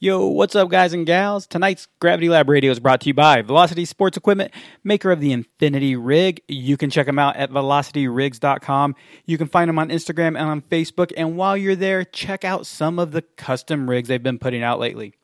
Yo, 0.00 0.26
what's 0.26 0.56
up, 0.56 0.68
guys 0.68 0.92
and 0.92 1.06
gals? 1.06 1.46
Tonight's 1.46 1.86
Gravity 2.00 2.28
Lab 2.28 2.48
Radio 2.48 2.72
is 2.72 2.80
brought 2.80 3.00
to 3.02 3.06
you 3.06 3.14
by 3.14 3.42
Velocity 3.42 3.84
Sports 3.84 4.16
Equipment, 4.16 4.52
maker 4.82 5.12
of 5.12 5.20
the 5.20 5.30
Infinity 5.30 5.94
Rig. 5.94 6.42
You 6.48 6.76
can 6.76 6.90
check 6.90 7.06
them 7.06 7.18
out 7.18 7.36
at 7.36 7.50
velocityrigs.com. 7.50 8.96
You 9.24 9.38
can 9.38 9.46
find 9.46 9.68
them 9.68 9.78
on 9.78 9.90
Instagram 9.90 10.36
and 10.36 10.48
on 10.48 10.62
Facebook. 10.62 11.12
And 11.16 11.36
while 11.36 11.56
you're 11.56 11.76
there, 11.76 12.04
check 12.04 12.44
out 12.44 12.66
some 12.66 12.98
of 12.98 13.12
the 13.12 13.22
custom 13.22 13.88
rigs 13.88 14.08
they've 14.08 14.22
been 14.22 14.40
putting 14.40 14.64
out 14.64 14.80
lately. 14.80 15.14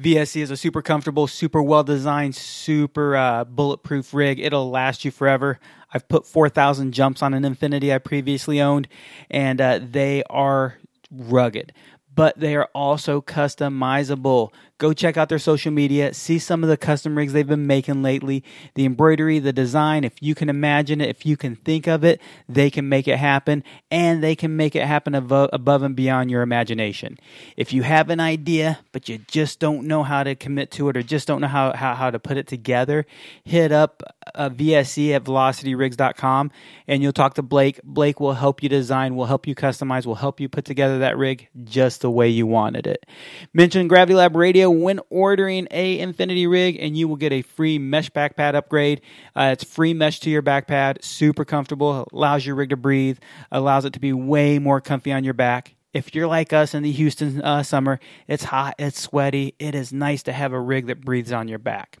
VSC 0.00 0.40
is 0.40 0.52
a 0.52 0.56
super 0.56 0.80
comfortable, 0.80 1.26
super 1.26 1.60
well 1.60 1.82
designed, 1.82 2.36
super 2.36 3.16
uh, 3.16 3.44
bulletproof 3.44 4.14
rig. 4.14 4.38
It'll 4.38 4.70
last 4.70 5.04
you 5.04 5.10
forever. 5.10 5.58
I've 5.92 6.06
put 6.06 6.26
4,000 6.26 6.92
jumps 6.92 7.22
on 7.22 7.34
an 7.34 7.44
Infinity 7.44 7.92
I 7.92 7.98
previously 7.98 8.60
owned, 8.60 8.86
and 9.30 9.60
uh, 9.60 9.80
they 9.82 10.22
are 10.30 10.78
rugged 11.10 11.72
but 12.18 12.36
they 12.36 12.56
are 12.56 12.68
also 12.74 13.20
customizable. 13.20 14.52
Go 14.78 14.92
check 14.92 15.16
out 15.16 15.28
their 15.28 15.40
social 15.40 15.72
media, 15.72 16.14
see 16.14 16.38
some 16.38 16.62
of 16.62 16.68
the 16.68 16.76
custom 16.76 17.18
rigs 17.18 17.32
they've 17.32 17.46
been 17.46 17.66
making 17.66 18.00
lately. 18.00 18.44
The 18.74 18.84
embroidery, 18.84 19.40
the 19.40 19.52
design, 19.52 20.04
if 20.04 20.14
you 20.22 20.36
can 20.36 20.48
imagine 20.48 21.00
it, 21.00 21.08
if 21.08 21.26
you 21.26 21.36
can 21.36 21.56
think 21.56 21.88
of 21.88 22.04
it, 22.04 22.20
they 22.48 22.70
can 22.70 22.88
make 22.88 23.08
it 23.08 23.18
happen 23.18 23.64
and 23.90 24.22
they 24.22 24.36
can 24.36 24.56
make 24.56 24.76
it 24.76 24.86
happen 24.86 25.16
above, 25.16 25.82
and 25.82 25.96
beyond 25.96 26.30
your 26.30 26.42
imagination. 26.42 27.18
If 27.56 27.72
you 27.72 27.82
have 27.82 28.08
an 28.08 28.20
idea, 28.20 28.78
but 28.92 29.08
you 29.08 29.18
just 29.18 29.58
don't 29.58 29.86
know 29.88 30.04
how 30.04 30.22
to 30.22 30.36
commit 30.36 30.70
to 30.72 30.88
it 30.88 30.96
or 30.96 31.02
just 31.02 31.26
don't 31.26 31.40
know 31.40 31.48
how, 31.48 31.72
how, 31.74 31.94
how 31.94 32.10
to 32.10 32.20
put 32.20 32.36
it 32.36 32.46
together, 32.46 33.04
hit 33.42 33.72
up 33.72 34.02
uh, 34.34 34.50
VSC 34.50 35.14
at 35.14 35.24
velocityrigs.com 35.24 36.52
and 36.86 37.02
you'll 37.02 37.12
talk 37.12 37.34
to 37.34 37.42
Blake. 37.42 37.80
Blake 37.82 38.20
will 38.20 38.34
help 38.34 38.62
you 38.62 38.68
design, 38.68 39.16
will 39.16 39.26
help 39.26 39.46
you 39.46 39.56
customize, 39.56 40.06
will 40.06 40.14
help 40.14 40.38
you 40.38 40.48
put 40.48 40.64
together 40.64 41.00
that 41.00 41.16
rig 41.16 41.48
just 41.64 42.00
the 42.02 42.10
way 42.10 42.28
you 42.28 42.46
wanted 42.46 42.86
it. 42.86 43.04
Mention 43.52 43.88
Gravity 43.88 44.14
Lab 44.14 44.36
Radio 44.36 44.67
when 44.70 45.00
ordering 45.10 45.68
a 45.70 45.98
Infinity 45.98 46.46
rig, 46.46 46.76
and 46.80 46.96
you 46.96 47.08
will 47.08 47.16
get 47.16 47.32
a 47.32 47.42
free 47.42 47.78
mesh 47.78 48.10
back 48.10 48.36
pad 48.36 48.54
upgrade. 48.54 49.00
Uh, 49.36 49.50
it's 49.52 49.64
free 49.64 49.94
mesh 49.94 50.20
to 50.20 50.30
your 50.30 50.42
back 50.42 50.66
pad, 50.66 51.02
super 51.02 51.44
comfortable, 51.44 52.06
allows 52.12 52.46
your 52.46 52.54
rig 52.54 52.70
to 52.70 52.76
breathe, 52.76 53.18
allows 53.50 53.84
it 53.84 53.92
to 53.92 54.00
be 54.00 54.12
way 54.12 54.58
more 54.58 54.80
comfy 54.80 55.12
on 55.12 55.24
your 55.24 55.34
back 55.34 55.74
if 55.92 56.14
you're 56.14 56.26
like 56.26 56.52
us 56.52 56.74
in 56.74 56.82
the 56.82 56.92
Houston 56.92 57.42
uh, 57.42 57.62
summer, 57.62 57.98
it's 58.26 58.44
hot, 58.44 58.74
it's 58.78 59.00
sweaty. 59.00 59.54
It 59.58 59.74
is 59.74 59.92
nice 59.92 60.22
to 60.24 60.32
have 60.32 60.52
a 60.52 60.60
rig 60.60 60.86
that 60.86 61.00
breathes 61.00 61.32
on 61.32 61.48
your 61.48 61.58
back. 61.58 61.98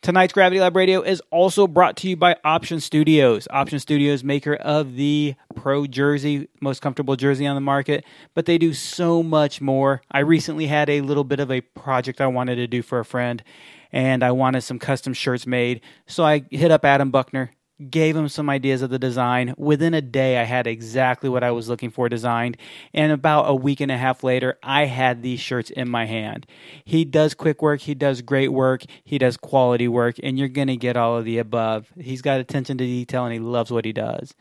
Tonight's 0.00 0.32
Gravity 0.32 0.60
Lab 0.60 0.76
Radio 0.76 1.02
is 1.02 1.20
also 1.32 1.66
brought 1.66 1.96
to 1.98 2.08
you 2.08 2.16
by 2.16 2.36
Option 2.44 2.78
Studios. 2.78 3.48
Option 3.50 3.80
Studios, 3.80 4.22
maker 4.22 4.54
of 4.54 4.94
the 4.94 5.34
Pro 5.56 5.88
Jersey, 5.88 6.48
most 6.60 6.80
comfortable 6.80 7.16
jersey 7.16 7.48
on 7.48 7.56
the 7.56 7.60
market, 7.60 8.04
but 8.32 8.46
they 8.46 8.58
do 8.58 8.72
so 8.72 9.24
much 9.24 9.60
more. 9.60 10.00
I 10.12 10.20
recently 10.20 10.68
had 10.68 10.88
a 10.88 11.00
little 11.00 11.24
bit 11.24 11.40
of 11.40 11.50
a 11.50 11.62
project 11.62 12.20
I 12.20 12.28
wanted 12.28 12.56
to 12.56 12.68
do 12.68 12.80
for 12.80 13.00
a 13.00 13.04
friend, 13.04 13.42
and 13.90 14.22
I 14.22 14.30
wanted 14.30 14.60
some 14.60 14.78
custom 14.78 15.14
shirts 15.14 15.48
made. 15.48 15.80
So 16.06 16.24
I 16.24 16.44
hit 16.48 16.70
up 16.70 16.84
Adam 16.84 17.10
Buckner, 17.10 17.50
gave 17.90 18.16
him 18.16 18.28
some 18.28 18.50
ideas 18.50 18.82
of 18.82 18.90
the 18.90 18.98
design. 18.98 19.54
Within 19.56 19.94
a 19.94 20.00
day, 20.00 20.38
I 20.38 20.44
had 20.44 20.66
exactly 20.66 21.28
what 21.28 21.44
I 21.44 21.50
was 21.50 21.68
looking 21.68 21.90
for 21.90 22.08
designed. 22.08 22.56
And 22.92 23.12
about 23.12 23.44
a 23.44 23.54
week 23.54 23.80
and 23.80 23.90
a 23.90 23.96
half 23.96 24.24
later, 24.24 24.58
I 24.62 24.86
had 24.86 25.22
these 25.22 25.40
shirts 25.40 25.70
in 25.70 25.88
my 25.88 26.06
hand. 26.06 26.46
He 26.84 27.04
does 27.04 27.34
quick 27.34 27.62
work, 27.62 27.80
he 27.80 27.94
does 27.94 28.22
great 28.22 28.48
work, 28.48 28.82
he 29.04 29.18
does 29.18 29.36
quality 29.36 29.88
work, 29.88 30.16
and 30.22 30.38
you're 30.38 30.48
going 30.48 30.68
to 30.68 30.76
get 30.76 30.96
all 30.96 31.16
of 31.16 31.24
the 31.24 31.38
above. 31.38 31.92
He's 31.98 32.22
got 32.22 32.40
attention 32.40 32.78
to 32.78 32.84
detail 32.84 33.24
and 33.24 33.32
he 33.32 33.40
loves 33.40 33.70
what 33.70 33.84
he 33.84 33.92
does. 33.92 34.34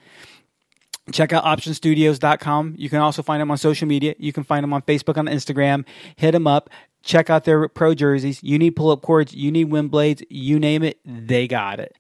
Check 1.11 1.31
out 1.31 1.45
optionstudios.com. 1.45 2.75
You 2.77 2.89
can 2.89 2.99
also 2.99 3.21
find 3.21 3.39
them 3.39 3.49
on 3.49 3.58
social 3.58 3.88
media. 3.88 4.15
You 4.17 4.33
can 4.33 4.43
find 4.43 4.63
them 4.63 4.73
on 4.73 4.81
Facebook, 4.81 5.17
on 5.17 5.27
Instagram. 5.27 5.85
Hit 6.17 6.31
them 6.31 6.47
up. 6.47 6.69
Check 7.02 7.30
out 7.30 7.45
their 7.45 7.69
pro 7.69 7.93
jerseys. 7.93 8.43
You 8.43 8.59
need 8.59 8.71
pull 8.71 8.91
up 8.91 9.02
cords, 9.02 9.33
you 9.33 9.49
need 9.49 9.65
wind 9.65 9.91
blades, 9.91 10.23
you 10.30 10.59
name 10.59 10.83
it, 10.83 10.99
they 11.05 11.47
got 11.47 11.80
it 11.80 11.95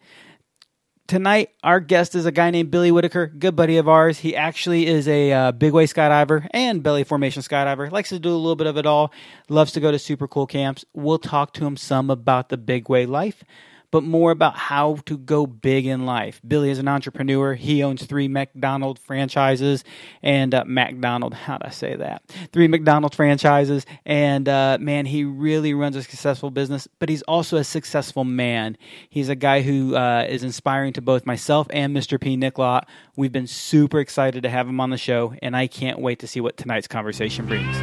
tonight 1.07 1.51
our 1.63 1.79
guest 1.79 2.15
is 2.15 2.25
a 2.25 2.31
guy 2.31 2.51
named 2.51 2.69
Billy 2.69 2.91
Whitaker, 2.91 3.27
good 3.27 3.55
buddy 3.55 3.77
of 3.77 3.87
ours. 3.87 4.19
He 4.19 4.35
actually 4.35 4.85
is 4.87 5.07
a 5.07 5.31
uh, 5.31 5.51
big 5.53 5.73
way 5.73 5.85
skydiver 5.85 6.47
and 6.51 6.83
belly 6.83 7.03
formation 7.03 7.41
skydiver. 7.41 7.91
Likes 7.91 8.09
to 8.09 8.19
do 8.19 8.29
a 8.29 8.35
little 8.35 8.55
bit 8.55 8.67
of 8.67 8.77
it 8.77 8.85
all. 8.85 9.11
Loves 9.49 9.71
to 9.73 9.79
go 9.79 9.91
to 9.91 9.97
super 9.97 10.27
cool 10.27 10.45
camps. 10.45 10.85
We'll 10.93 11.19
talk 11.19 11.53
to 11.53 11.65
him 11.65 11.77
some 11.77 12.09
about 12.09 12.49
the 12.49 12.57
big 12.57 12.89
way 12.89 13.05
life 13.05 13.43
but 13.91 14.03
more 14.03 14.31
about 14.31 14.55
how 14.55 14.95
to 15.05 15.17
go 15.17 15.45
big 15.45 15.85
in 15.85 16.05
life. 16.05 16.41
Billy 16.45 16.69
is 16.69 16.79
an 16.79 16.87
entrepreneur. 16.87 17.53
He 17.53 17.83
owns 17.83 18.05
three 18.05 18.27
McDonald 18.27 18.99
franchises 18.99 19.83
and 20.21 20.53
uh, 20.53 20.63
McDonald, 20.67 21.33
how'd 21.33 21.63
I 21.63 21.69
say 21.69 21.95
that? 21.95 22.23
Three 22.51 22.67
McDonald 22.67 23.15
franchises. 23.15 23.85
And 24.05 24.49
uh, 24.49 24.77
man, 24.79 25.05
he 25.05 25.23
really 25.23 25.73
runs 25.73 25.95
a 25.95 26.03
successful 26.03 26.51
business, 26.51 26.87
but 26.99 27.09
he's 27.09 27.21
also 27.23 27.57
a 27.57 27.63
successful 27.63 28.23
man. 28.23 28.77
He's 29.09 29.29
a 29.29 29.35
guy 29.35 29.61
who 29.61 29.95
uh, 29.95 30.25
is 30.27 30.43
inspiring 30.43 30.93
to 30.93 31.01
both 31.01 31.25
myself 31.25 31.67
and 31.69 31.95
Mr. 31.95 32.19
P. 32.19 32.35
Nicklot. 32.35 32.83
We've 33.15 33.31
been 33.31 33.47
super 33.47 33.99
excited 33.99 34.43
to 34.43 34.49
have 34.49 34.67
him 34.67 34.79
on 34.79 34.89
the 34.89 34.97
show, 34.97 35.33
and 35.41 35.55
I 35.55 35.67
can't 35.67 35.99
wait 35.99 36.19
to 36.19 36.27
see 36.27 36.41
what 36.41 36.57
tonight's 36.57 36.87
conversation 36.87 37.45
brings. 37.45 37.77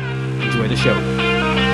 Enjoy 0.45 0.69
the 0.69 0.77
show. 0.77 1.74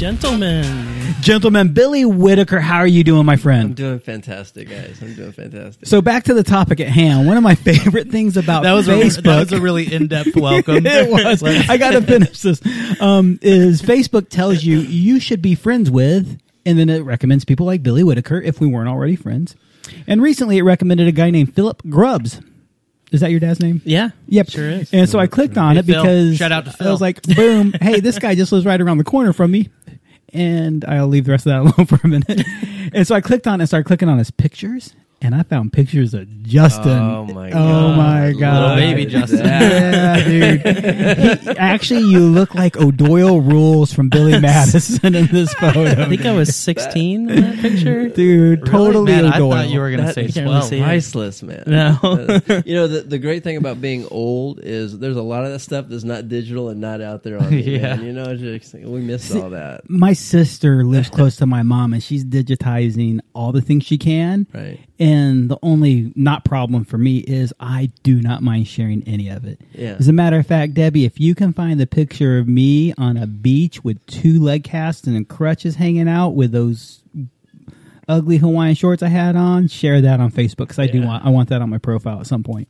Gentlemen. 0.00 0.64
Gentlemen, 1.20 1.74
Billy 1.74 2.06
Whitaker, 2.06 2.58
how 2.58 2.78
are 2.78 2.86
you 2.86 3.04
doing, 3.04 3.26
my 3.26 3.36
friend? 3.36 3.64
I'm 3.68 3.74
doing 3.74 3.98
fantastic, 3.98 4.70
guys. 4.70 4.98
I'm 5.02 5.14
doing 5.14 5.30
fantastic. 5.32 5.86
So 5.86 6.00
back 6.00 6.24
to 6.24 6.32
the 6.32 6.42
topic 6.42 6.80
at 6.80 6.88
hand. 6.88 7.26
One 7.26 7.36
of 7.36 7.42
my 7.42 7.54
favorite 7.54 8.08
things 8.10 8.38
about 8.38 8.62
That 8.62 8.72
was 8.72 8.88
Facebook. 8.88 9.18
a, 9.18 9.22
that 9.24 9.38
was 9.40 9.52
a 9.52 9.60
really 9.60 9.92
in 9.92 10.06
depth 10.06 10.34
welcome. 10.36 10.86
it 10.86 11.10
was. 11.10 11.42
I 11.42 11.76
got 11.76 11.90
to 11.90 12.00
finish 12.00 12.40
this. 12.40 12.62
Um, 12.98 13.38
is 13.42 13.82
Facebook 13.82 14.30
tells 14.30 14.64
you 14.64 14.78
you 14.78 15.20
should 15.20 15.42
be 15.42 15.54
friends 15.54 15.90
with, 15.90 16.40
and 16.64 16.78
then 16.78 16.88
it 16.88 17.00
recommends 17.00 17.44
people 17.44 17.66
like 17.66 17.82
Billy 17.82 18.02
Whitaker 18.02 18.40
if 18.40 18.58
we 18.58 18.68
weren't 18.68 18.88
already 18.88 19.16
friends. 19.16 19.54
And 20.06 20.22
recently, 20.22 20.56
it 20.56 20.62
recommended 20.62 21.08
a 21.08 21.12
guy 21.12 21.28
named 21.28 21.54
Philip 21.54 21.82
Grubbs. 21.90 22.40
Is 23.12 23.22
that 23.22 23.32
your 23.32 23.40
dad's 23.40 23.58
name? 23.58 23.82
Yeah, 23.84 24.10
Yep. 24.28 24.50
sure 24.50 24.70
is. 24.70 24.94
And 24.94 25.08
so 25.08 25.18
I 25.18 25.26
clicked 25.26 25.58
on 25.58 25.74
Hey, 25.74 25.80
it 25.80 25.84
Phil. 25.84 26.00
because 26.00 26.36
Shout 26.36 26.52
out 26.52 26.64
to 26.66 26.70
Phil. 26.70 26.76
I 26.80 26.84
Phil. 26.86 26.92
was 26.92 27.00
like, 27.00 27.22
boom, 27.22 27.72
hey, 27.80 27.98
this 27.98 28.20
guy 28.20 28.36
just 28.36 28.52
lives 28.52 28.64
right 28.64 28.80
around 28.80 28.98
the 28.98 29.04
corner 29.04 29.32
from 29.32 29.50
me. 29.50 29.68
And 30.32 30.84
I'll 30.84 31.08
leave 31.08 31.24
the 31.24 31.32
rest 31.32 31.46
of 31.46 31.50
that 31.50 31.60
alone 31.76 31.86
for 31.86 32.00
a 32.04 32.08
minute. 32.08 32.46
and 32.92 33.06
so 33.06 33.14
I 33.14 33.20
clicked 33.20 33.46
on 33.46 33.60
and 33.60 33.68
started 33.68 33.84
clicking 33.84 34.08
on 34.08 34.18
his 34.18 34.30
pictures. 34.30 34.94
And 35.22 35.34
I 35.34 35.42
found 35.42 35.74
pictures 35.74 36.14
of 36.14 36.26
Justin. 36.44 36.88
Oh, 36.98 37.26
my 37.26 37.50
god! 37.50 37.56
Oh 37.58 37.88
God. 37.88 37.96
my 37.98 38.32
god, 38.32 38.60
Little 38.62 38.76
baby 38.76 39.04
Justin. 39.04 39.40
Yeah, 39.44 40.24
dude. 40.24 41.40
He- 41.42 41.48
actually, 41.58 42.00
you 42.08 42.20
look 42.20 42.54
like 42.54 42.78
O'Doyle 42.78 43.42
Rules 43.42 43.92
from 43.92 44.08
Billy 44.08 44.40
Madison 44.40 45.14
in 45.14 45.26
this 45.26 45.52
photo. 45.54 45.84
I 45.84 46.08
think 46.08 46.24
I 46.24 46.32
was 46.32 46.56
16 46.56 47.28
in 47.28 47.40
that 47.42 47.58
picture. 47.58 48.08
dude, 48.14 48.64
totally 48.64 49.12
Man, 49.12 49.26
I 49.26 49.36
thought 49.38 49.68
you 49.68 49.80
were 49.80 49.90
going 49.90 50.00
to 50.00 50.06
That- 50.06 50.14
say 50.14 50.28
twelve. 50.42 50.62
can't 50.62 50.70
really 50.72 50.82
priceless, 50.84 51.42
man. 51.42 51.64
No. 51.66 51.98
You 52.64 52.74
know 52.74 52.88
the 52.88 53.00
the 53.02 53.18
great 53.18 53.42
thing 53.44 53.56
about 53.58 53.80
being 53.80 54.06
old 54.10 54.60
is 54.60 54.98
there's 54.98 55.16
a 55.16 55.22
lot 55.22 55.44
of 55.44 55.52
that 55.52 55.58
stuff 55.60 55.86
that's 55.88 56.04
not 56.04 56.28
digital 56.28 56.68
and 56.70 56.80
not 56.80 57.00
out 57.02 57.22
there 57.24 57.38
on 57.38 57.50
the 57.50 57.60
Yeah. 57.60 57.78
yeah. 57.96 58.00
You 58.00 58.12
know, 58.12 58.34
just, 58.36 58.72
we 58.74 59.00
miss 59.00 59.34
all 59.34 59.50
that. 59.50 59.88
my 59.88 60.12
sister 60.14 60.84
lives 60.84 61.10
close 61.10 61.36
to 61.36 61.46
my 61.46 61.62
mom 61.62 61.92
and 61.92 62.02
she's 62.02 62.24
digitizing 62.24 63.20
all 63.34 63.52
the 63.52 63.60
things 63.60 63.84
she 63.84 63.98
can. 63.98 64.46
Right. 64.54 64.80
And 65.00 65.50
the 65.50 65.58
only 65.62 66.12
not 66.14 66.44
problem 66.44 66.84
for 66.84 66.98
me 66.98 67.18
is 67.18 67.54
I 67.58 67.90
do 68.02 68.20
not 68.20 68.42
mind 68.42 68.68
sharing 68.68 69.02
any 69.08 69.30
of 69.30 69.46
it. 69.46 69.58
Yeah. 69.72 69.96
As 69.98 70.08
a 70.08 70.12
matter 70.12 70.38
of 70.38 70.46
fact, 70.46 70.74
Debbie, 70.74 71.06
if 71.06 71.18
you 71.18 71.34
can 71.34 71.54
find 71.54 71.80
the 71.80 71.86
picture 71.86 72.36
of 72.36 72.46
me 72.46 72.92
on 72.98 73.16
a 73.16 73.26
beach 73.26 73.82
with 73.82 74.04
two 74.04 74.38
leg 74.42 74.62
casts 74.62 75.06
and 75.06 75.26
crutches 75.26 75.76
hanging 75.76 76.06
out 76.06 76.34
with 76.34 76.52
those 76.52 77.00
ugly 78.06 78.36
Hawaiian 78.36 78.74
shorts 78.74 79.02
I 79.02 79.08
had 79.08 79.36
on, 79.36 79.68
share 79.68 80.02
that 80.02 80.20
on 80.20 80.30
Facebook 80.30 80.68
because 80.68 80.78
I 80.78 80.86
do 80.86 81.02
want 81.02 81.24
I 81.24 81.30
want 81.30 81.48
that 81.48 81.62
on 81.62 81.70
my 81.70 81.78
profile 81.78 82.20
at 82.20 82.26
some 82.26 82.42
point. 82.42 82.68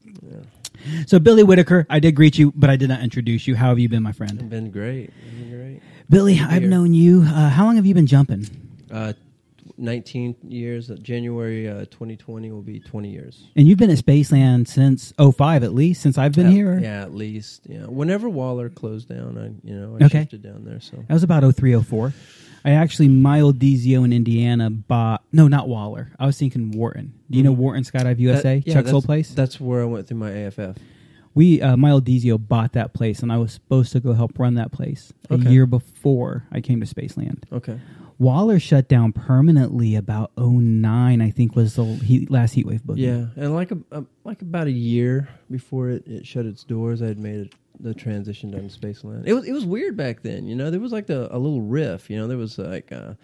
So 1.06 1.18
Billy 1.18 1.42
Whitaker, 1.42 1.86
I 1.90 1.98
did 1.98 2.14
greet 2.14 2.38
you, 2.38 2.52
but 2.54 2.70
I 2.70 2.76
did 2.76 2.88
not 2.88 3.02
introduce 3.02 3.46
you. 3.46 3.56
How 3.56 3.68
have 3.68 3.78
you 3.78 3.88
been, 3.88 4.02
my 4.02 4.12
friend? 4.12 4.48
Been 4.48 4.70
great. 4.70 5.10
Been 5.36 5.50
great. 5.50 5.80
Billy, 6.08 6.40
I've 6.40 6.62
known 6.62 6.94
you. 6.94 7.22
Uh, 7.22 7.50
how 7.50 7.64
long 7.64 7.76
have 7.76 7.86
you 7.86 7.94
been 7.94 8.06
jumping? 8.06 8.46
Uh, 8.90 9.12
19 9.80 10.36
years. 10.48 10.88
January 11.02 11.68
uh, 11.68 11.80
2020 11.86 12.50
will 12.52 12.62
be 12.62 12.80
20 12.80 13.10
years. 13.10 13.46
And 13.56 13.66
you've 13.66 13.78
been 13.78 13.90
at 13.90 13.98
Spaceland 13.98 14.68
since 14.68 15.12
05 15.18 15.64
at 15.64 15.74
least, 15.74 16.02
since 16.02 16.18
I've 16.18 16.32
been 16.32 16.46
At- 16.46 16.52
here. 16.52 16.78
Yeah, 16.80 17.02
at 17.02 17.14
least. 17.14 17.62
Yeah. 17.68 17.86
Whenever 17.86 18.28
Waller 18.28 18.68
closed 18.68 19.08
down, 19.08 19.38
I 19.38 19.66
you 19.68 19.74
know 19.74 19.96
I 20.00 20.04
Okay. 20.04 20.20
shifted 20.20 20.42
down 20.42 20.64
there. 20.64 20.80
So 20.80 20.96
That 21.08 21.14
was 21.14 21.22
about 21.22 21.42
03, 21.42 21.74
04. 21.82 22.12
I 22.62 22.72
actually, 22.72 23.08
my 23.08 23.40
old 23.40 23.58
DZO 23.58 24.04
in 24.04 24.12
Indiana 24.12 24.68
bought, 24.68 25.24
no, 25.32 25.48
not 25.48 25.66
Waller. 25.66 26.12
I 26.18 26.26
was 26.26 26.36
thinking 26.38 26.72
Wharton. 26.72 27.14
Do 27.30 27.38
you 27.38 27.44
know 27.44 27.52
Wharton 27.52 27.84
Skydive 27.84 28.18
USA? 28.18 28.58
That- 28.58 28.66
yeah, 28.66 28.74
Chuck's 28.74 28.92
old 28.92 29.04
place? 29.06 29.32
That's 29.32 29.58
where 29.58 29.80
I 29.80 29.86
went 29.86 30.06
through 30.06 30.18
my 30.18 30.30
AFF. 30.30 30.76
we, 31.34 31.62
uh, 31.62 31.76
DZO 31.76 32.36
bought 32.36 32.72
that 32.74 32.92
place, 32.92 33.20
and 33.22 33.32
I 33.32 33.38
was 33.38 33.52
supposed 33.52 33.92
to 33.92 34.00
go 34.00 34.12
help 34.12 34.38
run 34.38 34.54
that 34.56 34.72
place 34.72 35.12
a 35.30 35.38
year 35.38 35.64
before 35.64 36.44
I 36.52 36.60
came 36.60 36.80
to 36.80 36.86
Spaceland. 36.86 37.44
Okay. 37.50 37.78
Waller 38.20 38.60
shut 38.60 38.86
down 38.86 39.12
permanently 39.12 39.96
about 39.96 40.30
09, 40.36 41.22
I 41.22 41.30
think 41.30 41.56
was 41.56 41.76
the 41.76 41.86
heat, 41.86 42.30
last 42.30 42.52
heat 42.52 42.66
wave. 42.66 42.82
Yeah, 42.94 43.28
and 43.34 43.54
like 43.54 43.70
a, 43.70 43.78
a 43.90 44.04
like 44.24 44.42
about 44.42 44.66
a 44.66 44.72
year 44.72 45.30
before 45.50 45.88
it, 45.88 46.06
it 46.06 46.26
shut 46.26 46.44
its 46.44 46.62
doors, 46.62 47.00
I 47.00 47.06
had 47.06 47.18
made 47.18 47.40
it, 47.40 47.54
the 47.80 47.94
transition 47.94 48.50
down 48.50 48.68
to 48.68 48.78
Spaceland. 48.78 49.22
It 49.26 49.32
was 49.32 49.46
it 49.46 49.52
was 49.52 49.64
weird 49.64 49.96
back 49.96 50.20
then, 50.20 50.46
you 50.46 50.54
know. 50.54 50.70
There 50.70 50.80
was 50.80 50.92
like 50.92 51.06
the, 51.06 51.34
a 51.34 51.38
little 51.38 51.62
riff, 51.62 52.10
you 52.10 52.18
know. 52.18 52.26
There 52.26 52.36
was 52.36 52.58
like 52.58 52.92
uh, 52.92 53.14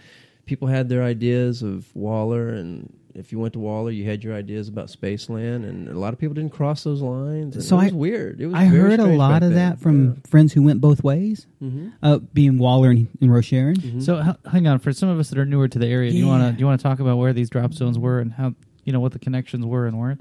people 0.46 0.66
had 0.66 0.88
their 0.88 1.02
ideas 1.02 1.62
of 1.62 1.94
Waller, 1.94 2.48
and 2.48 2.90
if 3.18 3.32
you 3.32 3.38
went 3.38 3.52
to 3.54 3.58
Waller, 3.58 3.90
you 3.90 4.04
had 4.04 4.22
your 4.22 4.34
ideas 4.34 4.68
about 4.68 4.88
Spaceland, 4.88 5.68
and 5.68 5.88
a 5.88 5.98
lot 5.98 6.12
of 6.12 6.18
people 6.18 6.34
didn't 6.34 6.52
cross 6.52 6.84
those 6.84 7.00
lines. 7.02 7.56
And 7.56 7.64
So 7.64 7.78
it 7.80 7.84
was 7.84 7.92
I- 7.92 7.96
weird. 7.96 8.40
It 8.40 8.46
was 8.46 8.54
I 8.54 8.64
heard 8.66 9.00
a 9.00 9.06
lot 9.06 9.40
back 9.40 9.42
of 9.42 9.48
then. 9.50 9.56
that 9.70 9.80
from 9.80 10.16
friends 10.22 10.52
who 10.52 10.62
went 10.62 10.80
both 10.80 11.02
ways, 11.02 11.46
Yeah. 11.60 11.68
Mhm. 11.68 11.92
uh, 12.02 12.18
being 12.34 12.58
Waller 12.58 12.90
and, 12.90 13.08
and 13.20 13.30
Rosharon. 13.30 13.76
Mm-hmm. 13.78 14.00
So 14.00 14.20
h- 14.22 14.36
hang 14.52 14.66
on, 14.66 14.78
for 14.78 14.92
some 14.92 15.08
of 15.08 15.18
us 15.18 15.30
that 15.30 15.38
are 15.38 15.46
newer 15.46 15.68
to 15.68 15.78
the 15.78 15.86
area, 15.86 16.10
do 16.10 16.16
you 16.16 16.26
want 16.26 16.42
to 16.44 16.52
do 16.52 16.60
you 16.60 16.66
want 16.66 16.78
to 16.80 16.82
talk 16.82 17.00
about 17.00 17.16
where 17.18 17.32
these 17.32 17.48
drop 17.50 17.72
zones 17.74 17.98
were 17.98 18.20
and 18.20 18.32
how 18.32 18.54
you 18.84 18.92
know 18.92 19.00
what 19.00 19.12
the 19.12 19.19
connections 19.19 19.64
were 19.66 19.86
and 19.86 19.98
weren't? 19.98 20.20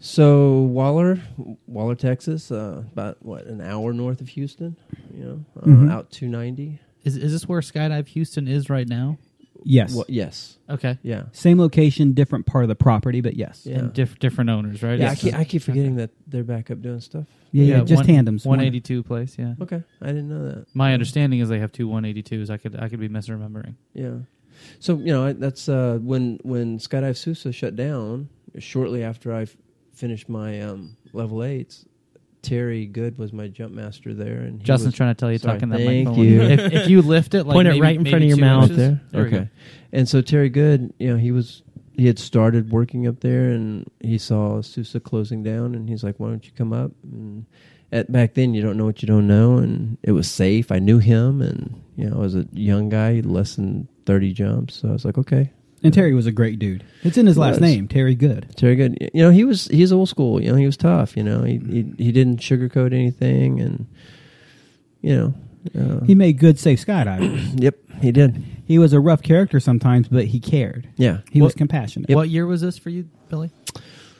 So 0.00 0.60
Waller, 0.62 1.20
Waller, 1.66 1.94
Texas, 1.96 2.52
uh, 2.52 2.84
about 2.92 3.16
what 3.20 3.46
an 3.46 3.60
hour 3.60 3.92
north 3.92 4.20
of 4.20 4.28
Houston, 4.28 4.76
you 5.12 5.24
know, 5.24 5.44
uh, 5.60 5.66
Mhm. 5.66 5.90
out 5.90 6.10
two 6.10 6.28
ninety. 6.28 6.78
Is 7.04 7.16
is 7.16 7.32
this 7.32 7.48
where 7.48 7.60
Skydive 7.60 8.06
Houston 8.08 8.46
is 8.46 8.70
right 8.70 8.88
now? 8.88 9.18
Yes. 9.64 9.94
Well, 9.94 10.04
yes, 10.08 10.56
Okay, 10.70 10.98
yeah. 11.02 11.24
Same 11.32 11.58
location, 11.58 12.12
different 12.12 12.46
part 12.46 12.64
of 12.64 12.68
the 12.68 12.74
property, 12.74 13.20
but 13.20 13.34
yes. 13.34 13.62
Yeah. 13.64 13.78
and 13.78 13.92
diff- 13.92 14.18
different 14.18 14.50
owners, 14.50 14.82
right? 14.82 14.98
Yeah, 14.98 15.10
I 15.10 15.14
keep, 15.14 15.34
I 15.34 15.44
keep 15.44 15.62
forgetting 15.62 15.96
that 15.96 16.10
they're 16.26 16.44
back 16.44 16.70
up 16.70 16.80
doing 16.82 17.00
stuff. 17.00 17.24
Yeah, 17.52 17.64
yeah, 17.76 17.80
just 17.84 17.96
one- 18.00 18.06
tandems. 18.06 18.44
182 18.44 19.02
place. 19.02 19.36
Yeah. 19.38 19.54
Okay, 19.60 19.82
I 20.02 20.06
didn't 20.08 20.28
know 20.28 20.44
that. 20.48 20.66
My 20.74 20.92
understanding 20.92 21.40
is 21.40 21.48
they 21.48 21.58
have 21.60 21.72
two 21.72 21.88
182s. 21.88 22.50
I 22.50 22.58
could 22.58 22.76
I 22.76 22.88
could 22.88 23.00
be 23.00 23.08
misremembering. 23.08 23.74
Yeah, 23.94 24.18
so 24.78 24.96
you 24.98 25.06
know 25.06 25.32
that's 25.32 25.68
uh, 25.68 25.98
when 26.02 26.38
when 26.42 26.78
Skydive 26.78 27.16
Sousa 27.16 27.52
shut 27.52 27.74
down. 27.76 28.28
Shortly 28.58 29.04
after 29.04 29.32
I 29.32 29.42
f- 29.42 29.56
finished 29.92 30.28
my 30.28 30.60
um, 30.62 30.96
level 31.12 31.44
eights, 31.44 31.84
Terry 32.48 32.86
Good 32.86 33.18
was 33.18 33.32
my 33.32 33.48
jump 33.48 33.74
master 33.74 34.14
there, 34.14 34.38
and 34.38 34.62
Justin's 34.62 34.92
was, 34.92 34.94
trying 34.94 35.14
to 35.14 35.18
tell 35.18 35.30
you 35.30 35.38
Sorry, 35.38 35.54
talking 35.54 35.68
that 35.70 35.78
thank 35.78 36.08
microphone. 36.08 36.24
you. 36.24 36.40
if, 36.42 36.72
if 36.72 36.88
you 36.88 37.02
lift 37.02 37.34
it, 37.34 37.44
like 37.44 37.54
Point 37.54 37.68
it 37.68 37.80
right 37.80 37.96
in 37.96 38.04
front 38.04 38.22
of 38.24 38.28
your 38.28 38.38
mouth 38.38 38.64
inches, 38.64 38.76
there. 38.76 39.00
There 39.10 39.26
okay. 39.26 39.48
And 39.92 40.08
so 40.08 40.20
Terry 40.20 40.48
Good, 40.48 40.92
you 40.98 41.08
know, 41.08 41.16
he 41.16 41.30
was 41.30 41.62
he 41.96 42.06
had 42.06 42.18
started 42.18 42.70
working 42.70 43.06
up 43.06 43.20
there, 43.20 43.50
and 43.50 43.90
he 44.00 44.18
saw 44.18 44.62
Sousa 44.62 45.00
closing 45.00 45.42
down, 45.42 45.74
and 45.74 45.88
he's 45.88 46.02
like, 46.02 46.18
"Why 46.18 46.28
don't 46.28 46.44
you 46.44 46.52
come 46.56 46.72
up?" 46.72 46.92
And 47.02 47.44
at 47.92 48.10
back 48.10 48.34
then, 48.34 48.54
you 48.54 48.62
don't 48.62 48.76
know 48.76 48.84
what 48.86 49.02
you 49.02 49.08
don't 49.08 49.26
know, 49.26 49.58
and 49.58 49.98
it 50.02 50.12
was 50.12 50.30
safe. 50.30 50.72
I 50.72 50.78
knew 50.78 50.98
him, 50.98 51.42
and 51.42 51.82
you 51.96 52.08
know, 52.08 52.16
I 52.16 52.20
was 52.20 52.34
a 52.34 52.46
young 52.52 52.88
guy, 52.88 53.20
less 53.24 53.56
than 53.56 53.88
thirty 54.06 54.32
jumps, 54.32 54.76
so 54.76 54.88
I 54.88 54.92
was 54.92 55.04
like, 55.04 55.18
"Okay." 55.18 55.50
And 55.82 55.94
Terry 55.94 56.12
was 56.14 56.26
a 56.26 56.32
great 56.32 56.58
dude. 56.58 56.84
It's 57.04 57.16
in 57.16 57.26
his 57.26 57.36
He 57.36 57.40
last 57.40 57.60
was. 57.60 57.60
name, 57.60 57.86
Terry 57.88 58.14
Good. 58.16 58.48
Terry 58.56 58.74
Good, 58.74 59.10
you 59.14 59.22
know, 59.22 59.30
he 59.30 59.44
was 59.44 59.66
he's 59.68 59.92
old 59.92 60.08
school. 60.08 60.42
You 60.42 60.50
know, 60.50 60.56
he 60.56 60.66
was 60.66 60.76
tough. 60.76 61.16
You 61.16 61.22
know, 61.22 61.42
he 61.42 61.58
he, 61.58 61.92
he 61.98 62.12
didn't 62.12 62.38
sugarcoat 62.40 62.92
anything, 62.92 63.60
and 63.60 63.86
you 65.00 65.16
know, 65.16 65.34
uh, 65.80 66.04
He 66.04 66.14
made 66.14 66.38
good, 66.38 66.58
safe 66.58 66.84
skydivers. 66.84 67.52
yep, 67.62 67.76
he 68.00 68.10
did. 68.12 68.42
he 68.66 68.78
was 68.78 68.92
a 68.92 69.00
rough 69.00 69.22
character 69.22 69.60
sometimes, 69.60 70.08
but 70.08 70.24
he 70.26 70.40
cared. 70.40 70.88
Yeah. 70.96 71.18
He 71.30 71.40
was 71.40 71.50
What- 71.52 71.56
compassionate. 71.58 72.10
What 72.10 72.28
year 72.28 72.46
was 72.46 72.60
this 72.60 72.76
for 72.78 72.90
you, 72.90 73.08
Billy? 73.28 73.50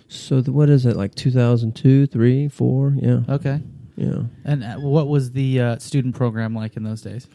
So 0.08 0.40
the, 0.40 0.52
what 0.52 0.70
is 0.70 0.86
it 0.86 0.96
like? 0.96 1.14
Two 1.14 1.30
thousand 1.30 1.74
two, 1.74 2.06
three, 2.06 2.48
four? 2.48 2.94
Yeah, 2.96 3.20
Okay. 3.28 3.60
yeah. 3.96 4.22
And 4.44 4.62
uh, 4.64 4.76
what 4.76 5.08
was 5.08 5.32
the 5.32 5.60
uh, 5.60 5.78
student 5.78 6.14
program 6.14 6.54
like 6.54 6.76
in 6.76 6.84
those 6.84 7.02
days? 7.02 7.26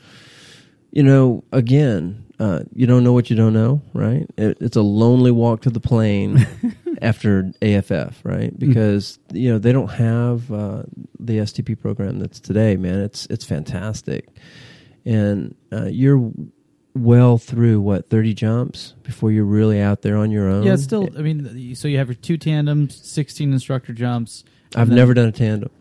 You 0.94 1.02
know, 1.02 1.44
again, 1.52 2.24
uh, 2.40 2.60
you 2.76 2.86
don't 2.86 3.04
know 3.04 3.14
what 3.14 3.32
you 3.32 3.36
don't 3.36 3.54
know, 3.54 3.82
right? 3.94 4.30
It, 4.38 4.60
it's 4.62 4.78
a 4.78 4.82
lonely 4.84 5.32
walk 5.32 5.62
to 5.62 5.72
the 5.72 5.80
plane 5.80 6.46
after 7.02 7.52
AFF, 7.64 8.22
right? 8.24 8.58
Because 8.58 9.18
you 9.34 9.52
know 9.52 9.58
they 9.58 9.72
don't 9.72 9.90
have 9.90 10.52
uh, 10.52 10.84
the 11.20 11.40
STP 11.40 11.80
program 11.80 12.20
that's 12.20 12.40
today, 12.40 12.76
man. 12.76 13.00
It's 13.00 13.26
it's 13.26 13.44
fantastic, 13.44 14.28
and 15.04 15.56
uh, 15.72 15.86
you're 15.86 16.32
well 16.94 17.40
through 17.40 17.82
what 17.82 18.12
thirty 18.12 18.36
jumps 18.36 18.94
before 19.02 19.32
you're 19.32 19.46
really 19.46 19.82
out 19.82 20.04
there 20.04 20.18
on 20.18 20.30
your 20.30 20.48
own. 20.48 20.62
Yeah, 20.62 20.74
it's 20.74 20.84
still. 20.84 21.10
I 21.18 21.24
mean, 21.24 21.74
so 21.74 21.88
you 21.88 21.98
have 21.98 22.08
your 22.08 22.16
two 22.16 22.38
tandems, 22.38 22.96
sixteen 23.04 23.52
instructor 23.52 23.94
jumps. 23.94 24.44
I've 24.76 24.90
never 24.90 25.16
done 25.16 25.28
a 25.28 25.32
tandem. 25.32 25.72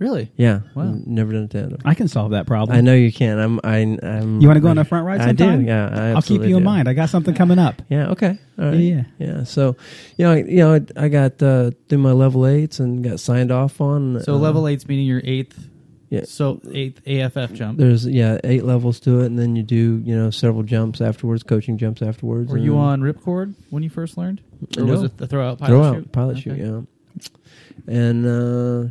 Really. 0.00 0.32
Yeah, 0.36 0.60
Wow. 0.74 0.84
n- 0.84 1.04
never 1.06 1.32
done 1.34 1.42
a 1.44 1.48
tandem. 1.48 1.78
I 1.84 1.92
can 1.94 2.08
solve 2.08 2.30
that 2.32 2.46
problem. 2.46 2.76
I 2.76 2.80
know 2.80 2.94
you 2.94 3.12
can. 3.12 3.38
I'm. 3.38 3.60
I, 3.62 3.76
I'm. 4.02 4.40
You 4.40 4.48
want 4.48 4.56
to 4.56 4.60
go 4.60 4.68
on 4.68 4.78
a 4.78 4.84
front 4.84 5.04
ride 5.06 5.20
I 5.20 5.32
do. 5.32 5.60
Yeah, 5.60 5.84
I 5.92 6.06
I'll 6.08 6.12
keep 6.14 6.16
absolutely 6.16 6.48
you 6.48 6.56
in 6.56 6.64
mind. 6.64 6.88
I 6.88 6.94
got 6.94 7.10
something 7.10 7.34
coming 7.34 7.58
up. 7.58 7.82
Yeah. 7.90 8.08
Okay. 8.12 8.38
All 8.58 8.64
right. 8.64 8.74
Yeah, 8.78 9.02
Yeah. 9.18 9.44
So, 9.44 9.76
you 10.16 10.24
know, 10.24 10.32
I, 10.32 10.36
you 10.38 10.56
know, 10.56 10.74
I, 10.74 11.04
I 11.04 11.08
got 11.08 11.42
uh, 11.42 11.70
through 11.88 11.98
my 11.98 12.12
level 12.12 12.46
eights 12.46 12.80
and 12.80 13.04
got 13.04 13.20
signed 13.20 13.52
off 13.52 13.78
on. 13.80 14.22
So 14.22 14.34
uh, 14.34 14.38
level 14.38 14.66
eights 14.66 14.88
meaning 14.88 15.06
your 15.06 15.20
eighth. 15.22 15.68
Yeah. 16.08 16.22
So 16.24 16.60
eighth 16.72 17.06
AFF 17.06 17.52
jump. 17.52 17.78
There's 17.78 18.04
yeah 18.06 18.38
eight 18.42 18.64
levels 18.64 19.00
to 19.00 19.20
it, 19.20 19.26
and 19.26 19.38
then 19.38 19.54
you 19.54 19.62
do 19.62 20.00
you 20.02 20.16
know 20.16 20.30
several 20.30 20.62
jumps 20.62 21.00
afterwards, 21.02 21.42
coaching 21.42 21.76
jumps 21.78 22.00
afterwards. 22.02 22.50
Were 22.50 22.56
you 22.58 22.78
on 22.78 23.00
ripcord 23.02 23.54
when 23.68 23.82
you 23.82 23.90
first 23.90 24.16
learned, 24.16 24.40
or 24.78 24.84
was 24.86 25.00
No. 25.00 25.06
it 25.06 25.18
the 25.18 25.26
throw 25.26 25.46
out 25.46 25.58
pilot 25.58 25.70
throw 25.70 25.82
out 25.84 25.94
chute? 25.96 26.12
pilot 26.12 26.32
Okay. 26.38 26.40
chute? 26.40 26.58
Yeah. 26.58 26.80
And 27.86 28.26
uh, 28.26 28.90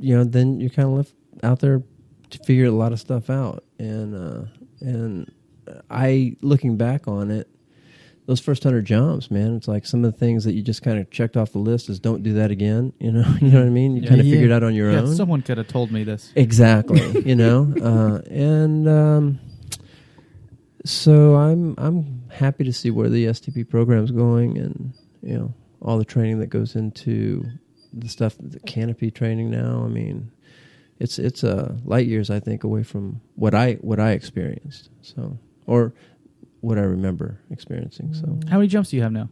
you 0.00 0.16
know, 0.16 0.24
then 0.24 0.58
you're 0.60 0.70
kind 0.70 0.88
of 0.88 0.94
left 0.94 1.14
out 1.42 1.60
there 1.60 1.82
to 2.30 2.38
figure 2.44 2.64
a 2.66 2.70
lot 2.70 2.92
of 2.92 2.98
stuff 3.00 3.28
out, 3.30 3.62
and 3.78 4.14
uh, 4.14 4.44
and 4.80 5.30
I 5.90 6.36
looking 6.42 6.76
back 6.76 7.06
on 7.06 7.30
it. 7.30 7.48
Those 8.26 8.38
first 8.40 8.62
hundred 8.62 8.84
jumps, 8.84 9.28
man, 9.30 9.56
it's 9.56 9.66
like 9.66 9.84
some 9.84 10.04
of 10.04 10.12
the 10.12 10.16
things 10.18 10.44
that 10.44 10.52
you 10.52 10.62
just 10.62 10.82
kind 10.82 10.98
of 11.00 11.10
checked 11.10 11.36
off 11.36 11.50
the 11.50 11.58
list 11.58 11.88
is 11.88 11.98
don't 11.98 12.22
do 12.22 12.34
that 12.34 12.50
again. 12.52 12.92
You 13.00 13.10
know, 13.12 13.24
you 13.40 13.48
know 13.50 13.58
what 13.60 13.66
I 13.66 13.70
mean. 13.70 13.96
You 13.96 14.02
Yeah. 14.02 14.08
kind 14.08 14.20
of 14.20 14.26
Yeah. 14.26 14.32
figured 14.34 14.52
out 14.52 14.62
on 14.62 14.74
your 14.74 14.92
Yeah, 14.92 15.00
own. 15.00 15.06
someone 15.16 15.42
could 15.42 15.58
have 15.58 15.66
told 15.66 15.90
me 15.90 16.04
this. 16.04 16.32
Exactly, 16.36 17.20
you 17.24 17.34
know, 17.34 17.74
uh, 17.80 18.20
and 18.30 18.88
um, 18.88 19.40
so 20.84 21.34
I'm 21.36 21.74
I'm 21.78 22.22
happy 22.30 22.62
to 22.64 22.72
see 22.72 22.90
where 22.90 23.08
the 23.08 23.26
STP 23.26 23.68
program's 23.68 24.10
going, 24.12 24.58
and 24.58 24.92
you 25.22 25.34
know 25.36 25.54
all 25.82 25.98
the 25.98 26.04
training 26.04 26.38
that 26.40 26.48
goes 26.48 26.76
into 26.76 27.44
the 27.92 28.08
stuff, 28.08 28.36
the 28.38 28.60
canopy 28.60 29.10
training 29.10 29.50
now. 29.50 29.82
I 29.84 29.88
mean, 29.88 30.30
it's 30.98 31.18
it's 31.18 31.42
uh, 31.44 31.76
light 31.84 32.06
years 32.06 32.30
I 32.30 32.40
think 32.40 32.64
away 32.64 32.82
from 32.82 33.20
what 33.36 33.54
I 33.54 33.74
what 33.80 33.98
I 34.00 34.10
experienced. 34.12 34.90
So 35.02 35.38
or 35.66 35.92
what 36.60 36.78
I 36.78 36.82
remember 36.82 37.40
experiencing. 37.50 38.12
So 38.14 38.38
How 38.50 38.56
many 38.58 38.68
jumps 38.68 38.90
do 38.90 38.96
you 38.96 39.02
have 39.02 39.12
now? 39.12 39.28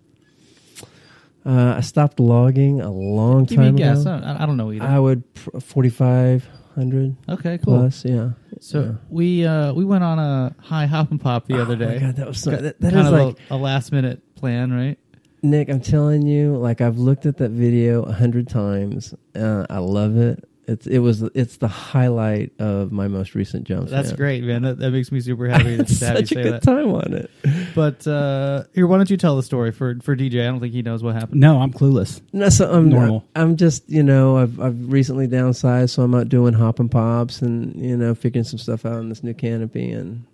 uh, 1.47 1.75
I 1.77 1.81
stopped 1.81 2.21
logging 2.21 2.81
a 2.81 2.91
long 2.91 3.45
Give 3.45 3.59
me 3.59 3.65
a 3.65 3.67
time 3.69 3.77
guess. 3.77 4.00
ago. 4.03 4.21
I, 4.25 4.43
I 4.43 4.47
don't 4.47 4.57
know 4.57 4.73
either. 4.73 4.85
I 4.85 4.99
would 4.99 5.25
forty 5.61 5.88
five 5.88 6.49
hundred 6.75 7.17
okay, 7.29 7.59
cool. 7.59 7.79
plus. 7.79 8.05
Yeah. 8.05 8.31
So 8.61 8.81
Yeah. 8.83 8.93
we 9.09 9.45
uh, 9.47 9.73
we 9.73 9.85
went 9.85 10.05
on 10.05 10.19
a 10.19 10.55
high 10.61 10.87
hop 10.87 11.11
and 11.11 11.21
pop 11.21 11.47
the 11.47 11.61
other 11.61 11.75
Oh 11.75 11.79
my 11.79 11.85
day. 11.95 11.99
God, 12.00 12.17
that 12.17 12.27
was 12.29 12.41
so. 12.41 12.50
That, 12.50 12.81
that 12.81 12.93
kind 12.93 13.07
of 13.07 13.12
like 13.12 13.38
a, 13.50 13.55
a 13.55 13.57
last 13.57 13.93
minute 13.93 14.35
plan, 14.35 14.73
right? 14.73 14.99
Nick. 15.42 15.68
I'm 15.68 15.80
telling 15.80 16.23
you, 16.26 16.57
like 16.57 16.80
I've 16.80 16.99
looked 16.99 17.26
at 17.26 17.37
that 17.38 17.50
video 17.50 18.02
a 18.02 18.12
hundred 18.12 18.49
times. 18.49 19.14
Uh, 19.35 19.66
I 19.71 19.78
love 19.78 20.16
it. 20.16 20.45
It's 20.66 20.87
it 20.87 20.99
was 20.99 21.23
it's 21.35 21.57
the 21.57 21.68
highlight 21.68 22.52
of 22.59 22.92
my 22.92 23.09
most 23.09 23.35
recent 23.35 23.64
jumps. 23.66 23.90
That's 23.90 24.09
man. 24.09 24.16
great, 24.16 24.45
man. 24.45 24.62
That, 24.62 24.78
that 24.80 24.90
makes 24.90 25.11
me 25.11 25.18
super 25.21 25.49
happy 25.50 25.76
to, 25.76 25.83
It's 25.83 25.99
to 26.00 26.07
have 26.07 26.21
you 26.21 26.26
such 26.26 26.33
a 26.33 26.35
say 26.35 26.42
good 26.42 26.52
that. 26.54 26.62
time 26.62 26.92
on 26.92 27.14
it. 27.14 27.30
But 27.75 28.07
uh, 28.07 28.64
here, 28.75 28.87
why 28.87 28.99
don't 28.99 29.09
you 29.09 29.16
tell 29.16 29.37
the 29.37 29.42
story 29.42 29.73
for 29.73 29.99
for 30.02 30.14
DJ? 30.14 30.42
I 30.42 30.47
don't 30.47 30.61
think 30.61 30.75
he 30.75 30.83
knows 30.83 31.02
what 31.02 31.14
happened. 31.14 31.40
No, 31.40 31.59
I'm 31.62 31.73
clueless. 31.73 32.21
No, 32.35 32.50
so 32.50 32.71
I'm 32.71 32.90
Normal. 32.90 33.25
I'm 33.35 33.57
just 33.57 33.88
you 33.88 34.02
know 34.02 34.37
I've 34.37 34.61
I've 34.61 34.92
recently 34.92 35.26
downsized, 35.26 35.88
so 35.90 36.02
I'm 36.02 36.14
out 36.14 36.28
doing 36.28 36.52
hop 36.52 36.80
and 36.80 36.90
pops 36.90 37.40
and 37.40 37.75
you 37.80 37.97
know 37.97 38.14
figuring 38.14 38.45
some 38.45 38.59
stuff 38.59 38.85
out 38.85 38.99
in 39.00 39.09
this 39.09 39.23
new 39.23 39.35
canopy 39.35 39.90
and. 39.90 40.26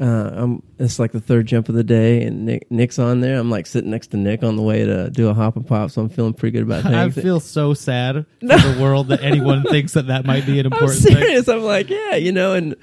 Uh, 0.00 0.30
I'm. 0.34 0.62
It's 0.78 0.98
like 0.98 1.12
the 1.12 1.20
third 1.20 1.46
jump 1.46 1.68
of 1.68 1.76
the 1.76 1.84
day, 1.84 2.22
and 2.24 2.44
Nick 2.44 2.68
Nick's 2.70 2.98
on 2.98 3.20
there. 3.20 3.38
I'm 3.38 3.48
like 3.50 3.66
sitting 3.66 3.90
next 3.90 4.08
to 4.08 4.16
Nick 4.16 4.42
on 4.42 4.56
the 4.56 4.62
way 4.62 4.84
to 4.84 5.08
do 5.10 5.28
a 5.28 5.34
hop 5.34 5.54
and 5.54 5.64
pop, 5.64 5.90
so 5.92 6.02
I'm 6.02 6.08
feeling 6.08 6.34
pretty 6.34 6.58
good 6.58 6.64
about 6.64 6.82
things. 6.90 7.16
I 7.16 7.22
feel 7.22 7.38
so 7.38 7.74
sad 7.74 8.26
for 8.40 8.46
the 8.46 8.78
world 8.80 9.08
that 9.08 9.22
anyone 9.22 9.62
thinks 9.62 9.92
that 9.92 10.08
that 10.08 10.24
might 10.24 10.46
be 10.46 10.58
an 10.58 10.66
important. 10.66 10.90
I'm 10.90 10.96
important 10.96 11.02
thing. 11.04 11.16
serious. 11.16 11.48
I'm 11.48 11.62
like, 11.62 11.90
yeah, 11.90 12.16
you 12.16 12.32
know, 12.32 12.54
and 12.54 12.74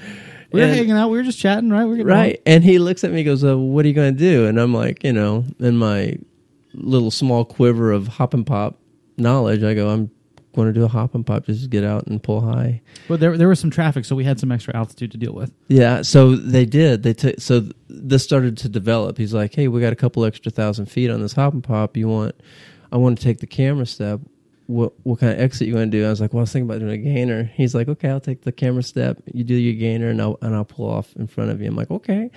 we 0.54 0.62
are 0.62 0.68
hanging 0.68 0.92
out. 0.92 1.10
We 1.10 1.18
were 1.18 1.24
just 1.24 1.40
chatting, 1.40 1.70
right? 1.70 1.84
We 1.84 1.90
were 1.90 1.96
getting 1.98 2.08
right. 2.08 2.42
And 2.46 2.64
he 2.64 2.80
looks 2.80 3.04
at 3.04 3.12
me, 3.12 3.20
and 3.20 3.26
goes, 3.26 3.44
uh, 3.44 3.58
"What 3.58 3.84
are 3.84 3.90
you 3.90 3.94
going 3.94 4.14
to 4.16 4.20
do?" 4.20 4.48
And 4.48 4.58
I'm 4.58 4.74
like, 4.74 5.04
you 5.04 5.12
know, 5.14 5.44
in 5.60 5.76
my 5.78 6.18
little 6.74 7.12
small 7.12 7.44
quiver 7.44 7.92
of 7.92 8.08
hop 8.08 8.34
and 8.34 8.46
pop 8.48 8.80
knowledge, 9.18 9.64
I 9.64 9.74
go, 9.74 9.90
"I'm 9.90 10.12
going 10.54 10.68
to 10.68 10.74
do 10.74 10.84
a 10.84 10.88
hop 10.88 11.16
and 11.16 11.26
pop, 11.26 11.46
just 11.46 11.70
get 11.70 11.84
out 11.84 12.08
and 12.08 12.22
pull 12.22 12.42
high." 12.42 12.82
Well, 13.10 13.18
there 13.18 13.38
there 13.38 13.48
was 13.48 13.60
some 13.60 13.70
traffic, 13.70 14.06
so 14.06 14.16
we 14.16 14.24
had 14.24 14.40
some 14.40 14.52
extra 14.52 14.76
altitude 14.76 15.12
to 15.12 15.18
deal 15.18 15.34
with. 15.34 15.52
Yeah, 15.68 16.02
so 16.02 16.36
they 16.36 16.66
did. 16.66 17.04
They 17.04 17.14
took 17.14 17.40
so 17.40 17.70
this 17.90 18.24
started 18.24 18.58
to 18.58 18.70
develop. 18.70 19.18
He's 19.18 19.34
like, 19.34 19.54
"Hey, 19.54 19.68
we 19.68 19.82
got 19.82 19.94
a 19.94 19.98
couple 19.98 20.26
extra 20.26 20.52
thousand 20.52 20.88
feet 20.88 21.10
on 21.10 21.22
this 21.22 21.34
hop 21.34 21.54
and 21.54 21.64
pop. 21.64 21.98
You 21.98 22.08
want? 22.08 22.36
I 22.92 22.98
want 22.98 23.18
to 23.18 23.24
take 23.24 23.40
the 23.40 23.48
camera 23.48 23.86
step. 23.86 24.20
What 24.68 24.94
what 25.04 25.20
kind 25.20 25.34
of 25.34 25.40
exit 25.40 25.68
you 25.68 25.76
want 25.76 25.92
to 25.92 25.98
do?" 25.98 26.06
I 26.06 26.10
was 26.10 26.22
like, 26.22 26.34
"Well, 26.34 26.40
I 26.40 26.44
was 26.44 26.52
thinking 26.52 26.70
about 26.70 26.80
doing 26.80 26.94
a 26.94 26.98
gainer." 26.98 27.44
He's 27.56 27.76
like, 27.76 27.88
"Okay, 27.88 28.10
I'll 28.10 28.20
take 28.20 28.42
the 28.42 28.52
camera 28.52 28.84
step. 28.84 29.22
You 29.34 29.44
do 29.44 29.56
your 29.56 29.74
gainer, 29.74 30.10
and 30.10 30.22
I'll 30.22 30.38
and 30.42 30.56
I'll 30.56 30.66
pull 30.66 30.90
off 30.90 31.16
in 31.16 31.28
front 31.28 31.52
of 31.52 31.62
you." 31.62 31.68
I'm 31.68 31.76
like, 31.76 31.92
"Okay." 31.92 32.30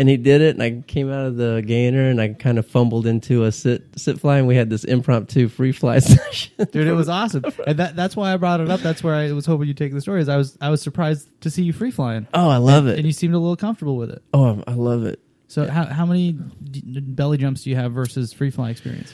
And 0.00 0.08
he 0.08 0.16
did 0.16 0.40
it, 0.40 0.56
and 0.56 0.62
I 0.62 0.82
came 0.86 1.12
out 1.12 1.26
of 1.26 1.36
the 1.36 1.62
gainer, 1.64 2.08
and 2.08 2.22
I 2.22 2.28
kind 2.28 2.58
of 2.58 2.66
fumbled 2.66 3.06
into 3.06 3.44
a 3.44 3.52
sit 3.52 3.84
sit 3.96 4.18
fly, 4.18 4.38
and 4.38 4.46
we 4.46 4.56
had 4.56 4.70
this 4.70 4.82
impromptu 4.82 5.48
free 5.48 5.72
fly 5.72 5.98
session. 5.98 6.52
Dude, 6.72 6.86
it 6.86 6.94
was 6.94 7.10
awesome, 7.10 7.44
and 7.66 7.78
that, 7.78 7.96
that's 7.96 8.16
why 8.16 8.32
I 8.32 8.38
brought 8.38 8.60
it 8.60 8.70
up. 8.70 8.80
That's 8.80 9.04
where 9.04 9.14
I 9.14 9.30
was 9.32 9.44
hoping 9.44 9.68
you'd 9.68 9.76
take 9.76 9.92
the 9.92 10.00
story. 10.00 10.22
Is 10.22 10.30
I 10.30 10.38
was 10.38 10.56
I 10.58 10.70
was 10.70 10.80
surprised 10.80 11.28
to 11.42 11.50
see 11.50 11.64
you 11.64 11.74
free 11.74 11.90
flying, 11.90 12.26
oh, 12.32 12.48
I 12.48 12.56
love 12.56 12.86
and 12.86 12.94
it. 12.94 12.96
And 13.00 13.06
you 13.06 13.12
seemed 13.12 13.34
a 13.34 13.38
little 13.38 13.56
comfortable 13.56 13.96
with 13.96 14.10
it. 14.10 14.22
Oh, 14.32 14.64
I 14.66 14.72
love 14.72 15.04
it. 15.04 15.20
So 15.48 15.68
how 15.68 15.84
how 15.84 16.06
many 16.06 16.32
d- 16.32 17.00
belly 17.00 17.36
jumps 17.36 17.64
do 17.64 17.68
you 17.70 17.76
have 17.76 17.92
versus 17.92 18.32
free 18.32 18.50
fly 18.50 18.70
experience? 18.70 19.12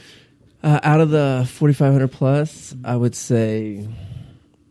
Uh, 0.63 0.79
out 0.83 1.01
of 1.01 1.09
the 1.09 1.45
4,500 1.51 2.07
plus, 2.11 2.73
I 2.85 2.95
would 2.95 3.13
say 3.13 3.87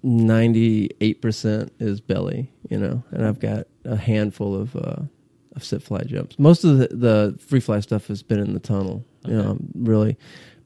98% 0.02 1.70
is 1.78 2.00
belly, 2.00 2.50
you 2.70 2.78
know, 2.78 3.02
and 3.10 3.26
I've 3.26 3.38
got 3.38 3.66
a 3.84 3.96
handful 3.96 4.54
of, 4.54 4.74
uh, 4.76 4.96
of 5.56 5.64
sit 5.64 5.82
fly 5.82 6.02
jumps. 6.02 6.38
Most 6.38 6.64
of 6.64 6.78
the, 6.78 6.88
the 6.88 7.38
free 7.38 7.60
fly 7.60 7.80
stuff 7.80 8.06
has 8.08 8.22
been 8.22 8.38
in 8.38 8.54
the 8.54 8.60
tunnel, 8.60 9.04
you 9.24 9.34
know, 9.34 9.58
really 9.74 10.16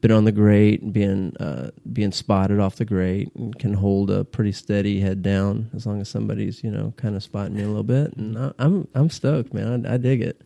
been 0.01 0.13
on 0.13 0.25
the 0.25 0.33
grate 0.33 0.81
and 0.81 0.93
being, 0.93 1.37
uh, 1.39 1.71
being 1.93 2.11
spotted 2.11 2.59
off 2.59 2.77
the 2.77 2.85
grate 2.85 3.31
and 3.35 3.59
can 3.59 3.75
hold 3.75 4.11
a 4.11 4.25
pretty 4.25 4.53
steady 4.53 4.99
head 5.01 5.23
down 5.23 5.71
as 5.75 5.87
long 5.87 6.01
as 6.01 6.09
somebody's, 6.09 6.65
you 6.65 6.71
know, 6.71 6.93
kind 6.97 7.17
of 7.17 7.23
spotting 7.23 7.55
me 7.55 7.63
a 7.63 7.67
little 7.67 7.83
bit. 7.83 8.15
And 8.17 8.39
I, 8.39 8.53
I'm, 8.59 8.89
I'm 8.95 9.11
stoked, 9.11 9.53
man. 9.53 9.87
I, 9.87 9.95
I 9.95 9.97
dig 9.99 10.23
it. 10.23 10.41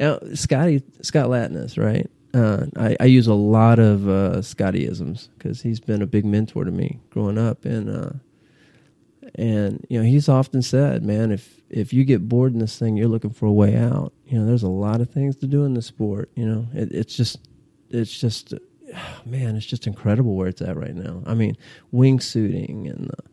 Now, 0.00 0.18
Scotty, 0.34 0.82
Scott 1.02 1.28
Latness, 1.28 1.78
right? 1.78 2.10
Uh, 2.34 2.66
I, 2.76 2.96
I 3.00 3.04
use 3.06 3.26
a 3.26 3.34
lot 3.34 3.78
of 3.78 4.08
uh, 4.08 4.42
Scottyisms 4.42 5.28
because 5.36 5.62
he's 5.62 5.80
been 5.80 6.02
a 6.02 6.06
big 6.06 6.24
mentor 6.24 6.64
to 6.64 6.70
me 6.70 7.00
growing 7.10 7.38
up, 7.38 7.64
and 7.64 7.88
uh, 7.88 8.10
and 9.34 9.84
you 9.88 9.98
know 9.98 10.04
he's 10.04 10.28
often 10.28 10.60
said, 10.60 11.04
"Man, 11.04 11.32
if 11.32 11.57
if 11.70 11.92
you 11.92 12.04
get 12.04 12.28
bored 12.28 12.52
in 12.52 12.58
this 12.58 12.78
thing, 12.78 12.96
you're 12.96 13.08
looking 13.08 13.30
for 13.30 13.46
a 13.46 13.52
way 13.52 13.76
out." 13.76 14.12
You 14.26 14.38
know, 14.38 14.46
there's 14.46 14.62
a 14.62 14.68
lot 14.68 15.00
of 15.00 15.10
things 15.10 15.36
to 15.36 15.46
do 15.46 15.64
in 15.64 15.74
the 15.74 15.82
sport. 15.82 16.30
You 16.34 16.46
know, 16.46 16.68
it, 16.74 16.92
it's 16.92 17.14
just 17.14 17.48
it's 17.90 18.18
just 18.18 18.54
man, 19.26 19.56
it's 19.56 19.66
just 19.66 19.86
incredible 19.86 20.34
where 20.34 20.48
it's 20.48 20.62
at 20.62 20.76
right 20.76 20.94
now. 20.94 21.22
I 21.26 21.34
mean, 21.34 21.56
wingsuiting 21.92 22.90
and 22.90 23.10
the, 23.10 23.24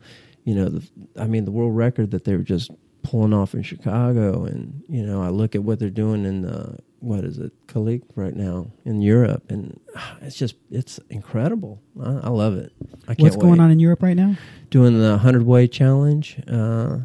you 0.44 0.54
know 0.54 0.68
the 0.68 0.88
I 1.18 1.26
mean 1.26 1.44
the 1.44 1.50
world 1.50 1.76
record 1.76 2.10
that 2.12 2.24
they 2.24 2.36
were 2.36 2.42
just 2.42 2.70
pulling 3.02 3.32
off 3.32 3.54
in 3.54 3.62
Chicago, 3.62 4.44
and 4.44 4.82
you 4.88 5.04
know 5.04 5.22
I 5.22 5.28
look 5.28 5.54
at 5.54 5.62
what 5.62 5.78
they're 5.78 5.90
doing 5.90 6.24
in 6.24 6.42
the 6.42 6.78
what 7.00 7.24
is 7.24 7.38
it, 7.38 7.52
Kalik 7.66 8.02
right 8.14 8.34
now 8.34 8.70
in 8.84 9.00
Europe, 9.00 9.50
and 9.50 9.78
it's 10.22 10.36
just 10.36 10.56
it's 10.70 10.98
incredible. 11.10 11.82
I, 12.02 12.10
I 12.10 12.28
love 12.28 12.56
it. 12.56 12.72
I 13.04 13.14
can't 13.14 13.20
What's 13.20 13.36
going 13.36 13.52
wait. 13.52 13.60
on 13.60 13.70
in 13.70 13.80
Europe 13.80 14.02
right 14.02 14.16
now? 14.16 14.36
Doing 14.70 14.98
the 14.98 15.18
hundred 15.18 15.44
way 15.44 15.68
challenge. 15.68 16.40
Uh, 16.48 16.98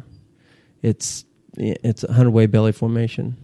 it's 0.82 1.24
it's 1.56 2.04
a 2.04 2.12
hundred 2.12 2.30
way 2.30 2.46
belly 2.46 2.72
formation. 2.72 3.36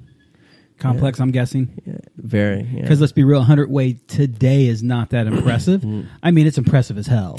Complex, 0.78 1.18
I'm 1.20 1.32
guessing. 1.32 1.80
Yeah, 1.84 1.96
very. 2.16 2.62
Yeah. 2.62 2.82
Because 2.82 3.00
let's 3.00 3.12
be 3.12 3.24
real, 3.24 3.40
100 3.40 3.68
way 3.68 3.94
today 4.06 4.66
is 4.66 4.80
not 4.80 5.10
that 5.10 5.26
impressive. 5.26 5.84
I 6.22 6.30
mean, 6.30 6.46
it's 6.46 6.56
impressive 6.58 6.96
as 6.98 7.08
hell. 7.08 7.36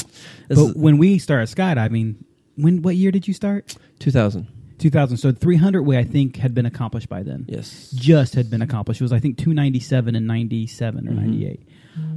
This 0.50 0.60
but 0.60 0.66
is- 0.72 0.76
when 0.76 0.98
we 0.98 1.20
started 1.20 1.48
skydiving, 1.56 2.16
when 2.58 2.82
what 2.82 2.98
year 2.98 3.12
did 3.12 3.28
you 3.30 3.34
start? 3.34 3.76
two 4.00 4.12
thousand. 4.12 4.48
2000. 4.80 5.18
So 5.18 5.32
300 5.34 5.84
way, 5.84 5.98
I 5.98 6.04
think, 6.06 6.38
had 6.38 6.54
been 6.54 6.66
accomplished 6.66 7.08
by 7.10 7.22
then. 7.24 7.46
Yes. 7.50 7.92
Just 7.96 8.36
had 8.36 8.50
been 8.50 8.62
accomplished. 8.62 9.02
It 9.02 9.04
was, 9.04 9.12
I 9.14 9.20
think, 9.20 9.38
297 9.38 10.16
and 10.16 10.26
97 10.26 11.06
or 11.08 11.12
Mhm. 11.12 11.16
98. 11.16 11.60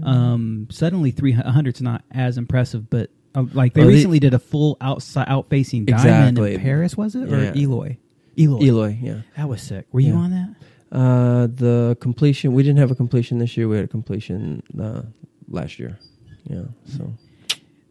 Um, 0.05 0.69
suddenly, 0.71 1.11
300 1.11 1.75
is 1.77 1.83
not 1.83 2.05
as 2.13 2.39
impressive, 2.39 2.89
but 2.89 3.11
uh, 3.35 3.45
like 3.53 3.75
they 3.75 3.81
Well, 3.81 3.89
the- 3.89 3.95
recently 3.95 4.19
did 4.21 4.35
a 4.35 4.39
full 4.39 4.77
outside 4.81 5.27
out 5.29 5.49
facing 5.49 5.85
diamond 5.87 6.39
Exactly. 6.39 6.55
in 6.55 6.61
Perris, 6.61 6.97
was 6.97 7.15
it? 7.15 7.33
Or 7.33 7.43
Yeah. 7.43 7.55
Eloy? 7.57 7.97
Eloy. 8.39 8.61
Eloy. 8.63 8.99
Yeah. 9.03 9.17
That 9.37 9.49
was 9.49 9.61
sick. 9.63 9.87
Were 9.93 10.01
you 10.01 10.13
Yeah. 10.15 10.19
on 10.19 10.31
that? 10.31 10.55
Uh, 10.97 11.47
the 11.47 11.97
completion. 12.01 12.53
We 12.53 12.63
didn't 12.63 12.79
have 12.79 12.91
a 12.91 12.95
completion 12.95 13.39
this 13.39 13.57
year. 13.57 13.67
We 13.69 13.77
had 13.77 13.85
a 13.87 13.89
completion 13.89 14.63
uh, 14.79 15.03
last 15.49 15.79
year. 15.79 15.99
Yeah. 16.49 16.63
So. 16.87 17.13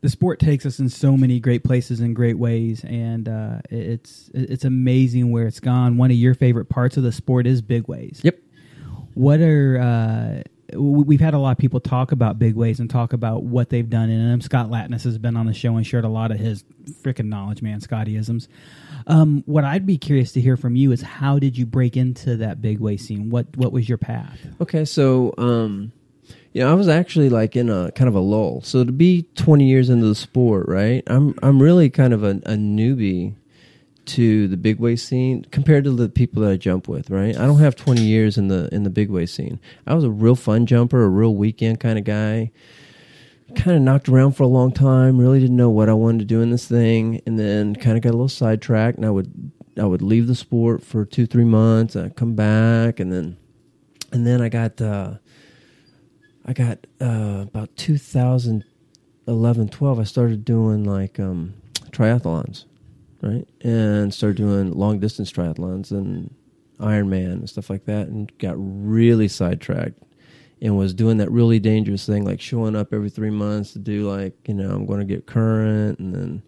the 0.02 0.10
sport 0.10 0.40
takes 0.40 0.66
us 0.66 0.80
in 0.80 0.90
so 0.90 1.16
many 1.16 1.40
great 1.40 1.64
places 1.64 2.00
and 2.00 2.16
great 2.16 2.38
ways, 2.40 2.84
and 2.84 3.30
uh, 3.30 3.60
it's 3.70 4.32
it's 4.34 4.66
amazing 4.66 5.30
where 5.32 5.46
it's 5.46 5.60
gone. 5.60 5.96
One 5.98 6.10
of 6.12 6.18
your 6.18 6.34
favorite 6.34 6.66
parts 6.70 6.98
of 6.98 7.04
the 7.04 7.12
sport 7.12 7.46
is 7.46 7.62
big 7.62 7.88
ways. 7.88 8.20
Yep. 8.24 8.40
What 9.14 9.42
are 9.42 9.78
uh, 9.80 10.42
we've 10.76 11.20
had 11.20 11.34
a 11.34 11.40
lot 11.40 11.52
of 11.52 11.58
people 11.58 11.80
talk 11.80 12.12
about 12.12 12.40
big 12.40 12.56
ways 12.56 12.80
and 12.80 12.90
talk 12.90 13.14
about 13.14 13.44
what 13.44 13.70
they've 13.70 13.90
done 13.90 14.10
in 14.10 14.30
them. 14.30 14.42
Scott 14.42 14.70
Latness 14.70 15.04
has 15.04 15.18
been 15.18 15.38
on 15.38 15.46
the 15.46 15.54
show 15.54 15.76
and 15.76 15.86
shared 15.86 16.06
a 16.06 16.10
lot 16.10 16.32
of 16.32 16.40
his 16.40 16.64
freaking 17.04 17.28
knowledge, 17.28 17.62
man, 17.62 17.80
Scottyisms. 17.80 18.48
Um, 19.08 19.44
what 19.46 19.64
I'd 19.64 19.86
be 19.86 19.98
curious 19.98 20.32
to 20.34 20.42
hear 20.42 20.58
from 20.58 20.76
you 20.76 20.92
is 20.92 21.02
how 21.02 21.40
did 21.40 21.58
you 21.58 21.66
break 21.66 21.98
into 21.98 22.38
that 22.38 22.62
big 22.62 22.80
way 22.80 22.98
scene? 22.98 23.30
What 23.30 23.56
what 23.58 23.72
was 23.72 23.90
your 23.90 23.98
path? 23.98 24.40
Okay, 24.60 24.86
so 24.86 25.34
um, 25.38 25.92
you 26.54 26.62
know, 26.62 26.72
I 26.72 26.74
was 26.74 26.88
actually 26.88 27.30
like 27.30 27.56
in 27.56 27.70
a 27.70 27.92
kind 27.92 28.08
of 28.08 28.16
a 28.16 28.20
lull. 28.20 28.62
So 28.62 28.84
to 28.84 28.92
be 28.92 29.24
20 29.36 29.66
years 29.66 29.90
into 29.90 30.08
the 30.08 30.16
sport, 30.16 30.68
right? 30.68 31.04
I'm 31.08 31.36
I'm 31.42 31.62
really 31.62 31.90
kind 31.90 32.14
of 32.14 32.24
a, 32.24 32.32
a 32.46 32.56
newbie 32.56 33.36
to 34.06 34.48
the 34.48 34.58
big 34.58 34.80
way 34.80 34.96
scene 34.96 35.46
compared 35.52 35.84
to 35.84 35.92
the 35.92 36.10
people 36.10 36.42
that 36.42 36.52
I 36.52 36.58
jump 36.58 36.88
with, 36.88 37.10
right? 37.10 37.38
I 37.38 37.46
don't 37.46 37.60
have 37.60 37.76
20 37.76 38.02
years 38.02 38.38
in 38.38 38.48
the 38.48 38.70
in 38.74 38.84
the 38.84 38.90
big 38.90 39.10
way 39.10 39.26
scene. 39.26 39.60
I 39.86 39.94
was 39.94 40.04
a 40.04 40.10
real 40.10 40.36
fun 40.36 40.66
jumper, 40.66 41.04
a 41.04 41.10
real 41.10 41.36
weekend 41.36 41.80
kind 41.80 41.98
of 42.00 42.06
guy. 42.06 42.52
Kind 43.56 43.76
of 43.76 43.84
knocked 43.84 44.08
around 44.08 44.34
for 44.34 44.44
a 44.44 44.48
long 44.48 44.72
time. 44.72 45.18
Really 45.18 45.40
didn't 45.42 45.58
know 45.58 45.70
what 45.70 45.90
I 45.90 45.94
wanted 45.94 46.20
to 46.20 46.26
do 46.26 46.42
in 46.42 46.52
this 46.52 46.68
thing, 46.68 47.22
and 47.26 47.38
then 47.38 47.76
kind 47.76 47.98
of 47.98 48.04
got 48.04 48.12
a 48.12 48.18
little 48.18 48.30
sidetracked. 48.30 48.98
And 48.98 49.06
I 49.06 49.10
would 49.10 49.52
I 49.78 49.86
would 49.86 50.02
leave 50.02 50.28
the 50.28 50.36
sport 50.36 50.84
for 50.84 51.06
two 51.06 51.26
three 51.26 51.44
months. 51.44 51.96
I'd 51.96 52.16
come 52.16 52.34
back, 52.34 53.00
and 53.00 53.12
then 53.12 53.38
and 54.12 54.26
then 54.26 54.42
I 54.42 54.50
got 54.50 54.82
uh, 54.82 55.16
I 56.46 56.54
got 56.54 56.80
uh, 57.00 57.46
about 57.48 57.76
2011, 57.78 59.70
12. 59.70 60.00
I 60.00 60.04
started 60.04 60.46
doing 60.46 60.84
like 60.84 61.20
um, 61.20 61.54
triathlons, 61.92 62.66
right, 63.22 63.48
and 63.62 64.14
started 64.14 64.38
doing 64.38 64.72
long 64.74 65.00
distance 65.00 65.32
triathlons 65.32 65.92
and 65.92 66.34
Ironman 66.80 67.34
and 67.34 67.50
stuff 67.50 67.70
like 67.70 67.86
that, 67.86 68.08
and 68.08 68.32
got 68.40 68.56
really 68.58 69.28
sidetracked. 69.28 70.02
And 70.64 70.78
was 70.78 70.94
doing 70.94 71.18
that 71.18 71.32
really 71.32 71.60
dangerous 71.60 72.06
thing, 72.06 72.24
like 72.24 72.40
showing 72.40 72.76
up 72.76 72.94
every 72.94 73.10
three 73.10 73.32
months 73.32 73.74
to 73.74 73.80
do 73.80 74.08
like 74.08 74.34
you 74.48 74.54
know 74.54 74.70
I'm 74.70 74.86
going 74.86 75.00
to 75.00 75.06
get 75.06 75.26
current, 75.26 76.00
and 76.00 76.14
then 76.14 76.44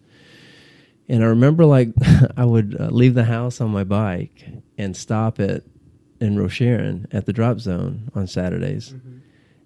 and 1.08 1.22
I 1.22 1.26
remember 1.26 1.64
like 1.64 1.88
I 2.36 2.44
would 2.44 2.76
uh, 2.78 2.88
leave 2.90 3.14
the 3.14 3.24
house 3.24 3.60
on 3.60 3.70
my 3.70 3.84
bike 3.84 4.44
and 4.78 4.96
stop 4.96 5.40
at 5.40 5.62
in 6.20 6.36
Rosharon 6.36 7.06
at 7.12 7.26
the 7.26 7.32
drop 7.32 7.60
zone 7.60 8.10
on 8.14 8.26
Saturdays 8.26 8.94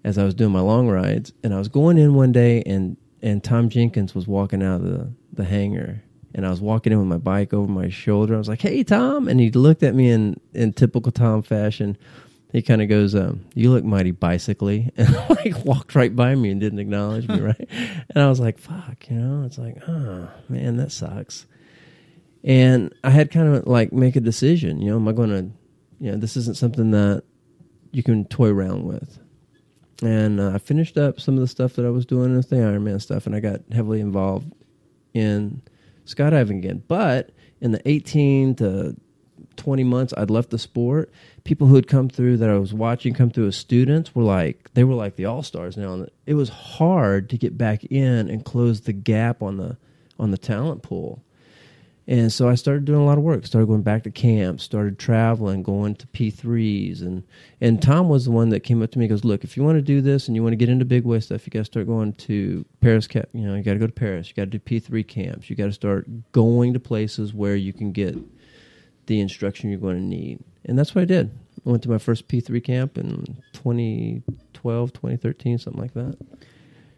as 0.03 0.17
I 0.17 0.23
was 0.23 0.33
doing 0.33 0.51
my 0.51 0.59
long 0.61 0.87
rides. 0.87 1.33
And 1.43 1.53
I 1.53 1.57
was 1.57 1.67
going 1.67 1.97
in 1.97 2.13
one 2.13 2.31
day 2.31 2.63
and 2.65 2.97
and 3.21 3.43
Tom 3.43 3.69
Jenkins 3.69 4.15
was 4.15 4.27
walking 4.27 4.63
out 4.63 4.81
of 4.81 4.83
the, 4.83 5.11
the 5.33 5.43
hangar. 5.43 6.03
And 6.33 6.45
I 6.45 6.49
was 6.49 6.61
walking 6.61 6.93
in 6.93 6.99
with 6.99 7.07
my 7.07 7.17
bike 7.17 7.53
over 7.53 7.71
my 7.71 7.89
shoulder. 7.89 8.35
I 8.35 8.37
was 8.37 8.47
like, 8.47 8.61
"Hey, 8.61 8.83
Tom!" 8.83 9.27
And 9.27 9.39
he 9.39 9.51
looked 9.51 9.83
at 9.83 9.95
me 9.95 10.09
in, 10.09 10.39
in 10.53 10.73
typical 10.73 11.11
Tom 11.11 11.41
fashion. 11.41 11.97
He 12.51 12.61
kind 12.61 12.81
of 12.81 12.89
goes, 12.89 13.15
um, 13.15 13.45
"You 13.55 13.71
look 13.71 13.83
mighty 13.83 14.11
bicycly," 14.11 14.91
and 14.97 15.13
like 15.29 15.65
walked 15.65 15.95
right 15.95 16.15
by 16.15 16.35
me 16.35 16.51
and 16.51 16.61
didn't 16.61 16.79
acknowledge 16.79 17.27
me, 17.27 17.39
right? 17.39 17.69
And 18.09 18.23
I 18.23 18.29
was 18.29 18.39
like, 18.39 18.59
"Fuck," 18.59 19.09
you 19.09 19.17
know. 19.17 19.45
It's 19.45 19.57
like, 19.57 19.77
oh 19.87 20.29
man, 20.47 20.77
that 20.77 20.91
sucks. 20.91 21.47
And 22.43 22.93
I 23.03 23.09
had 23.09 23.31
kind 23.31 23.55
of 23.55 23.67
like 23.67 23.91
make 23.91 24.15
a 24.15 24.21
decision. 24.21 24.81
You 24.81 24.91
know, 24.91 24.95
am 24.97 25.07
I 25.07 25.11
going 25.11 25.29
to, 25.29 25.51
you 25.99 26.11
know, 26.11 26.17
this 26.17 26.37
isn't 26.37 26.57
something 26.57 26.91
that 26.91 27.23
you 27.91 28.03
can 28.03 28.25
toy 28.25 28.49
around 28.49 28.85
with. 28.85 29.19
And 30.01 30.39
uh, 30.39 30.51
I 30.53 30.57
finished 30.59 30.97
up 30.97 31.19
some 31.19 31.35
of 31.35 31.41
the 31.41 31.47
stuff 31.47 31.73
that 31.73 31.85
I 31.85 31.89
was 31.89 32.05
doing 32.05 32.35
with 32.35 32.49
the 32.49 32.57
Ironman 32.57 33.01
stuff, 33.01 33.25
and 33.25 33.35
I 33.35 33.39
got 33.39 33.61
heavily 33.71 33.99
involved 33.99 34.53
in 35.13 35.61
skydiving 36.13 36.57
again. 36.57 36.83
But 36.87 37.31
in 37.61 37.71
the 37.71 37.87
18 37.87 38.55
to 38.55 38.95
20 39.55 39.83
months 39.83 40.13
I'd 40.17 40.29
left 40.29 40.49
the 40.49 40.59
sport, 40.59 41.11
people 41.43 41.67
who 41.67 41.75
had 41.75 41.87
come 41.87 42.09
through 42.09 42.37
that 42.37 42.49
I 42.49 42.57
was 42.57 42.73
watching 42.73 43.13
come 43.13 43.29
through 43.29 43.47
as 43.47 43.57
students 43.57 44.15
were 44.15 44.23
like, 44.23 44.69
they 44.73 44.83
were 44.83 44.95
like 44.95 45.15
the 45.15 45.25
all 45.25 45.43
stars 45.43 45.77
now. 45.77 45.93
And 45.93 46.09
it 46.25 46.35
was 46.35 46.49
hard 46.49 47.29
to 47.29 47.37
get 47.37 47.57
back 47.57 47.83
in 47.85 48.29
and 48.29 48.43
close 48.43 48.81
the 48.81 48.93
gap 48.93 49.41
on 49.41 49.57
the 49.57 49.77
on 50.19 50.31
the 50.31 50.37
talent 50.37 50.83
pool 50.83 51.23
And 52.09 52.33
so 52.33 52.49
I 52.49 52.55
started 52.55 52.85
doing 52.85 52.99
a 52.99 53.05
lot 53.05 53.19
of 53.19 53.23
work. 53.23 53.45
Started 53.45 53.67
going 53.67 53.83
back 53.83 54.01
to 54.01 54.09
camps. 54.09 54.63
Started 54.63 54.97
traveling, 54.97 55.61
going 55.61 55.93
to 55.93 56.07
P 56.07 56.31
threes, 56.31 57.03
and 57.03 57.23
and 57.61 57.79
Tom 57.79 58.09
was 58.09 58.25
the 58.25 58.31
one 58.31 58.49
that 58.49 58.61
came 58.61 58.81
up 58.81 58.89
to 58.91 58.99
me. 58.99 59.05
and 59.05 59.11
Goes, 59.11 59.23
look, 59.23 59.43
if 59.43 59.55
you 59.55 59.61
want 59.61 59.77
to 59.77 59.83
do 59.83 60.01
this 60.01 60.27
and 60.27 60.35
you 60.35 60.41
want 60.41 60.53
to 60.53 60.57
get 60.57 60.69
into 60.69 60.85
big 60.85 61.05
way 61.05 61.19
stuff, 61.19 61.45
you 61.45 61.51
got 61.51 61.59
to 61.59 61.65
start 61.65 61.85
going 61.85 62.13
to 62.13 62.65
Perris. 62.81 63.07
You 63.33 63.47
know, 63.47 63.53
you 63.53 63.61
got 63.61 63.73
to 63.73 63.79
go 63.79 63.85
to 63.85 63.93
Perris. 63.93 64.27
You 64.27 64.33
got 64.33 64.45
to 64.45 64.47
do 64.47 64.57
P 64.57 64.79
three 64.79 65.03
camps. 65.03 65.51
You 65.51 65.55
got 65.55 65.67
to 65.67 65.71
start 65.71 66.07
going 66.31 66.73
to 66.73 66.79
places 66.79 67.31
where 67.31 67.55
you 67.55 67.73
can 67.73 67.91
get 67.91 68.17
the 69.05 69.19
instruction 69.19 69.69
you're 69.69 69.79
going 69.79 69.97
to 69.97 70.01
need. 70.01 70.39
And 70.65 70.79
that's 70.79 70.95
what 70.95 71.03
I 71.03 71.05
did. 71.05 71.29
I 71.63 71.69
went 71.69 71.83
to 71.83 71.89
my 71.89 71.99
first 71.99 72.27
P 72.27 72.39
three 72.39 72.61
camp 72.61 72.97
in 72.97 73.37
2012, 73.53 74.93
2013, 74.93 75.59
something 75.59 75.79
like 75.79 75.93
that. 75.93 76.17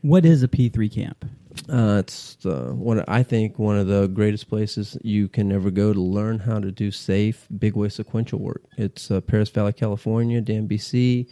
What 0.04 0.26
is 0.26 0.42
a 0.42 0.48
P3 0.48 0.92
camp? 0.92 1.26
Uh, 1.70 1.98
it's 2.00 2.38
uh, 2.46 2.72
one. 2.74 3.04
I 3.08 3.24
think 3.24 3.60
one 3.60 3.78
of 3.78 3.88
the 3.88 4.08
greatest 4.08 4.48
places 4.50 4.98
you 5.04 5.28
can 5.28 5.52
ever 5.52 5.72
go 5.72 5.94
to 5.94 6.02
learn 6.02 6.40
how 6.40 6.60
to 6.60 6.72
do 6.72 6.92
safe 6.92 7.48
big 7.58 7.76
way 7.76 7.90
sequential 7.90 8.40
work. 8.40 8.64
It's 8.78 9.12
uh, 9.12 9.22
Perris 9.22 9.52
Valley, 9.52 9.74
California. 9.74 10.42
Dan 10.42 10.68
BC, 10.68 11.28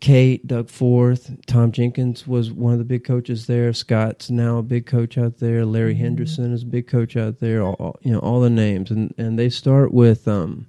Kate, 0.00 0.46
Doug 0.46 0.70
Forth, 0.70 1.34
Tom 1.46 1.72
Jenkins 1.72 2.26
was 2.26 2.52
one 2.52 2.72
of 2.72 2.78
the 2.78 2.84
big 2.84 3.04
coaches 3.04 3.46
there. 3.46 3.72
Scott's 3.72 4.30
now 4.30 4.58
a 4.58 4.62
big 4.62 4.86
coach 4.86 5.18
out 5.18 5.38
there. 5.38 5.64
Larry 5.64 5.94
Henderson 5.96 6.52
is 6.52 6.62
a 6.62 6.66
big 6.66 6.86
coach 6.86 7.16
out 7.16 7.40
there. 7.40 7.62
All- 7.62 7.98
you 8.02 8.12
know 8.12 8.20
all 8.20 8.40
the 8.40 8.50
names, 8.50 8.90
and 8.90 9.14
and 9.18 9.38
they 9.38 9.50
start 9.50 9.92
with. 9.92 10.26
Um, 10.28 10.66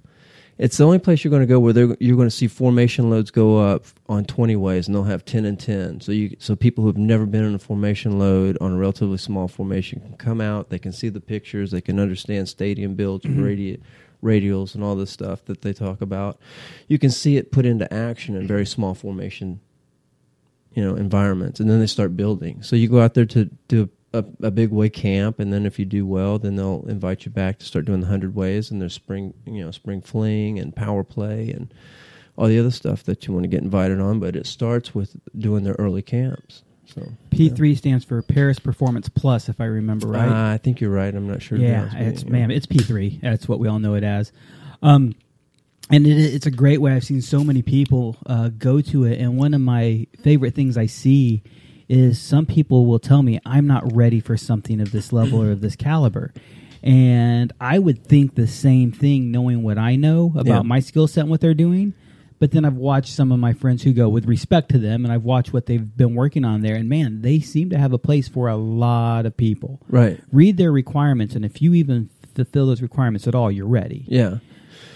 it's 0.60 0.76
the 0.76 0.84
only 0.84 0.98
place 0.98 1.24
you're 1.24 1.30
going 1.30 1.40
to 1.40 1.46
go 1.46 1.58
where 1.58 1.74
you're 2.00 2.16
going 2.16 2.28
to 2.28 2.30
see 2.30 2.46
formation 2.46 3.08
loads 3.08 3.30
go 3.30 3.56
up 3.56 3.86
on 4.10 4.26
20 4.26 4.56
ways, 4.56 4.86
and 4.86 4.94
they'll 4.94 5.04
have 5.04 5.24
10 5.24 5.46
and 5.46 5.58
10. 5.58 6.02
So 6.02 6.12
you, 6.12 6.36
so 6.38 6.54
people 6.54 6.84
who've 6.84 6.98
never 6.98 7.24
been 7.24 7.44
in 7.44 7.54
a 7.54 7.58
formation 7.58 8.18
load 8.18 8.58
on 8.60 8.72
a 8.72 8.76
relatively 8.76 9.16
small 9.16 9.48
formation 9.48 10.00
can 10.00 10.18
come 10.18 10.38
out. 10.38 10.68
They 10.68 10.78
can 10.78 10.92
see 10.92 11.08
the 11.08 11.20
pictures. 11.20 11.70
They 11.70 11.80
can 11.80 11.98
understand 11.98 12.50
stadium 12.50 12.94
builds, 12.94 13.24
mm-hmm. 13.24 13.42
radi- 13.42 13.80
radials, 14.22 14.74
and 14.74 14.84
all 14.84 14.96
this 14.96 15.10
stuff 15.10 15.46
that 15.46 15.62
they 15.62 15.72
talk 15.72 16.02
about. 16.02 16.38
You 16.88 16.98
can 16.98 17.10
see 17.10 17.38
it 17.38 17.52
put 17.52 17.64
into 17.64 17.90
action 17.90 18.36
in 18.36 18.46
very 18.46 18.66
small 18.66 18.92
formation, 18.92 19.60
you 20.74 20.84
know, 20.84 20.94
environments, 20.94 21.58
and 21.60 21.70
then 21.70 21.80
they 21.80 21.86
start 21.86 22.18
building. 22.18 22.62
So 22.62 22.76
you 22.76 22.86
go 22.86 23.00
out 23.00 23.14
there 23.14 23.24
to 23.24 23.46
do 23.68 23.88
a, 24.12 24.24
a 24.42 24.50
big 24.50 24.70
way 24.70 24.88
camp, 24.88 25.38
and 25.38 25.52
then 25.52 25.66
if 25.66 25.78
you 25.78 25.84
do 25.84 26.04
well, 26.06 26.38
then 26.38 26.56
they'll 26.56 26.84
invite 26.88 27.24
you 27.24 27.30
back 27.30 27.58
to 27.58 27.66
start 27.66 27.84
doing 27.84 28.00
the 28.00 28.06
hundred 28.06 28.34
ways, 28.34 28.70
and 28.70 28.80
there's 28.80 28.94
spring, 28.94 29.34
you 29.46 29.64
know, 29.64 29.70
spring 29.70 30.00
fling 30.00 30.58
and 30.58 30.74
power 30.74 31.04
play 31.04 31.50
and 31.50 31.72
all 32.36 32.48
the 32.48 32.58
other 32.58 32.70
stuff 32.70 33.04
that 33.04 33.26
you 33.26 33.34
want 33.34 33.44
to 33.44 33.48
get 33.48 33.62
invited 33.62 34.00
on. 34.00 34.18
But 34.18 34.36
it 34.36 34.46
starts 34.46 34.94
with 34.94 35.16
doing 35.38 35.64
their 35.64 35.76
early 35.78 36.02
camps. 36.02 36.62
So 36.86 37.06
P3 37.30 37.78
stands 37.78 38.04
for 38.04 38.20
Perris 38.22 38.58
Performance 38.58 39.08
Plus, 39.08 39.48
if 39.48 39.60
I 39.60 39.66
remember 39.66 40.08
right. 40.08 40.28
Uh, 40.28 40.54
I 40.54 40.58
think 40.58 40.80
you're 40.80 40.90
right. 40.90 41.14
I'm 41.14 41.28
not 41.28 41.40
sure. 41.40 41.56
yeah, 41.56 41.88
it's 41.94 42.24
man, 42.24 42.50
it's 42.50 42.66
P3. 42.66 43.20
That's 43.20 43.48
what 43.48 43.60
we 43.60 43.68
all 43.68 43.78
know 43.78 43.94
it 43.94 44.02
as. 44.02 44.32
Um, 44.82 45.14
and 45.88 46.06
it, 46.06 46.18
it's 46.18 46.46
a 46.46 46.50
great 46.50 46.80
way. 46.80 46.92
I've 46.92 47.04
seen 47.04 47.22
so 47.22 47.44
many 47.44 47.62
people 47.62 48.16
uh, 48.26 48.48
go 48.48 48.80
to 48.80 49.04
it, 49.04 49.20
and 49.20 49.38
one 49.38 49.54
of 49.54 49.60
my 49.60 50.08
favorite 50.22 50.56
things 50.56 50.76
I 50.76 50.86
see 50.86 51.44
is 51.90 52.20
some 52.20 52.46
people 52.46 52.86
will 52.86 53.00
tell 53.00 53.22
me 53.22 53.40
I'm 53.44 53.66
not 53.66 53.94
ready 53.96 54.20
for 54.20 54.36
something 54.36 54.80
of 54.80 54.92
this 54.92 55.12
level 55.12 55.42
or 55.42 55.50
of 55.50 55.60
this 55.60 55.74
caliber. 55.74 56.32
And 56.84 57.52
I 57.60 57.78
would 57.78 58.04
think 58.06 58.36
the 58.36 58.46
same 58.46 58.92
thing, 58.92 59.30
knowing 59.32 59.62
what 59.64 59.76
I 59.76 59.96
know 59.96 60.32
about 60.36 60.46
Yeah. 60.46 60.62
my 60.62 60.80
skill 60.80 61.06
set 61.08 61.22
and 61.22 61.30
what 61.30 61.40
they're 61.40 61.52
doing. 61.52 61.92
But 62.38 62.52
then 62.52 62.64
I've 62.64 62.76
watched 62.76 63.12
some 63.12 63.32
of 63.32 63.38
my 63.38 63.52
friends 63.52 63.82
who 63.82 63.92
go 63.92 64.08
with 64.08 64.24
respect 64.24 64.70
to 64.70 64.78
them, 64.78 65.04
and 65.04 65.12
I've 65.12 65.24
watched 65.24 65.52
what 65.52 65.66
they've 65.66 65.94
been 65.96 66.14
working 66.14 66.42
on 66.44 66.62
there. 66.62 66.74
And 66.76 66.88
man, 66.88 67.20
they 67.20 67.40
seem 67.40 67.68
to 67.70 67.76
have 67.78 67.92
a 67.92 67.98
place 67.98 68.28
for 68.28 68.48
a 68.48 68.56
lot 68.56 69.26
of 69.26 69.36
people 69.36 69.80
Right. 69.90 70.18
read 70.32 70.56
their 70.56 70.72
requirements, 70.72 71.34
and 71.34 71.44
if 71.44 71.60
you 71.60 71.74
even 71.74 72.08
fulfill 72.34 72.66
those 72.68 72.80
requirements 72.80 73.26
at 73.28 73.34
all, 73.34 73.50
you're 73.50 73.66
ready. 73.66 74.04
Yeah. 74.08 74.38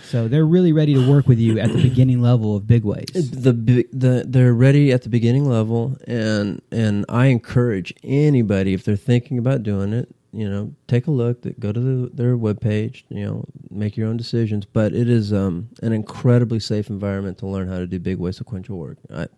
So 0.06 0.28
they're 0.28 0.46
really 0.46 0.72
ready 0.72 0.94
to 0.94 1.10
work 1.10 1.26
with 1.26 1.38
you 1.38 1.58
at 1.58 1.72
the 1.72 1.82
beginning 1.82 2.20
level 2.20 2.56
of 2.56 2.66
big 2.66 2.84
ways. 2.84 3.06
the 3.12 3.52
the 3.92 4.24
they're 4.26 4.54
ready 4.54 4.92
at 4.92 5.02
the 5.02 5.08
beginning 5.08 5.48
level 5.48 5.96
and 6.06 6.60
and 6.70 7.04
I 7.08 7.26
encourage 7.26 7.94
anybody 8.02 8.74
if 8.74 8.84
they're 8.84 8.96
thinking 8.96 9.38
about 9.38 9.62
doing 9.62 9.92
it 9.92 10.14
you 10.32 10.48
know 10.50 10.74
take 10.88 11.06
a 11.06 11.10
look 11.10 11.42
that 11.42 11.58
go 11.60 11.72
to 11.72 11.80
the, 11.80 12.10
their 12.12 12.36
webpage 12.36 13.04
you 13.08 13.24
know 13.24 13.44
make 13.70 13.96
your 13.96 14.08
own 14.08 14.16
decisions 14.16 14.64
but 14.66 14.92
it 14.92 15.08
is 15.08 15.32
um, 15.32 15.68
an 15.82 15.92
incredibly 15.92 16.58
safe 16.58 16.90
environment 16.90 17.38
to 17.38 17.46
learn 17.46 17.68
how 17.68 17.78
to 17.78 17.86
do 17.86 17.98
big 18.00 18.18
way 18.18 18.32
sequential 18.32 18.76
work 18.76 18.98
I 19.14 19.28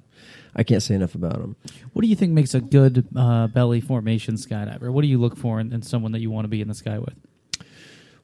I 0.55 0.63
can't 0.63 0.83
say 0.83 0.95
enough 0.95 1.15
about 1.15 1.35
them 1.39 1.57
What 1.93 2.03
do 2.03 2.09
you 2.09 2.17
think 2.17 2.33
makes 2.33 2.55
a 2.55 2.61
good 2.61 3.07
uh, 3.15 3.47
belly 3.49 3.81
formation 3.83 4.37
skydiver? 4.37 4.91
What 4.91 5.03
do 5.03 5.09
you 5.09 5.19
look 5.19 5.37
for 5.37 5.61
in, 5.61 5.73
in 5.73 5.83
someone 5.83 6.13
that 6.13 6.21
you 6.21 6.31
want 6.31 6.45
to 6.47 6.49
be 6.49 6.63
in 6.63 6.69
the 6.69 6.75
sky 6.75 6.99
with? 6.99 7.15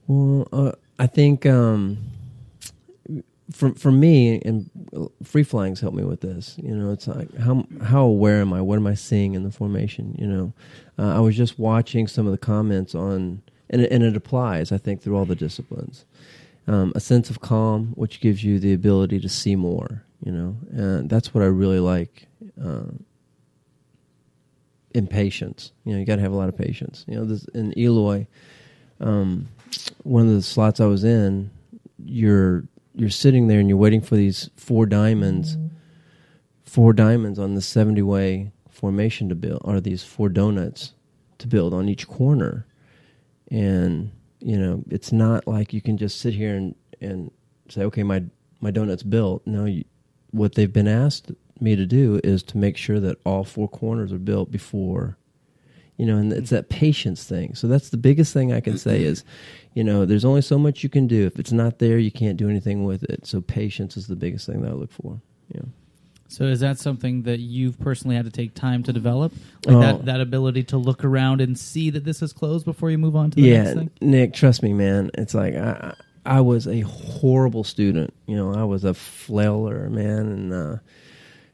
Well, 0.06 0.48
uh, 0.52 0.72
I 0.98 1.06
think 1.06 1.44
um, 1.46 1.98
for 3.52 3.74
for 3.74 3.92
me 3.92 4.40
and 4.44 4.70
free 5.22 5.42
flying's 5.42 5.80
helped 5.80 5.96
me 5.96 6.04
with 6.04 6.20
this. 6.20 6.56
You 6.62 6.74
know, 6.74 6.90
it's 6.92 7.06
like 7.06 7.34
how 7.36 7.66
how 7.82 8.04
aware 8.04 8.40
am 8.40 8.52
I? 8.52 8.60
What 8.60 8.76
am 8.76 8.86
I 8.86 8.94
seeing 8.94 9.34
in 9.34 9.42
the 9.42 9.50
formation? 9.50 10.14
You 10.18 10.26
know, 10.26 10.52
uh, 10.98 11.16
I 11.16 11.20
was 11.20 11.36
just 11.36 11.58
watching 11.58 12.06
some 12.06 12.26
of 12.26 12.32
the 12.32 12.38
comments 12.38 12.94
on, 12.94 13.42
and 13.70 13.82
it, 13.82 13.92
and 13.92 14.02
it 14.02 14.16
applies. 14.16 14.72
I 14.72 14.78
think 14.78 15.02
through 15.02 15.16
all 15.16 15.24
the 15.24 15.36
disciplines. 15.36 16.04
Um, 16.68 16.92
a 16.94 17.00
sense 17.00 17.28
of 17.28 17.40
calm, 17.40 17.88
which 17.96 18.20
gives 18.20 18.44
you 18.44 18.60
the 18.60 18.72
ability 18.72 19.18
to 19.20 19.28
see 19.28 19.56
more. 19.56 20.04
You 20.24 20.32
know, 20.32 20.56
and 20.70 21.10
that's 21.10 21.34
what 21.34 21.42
I 21.42 21.48
really 21.48 21.80
like. 21.80 22.28
Uh, 22.62 22.84
you 24.94 25.02
know, 25.02 25.98
you 25.98 26.04
got 26.04 26.16
to 26.16 26.22
have 26.22 26.32
a 26.32 26.36
lot 26.36 26.48
of 26.48 26.56
patience. 26.56 27.04
You 27.08 27.16
know, 27.16 27.24
this, 27.24 27.44
in 27.54 27.76
Eloy, 27.78 28.26
um, 29.00 29.48
one 30.02 30.28
of 30.28 30.34
the 30.34 30.42
slots 30.42 30.80
I 30.80 30.86
was 30.86 31.02
in, 31.02 31.50
you're 32.04 32.64
you're 32.94 33.10
sitting 33.10 33.48
there 33.48 33.58
and 33.58 33.68
you're 33.68 33.78
waiting 33.78 34.00
for 34.00 34.16
these 34.16 34.50
four 34.56 34.86
diamonds, 34.86 35.56
four 36.64 36.92
diamonds 36.92 37.38
on 37.38 37.54
the 37.54 37.62
seventy 37.62 38.02
way 38.02 38.52
formation 38.70 39.28
to 39.28 39.34
build, 39.34 39.60
or 39.64 39.80
these 39.80 40.02
four 40.02 40.28
donuts 40.28 40.94
to 41.38 41.46
build 41.46 41.74
on 41.74 41.88
each 41.88 42.06
corner, 42.08 42.66
and 43.50 44.10
you 44.40 44.58
know 44.58 44.82
it's 44.90 45.12
not 45.12 45.46
like 45.46 45.72
you 45.72 45.80
can 45.80 45.96
just 45.96 46.20
sit 46.20 46.34
here 46.34 46.54
and 46.54 46.74
and 47.00 47.30
say, 47.68 47.82
okay, 47.84 48.02
my 48.02 48.22
my 48.60 48.70
donut's 48.70 49.02
built. 49.02 49.46
No, 49.46 49.64
you, 49.64 49.84
what 50.30 50.54
they've 50.54 50.72
been 50.72 50.88
asked 50.88 51.30
me 51.60 51.76
to 51.76 51.86
do 51.86 52.20
is 52.24 52.42
to 52.42 52.58
make 52.58 52.76
sure 52.76 53.00
that 53.00 53.18
all 53.24 53.44
four 53.44 53.68
corners 53.68 54.12
are 54.12 54.18
built 54.18 54.50
before 54.50 55.16
you 55.96 56.06
know 56.06 56.16
and 56.16 56.32
it's 56.32 56.50
that 56.50 56.68
patience 56.68 57.24
thing 57.24 57.54
so 57.54 57.68
that's 57.68 57.90
the 57.90 57.96
biggest 57.96 58.32
thing 58.32 58.52
i 58.52 58.60
can 58.60 58.76
say 58.76 59.02
is 59.02 59.24
you 59.74 59.82
know 59.84 60.04
there's 60.04 60.24
only 60.24 60.42
so 60.42 60.58
much 60.58 60.82
you 60.82 60.88
can 60.88 61.06
do 61.06 61.26
if 61.26 61.38
it's 61.38 61.52
not 61.52 61.78
there 61.78 61.98
you 61.98 62.10
can't 62.10 62.36
do 62.36 62.48
anything 62.48 62.84
with 62.84 63.02
it 63.04 63.26
so 63.26 63.40
patience 63.40 63.96
is 63.96 64.06
the 64.06 64.16
biggest 64.16 64.46
thing 64.46 64.62
that 64.62 64.70
i 64.70 64.74
look 64.74 64.92
for 64.92 65.20
yeah 65.54 65.62
So 66.28 66.44
is 66.44 66.60
that 66.60 66.78
something 66.78 67.22
that 67.24 67.40
you've 67.40 67.78
personally 67.78 68.16
had 68.16 68.24
to 68.24 68.30
take 68.30 68.54
time 68.54 68.82
to 68.84 68.92
develop? 68.92 69.32
Like 69.66 69.76
Oh. 69.76 69.80
that, 69.80 70.04
that 70.06 70.20
ability 70.22 70.62
to 70.72 70.78
look 70.78 71.04
around 71.04 71.40
and 71.42 71.58
see 71.58 71.90
that 71.90 72.04
this 72.04 72.22
is 72.22 72.32
closed 72.32 72.64
before 72.64 72.90
you 72.90 72.96
move 72.98 73.14
on 73.16 73.30
to 73.32 73.36
the 73.36 73.42
yeah 73.42 73.62
next 73.62 73.74
thing? 73.78 73.90
Yeah, 74.00 74.08
Nick 74.08 74.32
trust 74.32 74.62
me 74.62 74.72
man 74.72 75.10
it's 75.14 75.34
like 75.34 75.54
i 75.54 75.94
i 76.24 76.40
was 76.40 76.66
a 76.66 76.80
horrible 76.82 77.64
student 77.64 78.14
you 78.26 78.36
know 78.36 78.54
i 78.54 78.64
was 78.64 78.84
a 78.84 78.94
flailer 78.94 79.90
man 79.90 80.26
and 80.36 80.52
uh 80.54 80.76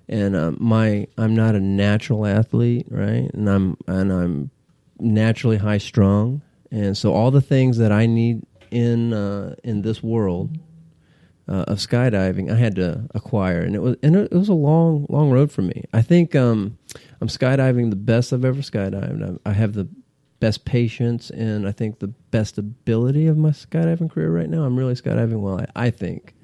and 0.08 0.34
um, 0.36 0.56
my 0.60 1.06
I'm 1.18 1.34
not 1.34 1.54
a 1.54 1.60
natural 1.60 2.24
athlete, 2.24 2.86
right? 2.88 3.28
And 3.34 3.46
I'm 3.50 3.76
and 3.86 4.10
I'm 4.10 4.50
naturally 4.98 5.58
high 5.58 5.76
strung, 5.78 6.40
and 6.70 6.96
so 6.96 7.12
all 7.12 7.30
the 7.30 7.40
things 7.40 7.78
that 7.78 7.92
I 7.92 8.06
need 8.06 8.44
in 8.70 9.12
uh, 9.12 9.54
in 9.64 9.82
this 9.82 10.02
world 10.02 10.58
uh, 11.48 11.64
of 11.66 11.78
skydiving, 11.78 12.52
I 12.52 12.56
had 12.56 12.74
to 12.76 13.08
acquire, 13.14 13.60
and 13.60 13.74
it 13.74 13.80
was 13.80 13.96
and 14.02 14.16
it, 14.16 14.32
was 14.32 14.48
a 14.48 14.54
long 14.54 15.06
long 15.08 15.30
road 15.30 15.50
for 15.50 15.62
me. 15.62 15.84
I 15.92 16.02
think 16.02 16.34
um, 16.34 16.78
I'm 17.20 17.28
skydiving 17.28 17.90
the 17.90 17.96
best 17.96 18.32
I've 18.32 18.44
ever 18.44 18.60
skydived. 18.60 19.40
I, 19.44 19.50
I 19.50 19.52
have 19.52 19.72
the 19.72 19.88
best 20.40 20.64
patience 20.64 21.30
and 21.30 21.66
I 21.66 21.72
think 21.72 21.98
the 21.98 22.06
best 22.06 22.58
ability 22.58 23.26
of 23.26 23.36
my 23.36 23.50
skydiving 23.50 24.08
career 24.08 24.30
right 24.30 24.48
now. 24.48 24.62
I'm 24.62 24.76
really 24.76 24.94
skydiving 24.94 25.40
well, 25.40 25.60
I, 25.60 25.86
I 25.86 25.90
think, 25.90 26.34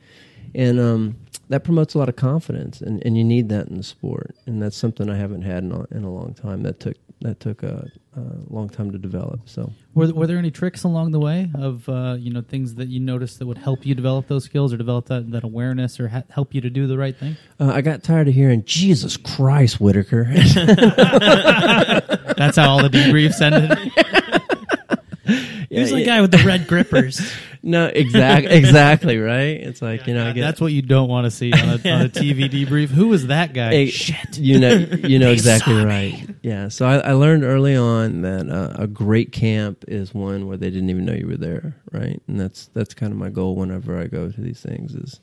and 0.54 0.80
um, 0.80 1.16
that 1.48 1.64
promotes 1.64 1.94
a 1.94 1.98
lot 1.98 2.08
of 2.08 2.16
confidence, 2.16 2.80
and, 2.80 3.02
and 3.04 3.16
you 3.16 3.24
need 3.24 3.48
that 3.50 3.68
in 3.68 3.76
the 3.76 3.82
sport, 3.82 4.34
and 4.46 4.62
that's 4.62 4.76
something 4.76 5.08
I 5.10 5.16
haven't 5.16 5.42
had 5.42 5.62
in 5.64 5.72
a, 5.72 5.84
in 5.94 6.04
a 6.04 6.10
long 6.10 6.34
time. 6.34 6.62
That 6.62 6.80
took 6.80 6.96
that 7.20 7.40
took 7.40 7.62
a, 7.62 7.90
a 8.16 8.20
long 8.50 8.68
time 8.68 8.90
to 8.92 8.98
develop. 8.98 9.40
So 9.48 9.72
Were, 9.94 10.12
were 10.12 10.26
there 10.26 10.36
any 10.36 10.50
tricks 10.50 10.84
along 10.84 11.12
the 11.12 11.20
way 11.20 11.50
of 11.54 11.88
uh, 11.88 12.16
you 12.18 12.30
know 12.32 12.42
things 12.42 12.74
that 12.74 12.88
you 12.88 13.00
noticed 13.00 13.38
that 13.38 13.46
would 13.46 13.58
help 13.58 13.86
you 13.86 13.94
develop 13.94 14.28
those 14.28 14.44
skills 14.44 14.72
or 14.72 14.76
develop 14.76 15.06
that, 15.06 15.30
that 15.30 15.42
awareness 15.44 15.98
or 16.00 16.08
ha- 16.08 16.24
help 16.30 16.54
you 16.54 16.60
to 16.60 16.70
do 16.70 16.86
the 16.86 16.98
right 16.98 17.16
thing? 17.16 17.36
uh, 17.60 17.70
I 17.72 17.80
got 17.80 18.02
tired 18.02 18.28
of 18.28 18.34
hearing 18.34 18.62
Jesus 18.64 19.16
Christ, 19.16 19.80
Whitaker. 19.80 20.24
That's 22.36 22.56
how 22.56 22.70
all 22.70 22.82
the 22.82 22.90
debriefs 22.90 23.40
ended. 23.40 23.92
He 25.26 25.80
was 25.80 25.90
the 25.90 26.04
guy 26.04 26.20
with 26.20 26.30
the 26.30 26.42
red 26.44 26.66
grippers. 26.66 27.20
no, 27.62 27.86
exactly, 27.86 28.52
exactly, 28.52 29.18
right. 29.18 29.60
It's 29.60 29.80
like 29.80 30.06
you 30.06 30.14
know, 30.14 30.28
I 30.28 30.32
get, 30.32 30.42
That's 30.42 30.60
what 30.60 30.72
you 30.72 30.82
don't 30.82 31.08
want 31.08 31.24
to 31.24 31.30
see 31.30 31.52
on 31.52 31.60
a, 31.60 31.72
on 31.72 32.02
a 32.02 32.08
TV 32.08 32.50
debrief. 32.50 32.88
Who 32.88 33.08
was 33.08 33.28
that 33.28 33.54
guy? 33.54 33.70
Hey, 33.70 33.86
Shit. 33.86 34.38
You 34.38 34.58
know, 34.60 34.72
you 35.04 35.18
know 35.18 35.30
exactly 35.30 35.74
right. 35.74 36.28
Yeah. 36.42 36.68
So 36.68 36.86
I, 36.86 36.98
I 36.98 37.12
learned 37.12 37.44
early 37.44 37.76
on 37.76 38.22
that 38.22 38.48
uh, 38.48 38.82
a 38.82 38.86
great 38.86 39.32
camp 39.32 39.84
is 39.88 40.12
one 40.12 40.46
where 40.46 40.56
they 40.56 40.70
didn't 40.70 40.90
even 40.90 41.04
know 41.04 41.14
you 41.14 41.26
were 41.26 41.36
there, 41.36 41.76
right? 41.92 42.20
And 42.26 42.38
that's 42.38 42.66
that's 42.68 42.94
kind 42.94 43.12
of 43.12 43.18
my 43.18 43.30
goal 43.30 43.56
whenever 43.56 43.98
I 43.98 44.06
go 44.06 44.30
to 44.30 44.40
these 44.40 44.60
things. 44.60 44.94
Is 44.94 45.20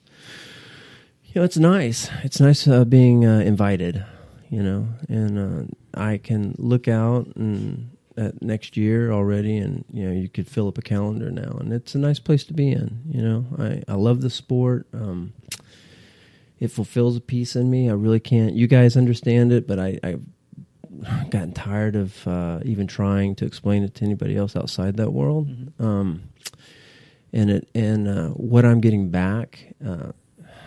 you 1.26 1.34
know, 1.36 1.44
it's 1.46 1.58
nice. 1.58 2.10
It's 2.24 2.40
nice 2.40 2.68
uh, 2.68 2.86
being 2.86 3.26
uh, 3.26 3.40
invited. 3.40 4.04
You 4.50 4.64
know, 4.64 4.88
and 5.08 5.40
uh, 5.40 6.00
I 6.02 6.18
can 6.18 6.56
look 6.58 6.90
out 6.90 7.28
and 7.38 7.91
at 8.18 8.42
next 8.42 8.78
year 8.78 9.12
already, 9.12 9.58
and 9.58 9.86
you 9.92 10.06
know, 10.06 10.12
you 10.12 10.30
could 10.30 10.48
fill 10.48 10.68
up 10.68 10.78
a 10.78 10.82
calendar 10.82 11.32
now, 11.32 11.58
and 11.60 11.72
it's 11.74 11.96
a 11.96 12.00
nice 12.00 12.20
place 12.20 12.44
to 12.46 12.54
be 12.54 12.72
in. 12.72 13.02
You 13.10 13.22
know, 13.22 13.46
I 13.58 13.84
I 13.92 13.96
love 13.96 14.22
the 14.22 14.30
sport. 14.30 14.88
Um, 14.94 15.34
it 16.60 16.70
fulfills 16.70 17.18
a 17.18 17.22
piece 17.22 17.56
in 17.56 17.70
me. 17.72 17.90
I 17.90 17.94
really 17.94 18.20
can't. 18.20 18.54
You 18.54 18.68
guys 18.68 18.96
understand 18.96 19.52
it, 19.52 19.68
but 19.68 19.80
I, 19.80 20.00
I've 20.04 20.22
gotten 21.30 21.54
tired 21.54 21.96
of 21.96 22.28
uh, 22.28 22.60
even 22.64 22.86
trying 22.86 23.36
to 23.36 23.46
explain 23.46 23.84
it 23.84 23.96
to 23.96 24.06
anybody 24.06 24.38
else 24.38 24.56
outside 24.56 24.98
that 24.98 25.12
world. 25.12 25.50
Um, 25.80 26.30
and 27.34 27.50
it 27.50 27.70
and 27.74 28.08
uh, 28.08 28.28
what 28.30 28.66
I'm 28.66 28.82
getting 28.82 29.10
back 29.10 29.74
uh, 29.86 30.12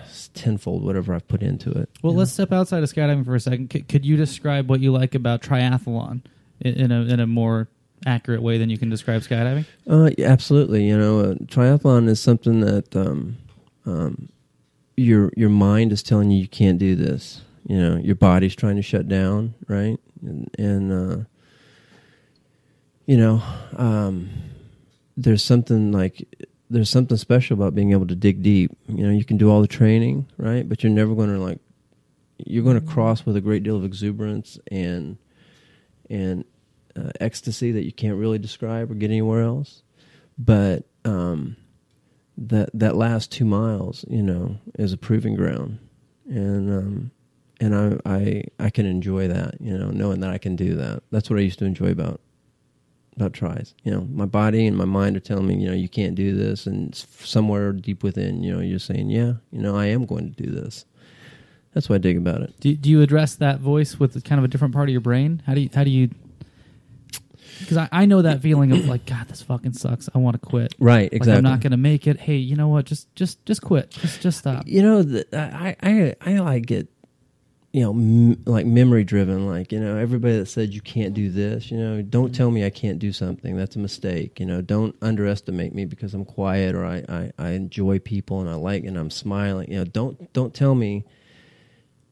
is 0.08 0.28
tenfold 0.34 0.82
whatever 0.82 1.14
I've 1.14 1.28
put 1.28 1.42
into 1.42 1.70
it. 1.70 1.90
Well, 2.02 2.14
let's 2.14 2.32
step 2.32 2.52
outside 2.52 2.82
of 2.82 2.92
skydiving 2.92 3.24
for 3.24 3.34
a 3.34 3.40
second. 3.40 3.72
C- 3.72 3.82
could 3.82 4.04
you 4.04 4.16
describe 4.16 4.68
what 4.68 4.80
you 4.80 4.90
like 4.92 5.14
about 5.14 5.42
triathlon 5.42 6.22
in, 6.60 6.90
a 6.90 7.02
in 7.02 7.20
a 7.20 7.26
more 7.26 7.68
accurate 8.06 8.42
way 8.42 8.58
than 8.58 8.70
you 8.70 8.78
can 8.78 8.90
describe 8.90 9.22
skydiving? 9.22 9.64
Uh, 9.88 10.10
yeah, 10.18 10.28
absolutely. 10.28 10.86
You 10.86 10.98
know, 10.98 11.20
uh, 11.20 11.34
triathlon 11.44 12.08
is 12.08 12.20
something 12.20 12.60
that 12.60 12.94
um, 12.96 13.36
um, 13.86 14.28
your 14.96 15.32
your 15.36 15.50
mind 15.50 15.92
is 15.92 16.02
telling 16.02 16.30
you 16.30 16.40
you 16.40 16.48
can't 16.48 16.78
do 16.78 16.94
this. 16.94 17.42
You 17.66 17.80
know, 17.80 17.96
your 17.96 18.14
body's 18.14 18.54
trying 18.54 18.76
to 18.76 18.82
shut 18.82 19.08
down, 19.08 19.54
right? 19.68 19.98
And, 20.22 20.50
and 20.58 20.92
uh, 20.92 21.24
you 23.06 23.16
know, 23.16 23.42
um, 23.76 24.30
there's 25.16 25.42
something 25.42 25.92
like 25.92 26.26
there's 26.70 26.90
something 26.90 27.16
special 27.16 27.54
about 27.54 27.74
being 27.74 27.92
able 27.92 28.06
to 28.06 28.14
dig 28.14 28.42
deep. 28.42 28.76
You 28.88 29.06
know, 29.06 29.12
you 29.12 29.24
can 29.24 29.36
do 29.36 29.50
all 29.50 29.60
the 29.60 29.68
training, 29.68 30.26
right? 30.36 30.68
But 30.68 30.82
you're 30.82 30.92
never 30.92 31.14
going 31.14 31.30
to 31.30 31.38
like 31.38 31.60
you're 32.38 32.64
going 32.64 32.80
to 32.80 32.86
cross 32.86 33.24
with 33.24 33.36
a 33.36 33.40
great 33.40 33.62
deal 33.62 33.76
of 33.76 33.84
exuberance 33.84 34.58
and 34.70 35.16
and 36.10 36.44
uh, 36.96 37.10
ecstasy 37.20 37.72
that 37.72 37.84
you 37.84 37.92
can't 37.92 38.16
really 38.16 38.38
describe 38.38 38.90
or 38.90 38.94
get 38.94 39.10
anywhere 39.10 39.42
else. 39.42 39.82
But 40.38 40.84
um, 41.04 41.56
that 42.36 42.70
that 42.74 42.96
last 42.96 43.30
two 43.30 43.44
miles, 43.44 44.04
you 44.08 44.22
know, 44.22 44.58
is 44.78 44.92
a 44.92 44.96
proving 44.96 45.36
ground, 45.36 45.78
and 46.28 46.70
um, 46.70 47.10
and 47.60 47.74
I, 47.74 47.98
I 48.04 48.44
I 48.58 48.70
can 48.70 48.86
enjoy 48.86 49.28
that, 49.28 49.60
you 49.60 49.76
know, 49.76 49.90
knowing 49.90 50.20
that 50.20 50.30
I 50.30 50.38
can 50.38 50.56
do 50.56 50.74
that. 50.76 51.02
That's 51.10 51.30
what 51.30 51.38
I 51.38 51.42
used 51.42 51.58
to 51.60 51.64
enjoy 51.64 51.90
about 51.90 52.20
about 53.16 53.32
tries. 53.32 53.74
You 53.84 53.92
know, 53.92 54.08
my 54.10 54.26
body 54.26 54.66
and 54.66 54.76
my 54.76 54.84
mind 54.84 55.16
are 55.16 55.20
telling 55.20 55.46
me, 55.46 55.56
you 55.56 55.68
know, 55.68 55.74
you 55.74 55.88
can't 55.88 56.16
do 56.16 56.34
this, 56.34 56.66
and 56.66 56.94
somewhere 56.94 57.72
deep 57.72 58.02
within, 58.02 58.42
you 58.42 58.52
know, 58.52 58.60
you're 58.60 58.78
saying, 58.78 59.10
yeah, 59.10 59.34
you 59.52 59.60
know, 59.60 59.76
I 59.76 59.86
am 59.86 60.04
going 60.04 60.32
to 60.34 60.42
do 60.42 60.50
this. 60.50 60.84
That's 61.74 61.88
what 61.88 61.96
I 61.96 61.98
dig 61.98 62.16
about 62.16 62.40
it. 62.40 62.58
Do, 62.60 62.74
do 62.74 62.88
you 62.88 63.02
address 63.02 63.34
that 63.36 63.60
voice 63.60 63.98
with 63.98 64.22
kind 64.24 64.38
of 64.38 64.44
a 64.44 64.48
different 64.48 64.72
part 64.72 64.88
of 64.88 64.92
your 64.92 65.00
brain? 65.00 65.42
How 65.46 65.54
do 65.54 65.60
you 65.60 65.68
how 65.74 65.84
do 65.84 65.90
you? 65.90 66.08
Because 67.60 67.76
I, 67.76 67.88
I 67.92 68.06
know 68.06 68.22
that 68.22 68.40
feeling 68.42 68.72
of 68.72 68.84
like, 68.86 69.06
God, 69.06 69.28
this 69.28 69.42
fucking 69.42 69.74
sucks. 69.74 70.08
I 70.14 70.18
want 70.18 70.40
to 70.40 70.44
quit. 70.44 70.74
Right, 70.78 71.04
Like 71.04 71.12
exactly. 71.12 71.38
I'm 71.38 71.44
not 71.44 71.60
going 71.60 71.70
to 71.70 71.76
make 71.76 72.06
it. 72.06 72.20
Hey, 72.20 72.36
you 72.36 72.56
know 72.56 72.68
what? 72.68 72.84
Just 72.86 73.14
just 73.14 73.44
just 73.44 73.62
quit. 73.62 73.90
Just 73.90 74.20
just 74.20 74.38
stop. 74.38 74.66
You 74.66 74.82
know, 74.82 75.02
the, 75.02 75.26
I, 75.36 75.76
I 75.82 76.14
I 76.20 76.38
like 76.38 76.70
it 76.70 76.88
you 77.74 77.80
know, 77.80 77.90
m- 77.90 78.40
like 78.46 78.66
memory 78.66 79.02
driven. 79.02 79.48
Like 79.48 79.72
you 79.72 79.80
know, 79.80 79.96
everybody 79.96 80.38
that 80.38 80.46
said 80.46 80.72
you 80.72 80.80
can't 80.80 81.12
do 81.12 81.28
this, 81.28 81.72
you 81.72 81.76
know, 81.76 82.02
don't 82.02 82.32
tell 82.32 82.52
me 82.52 82.64
I 82.64 82.70
can't 82.70 83.00
do 83.00 83.12
something. 83.12 83.56
That's 83.56 83.74
a 83.74 83.80
mistake. 83.80 84.38
You 84.38 84.46
know, 84.46 84.60
don't 84.60 84.94
underestimate 85.02 85.74
me 85.74 85.84
because 85.84 86.14
I'm 86.14 86.24
quiet 86.24 86.76
or 86.76 86.84
I, 86.84 87.04
I, 87.08 87.32
I 87.36 87.50
enjoy 87.50 87.98
people 87.98 88.40
and 88.40 88.48
I 88.48 88.54
like 88.54 88.84
and 88.84 88.96
I'm 88.96 89.10
smiling. 89.10 89.72
You 89.72 89.78
know, 89.78 89.84
don't 89.84 90.32
don't 90.32 90.54
tell 90.54 90.76
me 90.76 91.04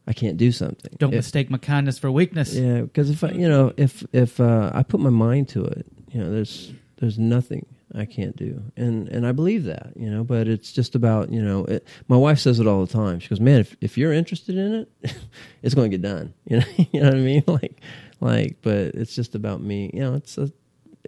I 0.07 0.13
can't 0.13 0.37
do 0.37 0.51
something. 0.53 0.93
Don't 0.99 1.13
If- 1.13 1.19
mistake 1.19 1.51
my 1.51 1.59
kindness 1.59 1.99
for 1.99 2.11
weakness. 2.11 2.55
Yeah, 2.55 2.81
because 2.83 3.09
if 3.11 3.23
I, 3.23 3.31
you 3.31 3.49
know, 3.49 3.73
if 3.77 4.05
if 4.13 4.41
uh, 4.41 4.71
I 4.75 4.83
put 4.83 5.01
my 5.01 5.11
mind 5.11 5.49
to 5.51 5.65
it, 5.65 5.87
you 6.13 6.21
know, 6.23 6.31
there's 6.31 6.73
there's 6.99 7.19
nothing 7.19 7.67
I 7.95 8.05
can't 8.07 8.35
do, 8.37 8.63
and 8.77 9.09
and 9.09 9.27
I 9.27 9.33
believe 9.33 9.65
that, 9.65 9.93
you 9.97 10.11
know. 10.11 10.25
But 10.25 10.49
it's 10.49 10.73
just 10.73 10.95
about, 10.95 11.31
you 11.31 11.43
know, 11.43 11.65
it, 11.67 11.87
my 12.09 12.17
wife 12.17 12.39
says 12.41 12.59
it 12.59 12.67
all 12.67 12.85
the 12.85 12.93
time. 12.93 13.21
She 13.21 13.29
goes, 13.29 13.39
"Man, 13.41 13.61
if 13.61 13.77
if 13.81 13.97
you're 13.99 14.13
interested 14.13 14.57
in 14.57 14.75
it, 14.75 15.15
it's 15.63 15.75
going 15.75 15.91
to 15.91 15.97
get 15.99 16.03
done." 16.03 16.35
You 16.47 16.59
know, 16.59 16.65
you 16.93 17.01
know 17.01 17.07
what 17.07 17.15
I 17.17 17.21
mean? 17.21 17.45
Like, 17.47 17.81
like, 18.21 18.57
but 18.63 18.95
it's 18.97 19.15
just 19.15 19.35
about 19.35 19.63
me. 19.63 19.91
You 19.95 20.01
know, 20.01 20.15
it's 20.15 20.37
a 20.39 20.51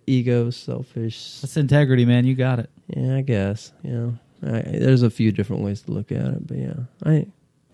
ego, 0.06 0.50
selfish. 0.50 1.40
That's 1.40 1.56
integrity, 1.56 2.04
man. 2.04 2.26
You 2.26 2.34
got 2.34 2.58
it. 2.60 2.70
Yeah, 2.88 3.16
I 3.16 3.22
guess. 3.22 3.72
You 3.82 3.90
know, 3.92 4.18
I, 4.42 4.60
there's 4.62 5.02
a 5.02 5.10
few 5.10 5.32
different 5.32 5.62
ways 5.62 5.82
to 5.82 5.90
look 5.92 6.12
at 6.12 6.26
it, 6.26 6.46
but 6.46 6.58
yeah, 6.58 6.74
I, 7.04 7.26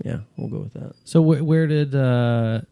yeah, 0.05 0.19
we'll 0.37 0.49
go 0.49 0.59
with 0.61 0.75
that. 0.75 0.95
So 1.05 1.21
where, 1.23 1.43
where 1.45 1.67
did 1.67 1.95
uh, 1.95 2.63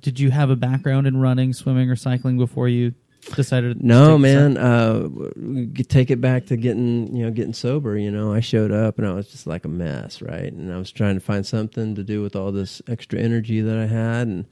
did 0.00 0.20
you 0.20 0.30
have 0.30 0.50
a 0.50 0.56
background 0.56 1.06
in 1.06 1.16
running, 1.18 1.52
swimming, 1.52 1.90
or 1.90 1.96
cycling 1.96 2.38
before 2.38 2.68
you 2.68 2.94
decided? 3.34 3.80
To 3.80 3.86
No, 3.86 4.12
take 4.12 4.20
man. 4.20 4.56
Uh, 4.56 5.08
take 5.88 6.10
it 6.10 6.20
back 6.20 6.46
to 6.46 6.56
getting, 6.56 7.14
you 7.14 7.24
know, 7.24 7.30
getting 7.30 7.52
sober. 7.52 7.96
You 7.96 8.10
know, 8.10 8.32
I 8.32 8.40
showed 8.40 8.72
up 8.72 8.98
and 8.98 9.06
I 9.06 9.12
was 9.12 9.28
just 9.28 9.46
like 9.46 9.64
a 9.64 9.68
mess, 9.68 10.22
right? 10.22 10.52
And 10.52 10.72
I 10.72 10.78
was 10.78 10.92
trying 10.92 11.14
to 11.14 11.20
find 11.20 11.46
something 11.46 11.94
to 11.94 12.02
do 12.02 12.22
with 12.22 12.36
all 12.36 12.52
this 12.52 12.80
extra 12.88 13.18
energy 13.18 13.60
that 13.60 13.76
I 13.76 13.86
had. 13.86 14.28
And 14.28 14.46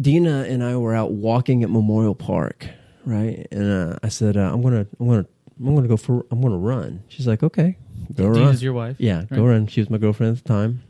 Dina 0.00 0.44
and 0.44 0.62
I 0.62 0.76
were 0.76 0.94
out 0.94 1.12
walking 1.12 1.62
at 1.62 1.70
Memorial 1.70 2.14
Park, 2.14 2.68
right? 3.04 3.46
And 3.50 3.70
uh, 3.70 3.98
I 4.02 4.08
said, 4.08 4.36
uh, 4.36 4.52
"I'm 4.52 4.62
gonna, 4.62 4.86
I'm 5.00 5.08
gonna, 5.08 5.26
I'm 5.58 5.74
gonna 5.74 5.88
go 5.88 5.96
for, 5.96 6.24
I'm 6.30 6.40
gonna 6.42 6.58
run." 6.58 7.02
She's 7.08 7.26
like, 7.26 7.42
"Okay, 7.42 7.78
go 8.14 8.26
run." 8.26 8.34
Dina's 8.34 8.62
your 8.62 8.72
wife. 8.72 8.96
Yeah, 8.98 9.24
go 9.32 9.42
Right. 9.44 9.50
run. 9.52 9.66
She 9.66 9.80
was 9.80 9.90
my 9.90 9.98
girlfriend 9.98 10.36
at 10.36 10.42
the 10.44 10.48
time. 10.48 10.82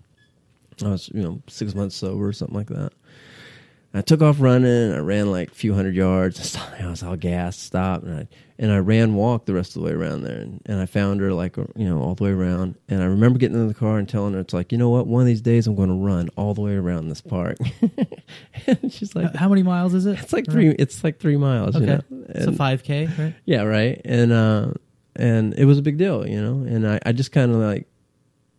I 0.85 0.89
was, 0.91 1.09
you 1.15 1.23
know, 1.23 1.41
six 1.49 1.75
months 1.75 1.97
sober 1.97 2.27
or 2.29 2.33
something 2.33 2.57
like 2.57 2.69
that. 2.69 2.93
I 3.95 4.03
took 4.03 4.21
off 4.21 4.41
running. 4.41 4.93
I 4.93 4.99
ran 4.99 5.31
like 5.31 5.51
a 5.53 5.55
few 5.55 5.73
hundred 5.73 5.95
yards. 5.95 6.55
I 6.81 6.87
was 6.87 7.03
all 7.03 7.17
gassed, 7.17 7.63
stopped, 7.63 8.05
and 8.05 8.21
I 8.21 8.29
and 8.59 8.71
I 8.71 8.79
ran 8.79 9.15
walk 9.15 9.47
the 9.47 9.55
rest 9.55 9.75
of 9.77 9.83
the 9.83 9.89
way 9.89 9.95
around 9.95 10.23
there. 10.23 10.39
And, 10.41 10.61
and 10.67 10.81
I 10.81 10.85
found 10.87 11.21
her 11.21 11.33
like 11.33 11.57
you 11.57 11.89
know 11.89 12.03
all 12.03 12.15
the 12.15 12.25
way 12.25 12.31
around. 12.31 12.75
And 12.91 13.03
I 13.03 13.07
remember 13.07 13.39
getting 13.39 13.57
in 13.57 13.69
the 13.69 13.75
car 13.75 13.97
and 13.97 14.07
telling 14.07 14.35
her, 14.35 14.41
"It's 14.41 14.53
like 14.53 14.71
you 14.71 14.77
know 14.77 14.91
what? 14.91 15.07
One 15.07 15.23
of 15.23 15.27
these 15.27 15.41
days 15.41 15.67
I'm 15.67 15.77
going 15.77 15.89
to 15.89 15.95
run 15.95 16.29
all 16.37 16.53
the 16.53 16.61
way 16.61 16.75
around 16.75 17.09
this 17.09 17.23
park." 17.23 17.57
and 18.67 18.93
she's 18.93 19.15
like, 19.17 19.35
How 19.35 19.49
many 19.49 19.63
miles 19.63 19.95
is 19.95 20.05
it? 20.05 20.19
"It's 20.21 20.33
like 20.33 20.45
three. 20.51 20.69
It's 20.71 21.03
like 21.03 21.19
three 21.19 21.37
miles." 21.39 21.75
Okay, 21.77 21.85
You 21.87 21.91
know? 22.11 22.25
it's 22.29 22.47
a 22.47 22.53
five 22.53 22.83
k, 22.83 23.09
right? 23.19 23.35
yeah, 23.47 23.63
right. 23.63 23.99
And 24.05 24.31
uh 24.31 24.73
and 25.17 25.55
it 25.55 25.65
was 25.65 25.79
a 25.79 25.83
big 25.83 25.97
deal, 25.99 26.27
you 26.27 26.41
know. 26.41 26.63
And 26.67 26.87
I, 26.89 27.01
I 27.05 27.13
just 27.13 27.33
kind 27.33 27.51
of 27.53 27.59
like 27.59 27.87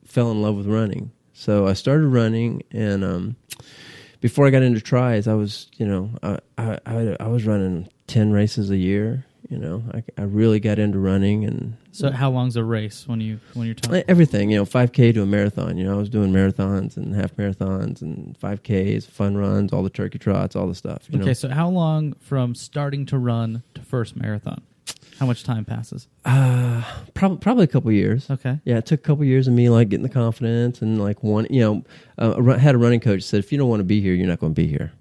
fell 0.06 0.32
in 0.32 0.42
love 0.42 0.56
with 0.56 0.68
running. 0.68 1.12
So 1.34 1.68
I 1.68 1.74
started 1.74 2.08
running 2.08 2.64
and 2.72 3.04
um 3.04 3.36
before 4.20 4.48
I 4.48 4.50
got 4.50 4.64
into 4.64 4.82
tries, 4.82 5.28
I 5.28 5.36
was, 5.36 5.70
you 5.78 5.86
know, 5.86 6.12
I 6.24 6.40
I 6.58 6.80
I, 6.86 7.18
I 7.20 7.28
was 7.28 7.46
running 7.46 7.88
10 8.08 8.32
races 8.32 8.72
a 8.72 8.78
year, 8.78 9.26
you 9.50 9.58
know. 9.60 9.84
I 9.94 10.04
I 10.18 10.24
really 10.24 10.60
got 10.60 10.80
into 10.80 10.98
running 10.98 11.46
and 11.46 11.78
So 11.92 12.10
how 12.12 12.32
long's 12.32 12.56
a 12.56 12.64
race 12.64 13.08
when 13.08 13.22
you 13.22 13.40
when 13.54 13.68
you're 13.68 13.76
talking? 13.76 14.04
everything, 14.08 14.50
you 14.50 14.58
know, 14.58 14.66
5K 14.66 15.14
to 15.14 15.22
a 15.22 15.26
marathon. 15.28 15.78
You 15.78 15.84
know, 15.84 15.94
I 15.94 15.98
was 15.98 16.10
doing 16.10 16.32
marathons 16.34 16.98
and 16.98 17.14
half 17.14 17.36
marathons 17.36 18.02
and 18.02 18.36
5Ks, 18.40 19.06
fun 19.08 19.38
runs, 19.38 19.72
all 19.72 19.84
the 19.84 19.92
turkey 19.92 20.18
trots, 20.18 20.56
all 20.56 20.68
the 20.68 20.76
stuff. 20.76 21.04
You 21.10 21.20
Okay, 21.20 21.28
know? 21.28 21.34
so 21.34 21.50
how 21.50 21.70
long 21.70 22.14
from 22.20 22.56
starting 22.56 23.06
to 23.08 23.18
run 23.20 23.62
to 23.76 23.82
first 23.82 24.16
marathon? 24.16 24.62
How 25.20 25.26
much 25.26 25.44
time 25.44 25.66
passes? 25.66 26.08
uh, 26.26 26.84
probably 27.14 27.38
probably 27.38 27.64
a 27.64 27.68
couple 27.68 27.92
years. 27.92 28.30
Okay. 28.30 28.60
Yeah, 28.66 28.78
it 28.78 28.86
took 28.86 29.00
a 29.00 29.04
couple 29.04 29.26
years 29.26 29.48
of 29.48 29.54
me 29.54 29.70
like 29.70 29.90
getting 29.90 30.04
the 30.04 30.10
confidence 30.10 30.82
and 30.82 31.02
like 31.02 31.24
one, 31.24 31.48
you 31.50 31.62
know, 31.62 31.84
uh, 32.18 32.54
I 32.54 32.58
had 32.58 32.76
a 32.76 32.78
running 32.78 33.00
coach 33.00 33.24
said 33.24 33.40
if 33.40 33.52
you 33.52 33.58
don't 33.58 33.70
want 33.70 33.80
to 33.80 33.86
be 33.86 34.00
here, 34.02 34.14
you're 34.14 34.28
not 34.28 34.40
going 34.40 34.54
to 34.54 34.62
be 34.62 34.68
here, 34.68 34.92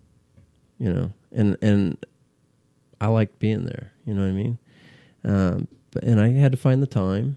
you 0.78 0.92
know, 0.92 1.12
and 1.32 1.56
and 1.60 1.98
I 3.00 3.08
liked 3.08 3.38
being 3.38 3.64
there, 3.64 3.92
you 4.06 4.14
know 4.14 4.22
what 4.22 4.28
I 4.28 4.32
mean, 4.32 4.58
um, 5.24 5.68
but 5.90 6.04
and 6.04 6.20
I 6.20 6.30
had 6.30 6.52
to 6.52 6.58
find 6.58 6.82
the 6.82 6.86
time, 6.86 7.36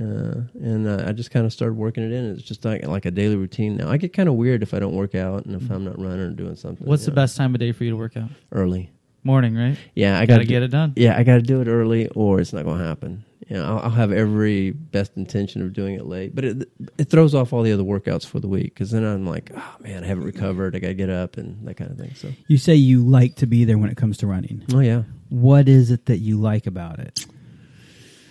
uh, 0.00 0.46
and 0.54 0.86
uh, 0.86 1.04
I 1.06 1.12
just 1.12 1.32
kind 1.32 1.44
of 1.44 1.52
started 1.52 1.74
working 1.74 2.04
it 2.04 2.12
in. 2.12 2.30
It's 2.32 2.42
just 2.42 2.64
like 2.64 2.86
like 2.86 3.04
a 3.04 3.10
daily 3.10 3.36
routine 3.36 3.76
now. 3.76 3.88
I 3.88 3.96
get 3.96 4.12
kind 4.12 4.28
of 4.28 4.36
weird 4.36 4.62
if 4.62 4.74
I 4.74 4.78
don't 4.78 4.94
work 4.94 5.16
out 5.16 5.44
and 5.44 5.60
if 5.60 5.68
I'm 5.70 5.84
not 5.84 5.98
running 5.98 6.20
or 6.20 6.30
doing 6.30 6.54
something. 6.54 6.86
What's 6.86 7.04
the 7.04 7.10
know. 7.10 7.16
best 7.16 7.36
time 7.36 7.52
of 7.54 7.58
day 7.58 7.72
for 7.72 7.82
you 7.82 7.90
to 7.90 7.96
work 7.96 8.16
out? 8.16 8.30
Early. 8.52 8.90
Morning, 9.24 9.54
right? 9.56 9.78
Yeah, 9.94 10.18
I 10.18 10.26
Got 10.26 10.38
to 10.38 10.44
get 10.44 10.62
it 10.62 10.68
done. 10.68 10.94
Yeah, 10.96 11.16
I 11.16 11.22
got 11.22 11.36
to 11.36 11.42
do 11.42 11.60
it 11.60 11.68
early, 11.68 12.08
or 12.08 12.40
it's 12.40 12.52
not 12.52 12.64
going 12.64 12.78
to 12.78 12.84
happen. 12.84 13.24
You 13.48 13.56
know, 13.56 13.64
I'll, 13.64 13.78
I'll 13.80 13.90
have 13.90 14.12
every 14.12 14.70
best 14.70 15.16
intention 15.16 15.62
of 15.62 15.72
doing 15.72 15.94
it 15.94 16.06
late, 16.06 16.34
but 16.34 16.44
it 16.44 16.68
it 16.96 17.04
throws 17.10 17.34
off 17.34 17.52
all 17.52 17.62
the 17.62 17.72
other 17.72 17.82
workouts 17.82 18.24
for 18.24 18.40
the 18.40 18.48
week 18.48 18.72
because 18.74 18.90
then 18.90 19.04
I'm 19.04 19.26
like, 19.26 19.50
oh 19.54 19.76
man, 19.80 20.04
I 20.04 20.06
haven't 20.06 20.24
recovered. 20.24 20.74
I 20.74 20.78
got 20.78 20.88
to 20.88 20.94
get 20.94 21.10
up 21.10 21.36
and 21.36 21.66
that 21.68 21.74
kind 21.76 21.90
of 21.90 21.98
thing. 21.98 22.14
So, 22.14 22.30
You 22.46 22.56
say 22.56 22.74
you 22.76 23.04
like 23.04 23.36
to 23.36 23.46
be 23.46 23.64
there 23.64 23.76
when 23.78 23.90
it 23.90 23.96
comes 23.96 24.16
to 24.18 24.26
running. 24.26 24.64
oh 24.72 24.80
yeah, 24.80 25.02
What 25.28 25.68
is 25.68 25.90
it 25.90 26.06
that 26.06 26.18
you 26.18 26.40
like 26.40 26.66
about 26.66 26.98
it? 26.98 27.26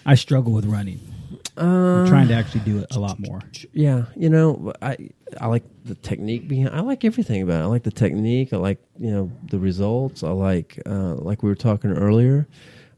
I 0.05 0.15
struggle 0.15 0.53
with 0.53 0.65
running. 0.65 0.99
I'm 1.57 2.07
trying 2.07 2.27
to 2.29 2.33
actually 2.33 2.61
do 2.61 2.79
it 2.79 2.87
a 2.95 2.99
lot 2.99 3.19
more. 3.19 3.41
Yeah, 3.73 4.05
you 4.15 4.29
know, 4.29 4.73
I 4.81 5.09
I 5.39 5.47
like 5.47 5.63
the 5.85 5.95
technique 5.95 6.47
behind. 6.47 6.75
I 6.75 6.81
like 6.81 7.05
everything 7.05 7.41
about 7.41 7.61
it. 7.61 7.63
I 7.63 7.67
like 7.67 7.83
the 7.83 7.91
technique. 7.91 8.53
I 8.53 8.57
like 8.57 8.79
you 8.99 9.11
know 9.11 9.31
the 9.49 9.59
results. 9.59 10.23
I 10.23 10.31
like 10.31 10.79
uh, 10.85 11.15
like 11.15 11.43
we 11.43 11.49
were 11.49 11.55
talking 11.55 11.91
earlier, 11.91 12.47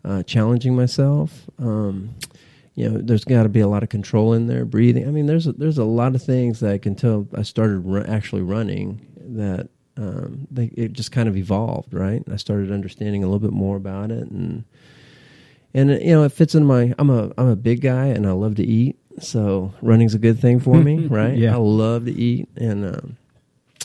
uh, 0.05 0.23
challenging 0.23 0.75
myself. 0.75 1.49
Um, 1.59 2.15
you 2.75 2.89
know, 2.89 2.97
there's 2.97 3.23
got 3.23 3.43
to 3.43 3.49
be 3.49 3.59
a 3.59 3.67
lot 3.67 3.83
of 3.83 3.89
control 3.89 4.33
in 4.33 4.47
there, 4.47 4.65
breathing. 4.65 5.07
I 5.07 5.11
mean, 5.11 5.27
there's 5.27 5.45
a, 5.45 5.53
there's 5.53 5.77
a 5.77 5.83
lot 5.83 6.15
of 6.15 6.23
things 6.23 6.59
that 6.61 6.71
I 6.71 6.77
can 6.77 6.95
tell. 6.95 7.27
I 7.35 7.43
started 7.43 8.05
actually 8.09 8.41
running 8.41 9.05
that 9.35 9.69
um, 9.95 10.47
they, 10.49 10.65
it 10.75 10.93
just 10.93 11.11
kind 11.11 11.29
of 11.29 11.37
evolved, 11.37 11.93
right? 11.93 12.23
I 12.31 12.37
started 12.37 12.71
understanding 12.71 13.23
a 13.23 13.27
little 13.27 13.39
bit 13.39 13.51
more 13.53 13.77
about 13.77 14.11
it, 14.11 14.27
and 14.27 14.65
and 15.73 15.89
you 15.89 16.11
know, 16.11 16.23
it 16.23 16.31
fits 16.31 16.55
in 16.55 16.65
my. 16.65 16.93
I'm 16.97 17.09
a 17.09 17.31
I'm 17.37 17.47
a 17.47 17.55
big 17.55 17.81
guy, 17.81 18.07
and 18.07 18.25
I 18.25 18.31
love 18.31 18.55
to 18.55 18.63
eat. 18.63 18.97
So 19.19 19.73
running's 19.81 20.13
a 20.13 20.19
good 20.19 20.39
thing 20.39 20.59
for 20.59 20.75
me, 20.75 21.07
right? 21.07 21.37
Yeah. 21.37 21.53
I 21.53 21.57
love 21.57 22.05
to 22.05 22.11
eat, 22.11 22.49
and 22.55 22.85
um, 22.85 23.17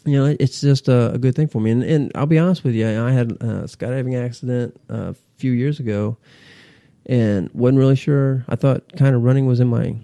you 0.04 0.12
know, 0.12 0.36
it's 0.38 0.60
just 0.60 0.88
a, 0.88 1.12
a 1.12 1.18
good 1.18 1.34
thing 1.34 1.48
for 1.48 1.60
me. 1.60 1.70
And, 1.70 1.82
and 1.82 2.12
I'll 2.14 2.26
be 2.26 2.38
honest 2.38 2.64
with 2.64 2.74
you, 2.74 2.86
I 2.86 3.10
had 3.10 3.32
a 3.32 3.64
skydiving 3.64 4.22
accident 4.22 4.80
uh, 4.90 5.10
a 5.10 5.14
few 5.36 5.52
years 5.52 5.80
ago, 5.80 6.16
and 7.06 7.50
wasn't 7.52 7.78
really 7.78 7.96
sure. 7.96 8.44
I 8.48 8.56
thought 8.56 8.96
kind 8.96 9.14
of 9.14 9.22
running 9.22 9.46
was 9.46 9.60
in 9.60 9.68
my 9.68 9.96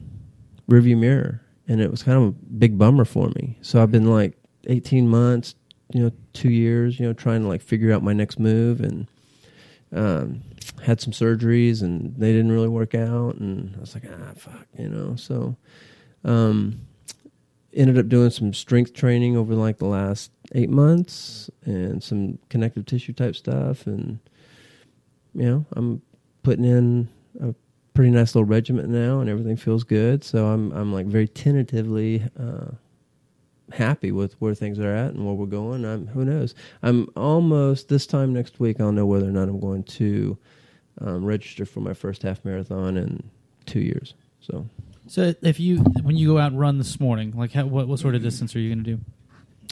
rearview 0.69 0.99
mirror, 0.99 1.41
and 1.69 1.81
it 1.81 1.91
was 1.91 2.03
kind 2.03 2.19
of 2.19 2.29
a 2.29 2.33
big 2.33 2.79
bummer 2.79 3.05
for 3.05 3.29
me. 3.31 3.59
So 3.63 3.83
I've 3.83 3.91
been 3.91 4.11
like 4.11 4.37
18 4.67 5.09
months, 5.09 5.55
you 5.93 6.03
know, 6.03 6.11
two 6.33 6.51
years, 6.51 6.99
you 6.99 7.07
know, 7.07 7.13
trying 7.13 7.43
to 7.43 7.49
like 7.49 7.63
figure 7.63 7.93
out 7.93 8.03
my 8.03 8.13
next 8.13 8.39
move, 8.39 8.81
and 8.81 9.07
um, 9.93 10.43
had 10.85 11.01
some 11.01 11.13
surgeries, 11.13 11.83
and 11.83 12.15
they 12.17 12.33
didn't 12.33 12.53
really 12.53 12.69
work 12.69 12.95
out, 12.95 13.37
and 13.37 13.75
I 13.77 13.81
was 13.81 13.95
like, 13.95 14.05
ah, 14.07 14.33
fuck, 14.37 14.67
you 14.79 14.89
know. 14.89 15.17
So, 15.17 15.57
um, 16.25 16.81
ended 17.73 17.99
up 17.99 18.09
doing 18.09 18.31
some 18.31 18.53
strength 18.53 18.93
training 18.93 19.37
over 19.37 19.55
like 19.55 19.79
the 19.79 19.87
last 19.87 20.31
eight 20.53 20.71
months, 20.71 21.51
and 21.65 22.03
some 22.03 22.39
connective 22.51 22.85
tissue 22.85 23.15
type 23.15 23.35
stuff, 23.35 23.87
and 23.87 24.19
you 25.35 25.45
know, 25.47 25.65
I'm 25.73 26.03
putting 26.43 26.65
in 26.65 27.09
a 27.41 27.55
pretty 27.95 28.11
nice 28.11 28.35
little 28.35 28.45
regiment 28.45 28.91
now, 28.91 29.21
and 29.21 29.31
everything 29.31 29.57
feels 29.57 29.85
good. 29.85 30.23
So 30.23 30.47
I'm 30.47 30.71
I'm 30.73 30.93
like 30.93 31.07
very 31.07 31.29
tentatively 31.29 32.23
uh, 32.39 32.73
happy 33.73 34.13
with 34.13 34.35
where 34.35 34.55
things 34.55 34.79
are 34.79 34.95
at 34.95 35.15
and 35.15 35.25
where 35.25 35.35
we're 35.35 35.47
going. 35.47 35.87
I'm 35.87 36.09
who 36.09 36.27
knows. 36.27 36.55
I'm 36.83 37.09
almost 37.17 37.89
this 37.89 38.07
time 38.07 38.35
next 38.35 38.61
week. 38.61 38.81
I'll 38.81 38.93
know 38.93 39.07
whether 39.07 39.27
or 39.27 39.33
not 39.33 39.49
I'm 39.49 39.61
going 39.61 39.85
to 39.85 40.37
um, 41.01 41.25
register 41.25 41.65
for 41.65 41.81
my 41.81 41.95
first 41.95 42.23
half 42.23 42.45
marathon 42.45 42.97
in 42.97 43.23
two 43.67 43.81
years. 43.81 44.15
So 44.41 44.67
So 45.07 45.35
if 45.43 45.59
you 45.61 45.79
when 45.79 46.17
you 46.17 46.29
go 46.29 46.39
out 46.39 46.53
and 46.53 46.61
run 46.61 46.79
this 46.79 47.01
morning, 47.01 47.33
like 47.37 47.53
how, 47.53 47.67
what 47.67 47.89
what 47.89 47.99
sort 47.99 48.15
of 48.15 48.23
distance 48.23 48.55
are 48.55 48.61
you 48.61 48.75
going 48.75 48.85
to 48.85 48.97
do? 48.97 49.01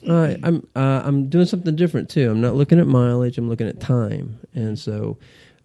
Uh, 0.08 0.36
I'm 0.42 0.66
uh, 0.74 1.02
I'm 1.04 1.28
doing 1.28 1.46
something 1.46 1.76
different 1.76 2.10
too. 2.10 2.30
I'm 2.30 2.40
not 2.40 2.54
looking 2.56 2.80
at 2.80 2.86
mileage. 2.86 3.38
I'm 3.38 3.48
looking 3.48 3.68
at 3.68 3.78
time, 3.80 4.40
and 4.54 4.78
so, 4.78 5.16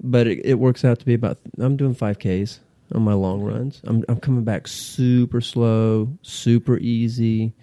but 0.02 0.28
it, 0.28 0.46
it 0.46 0.54
works 0.56 0.86
out 0.86 1.00
to 1.00 1.06
be 1.06 1.16
about. 1.16 1.40
I'm 1.58 1.76
doing 1.76 1.96
five 1.96 2.20
Ks 2.20 2.60
on 2.94 3.02
my 3.02 3.14
long 3.14 3.42
runs. 3.42 3.82
I'm 3.86 4.06
I'm 4.08 4.20
coming 4.20 4.44
back 4.44 4.68
super 4.68 5.42
slow, 5.42 6.10
super 6.22 6.78
easy, 6.78 7.54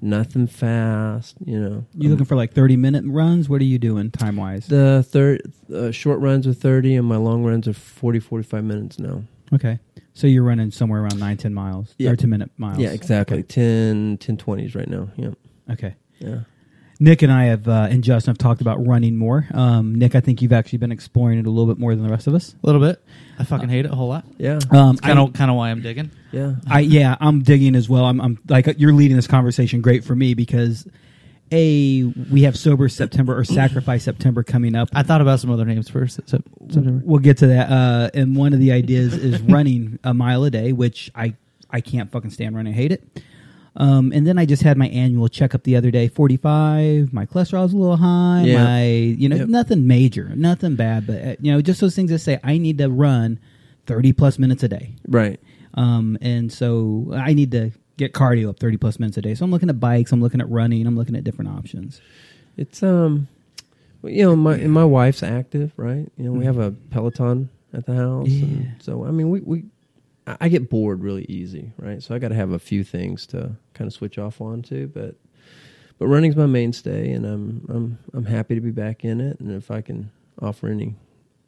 nothing 0.00 0.46
fast. 0.46 1.36
You 1.44 1.60
know, 1.60 1.84
You 1.96 2.08
looking 2.10 2.24
for 2.26 2.36
like 2.36 2.52
30 2.52 2.76
minute 2.76 3.04
runs? 3.06 3.48
What 3.48 3.60
are 3.60 3.64
you 3.64 3.78
doing 3.78 4.10
time 4.10 4.36
wise? 4.36 4.66
the 4.66 5.04
third 5.08 5.52
uh, 5.72 5.90
short 5.90 6.20
runs 6.20 6.46
are 6.46 6.54
30, 6.54 6.96
and 6.96 7.06
my 7.06 7.16
long 7.16 7.44
runs 7.44 7.66
are 7.68 7.72
40, 7.72 8.20
45 8.20 8.64
minutes 8.64 8.98
now. 8.98 9.22
Okay. 9.52 9.78
So 10.14 10.26
you're 10.26 10.44
running 10.44 10.70
somewhere 10.70 11.02
around 11.02 11.18
9, 11.18 11.36
10 11.36 11.52
miles 11.54 11.94
Yeah. 11.98 12.10
or 12.10 12.16
10 12.16 12.30
minute 12.30 12.50
miles. 12.56 12.78
Yeah, 12.78 12.90
exactly. 12.90 13.42
10, 13.42 14.18
10 14.18 14.36
20s 14.36 14.74
right 14.76 14.88
now. 14.88 15.08
Yeah, 15.16 15.30
Okay. 15.70 15.94
yeah. 16.18 16.40
Nick 17.00 17.22
and 17.22 17.32
I 17.32 17.44
have, 17.46 17.66
uh, 17.66 17.88
and 17.90 18.04
Justin 18.04 18.30
have 18.32 18.38
talked 18.38 18.60
about 18.60 18.84
running 18.86 19.16
more. 19.16 19.46
Um, 19.52 19.94
Nick, 19.96 20.14
I 20.14 20.20
think 20.20 20.40
you've 20.42 20.52
actually 20.52 20.78
been 20.78 20.92
exploring 20.92 21.38
it 21.38 21.46
a 21.46 21.50
little 21.50 21.66
bit 21.72 21.78
more 21.78 21.94
than 21.94 22.04
the 22.04 22.10
rest 22.10 22.26
of 22.26 22.34
us. 22.34 22.54
A 22.62 22.66
little 22.66 22.80
bit. 22.80 23.02
I 23.38 23.44
fucking 23.44 23.68
hate 23.68 23.84
it 23.84 23.90
a 23.90 23.94
whole 23.94 24.08
lot. 24.08 24.24
Yeah, 24.38 24.60
Um, 24.70 24.96
Kind 24.98 25.18
I- 25.18 25.22
of 25.22 25.32
kind 25.32 25.50
of 25.50 25.56
why 25.56 25.70
I'm 25.70 25.82
digging. 25.82 26.10
yeah. 26.32 26.54
I 26.68 26.80
yeah, 26.80 27.16
I'm 27.20 27.42
digging 27.42 27.74
as 27.74 27.88
well. 27.88 28.04
I'm, 28.04 28.20
I'm 28.20 28.38
like 28.48 28.68
you're 28.78 28.92
leading 28.92 29.16
this 29.16 29.26
conversation 29.26 29.80
great 29.80 30.04
for 30.04 30.14
me 30.14 30.34
because 30.34 30.86
a 31.52 32.04
we 32.04 32.42
have 32.44 32.56
sober 32.56 32.88
September 32.88 33.36
or 33.36 33.44
sacrifice 33.44 34.04
September 34.04 34.42
coming 34.42 34.74
up. 34.74 34.88
I 34.94 35.02
thought 35.02 35.20
about 35.20 35.40
some 35.40 35.50
other 35.50 35.64
names 35.64 35.88
first. 35.88 36.20
September. 36.28 37.02
We'll 37.04 37.18
get 37.18 37.38
to 37.38 37.48
that. 37.48 37.70
Uh, 37.70 38.10
and 38.14 38.34
one 38.36 38.52
of 38.52 38.60
the 38.60 38.72
ideas 38.72 39.14
is 39.14 39.40
running 39.42 39.98
a 40.04 40.14
mile 40.14 40.44
a 40.44 40.50
day, 40.50 40.72
which 40.72 41.10
I 41.14 41.34
I 41.70 41.80
can't 41.80 42.10
fucking 42.10 42.30
stand 42.30 42.54
running. 42.56 42.72
I 42.72 42.76
hate 42.76 42.92
it. 42.92 43.02
Um, 43.76 44.12
and 44.14 44.24
then 44.26 44.38
I 44.38 44.46
just 44.46 44.62
had 44.62 44.76
my 44.76 44.86
annual 44.88 45.28
checkup 45.28 45.64
the 45.64 45.74
other 45.76 45.90
day. 45.90 46.06
Forty 46.08 46.36
five. 46.36 47.12
My 47.12 47.26
cholesterol's 47.26 47.72
a 47.72 47.76
little 47.76 47.96
high. 47.96 48.42
Yeah. 48.46 48.62
My 48.64 48.84
you 48.92 49.28
know 49.28 49.36
Yep. 49.36 49.48
nothing 49.48 49.86
major, 49.86 50.30
nothing 50.36 50.76
bad, 50.76 51.06
but 51.06 51.22
uh, 51.24 51.36
you 51.40 51.50
know 51.52 51.60
just 51.60 51.80
those 51.80 51.96
things 51.96 52.10
that 52.10 52.20
say 52.20 52.38
I 52.44 52.58
need 52.58 52.78
to 52.78 52.88
run 52.88 53.40
thirty 53.86 54.12
plus 54.12 54.38
minutes 54.38 54.62
a 54.62 54.68
day. 54.68 54.94
Right. 55.08 55.40
Um, 55.74 56.16
and 56.20 56.52
so 56.52 57.10
I 57.12 57.32
need 57.34 57.50
to 57.50 57.72
get 57.96 58.12
cardio 58.12 58.48
up 58.50 58.58
30 58.60 58.76
plus 58.76 58.98
minutes 59.00 59.16
a 59.16 59.22
day. 59.22 59.34
So 59.34 59.44
I'm 59.44 59.50
looking 59.50 59.68
at 59.68 59.78
bikes, 59.80 60.12
I'm 60.12 60.20
looking 60.20 60.40
at 60.40 60.48
running, 60.48 60.86
I'm 60.86 60.96
looking 60.96 61.16
at 61.16 61.22
different 61.24 61.50
options. 61.50 62.00
It's 62.56 62.80
um, 62.84 63.26
you 64.04 64.22
know, 64.22 64.36
my 64.36 64.54
and 64.54 64.70
my 64.72 64.84
wife's 64.84 65.22
active, 65.24 65.72
right? 65.76 66.08
You 66.16 66.24
know, 66.26 66.32
we 66.32 66.44
have 66.44 66.58
a 66.58 66.70
Peloton 66.90 67.50
at 67.72 67.86
the 67.86 67.94
house, 67.96 68.28
Yeah. 68.28 68.70
so 68.80 69.04
I 69.04 69.10
mean, 69.10 69.30
we 69.30 69.40
we 69.40 69.64
I 70.26 70.48
get 70.48 70.70
bored 70.70 71.02
really 71.02 71.26
easy, 71.28 71.72
right? 71.76 72.02
So 72.02 72.14
I 72.14 72.18
got 72.18 72.28
to 72.28 72.34
have 72.34 72.50
a 72.50 72.58
few 72.58 72.82
things 72.84 73.26
to 73.28 73.56
kind 73.74 73.86
of 73.86 73.92
switch 73.92 74.18
off 74.18 74.40
onto, 74.40 74.86
but 74.86 75.16
but 75.98 76.06
running's 76.06 76.34
my 76.36 76.46
mainstay, 76.46 77.12
and 77.12 77.26
I'm 77.26 77.66
I'm 77.68 77.98
I'm 78.14 78.24
happy 78.24 78.54
to 78.54 78.60
be 78.60 78.70
back 78.70 79.04
in 79.04 79.20
it, 79.20 79.38
and 79.40 79.50
if 79.52 79.70
I 79.70 79.80
can 79.82 80.10
offer 80.40 80.68
any 80.68 80.96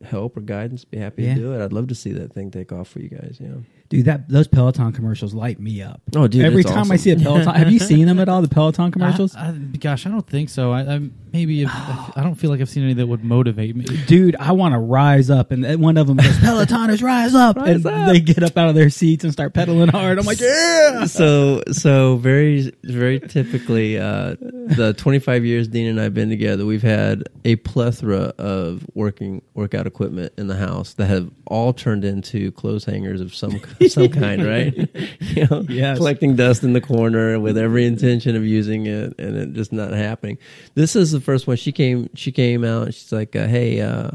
help 0.05 0.37
or 0.37 0.41
guidance, 0.41 0.85
be 0.85 0.99
happy 0.99 1.23
Yeah. 1.25 1.35
to 1.35 1.41
do 1.41 1.53
it. 1.55 1.65
I'd 1.65 1.73
love 1.73 1.89
to 1.89 1.95
see 1.95 2.13
that 2.13 2.33
thing 2.35 2.51
take 2.51 2.71
off 2.71 2.89
for 2.89 3.01
you 3.01 3.09
guys. 3.09 3.39
Yeah. 3.41 3.55
Dude, 3.89 4.07
that 4.07 4.29
those 4.29 4.49
Peloton 4.49 4.93
commercials 4.93 5.35
light 5.35 5.61
me 5.61 5.83
up. 5.83 6.01
Oh, 6.15 6.27
dude, 6.27 6.45
Every 6.45 6.63
it's 6.63 6.71
time 6.71 6.91
I 6.91 6.97
see 6.97 7.11
a 7.11 7.17
Peloton, 7.17 7.55
have 7.55 7.71
you 7.71 7.79
seen 7.79 8.07
them 8.07 8.19
at 8.19 8.29
all? 8.29 8.43
The 8.43 8.49
Peloton 8.49 8.91
commercials, 8.93 9.37
I, 9.37 9.49
I, 9.49 9.53
gosh, 9.53 10.07
I 10.07 10.11
don't 10.11 10.27
think 10.27 10.49
so. 10.49 10.73
I, 10.73 10.97
I 10.97 11.01
maybe 11.33 11.63
if, 11.63 11.71
I 11.71 12.23
don't 12.23 12.35
feel 12.35 12.51
like 12.51 12.61
I've 12.61 12.69
seen 12.69 12.85
any 12.85 12.95
that 12.95 13.07
would 13.07 13.25
motivate 13.25 13.77
me. 13.77 13.85
dude. 14.07 14.37
I 14.37 14.53
want 14.53 14.73
to 14.75 14.79
rise 14.79 15.31
up, 15.31 15.53
and 15.53 15.81
one 15.81 15.97
of 15.97 16.07
them 16.07 16.17
goes, 16.17 16.37
"Pelotoners, 16.39 17.03
rise 17.03 17.35
up!" 17.35 17.57
Rise 17.67 17.85
and 17.85 17.87
up. 17.87 18.13
they 18.13 18.21
get 18.21 18.43
up 18.43 18.57
out 18.57 18.69
of 18.69 18.75
their 18.75 18.91
seats 18.91 19.25
and 19.25 19.33
start 19.33 19.55
pedaling 19.55 19.89
hard. 19.89 20.19
I'm 20.19 20.27
like, 20.27 20.41
yeah. 20.41 21.05
so 21.07 21.63
so 21.73 22.17
very 22.17 22.73
very 22.83 23.21
typically 23.21 23.99
uh, 23.99 24.37
the 24.41 24.95
25 24.97 25.45
years 25.45 25.69
Dean 25.69 25.89
and 25.89 26.01
I've 26.01 26.15
been 26.15 26.29
together 26.29 26.67
we've 26.67 26.83
had 26.83 27.25
a 27.45 27.57
plethora 27.57 28.33
of 28.39 28.87
working 28.95 29.43
workout 29.55 29.87
equipment 29.87 30.33
in 30.37 30.47
the 30.47 30.57
house 30.57 30.95
that 30.95 31.07
have 31.07 31.31
all 31.47 31.73
turned 31.73 32.05
into 32.05 32.53
clothes 32.53 32.85
hangers 32.85 33.21
of 33.21 33.35
some 33.35 33.61
some 33.89 34.09
kind 34.09 34.45
right 34.45 34.75
you 35.21 35.47
know 35.47 35.65
Yes. 35.69 35.99
collecting 35.99 36.37
dust 36.37 36.63
in 36.63 36.73
the 36.73 36.81
corner 36.81 37.39
with 37.41 37.57
every 37.59 37.87
intention 37.87 38.37
of 38.37 38.45
using 38.45 38.87
it 38.87 39.15
and 39.19 39.37
it 39.37 39.53
just 39.53 39.73
not 39.73 39.93
happening 39.93 40.39
this 40.75 40.97
is 40.97 41.13
the 41.13 41.21
first 41.21 41.47
one 41.47 41.57
she 41.57 41.73
came 41.73 42.09
she 42.15 42.33
came 42.33 42.65
out 42.65 42.85
and 42.87 42.95
she's 42.95 43.13
like 43.13 43.35
uh, 43.37 43.47
hey 43.47 43.81
uh 43.81 44.11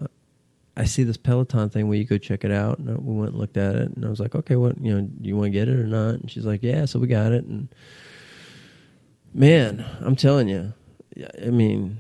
I 0.78 0.86
see 0.86 1.04
this 1.04 1.18
Peloton 1.18 1.70
thing. 1.70 1.90
Will 1.90 1.98
you 1.98 2.06
go 2.06 2.18
check 2.18 2.46
it 2.46 2.52
out? 2.52 2.80
And 2.80 2.98
we 3.06 3.14
went 3.14 3.32
and 3.32 3.40
looked 3.40 3.58
at 3.58 3.76
it, 3.76 3.92
and 3.94 4.06
I 4.06 4.10
was 4.10 4.22
like, 4.22 4.36
okay, 4.36 4.56
what 4.56 4.80
you 4.82 4.94
know, 4.96 5.02
do 5.02 5.28
you 5.28 5.36
want 5.36 5.48
to 5.48 5.50
get 5.52 5.68
it 5.68 5.78
or 5.78 5.86
not? 5.86 6.16
And 6.16 6.32
she's 6.32 6.46
like, 6.46 6.64
yeah. 6.64 6.86
So 6.86 6.98
we 6.98 7.08
got 7.08 7.34
it, 7.34 7.44
and 7.44 7.68
man, 9.34 9.86
I'm 10.00 10.16
telling 10.16 10.48
you, 10.48 10.74
I 11.46 11.50
mean, 11.50 11.98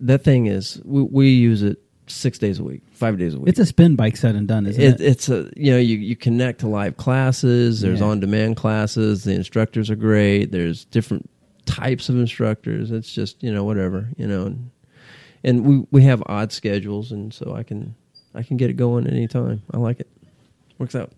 that 0.00 0.24
thing 0.24 0.46
is 0.46 0.80
we, 0.86 1.02
we 1.02 1.28
use 1.28 1.62
it 1.62 1.78
six 2.08 2.38
days 2.38 2.58
a 2.58 2.64
week, 2.64 2.82
five 2.92 3.18
days 3.18 3.34
a 3.34 3.38
week. 3.38 3.48
It's 3.48 3.58
a 3.58 3.66
spin 3.66 3.96
bike 3.96 4.16
said 4.16 4.34
and 4.34 4.48
done, 4.48 4.66
isn't 4.66 4.82
it? 4.82 5.00
It, 5.00 5.00
it's 5.00 5.28
a 5.28 5.50
you 5.56 5.70
know 5.72 5.78
you, 5.78 5.96
you 5.96 6.16
connect 6.16 6.60
to 6.60 6.68
live 6.68 6.96
classes. 6.96 7.80
There's 7.80 8.00
Yeah. 8.00 8.06
on 8.06 8.20
demand 8.20 8.56
classes. 8.56 9.24
The 9.24 9.32
instructors 9.34 9.90
are 9.90 9.96
great. 9.96 10.52
There's 10.52 10.84
different 10.86 11.28
types 11.66 12.08
of 12.08 12.16
instructors. 12.16 12.90
It's 12.90 13.12
just 13.12 13.42
you 13.42 13.52
know 13.52 13.64
whatever 13.64 14.08
you 14.16 14.26
know, 14.26 14.46
and, 14.46 14.70
and 15.44 15.64
we 15.64 15.86
we 15.90 16.02
have 16.02 16.22
odd 16.26 16.52
schedules, 16.52 17.12
and 17.12 17.32
so 17.32 17.54
I 17.54 17.62
can 17.62 17.94
I 18.34 18.42
can 18.42 18.56
get 18.56 18.70
it 18.70 18.74
going 18.76 19.06
anytime. 19.06 19.62
I 19.72 19.76
like 19.78 20.00
it. 20.00 20.08
Works 20.78 20.94
out. 20.94 21.12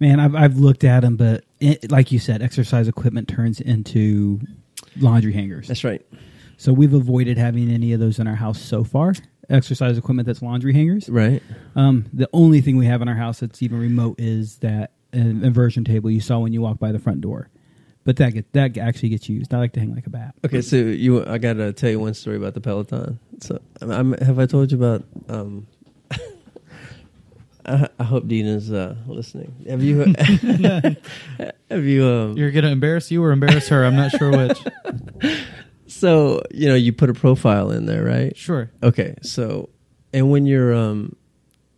Man, 0.00 0.18
I've 0.18 0.34
I've 0.34 0.56
looked 0.58 0.82
at 0.84 1.00
them, 1.00 1.16
but 1.16 1.44
it, 1.60 1.90
like 1.90 2.10
you 2.10 2.18
said, 2.18 2.42
exercise 2.42 2.88
equipment 2.88 3.28
turns 3.28 3.60
into 3.60 4.40
laundry 4.98 5.32
hangers. 5.32 5.68
That's 5.68 5.84
right. 5.84 6.04
So 6.56 6.72
we've 6.72 6.94
avoided 6.94 7.38
having 7.38 7.70
any 7.70 7.92
of 7.92 8.00
those 8.00 8.18
in 8.18 8.26
our 8.26 8.34
house 8.36 8.60
so 8.60 8.84
far. 8.84 9.14
Exercise 9.48 9.98
equipment 9.98 10.26
that's 10.26 10.40
laundry 10.42 10.72
hangers. 10.72 11.08
Right. 11.08 11.42
Um, 11.74 12.06
the 12.12 12.28
only 12.32 12.60
thing 12.60 12.76
we 12.76 12.86
have 12.86 13.02
in 13.02 13.08
our 13.08 13.14
house 13.14 13.40
that's 13.40 13.62
even 13.62 13.78
remote 13.80 14.16
is 14.18 14.58
that 14.58 14.92
uh, 15.14 15.18
inversion 15.18 15.84
table 15.84 16.10
you 16.10 16.20
saw 16.20 16.38
when 16.38 16.52
you 16.52 16.62
walked 16.62 16.80
by 16.80 16.92
the 16.92 16.98
front 16.98 17.20
door. 17.20 17.48
But 18.04 18.16
that 18.16 18.32
get, 18.32 18.52
that 18.52 18.78
actually 18.78 19.10
gets 19.10 19.28
used. 19.28 19.54
I 19.54 19.58
like 19.58 19.72
to 19.74 19.80
hang 19.80 19.94
like 19.94 20.06
a 20.06 20.10
bat. 20.10 20.34
Okay, 20.44 20.60
so 20.60 20.76
you, 20.76 21.24
I 21.24 21.38
gotta 21.38 21.72
tell 21.72 21.90
you 21.90 22.00
one 22.00 22.14
story 22.14 22.36
about 22.36 22.54
the 22.54 22.60
Peloton. 22.60 23.20
So, 23.40 23.60
I'm, 23.80 24.12
have 24.14 24.38
I 24.40 24.46
told 24.46 24.72
you 24.72 24.78
about? 24.78 25.04
Um, 25.28 25.68
I, 27.64 27.88
I 27.98 28.04
hope 28.04 28.26
Dina's 28.26 28.72
uh, 28.72 28.96
listening. 29.06 29.54
Have 29.68 29.82
you? 29.84 30.00
have 31.70 31.84
you? 31.84 32.06
Um, 32.06 32.36
You're 32.36 32.50
gonna 32.50 32.70
embarrass 32.70 33.10
you 33.12 33.22
or 33.22 33.30
embarrass 33.30 33.68
her. 33.68 33.84
I'm 33.84 33.94
not 33.94 34.10
sure 34.10 34.30
which. 34.36 34.58
So 35.92 36.42
you 36.52 36.68
know, 36.68 36.74
you 36.74 36.92
put 36.92 37.10
a 37.10 37.14
profile 37.14 37.70
in 37.70 37.86
there, 37.86 38.04
right? 38.04 38.36
Sure. 38.36 38.70
Okay. 38.82 39.14
So, 39.22 39.68
and 40.12 40.30
when 40.30 40.46
you're 40.46 40.74
um, 40.74 41.16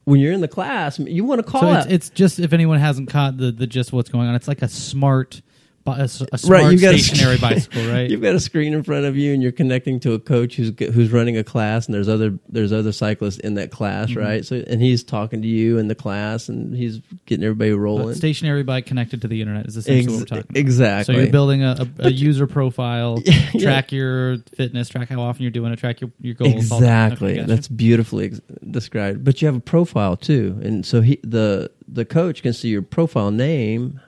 when 0.04 0.20
you're 0.20 0.32
in 0.32 0.40
the 0.40 0.48
class, 0.48 0.98
you 0.98 1.24
want 1.24 1.44
to 1.44 1.50
call 1.50 1.62
So 1.62 1.68
out. 1.68 1.86
it's, 1.86 2.08
it's 2.08 2.10
just 2.10 2.38
if 2.38 2.52
anyone 2.52 2.78
hasn't 2.78 3.08
caught 3.10 3.36
the 3.38 3.50
the 3.52 3.66
gist 3.66 3.90
of 3.90 3.94
what's 3.94 4.10
going 4.10 4.28
on, 4.28 4.34
it's 4.34 4.48
like 4.48 4.62
a 4.62 4.68
smart, 4.68 5.40
a, 5.86 5.92
a 6.32 6.38
smart 6.38 6.44
Right, 6.62 6.72
you've 6.72 6.80
got 6.80 6.94
a 6.94 6.98
stationary 6.98 7.36
sc- 7.36 7.42
bicycle, 7.42 7.86
right? 7.90 8.08
You've 8.10 8.22
got 8.22 8.34
a 8.34 8.40
screen 8.40 8.72
in 8.72 8.82
front 8.82 9.04
of 9.04 9.16
you, 9.16 9.32
and 9.34 9.42
you're 9.42 9.52
connecting 9.52 10.00
to 10.00 10.12
a 10.14 10.18
coach 10.18 10.56
who's 10.56 10.72
who's 10.78 11.12
running 11.12 11.36
a 11.36 11.44
class, 11.44 11.86
and 11.86 11.94
there's 11.94 12.08
other 12.08 12.38
there's 12.48 12.72
other 12.72 12.90
cyclists 12.92 13.38
in 13.38 13.54
that 13.54 13.70
class, 13.70 14.08
Mm-hmm. 14.10 14.18
right? 14.20 14.44
So, 14.44 14.64
and 14.66 14.80
he's 14.80 15.04
talking 15.04 15.42
to 15.42 15.48
you 15.48 15.78
in 15.78 15.88
the 15.88 15.94
class, 15.94 16.48
and 16.48 16.74
he's 16.74 17.00
getting 17.26 17.44
everybody 17.44 17.70
A 17.70 17.76
rolling. 17.76 18.14
stationary 18.14 18.62
bike 18.62 18.86
connected 18.86 19.20
to 19.22 19.28
the 19.28 19.40
internet 19.40 19.66
is 19.66 19.76
essentially 19.76 20.14
what 20.14 20.20
we're 20.20 20.26
talking 20.26 20.44
about. 20.50 20.56
exactly. 20.56 21.14
So 21.14 21.20
you're 21.20 21.30
building 21.30 21.62
a, 21.62 21.76
a, 21.98 22.06
a 22.06 22.10
user 22.10 22.46
profile, 22.46 23.20
Yeah. 23.24 23.60
track 23.60 23.92
your 23.92 24.38
fitness, 24.56 24.88
track 24.88 25.08
how 25.10 25.20
often 25.20 25.42
you're 25.42 25.50
doing 25.50 25.72
it, 25.72 25.78
track 25.78 26.00
your, 26.00 26.10
your 26.20 26.34
goals. 26.34 26.68
that. 26.70 27.12
Exactly. 27.12 27.34
Gotcha. 27.36 27.46
That's 27.48 27.68
beautifully 27.68 28.26
ex- 28.26 28.40
described. 28.70 29.24
But 29.24 29.42
you 29.42 29.46
have 29.46 29.56
a 29.56 29.60
profile 29.60 30.16
too, 30.16 30.58
and 30.62 30.84
so 30.86 31.02
he 31.02 31.20
the 31.22 31.70
the 31.86 32.04
coach 32.06 32.42
can 32.42 32.52
see 32.54 32.68
your 32.68 32.80
profile 32.82 33.30
name 33.30 34.00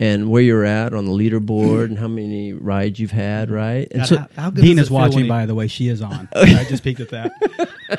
and 0.00 0.30
where 0.30 0.40
you're 0.40 0.64
at 0.64 0.94
on 0.94 1.06
the 1.06 1.10
leaderboard 1.12 1.86
and 1.86 1.98
how 1.98 2.06
many 2.06 2.52
rides 2.52 3.00
you've 3.00 3.10
had, 3.10 3.50
right? 3.50 3.88
And 3.90 4.00
God, 4.02 4.06
so 4.08 4.16
how, 4.16 4.28
how 4.36 4.50
good 4.50 4.56
does 4.60 4.64
Dina's 4.64 4.86
it 4.86 4.88
feel 4.90 4.94
when 5.00 5.10
watching, 5.10 5.22
he- 5.24 5.28
by 5.28 5.46
the 5.46 5.54
way. 5.56 5.66
She 5.66 5.88
is 5.88 6.00
on. 6.00 6.28
I 6.36 6.64
just 6.64 6.84
peeked 6.84 7.00
at 7.00 7.10
that. 7.10 7.32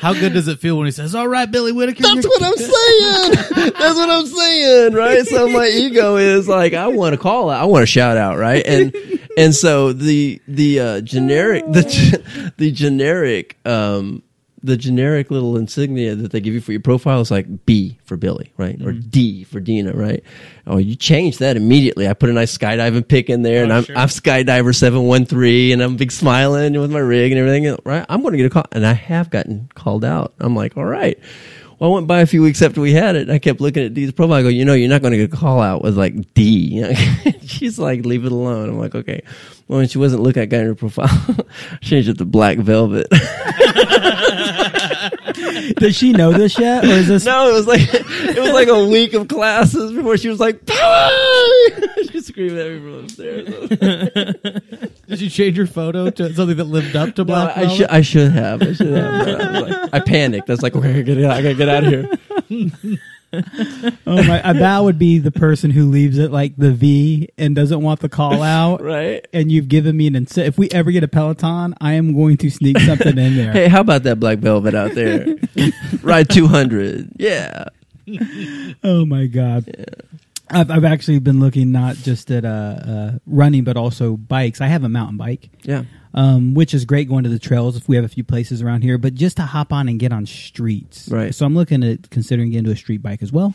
How 0.01 0.13
good 0.13 0.33
does 0.33 0.47
it 0.47 0.59
feel 0.59 0.77
when 0.77 0.85
he 0.85 0.91
says, 0.91 1.13
"All 1.13 1.27
right, 1.27 1.49
Billy 1.51 1.71
Whitaker"? 1.73 2.03
That's 2.03 2.25
what 2.25 2.41
I'm 2.41 2.55
saying. 2.55 3.73
That's 3.77 3.97
what 3.97 4.09
I'm 4.09 4.25
saying, 4.25 4.93
right? 4.93 5.25
So 5.27 5.49
my 5.49 5.67
ego 5.73 6.15
is 6.15 6.47
like, 6.47 6.73
I 6.73 6.87
want 6.87 7.13
to 7.13 7.17
call 7.19 7.49
out, 7.49 7.61
I 7.61 7.65
want 7.65 7.83
to 7.83 7.87
shout 7.87 8.15
out, 8.15 8.37
right? 8.37 8.65
And 8.65 8.95
and 9.37 9.53
so 9.53 9.91
the 9.91 10.41
the 10.47 10.79
uh, 10.79 11.01
generic 11.01 11.65
the 11.69 11.83
ge- 11.83 12.53
the 12.57 12.71
generic 12.71 13.57
um 13.65 14.23
the 14.61 14.77
generic 14.77 15.31
little 15.31 15.57
insignia 15.57 16.15
that 16.15 16.31
they 16.31 16.41
give 16.41 16.53
you 16.53 16.61
for 16.61 16.71
your 16.71 16.81
profile 16.81 17.21
is 17.21 17.31
like 17.31 17.65
B 17.65 17.99
for 18.03 18.17
Billy, 18.17 18.53
right, 18.57 18.75
or 18.81 18.91
mm-hmm. 18.91 19.09
D 19.09 19.43
for 19.43 19.59
Dina, 19.59 19.93
right? 19.93 20.23
Oh, 20.67 20.77
you 20.77 20.95
change 20.95 21.37
that 21.39 21.57
immediately. 21.57 22.07
I 22.07 22.13
put 22.13 22.29
a 22.29 22.33
nice 22.33 22.57
skydiving 22.57 23.07
pic 23.07 23.29
in 23.29 23.41
there, 23.41 23.61
oh, 23.61 23.63
and 23.63 23.73
I'm 23.73 23.85
I'm 23.95 24.07
skydiver 24.07 24.75
seven 24.75 25.03
one 25.03 25.25
three, 25.25 25.71
and 25.71 25.81
I'm 25.81 25.95
big 25.95 26.11
smiling 26.11 26.79
with 26.79 26.91
my 26.91 26.99
rig 26.99 27.31
and 27.31 27.39
everything, 27.39 27.77
right? 27.85 28.05
I'm 28.09 28.21
going 28.21 28.33
to 28.33 28.37
get 28.37 28.47
a 28.47 28.49
call, 28.49 28.65
and 28.71 28.85
I 28.85 28.93
have 28.93 29.29
gotten 29.29 29.69
called 29.75 30.03
out. 30.03 30.33
I'm 30.39 30.55
like, 30.55 30.77
all 30.77 30.85
right. 30.85 31.19
Well, 31.79 31.91
I 31.91 31.93
went 31.93 32.07
by 32.07 32.19
a 32.19 32.25
few 32.25 32.41
weeks 32.41 32.61
after 32.61 32.81
we 32.81 32.91
had 32.91 33.15
it. 33.15 33.23
And 33.23 33.31
I 33.31 33.39
kept 33.39 33.61
looking 33.61 33.85
at 33.85 33.93
Dee's 33.93 34.11
profile. 34.11 34.35
I 34.37 34.41
go, 34.41 34.49
you 34.49 34.65
know, 34.65 34.73
you're 34.73 34.89
not 34.89 35.01
going 35.01 35.13
to 35.13 35.17
get 35.17 35.33
a 35.33 35.35
call 35.35 35.61
out 35.61 35.81
with 35.81 35.97
like 35.97 36.33
D. 36.33 36.83
She's 37.45 37.79
like, 37.79 38.05
leave 38.05 38.25
it 38.25 38.33
alone. 38.33 38.69
I'm 38.69 38.77
like, 38.77 38.95
okay. 38.95 39.21
Well, 39.67 39.79
when 39.79 39.87
she 39.87 39.97
wasn't 39.97 40.23
looking 40.23 40.43
at 40.43 40.49
guy 40.49 40.57
in 40.57 40.65
her 40.65 40.75
profile, 40.75 41.07
I 41.71 41.77
changed 41.81 42.09
it 42.09 42.17
to 42.17 42.25
black 42.25 42.57
velvet. 42.57 43.07
Does 45.75 45.95
she 45.95 46.11
know 46.11 46.33
this 46.33 46.59
yet, 46.59 46.83
or 46.83 46.89
is 46.89 47.07
this? 47.07 47.23
no, 47.25 47.49
it 47.49 47.53
was 47.53 47.67
like 47.67 47.81
it 47.81 48.39
was 48.39 48.51
like 48.51 48.67
a 48.67 48.85
week 48.85 49.13
of 49.13 49.27
classes 49.27 49.91
before 49.93 50.17
she 50.17 50.27
was 50.27 50.39
like, 50.39 50.65
power! 50.65 51.09
she 52.11 52.19
screamed 52.21 52.57
at 52.57 52.71
me 52.71 52.79
from 52.79 53.03
upstairs. 53.03 54.98
Did 55.09 55.21
you 55.21 55.29
change 55.29 55.57
your 55.57 55.67
photo 55.67 56.09
to 56.09 56.33
something 56.33 56.55
that 56.57 56.65
lived 56.65 56.95
up 56.95 57.15
to 57.15 57.21
No, 57.21 57.25
Black 57.25 57.57
I 57.57 57.61
Velvet? 57.61 57.75
should 57.77 57.87
I 57.87 58.01
should 58.01 58.31
have. 58.31 58.61
I 58.61 58.73
should 58.73 58.87
have. 58.95 59.27
I, 59.27 59.61
was 59.61 59.69
like, 59.69 59.89
I 59.93 59.99
panicked. 59.99 60.49
I 60.49 60.53
was 60.53 60.61
like, 60.61 60.75
okay, 60.75 60.99
I 60.99 61.01
gotta 61.01 61.15
get 61.15 61.23
out. 61.25 61.31
I 61.31 61.41
gotta 61.41 61.55
get 61.55 61.69
out 61.69 61.83
of 61.83 61.89
here. 61.89 62.99
Oh 63.31 64.23
my! 64.23 64.53
That 64.53 64.79
would 64.79 64.97
be 64.97 65.19
the 65.19 65.31
person 65.31 65.69
who 65.69 65.89
leaves 65.89 66.17
it 66.17 66.31
like 66.31 66.55
the 66.57 66.71
V 66.71 67.29
and 67.37 67.55
doesn't 67.55 67.81
want 67.81 67.99
the 67.99 68.09
call 68.09 68.41
out. 68.43 68.81
Right? 68.81 69.25
And 69.33 69.51
you've 69.51 69.67
given 69.67 69.95
me 69.95 70.07
an 70.07 70.15
incentive. 70.15 70.53
If 70.53 70.57
we 70.57 70.67
ever 70.71 70.89
get 70.91 71.03
a 71.03 71.07
Peloton, 71.07 71.75
I 71.79 71.93
am 71.93 72.15
going 72.15 72.37
to 72.37 72.49
sneak 72.49 72.79
something 72.79 73.17
in 73.19 73.35
there. 73.35 73.51
Hey, 73.59 73.67
how 73.67 73.81
about 73.81 74.03
that 74.03 74.19
black 74.19 74.39
velvet 74.39 74.73
out 74.73 74.93
there? 74.95 75.35
Ride 76.01 76.29
200. 76.29 77.11
Yeah. 77.17 77.65
Oh 78.83 79.05
my 79.05 79.27
god. 79.27 79.85
I've, 80.49 80.71
I've 80.71 80.85
actually 80.85 81.19
been 81.19 81.39
looking 81.39 81.71
not 81.71 81.95
just 81.97 82.31
at 82.31 82.45
uh, 82.45 82.47
uh, 82.47 83.11
running, 83.25 83.63
but 83.63 83.77
also 83.77 84.17
bikes. 84.17 84.61
I 84.61 84.67
have 84.67 84.83
a 84.83 84.89
mountain 84.89 85.17
bike, 85.17 85.49
Yeah. 85.63 85.83
um, 86.13 86.53
which 86.53 86.73
is 86.73 86.85
great 86.85 87.07
going 87.07 87.23
to 87.23 87.29
the 87.29 87.39
trails 87.39 87.75
if 87.77 87.87
we 87.87 87.95
have 87.95 88.05
a 88.05 88.09
few 88.09 88.23
places 88.23 88.61
around 88.61 88.81
here, 88.83 88.97
but 88.97 89.13
just 89.13 89.37
to 89.37 89.43
hop 89.43 89.71
on 89.71 89.87
and 89.87 89.99
get 89.99 90.11
on 90.11 90.25
streets. 90.25 91.07
Right. 91.09 91.33
So 91.35 91.45
I'm 91.45 91.55
looking 91.55 91.83
at 91.83 92.09
considering 92.09 92.49
getting 92.51 92.65
to 92.65 92.71
a 92.71 92.75
street 92.75 93.01
bike 93.01 93.21
as 93.21 93.31
well. 93.31 93.53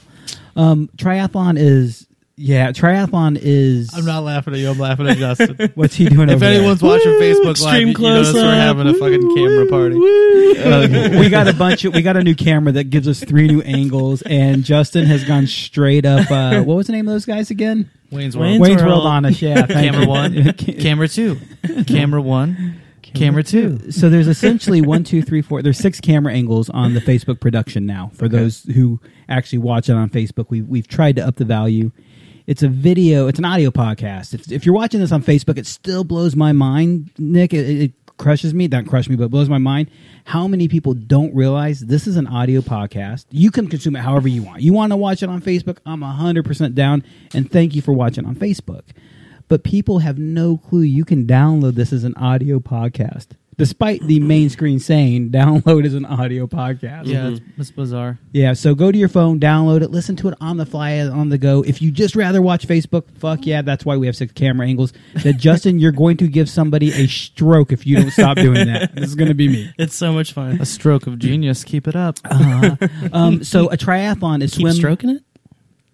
Um, 0.57 0.89
triathlon 0.97 1.59
is, 1.59 2.07
yeah, 2.37 2.73
triathlon 2.73 3.39
is. 3.41 3.95
I'm 3.95 4.05
not 4.05 4.25
laughing 4.25 4.55
at 4.55 4.61
you. 4.61 4.71
I'm 4.71 4.79
laughing 4.79 5.07
at 5.09 5.17
Justin. 5.19 5.71
What's 5.75 5.95
he 5.95 6.09
doing 6.09 6.29
if 6.29 6.37
over 6.37 6.45
anyone's 6.45 6.81
there? 6.81 6.91
watching 6.91 7.13
Facebook 7.13 7.61
Live, 7.63 7.81
you, 7.81 7.87
you 7.89 7.93
notice 7.95 8.29
we're 8.29 8.41
close-up. 8.41 8.55
having 8.55 8.87
a 8.89 8.95
fucking 8.95 9.35
camera 9.37 9.67
party. 9.67 9.97
Uh, 9.97 11.19
we 11.21 11.29
got 11.29 11.47
a 11.49 11.55
bunch 11.55 11.85
of 11.85 11.95
we 11.95 12.03
got 12.03 12.17
a 12.17 12.23
new 12.23 12.35
camera 12.35 12.73
that 12.73 12.85
gives 12.85 13.07
us 13.07 13.21
three 13.23 13.47
new 13.49 13.61
angles 13.63 14.23
and 14.23 14.63
justin 14.65 15.05
has 15.05 15.25
gone 15.25 15.47
straight 15.47 16.07
up 16.07 16.31
uh 16.31 16.63
what 16.63 16.77
was 16.77 16.87
the 16.87 16.93
name 16.93 17.07
of 17.09 17.13
those 17.13 17.27
guys 17.27 17.51
again 17.51 17.91
Wayne's 18.11 18.37
Wayne's 18.37 18.61
World. 18.61 18.61
wayne's 18.61 18.83
world 18.83 19.05
World. 19.05 19.07
on 19.07 19.25
us 19.27 19.43
yeah 19.43 19.67
Camera 19.67 20.07
one, 20.07 20.53
camera 20.55 21.09
two, 21.09 21.39
camera 21.87 22.23
one, 22.23 22.81
camera 23.03 23.43
two. 23.43 23.91
so 23.91 24.09
there's 24.09 24.29
essentially 24.29 24.81
one 24.81 25.03
two 25.03 25.23
three 25.23 25.43
four 25.43 25.61
there's 25.63 25.79
six 25.79 26.01
camera 26.01 26.33
angles 26.33 26.71
on 26.71 26.95
the 26.95 27.01
facebook 27.01 27.41
production 27.41 27.85
now 27.85 28.11
for 28.15 28.29
those 28.29 28.63
who 28.65 29.01
actually 29.29 29.59
watch 29.59 29.89
it 29.89 29.95
on 29.95 30.09
facebook 30.09 30.47
we, 30.51 30.63
we've 30.63 30.87
tried 30.89 31.17
to 31.17 31.27
up 31.27 31.37
the 31.37 31.45
value 31.45 31.91
it's 32.47 32.63
a 32.63 32.69
video 32.69 33.27
it's 33.27 33.39
an 33.39 33.45
audio 33.45 33.71
podcast. 33.71 34.35
If, 34.35 34.51
if 34.53 34.67
you're 34.67 34.75
watching 34.75 35.01
this 35.01 35.13
on 35.13 35.23
facebook 35.23 35.59
it 35.59 35.67
still 35.67 36.05
blows 36.05 36.37
my 36.37 36.53
mind 36.53 37.11
nick. 37.19 37.53
It, 37.53 37.83
it 37.83 37.93
crushes 38.17 38.55
me. 38.55 38.69
Not 38.69 38.87
crush 38.87 39.09
me 39.09 39.17
but 39.17 39.31
blows 39.31 39.49
my 39.49 39.59
mind 39.59 39.91
how 40.25 40.47
many 40.47 40.69
people 40.69 40.95
don't 40.95 41.35
realize 41.35 41.81
this 41.81 42.07
is 42.07 42.17
an 42.17 42.27
audio 42.27 42.61
podcast. 42.61 43.27
You 43.31 43.51
can 43.51 43.69
consume 43.69 43.97
it 43.97 44.01
however 44.01 44.29
you 44.29 44.43
want. 44.43 44.63
You 44.63 44.73
want 44.73 44.93
to 44.93 44.97
watch 44.97 45.23
it 45.23 45.29
on 45.29 45.43
facebook? 45.43 45.79
I'm 45.85 46.01
100% 46.01 46.75
down 46.75 47.05
and 47.35 47.51
thank 47.51 47.75
you 47.75 47.83
for 47.83 47.93
watching 47.93 48.25
on 48.25 48.35
facebook. 48.37 48.85
But 49.49 49.63
people 49.63 49.99
have 49.99 50.19
no 50.19 50.57
clue 50.57 50.83
you 50.83 51.05
can 51.05 51.27
download 51.27 51.75
this 51.75 51.93
as 51.93 52.05
an 52.05 52.15
audio 52.15 52.61
podcast 52.61 53.29
despite 53.57 54.01
the 54.07 54.21
main 54.21 54.49
screen 54.51 54.79
saying 54.79 55.31
download 55.31 55.85
as 55.87 55.95
an 55.95 56.05
audio 56.05 56.47
podcast 56.47 57.07
Yeah, 57.07 57.29
it's, 57.29 57.41
it's 57.57 57.71
bizarre. 57.71 58.19
yeah, 58.33 58.53
so 58.53 58.75
go 58.75 58.91
to 58.93 58.99
your 58.99 59.09
phone, 59.09 59.39
download 59.41 59.83
it, 59.83 59.91
listen 59.91 60.17
to 60.17 60.29
it 60.29 60.35
on 60.41 60.57
the 60.57 60.67
fly, 60.67 60.99
on 61.01 61.29
the 61.29 61.39
go. 61.39 61.63
If 61.63 61.81
you 61.83 61.91
just 61.91 62.17
rather 62.17 62.41
watch 62.43 62.67
Facebook, 62.67 63.05
fuck 63.19 63.47
yeah, 63.47 63.63
that's 63.63 63.85
why 63.85 63.97
we 63.97 64.07
have 64.07 64.17
six 64.17 64.33
camera 64.33 64.67
angles. 64.67 64.93
That 65.23 65.37
Justin, 65.39 65.79
you're 65.79 65.93
going 65.93 66.17
to 66.19 66.29
give 66.29 66.49
somebody 66.51 66.93
a 66.93 67.07
stroke 67.07 67.73
if 67.73 67.87
you 67.87 67.97
don't 67.97 68.11
stop 68.11 68.37
doing 68.37 68.67
that. 68.67 68.95
This 68.95 69.09
is 69.09 69.15
going 69.15 69.29
to 69.29 69.35
be 69.35 69.49
me. 69.49 69.73
It's 69.79 69.95
so 69.95 70.13
much 70.13 70.33
fun. 70.33 70.61
A 70.61 70.67
stroke 70.67 71.07
of 71.07 71.19
genius. 71.19 71.65
Keep 71.65 71.89
it 71.89 71.97
up. 71.97 72.19
Uh, 72.25 72.77
um, 73.13 73.45
so 73.45 73.69
a 73.71 73.77
triathlon 73.77 74.43
is 74.43 74.53
Keep 74.53 74.61
swim, 74.63 74.73
stroking 74.75 75.11
it. 75.11 75.23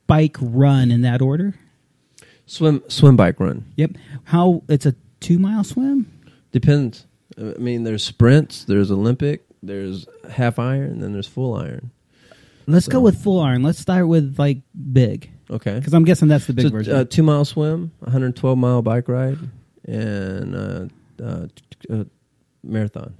bike, 0.07 0.37
run 0.41 0.91
in 0.91 1.03
that 1.03 1.21
order. 1.23 1.55
Swim 2.47 2.83
swim 2.89 3.17
bike 3.17 3.39
run. 3.41 3.65
Yep. 3.77 3.93
How 4.25 4.63
it's 4.69 4.87
a 4.87 4.95
two 5.21 5.39
mile 5.39 5.63
swim. 5.65 6.11
Depends. 6.53 7.07
I 7.39 7.59
mean, 7.59 7.85
there's 7.85 8.03
sprints, 8.05 8.65
there's 8.65 8.91
Olympic, 8.91 9.45
there's 9.63 10.07
half 10.31 10.59
iron, 10.59 10.91
and 10.91 11.03
then 11.03 11.13
there's 11.13 11.27
full 11.29 11.55
iron. 11.55 11.91
Let's 12.67 12.87
So- 12.87 12.93
go 12.93 13.01
with 13.01 13.19
full 13.23 13.41
iron. 13.41 13.63
Let's 13.63 13.79
start 13.79 14.07
with 14.09 14.37
like 14.39 14.63
big 14.93 15.31
Okay. 15.51 15.75
because 15.79 15.93
I'm 15.95 16.05
guessing 16.05 16.29
that's 16.29 16.47
the 16.47 16.53
big 16.53 16.67
So, 16.67 16.71
version. 16.71 16.95
uh, 16.95 17.05
two 17.05 17.23
mile 17.23 17.45
swim, 17.45 17.93
112 18.01 18.59
mile 18.59 18.83
bike 18.83 19.09
ride, 19.09 19.39
and 19.87 20.55
uh, 20.55 20.87
uh, 21.23 21.47
uh, 21.91 22.05
marathon. 22.63 23.15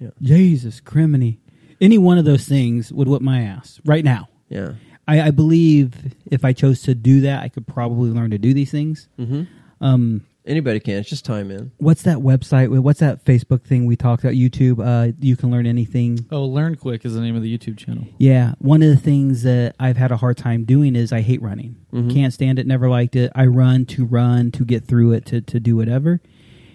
Yeah. 0.00 0.10
Jesus 0.20 0.80
criminy. 0.80 1.38
Any 1.80 1.98
one 1.98 2.18
of 2.18 2.24
those 2.24 2.46
things 2.46 2.92
would 2.92 3.08
whip 3.08 3.22
my 3.22 3.42
ass 3.42 3.80
right 3.84 4.04
now. 4.04 4.28
Yeah. 4.48 4.74
I, 5.08 5.20
I 5.22 5.30
believe 5.32 6.14
if 6.30 6.44
I 6.44 6.52
chose 6.52 6.82
to 6.82 6.94
do 6.94 7.22
that, 7.22 7.42
I 7.42 7.48
could 7.48 7.66
probably 7.66 8.10
learn 8.10 8.30
to 8.30 8.38
do 8.38 8.54
these 8.54 8.70
things. 8.70 9.08
hmm 9.16 9.42
Um, 9.80 10.22
Anybody 10.44 10.80
can. 10.80 10.94
It's 10.94 11.08
just 11.08 11.24
time 11.24 11.52
in. 11.52 11.70
what's 11.78 12.02
that 12.02 12.18
website? 12.18 12.68
What's 12.80 12.98
that 12.98 13.24
Facebook 13.24 13.62
thing 13.62 13.86
we 13.86 13.94
talked 13.94 14.24
about? 14.24 14.34
YouTube. 14.34 14.84
Uh, 14.84 15.12
you 15.20 15.36
can 15.36 15.52
learn 15.52 15.66
anything. 15.66 16.26
Oh, 16.32 16.44
Learn 16.44 16.74
Quick 16.74 17.04
is 17.04 17.14
the 17.14 17.20
name 17.20 17.36
of 17.36 17.42
the 17.42 17.56
YouTube 17.58 17.76
channel. 17.78 18.04
Yeah, 18.18 18.54
one 18.58 18.82
of 18.82 18.88
the 18.88 18.96
things 18.96 19.44
that 19.44 19.76
I've 19.78 19.96
had 19.96 20.10
a 20.10 20.16
hard 20.16 20.36
time 20.36 20.64
doing 20.64 20.96
is 20.96 21.12
I 21.12 21.20
hate 21.20 21.40
running. 21.40 21.76
Mhm. 21.92 22.12
Can't 22.12 22.32
stand 22.32 22.58
it. 22.58 22.66
Never 22.66 22.88
liked 22.90 23.14
it. 23.14 23.30
I 23.36 23.46
run 23.46 23.84
to 23.86 24.04
run 24.04 24.50
to 24.52 24.64
get 24.64 24.84
through 24.84 25.12
it 25.12 25.26
to 25.26 25.40
to 25.42 25.60
do 25.60 25.76
whatever. 25.76 26.20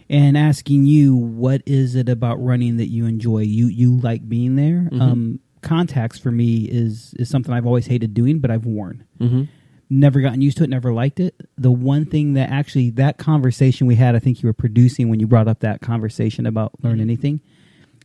And 0.10 0.38
asking 0.38 0.86
you, 0.86 1.14
what 1.18 1.62
is 1.66 1.94
it 1.96 2.08
about 2.08 2.42
running 2.42 2.78
that 2.78 2.88
you 2.88 3.06
enjoy? 3.06 3.40
You 3.40 3.68
you 3.68 3.98
like 3.98 4.30
being 4.30 4.56
there. 4.56 4.88
Mhm. 4.94 5.02
Um, 5.02 5.40
contacts 5.62 6.18
for 6.18 6.32
me 6.32 6.70
is 6.72 7.14
is 7.20 7.28
something 7.28 7.54
I've 7.54 7.66
always 7.66 7.88
hated 7.88 8.14
doing, 8.14 8.40
but 8.40 8.50
I've 8.50 8.66
worn. 8.66 9.04
Mm-hmm. 9.20 9.44
Never 9.90 10.22
gotten 10.22 10.42
used 10.42 10.58
to 10.58 10.64
it, 10.64 10.70
never 10.70 10.94
liked 10.94 11.20
it. 11.20 11.36
The 11.58 11.72
one 11.72 12.06
thing 12.06 12.34
that 12.34 12.50
actually 12.50 12.90
that 12.92 13.18
conversation 13.18 13.88
we 13.88 13.96
had, 13.96 14.16
I 14.16 14.20
think 14.20 14.42
you 14.44 14.48
were 14.48 14.54
producing 14.54 15.10
when 15.10 15.20
you 15.20 15.28
brought 15.28 15.48
up 15.48 15.60
that 15.62 15.82
conversation 15.82 16.46
about 16.46 16.74
learn 16.84 17.00
anything, 17.00 17.40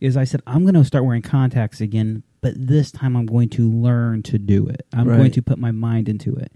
is 0.01 0.15
I 0.17 0.23
said 0.23 0.41
I'm 0.47 0.63
going 0.63 0.73
to 0.75 0.83
start 0.85 1.05
wearing 1.05 1.21
contacts 1.21 1.81
again 1.81 2.23
but 2.41 2.53
this 2.57 2.91
time 2.91 3.15
I'm 3.15 3.25
going 3.25 3.47
to 3.51 3.71
learn 3.71 4.21
to 4.23 4.37
do 4.37 4.67
it. 4.67 4.85
I'm 4.91 5.07
Right. 5.07 5.15
going 5.15 5.31
to 5.31 5.41
put 5.41 5.57
my 5.59 5.71
mind 5.71 6.09
into 6.09 6.35
it. 6.35 6.51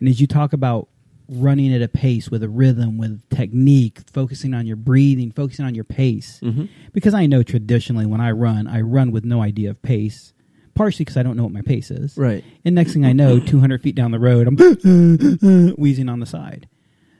And 0.00 0.08
as 0.08 0.20
you 0.20 0.26
talk 0.26 0.52
about 0.52 0.88
running 1.28 1.72
at 1.72 1.80
a 1.80 1.86
pace 1.86 2.32
with 2.32 2.42
a 2.42 2.48
rhythm, 2.48 2.98
with 2.98 3.22
technique, 3.28 4.00
focusing 4.12 4.54
on 4.54 4.66
your 4.66 4.74
breathing, 4.74 5.30
focusing 5.30 5.64
on 5.64 5.72
your 5.76 5.84
pace, 5.84 6.40
Mhm. 6.42 6.68
because 6.92 7.14
I 7.14 7.26
know 7.26 7.44
traditionally 7.44 8.06
when 8.06 8.20
I 8.20 8.32
run, 8.32 8.66
I 8.66 8.80
run 8.80 9.12
with 9.12 9.24
no 9.24 9.40
idea 9.40 9.70
of 9.70 9.80
pace. 9.82 10.32
Partially 10.74 11.04
because 11.04 11.16
I 11.16 11.22
don't 11.22 11.36
know 11.36 11.42
what 11.42 11.52
my 11.52 11.62
pace 11.62 11.90
is. 11.90 12.16
Right. 12.16 12.44
And 12.64 12.74
next 12.74 12.92
thing 12.92 13.04
I 13.04 13.12
know, 13.12 13.38
200 13.46 13.82
feet 13.82 13.94
down 13.94 14.10
the 14.10 14.18
road, 14.18 14.46
I'm 14.46 14.56
wheezing 15.76 16.08
on 16.08 16.20
the 16.20 16.26
side. 16.26 16.68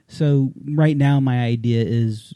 So 0.08 0.52
right 0.64 0.96
now, 0.96 1.20
my 1.20 1.42
idea 1.44 1.84
is 1.84 2.34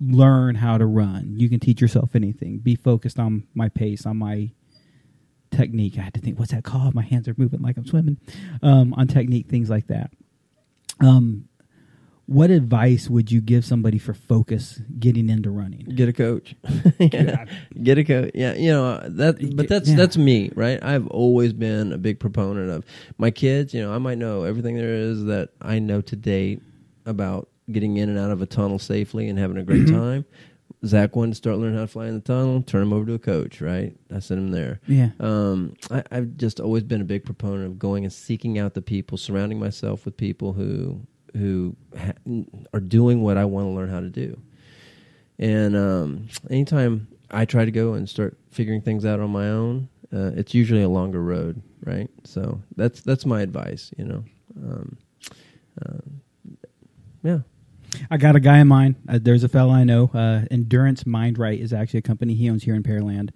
learn 0.00 0.56
how 0.56 0.78
to 0.78 0.86
run. 0.86 1.34
You 1.36 1.48
can 1.48 1.60
teach 1.60 1.80
yourself 1.80 2.14
anything. 2.14 2.58
Be 2.58 2.74
focused 2.74 3.18
on 3.18 3.46
my 3.54 3.68
pace, 3.68 4.06
on 4.06 4.16
my 4.16 4.50
technique. 5.50 5.98
I 5.98 6.02
had 6.02 6.14
to 6.14 6.20
think, 6.20 6.38
what's 6.38 6.52
that 6.52 6.64
called? 6.64 6.94
My 6.94 7.02
hands 7.02 7.28
are 7.28 7.34
moving 7.36 7.60
like 7.60 7.76
I'm 7.76 7.86
swimming. 7.86 8.18
Um, 8.62 8.94
on 8.94 9.06
technique, 9.06 9.48
things 9.48 9.70
like 9.70 9.86
that. 9.88 10.10
Um, 11.00 11.48
what 12.26 12.50
advice 12.50 13.08
would 13.10 13.30
you 13.32 13.40
give 13.40 13.64
somebody 13.64 13.98
for 13.98 14.14
focus 14.14 14.80
getting 14.98 15.28
into 15.28 15.50
running? 15.50 15.80
Get 15.94 16.08
a 16.08 16.12
coach. 16.12 16.54
yeah. 16.98 17.44
Get 17.82 17.98
a 17.98 18.04
coach. 18.04 18.30
Yeah, 18.34 18.54
you 18.54 18.70
know 18.70 19.00
that. 19.06 19.56
But 19.56 19.68
that's 19.68 19.88
Yeah. 19.88 19.96
that's 19.96 20.16
me, 20.16 20.50
right? 20.54 20.82
I've 20.82 21.06
always 21.08 21.52
been 21.52 21.92
a 21.92 21.98
big 21.98 22.20
proponent 22.20 22.70
of 22.70 22.84
my 23.18 23.30
kids. 23.30 23.74
You 23.74 23.82
know, 23.82 23.92
I 23.92 23.98
might 23.98 24.18
know 24.18 24.44
everything 24.44 24.76
there 24.76 24.94
is 24.94 25.24
that 25.24 25.50
I 25.60 25.78
know 25.78 26.00
to 26.02 26.16
date 26.16 26.62
about 27.06 27.48
getting 27.70 27.96
in 27.96 28.08
and 28.08 28.18
out 28.18 28.30
of 28.30 28.40
a 28.42 28.46
tunnel 28.46 28.78
safely 28.78 29.28
and 29.28 29.38
having 29.38 29.56
a 29.56 29.62
great 29.64 29.88
time. 29.88 30.24
Zach 30.84 31.14
wanted 31.14 31.32
to 31.32 31.36
start 31.36 31.58
learning 31.58 31.76
how 31.76 31.82
to 31.82 31.86
fly 31.88 32.06
in 32.08 32.14
the 32.14 32.20
tunnel. 32.20 32.60
Turn 32.62 32.82
him 32.82 32.92
over 32.92 33.06
to 33.06 33.14
a 33.14 33.18
coach, 33.18 33.60
right? 33.60 33.94
I 34.12 34.18
sent 34.18 34.40
him 34.40 34.50
there. 34.50 34.80
Yeah. 34.88 35.10
Um, 35.20 35.74
I, 35.90 36.02
I've 36.10 36.36
just 36.36 36.58
always 36.58 36.82
been 36.82 37.00
a 37.00 37.04
big 37.04 37.24
proponent 37.24 37.66
of 37.66 37.78
going 37.78 38.02
and 38.04 38.12
seeking 38.12 38.58
out 38.58 38.74
the 38.74 38.82
people, 38.82 39.16
surrounding 39.16 39.60
myself 39.60 40.04
with 40.04 40.16
people 40.16 40.54
who 40.54 41.06
who 41.36 41.76
ha- 41.98 42.12
are 42.72 42.80
doing 42.80 43.22
what 43.22 43.36
I 43.36 43.44
want 43.44 43.66
to 43.66 43.70
learn 43.70 43.88
how 43.88 44.00
to 44.00 44.08
do. 44.08 44.40
And 45.38 45.76
um, 45.76 46.28
anytime 46.50 47.08
I 47.30 47.44
try 47.44 47.64
to 47.64 47.70
go 47.70 47.94
and 47.94 48.08
start 48.08 48.36
figuring 48.50 48.82
things 48.82 49.04
out 49.04 49.20
on 49.20 49.30
my 49.30 49.48
own, 49.48 49.88
uh, 50.12 50.30
it's 50.34 50.54
usually 50.54 50.82
a 50.82 50.88
longer 50.88 51.22
road, 51.22 51.62
right? 51.84 52.10
So 52.24 52.60
that's 52.76 53.00
that's 53.00 53.24
my 53.24 53.40
advice, 53.40 53.92
you 53.96 54.04
know. 54.04 54.24
Um, 54.62 54.98
uh, 55.84 55.98
yeah, 57.22 57.38
I 58.10 58.18
got 58.18 58.36
a 58.36 58.40
guy 58.40 58.58
in 58.58 58.68
mind. 58.68 58.96
Uh, 59.08 59.18
there's 59.20 59.44
a 59.44 59.48
fella 59.48 59.72
I 59.72 59.84
know. 59.84 60.10
Uh, 60.12 60.42
Endurance 60.50 61.06
Mind 61.06 61.38
Right 61.38 61.58
is 61.58 61.72
actually 61.72 61.98
a 61.98 62.02
company 62.02 62.34
he 62.34 62.50
owns 62.50 62.64
here 62.64 62.74
in 62.74 62.82
Pearland. 62.82 63.30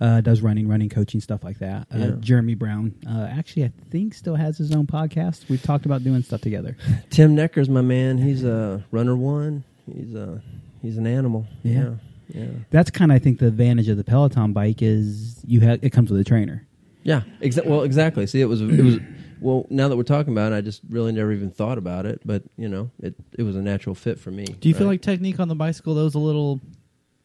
Uh, 0.00 0.20
does 0.20 0.40
running, 0.42 0.68
running 0.68 0.88
coaching, 0.88 1.20
stuff 1.20 1.42
like 1.42 1.58
that. 1.58 1.88
Uh, 1.92 1.98
Yeah. 1.98 2.10
Jeremy 2.20 2.54
Brown, 2.54 2.94
uh, 3.04 3.26
actually, 3.30 3.64
I 3.64 3.72
think 3.90 4.14
still 4.14 4.36
has 4.36 4.56
his 4.56 4.70
own 4.72 4.86
podcast. 4.86 5.48
We've 5.48 5.60
talked 5.62 5.86
about 5.86 6.04
doing 6.04 6.22
stuff 6.22 6.40
together. 6.40 6.76
Tim 7.10 7.34
Necker's 7.34 7.68
my 7.68 7.80
man. 7.80 8.16
He's 8.18 8.44
a 8.44 8.84
runner 8.92 9.16
one. 9.16 9.64
He's 9.92 10.14
a 10.14 10.40
he's 10.82 10.98
an 10.98 11.06
animal. 11.08 11.46
Yeah. 11.64 11.94
yeah, 12.32 12.42
yeah. 12.42 12.46
That's 12.70 12.90
kind 12.90 13.10
of, 13.10 13.16
I 13.16 13.18
think, 13.18 13.40
the 13.40 13.48
advantage 13.48 13.88
of 13.88 13.96
the 13.96 14.04
Peloton 14.04 14.52
bike 14.52 14.82
is 14.82 15.42
you 15.46 15.60
have 15.62 15.80
it 15.82 15.90
comes 15.90 16.10
with 16.12 16.20
a 16.20 16.24
trainer. 16.24 16.64
Yeah, 17.02 17.22
exa- 17.40 17.66
well, 17.66 17.82
exactly. 17.82 18.26
See, 18.28 18.40
it 18.40 18.44
was 18.46 18.60
it 18.60 18.82
was 18.84 18.98
well. 19.40 19.66
Now 19.70 19.88
that 19.88 19.96
we're 19.96 20.02
talking 20.04 20.32
about 20.32 20.52
it, 20.52 20.56
I 20.56 20.60
just 20.60 20.82
really 20.90 21.10
never 21.10 21.32
even 21.32 21.50
thought 21.50 21.78
about 21.78 22.06
it. 22.06 22.20
But 22.24 22.42
you 22.56 22.68
know, 22.68 22.90
it 23.02 23.14
it 23.36 23.42
was 23.44 23.56
a 23.56 23.62
natural 23.62 23.94
fit 23.96 24.20
for 24.20 24.30
me. 24.30 24.44
Do 24.44 24.68
you 24.68 24.74
feel 24.76 24.86
like 24.86 25.00
technique 25.02 25.40
on 25.40 25.48
the 25.48 25.54
bicycle 25.56 25.94
though 25.94 26.06
is 26.06 26.14
a 26.14 26.18
little? 26.20 26.60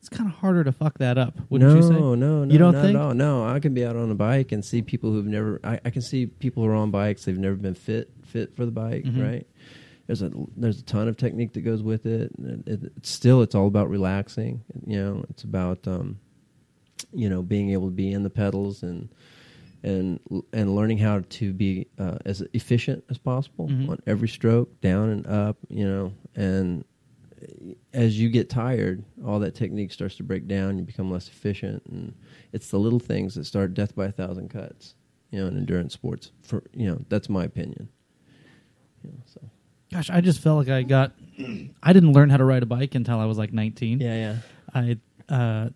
It's 0.04 0.10
kind 0.10 0.30
of 0.30 0.36
harder 0.36 0.66
to 0.66 0.74
fuck 0.74 0.98
that 0.98 1.18
up, 1.18 1.40
wouldn't 1.50 1.70
no, 1.72 1.78
you 1.78 1.82
say? 1.82 1.94
No, 1.98 2.14
no, 2.14 2.44
You 2.44 2.58
don't 2.58 2.74
not 2.74 2.82
think? 2.84 2.96
At 2.98 3.02
all. 3.02 3.14
No, 3.14 3.46
I 3.46 3.62
can 3.62 3.74
be 3.74 3.86
out 3.86 3.96
on 3.96 4.12
a 4.12 4.16
bike 4.16 4.52
and 4.52 4.64
see 4.64 4.82
people 4.82 5.14
who've 5.14 5.26
never. 5.26 5.62
I, 5.64 5.80
I 5.86 5.90
can 5.92 6.02
see 6.02 6.26
people 6.26 6.62
who 6.62 6.68
are 6.70 6.76
on 6.76 6.92
bikes. 6.92 7.24
They've 7.24 7.38
never 7.38 7.56
been 7.56 7.74
fit 7.74 8.12
fit 8.26 8.54
for 8.54 8.66
the 8.66 8.72
bike. 8.72 9.06
Mhm. 9.06 9.24
Right. 9.24 9.48
There's 10.08 10.22
a 10.22 10.30
there's 10.58 10.80
a 10.82 10.84
ton 10.84 11.08
of 11.08 11.16
technique 11.16 11.54
that 11.54 11.62
goes 11.62 11.82
with 11.82 12.06
it. 12.06 12.34
It, 12.38 12.92
it's 12.98 13.10
still, 13.10 13.42
it's 13.44 13.56
all 13.56 13.68
about 13.68 13.90
relaxing. 13.90 14.62
You 14.86 15.00
know, 15.02 15.26
it's 15.30 15.46
about 15.46 15.88
um, 15.88 16.20
you 17.14 17.30
know 17.30 17.42
being 17.42 17.70
able 17.72 17.88
to 17.88 17.96
be 17.96 18.12
in 18.12 18.24
the 18.24 18.30
pedals 18.30 18.84
and 18.84 19.08
and 19.84 20.20
and 20.52 20.76
learning 20.76 20.98
how 20.98 21.22
to 21.30 21.54
be 21.54 21.88
uh, 21.98 22.18
as 22.26 22.42
efficient 22.52 23.06
as 23.10 23.18
possible 23.18 23.70
Mhm. 23.70 23.88
on 23.90 24.00
every 24.06 24.28
stroke, 24.28 24.82
down 24.82 25.08
and 25.12 25.26
up. 25.28 25.56
You 25.70 25.88
know, 25.88 26.14
and 26.36 26.84
as 27.94 28.20
you 28.20 28.30
get 28.30 28.50
tired, 28.50 29.04
all 29.26 29.40
that 29.40 29.56
technique 29.56 29.92
starts 29.92 30.16
to 30.18 30.24
break 30.24 30.48
down. 30.48 30.78
You 30.78 30.84
become 30.84 31.12
less 31.12 31.28
efficient, 31.28 31.84
and 31.90 32.14
it's 32.52 32.70
the 32.70 32.78
little 32.80 33.00
things 33.00 33.36
that 33.36 33.46
start 33.46 33.74
death 33.74 33.96
by 33.96 34.06
a 34.06 34.12
thousand 34.12 34.50
cuts. 34.50 34.96
You 35.32 35.40
know, 35.40 35.48
in 35.48 35.58
endurance 35.58 35.94
sports. 35.94 36.32
For 36.44 36.64
you 36.74 36.88
know, 36.88 37.00
that's 37.10 37.28
my 37.30 37.44
opinion. 37.44 37.90
You 39.04 39.12
know, 39.12 39.18
so 39.26 39.42
Gosh, 39.92 40.10
I 40.10 40.22
just 40.22 40.40
felt 40.40 40.58
like 40.60 40.70
I 40.70 40.84
got. 40.84 41.12
I 41.84 41.94
didn't 41.94 42.14
learn 42.14 42.30
how 42.30 42.38
to 42.38 42.44
ride 42.46 42.64
a 42.64 42.68
bike 42.68 42.96
until 42.96 43.20
I 43.20 43.26
was 43.26 43.38
like 43.38 43.52
19. 43.54 44.00
yeah, 44.00 44.16
yeah, 44.16 44.36
I 44.74 44.98
uh, 45.34 45.70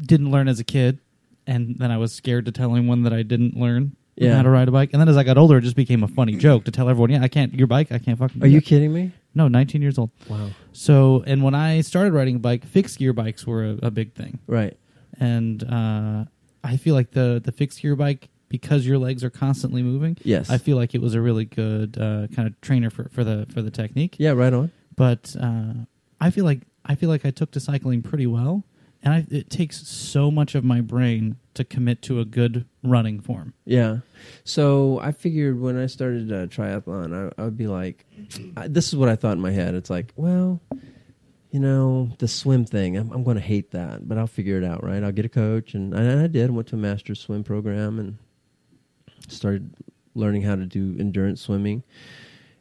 didn't 0.00 0.30
learn 0.30 0.48
as 0.48 0.58
a 0.60 0.64
kid, 0.64 0.98
and 1.46 1.76
then 1.78 1.90
I 1.90 1.98
was 1.98 2.12
scared 2.12 2.46
to 2.46 2.52
tell 2.52 2.74
anyone 2.74 3.02
that 3.02 3.12
I 3.12 3.22
didn't 3.22 3.56
learn 3.56 3.96
Yeah. 4.16 4.36
how 4.36 4.42
to 4.42 4.50
ride 4.50 4.68
a 4.68 4.70
bike. 4.72 4.90
And 4.92 5.00
then 5.00 5.08
as 5.08 5.16
I 5.16 5.22
got 5.24 5.36
older, 5.38 5.58
it 5.58 5.62
just 5.62 5.76
became 5.76 6.02
a 6.02 6.08
funny 6.08 6.36
joke 6.36 6.64
to 6.64 6.70
tell 6.70 6.88
everyone, 6.88 7.10
"Yeah, 7.10 7.22
I 7.22 7.28
can't. 7.28 7.54
Your 7.54 7.66
bike, 7.66 7.90
I 7.92 7.98
can't 7.98 8.18
fucking." 8.18 8.42
Are 8.42 8.46
you 8.46 8.60
that." 8.60 8.66
kidding 8.66 8.92
me? 8.92 9.12
No, 9.34 9.46
19 9.48 9.80
years 9.82 9.96
old. 9.98 10.10
Wow. 10.28 10.50
So, 10.72 11.22
and 11.26 11.42
when 11.42 11.54
I 11.54 11.80
started 11.82 12.12
riding 12.12 12.36
a 12.36 12.38
bike, 12.40 12.64
fixed 12.66 12.98
gear 12.98 13.12
bikes 13.12 13.46
were 13.46 13.64
a, 13.64 13.78
a 13.86 13.90
big 13.90 14.14
thing, 14.14 14.38
Right. 14.46 14.76
and 15.18 15.62
uh, 15.64 16.24
I 16.64 16.76
feel 16.76 16.94
like 16.94 17.12
the 17.12 17.40
the 17.44 17.52
fixed 17.52 17.80
gear 17.80 17.96
bike 17.96 18.28
because 18.48 18.84
your 18.84 18.98
legs 18.98 19.22
are 19.22 19.30
constantly 19.30 19.82
moving. 19.82 20.16
Yes. 20.24 20.50
I 20.50 20.58
feel 20.58 20.76
like 20.76 20.94
it 20.94 21.00
was 21.00 21.14
a 21.14 21.20
really 21.20 21.44
good 21.44 21.96
uh, 21.96 22.26
kind 22.34 22.48
of 22.48 22.60
trainer 22.60 22.90
for, 22.90 23.08
for 23.10 23.22
the 23.22 23.46
for 23.54 23.62
the 23.62 23.70
technique. 23.70 24.16
yeah. 24.18 24.32
Right 24.32 24.52
on. 24.52 24.72
But 24.96 25.34
uh, 25.40 25.74
I 26.20 26.30
feel 26.30 26.44
like 26.44 26.62
I 26.84 26.94
feel 26.96 27.08
like 27.08 27.24
I 27.24 27.30
took 27.30 27.52
to 27.52 27.60
cycling 27.60 28.02
pretty 28.02 28.26
well, 28.26 28.64
and 29.02 29.14
I, 29.14 29.26
it 29.30 29.50
takes 29.50 29.86
so 29.86 30.30
much 30.30 30.54
of 30.54 30.64
my 30.64 30.80
brain 30.80 31.36
to 31.54 31.64
commit 31.64 32.02
to 32.02 32.20
a 32.20 32.24
good 32.24 32.66
running 32.82 33.20
form. 33.20 33.54
Yeah. 33.64 33.98
So 34.44 35.00
I 35.00 35.12
figured 35.12 35.60
when 35.60 35.78
I 35.78 35.86
started 35.86 36.30
uh, 36.30 36.46
triathlon, 36.46 37.14
I, 37.14 37.40
I 37.40 37.44
would 37.44 37.56
be 37.56 37.66
like, 37.66 38.06
I, 38.56 38.68
this 38.68 38.88
is 38.88 38.96
what 38.96 39.08
I 39.08 39.16
thought 39.16 39.32
in 39.32 39.40
my 39.40 39.52
head. 39.52 39.74
It's 39.74 39.90
like, 39.90 40.12
well, 40.16 40.60
you 41.50 41.60
know, 41.60 42.10
the 42.18 42.28
swim 42.28 42.64
thing, 42.64 42.96
I'm, 42.96 43.10
I'm 43.10 43.24
going 43.24 43.36
to 43.36 43.42
hate 43.42 43.72
that, 43.72 44.06
but 44.06 44.18
I'll 44.18 44.26
figure 44.26 44.58
it 44.58 44.64
out, 44.64 44.84
right? 44.84 45.02
I'll 45.02 45.12
get 45.12 45.24
a 45.24 45.30
coach. 45.30 45.74
And, 45.74 45.94
and 45.94 46.20
I 46.20 46.26
did. 46.26 46.50
I 46.50 46.52
went 46.52 46.68
to 46.68 46.76
a 46.76 46.78
master's 46.78 47.20
swim 47.20 47.42
program 47.42 47.98
and 47.98 48.18
started 49.28 49.74
learning 50.14 50.42
how 50.42 50.56
to 50.56 50.66
do 50.66 50.96
endurance 50.98 51.40
swimming. 51.40 51.82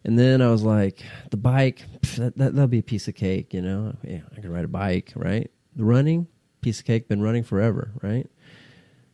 And 0.05 0.17
then 0.17 0.41
I 0.41 0.49
was 0.49 0.63
like, 0.63 1.03
the 1.29 1.37
bike, 1.37 1.83
pff, 1.99 2.15
that, 2.15 2.37
that, 2.37 2.55
that'll 2.55 2.67
be 2.67 2.79
a 2.79 2.83
piece 2.83 3.09
of 3.09 3.15
cake, 3.15 3.53
you 3.53 3.61
know? 3.61 3.95
Yeah, 4.03 4.21
I 4.35 4.39
can 4.39 4.51
ride 4.51 4.65
a 4.65 4.69
bike, 4.69 5.11
right? 5.15 5.51
The 5.75 5.83
running, 5.83 6.27
piece 6.61 6.79
of 6.79 6.85
cake, 6.85 7.07
been 7.07 7.21
running 7.21 7.43
forever, 7.43 7.91
right? 8.01 8.27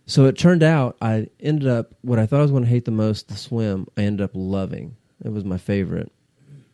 So 0.08 0.26
it 0.26 0.38
turned 0.38 0.64
out 0.64 0.98
I 1.02 1.28
ended 1.40 1.68
up 1.68 1.94
what 2.02 2.20
I 2.20 2.26
thought 2.26 2.40
I 2.40 2.44
was 2.44 2.52
going 2.52 2.64
to 2.64 2.70
hate 2.70 2.86
the 2.86 2.92
most, 2.92 3.28
the 3.28 3.36
swim. 3.36 3.88
I 3.98 4.02
ended 4.02 4.24
up 4.24 4.32
loving. 4.34 4.96
It 5.24 5.30
was 5.32 5.44
my 5.44 5.58
favorite. 5.58 6.12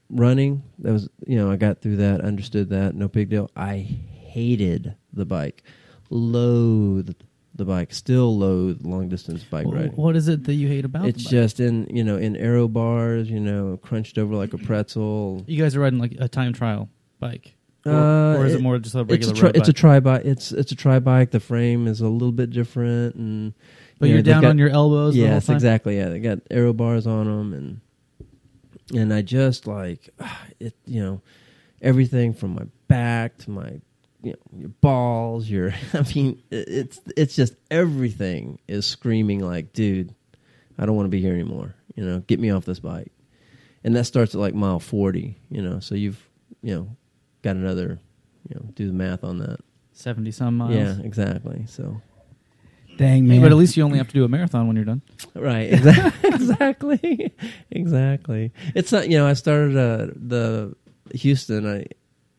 Running, 0.09 0.63
that 0.79 0.91
was 0.91 1.07
you 1.25 1.37
know 1.37 1.49
I 1.49 1.55
got 1.55 1.81
through 1.81 1.95
that, 1.97 2.19
understood 2.19 2.69
that, 2.71 2.95
no 2.95 3.07
big 3.07 3.29
deal. 3.29 3.49
I 3.55 3.77
hated 3.77 4.95
the 5.13 5.23
bike, 5.23 5.63
loathed 6.09 7.23
the 7.55 7.63
bike, 7.63 7.93
still 7.93 8.37
loathe 8.37 8.85
long 8.85 9.07
distance 9.07 9.43
bike 9.45 9.65
Wh- 9.67 9.73
riding. 9.73 9.91
What 9.93 10.17
is 10.17 10.27
it 10.27 10.43
that 10.45 10.55
you 10.55 10.67
hate 10.67 10.83
about? 10.83 11.05
It's 11.05 11.23
just 11.23 11.61
in 11.61 11.87
you 11.95 12.03
know 12.03 12.17
in 12.17 12.35
aero 12.35 12.67
bars, 12.67 13.29
you 13.29 13.39
know, 13.39 13.79
crunched 13.81 14.17
over 14.17 14.35
like 14.35 14.53
a 14.53 14.57
pretzel. 14.57 15.45
you 15.47 15.61
guys 15.61 15.77
are 15.77 15.79
riding 15.79 15.99
like 15.99 16.15
a 16.19 16.27
time 16.27 16.51
trial 16.51 16.89
bike, 17.19 17.55
or, 17.85 17.91
Uh, 17.91 18.37
or 18.37 18.45
is 18.45 18.53
it, 18.53 18.57
it- 18.57 18.61
more 18.63 18.77
just 18.79 18.95
a 18.95 19.05
It's 19.09 19.27
a 19.27 19.33
tri- 19.33 19.49
it's 19.55 19.67
a 19.69 19.71
bike? 19.73 19.75
tri 19.75 19.99
bike. 19.99 20.25
It's 20.25 20.51
it's 20.51 20.71
a 20.71 20.75
tri 20.75 20.99
bike. 20.99 21.31
The 21.31 21.39
frame 21.39 21.87
is 21.87 22.01
a 22.01 22.07
little 22.07 22.31
bit 22.31 22.49
different, 22.51 23.15
and 23.15 23.53
but 23.99 24.07
you 24.09 24.15
you're 24.15 24.23
they've 24.23 24.33
down 24.33 24.41
got- 24.43 24.49
on 24.51 24.57
your 24.57 24.69
elbows. 24.69 25.15
Yes, 25.15 25.49
exactly. 25.49 25.97
Yeah, 25.97 26.09
they 26.09 26.19
got 26.19 26.39
aero 26.51 26.73
bars 26.73 27.07
on 27.07 27.25
them, 27.25 27.53
and 27.53 27.81
and 28.99 29.13
I 29.13 29.21
just 29.21 29.67
like 29.67 30.09
it. 30.59 30.75
You 30.85 31.01
know, 31.03 31.21
everything 31.81 32.33
from 32.33 32.55
my 32.55 32.63
back 32.87 33.37
to 33.39 33.51
my 33.51 33.79
you 34.23 34.31
know 34.33 34.59
your 34.59 34.69
balls. 34.69 35.49
Your 35.49 35.73
I 35.93 36.05
mean, 36.15 36.41
it's 36.51 36.99
it's 37.17 37.35
just 37.35 37.55
everything 37.71 38.59
is 38.67 38.85
screaming 38.85 39.39
like, 39.39 39.73
dude, 39.73 40.13
I 40.77 40.85
don't 40.85 40.95
want 40.95 41.05
to 41.07 41.09
be 41.11 41.21
here 41.21 41.33
anymore. 41.33 41.75
You 41.95 42.05
know, 42.05 42.19
get 42.27 42.39
me 42.39 42.51
off 42.51 42.65
this 42.65 42.79
bike. 42.79 43.11
And 43.83 43.95
that 43.95 44.05
starts 44.05 44.35
at 44.35 44.41
like 44.41 44.53
mile 44.53 44.79
forty. 44.79 45.37
You 45.49 45.61
know, 45.63 45.79
so 45.79 45.95
you've 45.95 46.23
you 46.61 46.75
know 46.75 46.95
got 47.41 47.55
another. 47.55 47.99
You 48.49 48.55
know, 48.55 48.65
do 48.75 48.87
the 48.87 48.93
math 48.93 49.23
on 49.23 49.37
that. 49.39 49.59
seventy 49.93 50.31
some 50.31 50.57
miles. 50.57 50.73
Yeah, 50.75 50.95
exactly. 51.03 51.65
So 51.67 52.01
Dang, 52.97 53.23
Hey, 53.25 53.29
man. 53.29 53.41
but 53.41 53.51
at 53.51 53.57
least 53.57 53.77
you 53.77 53.83
only 53.83 53.97
have 53.97 54.07
to 54.09 54.13
do 54.13 54.23
a 54.25 54.27
marathon 54.27 54.67
when 54.67 54.75
you're 54.75 54.85
done. 54.85 55.01
Right. 55.33 55.71
Exactly. 55.73 56.19
exactly. 56.23 57.33
Exactly. 57.71 58.51
It's 58.75 58.91
not. 58.91 59.09
You 59.09 59.17
know, 59.17 59.27
I 59.27 59.33
started 59.33 59.77
uh, 59.77 60.07
the 60.15 60.75
Houston. 61.15 61.67
I, 61.67 61.85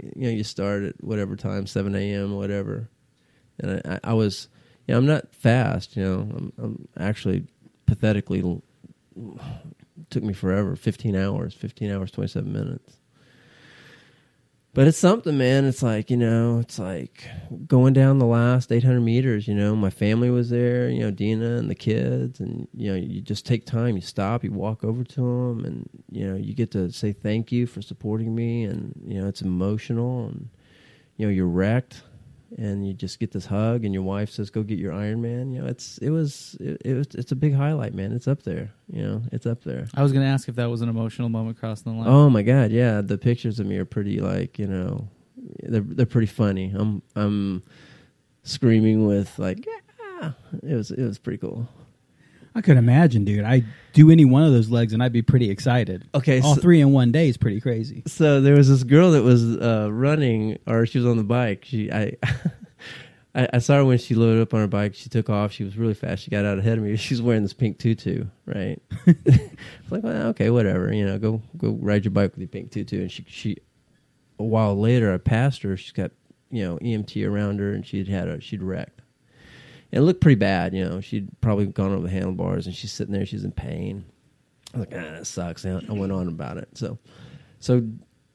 you 0.03 0.13
know, 0.25 0.31
you 0.31 0.45
start 0.45 0.83
at 0.83 1.03
whatever 1.03 1.37
time, 1.37 1.67
seven 1.67 1.95
a.m. 1.95 2.35
whatever, 2.37 2.89
and 3.59 3.81
I, 3.85 3.95
I, 3.95 4.01
I 4.11 4.13
was. 4.15 4.49
You 4.87 4.93
Yeah, 4.93 4.99
I'm 4.99 5.07
not 5.07 5.35
fast. 5.35 5.97
You 5.97 6.03
know, 6.05 6.15
I'm, 6.21 6.53
I'm 6.59 6.89
actually 6.99 7.45
pathetically 7.87 8.43
took 10.11 10.23
me 10.23 10.33
forever. 10.33 10.77
15 10.77 11.17
hours, 11.17 11.55
15 11.55 11.91
hours, 11.91 12.11
27 12.11 12.53
minutes. 12.53 12.99
But 14.75 14.87
it's 14.87 14.97
something, 14.97 15.37
man. 15.37 15.67
It's 15.67 15.83
like 15.83 16.09
you 16.09 16.17
know, 16.17 16.59
it's 16.59 16.79
like 16.79 17.29
going 17.67 17.93
down 17.93 18.19
the 18.19 18.25
last 18.27 18.73
800 18.73 19.01
meters. 19.01 19.47
You 19.47 19.55
know, 19.55 19.77
my 19.77 19.91
family 19.91 20.31
was 20.31 20.49
there. 20.49 20.89
You 20.89 21.01
know, 21.01 21.11
Dina 21.11 21.57
and 21.57 21.69
the 21.69 21.75
kids, 21.75 22.41
and 22.41 22.67
you 22.75 22.91
know, 22.91 22.97
you 22.97 23.21
just 23.21 23.45
take 23.45 23.67
time. 23.67 23.97
You 23.97 24.01
stop. 24.01 24.43
You 24.43 24.53
walk 24.53 24.83
over 24.83 25.05
to 25.05 25.21
them, 25.21 25.65
and 25.67 25.91
you 26.11 26.27
know, 26.27 26.37
you 26.37 26.55
get 26.55 26.71
to 26.71 26.91
say 26.91 27.13
thank 27.13 27.53
you 27.53 27.67
for 27.67 27.83
supporting 27.83 28.35
me, 28.35 28.65
and 28.65 28.95
you 29.07 29.21
know, 29.21 29.29
it's 29.29 29.43
emotional, 29.43 30.27
and 30.29 30.49
you 31.19 31.27
know, 31.27 31.33
you're 31.33 31.47
wrecked, 31.47 32.03
and 32.59 32.87
you 32.87 32.93
just 32.93 33.19
get 33.19 33.33
this 33.33 33.47
hug, 33.47 33.85
and 33.85 33.95
your 33.95 34.03
wife 34.03 34.31
says, 34.31 34.51
"Go 34.51 34.63
get 34.63 34.79
your 34.79 34.93
Ironman." 34.93 35.53
You 35.55 35.63
know, 35.63 35.67
it's 35.67 35.99
it 35.99 36.11
was 36.11 36.57
it, 36.61 36.83
it 36.85 36.95
was 36.95 37.07
it's 37.15 37.33
a 37.33 37.37
big 37.37 37.55
highlight, 37.55 37.95
man. 37.95 38.13
It's 38.13 38.29
up 38.29 38.43
there. 38.43 38.73
You 38.91 39.03
know, 39.03 39.23
it's 39.33 39.47
up 39.47 39.63
there. 39.63 39.89
I 39.95 40.03
was 40.03 40.13
going 40.13 40.25
to 40.25 40.31
ask 40.31 40.49
if 40.49 40.57
that 40.57 40.67
was 40.71 40.83
an 40.83 40.89
emotional 40.89 41.29
moment 41.29 41.59
crossing 41.59 41.93
the 41.93 41.99
line. 41.99 42.09
Oh 42.09 42.29
my 42.31 42.43
god, 42.43 42.71
yeah. 42.71 43.01
The 43.01 43.19
pictures 43.19 43.59
of 43.59 43.67
me 43.67 43.77
are 43.79 43.85
pretty 43.85 44.21
like, 44.21 44.59
you 44.59 44.67
know, 44.67 45.09
they're 45.63 45.81
they're 45.81 46.07
pretty 46.07 46.27
funny. 46.27 46.73
I'm 46.75 47.03
I'm 47.17 47.63
screaming 48.43 49.07
with 49.07 49.39
like 49.39 49.67
yeah. 49.67 50.33
It 50.63 50.75
was 50.75 50.91
it 50.91 51.03
was 51.03 51.19
pretty 51.19 51.39
cool. 51.39 51.69
I 52.55 52.61
could 52.61 52.77
imagine, 52.77 53.25
dude. 53.25 53.45
I 53.45 53.63
do 53.95 54.11
any 54.11 54.25
one 54.25 54.43
of 54.45 54.53
those 54.53 54.69
legs 54.69 54.93
and 54.93 55.03
I'd 55.03 55.13
be 55.13 55.23
pretty 55.23 55.51
excited. 55.51 56.07
Okay, 56.15 56.41
All 56.41 56.55
so- 56.55 56.61
three 56.61 56.81
in 56.81 56.93
one 56.93 57.11
day 57.13 57.29
is 57.29 57.37
pretty 57.37 57.61
crazy. 57.61 58.03
So 58.07 58.41
there 58.41 58.55
was 58.55 58.69
this 58.69 58.85
girl 58.85 59.13
that 59.13 59.23
was 59.23 59.57
uh, 59.57 59.89
running, 59.91 60.59
or 60.67 60.85
she 60.87 60.99
was 60.99 61.07
on 61.07 61.17
the 61.17 61.25
bike. 61.25 61.65
She, 61.65 61.91
I, 61.91 62.17
I, 63.35 63.49
I 63.55 63.59
saw 63.59 63.77
her 63.77 63.85
when 63.85 63.97
she 63.99 64.15
loaded 64.15 64.43
up 64.43 64.53
on 64.53 64.61
her 64.61 64.67
bike. 64.67 64.95
She 64.95 65.09
took 65.09 65.31
off. 65.31 65.53
She 65.53 65.65
was 65.65 65.77
really 65.79 65.95
fast. 65.95 66.23
She 66.25 66.31
got 66.31 66.45
out 66.45 66.59
ahead 66.59 66.77
of 66.79 66.85
me. 66.85 66.97
She's 66.99 67.23
wearing 67.23 67.43
this 67.43 67.55
pink 67.55 67.79
tutu, 67.79 68.27
right? 68.47 68.81
I 69.07 69.15
was 69.17 69.39
like, 69.91 70.03
well, 70.03 70.27
okay, 70.29 70.51
whatever. 70.51 70.93
You 70.93 71.07
know, 71.07 71.19
go 71.19 71.41
go 71.57 71.71
ride 71.81 72.05
your 72.05 72.13
bike 72.13 72.33
with 72.33 72.41
your 72.41 72.49
pink 72.49 72.71
tutu. 72.71 73.01
And 73.01 73.11
she, 73.11 73.25
she, 73.29 73.57
a 74.39 74.45
while 74.45 74.79
later, 74.79 75.13
I 75.15 75.19
passed 75.19 75.63
her. 75.63 75.77
She's 75.77 75.93
got, 75.93 76.11
you 76.51 76.65
know, 76.65 76.77
EMT 76.79 77.27
around 77.29 77.61
her, 77.61 77.73
and 77.73 77.87
she'd 77.87 78.09
had 78.09 78.29
a, 78.29 78.41
she'd 78.41 78.63
wrecked. 78.63 79.01
It 79.93 80.01
looked 80.01 80.21
pretty 80.23 80.39
bad, 80.39 80.75
you 80.75 80.85
know. 80.85 81.01
She'd 81.01 81.29
probably 81.41 81.67
gone 81.67 81.93
over 81.93 82.03
the 82.03 82.11
handlebars, 82.11 82.67
and 82.67 82.75
she's 82.75 82.93
sitting 82.93 83.13
there. 83.13 83.27
She's 83.27 83.45
in 83.45 83.53
pain. 83.53 84.05
I 84.75 84.79
was 84.79 84.87
like, 84.87 84.99
ah, 84.99 85.11
that 85.13 85.27
sucks. 85.27 85.65
And 85.65 85.89
I 85.89 85.93
went 85.93 86.13
on 86.13 86.29
about 86.29 86.57
it. 86.57 86.69
So, 86.75 86.99
so 87.59 87.87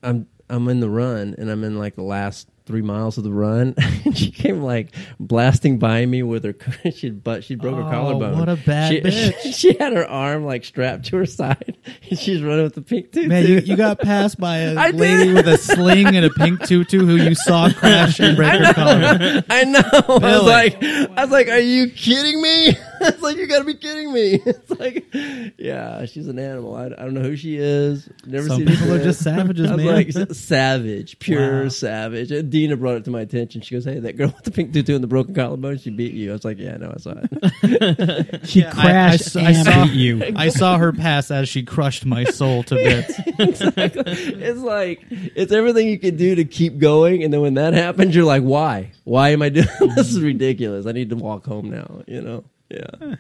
I'm 0.04 0.28
I'm 0.50 0.68
in 0.70 0.80
the 0.80 0.90
run, 0.90 1.36
and 1.38 1.50
I'm 1.50 1.64
in 1.64 1.78
like 1.80 1.96
the 1.96 2.04
last 2.04 2.48
three 2.68 2.82
miles 2.82 3.18
of 3.18 3.24
the 3.24 3.32
run. 3.32 3.74
and 4.06 4.16
she 4.18 4.30
came 4.30 4.62
like 4.62 4.94
blasting 5.20 5.80
by 5.80 6.06
me 6.06 6.22
with 6.24 6.44
her. 6.44 6.56
She 6.92 7.10
but 7.10 7.44
she 7.44 7.56
broke 7.56 7.76
her 7.76 7.82
Oh, 7.84 7.90
collarbone. 7.90 8.38
what 8.38 8.50
a 8.50 8.56
bad 8.56 8.92
she, 8.92 9.02
bitch. 9.02 9.56
She, 9.56 9.74
had 9.78 9.94
her 9.94 10.08
arm 10.08 10.46
like 10.46 10.66
strapped 10.66 11.06
to 11.08 11.18
her 11.18 11.26
side, 11.26 11.78
and 12.10 12.20
she's 12.20 12.42
running 12.42 12.64
with 12.64 12.76
the 12.76 12.82
pink 12.82 13.12
tutu. 13.12 13.28
Man, 13.28 13.46
you, 13.46 13.60
you 13.60 13.76
got 13.76 14.00
passed 14.00 14.40
by 14.40 14.58
a 14.58 14.76
I 14.76 14.90
lady 14.92 15.26
did. 15.26 15.34
with 15.36 15.48
a 15.48 15.58
sling 15.58 16.08
and 16.16 16.26
a 16.26 16.30
pink 16.30 16.66
tutu 16.66 17.06
who 17.06 17.16
you 17.16 17.36
saw 17.36 17.70
crash 17.72 18.20
and 18.20 18.36
break 18.36 18.60
her 18.62 18.74
collarbone. 18.74 19.44
I 19.50 19.64
know. 19.64 19.82
I 19.84 20.38
was 20.38 20.44
like, 20.44 20.84
I 20.84 21.22
was 21.24 21.32
like, 21.32 21.48
are 21.50 21.60
you 21.60 21.90
kidding 21.90 22.42
me? 22.42 22.78
it's 23.02 23.22
like 23.22 23.38
you 23.38 23.48
got 23.48 23.60
to 23.60 23.64
be 23.66 23.74
kidding 23.76 24.12
me. 24.14 24.42
It's 24.48 24.70
like, 24.80 25.06
yeah, 25.58 26.06
she's 26.06 26.28
an 26.28 26.40
animal. 26.40 26.76
I, 26.76 26.86
I 26.86 26.90
don't 26.90 27.14
know 27.14 27.22
who 27.22 27.36
she 27.36 27.58
is. 27.58 28.10
Never 28.26 28.48
Some 28.48 28.58
seen 28.60 28.68
people 28.68 28.94
are 28.94 29.04
just 29.04 29.24
savages, 29.24 29.70
I 29.72 29.76
was 29.76 29.86
man. 29.86 29.96
like 29.96 30.12
savage, 30.36 31.20
pure 31.20 31.64
Wow. 31.64 31.70
savage. 31.70 32.32
And 32.32 32.50
Dina 32.50 32.76
brought 32.78 32.98
it 32.98 33.06
to 33.06 33.12
my 33.12 33.22
attention. 33.22 33.62
She 33.62 33.76
goes, 33.76 33.86
"Hey, 33.86 34.00
that 34.00 34.18
girl 34.18 34.28
with 34.28 34.44
the 34.44 34.52
pink 34.52 34.74
tutu 34.74 34.94
and 34.96 35.04
the 35.04 35.08
broken 35.08 35.34
collarbone, 35.34 35.78
she 35.78 35.90
beat 35.90 36.14
you." 36.14 36.30
I 36.30 36.34
was 36.34 36.46
like, 36.46 36.58
"Yeah, 36.60 36.78
no, 36.78 36.94
I 36.96 37.00
saw 37.00 37.14
it." 37.16 38.48
She 38.48 38.64
I- 38.64 38.70
I 38.70 38.72
crashed 38.72 39.28
s- 39.28 39.36
I 39.36 39.52
and 39.52 39.66
saw- 39.66 39.84
beat 39.86 39.94
you. 39.94 40.34
I 40.36 40.50
saw 40.50 40.78
her 40.78 40.92
pass 40.94 41.32
as 41.32 41.48
she 41.50 41.64
crushed 41.64 42.06
my 42.06 42.24
soul 42.26 42.64
to 42.64 42.76
bits. 42.76 43.20
Exactly. 43.40 44.04
It's 44.08 44.60
like 44.60 45.04
it's 45.10 45.52
everything 45.52 45.88
you 45.88 46.00
can 46.00 46.16
do 46.18 46.36
to 46.36 46.46
keep 46.46 46.78
going, 46.78 47.24
and 47.24 47.34
then 47.34 47.42
when 47.42 47.56
that 47.56 47.74
happens, 47.74 48.16
you're 48.16 48.26
like, 48.26 48.44
"Why? 48.44 48.92
Why 49.04 49.30
am 49.30 49.42
I 49.42 49.50
doing 49.50 49.68
this? 49.96 50.10
Is 50.12 50.22
ridiculous. 50.22 50.86
I 50.86 50.92
need 50.92 51.10
to 51.12 51.16
walk 51.16 51.46
home 51.46 51.70
now." 51.70 52.04
You 52.08 52.22
know? 52.22 52.44
Yeah. 52.70 53.16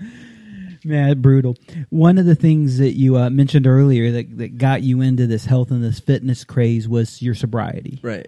Man, 0.83 1.21
brutal. 1.21 1.55
One 1.89 2.17
of 2.17 2.25
the 2.25 2.35
things 2.35 2.77
that 2.77 2.93
you 2.93 3.17
uh, 3.17 3.29
mentioned 3.29 3.65
earlier 3.67 4.11
that, 4.11 4.37
that 4.37 4.57
got 4.57 4.83
you 4.83 5.01
into 5.01 5.25
this 5.27 5.45
health 5.45 5.71
and 5.71 5.83
this 5.83 5.99
fitness 5.99 6.43
craze 6.43 6.87
was 6.87 7.21
your 7.21 7.33
sobriety, 7.33 7.99
Right. 8.03 8.27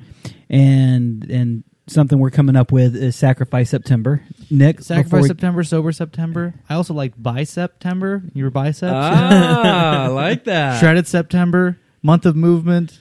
and 0.50 1.24
and 1.30 1.64
something 1.88 2.20
we're 2.20 2.30
coming 2.32 2.56
up 2.56 2.72
with 2.72 2.96
is 2.96 3.16
Sacrifice 3.16 3.70
September. 3.70 4.22
Nick, 4.50 4.78
before 4.78 4.96
Sacrifice 4.96 5.22
we- 5.24 5.28
September, 5.28 5.64
sober 5.64 5.92
September. 5.92 6.54
I 6.70 6.74
also 6.76 6.94
like 6.94 7.14
bicep 7.22 7.72
September. 7.74 8.24
Your 8.34 8.50
biceps. 8.50 8.94
Ah, 8.96 10.04
I 10.04 10.08
like 10.08 10.46
that. 10.46 10.80
Shredded 10.80 11.08
September, 11.08 11.78
month 12.02 12.26
of 12.26 12.36
movement. 12.36 13.00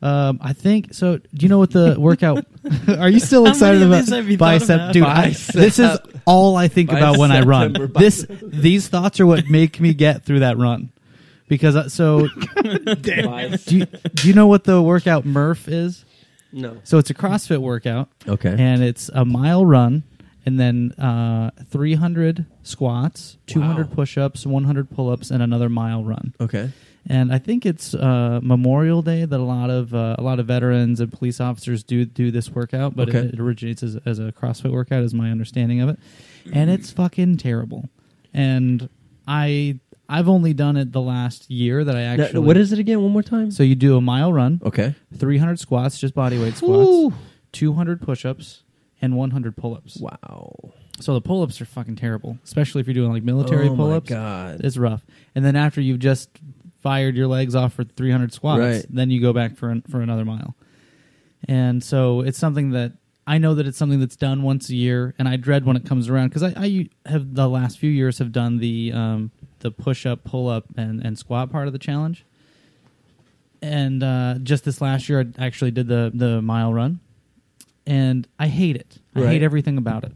Um, 0.00 0.38
I 0.40 0.52
think 0.52 0.94
so. 0.94 1.16
Do 1.18 1.24
you 1.38 1.48
know 1.48 1.58
what 1.58 1.70
the 1.72 1.96
workout? 1.98 2.46
are 2.98 3.08
you 3.08 3.18
still 3.20 3.44
How 3.44 3.50
excited 3.50 3.80
many 3.80 3.84
of 3.84 3.90
about 3.90 4.04
these 4.06 4.14
have 4.14 4.28
you 4.30 4.36
thought 4.38 4.60
bicep, 4.60 4.76
about? 4.76 4.92
dude? 4.92 5.02
I, 5.02 5.28
this 5.30 5.78
is 5.78 5.98
all 6.24 6.56
I 6.56 6.68
think 6.68 6.90
about 6.92 7.18
when 7.18 7.32
I 7.32 7.40
run. 7.40 7.72
Bicep, 7.72 7.94
This 7.94 8.26
these 8.42 8.88
thoughts 8.88 9.18
are 9.20 9.26
what 9.26 9.48
make 9.48 9.80
me 9.80 9.94
get 9.94 10.24
through 10.24 10.40
that 10.40 10.56
run. 10.58 10.90
Because 11.48 11.74
uh, 11.76 11.88
so, 11.88 12.28
do 13.00 13.56
you, 13.68 13.86
do 13.86 14.28
you 14.28 14.34
know 14.34 14.46
what 14.46 14.64
the 14.64 14.82
workout 14.82 15.24
Murph 15.24 15.66
is? 15.66 16.04
No. 16.52 16.76
So 16.84 16.98
it's 16.98 17.08
a 17.10 17.14
CrossFit 17.14 17.58
workout, 17.58 18.08
Okay. 18.26 18.54
and 18.58 18.82
it's 18.82 19.08
a 19.14 19.24
mile 19.24 19.64
run, 19.64 20.02
and 20.46 20.60
then 20.60 20.92
uh, 20.92 21.50
300 21.70 22.44
squats, 22.62 23.38
200 23.46 23.88
Wow. 23.88 23.94
push-ups, 23.94 24.46
100 24.46 24.90
pull-ups, 24.90 25.30
and 25.30 25.42
another 25.42 25.68
mile 25.70 26.04
run 26.04 26.34
okay. 26.40 26.70
And 27.08 27.32
I 27.32 27.38
think 27.38 27.64
it's 27.66 27.94
uh, 27.94 28.40
Memorial 28.42 29.02
Day 29.02 29.24
that 29.24 29.38
a 29.40 29.42
lot 29.42 29.70
of 29.70 29.94
uh, 29.94 30.16
a 30.18 30.22
lot 30.22 30.38
of 30.40 30.46
veterans 30.46 31.00
and 31.00 31.12
police 31.12 31.40
officers 31.40 31.82
do 31.82 32.04
do 32.04 32.30
this 32.30 32.50
workout, 32.50 32.94
but 32.96 33.08
Okay. 33.08 33.18
it, 33.20 33.34
it 33.34 33.40
originates 33.40 33.82
as, 33.82 33.96
as 34.06 34.18
a 34.18 34.32
CrossFit 34.32 34.70
workout, 34.72 35.02
is 35.02 35.14
my 35.14 35.30
understanding 35.30 35.80
of 35.80 35.88
it, 35.88 35.98
and 36.52 36.70
it's 36.70 36.90
fucking 36.90 37.38
terrible. 37.38 37.88
And 38.34 38.88
I 39.26 39.80
I've 40.08 40.28
only 40.28 40.54
done 40.54 40.76
it 40.76 40.92
the 40.92 41.00
last 41.02 41.50
year 41.50 41.84
that 41.84 41.94
I 41.96 42.16
Now, 42.16 42.24
actually. 42.24 42.40
what 42.46 42.56
is 42.56 42.72
it 42.72 42.78
again? 42.78 43.02
One 43.02 43.12
more 43.12 43.22
time. 43.22 43.50
So 43.50 43.62
you 43.62 43.74
do 43.74 43.96
a 43.96 44.00
mile 44.00 44.32
run, 44.32 44.60
okay. 44.64 44.94
300 45.16 45.58
squats, 45.58 45.98
just 45.98 46.14
body 46.14 46.38
weight 46.38 46.56
squats, 46.56 47.14
200 47.52 48.00
push-ups, 48.00 48.62
and 49.02 49.16
100 49.16 49.56
pull-ups. 49.56 49.98
Wow. 50.00 50.54
So 51.00 51.12
the 51.14 51.20
pull-ups 51.20 51.60
are 51.60 51.64
fucking 51.66 51.96
terrible, 51.96 52.38
especially 52.42 52.80
if 52.80 52.86
you're 52.86 52.94
doing 52.94 53.12
like 53.12 53.22
military 53.22 53.68
oh 53.68 53.76
pull-ups. 53.76 54.08
My 54.10 54.16
God. 54.16 54.60
It's 54.64 54.76
rough. 54.78 55.04
And 55.34 55.44
then 55.44 55.56
after 55.56 55.80
you've 55.80 55.98
just 56.00 56.30
fired 56.88 57.16
your 57.16 57.26
legs 57.26 57.54
off 57.54 57.74
for 57.74 57.84
300 57.84 58.32
squats, 58.32 58.60
Right. 58.60 58.86
then 58.88 59.10
you 59.10 59.20
go 59.20 59.32
back 59.32 59.56
for 59.56 59.68
an, 59.70 59.82
for 59.90 60.00
another 60.00 60.24
mile. 60.24 60.54
And 61.46 61.82
so 61.84 62.20
it's 62.22 62.38
something 62.38 62.70
that 62.70 62.92
I 63.26 63.36
know 63.38 63.54
that 63.56 63.66
it's 63.66 63.76
something 63.76 64.00
that's 64.00 64.16
done 64.16 64.42
once 64.42 64.70
a 64.70 64.74
year, 64.74 65.14
and 65.18 65.28
I 65.28 65.36
dread 65.36 65.66
when 65.66 65.76
it 65.76 65.84
comes 65.84 66.08
around 66.08 66.28
because 66.28 66.42
I, 66.42 66.54
I 66.56 66.88
have 67.06 67.34
the 67.34 67.46
last 67.48 67.78
few 67.78 67.90
years 67.90 68.18
have 68.18 68.32
done 68.32 68.56
the 68.58 68.90
um, 68.94 69.30
the 69.60 69.70
push 69.70 70.06
up, 70.06 70.24
pull 70.24 70.48
up, 70.48 70.64
and 70.78 71.04
and 71.04 71.18
squat 71.18 71.50
part 71.52 71.66
of 71.66 71.72
the 71.74 71.78
challenge. 71.78 72.24
And 73.60 74.02
uh, 74.02 74.36
just 74.42 74.64
this 74.64 74.80
last 74.80 75.08
year, 75.08 75.26
I 75.38 75.44
actually 75.46 75.72
did 75.72 75.88
the 75.88 76.10
the 76.14 76.40
mile 76.40 76.72
run, 76.72 77.00
and 77.86 78.26
I 78.38 78.46
hate 78.48 78.76
it. 78.76 78.98
I 79.14 79.20
Right. 79.20 79.28
hate 79.32 79.42
everything 79.42 79.76
about 79.78 80.04
it. 80.04 80.12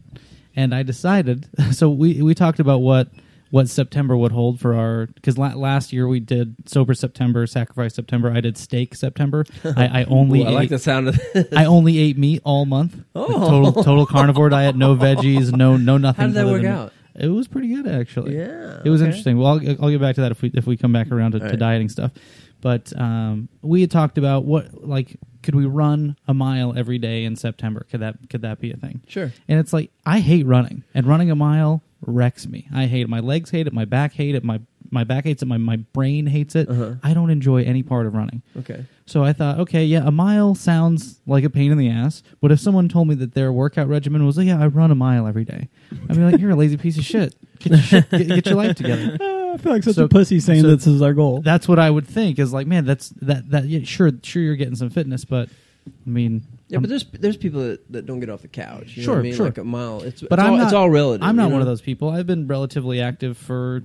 And 0.55 0.73
I 0.73 0.83
decided. 0.83 1.47
So 1.71 1.89
we 1.89 2.21
we 2.21 2.33
talked 2.33 2.59
about 2.59 2.79
what 2.81 3.09
what 3.53 3.69
September 3.69 4.17
would 4.17 4.31
hold 4.31 4.59
for 4.59 4.73
our 4.73 5.05
because 5.05 5.37
la- 5.37 5.53
last 5.53 5.93
year 5.93 6.07
we 6.07 6.19
did 6.19 6.55
sober 6.67 6.95
September, 6.95 7.45
sacrifice 7.45 7.93
September. 7.93 8.31
I 8.31 8.41
did 8.41 8.57
steak 8.57 8.95
September. 8.95 9.45
I, 9.63 10.01
I 10.01 10.03
only 10.05 10.41
Ooh, 10.41 10.45
I 10.45 10.49
like 10.49 10.63
ate, 10.63 10.69
the 10.71 10.79
sound 10.79 11.09
of 11.09 11.19
this. 11.33 11.53
I 11.55 11.65
only 11.65 11.99
ate 11.99 12.17
meat 12.17 12.41
all 12.43 12.65
month. 12.65 13.03
Oh. 13.13 13.27
Total 13.27 13.83
total 13.83 14.05
carnivore 14.07 14.49
diet, 14.49 14.75
no 14.75 14.95
veggies, 14.95 15.55
no 15.55 15.77
no 15.77 15.99
nothing. 15.99 16.21
How 16.21 16.27
did 16.29 16.35
that 16.35 16.47
work 16.47 16.65
out? 16.65 16.93
It 17.13 17.27
was 17.27 17.47
pretty 17.47 17.67
good 17.67 17.85
actually. 17.87 18.35
Yeah. 18.35 18.81
It 18.83 18.89
was 18.89 19.03
okay. 19.03 19.09
interesting. 19.09 19.37
Well, 19.37 19.49
I'll, 19.49 19.83
I'll 19.83 19.91
get 19.91 20.01
back 20.01 20.15
to 20.15 20.21
that 20.21 20.31
if 20.31 20.41
we 20.41 20.49
if 20.55 20.65
we 20.65 20.75
come 20.75 20.91
back 20.91 21.11
around 21.11 21.33
to, 21.33 21.39
to 21.39 21.45
right. 21.45 21.59
dieting 21.59 21.89
stuff. 21.89 22.11
But 22.59 22.91
um, 22.99 23.49
we 23.61 23.81
had 23.81 23.91
talked 23.91 24.17
about 24.17 24.45
what 24.45 24.83
like 24.83 25.19
could 25.43 25.53
we 25.53 25.67
run 25.67 26.17
a 26.27 26.33
mile 26.33 26.75
every 26.75 26.97
day 26.97 27.23
in 27.23 27.35
September? 27.35 27.85
Could 27.91 27.99
that 27.99 28.15
could 28.31 28.41
that 28.41 28.59
be 28.59 28.71
a 28.71 28.77
thing? 28.77 29.01
Sure. 29.07 29.31
And 29.47 29.59
it's 29.59 29.73
like 29.73 29.91
I 30.07 30.21
hate 30.21 30.47
running, 30.47 30.83
and 30.95 31.05
running 31.05 31.29
a 31.29 31.35
mile 31.35 31.83
wrecks 32.05 32.47
me. 32.47 32.67
I 32.73 32.85
hate 32.85 33.01
it. 33.01 33.09
My 33.09 33.19
legs 33.19 33.49
hate 33.49 33.67
it. 33.67 33.73
My 33.73 33.85
back 33.85 34.13
hate 34.13 34.35
it. 34.35 34.43
My 34.43 34.59
my 34.91 35.03
back 35.03 35.23
hates 35.23 35.41
it. 35.41 35.47
My 35.47 35.57
my 35.57 35.77
brain 35.77 36.27
hates 36.27 36.55
it. 36.55 36.69
Uh-huh. 36.69 36.95
I 37.03 37.13
don't 37.13 37.29
enjoy 37.29 37.63
any 37.63 37.81
part 37.83 38.05
of 38.05 38.13
running. 38.13 38.41
Okay. 38.59 38.85
So 39.05 39.23
I 39.23 39.33
thought, 39.33 39.59
okay, 39.59 39.83
yeah, 39.83 40.07
a 40.07 40.11
mile 40.11 40.55
sounds 40.55 41.19
like 41.27 41.43
a 41.43 41.49
pain 41.49 41.71
in 41.71 41.77
the 41.77 41.89
ass. 41.89 42.23
But 42.41 42.51
if 42.53 42.59
someone 42.59 42.87
told 42.87 43.07
me 43.09 43.15
that 43.15 43.33
their 43.33 43.51
workout 43.51 43.89
regimen 43.89 44.25
was, 44.25 44.37
like, 44.37 44.47
yeah, 44.47 44.61
I 44.63 44.67
run 44.67 44.91
a 44.91 44.95
mile 44.95 45.27
every 45.27 45.43
day, 45.43 45.67
I'd 45.91 46.15
be 46.15 46.23
like, 46.23 46.39
you're 46.39 46.51
a 46.51 46.55
lazy 46.55 46.77
piece 46.77 46.97
of 46.97 47.03
shit. 47.03 47.35
Get 47.59 47.71
your, 47.73 47.81
shit, 47.81 48.09
get, 48.11 48.27
get 48.27 48.45
your 48.45 48.55
life 48.55 48.77
together. 48.77 49.17
I 49.53 49.57
feel 49.57 49.73
like 49.73 49.83
such 49.83 49.95
So- 49.95 50.05
a 50.05 50.07
pussy 50.09 50.39
saying 50.39 50.61
so- 50.61 50.73
this 50.75 50.87
is 50.87 51.01
our 51.01 51.13
goal. 51.13 51.41
That's 51.41 51.67
what 51.67 51.79
I 51.79 51.89
would 51.89 52.07
think 52.07 52.39
is 52.39 52.53
like, 52.53 52.65
man, 52.67 52.85
that's 52.85 53.09
that 53.21 53.49
that 53.49 53.65
yeah, 53.65 53.83
sure, 53.83 54.11
sure, 54.23 54.41
you're 54.41 54.55
getting 54.55 54.75
some 54.75 54.89
fitness, 54.89 55.25
but 55.25 55.49
I 55.87 56.09
mean, 56.09 56.41
Yeah, 56.69 56.77
I'm- 56.77 56.81
but 56.81 56.89
there's 56.89 57.05
there's 57.19 57.37
people 57.37 57.61
that, 57.61 57.91
that 57.91 58.05
don't 58.05 58.19
get 58.19 58.29
off 58.29 58.41
the 58.41 58.47
couch. 58.47 58.95
You 58.95 59.01
know 59.01 59.05
Sure, 59.05 59.13
what 59.15 59.19
I 59.19 59.23
mean? 59.23 59.35
sure. 59.35 59.45
Like 59.47 59.57
a 59.57 59.63
mile. 59.63 60.01
It's 60.01 60.21
but 60.21 60.39
it's 60.39 60.43
I'm 60.43 60.51
all, 60.51 60.57
not. 60.57 60.63
it's 60.65 60.73
all 60.73 60.89
relative. 60.89 61.23
I'm 61.27 61.35
not 61.35 61.47
you 61.47 61.53
one 61.53 61.61
of 61.61 61.67
those 61.67 61.81
people. 61.81 62.09
I've 62.09 62.27
been 62.27 62.47
relatively 62.47 63.01
active 63.01 63.37
for 63.37 63.81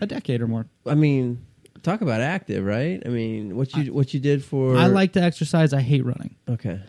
a 0.00 0.06
decade 0.06 0.40
or 0.42 0.48
more. 0.48 0.66
I 0.86 0.94
mean, 0.94 1.44
talk 1.82 2.00
about 2.00 2.20
active, 2.20 2.64
right? 2.64 3.02
I 3.04 3.08
mean, 3.08 3.56
what 3.56 3.74
you 3.76 3.92
what 3.92 4.12
you 4.12 4.20
did 4.20 4.44
for 4.44 4.76
I 4.76 4.86
like 4.86 5.12
to 5.14 5.22
exercise. 5.22 5.72
I 5.72 5.80
hate 5.80 6.04
running, 6.04 6.34
Okay, 6.48 6.80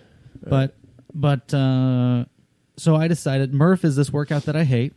but 0.44 0.76
but 1.14 1.54
uh, 1.54 2.26
so 2.78 2.96
I 2.96 3.08
decided 3.08 3.54
Murph 3.54 3.86
is 3.86 3.96
this 3.96 4.12
workout 4.12 4.44
that 4.44 4.56
I 4.56 4.64
hate, 4.64 4.94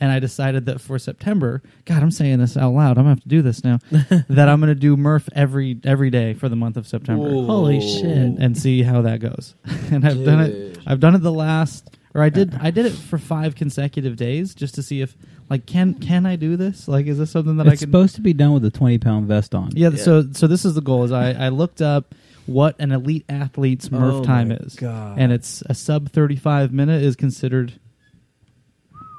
and 0.00 0.10
I 0.10 0.18
decided 0.18 0.66
that 0.66 0.80
for 0.80 0.98
September, 0.98 1.62
God, 1.84 2.02
I'm 2.02 2.10
saying 2.10 2.38
this 2.38 2.56
out 2.56 2.72
loud. 2.72 2.96
I'm 2.98 3.04
gonna 3.04 3.10
have 3.10 3.22
to 3.22 3.28
do 3.28 3.42
this 3.42 3.62
now. 3.62 3.78
that 3.90 4.48
I'm 4.48 4.60
gonna 4.60 4.74
do 4.74 4.96
Murph 4.96 5.28
every 5.34 5.78
every 5.84 6.10
day 6.10 6.34
for 6.34 6.48
the 6.48 6.56
month 6.56 6.76
of 6.76 6.86
September. 6.86 7.28
Holy 7.28 7.80
shit. 7.80 8.04
and, 8.04 8.38
and 8.38 8.56
see 8.58 8.82
how 8.82 9.02
that 9.02 9.20
goes. 9.20 9.54
and 9.90 10.06
I've 10.06 10.24
done 10.24 10.40
it. 10.40 10.78
I've 10.86 11.00
done 11.00 11.14
it 11.14 11.18
the 11.18 11.32
last, 11.32 11.96
or 12.14 12.22
I 12.22 12.30
did. 12.30 12.54
I 12.60 12.70
did 12.70 12.86
it 12.86 12.92
for 12.92 13.18
five 13.18 13.54
consecutive 13.54 14.16
days 14.16 14.54
just 14.54 14.74
to 14.76 14.82
see 14.82 15.02
if, 15.02 15.14
like, 15.50 15.66
can 15.66 15.94
can 15.94 16.24
I 16.26 16.36
do 16.36 16.56
this? 16.56 16.88
Like, 16.88 17.06
is 17.06 17.18
this 17.18 17.30
something 17.30 17.58
that 17.58 17.68
I 17.68 17.72
it's 17.72 17.82
can? 17.82 17.88
supposed 17.90 18.14
to 18.14 18.20
be 18.22 18.32
done 18.32 18.52
with 18.54 18.64
a 18.64 18.70
20 18.70 18.98
pound 18.98 19.26
vest 19.28 19.54
on. 19.54 19.70
yeah, 19.74 19.90
So 19.90 20.32
so 20.32 20.46
this 20.46 20.64
is 20.64 20.74
the 20.74 20.80
goal. 20.80 21.04
Is 21.04 21.12
I 21.12 21.32
I 21.32 21.48
looked 21.50 21.82
up 21.82 22.14
what 22.46 22.74
an 22.80 22.90
elite 22.90 23.24
athlete's 23.28 23.90
Murph 23.92 24.14
Oh 24.14 24.24
time 24.24 24.48
my 24.48 24.54
is, 24.56 24.74
God. 24.74 25.18
and 25.18 25.30
it's 25.30 25.62
a 25.66 25.74
sub 25.74 26.10
thirty 26.10 26.36
five 26.36 26.72
minute 26.72 27.02
is 27.02 27.14
considered 27.14 27.74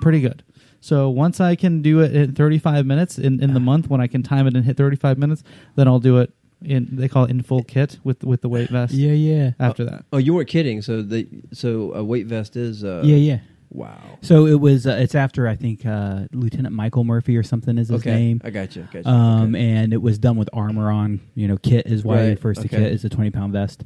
pretty 0.01 0.19
good. 0.21 0.43
So 0.81 1.09
once 1.09 1.39
I 1.39 1.55
can 1.55 1.81
do 1.83 1.99
it 2.01 2.15
in 2.15 2.33
35 2.33 2.85
minutes 2.85 3.19
in, 3.19 3.41
in 3.41 3.53
the 3.53 3.59
month, 3.59 3.87
when 3.87 4.01
I 4.01 4.07
can 4.07 4.23
time 4.23 4.47
it 4.47 4.55
and 4.55 4.65
hit 4.65 4.77
35 4.77 5.17
minutes, 5.17 5.43
then 5.75 5.87
I'll 5.87 5.99
do 5.99 6.17
it 6.17 6.33
in. 6.63 6.89
They 6.91 7.07
call 7.07 7.25
it 7.25 7.29
in 7.29 7.43
full 7.43 7.63
kit 7.63 7.99
with 8.03 8.23
with 8.23 8.41
the 8.41 8.49
weight 8.49 8.69
vest. 8.69 8.93
Yeah, 8.93 9.13
yeah. 9.13 9.51
After 9.59 9.85
that, 9.85 10.05
Oh, 10.11 10.17
you 10.17 10.33
weren't 10.33 10.49
kidding. 10.49 10.81
So 10.81 11.03
the 11.03 11.27
so 11.53 11.93
a 11.93 12.03
weight 12.03 12.25
vest 12.25 12.55
is 12.55 12.83
uh, 12.83 13.03
yeah, 13.05 13.15
yeah. 13.15 13.39
Wow. 13.69 14.17
So 14.21 14.47
it 14.47 14.59
was. 14.59 14.85
Uh, 14.85 14.97
it's 14.99 15.15
after 15.15 15.47
I 15.47 15.55
think 15.55 15.85
uh, 15.85 16.23
Lieutenant 16.33 16.75
Michael 16.75 17.05
Murphy 17.05 17.37
or 17.37 17.43
something 17.43 17.77
is 17.77 17.87
his 17.87 18.01
okay, 18.01 18.13
name. 18.13 18.41
I 18.43 18.49
got 18.49 18.75
you. 18.75 18.85
Got 18.91 19.05
you. 19.05 19.11
Um, 19.11 19.55
okay. 19.55 19.65
and 19.65 19.93
it 19.93 20.01
was 20.01 20.17
done 20.17 20.35
with 20.35 20.49
armor 20.51 20.91
on. 20.91 21.21
You 21.35 21.47
know, 21.47 21.57
kit 21.57 21.87
is 21.87 22.03
why 22.03 22.15
Right, 22.15 22.23
it 22.23 22.29
refers 22.31 22.57
to 22.59 22.67
kit. 22.67 22.81
It's 22.81 23.05
a 23.05 23.09
twenty 23.09 23.29
pound 23.29 23.53
vest. 23.53 23.85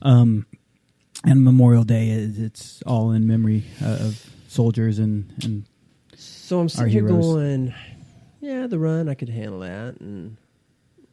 Um, 0.00 0.46
and 1.24 1.44
Memorial 1.44 1.84
Day 1.84 2.08
is 2.08 2.38
it's 2.38 2.82
all 2.84 3.12
in 3.12 3.26
memory 3.28 3.64
uh, 3.80 3.98
of 4.00 4.28
soldiers 4.48 4.98
and 4.98 5.32
and 5.44 5.66
so 6.52 6.58
I'm 6.58 6.64
our 6.64 6.68
sitting 6.68 6.88
here 6.92 7.06
heroes. 7.06 7.24
going, 7.24 7.74
yeah, 8.40 8.66
the 8.66 8.78
run 8.78 9.08
I 9.08 9.14
could 9.14 9.30
handle 9.30 9.60
that, 9.60 9.98
and 10.00 10.36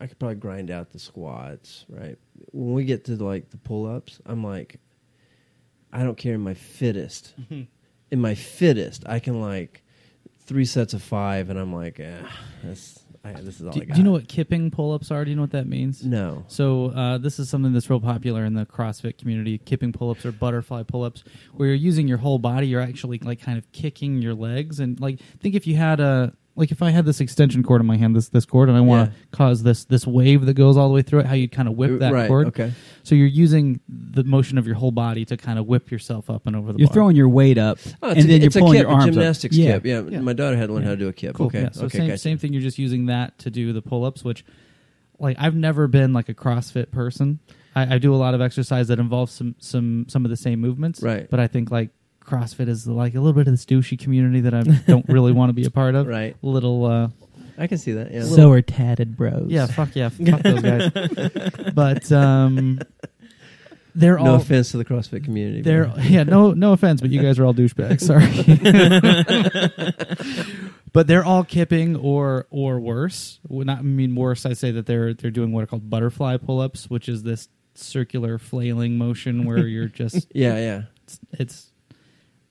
I 0.01 0.07
could 0.07 0.19
probably 0.19 0.35
grind 0.35 0.69
out 0.69 0.91
the 0.91 0.99
squats. 0.99 1.85
Right 1.87 2.17
when 2.51 2.73
we 2.73 2.83
get 2.83 3.05
to 3.05 3.15
like 3.15 3.49
the 3.49 3.57
pull 3.57 3.85
ups, 3.85 4.19
I'm 4.25 4.43
like, 4.43 4.79
I 5.93 6.03
don't 6.03 6.17
care 6.17 6.35
in 6.35 6.41
my 6.41 6.55
fittest. 6.55 7.35
in 7.49 8.19
my 8.19 8.35
fittest, 8.35 9.03
I 9.07 9.19
can 9.19 9.39
like 9.39 9.81
three 10.41 10.65
sets 10.65 10.93
of 10.93 11.01
five, 11.01 11.49
and 11.49 11.57
I'm 11.57 11.73
like, 11.73 12.01
eh, 12.01 12.21
this, 12.63 12.98
I, 13.23 13.33
this 13.33 13.59
is 13.59 13.65
all 13.65 13.71
do, 13.71 13.81
I 13.81 13.85
do 13.85 13.97
you 13.97 14.03
know 14.03 14.11
what 14.11 14.27
kipping 14.27 14.71
pull 14.71 14.93
ups 14.93 15.11
are? 15.11 15.25
Do 15.25 15.29
you 15.29 15.35
know 15.35 15.43
what 15.43 15.51
that 15.51 15.67
means? 15.67 16.05
No. 16.05 16.45
So 16.47 16.87
uh, 16.87 17.17
this 17.17 17.39
is 17.39 17.49
something 17.49 17.73
that's 17.73 17.89
real 17.89 17.99
popular 17.99 18.45
in 18.45 18.53
the 18.53 18.65
CrossFit 18.65 19.17
community. 19.17 19.57
Kipping 19.57 19.91
pull-ups 19.91 20.25
or 20.25 20.31
butterfly 20.31 20.83
pull-ups, 20.83 21.23
where 21.53 21.67
you're 21.67 21.75
using 21.75 22.07
your 22.07 22.19
whole 22.19 22.39
body. 22.39 22.67
You're 22.67 22.81
actually 22.81 23.19
like 23.19 23.41
kind 23.41 23.57
of 23.57 23.69
kicking 23.71 24.21
your 24.21 24.33
legs, 24.33 24.79
and 24.79 24.99
like 24.99 25.19
think 25.39 25.55
if 25.55 25.67
you 25.67 25.75
had 25.75 25.99
a 25.99 26.33
like 26.59 26.71
if 26.71 26.81
I 26.83 26.89
had 26.91 27.05
this 27.05 27.19
extension 27.21 27.63
cord 27.63 27.81
in 27.81 27.87
my 27.87 27.97
hand, 27.97 28.15
this 28.15 28.29
this 28.29 28.45
cord, 28.45 28.69
and 28.69 28.77
I 28.77 28.81
want 28.81 29.09
to 29.09 29.15
Yeah. 29.17 29.23
cause 29.31 29.63
this 29.63 29.85
this 29.85 30.05
wave 30.05 30.45
that 30.45 30.53
goes 30.53 30.77
all 30.77 30.87
the 30.89 30.93
way 30.93 31.01
through 31.01 31.21
it, 31.21 31.25
how 31.25 31.33
you'd 31.33 31.51
kind 31.51 31.67
of 31.67 31.75
whip 31.75 31.91
uh, 31.91 31.97
that 31.97 32.13
right. 32.13 32.27
cord. 32.27 32.47
Okay. 32.49 32.71
So 33.03 33.15
you're 33.15 33.27
using 33.27 33.79
the 33.87 34.23
motion 34.23 34.57
of 34.57 34.67
your 34.67 34.75
whole 34.75 34.91
body 34.91 35.25
to 35.25 35.37
kind 35.37 35.57
of 35.57 35.65
whip 35.65 35.89
yourself 35.89 36.29
up 36.29 36.45
and 36.45 36.55
over 36.55 36.73
the 36.73 36.79
you're 36.79 36.87
bar. 36.89 36.93
throwing 36.93 37.15
your 37.15 37.29
weight 37.29 37.57
up, 37.57 37.79
Oh, 38.03 38.09
and 38.09 38.19
a, 38.19 38.21
then 38.23 38.41
you're 38.41 38.47
it's 38.47 38.55
a 38.55 38.59
pulling 38.59 38.77
kip, 38.77 38.83
your 38.83 38.91
arms 38.91 39.05
a 39.07 39.11
gymnastics 39.11 39.57
up. 39.57 39.63
Kip. 39.63 39.85
Yeah, 39.85 40.01
Yeah. 40.07 40.19
my 40.19 40.33
daughter 40.33 40.57
had 40.57 40.67
to 40.67 40.73
learn 40.73 40.83
how 40.83 40.91
to 40.91 40.97
do 40.97 41.07
a 41.07 41.13
kip. 41.13 41.35
Cool. 41.35 41.47
Okay, 41.47 41.61
Yeah, 41.61 41.69
so 41.71 41.85
okay, 41.85 41.97
same, 41.99 42.07
gotcha. 42.07 42.17
same 42.19 42.37
thing. 42.37 42.53
You're 42.53 42.61
just 42.61 42.77
using 42.77 43.07
that 43.07 43.39
to 43.39 43.49
do 43.49 43.73
the 43.73 43.81
pull 43.81 44.03
ups, 44.05 44.23
which, 44.23 44.43
like, 45.17 45.37
I've 45.39 45.55
never 45.55 45.87
been 45.87 46.13
like 46.13 46.29
a 46.29 46.33
CrossFit 46.33 46.91
person. 46.91 47.39
I, 47.75 47.95
I 47.95 47.97
do 47.99 48.13
a 48.13 48.17
lot 48.17 48.33
of 48.33 48.41
exercise 48.41 48.87
that 48.89 48.99
involves 48.99 49.31
some 49.31 49.55
some 49.59 50.05
some 50.09 50.25
of 50.25 50.29
the 50.31 50.37
same 50.37 50.59
movements, 50.59 51.01
Right. 51.01 51.29
But 51.29 51.39
I 51.39 51.47
think 51.47 51.71
like 51.71 51.89
CrossFit 52.29 52.67
is 52.67 52.87
like 52.87 53.15
a 53.15 53.19
little 53.19 53.33
bit 53.33 53.47
of 53.47 53.53
this 53.53 53.65
douchey 53.65 53.97
community 53.99 54.41
that 54.41 54.53
I 54.53 54.61
don't 54.61 55.07
really 55.09 55.31
want 55.31 55.49
to 55.49 55.53
be 55.53 55.65
a 55.65 55.71
part 55.71 55.95
of. 55.95 56.07
Right. 56.19 56.35
Little, 56.41 56.85
uh, 56.85 57.09
I 57.57 57.67
can 57.67 57.77
see 57.77 57.93
that. 57.93 58.11
Yeah. 58.11 58.23
So 58.23 58.51
are 58.51 58.61
tatted 58.61 59.17
bros. 59.17 59.49
yeah, 59.49 59.67
fuck 59.67 59.95
yeah, 59.95 60.09
fuck 60.09 60.41
those 60.41 60.61
guys. 60.61 61.73
But 61.73 62.11
um, 62.11 62.79
they're 63.95 64.17
no 64.17 64.31
all 64.31 64.35
offense 64.35 64.71
to 64.71 64.77
the 64.77 64.85
CrossFit 64.85 65.23
community. 65.25 65.61
they're 65.61 65.85
but- 65.85 66.05
yeah, 66.05 66.23
no 66.23 66.51
no 66.51 66.73
offense, 66.73 67.01
but 67.01 67.09
you 67.09 67.21
guys 67.21 67.37
are 67.37 67.45
all 67.45 67.53
douchebags. 67.53 68.01
Sorry. 68.01 68.25
but 70.93 71.07
they're 71.07 71.25
all 71.25 71.43
kipping 71.43 71.95
or 71.95 72.47
or 72.49 72.79
worse. 72.79 73.39
Would 73.49 73.67
not 73.67 73.79
I 73.79 73.81
mean 73.81 74.15
worse. 74.15 74.45
I 74.45 74.53
say 74.53 74.71
that 74.71 74.85
they're 74.85 75.13
they're 75.13 75.31
doing 75.31 75.51
what 75.51 75.63
are 75.63 75.67
called 75.67 75.89
butterfly 75.89 76.37
pull-ups, 76.37 76.89
which 76.89 77.09
is 77.09 77.23
this 77.23 77.49
circular 77.75 78.37
flailing 78.37 78.97
motion 78.97 79.45
where 79.45 79.67
you're 79.67 79.87
just 79.87 80.27
yeah, 80.33 80.55
yeah. 80.57 80.81
it's, 81.03 81.19
it's 81.33 81.68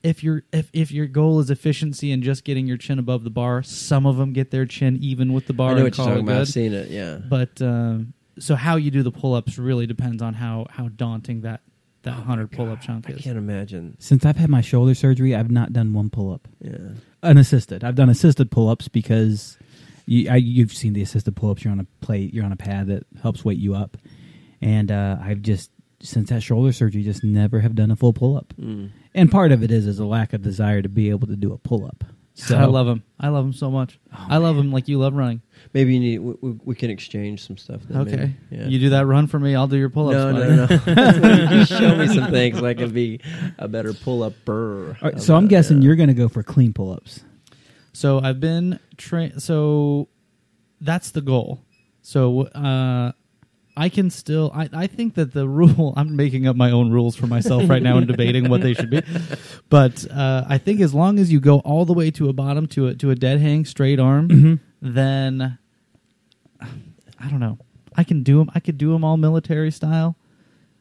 if 0.03 0.23
your 0.23 0.43
if 0.53 0.69
if 0.73 0.91
your 0.91 1.07
goal 1.07 1.39
is 1.39 1.49
efficiency 1.49 2.11
and 2.11 2.23
just 2.23 2.43
getting 2.43 2.67
your 2.67 2.77
chin 2.77 2.99
above 2.99 3.23
the 3.23 3.29
bar, 3.29 3.63
some 3.63 4.05
of 4.05 4.17
them 4.17 4.33
get 4.33 4.51
their 4.51 4.65
chin 4.65 4.97
even 5.01 5.33
with 5.33 5.47
the 5.47 5.53
bar. 5.53 5.71
I 5.71 5.73
know 5.75 5.83
what 5.83 5.97
you're 5.97 6.05
talking 6.05 6.23
about. 6.23 6.41
I've 6.41 6.47
seen 6.47 6.73
it. 6.73 6.89
Yeah. 6.89 7.17
But 7.17 7.61
um, 7.61 8.13
so 8.39 8.55
how 8.55 8.77
you 8.77 8.91
do 8.91 9.03
the 9.03 9.11
pull-ups 9.11 9.57
really 9.57 9.87
depends 9.87 10.21
on 10.21 10.33
how 10.33 10.67
how 10.69 10.87
daunting 10.87 11.41
that 11.41 11.61
that 12.03 12.11
hundred 12.11 12.51
pull-up 12.51 12.81
chunk 12.81 13.09
is. 13.09 13.17
I 13.17 13.19
can't 13.19 13.37
imagine. 13.37 13.97
Since 13.99 14.25
I've 14.25 14.37
had 14.37 14.49
my 14.49 14.61
shoulder 14.61 14.95
surgery, 14.95 15.35
I've 15.35 15.51
not 15.51 15.73
done 15.73 15.93
one 15.93 16.09
pull 16.09 16.33
up. 16.33 16.47
Yeah. 16.61 16.77
Unassisted. 17.21 17.83
I've 17.83 17.95
done 17.95 18.09
assisted 18.09 18.51
pull 18.51 18.69
ups 18.69 18.87
because 18.87 19.57
you, 20.05 20.29
I, 20.29 20.37
you've 20.37 20.71
seen 20.71 20.93
the 20.93 21.01
assisted 21.01 21.35
pull 21.35 21.51
ups. 21.51 21.65
You're 21.65 21.73
on 21.73 21.81
a 21.81 21.87
plate. 21.99 22.33
You're 22.33 22.45
on 22.45 22.53
a 22.53 22.57
pad 22.57 22.87
that 22.87 23.05
helps 23.21 23.43
weight 23.43 23.57
you 23.57 23.75
up. 23.75 23.97
And 24.61 24.91
uh, 24.91 25.17
I've 25.21 25.41
just 25.41 25.71
since 26.01 26.29
that 26.29 26.41
shoulder 26.41 26.71
surgery, 26.71 27.03
just 27.03 27.23
never 27.23 27.59
have 27.59 27.75
done 27.75 27.91
a 27.91 27.95
full 27.97 28.13
pull 28.13 28.37
up. 28.37 28.53
Mm. 28.59 28.91
And 29.15 29.31
part 29.31 29.51
of 29.51 29.63
it 29.63 29.71
is 29.71 29.87
is 29.87 29.99
a 29.99 30.05
lack 30.05 30.33
of 30.33 30.41
desire 30.41 30.81
to 30.81 30.89
be 30.89 31.09
able 31.09 31.27
to 31.27 31.35
do 31.35 31.53
a 31.53 31.57
pull 31.57 31.85
up. 31.85 32.03
So 32.35 32.57
I 32.57 32.65
love 32.65 32.87
him. 32.87 33.03
I 33.19 33.27
love 33.29 33.43
him 33.43 33.51
so 33.51 33.69
much. 33.69 33.99
I 34.13 34.37
love 34.37 34.57
him 34.57 34.71
like 34.71 34.87
you 34.87 34.97
love 34.97 35.13
running. 35.13 35.41
Maybe 35.73 35.93
you 35.93 35.99
need. 35.99 36.19
We, 36.19 36.33
we, 36.39 36.59
we 36.63 36.75
can 36.75 36.89
exchange 36.89 37.45
some 37.45 37.57
stuff. 37.57 37.81
Then 37.89 38.01
Okay. 38.07 38.33
Yeah. 38.49 38.65
you 38.65 38.79
do 38.79 38.89
that 38.91 39.05
run 39.07 39.27
for 39.27 39.39
me. 39.39 39.55
I'll 39.55 39.67
do 39.67 39.75
your 39.75 39.89
pull-ups. 39.89 40.15
no, 40.15 40.65
buddy. 40.77 40.95
no, 40.95 41.55
no, 41.57 41.63
show 41.65 41.95
me 41.97 42.07
some 42.07 42.31
things 42.31 42.57
so 42.59 42.65
I 42.65 42.73
can 42.75 42.91
be 42.91 43.19
a 43.57 43.67
better 43.67 43.93
pull 43.93 44.23
up 44.23 44.33
burr. 44.45 44.95
All 45.01 45.09
right, 45.11 45.21
so 45.21 45.35
I'm 45.35 45.47
guessing 45.49 45.81
you're 45.81 45.97
going 45.97 46.07
to 46.07 46.13
go 46.15 46.29
for 46.29 46.41
clean 46.41 46.71
pull 46.71 46.93
ups. 46.93 47.25
So 47.91 48.21
I've 48.21 48.39
been 48.39 48.79
train. 48.95 49.37
So 49.41 50.07
that's 50.79 51.11
the 51.11 51.21
goal. 51.21 51.59
So 52.03 52.43
uh, 52.43 53.11
I 53.79 53.87
can 53.87 54.09
still. 54.09 54.51
I, 54.53 54.69
I 54.73 54.87
think 54.87 55.15
that 55.15 55.33
the 55.33 55.47
rule. 55.47 55.93
I'm 55.97 56.15
making 56.17 56.47
up 56.47 56.55
my 56.57 56.71
own 56.71 56.91
rules 56.91 57.15
for 57.15 57.27
myself 57.27 57.69
right 57.69 57.81
now 57.81 57.97
and 57.97 58.07
debating 58.13 58.49
what 58.49 58.61
they 58.61 58.73
should 58.73 58.89
be. 58.89 59.01
But 59.69 60.05
uh, 60.11 60.43
I 60.47 60.57
think 60.57 60.81
as 60.81 60.93
long 60.93 61.17
as 61.17 61.31
you 61.31 61.39
go 61.39 61.59
all 61.59 61.85
the 61.85 61.93
way 61.93 62.11
to 62.11 62.27
a 62.27 62.33
bottom 62.33 62.67
to 62.67 62.87
a 62.87 62.95
to 62.95 63.09
a 63.09 63.15
dead 63.15 63.39
hang 63.39 63.63
straight 63.63 63.99
arm, 63.99 64.59
then 64.81 65.57
I 66.61 67.29
don't 67.29 67.39
know. 67.39 67.57
I 67.95 68.03
can 68.03 68.21
do 68.21 68.39
them. 68.39 68.51
I 68.53 68.59
could 68.59 68.77
do 68.77 68.91
them 68.91 69.05
all 69.05 69.15
military 69.15 69.71
style 69.71 70.17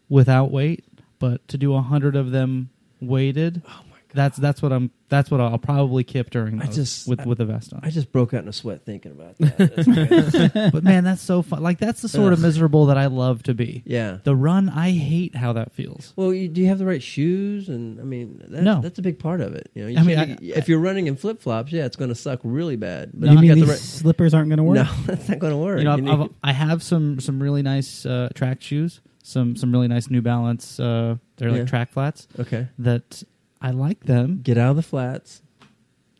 without 0.09 0.51
weight, 0.51 0.85
but 1.21 1.47
to 1.49 1.57
do 1.57 1.75
a 1.75 1.83
hundred 1.83 2.17
of 2.17 2.33
them 2.33 2.71
weighted. 3.01 3.63
Oh. 3.69 3.88
That's 4.15 4.37
that's 4.39 4.63
what 4.63 4.73
I'm. 4.73 4.91
That's 5.11 5.31
what 5.31 5.41
I'll 5.41 5.59
probably 5.59 6.05
kip 6.05 6.29
during 6.31 6.61
I 6.61 6.67
those 6.67 6.75
just- 6.77 7.09
with 7.09 7.21
I- 7.21 7.25
with 7.25 7.41
a 7.41 7.45
vest 7.47 7.73
on. 7.73 7.81
I 7.83 7.91
just 7.91 8.13
broke 8.13 8.35
out 8.35 8.43
in 8.43 8.49
a 8.49 8.53
sweat 8.53 8.85
thinking 8.85 9.13
about 9.13 9.37
that. 9.39 10.71
But 10.73 10.83
man, 10.85 11.05
that's 11.05 11.23
so 11.23 11.43
fun. 11.43 11.63
Like 11.63 11.79
that's 11.79 12.03
the 12.03 12.09
sort 12.09 12.33
of 12.33 12.39
Ugh. 12.41 12.45
miserable 12.45 12.87
that 12.87 12.99
I 12.99 13.07
love 13.07 13.43
to 13.45 13.55
be. 13.55 13.83
yeah. 13.87 14.19
The 14.25 14.35
run, 14.37 14.69
I 14.69 14.91
hate 14.93 15.35
how 15.35 15.53
that 15.55 15.73
feels. 15.73 16.13
Well, 16.17 16.33
you, 16.35 16.49
do 16.49 16.61
you 16.61 16.67
have 16.69 16.79
the 16.79 16.87
right 16.87 17.03
shoes? 17.03 17.69
And 17.69 18.01
I 18.01 18.03
mean, 18.03 18.43
that, 18.49 18.63
No. 18.63 18.81
that's 18.81 18.99
a 18.99 19.03
big 19.03 19.19
part 19.19 19.41
of 19.41 19.55
it. 19.55 19.71
You 19.75 19.83
know, 19.85 19.89
you 19.89 19.99
I 19.99 20.03
mean, 20.03 20.17
can't- 20.17 20.41
I- 20.43 20.59
if 20.59 20.69
you're 20.69 20.79
running 20.81 21.07
in 21.07 21.17
flip 21.17 21.41
flops, 21.41 21.73
yeah, 21.73 21.85
it's 21.87 21.97
going 21.97 22.09
to 22.11 22.15
suck 22.15 22.41
really 22.45 22.77
bad. 22.77 23.11
But 23.15 23.27
you 23.31 23.33
if 23.33 23.35
you 23.37 23.41
mean 23.41 23.49
got 23.49 23.55
these 23.57 23.65
the 23.67 23.71
right, 23.73 23.79
slippers 23.81 24.35
aren't 24.35 24.49
going 24.49 24.59
to 24.59 24.63
work? 24.65 24.77
no, 24.77 24.89
that's 25.07 25.29
not 25.29 25.39
going 25.39 25.53
to 25.53 25.57
work. 25.59 25.79
You 25.79 25.85
know, 25.85 25.97
You 25.97 26.11
I've, 26.13 26.19
need- 26.19 26.25
I've, 26.25 26.31
I 26.45 26.53
have 26.53 26.83
some 26.83 27.21
some 27.21 27.43
really 27.43 27.63
nice 27.63 28.05
uh, 28.07 28.29
track 28.35 28.61
shoes. 28.63 29.01
Some 29.23 29.57
some 29.57 29.73
really 29.73 29.89
nice 29.89 30.09
New 30.11 30.23
Balance. 30.23 30.79
Uh, 30.81 31.17
they're 31.37 31.51
like 31.51 31.59
Yeah. 31.61 31.65
track 31.67 31.91
flats 31.93 32.27
okay, 32.39 32.69
that 32.79 33.23
I 33.61 33.71
like 33.71 34.05
them. 34.05 34.41
get 34.43 34.57
out 34.59 34.71
of 34.71 34.77
the 34.77 34.83
flats. 34.83 35.43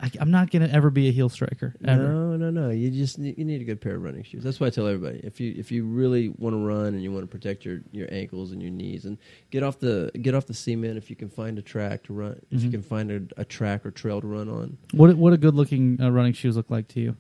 I, 0.01 0.11
I'm 0.21 0.31
not 0.31 0.53
gonna 0.53 0.69
ever 0.69 0.91
be 0.91 1.09
a 1.09 1.11
heel 1.13 1.29
striker 1.29 1.75
ever. 1.85 2.03
No, 2.13 2.37
no, 2.37 2.51
no. 2.51 2.71
You 2.71 2.89
just 2.89 3.19
need, 3.19 3.37
you 3.37 3.45
need 3.45 3.61
a 3.61 3.65
good 3.65 3.81
pair 3.81 3.97
of 3.97 4.03
running 4.03 4.23
shoes. 4.23 4.45
That's 4.45 4.61
why 4.61 4.69
I 4.69 4.71
tell 4.71 4.87
everybody 4.87 5.19
if 5.25 5.41
you 5.41 5.53
if 5.59 5.73
you 5.73 5.85
really 5.85 6.29
want 6.29 6.55
to 6.55 6.59
run 6.65 6.95
and 6.95 7.03
you 7.03 7.11
want 7.11 7.25
to 7.25 7.27
protect 7.27 7.65
your, 7.65 7.81
your 7.91 8.07
ankles 8.13 8.53
and 8.53 8.63
your 8.63 8.71
knees 8.71 9.07
and 9.07 9.19
get 9.51 9.65
off 9.65 9.81
the 9.81 10.13
get 10.23 10.37
off 10.37 10.47
the 10.47 10.55
cement 10.55 10.99
if 10.99 11.11
you 11.11 11.17
can 11.17 11.29
find 11.29 11.59
a 11.59 11.63
track 11.63 12.05
to 12.05 12.13
run 12.13 12.41
if 12.53 12.63
you 12.63 12.69
Mhm. 12.69 12.73
can 12.75 12.83
find 12.83 13.11
a, 13.11 13.41
a 13.41 13.45
track 13.45 13.85
or 13.85 13.91
trail 13.91 14.21
to 14.21 14.27
run 14.29 14.49
on. 14.49 14.79
What 14.93 15.17
what 15.17 15.33
a 15.33 15.37
good 15.37 15.55
looking 15.57 16.01
uh, 16.01 16.11
running 16.13 16.33
shoes 16.33 16.57
look 16.57 16.71
like 16.71 16.87
to 16.89 17.01
you? 17.01 17.17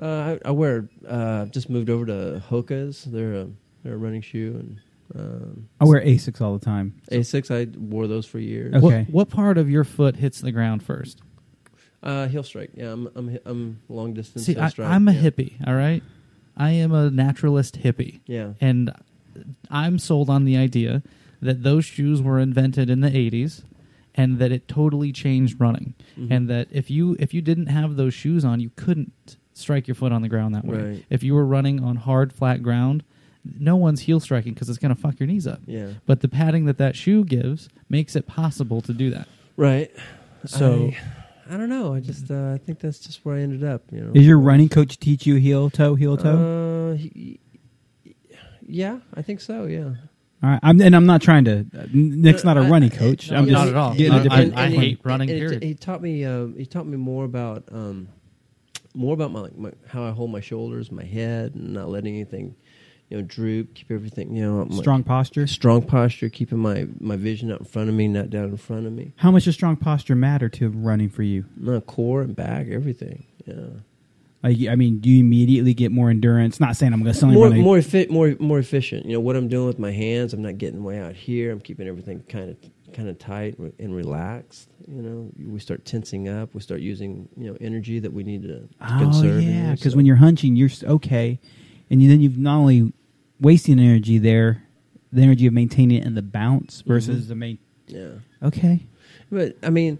Uh, 0.00 0.36
I, 0.44 0.48
I 0.48 0.50
wear 0.52 0.88
uh, 1.08 1.46
just 1.46 1.68
moved 1.68 1.90
over 1.90 2.06
to 2.06 2.40
Hoka's. 2.48 3.02
They're 3.02 3.34
a 3.34 3.48
they're 3.82 3.94
a 3.94 3.98
running 3.98 4.22
shoe 4.22 4.54
and 4.60 4.80
Um, 5.14 5.68
I 5.80 5.84
wear 5.84 6.00
Asics 6.00 6.40
all 6.40 6.58
the 6.58 6.64
time. 6.64 7.00
Asics, 7.10 7.50
I 7.50 7.68
wore 7.78 8.06
those 8.06 8.26
for 8.26 8.38
years. 8.38 8.74
Okay. 8.74 9.02
What, 9.04 9.10
what 9.10 9.28
part 9.30 9.58
of 9.58 9.70
your 9.70 9.84
foot 9.84 10.16
hits 10.16 10.40
the 10.40 10.52
ground 10.52 10.82
first? 10.82 11.20
Uh, 12.02 12.28
heel 12.28 12.42
strike. 12.42 12.70
Yeah, 12.74 12.92
I'm 12.92 13.08
I'm 13.14 13.38
I'm 13.44 13.80
long 13.88 14.14
distance. 14.14 14.46
See, 14.46 14.54
heel 14.54 14.62
I, 14.62 14.68
strike. 14.68 14.88
I'm 14.88 15.08
a 15.08 15.12
yeah. 15.12 15.22
hippie. 15.22 15.66
All 15.66 15.74
right, 15.74 16.02
I 16.56 16.70
am 16.72 16.92
a 16.92 17.10
naturalist 17.10 17.80
hippie, 17.80 18.20
Yeah. 18.26 18.52
and 18.60 18.92
I'm 19.70 19.98
sold 19.98 20.30
on 20.30 20.44
the 20.44 20.56
idea 20.56 21.02
that 21.40 21.62
those 21.62 21.84
shoes 21.84 22.22
were 22.22 22.38
invented 22.38 22.90
in 22.90 23.00
the 23.00 23.10
'80s, 23.10 23.62
and 24.14 24.38
that 24.38 24.52
it 24.52 24.68
totally 24.68 25.10
changed 25.12 25.60
running, 25.60 25.94
Mhm. 26.18 26.30
and 26.30 26.48
that 26.50 26.68
if 26.70 26.90
you 26.90 27.16
if 27.18 27.32
you 27.34 27.42
didn't 27.42 27.66
have 27.66 27.96
those 27.96 28.14
shoes 28.14 28.44
on, 28.44 28.60
you 28.60 28.70
couldn't 28.76 29.36
strike 29.52 29.88
your 29.88 29.94
foot 29.94 30.12
on 30.12 30.22
the 30.22 30.28
ground 30.28 30.54
that 30.54 30.64
way. 30.64 30.78
Right. 30.78 31.04
If 31.10 31.22
you 31.22 31.34
were 31.34 31.46
running 31.46 31.82
on 31.82 31.96
hard, 31.96 32.32
flat 32.32 32.62
ground, 32.62 33.02
no 33.58 33.76
one's 33.76 34.00
heel 34.02 34.20
striking 34.20 34.54
because 34.54 34.68
it's 34.68 34.78
going 34.78 34.94
to 34.94 35.00
fuck 35.00 35.18
your 35.20 35.26
knees 35.26 35.46
up. 35.46 35.60
Yeah. 35.66 35.90
But 36.06 36.20
the 36.20 36.28
padding 36.28 36.64
that 36.66 36.78
that 36.78 36.96
shoe 36.96 37.24
gives 37.24 37.68
makes 37.88 38.16
it 38.16 38.26
possible 38.26 38.80
to 38.82 38.92
do 38.92 39.10
that. 39.10 39.28
Right. 39.56 39.90
So- 40.44 40.90
I, 41.48 41.54
I 41.54 41.56
don't 41.56 41.68
know. 41.68 41.94
I 41.94 42.00
just 42.00 42.28
uh, 42.30 42.52
I 42.54 42.58
think 42.58 42.80
that's 42.80 42.98
just 42.98 43.24
where 43.24 43.36
I 43.36 43.40
ended 43.40 43.62
up. 43.62 43.82
You 43.92 44.00
know. 44.00 44.12
Is 44.14 44.26
your 44.26 44.38
running 44.40 44.68
coach 44.68 44.98
teach 44.98 45.26
you 45.26 45.36
heel 45.36 45.70
toe, 45.70 45.94
heel 45.94 46.16
toe? 46.16 46.90
Uh, 46.92 46.96
he, 46.96 47.38
yeah, 48.66 48.98
I 49.14 49.22
think 49.22 49.40
so. 49.40 49.66
Yeah. 49.66 49.90
all 50.42 50.50
right, 50.50 50.60
I'm, 50.62 50.80
and 50.80 50.96
I'm 50.96 51.06
not 51.06 51.22
trying 51.22 51.44
to. 51.44 51.60
uh, 51.78 51.86
Nick's 51.92 52.42
not 52.42 52.56
a 52.56 52.62
I- 52.62 52.68
running 52.68 52.90
coach. 52.90 53.30
no, 53.30 53.36
I'm 53.38 53.46
not 53.46 53.60
just 53.60 53.70
at 53.70 53.76
all. 53.76 53.94
getting 53.94 54.12
I- 54.12 54.18
a 54.18 54.22
different. 54.24 54.56
I- 54.58 54.64
I 54.64 54.70
hate 54.70 55.00
running, 55.04 55.30
and 55.30 55.38
it- 55.38 55.40
period. 55.42 55.62
He 55.62 55.74
taught 55.74 56.02
me. 56.02 56.24
Uh, 56.24 56.46
he 56.48 56.66
taught 56.66 56.86
me 56.86 56.96
more 56.96 57.24
about 57.24 57.62
um, 57.70 58.08
more 58.94 59.14
about 59.14 59.30
my, 59.30 59.48
my 59.56 59.70
how 59.86 60.02
I 60.04 60.10
hold 60.10 60.32
my 60.32 60.40
shoulders, 60.40 60.90
my 60.90 61.04
head, 61.04 61.54
and 61.54 61.74
not 61.74 61.88
letting 61.88 62.14
anything, 62.14 62.56
you 63.08 63.16
know, 63.18 63.22
droop. 63.22 63.74
Keep 63.74 63.90
everything, 63.90 64.34
you 64.34 64.42
know, 64.42 64.64
my- 64.64 64.76
strong 64.76 65.02
posture. 65.04 65.46
strong 65.46 65.82
posture. 65.82 66.28
Keeping 66.28 66.58
my 66.58 66.86
my 67.00 67.16
vision 67.16 67.50
out 67.52 67.60
in 67.60 67.66
front 67.66 67.88
of 67.88 67.94
me, 67.94 68.08
not 68.08 68.30
down 68.30 68.44
in 68.50 68.56
front 68.56 68.86
of 68.86 68.92
me. 68.92 69.12
How 69.16 69.30
much 69.30 69.44
does 69.44 69.54
strong 69.54 69.76
posture 69.76 70.14
matter 70.16 70.48
to 70.50 70.68
running 70.70 71.08
for 71.08 71.22
you? 71.22 71.44
No 71.56 71.80
core 71.80 72.22
and 72.22 72.34
back, 72.34 72.66
everything. 72.68 73.24
Yeah. 73.46 73.54
Like, 74.42 74.58
I 74.68 74.76
mean, 74.76 74.98
do 74.98 75.08
you 75.08 75.20
immediately 75.20 75.74
get 75.74 75.90
more 75.90 76.08
endurance? 76.10 76.60
Not 76.60 76.76
saying 76.76 76.92
I'm 76.92 77.02
going 77.02 77.12
to 77.12 77.18
suddenly 77.18 77.36
more 77.36 77.50
more 77.50 77.78
effi- 77.78 78.06
more 78.08 78.36
more 78.38 78.58
efficient. 78.58 79.06
You 79.06 79.14
know 79.14 79.20
what 79.20 79.34
I'm 79.34 79.48
doing 79.48 79.66
with 79.66 79.78
my 79.78 79.90
hands. 79.92 80.32
I'm 80.34 80.42
not 80.42 80.58
getting 80.58 80.84
way 80.84 81.00
out 81.00 81.14
here. 81.14 81.50
I'm 81.50 81.60
keeping 81.60 81.88
everything 81.88 82.22
kind 82.28 82.50
of 82.50 82.56
kind 82.92 83.08
of 83.08 83.18
tight 83.18 83.56
and 83.78 83.94
relaxed. 83.96 84.68
You 84.86 85.02
know, 85.02 85.30
we 85.44 85.58
start 85.58 85.84
tensing 85.84 86.28
up. 86.28 86.54
We 86.54 86.60
start 86.60 86.80
using 86.80 87.28
you 87.36 87.50
know 87.50 87.56
energy 87.60 87.98
that 87.98 88.12
we 88.12 88.22
need 88.24 88.42
to, 88.42 88.48
to 88.60 88.68
Oh 88.82 88.98
conserve. 88.98 89.42
yeah, 89.42 89.72
because 89.74 89.96
when 89.96 90.06
you're 90.06 90.16
hunching, 90.16 90.54
you're 90.54 90.70
okay, 90.84 91.40
and 91.90 92.00
you, 92.02 92.08
then 92.08 92.20
you've 92.20 92.38
not 92.38 92.56
only 92.58 92.92
wasting 93.40 93.78
energy 93.78 94.18
there, 94.18 94.62
the 95.12 95.22
energy 95.22 95.46
of 95.46 95.52
maintaining 95.52 95.98
it 95.98 96.06
in 96.06 96.14
the 96.14 96.22
bounce 96.22 96.82
versus 96.82 97.24
Mhm. 97.24 97.28
the 97.28 97.34
main. 97.34 97.58
yeah, 97.88 98.08
Okay, 98.42 98.80
but 99.30 99.56
I 99.62 99.70
mean, 99.70 99.98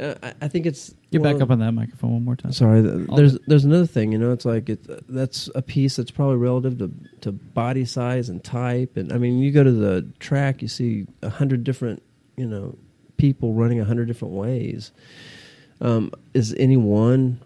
uh, 0.00 0.14
I, 0.22 0.32
I 0.42 0.48
think 0.48 0.66
it's 0.66 0.94
Get 1.12 1.22
back 1.22 1.40
up 1.40 1.50
on 1.50 1.60
that 1.60 1.72
microphone 1.72 2.12
one 2.12 2.24
more 2.24 2.36
time. 2.36 2.52
Sorry, 2.52 2.82
th- 2.82 3.06
there's 3.14 3.32
good. 3.32 3.42
there's 3.46 3.64
another 3.64 3.86
thing. 3.86 4.10
You 4.12 4.18
know, 4.18 4.32
it's 4.32 4.44
like 4.44 4.68
it, 4.68 4.84
that's 5.08 5.48
a 5.54 5.62
piece 5.62 5.96
that's 5.96 6.10
probably 6.10 6.36
relative 6.36 6.78
to 6.78 6.90
to 7.22 7.32
body 7.32 7.84
size 7.84 8.28
and 8.28 8.42
type. 8.42 8.96
And 8.96 9.12
I 9.12 9.18
mean, 9.18 9.38
you 9.38 9.52
go 9.52 9.62
to 9.62 9.70
the 9.72 10.06
track, 10.18 10.62
you 10.62 10.68
see 10.68 11.06
a 11.22 11.30
hundred 11.30 11.62
different 11.64 12.02
you 12.36 12.46
know 12.46 12.76
people 13.18 13.54
running 13.54 13.80
a 13.80 13.84
hundred 13.84 14.06
different 14.08 14.34
ways. 14.34 14.90
Um, 15.80 16.10
is 16.34 16.54
any 16.58 16.76
one 16.76 17.38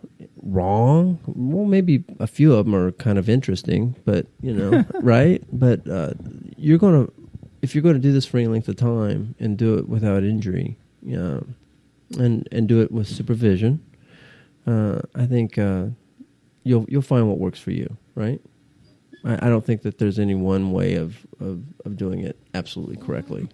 wrong? 0.43 1.19
Well, 1.27 1.67
maybe 1.67 2.05
a 2.19 2.27
few 2.27 2.55
of 2.55 2.67
them 2.67 2.75
are 2.75 2.93
kind 2.93 3.19
of 3.19 3.29
interesting, 3.29 3.97
but 4.05 4.27
you 4.41 4.53
know, 4.53 4.85
right? 5.01 5.43
But 5.53 5.89
uh, 5.89 6.13
you're 6.57 6.79
gonna 6.79 7.09
if 7.63 7.75
you're 7.75 7.83
going 7.83 7.95
to 7.95 8.01
do 8.01 8.13
this 8.13 8.25
for 8.25 8.39
any 8.39 8.47
length 8.47 8.69
of 8.69 8.77
time 8.77 9.35
and 9.39 9.57
do 9.57 9.77
it 9.77 9.89
without 9.89 10.25
injury, 10.25 10.79
yeah, 11.03 11.41
and 12.19 12.49
and 12.51 12.69
do 12.69 12.81
it 12.81 12.91
with 12.91 13.07
supervision, 13.07 13.85
uh, 14.67 15.01
I 15.15 15.27
think 15.27 15.59
uh, 15.59 15.87
you'll 16.65 16.87
you'll 16.89 17.03
find 17.03 17.29
what 17.29 17.39
works 17.39 17.61
for 17.61 17.71
you, 17.71 17.97
right? 18.15 18.41
I, 19.25 19.47
I 19.47 19.49
don't 19.49 19.65
think 19.65 19.83
that 19.83 19.99
there's 19.99 20.19
any 20.19 20.35
one 20.35 20.73
way 20.73 20.95
of, 20.95 21.27
of, 21.41 21.63
of 21.85 21.97
doing 21.97 22.21
it 22.21 22.39
absolutely 22.55 22.97
correctly. 22.97 23.49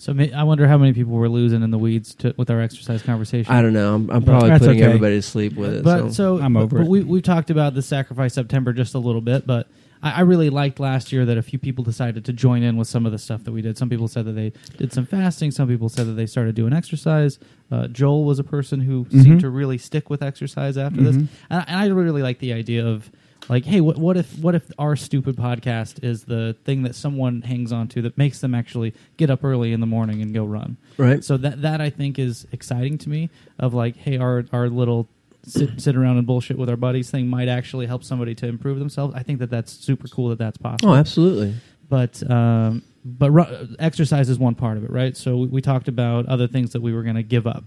So 0.00 0.14
ma- 0.14 0.26
I 0.34 0.44
wonder 0.44 0.66
how 0.68 0.78
many 0.78 0.92
people 0.92 1.12
we're 1.12 1.28
losing 1.28 1.62
in 1.62 1.70
the 1.72 1.78
weeds 1.78 2.14
to, 2.16 2.32
with 2.36 2.50
our 2.50 2.60
exercise 2.60 3.02
conversation. 3.02 3.52
I 3.52 3.60
don't 3.62 3.72
know. 3.72 3.96
I'm, 3.96 4.10
I'm 4.10 4.22
probably 4.22 4.48
That's 4.50 4.64
putting 4.64 4.80
okay. 4.80 4.86
everybody 4.86 5.16
to 5.16 5.22
sleep 5.22 5.54
with 5.54 5.74
it. 5.74 5.84
But 5.84 6.12
so 6.12 6.38
I'm 6.40 6.56
over 6.56 6.78
but 6.78 6.84
it. 6.84 6.88
We 6.88 7.02
we've 7.02 7.22
talked 7.22 7.50
about 7.50 7.74
the 7.74 7.82
sacrifice 7.82 8.32
September 8.34 8.72
just 8.72 8.94
a 8.94 8.98
little 9.00 9.20
bit, 9.20 9.44
but 9.46 9.66
I, 10.00 10.12
I 10.12 10.20
really 10.20 10.50
liked 10.50 10.78
last 10.78 11.10
year 11.10 11.24
that 11.26 11.36
a 11.36 11.42
few 11.42 11.58
people 11.58 11.82
decided 11.82 12.24
to 12.26 12.32
join 12.32 12.62
in 12.62 12.76
with 12.76 12.86
some 12.86 13.06
of 13.06 13.12
the 13.12 13.18
stuff 13.18 13.42
that 13.42 13.50
we 13.52 13.60
did. 13.60 13.76
Some 13.76 13.88
people 13.90 14.06
said 14.06 14.24
that 14.26 14.32
they 14.34 14.52
did 14.76 14.92
some 14.92 15.04
fasting. 15.04 15.50
Some 15.50 15.66
people 15.66 15.88
said 15.88 16.06
that 16.06 16.12
they 16.12 16.26
started 16.26 16.54
doing 16.54 16.72
exercise. 16.72 17.40
Uh, 17.72 17.88
Joel 17.88 18.24
was 18.24 18.38
a 18.38 18.44
person 18.44 18.80
who 18.80 19.04
Mhm. 19.06 19.22
seemed 19.24 19.40
to 19.40 19.50
really 19.50 19.78
stick 19.78 20.08
with 20.10 20.22
exercise 20.22 20.78
after 20.78 21.02
this, 21.02 21.16
Mhm. 21.16 21.26
and, 21.50 21.60
I- 21.60 21.64
and 21.66 21.76
I 21.80 21.86
really 21.88 22.22
like 22.22 22.38
the 22.38 22.52
idea 22.52 22.86
of 22.86 23.10
like, 23.48 23.64
hey, 23.64 23.80
what, 23.80 23.96
what 23.96 24.16
if 24.16 24.38
what 24.38 24.54
if 24.54 24.70
our 24.78 24.94
stupid 24.94 25.36
podcast 25.36 26.04
is 26.04 26.24
the 26.24 26.56
thing 26.64 26.82
that 26.82 26.94
someone 26.94 27.42
hangs 27.42 27.72
on 27.72 27.88
to 27.88 28.02
that 28.02 28.18
makes 28.18 28.40
them 28.40 28.54
actually 28.54 28.94
get 29.16 29.30
up 29.30 29.42
early 29.42 29.72
in 29.72 29.80
the 29.80 29.86
morning 29.86 30.20
and 30.20 30.34
go 30.34 30.44
run? 30.44 30.76
right? 30.98 31.24
So 31.24 31.36
that 31.38 31.62
that 31.62 31.80
I 31.80 31.90
think 31.90 32.18
is 32.18 32.46
exciting 32.52 32.98
to 32.98 33.08
me. 33.08 33.30
Of 33.58 33.74
like, 33.74 33.96
hey, 33.96 34.18
our 34.18 34.44
our 34.52 34.68
little 34.68 35.08
sit, 35.44 35.80
sit 35.80 35.96
around 35.96 36.18
and 36.18 36.26
bullshit 36.26 36.58
with 36.58 36.68
our 36.68 36.76
buddies 36.76 37.10
thing 37.10 37.28
might 37.28 37.48
actually 37.48 37.86
help 37.86 38.04
somebody 38.04 38.34
to 38.36 38.46
improve 38.46 38.78
themselves. 38.78 39.14
I 39.14 39.22
think 39.22 39.38
that 39.38 39.50
that's 39.50 39.72
super 39.72 40.08
cool 40.08 40.28
that 40.28 40.38
that's 40.38 40.58
possible. 40.58 40.92
Oh, 40.92 40.94
absolutely. 40.94 41.54
But 41.88 42.28
um, 42.30 42.82
but 43.04 43.30
ru- 43.30 43.76
exercise 43.78 44.28
is 44.28 44.38
one 44.38 44.54
part 44.54 44.76
of 44.76 44.84
it, 44.84 44.90
right? 44.90 45.16
So 45.16 45.38
we, 45.38 45.46
we 45.48 45.62
talked 45.62 45.88
about 45.88 46.26
other 46.26 46.46
things 46.46 46.72
that 46.72 46.82
we 46.82 46.92
were 46.92 47.02
going 47.02 47.16
to 47.16 47.22
give 47.22 47.46
up. 47.46 47.64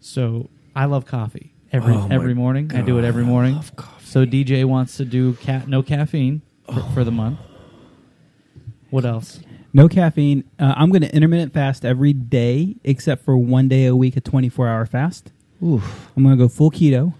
So 0.00 0.48
I 0.76 0.84
love 0.84 1.06
coffee 1.06 1.52
every 1.72 1.94
Oh, 1.94 2.08
my 2.08 2.14
every 2.14 2.34
morning. 2.34 2.70
I 2.74 2.80
do 2.82 2.98
it 2.98 3.04
every 3.04 3.24
morning. 3.24 3.60
So 4.02 4.24
DJ 4.24 4.64
wants 4.64 4.96
to 4.98 5.04
do 5.04 5.34
cat 5.34 5.68
no 5.68 5.82
caffeine 5.82 6.42
for, 6.72 6.80
for 6.94 7.04
the 7.04 7.10
month. 7.10 7.38
What 8.90 9.04
else? 9.04 9.40
no 9.72 9.88
caffeine. 9.88 10.44
Uh, 10.58 10.72
I'm 10.76 10.90
going 10.90 11.02
to 11.02 11.14
intermittent 11.14 11.52
fast 11.52 11.84
every 11.84 12.12
day 12.14 12.76
except 12.84 13.24
for 13.24 13.36
one 13.36 13.68
day 13.68 13.84
a 13.86 13.94
week, 13.94 14.16
a 14.16 14.20
24 14.22 14.68
hour 14.68 14.86
fast. 14.86 15.32
Oof. 15.62 16.10
I'm 16.16 16.22
going 16.22 16.36
to 16.38 16.42
go 16.42 16.48
full 16.48 16.70
keto. 16.70 17.12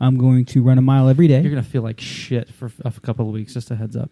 I'm 0.00 0.18
going 0.18 0.44
to 0.46 0.60
run 0.62 0.76
a 0.76 0.82
mile 0.82 1.08
every 1.08 1.28
day. 1.28 1.40
You're 1.40 1.50
gonna 1.50 1.62
feel 1.62 1.80
like 1.80 2.00
shit 2.00 2.52
for 2.52 2.70
a 2.84 2.90
couple 3.00 3.26
of 3.28 3.32
weeks. 3.32 3.54
Just 3.54 3.70
a 3.70 3.76
heads 3.76 3.96
up. 3.96 4.10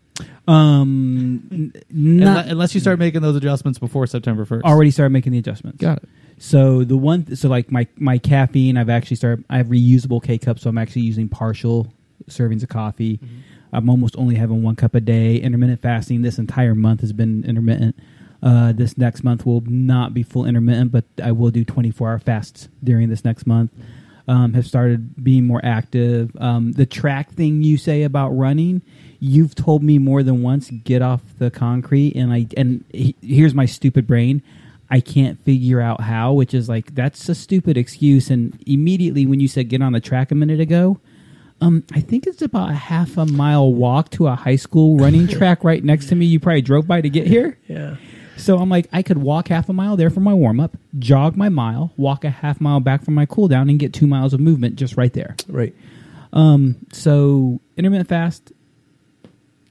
Um, 0.48 1.48
n- 1.52 1.72
not 1.90 2.46
Unle- 2.46 2.50
unless 2.52 2.74
you 2.74 2.80
start 2.80 2.98
making 2.98 3.20
those 3.20 3.36
adjustments 3.36 3.78
before 3.78 4.06
September 4.06 4.44
first. 4.46 4.64
already 4.64 4.90
started 4.92 5.10
making 5.12 5.32
the 5.32 5.38
adjustments. 5.38 5.78
got 5.78 5.98
it. 5.98 6.08
So 6.42 6.82
the 6.82 6.96
one, 6.96 7.36
so 7.36 7.48
like 7.48 7.70
my 7.70 7.86
my 7.96 8.18
caffeine, 8.18 8.76
I've 8.76 8.90
actually 8.90 9.14
started. 9.14 9.44
I 9.48 9.58
have 9.58 9.68
reusable 9.68 10.20
K 10.20 10.38
cups, 10.38 10.62
so 10.62 10.70
I'm 10.70 10.76
actually 10.76 11.02
using 11.02 11.28
partial 11.28 11.86
servings 12.28 12.64
of 12.64 12.68
coffee. 12.68 13.20
I'm 13.72 13.88
almost 13.88 14.16
only 14.16 14.34
having 14.34 14.60
one 14.60 14.74
cup 14.74 14.96
a 14.96 15.00
day. 15.00 15.36
Intermittent 15.36 15.80
fasting 15.80 16.22
this 16.22 16.38
entire 16.38 16.74
month 16.74 17.00
has 17.02 17.12
been 17.12 17.44
intermittent. 17.44 17.94
Uh, 18.42 18.72
this 18.72 18.98
next 18.98 19.22
month 19.22 19.46
will 19.46 19.60
not 19.66 20.14
be 20.14 20.24
full 20.24 20.44
intermittent, 20.44 20.90
but 20.90 21.04
I 21.22 21.30
will 21.30 21.52
do 21.52 21.64
24 21.64 22.10
hour 22.10 22.18
fasts 22.18 22.68
during 22.82 23.08
this 23.08 23.24
next 23.24 23.46
month. 23.46 23.70
Um, 24.26 24.54
have 24.54 24.66
started 24.66 25.22
being 25.22 25.46
more 25.46 25.60
active. 25.62 26.32
Um, 26.40 26.72
the 26.72 26.86
track 26.86 27.30
thing 27.30 27.62
you 27.62 27.76
say 27.78 28.02
about 28.02 28.30
running, 28.30 28.82
you've 29.20 29.54
told 29.54 29.84
me 29.84 29.98
more 29.98 30.24
than 30.24 30.42
once. 30.42 30.70
Get 30.70 31.02
off 31.02 31.20
the 31.38 31.52
concrete, 31.52 32.16
and 32.16 32.32
I 32.32 32.48
and 32.56 32.84
he, 32.92 33.14
here's 33.22 33.54
my 33.54 33.66
stupid 33.66 34.08
brain. 34.08 34.42
I 34.92 35.00
can't 35.00 35.42
figure 35.42 35.80
out 35.80 36.02
how, 36.02 36.34
which 36.34 36.52
is 36.52 36.68
like 36.68 36.94
that's 36.94 37.26
a 37.30 37.34
stupid 37.34 37.78
excuse. 37.78 38.28
And 38.28 38.62
immediately 38.66 39.24
when 39.24 39.40
you 39.40 39.48
said 39.48 39.70
get 39.70 39.80
on 39.80 39.94
the 39.94 40.00
track 40.00 40.30
a 40.30 40.34
minute 40.34 40.60
ago, 40.60 41.00
um, 41.62 41.82
I 41.94 42.00
think 42.00 42.26
it's 42.26 42.42
about 42.42 42.68
a 42.68 42.74
half 42.74 43.16
a 43.16 43.24
mile 43.24 43.72
walk 43.72 44.10
to 44.10 44.26
a 44.26 44.34
high 44.34 44.56
school 44.56 44.98
running 44.98 45.26
track 45.38 45.64
right 45.64 45.82
next 45.82 46.10
to 46.10 46.14
me. 46.14 46.26
You 46.26 46.38
probably 46.38 46.60
drove 46.60 46.86
by 46.86 47.00
to 47.00 47.08
get 47.08 47.26
here. 47.26 47.58
Yeah. 47.68 47.96
So 48.36 48.58
I'm 48.58 48.68
like, 48.68 48.86
I 48.92 49.02
could 49.02 49.16
walk 49.16 49.48
half 49.48 49.70
a 49.70 49.72
mile 49.72 49.96
there 49.96 50.10
for 50.10 50.20
my 50.20 50.34
warm 50.34 50.60
up, 50.60 50.76
jog 50.98 51.36
my 51.36 51.48
mile, 51.48 51.92
walk 51.96 52.24
a 52.24 52.30
half 52.30 52.60
mile 52.60 52.80
back 52.80 53.02
for 53.02 53.12
my 53.12 53.24
cool 53.24 53.48
down, 53.48 53.70
and 53.70 53.78
get 53.78 53.94
two 53.94 54.06
miles 54.06 54.34
of 54.34 54.40
movement 54.40 54.76
just 54.76 54.98
right 54.98 55.12
there. 55.14 55.36
Right. 55.48 55.74
Um, 56.34 56.76
so 56.92 57.62
intermittent 57.78 58.10
fast, 58.10 58.52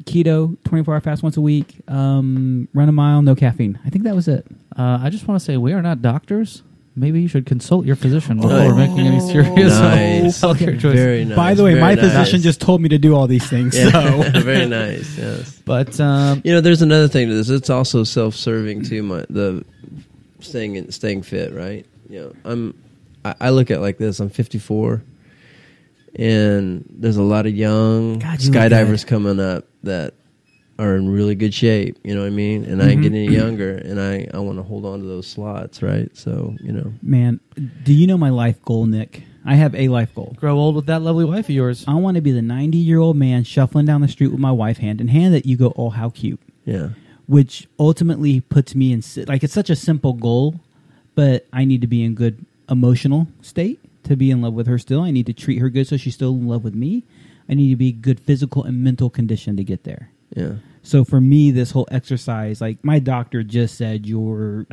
keto, 0.02 0.58
24 0.66 0.93
hour 0.93 1.02
fast 1.02 1.24
once 1.24 1.38
a 1.38 1.41
week, 1.41 1.80
um, 1.88 2.68
run 2.74 2.89
a 2.89 2.91
mile, 2.91 3.22
no 3.22 3.36
caffeine. 3.36 3.80
I 3.86 3.89
think 3.89 4.04
that 4.06 4.16
was 4.16 4.28
it. 4.28 4.45
Uh, 4.78 4.99
I 5.02 5.10
just 5.10 5.28
want 5.28 5.39
to 5.39 5.45
say 5.45 5.58
we 5.58 5.74
are 5.74 5.82
not 5.82 6.02
doctors. 6.02 6.64
Maybe 6.93 7.22
you 7.22 7.30
should 7.30 7.45
consult 7.45 7.86
your 7.86 7.95
physician 7.95 8.36
before 8.38 8.52
Nice. 8.52 8.76
making 8.76 9.08
any 9.08 9.20
serious 9.22 9.56
Nice. 9.80 10.41
healthcare 10.41 10.74
choices. 10.80 10.93
Very 10.99 11.24
nice. 11.24 11.38
By 11.38 11.54
the 11.54 11.64
way, 11.64 11.72
very 11.76 11.82
my 11.82 11.95
nice. 11.95 12.04
physician 12.12 12.41
just 12.41 12.60
told 12.60 12.82
me 12.82 12.89
to 12.89 12.97
do 12.97 13.16
all 13.16 13.28
these 13.28 13.49
things. 13.49 13.78
So 13.82 13.89
very 14.41 14.66
nice. 14.68 15.18
Yes. 15.18 15.58
But 15.64 15.97
um, 16.02 16.41
You 16.43 16.52
know, 16.52 16.60
there's 16.60 16.82
another 16.82 17.08
thing 17.08 17.30
to 17.30 17.34
this. 17.34 17.49
It's 17.49 17.70
also 17.70 18.04
self-serving 18.04 18.84
too. 18.84 19.04
My 19.04 19.26
the 19.30 19.64
staying 20.41 20.76
in, 20.76 20.91
staying 20.91 21.22
fit, 21.22 21.54
right? 21.54 21.86
You 22.10 22.20
know, 22.24 22.34
I'm. 22.43 22.84
I, 23.24 23.36
I 23.39 23.49
look 23.52 23.72
at 23.72 23.78
it 23.78 23.82
like 23.82 23.97
this. 23.97 24.20
I'm 24.20 24.30
54, 24.30 25.02
and 26.16 26.84
there's 26.89 27.18
a 27.18 27.24
lot 27.24 27.45
of 27.45 27.56
young 27.56 28.20
God, 28.20 28.39
skydivers 28.39 29.06
good. 29.06 29.08
coming 29.08 29.39
up 29.39 29.66
that 29.84 30.14
are 30.80 30.96
in 30.96 31.10
really 31.10 31.36
good 31.36 31.54
shape. 31.54 31.98
You 32.04 32.16
know 32.16 32.22
what 32.22 32.28
I 32.28 32.32
mean? 32.32 32.66
And 32.66 32.82
I 32.82 32.86
ain't 32.86 32.94
mm-hmm. 32.94 33.02
getting 33.04 33.26
any 33.28 33.36
younger, 33.36 33.76
and 33.78 34.02
I 34.02 34.28
I 34.34 34.40
want 34.40 34.58
to 34.58 34.64
hold 34.64 34.86
on 34.86 35.00
to 35.00 35.06
those 35.06 35.28
slots, 35.28 35.82
right? 35.82 36.16
So 36.16 36.56
you 36.62 36.72
know, 36.72 36.94
Man, 37.02 37.40
do 37.84 37.94
you 37.94 38.08
know 38.08 38.18
my 38.18 38.30
life 38.30 38.62
goal, 38.64 38.86
Nick? 38.86 39.24
I 39.46 39.56
have 39.56 39.74
a 39.76 39.88
life 39.88 40.14
goal. 40.14 40.36
Grow 40.38 40.58
old 40.58 40.76
with 40.76 40.86
that 40.86 41.02
lovely 41.02 41.26
wife 41.26 41.46
of 41.46 41.56
yours. 41.56 41.84
I 41.88 41.96
want 41.96 42.16
to 42.16 42.22
be 42.22 42.32
the 42.32 42.42
90 42.42 42.78
year 42.78 43.00
old 43.00 43.18
man 43.18 43.44
shuffling 43.44 43.86
down 43.86 44.02
the 44.02 44.08
street 44.08 44.28
with 44.28 44.40
my 44.40 44.52
wife 44.52 44.78
hand 44.78 45.02
in 45.02 45.08
hand 45.08 45.34
that 45.34 45.46
you 45.46 45.58
go, 45.58 45.74
oh, 45.76 45.90
how 45.90 46.10
cute. 46.10 46.40
yeah, 46.64 46.90
Which 47.26 47.68
ultimately 47.80 48.42
puts 48.42 48.76
me 48.76 48.94
in, 48.94 49.04
like, 49.28 49.44
it's 49.44 49.54
such 49.54 49.70
a 49.70 49.76
simple 49.76 50.14
goal, 50.14 50.60
but 51.16 51.48
I 51.52 51.66
need 51.66 51.82
to 51.82 51.88
be 51.88 52.04
in 52.04 52.14
good 52.14 52.46
emotional 52.70 53.28
state 53.42 53.80
to 54.04 54.16
be 54.16 54.32
in 54.32 54.42
love 54.42 54.54
with 54.54 54.68
her 54.68 54.78
still. 54.78 55.02
I 55.02 55.12
need 55.12 55.26
to 55.26 55.34
treat 55.34 55.58
her 55.60 55.70
good 55.70 55.88
so 55.88 55.98
she's 55.98 56.14
still 56.14 56.32
in 56.32 56.48
love 56.48 56.64
with 56.64 56.76
me. 56.76 57.04
I 57.52 57.56
need 57.56 57.70
to 57.70 57.76
be 57.76 57.91
good 57.91 58.20
physical 58.20 58.64
and 58.64 58.82
mental 58.82 59.10
condition 59.10 59.58
to 59.58 59.64
get 59.64 59.84
there. 59.84 60.10
yeah. 60.36 60.54
So 60.84 61.06
for 61.06 61.22
me, 61.22 61.52
this 61.52 61.70
whole 61.70 61.88
exercise, 61.91 62.60
like 62.60 62.84
my 62.84 62.97
doctor 62.97 63.43
just 63.43 63.78
said, 63.78 64.08
you're, 64.08 64.66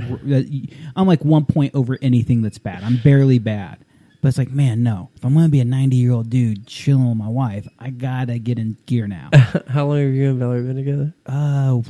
I'm 0.97 1.07
like 1.07 1.23
one 1.23 1.45
point 1.45 1.75
over 1.75 1.99
anything 2.01 2.41
that's 2.41 2.57
bad. 2.57 2.83
I'm 2.83 2.97
barely 3.05 3.39
bad. 3.39 3.85
But 4.23 4.29
it's 4.29 4.39
like, 4.39 4.51
man, 4.51 4.83
no. 4.83 5.11
If 5.17 5.25
I'm 5.25 5.35
going 5.35 5.45
to 5.45 5.51
be 5.51 5.61
a 5.61 5.67
90 5.67 5.97
year 5.97 6.13
old 6.13 6.31
dude 6.31 6.67
chilling 6.67 7.09
with 7.09 7.19
my 7.19 7.29
wife, 7.29 7.69
I 7.79 7.91
got 7.91 8.29
to 8.29 8.39
get 8.39 8.59
in 8.59 8.79
gear 8.87 9.07
now. 9.07 9.29
How 9.69 9.87
long 9.87 9.99
have 9.99 10.15
you 10.15 10.31
and 10.31 10.39
Valerie 10.39 10.63
been 10.63 10.77
together? 10.77 11.15
uh, 11.27 11.83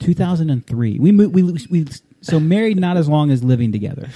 2003. 0.00 0.98
We 0.98 1.12
moved, 1.12 1.34
we, 1.34 1.42
we, 1.70 1.86
so 2.20 2.40
married 2.40 2.80
not 2.80 2.96
as 2.96 3.08
long 3.08 3.30
as 3.30 3.44
living 3.44 3.70
together. 3.70 4.08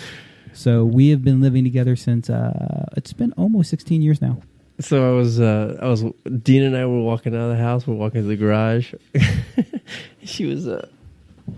So 0.52 0.84
we 0.84 1.10
have 1.10 1.22
been 1.22 1.40
living 1.40 1.62
together 1.62 1.94
since, 1.94 2.28
uh, 2.28 2.86
it's 2.96 3.12
been 3.12 3.32
almost 3.32 3.70
16 3.70 4.02
years 4.02 4.20
now. 4.20 4.42
So 4.80 5.12
I 5.12 5.16
was, 5.16 5.40
uh, 5.40 5.78
I 5.80 5.86
was, 5.86 6.02
Dean 6.42 6.62
and 6.64 6.76
I 6.76 6.84
were 6.86 7.00
walking 7.00 7.34
out 7.34 7.50
of 7.50 7.56
the 7.56 7.62
house. 7.62 7.86
We're 7.86 7.94
walking 7.94 8.22
to 8.22 8.26
the 8.26 8.36
garage. 8.36 8.92
she 10.24 10.46
was, 10.46 10.66
uh, 10.66 10.88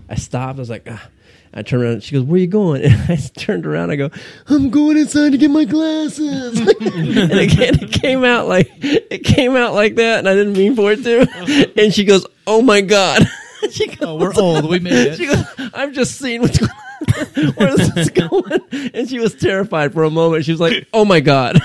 I 0.09 0.15
stopped. 0.15 0.57
I 0.57 0.59
was 0.59 0.69
like, 0.69 0.87
ah. 0.89 1.07
I 1.53 1.63
turned 1.63 1.81
around. 1.83 2.03
She 2.03 2.13
goes, 2.13 2.23
"Where 2.23 2.35
are 2.35 2.39
you 2.39 2.45
going?" 2.47 2.83
And 2.85 2.93
I 3.09 3.15
turned 3.15 3.65
around. 3.65 3.89
I 3.89 3.95
go, 3.95 4.09
"I'm 4.47 4.69
going 4.69 4.97
inside 4.97 5.31
to 5.31 5.37
get 5.39 5.49
my 5.49 5.63
glasses." 5.63 6.59
and 6.59 7.31
again, 7.31 7.81
it 7.81 7.91
came 7.93 8.23
out 8.23 8.47
like 8.47 8.69
it 8.81 9.23
came 9.23 9.55
out 9.55 9.73
like 9.73 9.95
that, 9.95 10.19
and 10.19 10.29
I 10.29 10.35
didn't 10.35 10.53
mean 10.53 10.75
for 10.75 10.91
it 10.91 11.03
to. 11.03 11.73
And 11.77 11.91
she 11.93 12.03
goes, 12.03 12.27
"Oh 12.45 12.61
my 12.61 12.81
god!" 12.81 13.25
she 13.71 13.87
goes, 13.87 13.97
Oh, 14.01 14.15
we're 14.17 14.33
old. 14.35 14.69
We 14.69 14.79
made 14.79 15.15
She 15.15 15.23
it. 15.23 15.33
goes, 15.57 15.71
"I've 15.73 15.93
just 15.93 16.19
seen 16.19 16.41
what's 16.41 16.59
going. 16.59 17.53
Where 17.55 17.69
is 17.79 17.93
this 17.93 18.09
going?" 18.09 18.91
And 18.93 19.09
she 19.09 19.17
was 19.17 19.33
terrified 19.33 19.93
for 19.93 20.03
a 20.03 20.11
moment. 20.11 20.45
She 20.45 20.51
was 20.51 20.61
like, 20.61 20.85
"Oh 20.93 21.05
my 21.05 21.21
god!" 21.21 21.59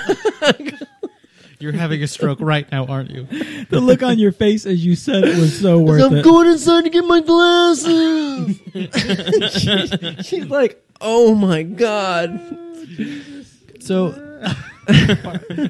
You're 1.63 1.71
having 1.71 2.03
a 2.03 2.07
stroke 2.07 2.39
right 2.41 2.69
now, 2.71 2.85
aren't 2.85 3.09
you? 3.11 3.27
The 3.69 3.79
look 3.79 4.03
on 4.03 4.19
your 4.19 4.31
face 4.33 4.65
as 4.67 4.85
you 4.85 4.95
said 4.95 5.23
it 5.23 5.37
was 5.37 5.57
so 5.57 5.79
worth 5.87 6.03
I'm 6.03 6.17
it. 6.17 6.23
going 6.23 6.47
inside 6.49 6.83
to 6.83 6.89
get 6.91 7.05
my 7.05 7.21
glasses. 7.21 8.59
She- 9.61 10.23
she's 10.23 10.45
like, 10.45 10.83
"Oh 11.01 11.33
my 11.33 11.63
god!" 11.63 12.39
So 13.79 14.11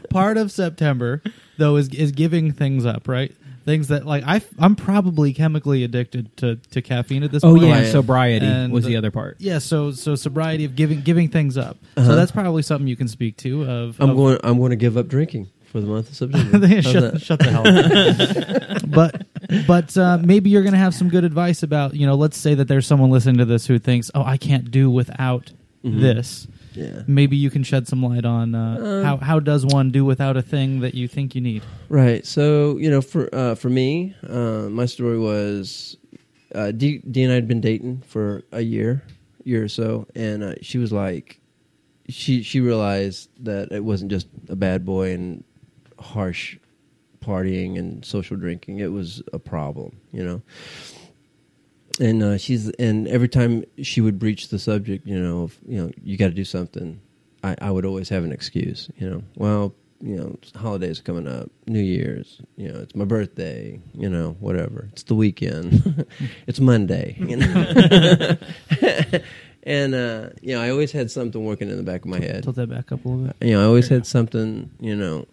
part 0.10 0.38
of 0.38 0.52
September 0.52 1.22
though 1.58 1.76
is 1.78 1.90
is 1.90 2.12
giving 2.12 2.52
things 2.52 2.86
up, 2.86 3.08
right? 3.08 3.32
Things 3.66 3.88
that 3.88 4.06
like 4.06 4.24
I 4.26 4.42
I'm 4.60 4.76
probably 4.76 5.34
chemically 5.34 5.84
addicted 5.84 6.36
to 6.38 6.58
to 6.72 6.82
caffeine 6.82 7.24
at 7.24 7.32
this 7.32 7.44
point. 7.44 7.58
Oh 7.58 7.60
point. 7.60 7.70
yeah, 7.70 7.78
Right. 7.84 7.92
sobriety 7.92 8.46
And- 8.46 8.74
was 8.74 8.84
the 8.86 8.98
other 8.98 9.12
part. 9.12 9.38
Yeah, 9.40 9.60
so 9.60 9.92
so 9.92 10.16
sobriety 10.16 10.66
of 10.66 10.76
giving 10.76 11.02
giving 11.02 11.30
things 11.30 11.58
up. 11.58 11.78
Uh-huh. 11.96 12.08
So 12.08 12.16
that's 12.16 12.32
probably 12.32 12.64
something 12.64 12.88
you 12.88 12.98
can 12.98 13.08
speak 13.08 13.38
to. 13.38 13.64
Of 13.64 14.02
I'm 14.02 14.10
of- 14.10 14.16
going. 14.18 14.38
I'm 14.44 14.58
going 14.58 14.72
to 14.72 14.76
give 14.76 14.98
up 14.98 15.08
drinking 15.08 15.48
for 15.74 15.82
the 15.82 15.88
month 15.88 16.10
of 16.10 16.16
September. 16.22 16.66
How's 16.68 16.86
shut, 16.86 17.22
shut 17.22 17.40
the 17.40 17.52
hell 17.52 17.68
up. 17.68 18.82
but 18.88 19.28
but 19.68 19.98
uh, 19.98 20.20
maybe 20.24 20.50
you're 20.50 20.62
going 20.64 20.72
to 20.74 20.80
have 20.80 20.96
some 20.96 21.10
good 21.10 21.26
advice 21.26 21.64
about 21.64 21.94
you 21.96 22.06
know. 22.08 22.16
Let's 22.16 22.38
say 22.38 22.54
that 22.54 22.70
there's 22.70 22.88
someone 22.88 23.10
listening 23.10 23.38
to 23.40 23.46
this 23.46 23.66
who 23.68 23.78
thinks, 23.80 24.10
oh, 24.16 24.24
I 24.24 24.38
can't 24.38 24.72
do 24.72 24.90
without 24.90 25.52
Mm-hmm. 25.84 26.00
this. 26.00 26.48
Yeah. 26.76 27.02
Maybe 27.08 27.36
you 27.36 27.50
can 27.50 27.64
shed 27.64 27.90
some 27.90 28.02
light 28.02 28.24
on 28.24 28.56
uh, 28.56 29.04
how 29.04 29.18
how 29.18 29.40
does 29.42 29.66
one 29.66 29.92
do 29.92 30.06
without 30.06 30.38
a 30.38 30.42
thing 30.42 30.80
that 30.80 30.94
you 30.94 31.10
think 31.10 31.36
you 31.36 31.42
need. 31.42 31.62
Right. 31.90 32.26
So 32.26 32.78
you 32.78 32.90
know, 32.90 33.02
for 33.02 33.28
uh, 33.36 33.56
for 33.56 33.68
me, 33.70 34.16
uh, 34.26 34.70
my 34.70 34.86
story 34.86 35.20
was 35.20 35.98
uh, 36.56 36.72
D, 36.72 37.00
D 37.00 37.24
and 37.24 37.34
I 37.34 37.36
had 37.36 37.50
been 37.50 37.60
dating 37.60 38.02
for 38.08 38.44
a 38.54 38.62
year, 38.62 39.04
year 39.44 39.66
or 39.66 39.68
so, 39.68 40.08
and 40.16 40.42
uh, 40.42 40.54
she 40.62 40.78
was 40.78 40.94
like, 40.94 41.42
she 42.08 42.44
she 42.44 42.62
realized 42.62 43.30
that 43.44 43.74
it 43.74 43.84
wasn't 43.84 44.10
just 44.12 44.28
a 44.48 44.56
bad 44.56 44.86
boy 44.86 45.12
and 45.12 45.44
harsh 46.04 46.58
partying 47.22 47.80
and 47.80 48.04
social 48.06 48.38
drinking; 48.38 48.80
it 48.80 48.92
was 48.92 49.24
a 49.32 49.40
problem. 49.40 49.98
You 50.12 50.24
know. 50.24 50.42
And 52.00 52.24
uh, 52.24 52.38
she's 52.40 52.70
and 52.72 53.08
every 53.08 53.30
time 53.30 53.66
she 53.84 54.02
would 54.02 54.18
breach 54.18 54.50
the 54.50 54.58
subject, 54.58 55.06
you 55.06 55.20
know, 55.20 55.44
of, 55.44 55.60
you 55.68 55.78
know, 55.78 55.92
you 56.04 56.18
got 56.18 56.28
to 56.28 56.34
do 56.34 56.46
something. 56.46 57.00
I, 57.44 57.56
I 57.62 57.72
would 57.72 57.86
always 57.86 58.10
have 58.10 58.24
an 58.24 58.32
excuse, 58.32 58.90
you 58.98 59.08
know. 59.08 59.24
Well, 59.36 59.76
you 60.04 60.18
know, 60.18 60.38
holidays 60.56 61.00
coming 61.00 61.28
up, 61.28 61.50
New 61.66 61.82
Year's, 61.82 62.42
you 62.58 62.70
know, 62.70 62.80
it's 62.80 62.94
my 62.94 63.06
birthday, 63.06 63.80
you 63.94 64.10
know, 64.10 64.36
whatever. 64.42 64.90
It's 64.92 65.04
the 65.04 65.16
weekend. 65.16 66.06
it's 66.48 66.60
Monday, 66.60 67.16
you 67.20 67.38
know. 67.38 68.38
and 69.64 69.96
uh, 69.96 70.30
you 70.42 70.56
know, 70.56 70.62
I 70.62 70.72
always 70.72 70.92
had 70.92 71.10
something 71.10 71.46
working 71.46 71.70
in 71.70 71.78
the 71.78 71.84
back 71.84 72.02
of 72.02 72.08
my 72.08 72.20
head. 72.20 72.44
Tilt 72.44 72.58
that 72.58 72.70
back 72.70 72.92
up 72.92 73.06
a 73.06 73.08
little 73.08 73.26
bit. 73.28 73.48
You 73.48 73.54
know, 73.54 73.62
I 73.62 73.66
always 73.66 73.88
had 73.88 74.06
something, 74.06 74.72
you 74.82 74.96
know, 74.96 75.26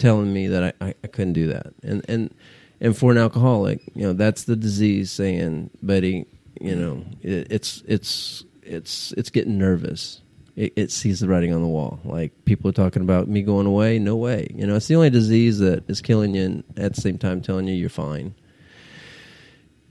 telling 0.00 0.32
me 0.32 0.48
that 0.48 0.74
I, 0.80 0.86
I, 0.86 0.94
I 1.04 1.06
couldn't 1.06 1.34
do 1.34 1.46
that. 1.48 1.72
And 1.82 2.04
and 2.08 2.34
and 2.80 2.96
for 2.96 3.12
an 3.12 3.18
alcoholic, 3.18 3.82
you 3.94 4.02
know, 4.02 4.12
that's 4.12 4.44
the 4.44 4.56
disease 4.56 5.10
saying, 5.10 5.70
buddy, 5.82 6.26
you 6.60 6.74
know, 6.74 7.04
it, 7.22 7.46
it's 7.50 7.82
it's 7.86 8.44
it's 8.62 9.12
it's 9.12 9.30
getting 9.30 9.58
nervous. 9.58 10.22
It, 10.56 10.72
it 10.76 10.90
sees 10.90 11.20
the 11.20 11.28
writing 11.28 11.54
on 11.54 11.62
the 11.62 11.68
wall. 11.68 12.00
Like 12.04 12.32
people 12.44 12.68
are 12.68 12.72
talking 12.72 13.02
about 13.02 13.28
me 13.28 13.42
going 13.42 13.66
away. 13.66 13.98
No 13.98 14.16
way. 14.16 14.48
You 14.54 14.66
know, 14.66 14.76
it's 14.76 14.88
the 14.88 14.96
only 14.96 15.10
disease 15.10 15.58
that 15.60 15.88
is 15.88 16.00
killing 16.00 16.34
you, 16.34 16.44
and 16.44 16.64
at 16.76 16.94
the 16.94 17.00
same 17.00 17.18
time 17.18 17.40
telling 17.40 17.68
you 17.68 17.74
you're 17.74 17.88
fine. 17.88 18.34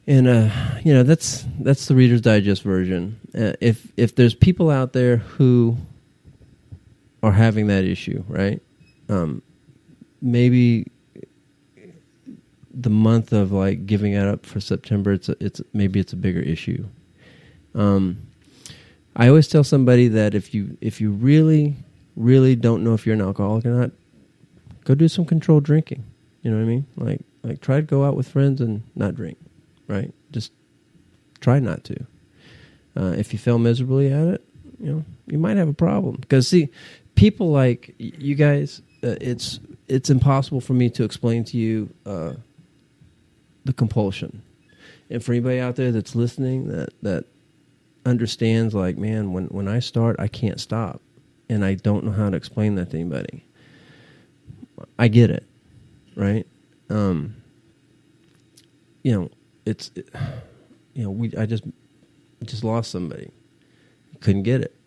And 0.07 0.27
uh, 0.27 0.49
you 0.83 0.93
know, 0.93 1.03
that's 1.03 1.45
that's 1.59 1.85
the 1.85 1.95
Reader's 1.95 2.21
Digest 2.21 2.63
version. 2.63 3.19
Uh, 3.33 3.53
if 3.61 3.91
if 3.95 4.15
there's 4.15 4.33
people 4.33 4.71
out 4.71 4.93
there 4.93 5.17
who 5.17 5.77
are 7.21 7.31
having 7.31 7.67
that 7.67 7.83
issue, 7.83 8.23
right? 8.27 8.61
Um, 9.07 9.41
maybe 10.21 10.87
the 12.73 12.89
month 12.89 13.33
of 13.33 13.51
like 13.51 13.85
giving 13.85 14.13
it 14.13 14.25
up 14.25 14.45
for 14.45 14.59
September, 14.59 15.11
it's 15.13 15.29
a, 15.29 15.35
it's 15.39 15.61
maybe 15.73 15.99
it's 15.99 16.13
a 16.13 16.17
bigger 16.17 16.39
issue. 16.39 16.85
Um, 17.75 18.17
I 19.15 19.27
always 19.27 19.47
tell 19.47 19.63
somebody 19.63 20.07
that 20.09 20.33
if 20.33 20.53
you 20.53 20.77
if 20.81 21.01
you 21.01 21.11
really 21.11 21.75
really 22.15 22.55
don't 22.55 22.83
know 22.83 22.93
if 22.93 23.05
you're 23.05 23.15
an 23.15 23.21
alcoholic 23.21 23.65
or 23.65 23.71
not, 23.71 23.91
go 24.85 24.95
do 24.95 25.07
some 25.07 25.25
controlled 25.25 25.63
drinking. 25.63 26.03
You 26.41 26.51
know 26.51 26.57
what 26.57 26.63
I 26.63 26.67
mean? 26.67 26.85
Like 26.95 27.21
like 27.43 27.61
try 27.61 27.77
to 27.77 27.81
go 27.81 28.05
out 28.05 28.15
with 28.15 28.27
friends 28.27 28.61
and 28.61 28.83
not 28.95 29.15
drink, 29.15 29.37
right? 29.87 30.13
Just 30.31 30.51
try 31.41 31.59
not 31.59 31.83
to. 31.85 32.05
Uh, 32.97 33.13
if 33.17 33.33
you 33.33 33.39
fail 33.39 33.59
miserably 33.59 34.11
at 34.11 34.27
it, 34.27 34.43
you 34.79 34.93
know 34.93 35.05
you 35.27 35.37
might 35.37 35.57
have 35.57 35.67
a 35.67 35.73
problem 35.73 36.15
because 36.15 36.47
see, 36.47 36.69
people 37.15 37.51
like 37.51 37.93
you 37.97 38.35
guys, 38.35 38.81
uh, 39.03 39.15
it's 39.21 39.59
it's 39.89 40.09
impossible 40.09 40.61
for 40.61 40.73
me 40.73 40.89
to 40.91 41.03
explain 41.03 41.43
to 41.45 41.57
you 41.57 41.89
uh, 42.05 42.33
the 43.65 43.73
compulsion. 43.73 44.41
And 45.09 45.23
for 45.23 45.33
anybody 45.33 45.59
out 45.59 45.75
there 45.75 45.91
that's 45.91 46.15
listening, 46.15 46.67
that 46.67 46.93
that 47.01 47.25
understands, 48.05 48.73
like, 48.73 48.97
man, 48.97 49.33
when 49.33 49.45
when 49.45 49.67
I 49.67 49.79
start, 49.79 50.15
I 50.19 50.27
can't 50.27 50.59
stop, 50.59 51.01
and 51.49 51.65
I 51.65 51.73
don't 51.73 52.05
know 52.05 52.11
how 52.11 52.29
to 52.29 52.37
explain 52.37 52.75
that 52.75 52.91
to 52.91 52.97
anybody. 52.97 53.43
I 54.97 55.07
get 55.07 55.29
it, 55.29 55.43
right? 56.15 56.45
Um, 56.89 57.35
you 59.03 59.13
know, 59.13 59.29
it's, 59.65 59.91
you 60.93 61.03
know, 61.03 61.11
we 61.11 61.33
I 61.35 61.45
just 61.45 61.63
just 62.45 62.63
lost 62.63 62.91
somebody, 62.91 63.31
couldn't 64.21 64.43
get 64.43 64.61
it 64.61 64.78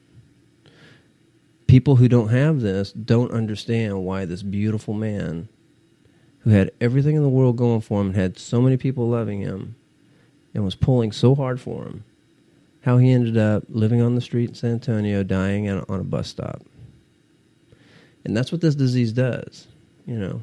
people 1.72 1.96
who 1.96 2.06
don't 2.06 2.28
have 2.28 2.60
this 2.60 2.92
don't 2.92 3.32
understand 3.32 4.04
why 4.04 4.26
this 4.26 4.42
beautiful 4.42 4.92
man 4.92 5.48
who 6.40 6.50
had 6.50 6.70
everything 6.82 7.16
in 7.16 7.22
the 7.22 7.28
world 7.30 7.56
going 7.56 7.80
for 7.80 7.98
him 8.02 8.08
and 8.08 8.14
had 8.14 8.38
so 8.38 8.60
many 8.60 8.76
people 8.76 9.08
loving 9.08 9.40
him 9.40 9.74
and 10.52 10.62
was 10.62 10.74
pulling 10.74 11.10
so 11.10 11.34
hard 11.34 11.58
for 11.58 11.84
him 11.84 12.04
how 12.82 12.98
he 12.98 13.10
ended 13.10 13.38
up 13.38 13.62
living 13.70 14.02
on 14.02 14.14
the 14.14 14.20
street 14.20 14.50
in 14.50 14.54
san 14.54 14.72
antonio 14.72 15.22
dying 15.22 15.66
on 15.66 15.98
a 15.98 16.04
bus 16.04 16.28
stop. 16.28 16.60
And 18.22 18.36
that's 18.36 18.52
what 18.52 18.60
this 18.60 18.74
disease 18.74 19.14
does 19.14 19.66
you 20.04 20.18
know. 20.18 20.42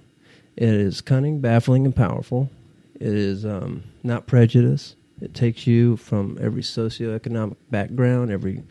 It 0.58 0.70
is 0.70 1.00
cunning 1.00 1.42
baffling 1.42 1.86
and 1.86 1.96
powerful. 1.96 2.50
It 2.96 3.14
is 3.14 3.46
um, 3.46 3.84
not 4.02 4.26
prejudice. 4.26 4.96
It 5.22 5.36
takes 5.36 5.68
you 5.68 5.96
from 5.96 6.40
every 6.42 6.64
socioeconomic 6.64 7.58
background 7.70 8.32
every 8.32 8.64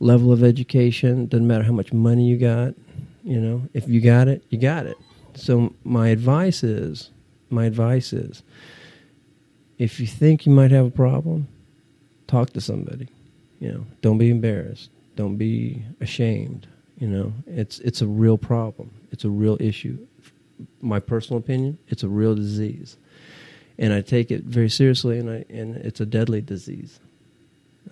level 0.00 0.32
of 0.32 0.42
education 0.42 1.26
doesn't 1.26 1.46
matter 1.46 1.64
how 1.64 1.72
much 1.72 1.92
money 1.92 2.26
you 2.26 2.36
got 2.36 2.74
you 3.22 3.40
know 3.40 3.62
if 3.74 3.88
you 3.88 4.00
got 4.00 4.28
it 4.28 4.42
you 4.50 4.58
got 4.58 4.86
it 4.86 4.96
so 5.34 5.72
my 5.84 6.08
advice 6.08 6.64
is 6.64 7.10
my 7.50 7.64
advice 7.66 8.12
is 8.12 8.42
if 9.80 9.98
you 9.98 10.06
think 10.06 10.44
you 10.44 10.52
might 10.52 10.70
have 10.72 10.84
a 10.84 10.90
problem, 10.90 11.48
talk 12.26 12.50
to 12.50 12.60
somebody. 12.60 13.08
You 13.60 13.72
know, 13.72 13.86
don't 14.02 14.18
be 14.18 14.30
embarrassed. 14.30 14.90
Don't 15.16 15.36
be 15.36 15.82
ashamed. 16.00 16.68
You 16.98 17.08
know, 17.08 17.32
it's 17.46 17.78
it's 17.78 18.02
a 18.02 18.06
real 18.06 18.36
problem. 18.36 18.90
It's 19.10 19.24
a 19.24 19.30
real 19.30 19.56
issue. 19.58 19.98
My 20.82 21.00
personal 21.00 21.38
opinion, 21.38 21.78
it's 21.88 22.02
a 22.02 22.08
real 22.08 22.34
disease, 22.34 22.98
and 23.78 23.94
I 23.94 24.02
take 24.02 24.30
it 24.30 24.44
very 24.44 24.68
seriously. 24.68 25.18
And 25.18 25.30
I 25.30 25.44
and 25.48 25.76
it's 25.76 26.00
a 26.00 26.06
deadly 26.06 26.42
disease, 26.42 27.00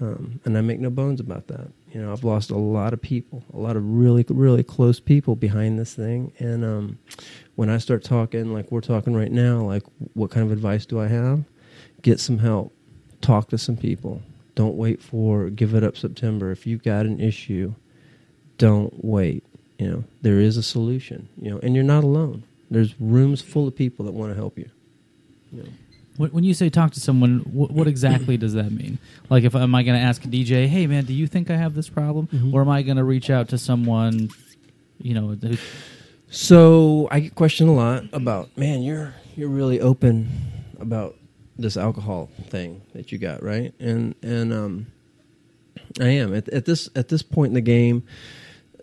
um, 0.00 0.40
and 0.44 0.56
I 0.56 0.60
make 0.60 0.80
no 0.80 0.90
bones 0.90 1.20
about 1.20 1.48
that. 1.48 1.68
You 1.92 2.02
know, 2.02 2.12
I've 2.12 2.24
lost 2.24 2.50
a 2.50 2.56
lot 2.56 2.92
of 2.92 3.00
people, 3.00 3.42
a 3.52 3.58
lot 3.58 3.76
of 3.76 3.82
really 3.84 4.24
really 4.28 4.62
close 4.62 5.00
people 5.00 5.36
behind 5.36 5.78
this 5.78 5.94
thing, 5.94 6.32
and 6.38 6.64
um, 6.64 6.98
when 7.56 7.70
I 7.70 7.78
start 7.78 8.04
talking 8.04 8.52
like 8.52 8.70
we're 8.70 8.80
talking 8.80 9.14
right 9.14 9.32
now, 9.32 9.62
like 9.62 9.82
what 10.14 10.30
kind 10.30 10.44
of 10.46 10.52
advice 10.52 10.86
do 10.86 11.00
I 11.00 11.08
have? 11.08 11.44
Get 12.02 12.20
some 12.20 12.38
help. 12.38 12.72
Talk 13.20 13.48
to 13.48 13.58
some 13.58 13.76
people. 13.76 14.22
Don't 14.54 14.76
wait 14.76 15.02
for 15.02 15.50
give 15.50 15.74
it 15.74 15.82
up 15.84 15.96
September. 15.96 16.50
If 16.52 16.66
you've 16.66 16.82
got 16.82 17.06
an 17.06 17.20
issue, 17.20 17.74
don't 18.58 19.04
wait. 19.04 19.44
You 19.78 19.90
know, 19.90 20.04
there 20.22 20.40
is 20.40 20.56
a 20.56 20.62
solution, 20.62 21.28
you 21.40 21.50
know, 21.50 21.58
and 21.62 21.74
you're 21.74 21.84
not 21.84 22.04
alone. 22.04 22.42
There's 22.70 23.00
rooms 23.00 23.40
full 23.40 23.66
of 23.68 23.74
people 23.76 24.04
that 24.06 24.12
want 24.12 24.30
to 24.32 24.36
help 24.36 24.58
you. 24.58 24.68
you 25.52 25.62
know. 25.62 25.68
When 26.18 26.30
when 26.30 26.44
you 26.44 26.52
say 26.52 26.68
talk 26.68 26.92
to 26.92 27.00
someone, 27.00 27.38
what, 27.52 27.70
what 27.70 27.86
exactly 27.88 28.36
does 28.36 28.52
that 28.52 28.70
mean? 28.70 28.98
Like, 29.30 29.44
if 29.44 29.54
am 29.54 29.74
I 29.74 29.82
going 29.82 29.98
to 29.98 30.04
ask 30.04 30.22
a 30.24 30.28
DJ, 30.28 30.66
"Hey, 30.66 30.86
man, 30.86 31.04
do 31.06 31.14
you 31.14 31.26
think 31.26 31.50
I 31.50 31.56
have 31.56 31.74
this 31.74 31.88
problem?" 31.88 32.28
Mhm. 32.32 32.52
Or 32.52 32.60
am 32.60 32.68
I 32.68 32.82
going 32.82 32.98
to 32.98 33.04
reach 33.04 33.30
out 33.30 33.48
to 33.48 33.58
someone, 33.58 34.28
you 35.00 35.14
know, 35.14 35.28
who, 35.28 35.56
So 36.30 37.08
I 37.10 37.20
get 37.20 37.34
questioned 37.34 37.70
a 37.70 37.72
lot 37.72 38.04
about, 38.12 38.54
man, 38.58 38.82
you're 38.82 39.14
you're 39.36 39.48
really 39.48 39.80
open 39.80 40.28
about 40.78 41.14
this 41.58 41.76
alcohol 41.76 42.30
thing 42.50 42.82
that 42.94 43.10
you 43.12 43.18
got, 43.18 43.42
right? 43.42 43.72
And 43.80 44.14
and 44.22 44.52
um, 44.52 44.86
I 46.00 46.08
am 46.08 46.34
at, 46.34 46.48
at 46.50 46.64
this 46.66 46.88
at 46.94 47.08
this 47.08 47.22
point 47.22 47.50
in 47.50 47.54
the 47.54 47.60
game. 47.60 48.02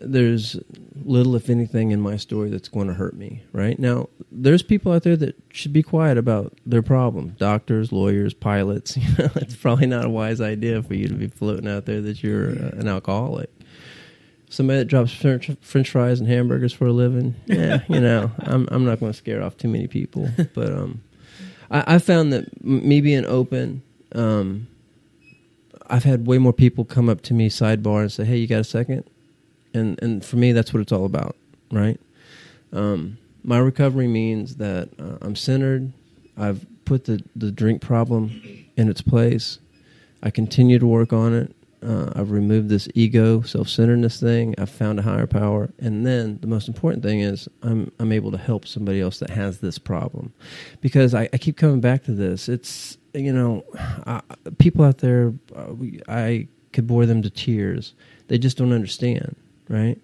There's 0.00 0.56
little, 1.04 1.34
if 1.36 1.48
anything, 1.48 1.90
in 1.90 2.00
my 2.00 2.16
story 2.16 2.50
that's 2.50 2.68
going 2.68 2.88
to 2.88 2.94
hurt 2.94 3.14
me. 3.14 3.42
Right 3.52 3.78
now, 3.78 4.08
there's 4.30 4.62
people 4.62 4.92
out 4.92 5.04
there 5.04 5.16
that 5.16 5.36
should 5.52 5.72
be 5.72 5.82
quiet 5.82 6.18
about 6.18 6.52
their 6.66 6.82
problem. 6.82 7.34
Doctors, 7.38 7.92
lawyers, 7.92 8.34
pilots. 8.34 8.96
You 9.06 9.08
know, 9.18 9.30
it's 9.36 9.56
probably 9.56 9.86
not 9.86 10.04
a 10.04 10.10
wise 10.10 10.40
idea 10.40 10.82
for 10.82 10.94
you 10.94 11.08
to 11.08 11.14
be 11.14 11.28
floating 11.28 11.68
out 11.68 11.86
there 11.86 12.00
that 12.02 12.22
you're 12.22 12.50
uh, 12.50 12.70
an 12.78 12.88
alcoholic 12.88 13.50
somebody 14.48 14.78
that 14.78 14.84
drops 14.84 15.12
french, 15.12 15.50
french 15.60 15.90
fries 15.90 16.20
and 16.20 16.28
hamburgers 16.28 16.72
for 16.72 16.86
a 16.86 16.92
living 16.92 17.34
yeah 17.46 17.82
you 17.88 18.00
know 18.00 18.30
i'm, 18.40 18.68
I'm 18.70 18.84
not 18.84 19.00
going 19.00 19.10
to 19.12 19.16
scare 19.18 19.42
off 19.42 19.56
too 19.56 19.68
many 19.68 19.86
people 19.88 20.28
but 20.54 20.72
um, 20.72 21.02
I, 21.70 21.94
I 21.94 21.98
found 21.98 22.32
that 22.32 22.44
m- 22.64 22.88
me 22.88 23.00
being 23.00 23.26
open 23.26 23.82
um, 24.12 24.68
i've 25.88 26.04
had 26.04 26.26
way 26.26 26.38
more 26.38 26.52
people 26.52 26.84
come 26.84 27.08
up 27.08 27.22
to 27.22 27.34
me 27.34 27.48
sidebar 27.48 28.02
and 28.02 28.12
say 28.12 28.24
hey 28.24 28.36
you 28.36 28.46
got 28.46 28.60
a 28.60 28.64
second 28.64 29.04
and 29.76 30.02
and 30.02 30.24
for 30.24 30.36
me 30.36 30.52
that's 30.52 30.72
what 30.72 30.80
it's 30.80 30.92
all 30.92 31.04
about 31.04 31.36
right? 31.70 32.00
Um, 32.72 33.18
my 33.42 33.58
recovery 33.58 34.08
means 34.08 34.56
that 34.56 34.88
uh, 34.98 35.18
i'm 35.22 35.36
centered. 35.36 35.92
I've 36.36 36.66
put 36.84 37.04
the, 37.04 37.22
the 37.34 37.50
drink 37.50 37.80
problem 37.80 38.42
in 38.76 38.88
its 38.88 39.00
place. 39.00 39.58
I 40.22 40.30
continue 40.30 40.78
to 40.78 40.86
work 40.86 41.12
on 41.12 41.34
it. 41.34 41.56
Uh, 41.82 42.12
I've 42.16 42.30
removed 42.30 42.68
this 42.68 42.88
ego, 42.94 43.42
self-centeredness 43.42 44.18
thing. 44.18 44.54
I've 44.58 44.70
found 44.70 44.98
a 44.98 45.02
higher 45.02 45.26
power, 45.26 45.70
and 45.78 46.06
then 46.06 46.38
the 46.40 46.46
most 46.46 46.68
important 46.68 47.02
thing 47.02 47.20
is 47.20 47.48
I'm 47.62 47.92
I'm 47.98 48.12
able 48.12 48.30
to 48.32 48.38
help 48.38 48.66
somebody 48.66 49.00
else 49.00 49.18
that 49.20 49.30
has 49.30 49.60
this 49.60 49.78
problem, 49.78 50.32
because 50.80 51.14
I, 51.14 51.28
I 51.32 51.38
keep 51.38 51.56
coming 51.56 51.80
back 51.80 52.04
to 52.04 52.12
this. 52.12 52.48
It's 52.48 52.98
you 53.14 53.32
know, 53.32 53.64
I, 54.06 54.20
people 54.58 54.84
out 54.84 54.98
there, 54.98 55.32
uh, 55.54 55.74
we, 55.74 56.00
I 56.08 56.48
could 56.72 56.86
bore 56.86 57.06
them 57.06 57.22
to 57.22 57.30
tears. 57.30 57.94
They 58.28 58.38
just 58.38 58.56
don't 58.56 58.72
understand, 58.72 59.36
right? 59.68 59.98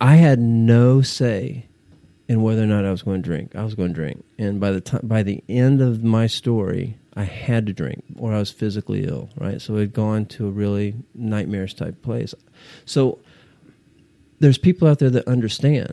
I 0.00 0.16
had 0.16 0.38
no 0.38 1.02
say 1.02 1.66
in 2.28 2.42
whether 2.42 2.62
or 2.62 2.66
not 2.66 2.84
I 2.84 2.90
was 2.90 3.02
going 3.02 3.22
to 3.22 3.28
drink. 3.28 3.54
I 3.54 3.64
was 3.64 3.74
going 3.74 3.88
to 3.88 3.94
drink, 3.94 4.24
and 4.38 4.60
by 4.60 4.70
the 4.70 4.80
time 4.80 5.00
by 5.02 5.22
the 5.22 5.42
end 5.48 5.82
of 5.82 6.02
my 6.02 6.26
story, 6.26 6.96
I 7.14 7.24
had 7.24 7.66
to 7.66 7.72
drink, 7.72 8.04
or 8.18 8.32
I 8.32 8.38
was 8.38 8.50
physically 8.50 9.04
ill. 9.04 9.28
Right, 9.36 9.60
so 9.60 9.76
had 9.76 9.92
gone 9.92 10.26
to 10.26 10.46
a 10.46 10.50
really 10.50 10.94
nightmarish 11.14 11.74
type 11.74 12.00
place. 12.02 12.34
So 12.84 13.18
there's 14.38 14.58
people 14.58 14.88
out 14.88 15.00
there 15.00 15.10
that 15.10 15.28
understand. 15.28 15.92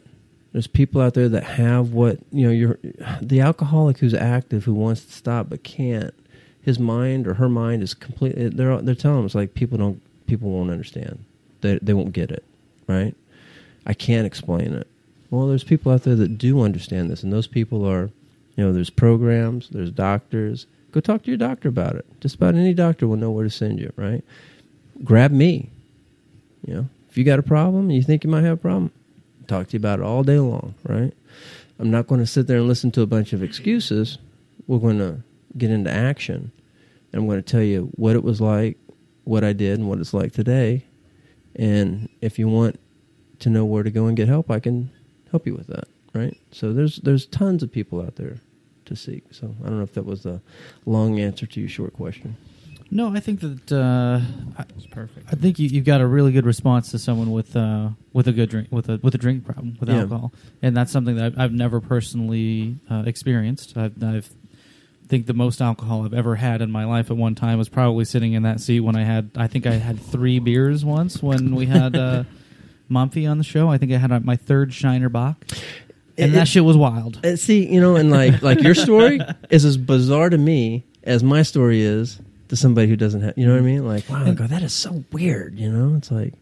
There's 0.53 0.67
people 0.67 1.01
out 1.01 1.13
there 1.13 1.29
that 1.29 1.43
have 1.43 1.91
what 1.91 2.19
you 2.31 2.45
know. 2.45 2.51
You're 2.51 2.79
the 3.21 3.41
alcoholic 3.41 3.97
who's 3.97 4.13
active, 4.13 4.63
who 4.63 4.73
wants 4.73 5.05
to 5.05 5.11
stop 5.11 5.49
but 5.49 5.63
can't. 5.63 6.13
His 6.61 6.79
mind 6.79 7.27
or 7.27 7.35
her 7.35 7.49
mind 7.49 7.83
is 7.83 7.93
completely. 7.93 8.49
They're 8.49 8.81
they're 8.81 8.95
telling 8.95 9.25
it's 9.25 9.35
like 9.35 9.53
people 9.53 9.77
don't 9.77 10.01
people 10.27 10.49
won't 10.49 10.69
understand. 10.69 11.25
They 11.61 11.79
they 11.81 11.93
won't 11.93 12.13
get 12.13 12.31
it, 12.31 12.43
right? 12.87 13.15
I 13.85 13.93
can't 13.93 14.27
explain 14.27 14.73
it. 14.73 14.87
Well, 15.29 15.47
there's 15.47 15.63
people 15.63 15.91
out 15.91 16.03
there 16.03 16.15
that 16.15 16.37
do 16.37 16.61
understand 16.61 17.09
this, 17.09 17.23
and 17.23 17.33
those 17.33 17.47
people 17.47 17.85
are, 17.85 18.09
you 18.55 18.63
know, 18.63 18.71
there's 18.73 18.89
programs, 18.89 19.69
there's 19.69 19.91
doctors. 19.91 20.67
Go 20.91 20.99
talk 20.99 21.23
to 21.23 21.31
your 21.31 21.37
doctor 21.37 21.67
about 21.67 21.95
it. 21.95 22.05
Just 22.21 22.35
about 22.35 22.55
any 22.55 22.73
doctor 22.73 23.07
will 23.07 23.17
know 23.17 23.31
where 23.31 23.43
to 23.43 23.49
send 23.49 23.79
you, 23.79 23.91
right? 23.97 24.23
Grab 25.03 25.31
me. 25.31 25.69
You 26.65 26.73
know, 26.73 26.89
if 27.09 27.17
you 27.17 27.23
got 27.23 27.39
a 27.39 27.43
problem 27.43 27.85
and 27.85 27.95
you 27.95 28.03
think 28.03 28.23
you 28.23 28.29
might 28.29 28.43
have 28.43 28.57
a 28.57 28.61
problem, 28.61 28.91
talk 29.47 29.67
to 29.67 29.73
you 29.73 29.79
about 29.79 29.99
it 29.99 30.05
all 30.05 30.23
day 30.23 30.39
long, 30.39 30.75
right? 30.83 31.13
I'm 31.79 31.91
not 31.91 32.07
going 32.07 32.21
to 32.21 32.27
sit 32.27 32.47
there 32.47 32.57
and 32.57 32.67
listen 32.67 32.91
to 32.91 33.01
a 33.01 33.05
bunch 33.05 33.33
of 33.33 33.43
excuses. 33.43 34.17
We're 34.65 34.79
going 34.79 34.97
to 34.99 35.17
get 35.57 35.71
into 35.71 35.91
action. 35.91 36.51
And 37.11 37.21
I'm 37.21 37.27
going 37.27 37.41
to 37.41 37.51
tell 37.51 37.61
you 37.61 37.89
what 37.95 38.15
it 38.15 38.23
was 38.23 38.41
like, 38.41 38.77
what 39.25 39.43
I 39.43 39.53
did, 39.53 39.79
and 39.79 39.87
what 39.87 39.99
it's 39.99 40.13
like 40.13 40.31
today. 40.31 40.83
And 41.57 42.09
if 42.21 42.37
you 42.39 42.47
want 42.47 42.79
to 43.39 43.49
know 43.49 43.65
where 43.65 43.83
to 43.83 43.91
go 43.91 44.05
and 44.05 44.15
get 44.15 44.27
help, 44.27 44.49
I 44.51 44.59
can 44.59 44.91
help 45.31 45.45
you 45.47 45.55
with 45.55 45.67
that, 45.67 45.87
right? 46.13 46.35
So 46.51 46.73
there's 46.73 46.97
there's 46.97 47.25
tons 47.25 47.63
of 47.63 47.71
people 47.71 48.01
out 48.01 48.15
there 48.15 48.37
to 48.85 48.95
seek. 48.95 49.25
So 49.33 49.55
I 49.63 49.67
don't 49.67 49.77
know 49.77 49.83
if 49.83 49.93
that 49.95 50.05
was 50.05 50.25
a 50.25 50.41
long 50.85 51.19
answer 51.19 51.45
to 51.45 51.59
your 51.59 51.69
short 51.69 51.93
question. 51.93 52.37
No, 52.89 53.13
I 53.13 53.19
think 53.19 53.41
that 53.41 53.69
uh, 53.69 54.21
it's 54.77 54.85
perfect. 54.85 55.27
I 55.29 55.35
think 55.35 55.59
you, 55.59 55.67
you've 55.67 55.83
got 55.83 55.99
a 55.99 56.07
really 56.07 56.31
good 56.31 56.45
response 56.45 56.89
to 56.91 56.99
someone 56.99 57.31
with 57.31 57.53
uh, 57.55 57.89
with 58.13 58.29
a 58.29 58.31
good 58.31 58.49
drink 58.49 58.69
with 58.71 58.87
a 58.89 58.97
with 59.03 59.13
a 59.13 59.17
drink 59.17 59.43
problem 59.43 59.75
with 59.79 59.89
Yeah. 59.89 60.01
alcohol, 60.03 60.31
and 60.61 60.77
that's 60.77 60.91
something 60.91 61.15
that 61.17 61.33
I've, 61.33 61.39
I've 61.39 61.51
never 61.53 61.81
personally 61.81 62.77
uh, 62.89 63.03
experienced. 63.05 63.75
I've, 63.75 64.01
I've 64.01 64.29
think 65.07 65.25
the 65.25 65.33
most 65.33 65.61
alcohol 65.61 66.05
I've 66.05 66.13
ever 66.13 66.35
had 66.35 66.61
in 66.61 66.71
my 66.71 66.85
life 66.85 67.09
at 67.11 67.17
one 67.17 67.35
time 67.35 67.57
was 67.57 67.69
probably 67.69 68.05
sitting 68.05 68.33
in 68.33 68.43
that 68.43 68.59
seat 68.59 68.81
when 68.81 68.95
I 68.95 69.03
had 69.03 69.31
I 69.35 69.47
think 69.47 69.65
I 69.65 69.73
had 69.73 69.99
three 69.99 70.39
beers 70.39 70.83
once 70.85 71.21
when 71.23 71.55
we 71.55 71.65
had 71.65 71.95
uh, 71.95 72.23
Mumphy 72.91 73.29
on 73.29 73.37
the 73.37 73.43
show. 73.43 73.69
I 73.69 73.77
think 73.77 73.91
I 73.91 73.97
had 73.97 74.23
my 74.25 74.35
third 74.35 74.73
Shiner 74.73 75.09
Bock, 75.09 75.43
and 76.17 76.31
It- 76.31 76.35
that 76.35 76.47
shit 76.47 76.63
was 76.65 76.77
wild. 76.77 77.25
Uh, 77.25 77.35
see, 77.35 77.71
you 77.71 77.81
know, 77.81 77.95
and 77.95 78.11
like 78.11 78.41
like 78.41 78.61
your 78.61 78.75
story 78.75 79.19
is 79.49 79.65
as 79.65 79.77
bizarre 79.77 80.29
to 80.29 80.37
me 80.37 80.85
as 81.03 81.23
my 81.23 81.41
story 81.41 81.81
is 81.81 82.19
to 82.49 82.55
somebody 82.55 82.87
who 82.87 82.95
doesn't 82.95 83.21
have. 83.21 83.37
You 83.37 83.45
know 83.47 83.53
what 83.53 83.59
I 83.59 83.65
mean? 83.65 83.85
Like, 83.85 84.09
wow, 84.09 84.31
go, 84.31 84.47
that 84.47 84.61
is 84.63 84.73
so 84.73 85.03
weird. 85.11 85.59
You 85.59 85.71
know, 85.71 85.95
it's 85.97 86.11
like, 86.11 86.33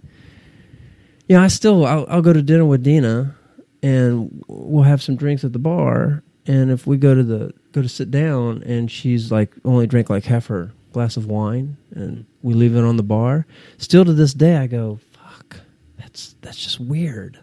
yeah, 1.28 1.42
I 1.42 1.48
still 1.48 1.86
I'll, 1.86 2.06
I'll 2.10 2.22
go 2.22 2.34
to 2.34 2.42
dinner 2.42 2.66
with 2.66 2.84
Dina, 2.84 3.36
and 3.82 4.44
we'll 4.48 4.84
have 4.84 5.02
some 5.02 5.16
drinks 5.16 5.44
at 5.44 5.54
the 5.54 5.60
bar. 5.60 6.24
And 6.48 6.70
if 6.70 6.86
we 6.86 6.98
go 6.98 7.16
to 7.16 7.24
the 7.24 7.54
go 7.76 7.82
to 7.82 7.90
sit 7.90 8.10
down, 8.10 8.64
and 8.64 8.90
she's 8.90 9.32
like 9.32 9.52
only 9.66 9.86
drank 9.86 10.10
like 10.10 10.24
half 10.24 10.48
her 10.48 10.72
glass 10.94 11.18
of 11.18 11.28
wine, 11.28 11.76
and 11.92 12.26
we 12.42 12.54
leave 12.54 12.76
it 12.76 12.84
on 12.84 12.96
the 12.96 13.04
bar. 13.04 13.46
Still 13.78 14.06
to 14.06 14.14
this 14.14 14.34
day, 14.34 14.58
I 14.58 14.68
go, 14.68 15.00
fuck, 15.12 15.58
that's 15.98 16.36
that's 16.42 16.58
just 16.58 16.80
weird 16.80 17.40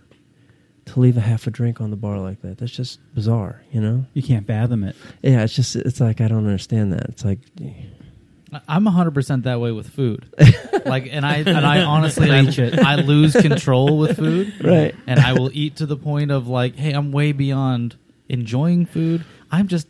to 0.87 1.01
leave 1.01 1.17
a 1.17 1.21
half 1.21 1.47
a 1.47 1.51
drink 1.51 1.81
on 1.81 1.91
the 1.91 1.97
bar 1.97 2.19
like 2.19 2.41
that. 2.43 2.59
That's 2.59 2.73
just 2.73 2.99
bizarre, 3.15 3.63
you 3.71 3.81
know? 3.81 4.07
You 4.15 4.23
can't 4.23 4.47
fathom 4.47 4.85
it. 4.85 4.97
Yeah, 5.23 5.45
it's 5.45 5.55
just 5.55 5.77
it's 5.77 6.01
like 6.01 6.21
I 6.21 6.29
don't 6.29 6.47
understand 6.47 6.95
that. 6.95 7.11
It's 7.11 7.25
like 7.25 7.39
I'm 8.69 8.85
100% 8.85 9.45
that 9.45 9.61
way 9.61 9.71
with 9.73 9.89
food. 9.89 10.27
like 10.87 11.09
and 11.11 11.25
I 11.25 11.37
and 11.39 11.67
I 11.67 11.83
honestly 11.83 12.31
I, 12.31 12.41
it. 12.41 12.79
I 12.79 12.97
lose 12.97 13.35
control 13.35 13.99
with 13.99 14.17
food. 14.17 14.53
Right. 14.65 14.95
And 15.07 15.21
I 15.21 15.35
will 15.35 15.51
eat 15.53 15.77
to 15.77 15.87
the 15.87 15.97
point 15.97 16.31
of 16.31 16.49
like, 16.49 16.77
hey, 16.77 16.93
I'm 16.93 17.13
way 17.13 17.33
beyond 17.33 17.97
enjoying 18.29 18.87
food. 18.87 19.25
I'm 19.51 19.69
just 19.69 19.87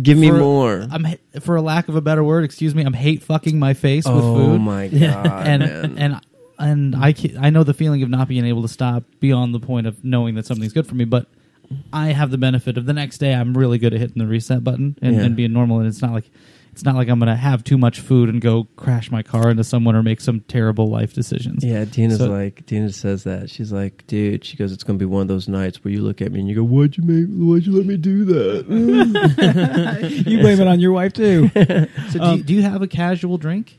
give 0.00 0.18
me 0.18 0.28
for- 0.30 0.38
more. 0.38 0.86
I'm 0.90 1.06
for 1.40 1.56
a 1.56 1.62
lack 1.62 1.88
of 1.88 1.96
a 1.96 2.00
better 2.00 2.22
word, 2.24 2.44
excuse 2.44 2.74
me, 2.74 2.82
I'm 2.84 2.92
hate 2.92 3.22
fucking 3.22 3.58
my 3.58 3.74
face 3.74 4.04
with 4.04 4.14
oh 4.22 4.34
food. 4.36 4.50
oh 4.54 4.58
my 4.58 4.88
god. 4.88 5.46
and 5.46 5.62
man. 5.62 5.98
and 5.98 6.20
and 6.58 6.96
I 6.96 7.14
I 7.40 7.50
know 7.50 7.64
the 7.64 7.74
feeling 7.74 8.02
of 8.02 8.08
not 8.10 8.28
being 8.28 8.44
able 8.46 8.62
to 8.62 8.68
stop 8.68 9.04
beyond 9.20 9.54
the 9.54 9.60
point 9.60 9.86
of 9.86 10.04
knowing 10.04 10.34
that 10.36 10.46
something's 10.46 10.72
good 10.72 10.86
for 10.86 10.94
me, 10.94 11.04
but 11.04 11.26
I 11.92 12.08
have 12.08 12.30
the 12.30 12.38
benefit 12.38 12.76
of 12.76 12.84
the 12.86 12.92
next 12.92 13.18
day 13.18 13.34
I'm 13.34 13.56
really 13.56 13.78
good 13.78 13.94
at 13.94 14.00
hitting 14.00 14.18
the 14.22 14.26
reset 14.26 14.62
button 14.62 14.96
and, 15.02 15.16
Yeah. 15.16 15.22
and 15.22 15.34
being 15.36 15.52
normal, 15.52 15.78
and 15.78 15.88
it's 15.88 16.02
not 16.02 16.12
like 16.12 16.30
it's 16.72 16.84
not 16.84 16.94
like 16.96 17.08
I'm 17.08 17.18
going 17.18 17.28
to 17.28 17.36
have 17.36 17.62
too 17.64 17.76
much 17.78 18.00
food 18.00 18.28
and 18.28 18.40
go 18.40 18.64
crash 18.76 19.10
my 19.10 19.22
car 19.22 19.50
into 19.50 19.62
someone 19.62 19.94
or 19.94 20.02
make 20.02 20.20
some 20.20 20.40
terrible 20.40 20.88
life 20.88 21.12
decisions. 21.14 21.62
Yeah, 21.62 21.84
Dina's 21.84 22.18
So- 22.18 22.30
like 22.30 22.64
Dina 22.66 22.90
says 22.92 23.24
that. 23.24 23.50
She's 23.50 23.70
like, 23.72 24.06
dude, 24.06 24.44
she 24.44 24.56
goes, 24.56 24.72
it's 24.72 24.82
gonna 24.82 24.98
be 24.98 25.04
one 25.04 25.22
of 25.22 25.28
those 25.28 25.48
nights 25.48 25.84
where 25.84 25.92
you 25.92 26.00
look 26.02 26.20
at 26.22 26.32
me 26.32 26.40
and 26.40 26.48
you 26.48 26.54
go, 26.54 26.62
Why'd 26.64 26.96
you 26.96 27.04
make 27.04 27.26
why'd 27.28 27.66
you 27.66 27.72
let 27.76 27.86
me 27.86 27.96
do 27.96 28.24
that? 28.24 30.22
you 30.26 30.40
blame 30.40 30.60
it 30.60 30.66
on 30.66 30.80
your 30.80 30.92
wife 30.92 31.12
too. 31.12 31.50
So 32.10 32.18
do, 32.18 32.24
Um, 32.24 32.36
you, 32.38 32.42
do 32.44 32.54
you 32.54 32.62
have 32.62 32.82
a 32.82 32.86
casual 32.88 33.38
drink? 33.38 33.78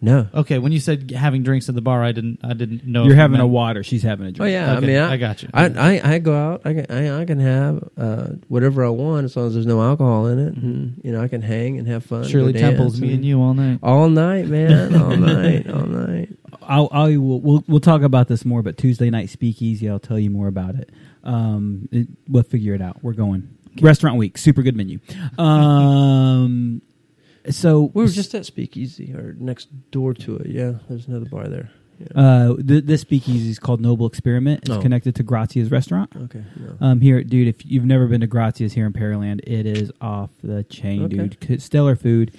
No. 0.00 0.28
Okay, 0.32 0.58
when 0.58 0.72
you 0.72 0.80
said 0.80 1.10
having 1.10 1.42
drinks 1.42 1.68
at 1.68 1.74
the 1.74 1.80
bar, 1.80 2.02
I 2.02 2.12
didn't 2.12 2.40
I 2.44 2.54
didn't 2.54 2.84
know. 2.84 3.04
You're 3.04 3.16
having 3.16 3.40
a 3.40 3.46
water. 3.46 3.82
She's 3.82 4.02
having 4.02 4.26
a 4.26 4.32
drink. 4.32 4.40
Oh 4.40 4.44
drink. 4.44 4.54
yeah, 4.54 4.76
I 4.76 4.80
mean 4.80 4.96
I, 4.96 5.12
I 5.12 5.16
got 5.16 5.42
you. 5.42 5.48
I, 5.52 5.66
I 5.66 6.14
I 6.14 6.18
go 6.18 6.34
out, 6.36 6.62
I 6.64 6.74
can 6.74 6.86
I, 6.90 7.20
I 7.20 7.24
can 7.24 7.40
have 7.40 7.88
uh, 7.96 8.28
whatever 8.48 8.84
I 8.84 8.90
want 8.90 9.24
as 9.24 9.36
long 9.36 9.48
as 9.48 9.54
there's 9.54 9.66
no 9.66 9.82
alcohol 9.82 10.26
in 10.26 10.38
it. 10.38 10.54
And 10.54 11.00
you 11.02 11.12
know, 11.12 11.20
I 11.20 11.28
can 11.28 11.42
hang 11.42 11.78
and 11.78 11.88
have 11.88 12.04
fun. 12.04 12.24
Shirley 12.24 12.52
go 12.52 12.60
Temple's 12.60 13.00
me 13.00 13.12
and 13.14 13.24
you 13.24 13.40
all 13.40 13.54
night. 13.54 13.80
All 13.82 14.08
night, 14.08 14.46
man. 14.46 14.94
All 14.98 15.16
night. 15.16 15.68
All 15.68 15.86
night. 15.86 16.28
I'll, 16.62 16.88
I 16.92 17.16
will, 17.16 17.40
we'll, 17.40 17.64
we'll 17.66 17.80
talk 17.80 18.02
about 18.02 18.28
this 18.28 18.44
more, 18.44 18.62
but 18.62 18.76
Tuesday 18.76 19.08
night 19.10 19.30
speakeasy, 19.30 19.88
I'll 19.88 19.98
tell 19.98 20.18
you 20.18 20.28
more 20.28 20.48
about 20.48 20.74
it. 20.74 20.90
Um, 21.24 21.88
it, 21.90 22.08
we'll 22.28 22.42
figure 22.42 22.74
it 22.74 22.82
out. 22.82 23.02
We're 23.02 23.14
going 23.14 23.48
restaurant 23.80 24.16
week, 24.16 24.38
super 24.38 24.62
good 24.62 24.76
menu. 24.76 24.98
Um, 25.38 26.82
so 27.50 27.90
We 27.94 28.02
were 28.02 28.08
just 28.08 28.34
at 28.34 28.46
Speakeasy 28.46 29.12
or 29.14 29.34
next 29.38 29.68
door 29.90 30.14
to 30.14 30.36
it. 30.36 30.46
Yeah, 30.48 30.74
there's 30.88 31.06
another 31.06 31.26
bar 31.26 31.48
there. 31.48 31.70
Yeah. 31.98 32.06
uh, 32.22 32.56
th- 32.56 32.84
this 32.84 33.00
speakeasy 33.00 33.50
is 33.50 33.58
called 33.58 33.80
Noble 33.80 34.06
Experiment. 34.06 34.60
It's 34.62 34.70
Oh. 34.70 34.80
connected 34.80 35.16
to 35.16 35.24
Grazia's 35.24 35.72
restaurant. 35.72 36.12
okay. 36.16 36.44
No. 36.56 36.76
Um, 36.86 37.00
here, 37.00 37.24
dude, 37.24 37.48
if 37.48 37.66
you've 37.66 37.84
never 37.86 38.06
been 38.06 38.20
to 38.20 38.28
Grazia's 38.28 38.72
here 38.72 38.86
in 38.86 38.92
Pearland, 38.92 39.40
it 39.44 39.66
is 39.66 39.90
off 40.00 40.30
the 40.44 40.62
chain, 40.62 41.02
Okay. 41.02 41.28
dude. 41.46 41.60
Stellar 41.60 41.96
food. 41.96 42.30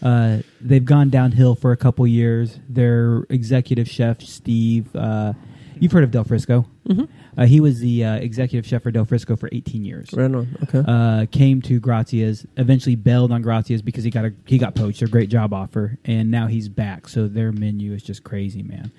Uh, 0.00 0.38
they've 0.60 0.84
gone 0.84 1.10
downhill 1.10 1.56
for 1.56 1.72
a 1.72 1.76
couple 1.76 2.06
years. 2.06 2.60
Their 2.68 3.24
executive 3.28 3.88
chef, 3.88 4.22
Steve, 4.22 4.94
uh, 4.94 5.32
you've 5.80 5.92
heard 5.92 6.04
of 6.04 6.10
Del 6.10 6.24
Frisco. 6.24 6.66
mm-hmm. 6.86 7.04
Uh, 7.36 7.46
he 7.46 7.60
was 7.60 7.78
the 7.80 8.04
uh, 8.04 8.14
executive 8.16 8.66
chef 8.66 8.82
for 8.82 8.90
Del 8.90 9.04
Frisco 9.04 9.36
for 9.36 9.48
18 9.52 9.84
years. 9.84 10.10
Right 10.12 10.24
on. 10.24 10.56
Okay. 10.64 10.82
Uh, 10.86 11.26
came 11.30 11.62
to 11.62 11.78
Grazia's, 11.78 12.46
eventually 12.56 12.96
bailed 12.96 13.30
on 13.30 13.42
Grazia's 13.42 13.80
because 13.82 14.02
he 14.02 14.10
got 14.10 14.24
a 14.24 14.32
he 14.46 14.58
got 14.58 14.74
poached, 14.74 15.02
a 15.02 15.06
great 15.06 15.28
job 15.30 15.52
offer, 15.52 15.98
and 16.04 16.30
now 16.30 16.46
he's 16.46 16.68
back. 16.68 17.08
So 17.08 17.28
their 17.28 17.52
menu 17.52 17.92
is 17.92 18.02
just 18.02 18.24
crazy, 18.24 18.62
man. 18.62 18.90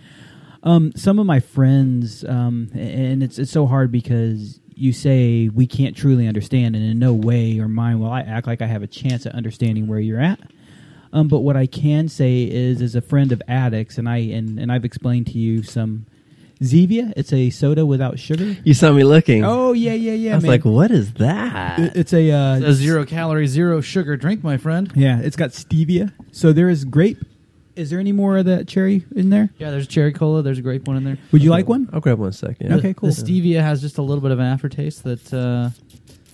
Um, 0.63 0.91
some 0.95 1.19
of 1.19 1.25
my 1.25 1.39
friends, 1.39 2.23
um, 2.25 2.69
and 2.73 3.23
it's 3.23 3.39
it's 3.39 3.51
so 3.51 3.65
hard 3.65 3.91
because 3.91 4.59
you 4.73 4.93
say 4.93 5.49
we 5.49 5.67
can't 5.67 5.95
truly 5.95 6.27
understand, 6.27 6.75
and 6.75 6.85
in 6.85 6.99
no 6.99 7.13
way 7.13 7.59
or 7.59 7.67
mind 7.67 7.99
will 7.99 8.11
I 8.11 8.21
act 8.21 8.47
like 8.47 8.61
I 8.61 8.67
have 8.67 8.83
a 8.83 8.87
chance 8.87 9.25
at 9.25 9.35
understanding 9.35 9.87
where 9.87 9.99
you're 9.99 10.21
at. 10.21 10.39
Um, 11.11 11.27
but 11.27 11.39
what 11.39 11.57
I 11.57 11.65
can 11.65 12.07
say 12.07 12.43
is, 12.43 12.81
as 12.81 12.95
a 12.95 13.01
friend 13.01 13.31
of 13.31 13.41
addicts, 13.47 13.97
and 13.97 14.07
I 14.07 14.17
and, 14.17 14.59
and 14.59 14.71
I've 14.71 14.85
explained 14.85 15.27
to 15.27 15.37
you 15.37 15.63
some 15.63 16.05
Zevia. 16.61 17.13
It's 17.15 17.31
a 17.31 17.49
soda 17.49 17.85
without 17.85 18.19
sugar. 18.19 18.57
you 18.63 18.73
saw 18.73 18.91
me 18.91 19.03
looking. 19.03 19.45
Oh 19.45 19.73
yeah, 19.73 19.93
yeah, 19.93 20.11
yeah. 20.13 20.31
I 20.33 20.35
was 20.35 20.43
man. 20.43 20.51
like, 20.51 20.65
what 20.65 20.91
is 20.91 21.13
that? 21.13 21.79
It- 21.79 21.95
it's 21.95 22.13
a 22.13 22.31
uh, 22.31 22.57
It's 22.57 22.65
a 22.67 22.73
zero 22.73 23.05
calorie, 23.05 23.47
zero 23.47 23.81
sugar 23.81 24.17
drink, 24.17 24.43
my 24.43 24.57
friend. 24.57 24.91
Yeah, 24.95 25.19
it's 25.19 25.35
got 25.35 25.51
stevia. 25.51 26.11
So 26.31 26.51
there 26.53 26.69
is 26.69 26.85
grape. 26.85 27.19
Is 27.75 27.89
there 27.89 27.99
any 27.99 28.11
more 28.11 28.37
of 28.37 28.45
that 28.45 28.67
cherry 28.67 29.05
in 29.15 29.29
there? 29.29 29.51
Yeah, 29.57 29.71
there's 29.71 29.87
cherry 29.87 30.11
cola. 30.11 30.41
There's 30.41 30.57
a 30.57 30.61
grape 30.61 30.85
one 30.85 30.97
in 30.97 31.05
there. 31.05 31.17
Would 31.31 31.41
you 31.41 31.49
like 31.49 31.69
one? 31.69 31.89
I'll 31.93 32.01
grab 32.01 32.19
one 32.19 32.33
second. 32.33 32.73
Okay, 32.73 32.93
cool. 32.93 33.09
The 33.09 33.15
stevia 33.15 33.61
has 33.61 33.79
just 33.79 33.97
a 33.97 34.01
little 34.01 34.21
bit 34.21 34.31
of 34.31 34.39
an 34.39 34.45
aftertaste 34.45 35.05
that, 35.05 35.33
uh, 35.33 35.69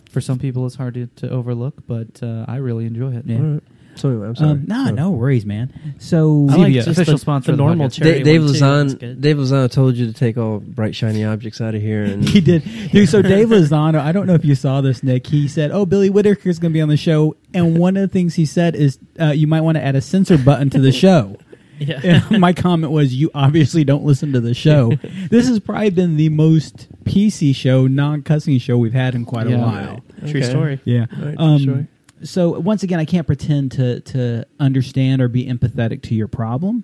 for 0.10 0.22
some 0.22 0.40
people, 0.40 0.66
is 0.66 0.74
hard 0.74 0.96
to, 0.96 1.06
to 1.18 1.30
overlook, 1.30 1.76
but 1.86 2.24
uh, 2.24 2.46
I 2.48 2.56
really 2.56 2.86
enjoy 2.88 3.14
it. 3.14 3.26
Yeah. 3.28 3.38
All 3.38 3.44
right. 3.44 3.64
So 3.96 4.10
anyway, 4.10 4.28
I'm 4.28 4.36
sorry. 4.36 4.52
Um, 4.52 4.66
no, 4.68 4.90
no 4.92 5.12
worries, 5.12 5.46
man. 5.46 5.74
So 6.00 6.48
I 6.50 6.56
like 6.56 6.68
Zevia, 6.72 6.74
just 6.76 6.88
official 6.90 7.14
the, 7.14 7.18
sponsor 7.20 7.46
the 7.48 7.52
of 7.54 7.58
the 7.58 7.64
normal 7.64 7.88
podcast. 7.88 7.94
cherry 8.04 8.18
Da- 8.20 8.24
Dave 8.24 8.42
one, 8.44 8.54
too. 8.54 8.60
That's 8.60 8.94
Lozano, 8.94 9.00
good. 9.00 9.22
Dave 9.22 9.38
Lozano 9.38 9.72
told 9.72 9.96
you 9.96 10.06
to 10.08 10.14
take 10.14 10.38
all 10.38 10.60
bright 10.60 10.96
shiny 10.96 11.24
objects 11.24 11.62
out 11.62 11.76
of 11.76 11.82
here, 11.82 12.04
and 12.04 12.28
he 12.30 12.42
did, 12.42 12.64
dude. 12.92 13.08
So 13.10 13.22
Dave 13.22 13.48
Lozano, 13.50 14.00
I 14.00 14.12
don't 14.12 14.28
know 14.28 14.34
if 14.34 14.44
you 14.46 14.56
saw 14.56 14.82
this, 14.82 15.02
Nick. 15.04 15.28
He 15.28 15.48
said, 15.48 15.72
"Oh, 15.72 15.86
Billy 15.86 16.10
Whitaker's 16.10 16.60
going 16.60 16.72
to 16.72 16.78
be 16.78 16.82
on 16.82 16.90
the 16.90 16.98
show," 16.98 17.36
and 17.54 17.78
one 17.80 17.96
of 17.98 18.02
the 18.02 18.08
things 18.12 18.36
he 18.36 18.46
said 18.46 18.76
is, 18.76 19.00
uh, 19.20 19.28
"You 19.28 19.48
might 19.48 19.62
want 19.62 19.78
to 19.78 19.84
add 19.84 19.96
a 19.96 20.02
censor 20.02 20.38
button 20.38 20.70
to 20.72 20.80
the 20.82 20.92
show." 20.92 21.38
Yeah. 21.78 22.22
And 22.30 22.40
my 22.40 22.54
comment 22.54 22.92
was, 22.94 23.14
"You 23.14 23.32
obviously 23.36 23.84
don't 23.84 24.04
listen 24.06 24.32
to 24.34 24.40
the 24.40 24.54
show." 24.54 24.92
this 25.30 25.48
has 25.50 25.60
probably 25.60 25.90
been 25.90 26.16
the 26.18 26.30
most 26.30 26.88
PC 27.04 27.54
show, 27.56 27.86
non-cussing 27.88 28.60
show 28.60 28.78
we've 28.78 28.94
had 28.94 29.14
in 29.16 29.26
quite 29.26 29.48
a 29.48 29.52
Yeah. 29.52 29.58
while. 29.58 30.04
True 30.22 30.40
Okay. 30.40 30.42
story. 30.50 30.80
Yeah. 30.86 31.06
All 31.20 31.26
right, 31.26 31.36
Um, 31.38 31.60
sure. 31.60 31.88
So 32.26 32.60
once 32.60 32.84
again, 32.84 33.00
I 33.00 33.06
can't 33.06 33.28
pretend 33.28 33.72
to 33.74 34.00
to 34.02 34.46
understand 34.60 35.22
or 35.22 35.28
be 35.28 35.46
empathetic 35.46 36.02
to 36.04 36.16
your 36.16 36.28
problem. 36.28 36.84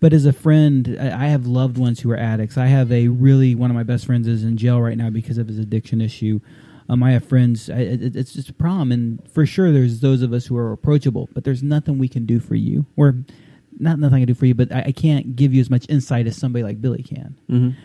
But 0.00 0.12
as 0.12 0.26
a 0.26 0.32
friend, 0.32 0.96
I 1.00 1.28
have 1.28 1.46
loved 1.46 1.78
ones 1.78 2.00
who 2.00 2.10
are 2.10 2.16
addicts. 2.16 2.58
I 2.58 2.66
have 2.66 2.90
a 2.90 3.06
really 3.08 3.54
one 3.54 3.70
of 3.70 3.76
my 3.76 3.84
best 3.84 4.04
friends 4.06 4.26
is 4.26 4.42
in 4.42 4.56
jail 4.56 4.80
right 4.80 4.96
now 4.98 5.10
because 5.10 5.38
of 5.38 5.46
his 5.46 5.58
addiction 5.60 6.00
issue. 6.00 6.40
Um, 6.88 7.02
I 7.04 7.12
have 7.12 7.24
friends. 7.24 7.70
I, 7.70 7.76
it, 7.78 8.16
it's 8.16 8.32
just 8.32 8.48
a 8.48 8.52
problem, 8.52 8.90
and 8.90 9.22
for 9.30 9.46
sure, 9.46 9.70
there's 9.70 10.00
those 10.00 10.20
of 10.20 10.32
us 10.32 10.46
who 10.46 10.56
are 10.56 10.72
approachable. 10.72 11.28
But 11.32 11.44
there's 11.44 11.62
nothing 11.62 11.98
we 11.98 12.08
can 12.08 12.26
do 12.26 12.40
for 12.40 12.56
you, 12.56 12.84
or 12.96 13.14
not 13.78 14.00
nothing 14.00 14.16
I 14.16 14.20
can 14.20 14.26
do 14.26 14.34
for 14.34 14.46
you. 14.46 14.54
But 14.54 14.72
I, 14.72 14.82
I 14.86 14.92
can't 14.92 15.36
give 15.36 15.54
you 15.54 15.60
as 15.60 15.70
much 15.70 15.86
insight 15.88 16.26
as 16.26 16.36
somebody 16.36 16.64
like 16.64 16.82
Billy 16.82 17.04
can 17.04 17.36
Mhm. 17.48 17.76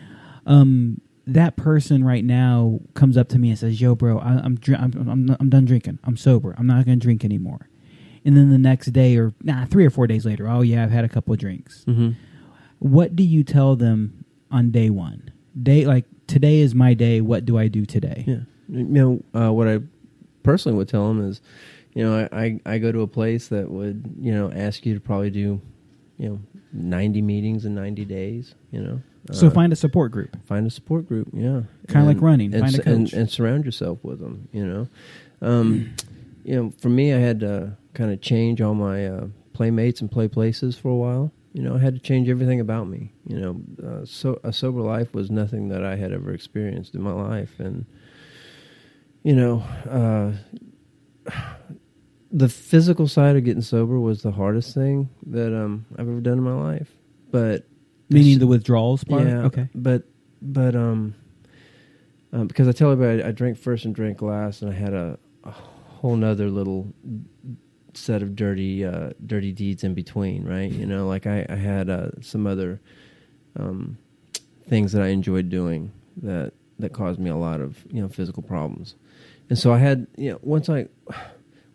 um, 0.46 1.00
that 1.28 1.56
person 1.56 2.02
right 2.04 2.24
now 2.24 2.80
comes 2.94 3.16
up 3.16 3.28
to 3.28 3.38
me 3.38 3.50
and 3.50 3.58
says, 3.58 3.80
"Yo, 3.80 3.94
bro, 3.94 4.18
I, 4.18 4.40
I'm, 4.42 4.56
dr- 4.56 4.80
I'm 4.80 4.92
I'm 5.08 5.36
I'm 5.38 5.48
done 5.50 5.64
drinking. 5.64 5.98
I'm 6.04 6.16
sober. 6.16 6.54
I'm 6.58 6.66
not 6.66 6.84
going 6.86 6.98
to 6.98 7.02
drink 7.04 7.24
anymore." 7.24 7.68
And 8.24 8.36
then 8.36 8.50
the 8.50 8.58
next 8.58 8.86
day, 8.92 9.16
or 9.16 9.32
nah, 9.42 9.64
three 9.66 9.86
or 9.86 9.90
four 9.90 10.06
days 10.06 10.26
later, 10.26 10.48
oh 10.48 10.62
yeah, 10.62 10.82
I've 10.82 10.90
had 10.90 11.04
a 11.04 11.08
couple 11.08 11.32
of 11.32 11.38
drinks. 11.40 11.84
Mhm. 11.86 12.16
What 12.80 13.14
do 13.16 13.22
you 13.22 13.44
tell 13.44 13.76
them 13.76 14.24
on 14.50 14.70
day 14.70 14.90
one? 14.90 15.30
Day 15.60 15.84
like 15.86 16.04
today 16.26 16.60
is 16.60 16.74
my 16.74 16.94
day. 16.94 17.20
What 17.20 17.44
do 17.44 17.58
I 17.58 17.68
do 17.68 17.84
today? 17.86 18.24
Yeah. 18.26 18.40
You 18.68 18.84
know, 18.84 19.22
uh, 19.34 19.52
what 19.52 19.66
I 19.68 19.80
personally 20.42 20.76
would 20.76 20.88
tell 20.88 21.08
them 21.08 21.26
is, 21.26 21.40
you 21.94 22.04
know, 22.04 22.28
I, 22.32 22.44
I, 22.44 22.60
I 22.66 22.78
go 22.78 22.92
to 22.92 23.00
a 23.00 23.06
place 23.06 23.48
that 23.48 23.70
would, 23.70 24.14
you 24.20 24.32
know, 24.32 24.52
ask 24.52 24.84
you 24.84 24.94
to 24.94 25.00
probably 25.00 25.30
do, 25.30 25.60
you 26.18 26.28
know, 26.28 26.40
90 26.72 27.22
meetings 27.22 27.64
in 27.64 27.74
90 27.74 28.04
days, 28.04 28.54
you 28.70 28.82
know. 28.82 29.00
So 29.32 29.48
Uh, 29.48 29.50
find 29.50 29.72
a 29.72 29.76
support 29.76 30.10
group. 30.12 30.36
find 30.46 30.66
a 30.66 30.70
support 30.70 31.06
group, 31.06 31.28
yeah. 31.32 31.62
Kinda 31.88 32.06
like 32.06 32.20
running, 32.22 32.52
And, 32.54 32.62
find 32.62 32.74
a 32.74 32.78
s- 32.78 32.86
and, 32.86 33.12
and 33.12 33.30
surround 33.30 33.64
yourself 33.64 34.02
with 34.02 34.20
them, 34.20 34.48
you 34.52 34.66
know. 34.66 34.88
Um, 35.42 35.90
you 36.44 36.54
know, 36.56 36.72
for 36.78 36.88
me, 36.88 37.12
I 37.12 37.18
had 37.18 37.40
to 37.40 37.76
kind 37.94 38.10
of 38.12 38.20
change 38.20 38.60
all 38.62 38.74
my 38.74 39.06
uh, 39.06 39.26
playmates 39.52 40.00
and 40.00 40.10
play 40.10 40.28
places 40.28 40.76
for 40.78 40.88
a 40.88 40.96
while. 40.96 41.32
You 41.52 41.62
know, 41.62 41.74
I 41.74 41.78
had 41.78 41.94
to 41.94 42.00
change 42.00 42.28
everything 42.28 42.60
about 42.60 42.88
me. 42.88 43.12
You 43.26 43.40
know, 43.40 43.60
uh, 43.86 44.04
so 44.04 44.38
a 44.44 44.52
sober 44.52 44.80
life 44.80 45.12
was 45.14 45.30
nothing 45.30 45.68
that 45.68 45.84
I 45.84 45.96
had 45.96 46.12
ever 46.12 46.32
experienced 46.32 46.94
in 46.94 47.02
my 47.02 47.12
life, 47.12 47.58
and 47.58 47.84
you 49.24 49.34
know, 49.34 49.62
uh, 49.88 50.32
the 52.30 52.48
physical 52.48 53.08
side 53.08 53.36
of 53.36 53.44
getting 53.44 53.62
sober 53.62 53.98
was 53.98 54.22
the 54.22 54.30
hardest 54.32 54.74
thing 54.74 55.08
that 55.26 55.54
um, 55.56 55.86
I've 55.94 56.08
ever 56.08 56.20
done 56.20 56.38
in 56.38 56.44
my 56.44 56.52
life. 56.54 56.88
But 57.30 57.66
Meaning 58.08 58.38
the 58.38 58.46
withdrawals 58.46 59.04
part. 59.04 59.26
yeah. 59.26 59.42
Okay. 59.42 59.68
But 59.74 60.04
but 60.40 60.74
um, 60.74 61.14
um, 62.32 62.46
because 62.46 62.68
I 62.68 62.72
tell 62.72 62.90
everybody 62.90 63.22
I, 63.22 63.28
I 63.28 63.32
drink 63.32 63.58
first 63.58 63.84
and 63.84 63.94
drank 63.94 64.22
last, 64.22 64.62
and 64.62 64.70
I 64.70 64.74
had 64.74 64.94
a, 64.94 65.18
a 65.44 65.50
whole 65.50 66.16
nother 66.16 66.50
little 66.50 66.92
set 67.94 68.22
of 68.22 68.36
dirty 68.36 68.84
uh, 68.84 69.10
dirty 69.26 69.52
deeds 69.52 69.84
in 69.84 69.94
between, 69.94 70.44
right? 70.44 70.70
You 70.70 70.86
know, 70.86 71.06
like 71.06 71.26
I, 71.26 71.44
I 71.48 71.56
had 71.56 71.90
uh, 71.90 72.10
some 72.20 72.46
other 72.46 72.80
um, 73.58 73.98
things 74.68 74.92
that 74.92 75.02
I 75.02 75.08
enjoyed 75.08 75.48
doing 75.48 75.92
that 76.22 76.52
that 76.78 76.92
caused 76.92 77.18
me 77.18 77.30
a 77.30 77.36
lot 77.36 77.60
of 77.60 77.84
you 77.90 78.00
know 78.00 78.08
physical 78.08 78.42
problems, 78.42 78.94
and 79.50 79.58
so 79.58 79.72
I 79.72 79.78
had 79.78 80.06
you 80.16 80.30
know 80.30 80.38
once 80.42 80.68
I 80.68 80.86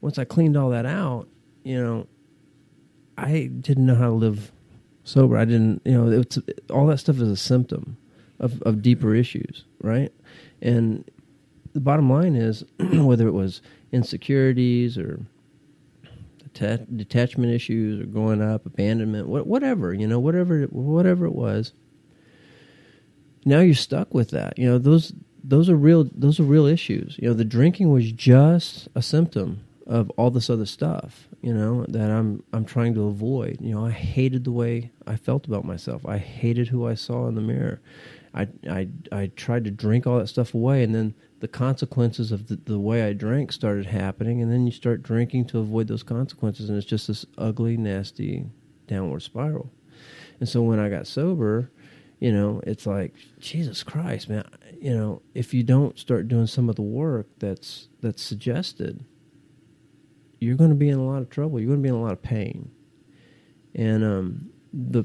once 0.01 0.17
I 0.17 0.23
cleaned 0.25 0.57
all 0.57 0.69
that 0.69 0.85
out, 0.85 1.27
you 1.63 1.81
know, 1.81 2.07
I 3.17 3.49
didn't 3.59 3.85
know 3.85 3.95
how 3.95 4.07
to 4.07 4.13
live 4.13 4.52
sober. 5.03 5.37
I 5.37 5.45
didn't, 5.45 5.81
you 5.85 5.91
know, 5.93 6.11
it's 6.11 6.39
all 6.69 6.87
that 6.87 6.99
stuff 6.99 7.17
is 7.17 7.29
a 7.29 7.37
symptom 7.37 7.97
of 8.39 8.61
of 8.63 8.81
deeper 8.81 9.15
issues, 9.15 9.63
right? 9.81 10.11
And 10.61 11.09
the 11.73 11.79
bottom 11.79 12.09
line 12.09 12.35
is 12.35 12.63
whether 12.79 13.27
it 13.27 13.33
was 13.33 13.61
insecurities 13.91 14.97
or 14.97 15.25
detachment 16.53 17.51
issues 17.51 18.01
or 18.01 18.05
growing 18.05 18.41
up, 18.41 18.65
abandonment, 18.65 19.27
wha- 19.27 19.41
whatever, 19.41 19.93
you 19.93 20.07
know, 20.07 20.19
whatever 20.19 20.63
whatever 20.65 21.25
it 21.25 21.35
was. 21.35 21.73
Now 23.45 23.59
you're 23.59 23.75
stuck 23.75 24.13
with 24.13 24.29
that. 24.31 24.57
You 24.57 24.67
know, 24.67 24.77
those 24.77 25.13
those 25.43 25.69
are 25.69 25.75
real 25.75 26.09
those 26.13 26.39
are 26.39 26.43
real 26.43 26.65
issues. 26.65 27.17
You 27.19 27.29
know, 27.29 27.33
the 27.33 27.45
drinking 27.45 27.91
was 27.91 28.11
just 28.11 28.87
a 28.95 29.01
symptom 29.01 29.63
of 29.85 30.09
all 30.11 30.31
this 30.31 30.49
other 30.49 30.65
stuff, 30.65 31.27
you 31.41 31.53
know, 31.53 31.85
that 31.89 32.09
I'm 32.09 32.43
I'm 32.53 32.65
trying 32.65 32.93
to 32.95 33.07
avoid. 33.07 33.57
You 33.59 33.75
know, 33.75 33.85
I 33.85 33.91
hated 33.91 34.43
the 34.43 34.51
way 34.51 34.91
I 35.05 35.15
felt 35.15 35.45
about 35.47 35.65
myself. 35.65 36.05
I 36.05 36.17
hated 36.17 36.69
who 36.69 36.87
I 36.87 36.93
saw 36.95 37.27
in 37.27 37.35
the 37.35 37.41
mirror. 37.41 37.81
I 38.33 38.47
I 38.69 38.87
I 39.11 39.27
tried 39.35 39.65
to 39.65 39.71
drink 39.71 40.07
all 40.07 40.19
that 40.19 40.27
stuff 40.27 40.53
away, 40.53 40.83
and 40.83 40.95
then 40.95 41.13
the 41.39 41.47
consequences 41.47 42.31
of 42.31 42.47
the, 42.47 42.55
the 42.55 42.79
way 42.79 43.03
I 43.03 43.13
drank 43.13 43.51
started 43.51 43.85
happening, 43.85 44.41
and 44.41 44.51
then 44.51 44.65
you 44.65 44.71
start 44.71 45.03
drinking 45.03 45.45
to 45.47 45.59
avoid 45.59 45.87
those 45.87 46.03
consequences, 46.03 46.69
and 46.69 46.77
it's 46.77 46.87
just 46.87 47.07
this 47.07 47.25
ugly, 47.37 47.75
nasty 47.75 48.45
downward 48.87 49.21
spiral. 49.21 49.69
And 50.39 50.47
so 50.47 50.61
when 50.61 50.79
I 50.79 50.89
got 50.89 51.07
sober, 51.07 51.71
you 52.19 52.31
know, 52.31 52.61
it's 52.65 52.85
like 52.85 53.13
Jesus 53.39 53.83
Christ, 53.83 54.29
man. 54.29 54.45
You 54.79 54.95
know, 54.95 55.21
if 55.33 55.53
you 55.53 55.63
don't 55.63 55.99
start 55.99 56.27
doing 56.27 56.47
some 56.47 56.69
of 56.69 56.77
the 56.77 56.81
work 56.81 57.27
that's 57.39 57.89
that's 58.01 58.21
suggested, 58.23 59.03
you're 60.43 60.55
going 60.55 60.69
to 60.69 60.75
be 60.75 60.89
in 60.89 60.99
a 60.99 61.05
lot 61.05 61.21
of 61.21 61.29
trouble. 61.29 61.59
You're 61.59 61.67
going 61.69 61.79
to 61.79 61.83
be 61.83 61.89
in 61.89 61.95
a 61.95 62.01
lot 62.01 62.11
of 62.13 62.21
pain. 62.21 62.69
And 63.75 64.03
um, 64.03 64.49
the 64.73 65.03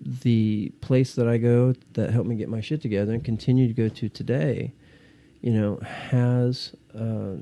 the 0.00 0.72
place 0.80 1.14
that 1.14 1.26
I 1.26 1.38
go 1.38 1.74
that 1.94 2.10
helped 2.10 2.28
me 2.28 2.36
get 2.36 2.48
my 2.48 2.60
shit 2.60 2.80
together 2.82 3.12
and 3.12 3.24
continue 3.24 3.66
to 3.66 3.74
go 3.74 3.88
to 3.88 4.08
today, 4.08 4.72
you 5.40 5.52
know, 5.52 5.78
has 6.10 6.74
uh, 6.94 7.36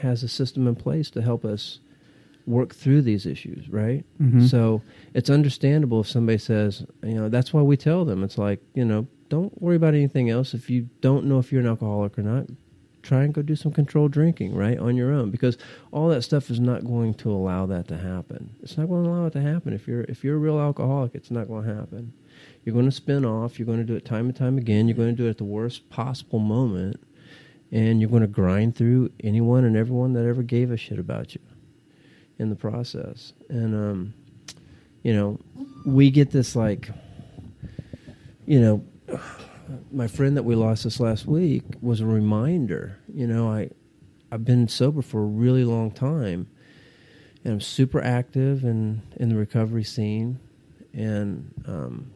has 0.00 0.22
a 0.22 0.28
system 0.28 0.66
in 0.66 0.74
place 0.74 1.10
to 1.10 1.22
help 1.22 1.44
us 1.44 1.80
work 2.46 2.74
through 2.74 3.02
these 3.02 3.24
issues, 3.24 3.68
right? 3.68 4.04
Mhm. 4.20 4.48
So 4.48 4.82
it's 5.14 5.30
understandable 5.30 6.00
if 6.00 6.08
somebody 6.08 6.38
says, 6.38 6.84
you 7.02 7.14
know, 7.14 7.28
that's 7.28 7.52
why 7.52 7.62
we 7.62 7.76
tell 7.76 8.04
them. 8.04 8.24
It's 8.24 8.36
like, 8.36 8.60
you 8.74 8.84
know, 8.84 9.06
don't 9.28 9.60
worry 9.62 9.76
about 9.76 9.94
anything 9.94 10.28
else. 10.28 10.52
If 10.52 10.68
you 10.68 10.88
don't 11.00 11.26
know 11.26 11.38
if 11.38 11.52
you're 11.52 11.60
an 11.60 11.68
alcoholic 11.68 12.18
or 12.18 12.22
not, 12.22 12.46
try 13.02 13.24
and 13.24 13.34
go 13.34 13.42
do 13.42 13.56
some 13.56 13.72
controlled 13.72 14.12
drinking, 14.12 14.54
right, 14.54 14.78
on 14.78 14.96
your 14.96 15.12
own, 15.12 15.30
because 15.30 15.58
all 15.90 16.08
that 16.08 16.22
stuff 16.22 16.50
is 16.50 16.60
not 16.60 16.84
going 16.84 17.14
to 17.14 17.30
allow 17.30 17.66
that 17.66 17.88
to 17.88 17.98
happen. 17.98 18.54
It's 18.62 18.78
not 18.78 18.88
going 18.88 19.04
to 19.04 19.10
allow 19.10 19.26
it 19.26 19.32
to 19.32 19.40
happen. 19.40 19.72
If 19.72 19.86
you're 19.86 20.02
if 20.02 20.22
you're 20.22 20.36
a 20.36 20.38
real 20.38 20.60
alcoholic, 20.60 21.14
it's 21.14 21.30
not 21.30 21.48
going 21.48 21.66
to 21.66 21.74
happen. 21.74 22.12
You're 22.64 22.74
going 22.74 22.86
to 22.86 22.92
spin 22.92 23.24
off. 23.24 23.58
You're 23.58 23.66
going 23.66 23.78
to 23.78 23.84
do 23.84 23.96
it 23.96 24.04
time 24.04 24.26
and 24.26 24.36
time 24.36 24.56
again. 24.56 24.88
You're 24.88 24.96
going 24.96 25.10
to 25.10 25.16
do 25.16 25.26
it 25.26 25.30
at 25.30 25.38
the 25.38 25.44
worst 25.44 25.90
possible 25.90 26.38
moment, 26.38 27.02
and 27.70 28.00
you're 28.00 28.10
going 28.10 28.22
to 28.22 28.28
grind 28.28 28.76
through 28.76 29.10
anyone 29.20 29.64
and 29.64 29.76
everyone 29.76 30.12
that 30.14 30.24
ever 30.24 30.42
gave 30.42 30.70
a 30.70 30.76
shit 30.76 30.98
about 30.98 31.34
you 31.34 31.40
in 32.38 32.50
the 32.50 32.56
process. 32.56 33.32
And 33.48 33.74
um, 33.74 34.14
you 35.02 35.12
know, 35.12 35.40
we 35.84 36.10
get 36.10 36.30
this 36.30 36.54
like, 36.54 36.88
you 38.46 38.60
know, 38.60 38.84
my 39.90 40.06
friend 40.06 40.36
that 40.36 40.42
we 40.42 40.54
lost 40.54 40.84
this 40.84 41.00
last 41.00 41.26
week 41.26 41.62
was 41.80 42.00
a 42.00 42.06
reminder. 42.06 42.98
You 43.12 43.26
know, 43.26 43.50
I 43.50 43.70
I've 44.30 44.44
been 44.44 44.68
sober 44.68 45.02
for 45.02 45.20
a 45.20 45.26
really 45.26 45.64
long 45.64 45.90
time, 45.90 46.48
and 47.44 47.54
I'm 47.54 47.60
super 47.60 48.02
active 48.02 48.64
in 48.64 49.02
in 49.16 49.28
the 49.28 49.36
recovery 49.36 49.84
scene, 49.84 50.40
and 50.92 51.52
um, 51.66 52.12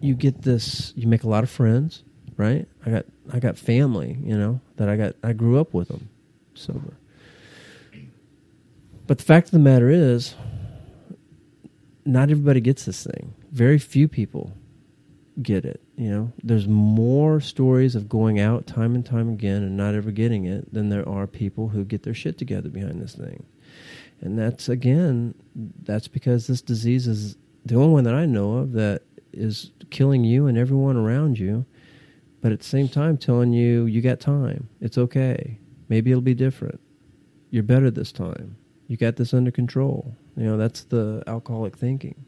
you 0.00 0.14
get 0.14 0.42
this. 0.42 0.92
You 0.96 1.06
make 1.06 1.24
a 1.24 1.28
lot 1.28 1.44
of 1.44 1.50
friends, 1.50 2.02
right? 2.36 2.66
I 2.84 2.90
got 2.90 3.06
I 3.32 3.38
got 3.38 3.56
family, 3.56 4.18
you 4.22 4.36
know, 4.36 4.60
that 4.76 4.88
I 4.88 4.96
got. 4.96 5.14
I 5.22 5.32
grew 5.32 5.60
up 5.60 5.74
with 5.74 5.88
them, 5.88 6.08
sober. 6.54 6.94
But 9.06 9.18
the 9.18 9.24
fact 9.24 9.48
of 9.48 9.52
the 9.52 9.58
matter 9.58 9.90
is, 9.90 10.34
not 12.04 12.30
everybody 12.30 12.60
gets 12.60 12.84
this 12.84 13.04
thing. 13.04 13.34
Very 13.50 13.78
few 13.78 14.06
people 14.06 14.52
get 15.42 15.64
it. 15.64 15.80
You 16.00 16.08
know, 16.08 16.32
there's 16.42 16.66
more 16.66 17.42
stories 17.42 17.94
of 17.94 18.08
going 18.08 18.40
out 18.40 18.66
time 18.66 18.94
and 18.94 19.04
time 19.04 19.28
again 19.28 19.62
and 19.62 19.76
not 19.76 19.94
ever 19.94 20.10
getting 20.10 20.46
it 20.46 20.72
than 20.72 20.88
there 20.88 21.06
are 21.06 21.26
people 21.26 21.68
who 21.68 21.84
get 21.84 22.04
their 22.04 22.14
shit 22.14 22.38
together 22.38 22.70
behind 22.70 23.02
this 23.02 23.14
thing. 23.14 23.44
And 24.22 24.38
that's 24.38 24.70
again, 24.70 25.34
that's 25.82 26.08
because 26.08 26.46
this 26.46 26.62
disease 26.62 27.06
is 27.06 27.36
the 27.66 27.74
only 27.74 27.90
one 27.90 28.04
that 28.04 28.14
I 28.14 28.24
know 28.24 28.54
of 28.54 28.72
that 28.72 29.02
is 29.34 29.72
killing 29.90 30.24
you 30.24 30.46
and 30.46 30.56
everyone 30.56 30.96
around 30.96 31.38
you, 31.38 31.66
but 32.40 32.50
at 32.50 32.60
the 32.60 32.64
same 32.64 32.88
time 32.88 33.18
telling 33.18 33.52
you 33.52 33.84
you 33.84 34.00
got 34.00 34.20
time. 34.20 34.70
It's 34.80 34.96
okay. 34.96 35.58
Maybe 35.90 36.10
it'll 36.10 36.22
be 36.22 36.32
different. 36.32 36.80
You're 37.50 37.62
better 37.62 37.90
this 37.90 38.10
time. 38.10 38.56
You 38.86 38.96
got 38.96 39.16
this 39.16 39.34
under 39.34 39.50
control. 39.50 40.16
You 40.34 40.44
know, 40.44 40.56
that's 40.56 40.84
the 40.84 41.22
alcoholic 41.26 41.76
thinking 41.76 42.24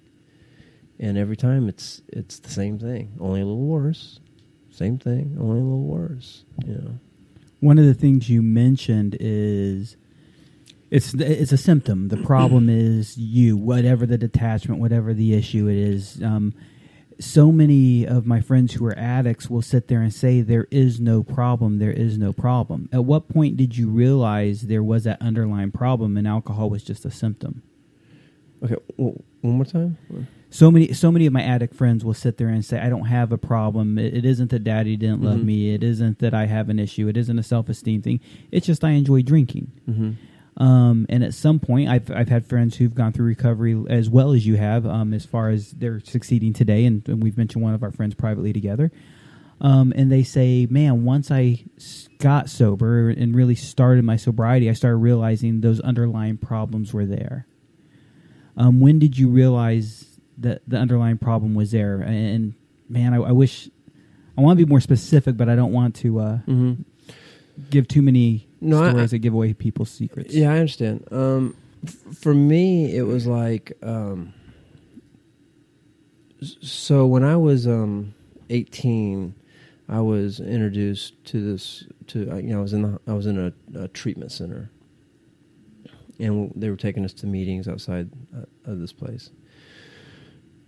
and 1.02 1.18
every 1.18 1.36
time 1.36 1.68
it's 1.68 2.00
it's 2.08 2.38
the 2.38 2.48
same 2.48 2.78
thing, 2.78 3.12
only 3.20 3.40
a 3.40 3.44
little 3.44 3.66
worse. 3.66 4.20
Same 4.70 4.98
thing, 4.98 5.36
only 5.38 5.60
a 5.60 5.62
little 5.62 5.82
worse. 5.84 6.44
You 6.64 6.74
know. 6.74 6.98
One 7.60 7.78
of 7.78 7.84
the 7.84 7.94
things 7.94 8.30
you 8.30 8.40
mentioned 8.40 9.16
is 9.20 9.96
it's 10.90 11.12
it's 11.14 11.52
a 11.52 11.58
symptom. 11.58 12.08
The 12.08 12.18
problem 12.18 12.68
is 12.70 13.18
you, 13.18 13.56
whatever 13.56 14.06
the 14.06 14.16
detachment, 14.16 14.80
whatever 14.80 15.12
the 15.12 15.34
issue 15.34 15.68
it 15.68 15.76
is. 15.76 16.22
Um, 16.22 16.54
so 17.18 17.52
many 17.52 18.06
of 18.06 18.26
my 18.26 18.40
friends 18.40 18.74
who 18.74 18.86
are 18.86 18.98
addicts 18.98 19.50
will 19.50 19.62
sit 19.62 19.88
there 19.88 20.00
and 20.00 20.12
say 20.14 20.40
there 20.40 20.66
is 20.70 20.98
no 20.98 21.22
problem, 21.22 21.78
there 21.78 21.92
is 21.92 22.16
no 22.16 22.32
problem. 22.32 22.88
At 22.92 23.04
what 23.04 23.28
point 23.28 23.56
did 23.56 23.76
you 23.76 23.88
realize 23.88 24.62
there 24.62 24.82
was 24.82 25.04
that 25.04 25.20
underlying 25.20 25.72
problem 25.72 26.16
and 26.16 26.26
alcohol 26.26 26.70
was 26.70 26.82
just 26.82 27.04
a 27.04 27.10
symptom? 27.10 27.62
Okay, 28.64 28.76
well, 28.96 29.22
one 29.40 29.54
more 29.54 29.64
time. 29.64 29.98
So 30.52 30.70
many 30.70 30.92
so 30.92 31.10
many 31.10 31.26
of 31.26 31.32
my 31.32 31.42
addict 31.42 31.74
friends 31.74 32.04
will 32.04 32.14
sit 32.14 32.36
there 32.36 32.48
and 32.48 32.62
say 32.64 32.78
i 32.78 32.88
don't 32.88 33.06
have 33.06 33.32
a 33.32 33.38
problem. 33.38 33.98
It, 33.98 34.14
it 34.18 34.24
isn't 34.24 34.50
that 34.50 34.62
daddy 34.64 34.96
didn't 34.96 35.22
love 35.22 35.38
Mhm. 35.38 35.44
me. 35.44 35.74
It 35.74 35.82
isn't 35.82 36.18
that 36.20 36.34
i 36.34 36.44
have 36.46 36.68
an 36.68 36.78
issue. 36.78 37.08
It 37.08 37.16
isn't 37.16 37.38
a 37.38 37.42
self-esteem 37.42 38.02
thing. 38.02 38.20
It's 38.50 38.66
just 38.66 38.84
i 38.84 38.90
enjoy 38.90 39.22
drinking. 39.22 39.72
Mm-hmm. 39.88 40.62
um, 40.62 41.06
and 41.08 41.24
at 41.24 41.32
some 41.32 41.58
point 41.58 41.88
I've, 41.88 42.10
I've 42.10 42.28
had 42.28 42.44
friends 42.46 42.76
who've 42.76 42.94
gone 42.94 43.12
through 43.12 43.26
recovery 43.26 43.74
as 43.88 44.10
well 44.10 44.32
as 44.32 44.46
you 44.46 44.56
have 44.56 44.84
um, 44.86 45.14
as 45.14 45.24
far 45.24 45.48
as 45.48 45.70
they're 45.72 46.00
succeeding 46.00 46.52
today 46.52 46.84
and, 46.84 47.02
and 47.08 47.22
we've 47.22 47.38
mentioned 47.38 47.64
one 47.64 47.72
of 47.74 47.82
our 47.82 47.90
friends 47.90 48.14
privately 48.14 48.52
together. 48.52 48.92
Um, 49.62 49.92
and 49.96 50.10
they 50.12 50.22
say 50.24 50.66
man 50.68 51.04
once 51.04 51.30
i 51.30 51.62
got 52.18 52.50
sober 52.50 53.08
and 53.08 53.34
really 53.34 53.54
started 53.54 54.04
my 54.04 54.16
sobriety 54.16 54.68
i 54.68 54.72
started 54.74 54.96
realizing 54.96 55.60
those 55.62 55.80
underlying 55.80 56.36
problems 56.36 56.92
were 56.92 57.06
there. 57.06 57.46
Um, 58.56 58.80
when 58.80 58.98
did 58.98 59.16
you 59.16 59.28
realize 59.30 60.11
that 60.42 60.62
the 60.68 60.76
underlying 60.76 61.18
problem 61.18 61.54
was 61.54 61.70
there? 61.72 62.00
And 62.00 62.54
man, 62.88 63.14
I, 63.14 63.18
I 63.18 63.32
wish 63.32 63.68
I 64.36 64.40
want 64.40 64.58
to 64.58 64.64
be 64.64 64.68
more 64.68 64.80
specific, 64.80 65.36
but 65.36 65.48
I 65.48 65.56
don't 65.56 65.72
want 65.72 65.94
to 65.96 66.18
uh, 66.20 66.38
Mm-hmm. 66.46 66.82
give 67.70 67.88
too 67.88 68.02
many 68.02 68.48
No, 68.60 68.82
I- 68.82 68.90
stories 68.90 69.10
that 69.12 69.18
give 69.18 69.34
away 69.34 69.52
people's 69.54 69.90
secrets. 69.90 70.34
Yeah, 70.34 70.52
I 70.52 70.58
understand. 70.58 71.06
Um, 71.10 71.56
f- 71.86 72.16
for 72.18 72.32
me, 72.34 72.94
it 72.96 73.02
was 73.02 73.26
like 73.26 73.72
um, 73.82 74.32
so 76.60 77.06
when 77.06 77.22
I 77.24 77.36
was 77.36 77.66
um, 77.66 78.14
eighteen, 78.50 79.34
I 79.88 80.00
was 80.00 80.40
introduced 80.40 81.22
to 81.26 81.52
this. 81.52 81.84
To 82.08 82.30
uh, 82.32 82.36
you 82.36 82.48
know, 82.52 82.58
I 82.58 82.62
was 82.62 82.72
in 82.72 82.82
the, 82.82 83.00
I 83.06 83.12
was 83.12 83.26
in 83.26 83.38
a, 83.38 83.52
a 83.78 83.88
treatment 83.88 84.32
center, 84.32 84.70
and 86.18 86.52
they 86.56 86.68
were 86.70 86.76
taking 86.76 87.04
us 87.04 87.12
to 87.14 87.26
meetings 87.26 87.68
outside 87.68 88.10
uh, 88.36 88.70
of 88.70 88.80
this 88.80 88.92
place. 88.92 89.30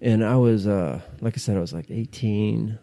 And 0.04 0.22
I 0.22 0.36
was, 0.36 0.66
uh, 0.66 1.00
like 1.22 1.34
I 1.34 1.38
said, 1.38 1.56
I 1.56 1.60
was 1.60 1.72
like 1.72 1.90
eighteen. 1.90 2.78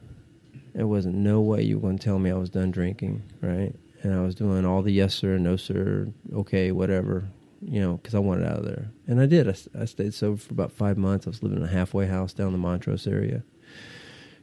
There 0.74 0.88
wasn't 0.88 1.16
no 1.16 1.40
way 1.42 1.62
you 1.62 1.78
were 1.78 1.82
going 1.82 2.00
to 2.00 2.04
tell 2.04 2.18
me 2.18 2.32
I 2.32 2.36
was 2.36 2.50
done 2.50 2.72
drinking, 2.72 3.22
right? 3.42 3.76
And 4.02 4.14
I 4.14 4.22
was 4.22 4.34
doing 4.34 4.66
all 4.66 4.82
the 4.82 4.92
yes 4.92 5.14
sir, 5.14 5.38
no 5.38 5.56
sir, 5.56 6.08
okay, 6.34 6.72
whatever, 6.72 7.28
you 7.62 7.80
know, 7.80 7.98
because 7.98 8.16
I 8.16 8.20
wanted 8.20 8.48
out 8.48 8.60
of 8.60 8.66
there. 8.66 8.90
And 9.06 9.22
I 9.22 9.28
did. 9.28 9.48
I 9.48 9.86
stayed 9.86 10.14
sober 10.16 10.38
for 10.38 10.52
about 10.54 10.72
five 10.72 10.98
months. 10.98 11.28
I 11.28 11.30
was 11.30 11.44
living 11.44 11.60
in 11.60 11.64
a 11.64 11.68
halfway 11.68 12.08
house 12.08 12.34
down 12.34 12.48
in 12.48 12.54
the 12.54 12.58
Montrose 12.58 13.06
area. 13.06 13.44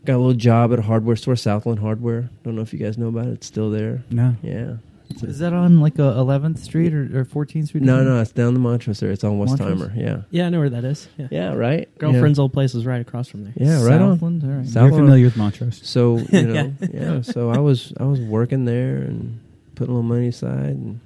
Got 0.04 0.16
a 0.16 0.18
little 0.18 0.34
job 0.34 0.72
at 0.72 0.78
a 0.78 0.82
hardware 0.82 1.16
store, 1.16 1.34
Southland 1.34 1.80
Hardware. 1.80 2.30
Don't 2.44 2.54
know 2.54 2.62
if 2.62 2.72
you 2.72 2.78
guys 2.78 2.96
know 2.96 3.08
about 3.08 3.26
it. 3.26 3.32
It's 3.32 3.46
still 3.48 3.70
there. 3.70 4.04
No. 4.10 4.36
Yeah. 4.42 4.76
It's 5.10 5.22
a- 5.22 5.26
Is 5.26 5.38
that 5.38 5.52
on 5.52 5.80
like 5.80 5.98
a 5.98 6.02
11th 6.02 6.58
Street 6.58 6.92
or, 6.94 7.20
or 7.20 7.24
14th 7.24 7.68
Street? 7.68 7.82
no, 7.82 8.02
no, 8.04 8.20
it's 8.20 8.32
down 8.32 8.54
the 8.54 8.60
Montrose. 8.60 9.02
It's 9.02 9.24
on 9.24 9.38
Montrose? 9.38 9.58
Westheimer. 9.60 9.96
Yeah. 9.96 10.22
Yeah, 10.30 10.46
I 10.46 10.48
know 10.50 10.58
where 10.60 10.70
that 10.70 10.84
is. 10.84 11.08
Yeah. 11.16 11.28
Yeah, 11.30 11.54
right? 11.54 11.88
Girlfriend's 11.98 12.38
old 12.38 12.52
place 12.52 12.74
is 12.74 12.84
right 12.86 13.00
across 13.00 13.28
from 13.28 13.44
there. 13.44 13.52
Yeah, 13.56 13.80
yeah 13.80 13.84
right 13.86 14.00
on. 14.00 14.14
Southland? 14.16 14.44
All 14.44 14.50
right. 14.50 14.66
South- 14.66 14.90
You're 14.90 14.98
familiar 15.00 15.24
with 15.24 15.36
Montrose. 15.36 15.80
So 15.82 16.18
you 16.32 16.42
know, 16.42 16.72
Yeah. 16.80 16.88
yeah. 16.92 17.20
So 17.22 17.50
I 17.50 17.58
was 17.58 17.92
I 17.98 18.04
was 18.04 18.20
working 18.20 18.64
there 18.66 18.96
and 18.98 19.40
putting 19.74 19.92
a 19.92 19.96
little 19.96 20.08
money 20.08 20.28
aside, 20.28 20.70
and 20.76 21.00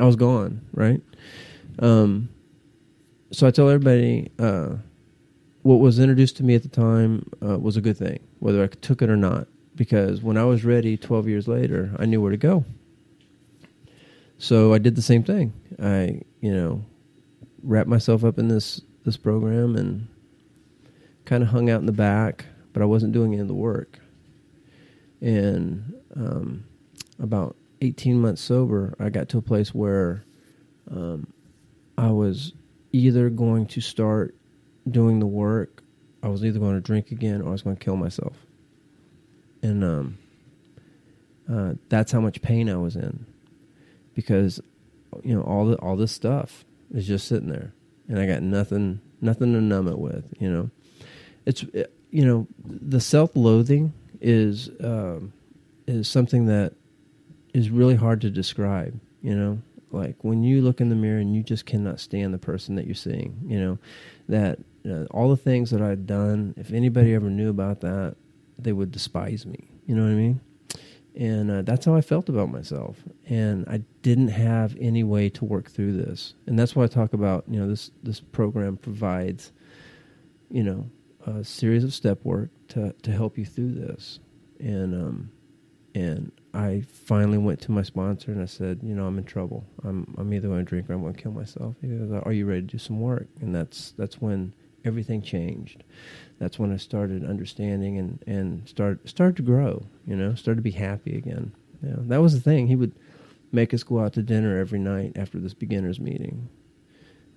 I 0.00 0.04
was 0.04 0.16
gone. 0.16 0.60
Right. 0.72 1.00
Um. 1.78 2.28
So 3.30 3.46
I 3.46 3.50
tell 3.50 3.68
everybody, 3.68 4.30
uh, 4.38 4.76
what 5.62 5.76
was 5.76 5.98
introduced 5.98 6.38
to 6.38 6.42
me 6.44 6.54
at 6.54 6.62
the 6.62 6.68
time 6.68 7.28
uh, 7.46 7.58
was 7.58 7.76
a 7.76 7.80
good 7.82 7.96
thing, 7.98 8.20
whether 8.38 8.62
I 8.62 8.68
took 8.68 9.02
it 9.02 9.10
or 9.10 9.16
not. 9.16 9.46
Because 9.76 10.22
when 10.22 10.36
I 10.36 10.44
was 10.44 10.64
ready, 10.64 10.96
twelve 10.96 11.28
years 11.28 11.46
later, 11.46 11.94
I 11.98 12.06
knew 12.06 12.20
where 12.20 12.30
to 12.32 12.36
go. 12.36 12.64
So 14.38 14.72
I 14.72 14.78
did 14.78 14.94
the 14.94 15.02
same 15.02 15.24
thing. 15.24 15.52
I, 15.82 16.22
you 16.40 16.54
know, 16.54 16.84
wrapped 17.62 17.88
myself 17.88 18.24
up 18.24 18.38
in 18.38 18.48
this 18.48 18.80
this 19.04 19.16
program 19.16 19.76
and 19.76 20.06
kind 21.24 21.42
of 21.42 21.48
hung 21.48 21.70
out 21.70 21.80
in 21.80 21.86
the 21.86 21.92
back, 21.92 22.46
but 22.72 22.82
I 22.82 22.84
wasn't 22.84 23.12
doing 23.12 23.32
any 23.32 23.42
of 23.42 23.48
the 23.48 23.54
work. 23.54 23.98
And 25.20 25.94
um, 26.14 26.64
about 27.18 27.56
18 27.80 28.20
months 28.20 28.40
sober, 28.40 28.94
I 29.00 29.08
got 29.08 29.28
to 29.30 29.38
a 29.38 29.42
place 29.42 29.74
where 29.74 30.24
um, 30.90 31.26
I 31.96 32.10
was 32.10 32.52
either 32.92 33.30
going 33.30 33.66
to 33.66 33.80
start 33.80 34.36
doing 34.88 35.18
the 35.18 35.26
work, 35.26 35.82
I 36.22 36.28
was 36.28 36.44
either 36.44 36.58
going 36.58 36.74
to 36.74 36.80
drink 36.80 37.10
again, 37.10 37.42
or 37.42 37.48
I 37.48 37.52
was 37.52 37.62
going 37.62 37.76
to 37.76 37.84
kill 37.84 37.96
myself. 37.96 38.36
and 39.62 39.82
um, 39.82 40.18
uh, 41.50 41.74
that's 41.88 42.12
how 42.12 42.20
much 42.20 42.40
pain 42.42 42.68
I 42.68 42.76
was 42.76 42.94
in 42.94 43.26
because 44.18 44.60
you 45.22 45.32
know 45.32 45.42
all 45.42 45.64
the 45.64 45.76
all 45.76 45.94
this 45.94 46.10
stuff 46.10 46.64
is 46.92 47.06
just 47.06 47.28
sitting 47.28 47.50
there, 47.50 47.72
and 48.08 48.18
I 48.18 48.26
got 48.26 48.42
nothing 48.42 49.00
nothing 49.20 49.52
to 49.52 49.60
numb 49.60 49.86
it 49.86 49.96
with. 49.96 50.24
You 50.40 50.50
know, 50.50 50.70
it's 51.46 51.62
it, 51.72 51.94
you 52.10 52.26
know 52.26 52.48
the 52.64 53.00
self 53.00 53.36
loathing 53.36 53.92
is 54.20 54.70
um, 54.82 55.32
is 55.86 56.08
something 56.08 56.46
that 56.46 56.72
is 57.54 57.70
really 57.70 57.94
hard 57.94 58.20
to 58.22 58.30
describe. 58.30 58.98
You 59.22 59.36
know, 59.36 59.62
like 59.92 60.16
when 60.22 60.42
you 60.42 60.62
look 60.62 60.80
in 60.80 60.88
the 60.88 60.96
mirror 60.96 61.20
and 61.20 61.32
you 61.32 61.44
just 61.44 61.64
cannot 61.64 62.00
stand 62.00 62.34
the 62.34 62.38
person 62.38 62.74
that 62.74 62.86
you're 62.86 62.96
seeing. 62.96 63.40
You 63.46 63.60
know, 63.60 63.78
that 64.28 64.58
uh, 64.84 65.04
all 65.12 65.30
the 65.30 65.36
things 65.36 65.70
that 65.70 65.80
I'd 65.80 66.08
done, 66.08 66.54
if 66.56 66.72
anybody 66.72 67.14
ever 67.14 67.30
knew 67.30 67.50
about 67.50 67.82
that, 67.82 68.16
they 68.58 68.72
would 68.72 68.90
despise 68.90 69.46
me. 69.46 69.68
You 69.86 69.94
know 69.94 70.02
what 70.02 70.10
I 70.10 70.14
mean? 70.14 70.40
And 71.18 71.50
uh, 71.50 71.62
that's 71.62 71.84
how 71.84 71.96
I 71.96 72.00
felt 72.00 72.28
about 72.28 72.48
myself. 72.48 73.02
And 73.26 73.68
I 73.68 73.82
didn't 74.02 74.28
have 74.28 74.76
any 74.80 75.02
way 75.02 75.28
to 75.30 75.44
work 75.44 75.68
through 75.68 75.94
this. 75.94 76.34
And 76.46 76.56
that's 76.56 76.76
why 76.76 76.84
I 76.84 76.86
talk 76.86 77.12
about, 77.12 77.44
you 77.48 77.58
know, 77.58 77.68
this, 77.68 77.90
this 78.04 78.20
program 78.20 78.76
provides, 78.76 79.50
you 80.48 80.62
know, 80.62 80.88
a 81.26 81.42
series 81.42 81.82
of 81.82 81.92
step 81.92 82.24
work 82.24 82.50
to, 82.68 82.94
to 83.02 83.10
help 83.10 83.36
you 83.36 83.44
through 83.44 83.72
this. 83.72 84.20
And, 84.60 84.94
um, 84.94 85.30
and 85.92 86.30
I 86.54 86.84
finally 86.86 87.38
went 87.38 87.60
to 87.62 87.72
my 87.72 87.82
sponsor 87.82 88.30
and 88.30 88.40
I 88.40 88.46
said, 88.46 88.78
you 88.84 88.94
know, 88.94 89.06
I'm 89.06 89.18
in 89.18 89.24
trouble. 89.24 89.66
I'm, 89.82 90.14
I'm 90.18 90.32
either 90.32 90.46
going 90.46 90.64
to 90.64 90.68
drink 90.68 90.88
or 90.88 90.92
I'm 90.92 91.00
going 91.00 91.14
to 91.14 91.20
kill 91.20 91.32
myself. 91.32 91.74
He 91.80 91.88
goes, 91.88 92.22
are 92.24 92.32
you 92.32 92.46
ready 92.46 92.60
to 92.60 92.66
do 92.66 92.78
some 92.78 93.00
work? 93.00 93.26
And 93.40 93.52
that's, 93.52 93.92
that's 93.98 94.20
when 94.20 94.54
everything 94.84 95.22
changed. 95.22 95.82
That's 96.38 96.58
when 96.58 96.72
I 96.72 96.76
started 96.76 97.24
understanding 97.24 97.98
and 97.98 98.22
and 98.26 98.68
start 98.68 99.08
started 99.08 99.36
to 99.36 99.42
grow. 99.42 99.86
You 100.06 100.16
know, 100.16 100.34
started 100.34 100.58
to 100.58 100.62
be 100.62 100.70
happy 100.70 101.16
again. 101.16 101.52
Yeah, 101.82 101.96
that 101.98 102.22
was 102.22 102.34
the 102.34 102.40
thing. 102.40 102.68
He 102.68 102.76
would 102.76 102.92
make 103.50 103.72
us 103.72 103.82
go 103.82 104.00
out 104.00 104.12
to 104.14 104.22
dinner 104.22 104.58
every 104.58 104.78
night 104.78 105.12
after 105.16 105.38
this 105.38 105.54
beginners 105.54 105.98
meeting, 105.98 106.48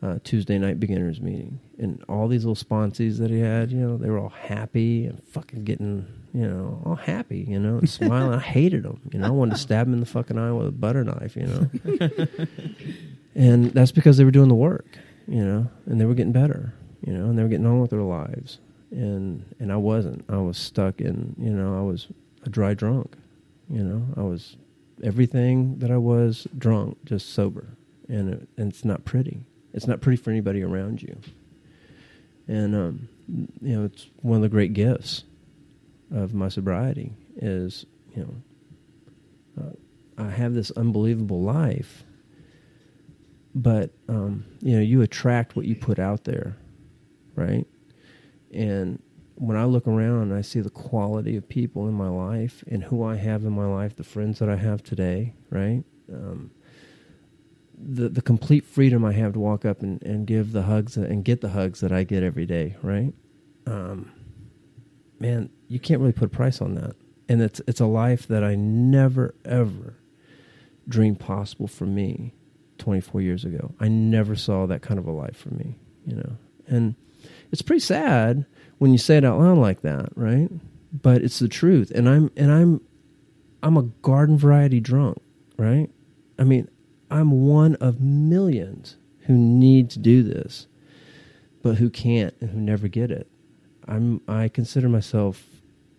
uh, 0.03 0.19
Tuesday 0.23 0.57
night 0.57 0.79
beginners 0.79 1.21
meeting, 1.21 1.59
and 1.77 2.03
all 2.09 2.27
these 2.27 2.45
little 2.45 2.55
sponsees 2.61 3.17
that 3.19 3.31
he 3.31 3.39
had. 3.39 3.71
You 3.71 3.79
know, 3.79 3.97
they 3.97 4.09
were 4.09 4.19
all 4.19 4.29
happy 4.29 5.05
and 5.05 5.23
fucking 5.25 5.63
getting. 5.63 6.07
You 6.33 6.47
know, 6.47 6.81
all 6.85 6.95
happy, 6.95 7.45
you 7.45 7.59
know, 7.59 7.79
and 7.79 7.89
smiling. 7.89 8.39
I 8.39 8.41
hated 8.41 8.83
them. 8.83 9.01
You 9.11 9.19
know, 9.19 9.27
I 9.27 9.31
wanted 9.31 9.51
to 9.51 9.57
stab 9.57 9.87
them 9.87 9.95
in 9.95 9.99
the 9.99 10.05
fucking 10.05 10.37
eye 10.37 10.53
with 10.53 10.67
a 10.67 10.71
butter 10.71 11.03
knife, 11.03 11.35
you 11.35 11.45
know. 11.45 11.69
and 13.35 13.71
that's 13.71 13.91
because 13.91 14.15
they 14.15 14.23
were 14.23 14.31
doing 14.31 14.47
the 14.47 14.55
work, 14.55 14.97
you 15.27 15.43
know, 15.43 15.69
and 15.87 15.99
they 15.99 16.05
were 16.05 16.13
getting 16.13 16.31
better 16.31 16.73
you 17.05 17.13
know, 17.13 17.25
and 17.25 17.37
they 17.37 17.43
were 17.43 17.49
getting 17.49 17.65
on 17.65 17.81
with 17.81 17.89
their 17.89 18.01
lives, 18.01 18.59
and 18.91 19.55
and 19.59 19.72
I 19.72 19.77
wasn't. 19.77 20.26
I 20.30 20.38
was 20.38 20.57
stuck 20.57 21.01
in, 21.01 21.35
you 21.39 21.51
know, 21.51 21.77
I 21.77 21.81
was 21.81 22.07
a 22.43 22.49
dry 22.49 22.73
drunk, 22.73 23.15
you 23.69 23.84
know, 23.84 24.05
I 24.18 24.22
was 24.22 24.57
everything 25.03 25.80
that 25.80 25.89
I 25.91 25.97
was 25.97 26.47
drunk, 26.57 26.97
just 27.05 27.34
sober, 27.34 27.69
and, 28.07 28.34
it, 28.34 28.47
and 28.57 28.72
it's 28.72 28.85
not 28.85 29.05
pretty. 29.05 29.45
It's 29.73 29.88
not 29.88 30.01
pretty 30.01 30.22
for 30.22 30.31
anybody 30.31 30.61
around 30.61 31.01
you, 31.01 31.18
and 32.47 32.76
um, 32.76 33.09
you 33.61 33.80
know, 33.80 33.85
it's 33.85 34.07
one 34.22 34.38
of 34.38 34.41
the 34.41 34.49
great 34.49 34.73
gifts 34.73 35.23
of 36.13 36.34
my 36.34 36.49
sobriety 36.49 37.13
is, 37.38 37.85
you 38.13 38.23
know, 39.57 39.63
uh, 39.63 40.23
I 40.23 40.30
have 40.30 40.53
this 40.53 40.72
unbelievable 40.72 41.41
life 41.41 42.03
but 43.53 43.89
um, 44.07 44.45
you 44.61 44.77
know 44.77 44.81
you 44.81 45.01
attract 45.01 45.57
what 45.57 45.65
you 45.65 45.76
put 45.76 45.99
out 45.99 46.23
there 46.23 46.55
right? 47.35 47.65
And 48.53 49.01
when 49.35 49.57
I 49.57 49.65
look 49.65 49.87
around 49.87 50.23
and 50.23 50.33
I 50.33 50.41
see 50.41 50.61
the 50.61 50.69
quality 50.69 51.35
of 51.35 51.47
people 51.47 51.87
in 51.87 51.93
my 51.93 52.09
life 52.09 52.63
and 52.67 52.83
who 52.83 53.03
I 53.03 53.15
have 53.15 53.43
in 53.43 53.53
my 53.53 53.65
life, 53.65 53.95
the 53.95 54.03
friends 54.03 54.39
that 54.39 54.49
I 54.49 54.55
have 54.55 54.83
today, 54.83 55.33
right? 55.49 55.83
Um, 56.11 56.51
the 57.83 58.09
the 58.09 58.21
complete 58.21 58.65
freedom 58.65 59.03
I 59.03 59.13
have 59.13 59.33
to 59.33 59.39
walk 59.39 59.65
up 59.65 59.81
and, 59.81 60.01
and 60.03 60.27
give 60.27 60.51
the 60.51 60.63
hugs 60.63 60.97
and 60.97 61.25
get 61.25 61.41
the 61.41 61.49
hugs 61.49 61.79
that 61.79 61.91
I 61.91 62.03
get 62.03 62.21
every 62.23 62.45
day, 62.45 62.75
right? 62.83 63.13
Um, 63.65 64.11
man, 65.19 65.49
you 65.67 65.79
can't 65.79 65.99
really 65.99 66.13
put 66.13 66.25
a 66.25 66.29
price 66.29 66.61
on 66.61 66.75
that. 66.75 66.95
And 67.27 67.41
it's 67.41 67.61
it's 67.67 67.79
a 67.79 67.85
life 67.85 68.27
that 68.27 68.43
I 68.43 68.55
never 68.55 69.33
ever 69.45 69.95
dreamed 70.87 71.19
possible 71.19 71.67
for 71.67 71.85
me 71.85 72.33
24 72.77 73.21
years 73.21 73.45
ago. 73.45 73.73
I 73.79 73.87
never 73.87 74.35
saw 74.35 74.65
that 74.67 74.81
kind 74.81 74.99
of 74.99 75.07
a 75.07 75.11
life 75.11 75.37
for 75.37 75.49
me, 75.49 75.79
you 76.05 76.15
know. 76.15 76.37
And 76.67 76.95
it's 77.51 77.61
pretty 77.61 77.81
sad 77.81 78.45
when 78.77 78.91
you 78.91 78.97
say 78.97 79.17
it 79.17 79.25
out 79.25 79.39
loud 79.39 79.57
like 79.57 79.81
that, 79.81 80.09
right? 80.15 80.49
But 80.91 81.21
it's 81.21 81.39
the 81.39 81.47
truth. 81.47 81.91
And 81.91 82.07
I'm 82.09 82.31
and 82.35 82.51
I'm 82.51 82.81
I'm 83.63 83.77
a 83.77 83.83
garden 83.83 84.37
variety 84.37 84.79
drunk, 84.79 85.21
right? 85.57 85.89
I 86.39 86.43
mean, 86.43 86.69
I'm 87.09 87.45
one 87.45 87.75
of 87.75 88.01
millions 88.01 88.97
who 89.21 89.33
need 89.33 89.89
to 89.91 89.99
do 89.99 90.23
this, 90.23 90.67
but 91.61 91.75
who 91.75 91.89
can't 91.89 92.33
and 92.39 92.49
who 92.49 92.59
never 92.59 92.87
get 92.87 93.11
it. 93.11 93.27
I'm 93.87 94.21
I 94.27 94.47
consider 94.47 94.89
myself 94.89 95.45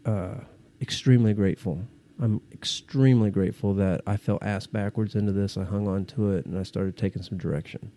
uh, 0.04 0.36
extremely 0.80 1.34
grateful. 1.34 1.82
I'm 2.20 2.40
extremely 2.52 3.30
grateful 3.30 3.74
that 3.74 4.02
I 4.06 4.16
fell 4.16 4.38
ass 4.42 4.66
backwards 4.66 5.14
into 5.14 5.32
this. 5.32 5.56
I 5.56 5.64
hung 5.64 5.88
on 5.88 6.04
to 6.06 6.32
it 6.32 6.46
and 6.46 6.58
I 6.58 6.62
started 6.62 6.96
taking 6.96 7.22
some 7.22 7.38
direction. 7.38 7.90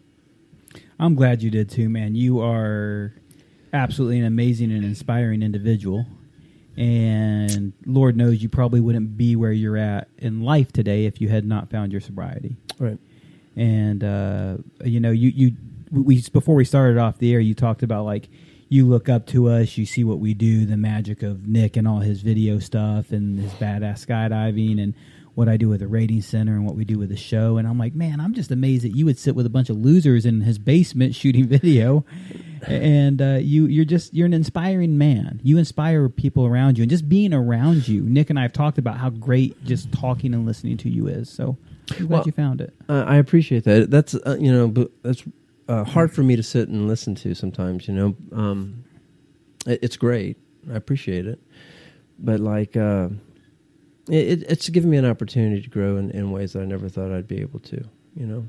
I'm 1.00 1.16
glad 1.16 1.42
you 1.44 1.52
did 1.52 1.70
too, 1.70 1.90
man. 1.90 2.16
You 2.16 2.40
are 2.42 3.14
absolutely 3.76 4.20
an 4.20 4.26
amazing 4.26 4.72
and 4.72 4.84
inspiring 4.84 5.42
individual. 5.42 6.06
And 6.78 7.74
Lord 7.86 8.18
knows 8.18 8.42
you 8.42 8.50
probably 8.50 8.82
wouldn't 8.82 9.16
be 9.16 9.36
where 9.36 9.52
you're 9.52 9.78
at 9.78 10.10
in 10.18 10.42
life 10.42 10.74
today 10.74 11.06
if 11.06 11.22
you 11.22 11.30
had 11.30 11.46
not 11.46 11.70
found 11.70 11.92
your 11.92 12.02
sobriety. 12.02 12.58
Right. 12.80 12.98
And 13.56 14.04
uh, 14.04 14.58
you 14.84 15.00
know, 15.00 15.12
you 15.12 15.30
you 15.30 15.56
we 15.92 16.22
before 16.34 16.56
we 16.56 16.66
started 16.66 16.98
off 16.98 17.20
the 17.20 17.34
air, 17.34 17.40
you 17.40 17.54
talked 17.54 17.84
about 17.84 18.04
like 18.04 18.28
you 18.68 18.86
look 18.86 19.08
up 19.08 19.26
to 19.28 19.50
us, 19.50 19.78
you 19.78 19.86
see 19.86 20.04
what 20.04 20.20
we 20.20 20.34
do, 20.34 20.66
the 20.66 20.76
magic 20.76 21.24
of 21.24 21.48
Nick 21.48 21.78
and 21.78 21.88
all 21.88 22.00
his 22.00 22.22
video 22.22 22.60
stuff 22.60 23.12
and 23.12 23.40
his 23.40 23.54
badass 23.54 24.06
skydiving 24.06 24.82
and 24.82 24.94
what 25.36 25.48
I 25.50 25.58
do 25.58 25.70
with 25.70 25.82
the 25.82 25.88
rating 25.88 26.22
center 26.22 26.54
and 26.54 26.66
what 26.66 26.76
we 26.76 26.86
do 26.86 26.98
with 26.98 27.10
the 27.10 27.18
show. 27.18 27.58
And 27.58 27.68
I'm 27.68 27.78
like, 27.78 27.94
man, 27.94 28.20
I'm 28.22 28.34
just 28.34 28.52
amazed 28.52 28.84
that 28.86 28.96
you 28.96 29.06
would 29.06 29.20
sit 29.20 29.36
with 29.36 29.46
a 29.46 29.50
bunch 29.50 29.70
of 29.70 29.78
losers 29.78 30.26
in 30.26 30.42
his 30.42 30.58
basement 30.58 31.14
shooting 31.22 31.46
video. 31.46 32.06
and 32.66 33.22
uh, 33.22 33.38
you, 33.42 33.66
you're 33.68 33.86
just 33.86 34.14
you're 34.14 34.26
an 34.26 34.34
inspiring 34.34 34.98
man. 34.98 35.42
You 35.44 35.58
inspire 35.58 36.10
people 36.10 36.46
around 36.46 36.78
you, 36.78 36.84
and 36.84 36.90
just 36.90 37.08
being 37.08 37.34
around 37.34 37.88
you. 37.88 38.02
Nick 38.02 38.30
and 38.30 38.40
I 38.40 38.44
have 38.44 38.54
talked 38.54 38.78
about 38.78 38.98
how 38.98 39.10
great 39.10 39.62
just 39.64 39.92
talking 39.92 40.34
and 40.34 40.46
listening 40.46 40.78
to 40.78 40.90
you 40.90 41.08
is. 41.08 41.30
So 41.30 41.58
I'm 41.92 41.98
glad 41.98 42.10
Well, 42.10 42.24
you 42.26 42.32
found 42.32 42.62
it. 42.62 42.74
Uh, 42.90 43.04
I 43.06 43.18
appreciate 43.18 43.66
that. 43.66 43.92
That's 43.92 44.16
uh, 44.16 44.38
you 44.40 44.52
know, 44.52 44.68
but 44.68 44.90
that's 45.04 45.24
uh, 45.68 45.84
hard 45.84 46.12
for 46.14 46.24
me 46.24 46.36
to 46.36 46.44
sit 46.44 46.70
and 46.70 46.88
listen 46.88 47.14
to 47.16 47.36
sometimes. 47.36 47.88
You 47.88 47.94
know, 47.94 48.16
um, 48.32 48.84
it, 49.68 49.80
it's 49.84 49.98
great. 49.98 50.38
I 50.72 50.76
appreciate 50.76 51.28
it, 51.28 51.40
but 52.18 52.40
like, 52.40 52.76
uh, 52.76 53.10
it, 54.10 54.44
it's 54.50 54.70
given 54.70 54.90
me 54.90 54.98
an 54.98 55.06
opportunity 55.06 55.62
to 55.62 55.70
grow 55.70 55.98
in, 55.98 56.12
in 56.12 56.32
ways 56.32 56.54
that 56.54 56.62
I 56.62 56.66
never 56.66 56.90
thought 56.90 57.12
I'd 57.12 57.28
be 57.28 57.42
able 57.42 57.60
to. 57.62 57.84
You 58.16 58.26
know, 58.26 58.48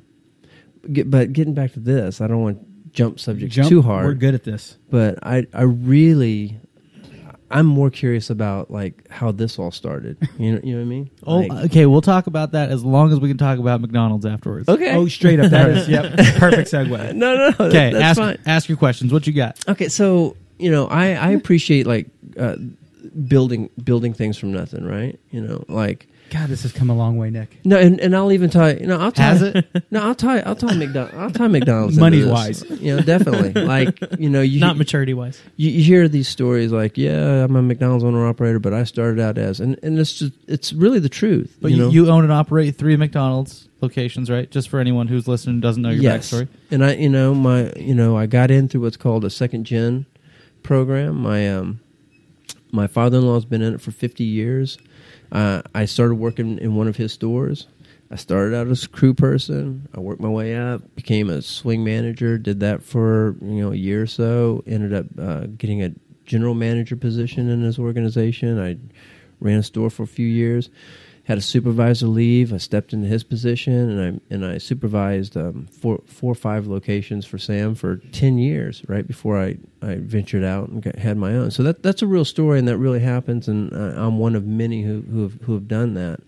Get, 0.93 1.11
but 1.11 1.33
getting 1.33 1.55
back 1.55 1.73
to 1.73 1.81
this, 1.81 2.21
I 2.21 2.27
don't 2.29 2.43
want 2.43 2.61
to 2.61 2.67
jump 2.93 3.19
subjects 3.19 3.55
Jump, 3.57 3.69
too 3.69 3.83
hard. 3.83 4.07
We're 4.07 4.15
good 4.15 4.35
at 4.35 4.45
this. 4.45 4.77
but 4.91 5.19
I 5.23 5.47
I 5.53 5.63
really 5.63 6.59
I'm 7.51 7.67
more 7.67 7.91
curious 7.91 8.31
about 8.31 8.71
like 8.71 9.09
how 9.11 9.33
this 9.33 9.59
all 9.59 9.71
started. 9.71 10.17
You 10.39 10.53
know, 10.55 10.61
you 10.63 10.73
know 10.73 10.79
what 10.79 10.85
I 10.87 10.89
mean? 10.89 11.11
Oh, 11.27 11.39
Like- 11.39 11.65
okay. 11.67 11.87
We'll 11.87 12.03
talk 12.03 12.27
about 12.27 12.53
that 12.53 12.71
as 12.71 12.85
long 12.85 13.13
as 13.13 13.19
we 13.21 13.29
can 13.29 13.39
talk 13.39 13.59
about 13.59 13.81
McDonald's 13.81 14.27
afterwards. 14.27 14.69
okay. 14.69 14.95
Oh, 14.95 15.09
straight 15.09 15.41
up, 15.41 15.51
that 15.51 15.71
is 15.71 15.89
yep, 15.89 16.13
perfect 16.37 16.71
segue. 16.71 16.89
no, 17.15 17.35
no, 17.37 17.49
no. 17.59 17.67
Okay. 17.67 17.93
that's 17.93 18.05
Ask 18.05 18.19
fine. 18.21 18.39
ask 18.47 18.69
your 18.69 18.79
questions. 18.79 19.13
What 19.13 19.27
you 19.27 19.33
got? 19.33 19.59
Okay, 19.69 19.89
so 19.89 20.37
you 20.59 20.71
know, 20.71 20.87
I 20.87 21.15
I 21.15 21.31
appreciate 21.31 21.87
like 21.87 22.07
uh, 22.39 22.57
building 23.27 23.71
building 23.83 24.13
things 24.13 24.39
from 24.39 24.53
nothing, 24.53 24.85
right? 24.85 25.19
You 25.31 25.41
know, 25.41 25.65
like 25.69 26.09
God, 26.31 26.49
this 26.49 26.63
has 26.63 26.73
come 26.73 26.91
a 26.91 26.95
long 26.95 27.17
way, 27.17 27.31
Nick. 27.31 27.65
no, 27.65 27.79
and, 27.79 28.01
and 28.01 28.15
I'll 28.17 28.33
even 28.33 28.51
tie. 28.51 28.75
You 28.75 28.87
know, 28.87 28.99
I'll 28.99 29.13
tie. 29.13 29.23
Has 29.23 29.43
it? 29.43 29.67
No, 29.91 30.03
I'll 30.03 30.15
tie. 30.15 30.41
I'll 30.47 30.57
tie 30.57 30.75
McDonald's. 30.75 31.15
I'll 31.17 31.31
tie 31.31 31.47
McDonald's. 31.47 31.95
into 31.95 32.01
Money 32.01 32.21
this. 32.21 32.31
wise. 32.31 32.65
you 32.81 32.97
know, 32.97 33.03
definitely. 33.03 33.53
Like 33.63 33.99
you 34.19 34.29
know, 34.29 34.43
you 34.43 34.61
Not 34.61 34.77
maturity 34.77 35.15
wise. 35.15 35.41
you, 35.57 35.71
you 35.71 35.83
hear 35.83 36.09
these 36.09 36.29
stories 36.29 36.73
like, 36.73 36.99
yeah, 36.99 37.45
I'm 37.45 37.55
a 37.55 37.63
McDonald's 37.63 38.05
owner 38.05 38.27
operator, 38.27 38.59
but 38.59 38.75
I 38.75 38.85
started 38.85 39.21
out 39.21 39.39
as, 39.39 39.61
and 39.61 39.79
and 39.83 39.99
it's 39.99 40.15
just 40.15 40.33
it's 40.49 40.73
really 40.73 40.99
the 40.99 41.09
truth. 41.09 41.57
But 41.61 41.71
you 41.71 41.77
you, 41.77 41.83
know, 41.83 41.91
you 41.91 42.11
own 42.11 42.25
and 42.25 42.33
operate 42.33 42.77
three 42.77 42.97
McDonald's 42.97 43.69
locations, 43.81 44.31
right? 44.31 44.51
Just 44.51 44.69
for 44.69 44.81
anyone 44.81 45.09
who's 45.09 45.29
listening 45.29 45.55
and 45.55 45.63
doesn't 45.63 45.83
know 45.83 45.91
your 45.91 46.03
yes. 46.03 46.31
backstory. 46.31 46.49
And 46.71 46.85
I, 46.85 46.95
you 46.95 47.09
know, 47.09 47.35
my, 47.35 47.73
you 47.77 47.95
know, 47.95 48.17
I 48.17 48.27
got 48.27 48.51
in 48.51 48.69
through 48.69 48.83
what's 48.83 48.97
called 48.97 49.25
a 49.25 49.31
second 49.31 49.65
gen 49.65 50.07
program. 50.63 51.17
My, 51.17 51.49
um, 51.53 51.81
my 52.77 52.87
father-in-law's 52.87 53.47
been 53.47 53.63
in 53.63 53.75
it 53.75 53.81
for 53.81 53.91
50 53.91 54.23
years. 54.23 54.79
Uh, 55.33 55.63
I 55.75 55.87
started 55.87 56.17
working 56.17 56.59
in 56.59 56.77
one 56.77 56.87
of 56.87 56.97
his 56.97 57.13
stores. 57.13 57.67
I 58.11 58.17
started 58.17 58.55
out 58.55 58.69
as 58.69 58.85
a 58.85 58.89
crew 58.89 59.15
person. 59.15 59.89
I 59.95 59.99
worked 59.99 60.21
my 60.21 60.29
way 60.29 60.55
up, 60.55 60.95
became 60.95 61.29
a 61.29 61.43
swing 61.43 61.83
manager. 61.83 62.39
Did 62.39 62.61
that 62.61 62.83
for 62.83 63.37
you 63.41 63.63
know 63.63 63.73
a 63.73 63.77
year 63.77 64.03
or 64.03 64.07
so. 64.07 64.63
Ended 64.67 64.95
up 64.95 65.07
uh, 65.19 65.47
getting 65.57 65.83
a 65.83 65.93
general 66.25 66.55
manager 66.55 66.95
position 66.95 67.49
in 67.49 67.63
his 67.63 67.79
organization. 67.79 68.61
I 68.61 68.77
ran 69.41 69.59
a 69.59 69.63
store 69.63 69.91
for 69.91 70.05
a 70.05 70.07
few 70.07 70.27
years. 70.27 70.71
Had 71.27 71.39
a 71.39 71.43
supervisor 71.43 72.07
leave. 72.07 72.53
I 72.53 72.59
stepped 72.59 72.93
into 72.93 73.09
his 73.09 73.25
position, 73.25 73.73
and 73.75 74.01
I 74.01 74.35
and 74.35 74.47
I 74.47 74.59
supervised 74.59 75.37
um, 75.37 75.67
four 75.67 76.01
four 76.07 76.33
or 76.33 76.37
five 76.37 76.69
locations 76.69 77.27
for 77.27 77.37
Sam 77.37 77.75
for 77.75 77.97
ten 78.13 78.39
years. 78.39 78.83
Right 78.87 79.07
before 79.07 79.37
I, 79.37 79.57
I 79.83 79.97
ventured 79.97 80.45
out 80.45 80.69
and 80.69 80.81
got, 80.83 80.97
had 80.97 81.17
my 81.17 81.33
own. 81.33 81.51
So 81.51 81.65
that 81.65 81.83
that's 81.83 82.03
a 82.03 82.07
real 82.07 82.25
story, 82.25 82.61
and 82.61 82.69
that 82.69 82.79
really 82.79 83.01
happens. 83.01 83.49
And 83.49 83.73
uh, 83.73 84.01
I'm 84.01 84.19
one 84.19 84.37
of 84.37 84.47
many 84.47 84.83
who 84.83 85.01
who 85.03 85.23
have, 85.23 85.41
who 85.43 85.55
have 85.55 85.67
done 85.67 85.95
that 85.95 86.21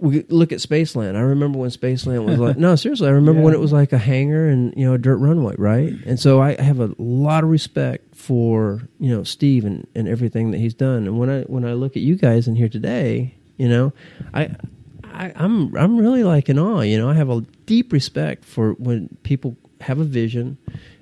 we 0.00 0.24
look 0.28 0.52
at 0.52 0.58
Spaceland. 0.58 1.16
I 1.16 1.20
remember 1.20 1.58
when 1.58 1.70
Spaceland 1.70 2.24
was 2.24 2.38
like 2.38 2.56
no, 2.58 2.76
seriously. 2.76 3.08
I 3.08 3.12
remember 3.12 3.42
when 3.42 3.54
it 3.54 3.60
was 3.60 3.72
like 3.72 3.92
a 3.92 3.98
hangar 3.98 4.48
and 4.48 4.74
you 4.76 4.86
know 4.86 4.94
a 4.94 4.98
dirt 4.98 5.16
runway, 5.16 5.54
right? 5.58 5.92
And 6.06 6.18
so 6.18 6.40
I 6.40 6.60
have 6.60 6.80
a 6.80 6.94
lot 6.98 7.44
of 7.44 7.50
respect 7.50 8.14
for 8.14 8.82
you 8.98 9.14
know 9.14 9.24
Steve 9.24 9.64
and, 9.64 9.86
and 9.94 10.08
everything 10.08 10.50
that 10.52 10.58
he's 10.58 10.74
done. 10.74 11.06
And 11.06 11.18
when 11.18 11.30
I 11.30 11.42
when 11.42 11.64
I 11.64 11.72
look 11.74 11.96
at 11.96 12.02
you 12.02 12.16
guys 12.16 12.48
in 12.48 12.56
here 12.56 12.68
today, 12.68 13.34
you 13.56 13.68
know, 13.68 13.92
I, 14.34 14.54
I 15.04 15.32
I'm 15.34 15.76
I'm 15.76 15.98
really 15.98 16.24
like 16.24 16.48
in 16.48 16.58
awe. 16.58 16.80
You 16.80 16.98
know, 16.98 17.08
I 17.08 17.14
have 17.14 17.30
a 17.30 17.40
deep 17.66 17.92
respect 17.92 18.44
for 18.44 18.72
when 18.74 19.16
people 19.22 19.56
have 19.80 19.98
a 19.98 20.04
vision 20.04 20.58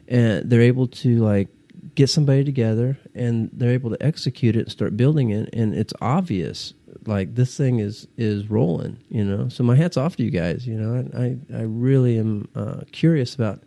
and 0.09 0.51
they're 0.51 0.63
able 0.63 0.89
to 0.89 1.19
like 1.19 1.49
get 1.95 2.09
somebody 2.09 2.45
together 2.45 2.99
and 3.15 3.51
they're 3.53 3.73
able 3.73 3.91
to 3.91 4.03
execute 4.05 4.57
it 4.57 4.61
and 4.61 4.71
start 4.71 4.97
building 4.97 5.31
it 5.31 5.49
and 5.53 5.75
it's 5.75 5.93
obvious 6.01 6.73
like 7.07 7.35
this 7.35 7.57
thing 7.57 7.79
is 7.79 8.07
is 8.17 8.49
rolling 8.51 8.97
you 9.11 9.25
know 9.25 9.49
so 9.49 9.63
my 9.65 9.77
hats 9.77 9.97
off 9.97 10.17
to 10.17 10.23
you 10.23 10.31
guys 10.31 10.67
you 10.67 10.75
know 10.75 11.05
i 11.15 11.23
i, 11.57 11.59
I 11.61 11.63
really 11.63 12.19
am 12.19 12.49
uh, 12.55 12.81
curious 12.93 13.35
about 13.35 13.61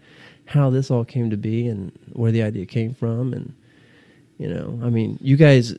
how 0.45 0.69
this 0.69 0.91
all 0.91 1.05
came 1.05 1.29
to 1.29 1.37
be 1.37 1.67
and 1.67 1.91
where 2.13 2.31
the 2.31 2.43
idea 2.43 2.65
came 2.65 2.93
from 2.93 3.33
and 3.33 3.53
you 4.37 4.47
know 4.53 4.79
i 4.83 4.89
mean 4.89 5.17
you 5.21 5.37
guys 5.37 5.75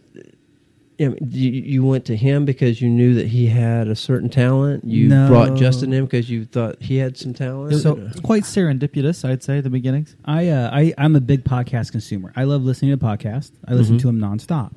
you, 0.96 1.10
you, 1.20 1.84
went 1.84 2.04
to 2.04 2.16
him 2.16 2.44
because 2.44 2.80
you 2.80 2.88
knew 2.88 3.14
that 3.14 3.26
he 3.26 3.48
had 3.48 3.88
a 3.88 3.96
certain 3.96 4.28
talent. 4.28 4.84
You 4.84 5.08
No. 5.08 5.26
brought 5.26 5.56
Justin 5.56 5.92
in 5.92 6.04
because 6.04 6.30
you 6.30 6.44
thought 6.44 6.80
he 6.80 6.98
had 6.98 7.16
some 7.16 7.34
talent. 7.34 7.74
So 7.82 7.96
it's 7.96 8.20
quite 8.20 8.44
serendipitous, 8.44 9.28
I'd 9.28 9.42
say, 9.42 9.60
the 9.60 9.70
beginnings. 9.70 10.14
I, 10.24 10.48
uh, 10.50 10.70
I 10.72 10.94
I'm 10.96 11.16
a 11.16 11.20
big 11.20 11.42
podcast 11.42 11.90
consumer. 11.90 12.32
I 12.36 12.44
love 12.44 12.62
listening 12.62 12.92
to 12.96 13.04
podcasts. 13.04 13.50
I 13.66 13.74
listen 13.74 13.96
Mhm. 13.96 14.02
to 14.02 14.06
them 14.06 14.20
nonstop. 14.20 14.70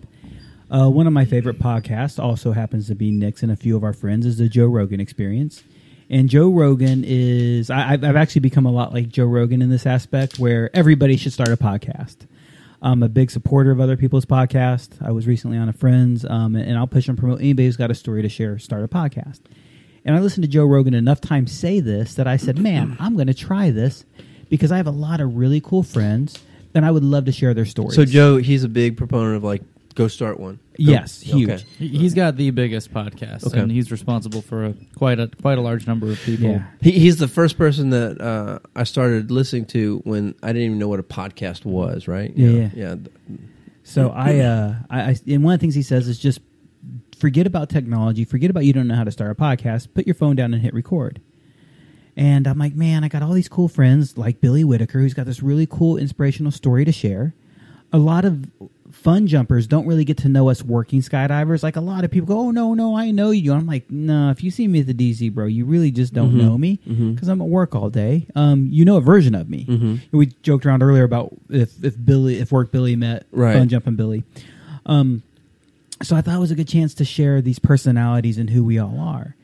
Uh, 0.69 0.89
one 0.89 1.07
of 1.07 1.13
my 1.13 1.25
favorite 1.25 1.59
podcasts 1.59 2.21
also 2.21 2.51
happens 2.51 2.87
to 2.87 2.95
be 2.95 3.09
Nick's 3.11 3.41
and 3.41 3.51
a 3.51 3.55
few 3.55 3.77
of 3.77 3.83
our 3.83 3.93
friends 3.93 4.25
is 4.25 4.37
the 4.37 4.49
Joe 4.49 4.65
Rogan 4.67 4.99
Experience. 4.99 5.63
And 6.09 6.29
Joe 6.29 6.49
Rogan 6.49 7.03
is 7.05 7.69
I, 7.69 7.93
I've, 7.93 8.03
I've 8.03 8.15
actually 8.15 8.41
become 8.41 8.65
a 8.65 8.71
lot 8.71 8.93
like 8.93 9.09
Joe 9.09 9.25
Rogan 9.25 9.61
in 9.61 9.69
this 9.69 9.85
aspect, 9.85 10.39
where 10.39 10.69
everybody 10.73 11.17
should 11.17 11.33
start 11.33 11.49
a 11.49 11.57
podcast. 11.57 12.17
I'm 12.81 13.01
a 13.01 13.09
big 13.09 13.31
supporter 13.31 13.71
of 13.71 13.79
other 13.79 13.97
people's 13.97 14.25
podcasts. 14.25 15.01
I 15.05 15.11
was 15.11 15.25
recently 15.25 15.57
on 15.57 15.67
a 15.67 15.73
friend's, 15.73 16.23
um, 16.25 16.55
and 16.55 16.77
I'll 16.77 16.87
push 16.87 17.07
and 17.07 17.17
promote 17.17 17.39
anybody 17.39 17.65
who's 17.65 17.77
got 17.77 17.91
a 17.91 17.95
story 17.95 18.21
to 18.21 18.29
share. 18.29 18.59
Start 18.59 18.83
a 18.83 18.87
podcast. 18.87 19.39
And 20.05 20.15
I 20.15 20.19
listened 20.19 20.43
to 20.43 20.47
Joe 20.47 20.65
Rogan 20.65 20.93
enough 20.93 21.19
times 21.19 21.51
say 21.51 21.79
this 21.79 22.13
that 22.15 22.27
I 22.27 22.37
said, 22.37 22.59
"Man, 22.61 22.95
I'm 22.99 23.15
going 23.15 23.27
to 23.27 23.33
try 23.33 23.71
this 23.71 24.05
because 24.49 24.71
I 24.71 24.77
have 24.77 24.87
a 24.87 24.91
lot 24.91 25.21
of 25.21 25.35
really 25.35 25.59
cool 25.59 25.83
friends, 25.83 26.39
and 26.73 26.85
I 26.85 26.91
would 26.91 27.03
love 27.03 27.25
to 27.25 27.31
share 27.31 27.53
their 27.53 27.65
stories." 27.65 27.95
So 27.95 28.05
Joe, 28.05 28.37
he's 28.37 28.63
a 28.63 28.69
big 28.69 28.95
proponent 28.95 29.37
of 29.37 29.43
like 29.43 29.63
go 29.97 30.07
start 30.07 30.39
one. 30.39 30.55
Go- 30.55 30.59
Yes, 30.77 31.19
huge. 31.21 31.49
Okay. 31.49 31.63
He- 31.79 31.87
He's 31.87 32.13
got 32.13 32.37
the 32.37 32.51
biggest 32.51 32.93
podcast, 32.93 33.45
Okay. 33.47 33.59
and 33.59 33.71
he's 33.71 33.91
responsible 33.91 34.41
for 34.41 34.65
a, 34.65 34.73
quite 34.95 35.19
a 35.19 35.27
quite 35.41 35.57
a 35.57 35.61
large 35.61 35.87
number 35.87 36.09
of 36.11 36.19
people. 36.21 36.49
Yeah. 36.51 36.63
He, 36.81 36.91
he's 36.91 37.17
the 37.17 37.27
first 37.27 37.57
person 37.57 37.89
that 37.89 38.21
uh, 38.21 38.59
I 38.75 38.83
started 38.83 39.31
listening 39.31 39.65
to 39.67 40.01
when 40.05 40.35
I 40.43 40.47
didn't 40.53 40.61
even 40.67 40.79
know 40.79 40.87
what 40.87 40.99
a 40.99 41.03
podcast 41.03 41.65
was. 41.65 42.07
Right? 42.07 42.31
Yeah, 42.35 42.49
yeah. 42.49 42.69
yeah. 42.75 42.95
So 43.83 44.09
I, 44.09 44.39
uh, 44.39 44.75
I, 44.89 45.01
I, 45.01 45.15
and 45.27 45.43
one 45.43 45.53
of 45.53 45.59
the 45.59 45.63
things 45.63 45.73
he 45.75 45.81
says 45.81 46.07
is 46.07 46.19
just 46.19 46.39
forget 47.17 47.47
about 47.47 47.69
technology, 47.69 48.25
forget 48.25 48.49
about 48.51 48.65
you 48.65 48.73
don't 48.73 48.87
know 48.87 48.95
how 48.95 49.03
to 49.05 49.11
start 49.11 49.31
a 49.31 49.35
podcast, 49.35 49.87
put 49.93 50.05
your 50.05 50.13
phone 50.13 50.35
down 50.35 50.53
and 50.53 50.61
hit 50.61 50.73
record. 50.73 51.19
And 52.15 52.47
I'm 52.47 52.57
like, 52.59 52.75
man, 52.75 53.03
I 53.03 53.07
got 53.09 53.21
all 53.23 53.31
these 53.33 53.47
cool 53.47 53.67
friends 53.67 54.17
like 54.17 54.41
Billy 54.41 54.63
Whitaker, 54.63 54.99
who's 54.99 55.13
got 55.13 55.25
this 55.25 55.41
really 55.41 55.65
cool 55.67 55.97
inspirational 55.97 56.51
story 56.51 56.83
to 56.85 56.91
share. 56.91 57.33
A 57.93 57.97
lot 57.97 58.25
of 58.25 58.45
fun 58.97 59.27
jumpers 59.27 59.67
don't 59.67 59.85
really 59.87 60.03
get 60.03 60.17
to 60.17 60.27
know 60.29 60.49
us 60.49 60.63
working 60.63 61.01
skydivers. 61.01 61.63
Like 61.63 61.75
a 61.75 61.81
lot 61.81 62.03
of 62.03 62.11
people 62.11 62.27
go, 62.27 62.39
oh 62.39 62.51
no, 62.51 62.73
no, 62.73 62.97
I 62.97 63.11
know 63.11 63.31
you. 63.31 63.53
I'm 63.53 63.65
like, 63.67 63.89
no, 63.89 64.31
if 64.31 64.43
you 64.43 64.51
see 64.51 64.67
me 64.67 64.81
at 64.81 64.87
the 64.87 64.93
DZ, 64.93 65.33
bro, 65.33 65.45
you 65.45 65.63
really 65.65 65.91
just 65.91 66.13
don't 66.13 66.33
Mhm. 66.33 66.41
know 66.41 66.57
me 66.57 66.79
because 66.85 67.27
I'm 67.27 67.41
at 67.41 67.47
work 67.47 67.75
all 67.75 67.89
day. 67.89 68.25
Um, 68.35 68.67
you 68.71 68.83
know 68.83 68.97
a 68.97 69.01
version 69.01 69.35
of 69.35 69.49
me. 69.49 69.65
Mhm. 69.65 69.99
We 70.11 70.31
joked 70.43 70.65
around 70.65 70.83
earlier 70.83 71.03
about 71.03 71.33
if 71.49 71.83
if 71.83 71.95
Billy, 72.03 72.39
if 72.39 72.51
work 72.51 72.71
Billy 72.71 72.95
met 72.95 73.25
Right. 73.31 73.55
fun 73.57 73.69
jumping 73.69 73.95
Billy. 73.95 74.23
Um, 74.85 75.21
so 76.01 76.15
I 76.15 76.21
thought 76.21 76.35
it 76.35 76.39
was 76.39 76.51
a 76.51 76.55
good 76.55 76.67
chance 76.67 76.93
to 76.95 77.05
share 77.05 77.41
these 77.41 77.59
personalities 77.59 78.37
and 78.37 78.49
who 78.49 78.63
we 78.63 78.77
all 78.77 78.99
are. 78.99 79.35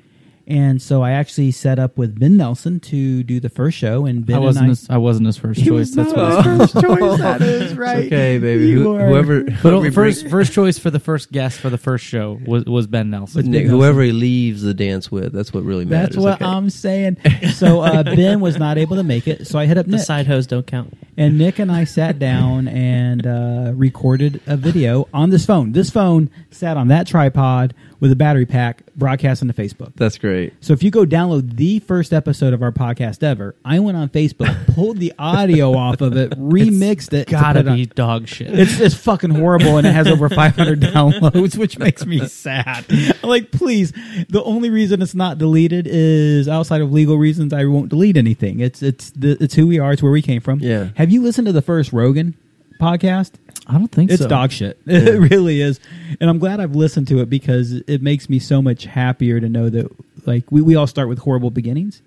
And 0.46 0.82
so 0.82 1.02
I 1.02 1.12
actually 1.12 1.52
set 1.52 1.80
up 1.80 1.98
with 1.98 2.20
Ben 2.20 2.36
Nelson 2.36 2.82
to 2.82 3.24
do 3.24 3.40
the 3.40 3.48
first 3.48 3.78
show, 3.78 4.06
and 4.06 4.26
Ben 4.26 4.36
I 4.36 4.40
wasn't 4.40 4.64
and 4.64 4.68
I, 4.68 4.70
his, 4.72 4.90
I 4.90 4.98
wasn't 4.98 5.28
his 5.28 5.38
first 5.38 5.62
He 5.62 5.66
choice. 5.68 5.72
was 5.72 5.96
That's 5.96 6.12
not 6.12 6.46
what 6.46 6.60
his 6.60 6.72
first 6.74 6.86
choice. 6.86 7.20
That 7.20 7.42
is 7.42 7.74
right. 7.78 7.98
It's 8.00 8.08
okay, 8.08 8.38
baby. 8.40 8.68
You 8.68 8.84
Who, 8.84 8.98
whoever, 8.98 9.44
But 9.44 9.54
whoever 9.56 9.92
first, 9.92 10.28
first 10.28 10.52
choice 10.52 10.78
for 10.78 10.90
the 10.90 11.00
first 11.00 11.32
guest 11.32 11.60
for 11.60 11.70
the 11.70 11.78
first 11.78 12.04
show 12.04 12.40
was, 12.46 12.66
was 12.66 12.88
Ben 12.88 13.10
Nelson. 13.10 13.46
Nick, 13.46 13.52
Ben 13.52 13.62
Nelson. 13.68 13.80
whoever 13.80 14.02
he 14.04 14.12
leaves 14.12 14.64
the 14.64 14.74
dance 14.74 15.10
with, 15.10 15.32
that's 15.32 15.54
what 15.54 15.64
really 15.64 15.86
matters. 15.86 16.16
That's 16.16 16.18
what 16.18 16.34
okay? 16.42 16.46
I'm 16.46 16.70
saying. 16.70 17.18
So 17.54 17.80
uh, 17.80 18.04
Ben 18.16 18.42
was 18.42 18.58
not 18.58 18.78
able 18.78 18.98
to 18.98 19.04
make 19.04 19.30
it, 19.30 19.48
so 19.48 19.58
I 19.58 19.66
hit 19.66 19.78
up 19.78 19.86
The 19.88 19.98
side 20.00 20.28
hose 20.28 20.46
don't 20.46 20.68
count. 20.68 20.98
and 21.16 21.38
Nick 21.38 21.58
and 21.60 21.72
I 21.72 21.86
sat 21.86 22.20
down 22.20 22.68
and 22.68 23.26
uh, 23.26 23.72
recorded 23.76 24.42
a 24.46 24.58
video 24.58 25.08
on 25.14 25.30
this 25.30 25.46
phone. 25.46 25.72
This 25.72 25.90
phone 25.90 26.30
sat 26.52 26.76
on 26.76 26.90
that 26.90 27.08
tripod 27.08 27.74
with 28.02 28.12
a 28.12 28.16
battery 28.18 28.46
pack, 28.46 28.84
broadcasting 28.98 29.48
to 29.48 29.54
Facebook. 29.54 29.94
That's 29.96 30.18
great. 30.18 30.33
So 30.62 30.74
if 30.74 30.84
you 30.84 30.92
go 30.92 31.06
download 31.06 31.56
the 31.58 31.80
first 31.80 32.14
episode 32.14 32.54
of 32.54 32.62
our 32.62 32.72
podcast 32.72 33.24
ever, 33.24 33.56
I 33.64 33.80
went 33.80 33.98
on 33.98 34.10
Facebook, 34.10 34.66
pulled 34.76 34.98
the 34.98 35.14
audio 35.20 35.74
off 35.76 36.02
of 36.02 36.16
it, 36.18 36.32
remixed 36.32 37.14
it. 37.14 37.26
to 37.26 37.32
Gotta 37.32 37.68
on- 37.70 37.76
be 37.76 37.86
dog 37.86 38.28
shit. 38.28 38.58
It's 38.58 38.80
it's 38.80 38.96
fucking 38.96 39.32
horrible, 39.32 39.78
and 39.78 39.86
it 39.88 39.94
has 39.94 40.08
over 40.08 40.30
500 40.30 40.80
downloads, 40.82 41.58
which 41.58 41.78
makes 41.78 42.06
me 42.06 42.26
sad. 42.28 42.86
I'm 42.90 43.30
like, 43.30 43.52
please. 43.52 43.92
The 44.30 44.42
only 44.44 44.70
reason 44.70 45.02
it's 45.02 45.16
not 45.16 45.38
deleted 45.38 45.88
is 45.90 46.48
outside 46.48 46.82
of 46.82 46.92
legal 46.92 47.18
reasons. 47.18 47.54
I 47.54 47.66
won't 47.66 47.90
delete 47.90 48.18
anything. 48.18 48.60
It's 48.60 48.82
it's 48.82 49.12
the, 49.12 49.38
it's 49.44 49.54
who 49.56 49.68
we 49.68 49.80
are. 49.80 49.94
It's 49.94 50.02
where 50.04 50.12
we 50.12 50.22
came 50.22 50.42
from. 50.42 50.60
Yeah. 50.60 50.90
Have 50.96 51.12
you 51.12 51.22
listened 51.22 51.48
to 51.48 51.52
the 51.54 51.62
first 51.62 51.94
Rogan 51.94 52.36
podcast? 52.80 53.32
I 53.66 53.74
don't 53.74 53.88
think 53.92 54.10
so. 54.10 54.14
It's 54.16 54.24
so. 54.24 54.28
dog 54.30 54.52
shit. 54.52 54.78
It 54.86 55.32
really 55.32 55.62
is. 55.62 55.80
And 56.20 56.30
I'm 56.30 56.38
glad 56.38 56.60
I've 56.60 56.76
listened 56.76 57.08
to 57.10 57.20
it 57.22 57.30
because 57.30 57.72
it 57.88 58.02
makes 58.02 58.30
me 58.30 58.40
so 58.40 58.62
much 58.62 58.84
happier 58.86 59.40
to 59.40 59.48
know 59.48 59.70
that 59.70 59.90
like 60.26 60.52
we, 60.52 60.62
we 60.62 60.76
all 60.76 60.88
start 60.88 61.10
with 61.10 61.20
horrible 61.20 61.52
beginnings. 61.52 62.02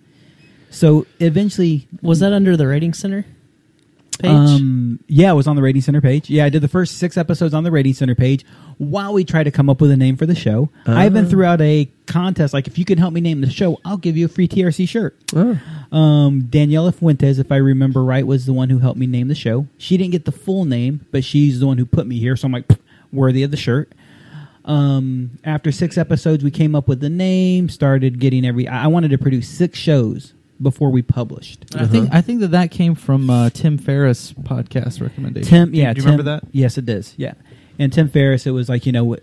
So 0.71 1.07
eventually 1.21 1.87
Was 2.03 2.21
that 2.21 2.33
under 2.33 2.57
the 2.57 2.67
rating 2.67 2.93
center 2.93 3.25
page? 4.21 4.31
um, 4.31 4.99
yeah, 5.09 5.31
it 5.31 5.35
was 5.35 5.47
on 5.47 5.57
the 5.57 5.63
Rating 5.63 5.83
Center 5.83 6.01
page. 6.01 6.31
Yeah, 6.31 6.45
I 6.47 6.49
did 6.49 6.63
the 6.63 6.69
first 6.69 6.97
six 6.99 7.17
episodes 7.19 7.53
on 7.55 7.65
the 7.65 7.71
Rating 7.71 7.93
Center 7.95 8.15
page 8.15 8.45
while 8.79 9.13
we 9.13 9.25
tried 9.25 9.45
to 9.45 9.51
come 9.51 9.69
up 9.71 9.81
with 9.81 9.91
a 9.91 9.97
name 9.97 10.17
for 10.17 10.25
the 10.27 10.35
show. 10.35 10.71
I 10.87 11.05
even 11.07 11.27
Ah. 11.27 11.29
threw 11.29 11.45
out 11.45 11.61
a 11.61 11.89
contest 12.07 12.55
like, 12.55 12.67
if 12.67 12.79
you 12.79 12.85
can 12.87 12.97
help 12.99 13.13
me 13.13 13.21
name 13.21 13.43
the 13.43 13.51
show, 13.51 13.79
I'll 13.85 13.99
give 13.99 14.17
you 14.17 14.25
a 14.25 14.29
free 14.29 14.49
TRC 14.49 14.87
shirt. 14.89 15.17
Oh. 15.35 15.59
Um, 15.93 16.43
Daniela 16.51 16.95
Fuentes, 16.95 17.39
if 17.39 17.53
I 17.53 17.57
remember 17.57 18.03
right, 18.03 18.27
was 18.27 18.47
the 18.47 18.53
one 18.55 18.71
who 18.71 18.79
helped 18.79 18.99
me 18.99 19.07
name 19.07 19.29
the 19.29 19.35
show. 19.35 19.67
She 19.77 19.97
didn't 19.99 20.13
get 20.13 20.25
the 20.25 20.33
full 20.33 20.65
name, 20.65 21.05
but 21.11 21.23
she's 21.23 21.61
the 21.61 21.67
one 21.67 21.77
who 21.79 21.85
put 21.87 22.07
me 22.07 22.19
here. 22.19 22.37
So 22.37 22.47
I'm 22.47 22.53
like, 22.53 22.69
"Pff, 22.69 22.79
worthy 23.13 23.43
of 23.43 23.51
the 23.51 23.57
shirt. 23.59 23.93
Um, 24.67 25.39
after 25.45 25.71
six 25.71 25.97
episodes, 25.97 26.43
we 26.43 26.51
came 26.51 26.75
up 26.75 26.89
with 26.89 27.01
the 27.01 27.09
name, 27.09 27.69
started 27.69 28.19
getting 28.19 28.45
every. 28.45 28.67
I 28.67 28.85
I 28.85 28.87
wanted 28.89 29.11
to 29.13 29.19
produce 29.19 29.49
six 29.49 29.79
shows 29.79 30.33
before 30.61 30.91
we 30.91 31.03
published. 31.03 31.67
I 31.77 31.87
think 31.87 32.13
I 32.13 32.21
think 32.21 32.41
that 32.41 32.51
that 32.53 32.71
came 32.71 32.95
from 32.97 33.31
uh, 33.31 33.51
Tim 33.51 33.79
Ferriss 33.79 34.33
podcast 34.33 35.01
recommendation. 35.01 35.49
Tim, 35.49 35.71
Do 35.71 35.77
you- 35.77 35.83
yeah, 35.85 35.93
do 35.93 35.99
you 35.99 36.03
Tim- 36.03 36.13
remember 36.13 36.31
that? 36.41 36.45
Yes, 36.53 36.79
it 36.79 36.85
does. 36.87 37.15
Yeah, 37.17 37.35
and 37.79 37.93
Tim 37.93 38.09
Ferriss, 38.09 38.47
it 38.47 38.51
was 38.51 38.69
like 38.69 38.87
you 38.87 38.93
know, 38.93 39.17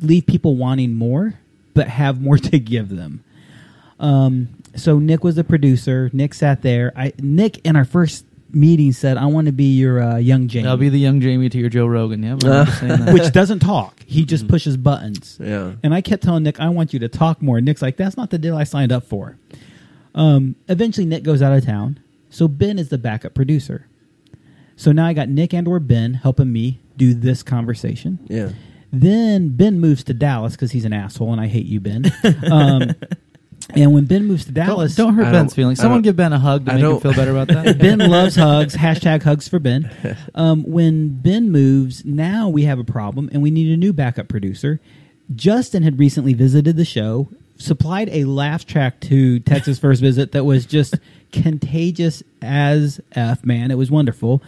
leave 0.00 0.26
people 0.26 0.56
wanting 0.56 0.94
more, 0.94 1.34
but 1.74 1.88
have 1.88 2.20
more 2.22 2.38
to 2.50 2.58
give 2.58 2.88
them. 2.88 3.22
Um, 4.00 4.48
so 4.76 4.98
Nick 4.98 5.22
was 5.24 5.34
the 5.36 5.44
producer. 5.44 6.08
Nick 6.12 6.32
sat 6.34 6.62
there. 6.62 6.92
I 6.96 7.12
Nick 7.18 7.58
in 7.66 7.76
our 7.76 7.84
first 7.84 8.24
meeting 8.50 8.92
said, 8.92 9.16
"I 9.18 9.26
want 9.26 9.46
to 9.46 9.52
be 9.52 9.76
your 9.76 10.02
uh, 10.02 10.16
young 10.16 10.48
Jamie," 10.48 10.68
I'll 10.68 10.76
be 10.76 10.88
the 10.88 10.98
young 10.98 11.20
Jamie 11.20 11.48
to 11.48 11.58
your 11.58 11.68
Joe 11.70 11.86
Rogan. 11.86 12.22
Yeah, 12.22 12.30
I 12.30 12.34
remember 12.34 12.70
saying 12.80 13.04
that. 13.04 13.12
which 13.14 13.32
doesn't 13.32 13.60
talk. 13.60 13.93
He 14.06 14.24
just 14.24 14.48
pushes 14.48 14.76
buttons. 14.76 15.38
Yeah. 15.40 15.72
And 15.82 15.94
I 15.94 16.00
kept 16.00 16.22
telling 16.22 16.42
Nick, 16.42 16.60
I 16.60 16.68
want 16.68 16.92
you 16.92 16.98
to 17.00 17.08
talk 17.08 17.42
more. 17.42 17.60
Nick's 17.60 17.82
like, 17.82 17.96
that's 17.96 18.16
not 18.16 18.30
the 18.30 18.38
deal 18.38 18.56
I 18.56 18.64
signed 18.64 18.92
up 18.92 19.04
for. 19.04 19.38
Um, 20.14 20.56
eventually, 20.68 21.06
Nick 21.06 21.22
goes 21.22 21.42
out 21.42 21.52
of 21.52 21.64
town. 21.64 22.00
So 22.30 22.48
Ben 22.48 22.78
is 22.78 22.88
the 22.88 22.98
backup 22.98 23.34
producer. 23.34 23.88
So 24.76 24.92
now 24.92 25.06
I 25.06 25.12
got 25.12 25.28
Nick 25.28 25.54
and 25.54 25.68
or 25.68 25.78
Ben 25.80 26.14
helping 26.14 26.52
me 26.52 26.80
do 26.96 27.14
this 27.14 27.42
conversation. 27.42 28.18
Yeah. 28.28 28.50
Then 28.92 29.50
Ben 29.56 29.80
moves 29.80 30.04
to 30.04 30.14
Dallas 30.14 30.52
because 30.52 30.72
he's 30.72 30.84
an 30.84 30.92
asshole 30.92 31.32
and 31.32 31.40
I 31.40 31.46
hate 31.46 31.66
you, 31.66 31.80
Ben. 31.80 32.04
um, 32.50 32.92
And 33.70 33.92
when 33.94 34.04
Ben 34.04 34.26
moves 34.26 34.44
to 34.44 34.52
Don't, 34.52 34.66
Dallas, 34.66 34.94
don't 34.94 35.14
hurt 35.14 35.26
I 35.26 35.32
Ben's 35.32 35.52
don't- 35.52 35.56
feelings. 35.56 35.78
Someone 35.80 36.02
give 36.02 36.16
Ben 36.16 36.32
a 36.32 36.38
hug 36.38 36.66
to 36.66 36.72
I 36.72 36.74
make 36.76 36.84
him 36.84 37.00
feel 37.00 37.14
better 37.14 37.30
about 37.30 37.48
that. 37.48 37.78
Ben 37.80 37.98
loves 37.98 38.36
hugs. 38.36 38.76
Hashtag 38.76 39.22
hugs 39.22 39.48
for 39.48 39.58
Ben. 39.58 39.90
Um, 40.34 40.64
when 40.64 41.08
Ben 41.20 41.50
moves, 41.50 42.04
now 42.04 42.48
we 42.48 42.64
have 42.64 42.78
a 42.78 42.84
problem, 42.84 43.30
and 43.32 43.42
we 43.42 43.50
need 43.50 43.72
a 43.72 43.76
new 43.76 43.92
backup 43.92 44.28
producer. 44.28 44.80
Justin 45.34 45.82
had 45.82 45.98
recently 45.98 46.34
visited 46.34 46.76
the 46.76 46.84
show, 46.84 47.28
supplied 47.56 48.10
a 48.10 48.24
laugh 48.24 48.66
track 48.66 49.00
to 49.00 49.40
Tex's 49.40 49.78
First 49.78 50.00
Visit 50.02 50.32
that 50.32 50.44
was 50.44 50.66
just 50.66 50.96
contagious 51.32 52.22
as 52.42 53.00
f. 53.12 53.44
Man, 53.44 53.70
it 53.70 53.78
was 53.78 53.90
wonderful. 53.90 54.42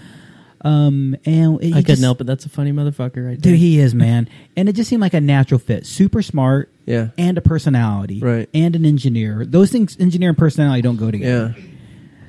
Um, 0.66 1.16
and 1.24 1.58
I 1.74 1.82
couldn't 1.82 2.02
help 2.02 2.20
it. 2.20 2.24
That's 2.24 2.44
a 2.44 2.48
funny 2.48 2.72
motherfucker 2.72 3.24
right 3.26 3.40
there. 3.40 3.52
Dude, 3.52 3.58
he 3.58 3.78
is 3.78 3.94
man, 3.94 4.28
and 4.56 4.68
it 4.68 4.72
just 4.74 4.90
seemed 4.90 5.00
like 5.02 5.14
a 5.14 5.20
natural 5.20 5.58
fit. 5.60 5.86
Super 5.86 6.22
smart, 6.22 6.70
Yeah. 6.86 7.08
and 7.16 7.38
a 7.38 7.40
personality, 7.40 8.18
Right. 8.20 8.48
And 8.52 8.74
an 8.74 8.84
engineer. 8.84 9.44
Those 9.46 9.70
things, 9.70 9.96
engineer 10.00 10.30
and 10.30 10.38
personality, 10.38 10.82
don't 10.82 10.96
go 10.96 11.10
together. 11.10 11.54
Yeah. 11.56 11.64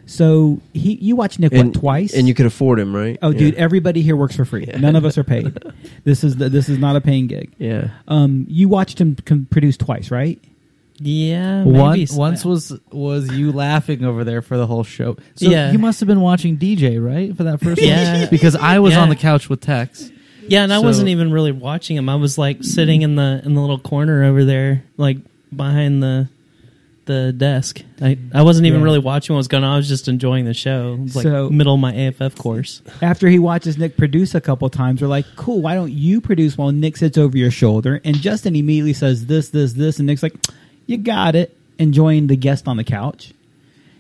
So 0.06 0.62
he, 0.74 0.94
you 0.96 1.16
watched 1.18 1.38
Nick 1.40 1.52
And 1.52 1.74
what 1.76 1.80
twice, 1.82 2.14
and 2.14 2.28
you 2.28 2.34
could 2.34 2.46
afford 2.46 2.80
him, 2.80 2.96
right? 2.96 3.18
Oh, 3.22 3.32
Yeah. 3.32 3.40
dude, 3.40 3.56
everybody 3.56 4.02
here 4.02 4.16
works 4.16 4.36
for 4.38 4.46
free. 4.46 4.66
None 4.78 4.96
of 4.96 5.04
us 5.04 5.18
are 5.18 5.24
paid. 5.24 5.58
This 6.06 6.24
is 6.24 6.38
the, 6.38 6.48
this 6.48 6.70
is 6.70 6.78
not 6.78 6.96
a 6.96 7.02
paying 7.02 7.28
gig. 7.28 7.52
Yeah. 7.58 7.90
Um, 8.08 8.46
you 8.48 8.70
watched 8.70 9.02
him 9.02 9.18
com- 9.26 9.48
produce 9.50 9.76
twice, 9.76 10.10
right? 10.12 10.40
Yeah, 11.00 11.64
One, 11.64 12.00
maybe. 12.00 12.08
once 12.14 12.44
was 12.44 12.78
was 12.92 13.32
you 13.32 13.52
laughing 13.52 14.04
over 14.04 14.24
there 14.24 14.42
for 14.42 14.58
the 14.58 14.66
whole 14.68 14.84
show. 14.84 15.18
So 15.36 15.50
Yeah. 15.50 15.72
you 15.72 15.78
must 15.80 16.00
have 16.00 16.08
been 16.08 16.22
watching 16.22 16.58
DJ 16.58 16.98
right 17.04 17.36
for 17.36 17.44
that 17.44 17.60
first 17.62 17.82
Yeah. 17.86 18.22
one 18.22 18.30
because 18.30 18.56
I 18.56 18.80
was 18.80 18.94
Yeah. 18.94 19.02
on 19.02 19.10
the 19.10 19.16
couch 19.16 19.50
with 19.50 19.62
Tex. 19.62 20.12
Yeah, 20.48 20.64
and 20.64 20.72
I 20.74 20.80
wasn't 20.80 21.10
even 21.10 21.32
really 21.32 21.52
watching 21.52 21.98
him. 21.98 22.08
I 22.10 22.16
was 22.16 22.38
like 22.38 22.64
sitting 22.64 23.02
in 23.02 23.16
the 23.16 23.42
in 23.46 23.54
the 23.54 23.62
little 23.62 23.80
corner 23.80 24.24
over 24.24 24.44
there, 24.46 24.84
like 24.98 25.18
behind 25.56 26.02
the 26.02 26.30
the 27.06 27.32
desk. 27.32 27.84
I 28.02 28.18
I 28.34 28.42
wasn't 28.44 28.66
even 28.68 28.80
Yeah. 28.80 28.86
really 28.86 29.00
watching 29.00 29.34
what 29.34 29.38
was 29.38 29.48
going 29.48 29.64
on. 29.64 29.74
I 29.74 29.78
was 29.78 29.88
just 29.88 30.08
enjoying 30.10 30.44
the 30.46 30.54
show. 30.54 30.94
It 30.94 31.04
was 31.04 31.16
like 31.16 31.24
So- 31.24 31.50
middle 31.50 31.74
of 31.76 31.80
my 31.80 31.94
AFF 31.94 32.36
course. 32.36 32.82
After 33.02 33.30
he 33.30 33.40
watches 33.40 33.78
Nick 33.78 33.96
produce 33.98 34.36
a 34.36 34.42
couple 34.42 34.70
times, 34.70 35.02
we're 35.02 35.08
like, 35.08 35.26
"Cool, 35.38 35.62
why 35.62 35.74
don't 35.76 35.92
you 35.94 36.20
produce 36.22 36.58
while 36.58 36.72
Nick 36.72 36.98
sits 36.98 37.18
over 37.18 37.38
your 37.38 37.52
shoulder?" 37.52 38.02
And 38.04 38.18
Justin 38.20 38.56
immediately 38.58 38.94
says 38.94 39.28
this, 39.28 39.50
this, 39.50 39.74
this, 39.74 40.00
and 40.00 40.08
Nick's 40.08 40.24
like, 40.24 40.36
"You 40.88 40.98
got 40.98 41.36
it." 41.36 41.54
Enjoying 41.80 42.26
the 42.26 42.36
guest 42.36 42.68
on 42.68 42.76
the 42.78 42.84
couch, 42.84 43.34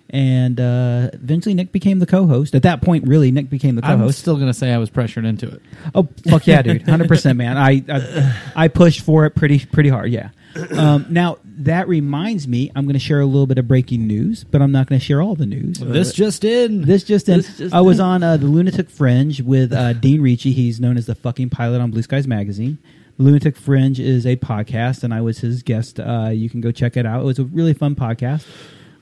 and 0.09 0.59
uh, 0.59 1.11
eventually 1.13 1.53
Nick 1.53 1.71
became 1.71 1.99
the 1.99 2.07
co-host. 2.07 2.55
At 2.55 2.63
that 2.63 2.81
point, 2.81 3.07
really, 3.07 3.29
Nick 3.29 3.51
became 3.51 3.75
the 3.75 3.83
co-host. 3.83 3.93
I'm 3.93 3.99
co-host. 3.99 4.17
still 4.17 4.37
gonna 4.37 4.53
say 4.55 4.73
I 4.73 4.79
was 4.79 4.89
pressured 4.89 5.25
into 5.25 5.47
it. 5.47 5.61
Oh 5.93 6.07
fuck 6.27 6.47
yeah, 6.47 6.63
dude, 6.63 6.81
hundred 6.89 7.07
percent, 7.07 7.37
man. 7.37 7.55
I, 7.55 7.83
I 7.87 8.35
I 8.55 8.67
pushed 8.67 9.01
for 9.01 9.25
it 9.27 9.35
pretty 9.35 9.63
pretty 9.63 9.89
hard. 9.89 10.11
Yeah. 10.11 10.29
Um, 10.71 11.05
now 11.09 11.37
that 11.59 11.87
reminds 11.87 12.47
me, 12.47 12.71
I'm 12.75 12.85
going 12.85 12.93
to 12.93 12.99
share 12.99 13.19
a 13.19 13.25
little 13.27 13.45
bit 13.45 13.59
of 13.59 13.67
breaking 13.67 14.07
news, 14.07 14.43
but 14.43 14.59
I'm 14.59 14.71
not 14.71 14.87
going 14.87 14.99
to 14.99 15.05
share 15.05 15.21
all 15.21 15.35
the 15.35 15.45
news. 15.45 15.77
This 15.77 16.13
just 16.13 16.43
in. 16.43 16.81
This 16.81 17.03
just 17.03 17.29
in. 17.29 17.37
This 17.37 17.57
just 17.57 17.75
I 17.75 17.81
was 17.81 17.99
on 17.99 18.23
uh, 18.23 18.37
the 18.37 18.47
Lunatic 18.47 18.89
Fringe 18.89 19.41
with 19.41 19.71
uh, 19.71 19.93
Dean 19.93 20.21
Ricci. 20.21 20.53
He's 20.53 20.79
known 20.79 20.97
as 20.97 21.05
the 21.05 21.13
fucking 21.13 21.51
pilot 21.51 21.79
on 21.79 21.91
Blue 21.91 22.01
Skies 22.01 22.27
Magazine. 22.27 22.79
Lunatic 23.17 23.57
Fringe 23.57 23.99
is 23.99 24.25
a 24.25 24.35
podcast, 24.35 25.03
and 25.03 25.13
I 25.13 25.21
was 25.21 25.39
his 25.39 25.63
guest. 25.63 25.99
Uh, 25.99 26.29
you 26.31 26.49
can 26.49 26.61
go 26.61 26.71
check 26.71 26.95
it 26.95 27.05
out. 27.05 27.21
It 27.21 27.25
was 27.25 27.39
a 27.39 27.45
really 27.45 27.73
fun 27.73 27.95
podcast. 27.95 28.45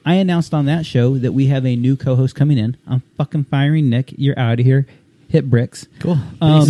I 0.05 0.15
announced 0.15 0.53
on 0.53 0.65
that 0.65 0.85
show 0.85 1.17
that 1.17 1.33
we 1.33 1.47
have 1.47 1.65
a 1.65 1.75
new 1.75 1.97
co-host 1.97 2.35
coming 2.35 2.57
in. 2.57 2.77
I'm 2.87 3.01
fucking 3.17 3.45
firing 3.45 3.89
Nick. 3.89 4.13
You're 4.17 4.37
out 4.37 4.59
of 4.59 4.65
here. 4.65 4.85
Hit 5.27 5.49
bricks. 5.49 5.87
cool. 5.99 6.17
Um, 6.39 6.67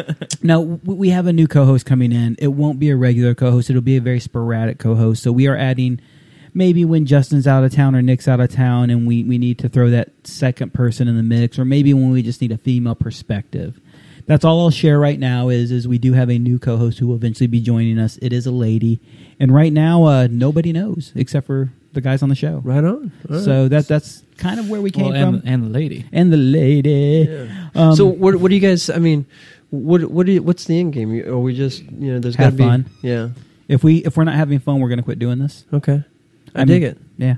now 0.42 0.60
we 0.60 1.10
have 1.10 1.26
a 1.26 1.32
new 1.32 1.48
co-host 1.48 1.84
coming 1.84 2.12
in. 2.12 2.36
It 2.38 2.48
won't 2.48 2.78
be 2.78 2.90
a 2.90 2.96
regular 2.96 3.34
co-host. 3.34 3.68
It'll 3.68 3.82
be 3.82 3.96
a 3.96 4.00
very 4.00 4.20
sporadic 4.20 4.78
co-host. 4.78 5.22
So 5.22 5.32
we 5.32 5.48
are 5.48 5.56
adding 5.56 6.00
maybe 6.54 6.84
when 6.84 7.04
Justin's 7.04 7.46
out 7.46 7.64
of 7.64 7.72
town 7.74 7.94
or 7.94 8.02
Nick's 8.02 8.28
out 8.28 8.40
of 8.40 8.50
town, 8.50 8.88
and 8.88 9.06
we 9.06 9.22
we 9.24 9.36
need 9.36 9.58
to 9.58 9.68
throw 9.68 9.90
that 9.90 10.12
second 10.24 10.72
person 10.72 11.08
in 11.08 11.16
the 11.16 11.22
mix, 11.22 11.58
or 11.58 11.64
maybe 11.64 11.92
when 11.92 12.10
we 12.10 12.22
just 12.22 12.40
need 12.40 12.52
a 12.52 12.58
female 12.58 12.94
perspective. 12.94 13.80
That's 14.26 14.44
all 14.44 14.60
I'll 14.60 14.70
share 14.70 14.98
right 14.98 15.18
now. 15.18 15.48
Is 15.50 15.70
is 15.70 15.86
we 15.86 15.98
do 15.98 16.12
have 16.12 16.30
a 16.30 16.38
new 16.38 16.58
co-host 16.58 16.98
who 16.98 17.06
will 17.08 17.14
eventually 17.16 17.46
be 17.46 17.60
joining 17.60 17.98
us. 17.98 18.18
It 18.20 18.32
is 18.32 18.46
a 18.46 18.50
lady, 18.50 19.00
and 19.38 19.54
right 19.54 19.72
now 19.72 20.04
uh, 20.04 20.28
nobody 20.30 20.72
knows 20.72 21.12
except 21.14 21.46
for 21.46 21.70
the 21.92 22.00
guys 22.00 22.22
on 22.22 22.28
the 22.28 22.34
show. 22.34 22.60
Right 22.64 22.82
on. 22.84 23.12
All 23.30 23.36
right. 23.36 23.44
So 23.44 23.68
that 23.68 23.86
that's 23.86 24.24
kind 24.36 24.58
of 24.58 24.68
where 24.68 24.80
we 24.80 24.90
came 24.90 25.06
Well, 25.06 25.14
and, 25.14 25.42
from. 25.42 25.48
and 25.48 25.64
the 25.64 25.68
lady. 25.70 26.04
And 26.12 26.32
the 26.32 26.36
lady. 26.36 27.48
Um, 27.74 27.94
so 27.94 28.06
what? 28.06 28.34
What 28.36 28.48
do 28.48 28.54
you 28.56 28.60
guys? 28.60 28.90
I 28.90 28.98
mean, 28.98 29.26
what? 29.70 30.02
What 30.10 30.26
do 30.26 30.32
you, 30.32 30.42
What's 30.42 30.64
the 30.64 30.80
end 30.80 30.92
game? 30.92 31.12
You- 31.12 31.32
Are 31.32 31.38
we 31.38 31.54
just 31.54 31.82
you 31.84 32.14
know? 32.14 32.18
There's 32.18 32.34
got 32.36 32.44
to 32.44 32.50
Have 32.50 32.56
be 32.56 32.64
fun. 32.64 32.86
Yeah. 33.02 33.28
if 33.68 33.84
we 33.84 33.98
if 34.04 34.16
we're 34.16 34.24
not 34.24 34.34
having 34.34 34.58
fun, 34.58 34.80
we're 34.80 34.88
going 34.88 34.98
to 34.98 35.04
quit 35.04 35.18
doing 35.20 35.38
this. 35.38 35.64
Okay. 35.72 36.02
I, 36.54 36.62
I 36.62 36.64
dig 36.64 36.82
mean- 36.82 36.96
Yeah. 37.16 37.36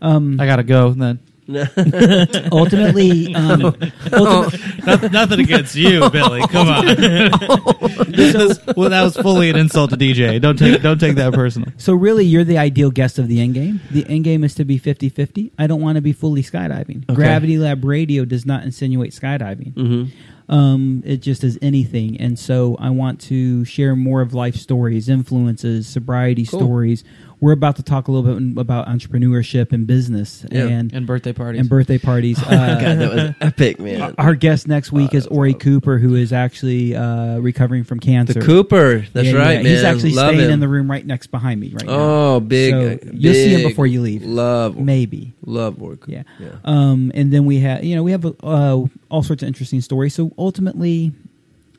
Um, 0.00 0.40
I 0.40 0.46
gotta 0.46 0.62
go 0.64 0.90
then. 0.92 1.18
ultimately, 2.52 3.34
um, 3.34 3.60
ulti- 3.62 4.86
nothing, 4.86 5.12
nothing 5.12 5.40
against 5.40 5.74
you, 5.74 6.08
Billy. 6.10 6.40
Come 6.48 6.68
on. 6.68 6.84
well, 8.76 8.90
that 8.90 9.00
was 9.02 9.16
fully 9.16 9.50
an 9.50 9.56
insult 9.56 9.90
to 9.90 9.96
DJ. 9.96 10.40
Don't 10.40 10.58
take 10.58 10.82
don't 10.82 10.98
take 10.98 11.16
that 11.16 11.32
personal. 11.32 11.68
so 11.78 11.94
really, 11.94 12.24
you're 12.24 12.44
the 12.44 12.58
ideal 12.58 12.90
guest 12.90 13.18
of 13.18 13.28
the 13.28 13.40
end 13.40 13.54
game. 13.54 13.80
The 13.90 14.06
end 14.08 14.24
game 14.24 14.44
is 14.44 14.54
to 14.54 14.64
be 14.64 14.78
50-50. 14.78 15.50
I 15.58 15.66
don't 15.66 15.80
want 15.80 15.96
to 15.96 16.02
be 16.02 16.12
fully 16.12 16.42
skydiving. 16.42 17.06
Gravity 17.12 17.58
Lab 17.58 17.84
Radio 17.84 18.24
does 18.24 18.46
not 18.46 18.62
insinuate 18.64 19.12
skydiving. 19.12 19.74
hmm 19.74 20.04
Um, 20.48 21.02
it 21.06 21.22
just 21.22 21.44
is 21.44 21.58
anything, 21.62 22.20
and 22.20 22.38
so 22.38 22.76
I 22.78 22.90
want 22.90 23.20
to 23.22 23.64
share 23.64 23.96
more 23.96 24.20
of 24.20 24.34
life 24.34 24.56
stories, 24.56 25.08
influences, 25.08 25.86
sobriety 25.88 26.44
stories. 26.44 27.04
We're 27.42 27.50
about 27.52 27.74
to 27.76 27.82
talk 27.82 28.06
a 28.06 28.12
little 28.12 28.38
bit 28.38 28.56
about 28.60 28.86
entrepreneurship 28.86 29.72
and 29.72 29.84
business 29.84 30.46
Yeah. 30.52 30.68
and 30.68 30.92
And 30.92 31.08
birthday 31.08 31.32
parties. 31.32 31.58
and 31.60 31.68
birthday 31.68 31.98
parties. 31.98 32.38
Uh, 32.42 32.80
God, 32.80 32.98
that 32.98 33.12
was 33.14 33.34
epic, 33.40 33.80
man. 33.80 34.14
Our 34.16 34.36
guest 34.36 34.68
next 34.68 34.92
week 34.92 35.10
Oh, 35.12 35.16
is 35.16 35.24
that's 35.24 35.34
Ori. 35.36 35.52
Cooper, 35.54 35.98
who 35.98 36.14
is 36.14 36.32
actually 36.32 36.94
uh, 36.94 37.38
recovering 37.40 37.82
from 37.82 37.98
cancer. 37.98 38.34
The 38.34 38.42
Cooper. 38.42 39.04
That's 39.12 39.26
Yeah, 39.26 39.34
right, 39.34 39.52
yeah. 39.56 39.62
man. 39.62 39.72
He's 39.72 39.82
actually 39.82 40.12
Love 40.12 40.34
staying 40.34 40.46
him. 40.46 40.50
in 40.52 40.60
the 40.60 40.68
room 40.68 40.88
right 40.88 41.04
next 41.04 41.32
behind 41.32 41.60
me 41.60 41.70
right 41.70 41.84
now. 41.84 41.92
Oh, 41.92 42.40
big. 42.40 42.70
So 42.72 43.08
uh, 43.08 43.10
you'll 43.12 43.34
see 43.34 43.48
him 43.48 43.62
before 43.68 43.88
you 43.88 44.02
leave. 44.02 44.22
Love, 44.22 44.76
Maybe. 44.78 45.32
love 45.44 45.78
work. 45.80 46.04
Yeah. 46.06 46.22
yeah. 46.38 46.50
Um, 46.64 47.10
and 47.14 47.32
then 47.32 47.44
we 47.44 47.58
have, 47.58 47.82
you 47.82 47.96
know, 47.96 48.04
we 48.04 48.12
have 48.12 48.24
uh, 48.24 48.82
all 49.10 49.22
sorts 49.24 49.42
of 49.42 49.48
interesting 49.48 49.80
stories. 49.80 50.14
So 50.14 50.30
ultimately, 50.38 51.10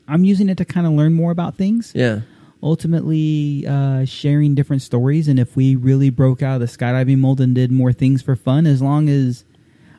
I'm 0.06 0.24
using 0.24 0.50
it 0.50 0.58
to 0.58 0.66
kind 0.66 0.86
of 0.86 0.92
learn 0.92 1.14
more 1.14 1.30
about 1.30 1.56
things. 1.56 1.92
Yeah. 1.94 2.20
Ultimately, 2.64 3.66
uh, 3.68 4.04
sharing 4.06 4.54
different 4.54 4.80
stories. 4.82 5.28
And 5.28 5.38
if 5.38 5.54
we 5.54 5.76
really 5.76 6.08
broke 6.10 6.42
out 6.42 6.60
of 6.60 6.60
the 6.60 6.66
skydiving 6.66 7.18
mold 7.18 7.40
and 7.40 7.54
did 7.54 7.70
more 7.70 7.92
things 7.92 8.22
for 8.22 8.34
fun, 8.34 8.66
as 8.66 8.80
long 8.80 9.08
as 9.10 9.44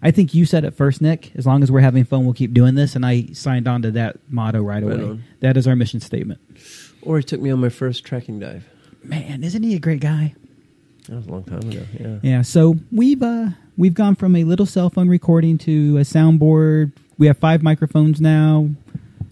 I 0.02 0.10
think 0.12 0.34
you 0.34 0.46
said 0.46 0.66
it 0.66 0.72
first, 0.74 1.00
Nick, 1.00 1.32
as 1.36 1.46
long 1.46 1.62
as 1.64 1.72
we're 1.72 1.80
having 1.82 2.04
fun, 2.06 2.26
we'll 2.26 2.34
keep 2.34 2.54
doing 2.54 2.74
this. 2.76 2.96
And 2.96 3.06
I 3.06 3.28
signed 3.34 3.68
on 3.68 3.82
to 3.84 3.92
that 3.92 4.18
motto 4.30 4.62
right, 4.62 4.84
Right 4.84 4.94
away. 5.00 5.04
on. 5.12 5.24
That 5.42 5.58
is 5.58 5.68
our 5.68 5.76
mission 5.76 6.00
statement. 6.00 6.42
Or 7.04 7.18
he 7.18 7.24
took 7.24 7.40
me 7.40 7.52
on 7.52 7.60
my 7.60 7.70
first 7.70 8.04
tracking 8.04 8.40
dive. 8.40 8.68
Man, 9.04 9.44
isn't 9.44 9.62
he 9.62 9.76
a 9.76 9.80
great 9.80 10.02
guy? 10.02 10.34
That 11.08 11.18
was 11.18 11.28
a 11.28 11.32
long 11.32 11.44
time 11.44 11.60
ago. 11.60 11.84
Yeah. 12.00 12.18
Yeah, 12.24 12.42
so 12.42 12.78
we've 12.92 13.22
uh 13.22 13.50
we've 13.78 13.94
gone 13.94 14.16
from 14.16 14.36
a 14.36 14.44
little 14.44 14.66
cell 14.66 14.90
phone 14.90 15.08
recording 15.08 15.60
to 15.60 15.98
a 16.00 16.02
soundboard. 16.02 16.94
We 17.20 17.28
have 17.28 17.38
five 17.38 17.62
microphones 17.62 18.20
now. 18.20 18.70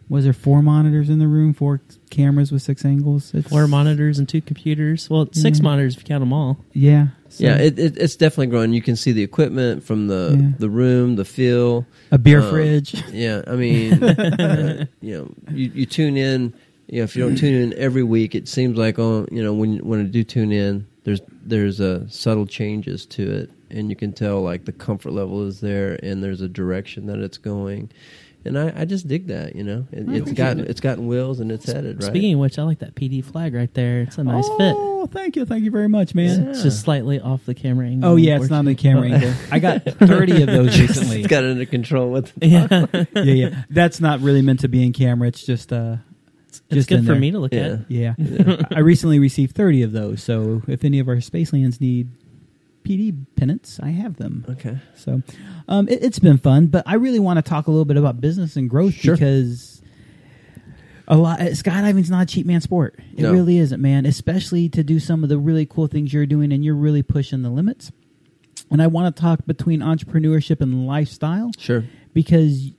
Was 0.10 0.26
there 0.26 0.34
four 0.34 0.62
monitors 0.62 1.10
in 1.10 1.20
the 1.20 1.28
room? 1.28 1.54
Four 1.54 1.82
cameras 2.10 2.52
with 2.52 2.62
six 2.62 2.84
angles. 2.86 3.34
It's, 3.34 3.48
Four 3.50 3.68
monitors 3.68 4.20
and 4.20 4.28
two 4.30 4.42
computers. 4.42 5.10
Well, 5.10 5.28
six 5.32 5.58
Yeah. 5.60 5.64
monitors 5.64 5.96
if 5.96 6.02
you 6.04 6.06
count 6.08 6.22
them 6.22 6.34
all. 6.34 6.60
Yeah, 6.74 7.08
so 7.30 7.44
Yeah, 7.46 7.58
it, 7.58 7.80
it, 7.80 7.98
it's 7.98 8.16
definitely 8.16 8.48
growing. 8.48 8.74
You 8.74 8.82
can 8.82 8.96
see 8.96 9.12
the 9.12 9.24
equipment 9.24 9.84
from 9.84 10.08
the 10.08 10.38
Yeah. 10.40 10.50
the 10.60 10.70
room, 10.70 11.16
the 11.16 11.26
feel. 11.26 11.86
a 12.12 12.18
beer 12.18 12.42
Um, 12.42 12.50
fridge. 12.50 12.96
Yeah, 13.12 13.42
I 13.48 13.56
mean, 13.56 14.04
uh, 14.04 14.86
you 15.02 15.18
know, 15.18 15.34
you, 15.52 15.72
you 15.74 15.86
tune 15.86 16.18
in. 16.18 16.54
You 16.88 16.98
know, 17.00 17.04
if 17.06 17.16
you 17.16 17.24
don't 17.26 17.38
tune 17.38 17.54
in 17.56 17.74
every 17.80 18.04
week, 18.04 18.36
it 18.36 18.48
seems 18.48 18.78
like 18.78 19.00
oh, 19.00 19.26
you 19.32 19.42
know, 19.42 19.54
when 19.54 19.78
when 19.78 20.02
I 20.02 20.04
do 20.04 20.24
tune 20.24 20.52
in, 20.52 20.86
there's 21.06 21.22
there's 21.46 21.80
uh, 21.82 22.08
subtle 22.10 22.46
changes 22.46 23.06
to 23.08 23.24
it, 23.32 23.50
and 23.72 23.90
you 23.90 23.96
can 23.96 24.12
tell 24.12 24.42
like 24.42 24.66
the 24.66 24.74
comfort 24.74 25.12
level 25.14 25.48
is 25.48 25.62
there, 25.62 25.98
and 26.04 26.22
there's 26.22 26.42
a 26.42 26.50
direction 26.50 27.06
that 27.08 27.20
it's 27.20 27.38
going, 27.38 27.90
and 28.45 28.57
I, 28.60 28.74
I 28.82 28.86
just 28.86 29.07
dig 29.07 29.28
that. 29.28 29.56
You 29.56 29.64
know, 29.64 29.88
it, 29.91 30.06
it's 30.10 30.32
gotten 30.34 30.61
it's 30.61 30.80
gotten 30.82 31.07
wheels 31.07 31.40
and 31.40 31.52
it's 31.52 31.65
headed 31.65 32.02
right. 32.03 32.10
Speaking 32.11 32.34
of 32.36 32.40
which, 32.40 32.60
I 32.60 32.64
like 32.64 32.80
that 32.80 32.95
PD 32.95 33.24
flag 33.24 33.53
right 33.53 33.74
there. 33.74 34.02
It's 34.02 34.18
a 34.18 34.24
nice 34.24 34.48
fit. 34.57 34.76
Oh, 34.78 35.07
thank 35.11 35.36
you, 35.36 35.45
thank 35.45 35.64
you 35.64 35.72
very 35.72 35.90
much, 35.90 36.14
man. 36.15 36.48
It's 36.49 36.64
just 36.64 36.82
slightly 36.82 37.20
off 37.20 37.45
the 37.45 37.53
camera 37.53 37.88
angle. 37.88 38.11
Oh 38.11 38.15
yeah, 38.15 38.38
it's 38.38 38.49
not 38.49 38.60
on 38.60 38.65
the 38.65 38.76
camera 38.76 39.10
angle. 39.10 39.34
I 39.52 39.60
got 39.60 39.84
thirty 39.86 40.41
of 40.41 40.48
those 40.48 40.80
recently. 40.80 41.20
it's 41.20 41.28
got 41.28 41.44
it 41.44 41.52
under 41.52 41.65
control 41.65 42.10
with 42.10 42.32
yeah, 42.41 42.68
yeah, 42.94 43.06
yeah. 43.24 43.64
That's 43.70 43.99
not 43.99 44.20
really 44.22 44.41
meant 44.41 44.61
to 44.61 44.68
be 44.68 44.84
in 44.86 44.94
camera. 44.94 45.28
It's 45.28 45.45
just 45.45 45.72
uh, 45.74 45.98
it's 46.48 46.61
Just 46.70 46.90
good 46.90 46.99
for 47.02 47.14
there. 47.14 47.15
me 47.20 47.32
to 47.32 47.40
look 47.40 47.53
Yeah. 47.53 47.78
at. 47.82 47.91
yeah. 47.91 48.14
I 48.72 48.80
recently 48.80 49.20
received 49.20 49.56
thirty 49.56 49.82
of 49.84 49.91
those. 49.91 50.22
So 50.24 50.61
if 50.68 50.84
any 50.84 50.99
of 50.99 51.07
our 51.07 51.20
space 51.22 51.52
lands 51.53 51.82
need 51.82 52.10
PD 52.84 53.15
pennants, 53.35 53.80
I 53.81 53.89
have 53.89 54.18
them. 54.18 54.45
Okay. 54.49 54.77
So 54.95 55.22
um, 55.68 55.88
it, 55.88 56.03
it's 56.03 56.19
been 56.19 56.38
fun, 56.38 56.68
but 56.68 56.84
I 56.85 56.95
really 56.95 57.19
want 57.19 57.38
to 57.38 57.41
talk 57.41 57.68
a 57.68 57.72
little 57.72 57.85
bit 57.85 57.97
about 57.97 58.19
business 58.22 58.55
and 58.55 58.69
growth 58.69 58.93
Sure. 58.93 59.15
because 59.15 59.81
A 61.07 61.18
lot. 61.18 61.41
uh, 61.41 61.45
Skydiving's 61.45 62.10
not 62.10 62.23
a 62.23 62.26
cheap 62.26 62.45
man 62.45 62.61
sport. 62.61 62.99
It 63.15 63.22
No. 63.23 63.31
really 63.34 63.57
isn't, 63.57 63.81
man. 63.81 64.05
Especially 64.05 64.69
to 64.69 64.84
do 64.84 64.99
some 64.99 65.23
of 65.23 65.30
the 65.30 65.38
really 65.38 65.65
cool 65.65 65.88
things 65.88 66.14
you're 66.14 66.26
doing, 66.26 66.51
and 66.51 66.64
you're 66.64 66.76
really 66.76 67.03
pushing 67.03 67.41
the 67.41 67.49
limits. 67.49 67.91
And 68.72 68.81
I 68.81 68.88
want 68.88 69.14
to 69.15 69.22
talk 69.22 69.45
between 69.45 69.81
entrepreneurship 69.81 70.61
and 70.61 70.88
lifestyle 70.88 71.51
Sure. 71.57 71.84
because 72.14 72.72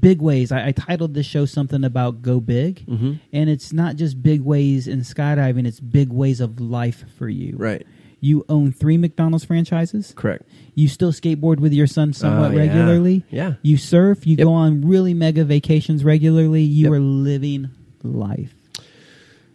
big 0.00 0.20
ways. 0.20 0.50
I, 0.52 0.68
I 0.68 0.72
titled 0.72 1.14
this 1.14 1.26
show 1.26 1.46
something 1.46 1.82
about 1.84 2.20
go 2.22 2.40
big, 2.40 2.84
Mm-hmm. 2.86 3.12
and 3.32 3.50
it's 3.50 3.72
not 3.72 3.96
just 3.96 4.22
big 4.22 4.40
ways 4.42 4.86
in 4.88 5.00
skydiving; 5.00 5.66
it's 5.66 5.80
big 5.80 6.10
ways 6.10 6.40
of 6.40 6.60
life 6.60 7.04
for 7.16 7.28
you. 7.28 7.54
Right. 7.56 7.86
You 8.20 8.44
own 8.48 8.72
three 8.72 8.96
McDonald's 8.96 9.44
franchises. 9.44 10.12
Correct. 10.16 10.42
You 10.74 10.88
still 10.88 11.12
skateboard 11.12 11.60
with 11.60 11.72
your 11.72 11.86
son 11.86 12.12
somewhat 12.12 12.50
Oh, 12.52 12.54
yeah. 12.54 12.60
regularly. 12.60 13.24
Yeah. 13.30 13.54
You 13.62 13.76
surf. 13.76 14.26
You 14.26 14.36
Yep. 14.36 14.44
go 14.46 14.52
on 14.52 14.82
really 14.88 15.14
mega 15.14 15.44
vacations 15.44 16.02
regularly. 16.04 16.62
You 16.62 16.84
Yep. 16.84 16.92
are 16.92 17.00
living 17.00 17.68
life. 18.02 18.54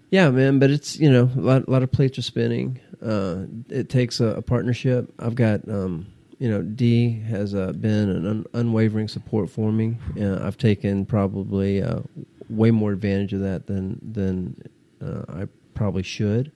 Yeah, 0.09 0.29
man, 0.29 0.59
but 0.59 0.69
it's 0.69 0.99
you 0.99 1.09
know 1.11 1.29
a 1.35 1.39
lot, 1.39 1.67
a 1.67 1.71
lot 1.71 1.83
of 1.83 1.91
plates 1.91 2.17
are 2.17 2.21
spinning. 2.23 2.79
Uh, 3.01 3.45
it 3.69 3.89
takes 3.89 4.19
a, 4.19 4.25
a 4.27 4.41
partnership. 4.41 5.11
I've 5.19 5.35
got 5.35 5.67
um, 5.69 6.05
you 6.37 6.49
know 6.49 6.61
D 6.61 7.09
has 7.29 7.55
uh, 7.55 7.71
been 7.71 8.09
an 8.09 8.27
un- 8.27 8.45
unwavering 8.53 9.07
support 9.07 9.49
for 9.49 9.71
me. 9.71 9.97
Uh, 10.19 10.39
I've 10.45 10.57
taken 10.57 11.05
probably 11.05 11.81
uh, 11.81 12.01
way 12.49 12.71
more 12.71 12.91
advantage 12.91 13.31
of 13.33 13.39
that 13.39 13.67
than 13.67 13.99
than 14.03 14.55
uh, 15.01 15.23
I 15.29 15.47
probably 15.73 16.03
should. 16.03 16.51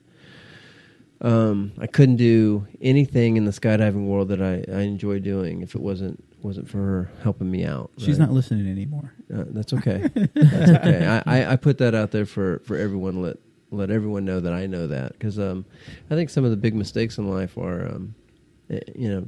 Um, 1.20 1.72
I 1.78 1.86
couldn't 1.86 2.16
do 2.16 2.66
anything 2.80 3.36
in 3.36 3.44
the 3.46 3.50
skydiving 3.50 4.06
world 4.06 4.28
that 4.28 4.42
I, 4.42 4.64
I 4.70 4.80
enjoy 4.82 5.18
doing 5.18 5.62
if 5.62 5.74
it 5.74 5.80
wasn't 5.80 6.22
wasn't 6.42 6.68
for 6.68 6.78
her 6.78 7.10
helping 7.22 7.50
me 7.50 7.64
out. 7.64 7.90
She's 7.96 8.18
right? 8.20 8.26
not 8.26 8.32
listening 8.32 8.70
anymore. 8.70 9.12
Uh, 9.34 9.44
that's 9.48 9.72
okay. 9.72 10.08
that's 10.34 10.70
okay. 10.70 11.06
I, 11.06 11.22
I, 11.40 11.52
I 11.52 11.56
put 11.56 11.78
that 11.78 11.94
out 11.94 12.10
there 12.12 12.26
for, 12.26 12.60
for 12.60 12.76
everyone. 12.76 13.22
Let 13.22 13.38
let 13.72 13.90
everyone 13.90 14.24
know 14.24 14.38
that 14.40 14.52
I 14.52 14.66
know 14.66 14.86
that 14.86 15.12
because 15.12 15.38
um, 15.38 15.64
I 16.10 16.14
think 16.14 16.30
some 16.30 16.44
of 16.44 16.50
the 16.50 16.56
big 16.56 16.74
mistakes 16.74 17.18
in 17.18 17.28
life 17.28 17.58
are, 17.58 17.86
um, 17.88 18.14
eh, 18.70 18.78
you 18.94 19.08
know, 19.08 19.26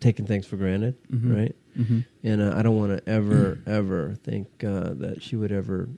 taking 0.00 0.24
things 0.24 0.46
for 0.46 0.56
granted, 0.56 0.96
Mhm. 1.12 1.36
right? 1.36 1.56
Mm-hmm. 1.78 1.98
And 2.22 2.40
uh, 2.42 2.54
I 2.56 2.62
don't 2.62 2.76
want 2.78 2.96
to 2.96 3.08
ever 3.10 3.58
ever 3.66 4.14
think 4.22 4.46
uh, 4.64 4.94
that 4.94 5.22
she 5.22 5.36
would 5.36 5.52
ever 5.52 5.88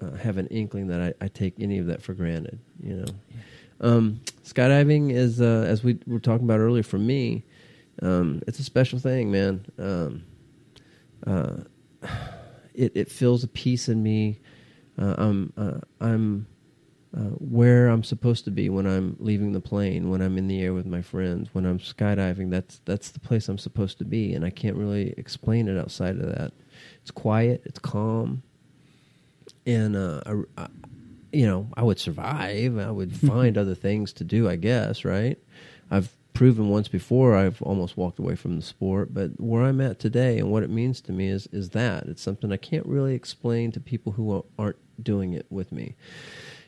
uh, 0.00 0.12
have 0.12 0.38
an 0.38 0.46
inkling 0.46 0.86
that 0.88 1.00
I, 1.20 1.24
I 1.24 1.28
take 1.28 1.54
any 1.58 1.78
of 1.78 1.86
that 1.88 2.00
for 2.02 2.14
granted. 2.14 2.58
You 2.82 2.94
know, 2.96 3.06
um, 3.82 4.20
skydiving 4.46 5.12
is 5.12 5.40
uh, 5.40 5.64
as 5.66 5.82
we 5.82 5.98
were 6.06 6.20
talking 6.20 6.44
about 6.44 6.60
earlier. 6.60 6.82
For 6.82 6.98
me, 6.98 7.44
um, 8.02 8.42
it's 8.46 8.58
a 8.58 8.64
special 8.64 8.98
thing, 8.98 9.30
man. 9.30 9.66
Um, 9.78 10.24
uh, 11.26 11.56
it 12.74 12.92
it 12.94 13.10
fills 13.10 13.44
a 13.44 13.48
piece 13.48 13.88
in 13.88 14.02
me. 14.02 14.40
Uh, 14.98 15.14
I'm 15.18 15.52
uh, 15.56 15.80
I'm 16.00 16.46
uh, 17.16 17.30
where 17.38 17.88
I'm 17.88 18.04
supposed 18.04 18.44
to 18.44 18.50
be 18.50 18.68
when 18.68 18.86
I'm 18.86 19.16
leaving 19.18 19.52
the 19.52 19.60
plane, 19.60 20.10
when 20.10 20.20
I'm 20.20 20.36
in 20.38 20.48
the 20.48 20.60
air 20.62 20.74
with 20.74 20.86
my 20.86 21.02
friends, 21.02 21.48
when 21.52 21.64
I'm 21.64 21.78
skydiving. 21.78 22.50
That's 22.50 22.80
that's 22.84 23.10
the 23.10 23.20
place 23.20 23.48
I'm 23.48 23.58
supposed 23.58 23.98
to 23.98 24.04
be, 24.04 24.34
and 24.34 24.44
I 24.44 24.50
can't 24.50 24.76
really 24.76 25.14
explain 25.16 25.68
it 25.68 25.78
outside 25.78 26.16
of 26.16 26.26
that. 26.26 26.52
It's 27.00 27.10
quiet, 27.10 27.62
it's 27.64 27.78
calm, 27.78 28.42
and 29.64 29.96
uh, 29.96 30.20
I, 30.26 30.62
I, 30.62 30.66
you 31.36 31.46
know, 31.46 31.68
I 31.76 31.82
would 31.82 31.98
survive. 31.98 32.78
I 32.78 32.90
would 32.90 33.14
find 33.28 33.58
other 33.58 33.74
things 33.74 34.12
to 34.14 34.24
do. 34.24 34.48
I 34.48 34.56
guess, 34.56 35.04
right? 35.04 35.38
I've 35.90 36.10
proven 36.32 36.68
once 36.68 36.88
before 36.88 37.34
I've 37.34 37.62
almost 37.62 37.96
walked 37.96 38.18
away 38.18 38.34
from 38.36 38.56
the 38.56 38.62
sport, 38.62 39.14
but 39.14 39.40
where 39.40 39.62
I'm 39.62 39.80
at 39.80 39.98
today 39.98 40.38
and 40.38 40.50
what 40.50 40.62
it 40.62 40.70
means 40.70 41.00
to 41.02 41.12
me 41.12 41.28
is 41.28 41.46
is 41.52 41.70
that 41.70 42.06
it's 42.06 42.22
something 42.22 42.52
I 42.52 42.56
can't 42.56 42.86
really 42.86 43.14
explain 43.14 43.72
to 43.72 43.80
people 43.80 44.12
who 44.12 44.44
aren't 44.58 44.76
doing 45.02 45.32
it 45.32 45.46
with 45.50 45.72
me. 45.72 45.94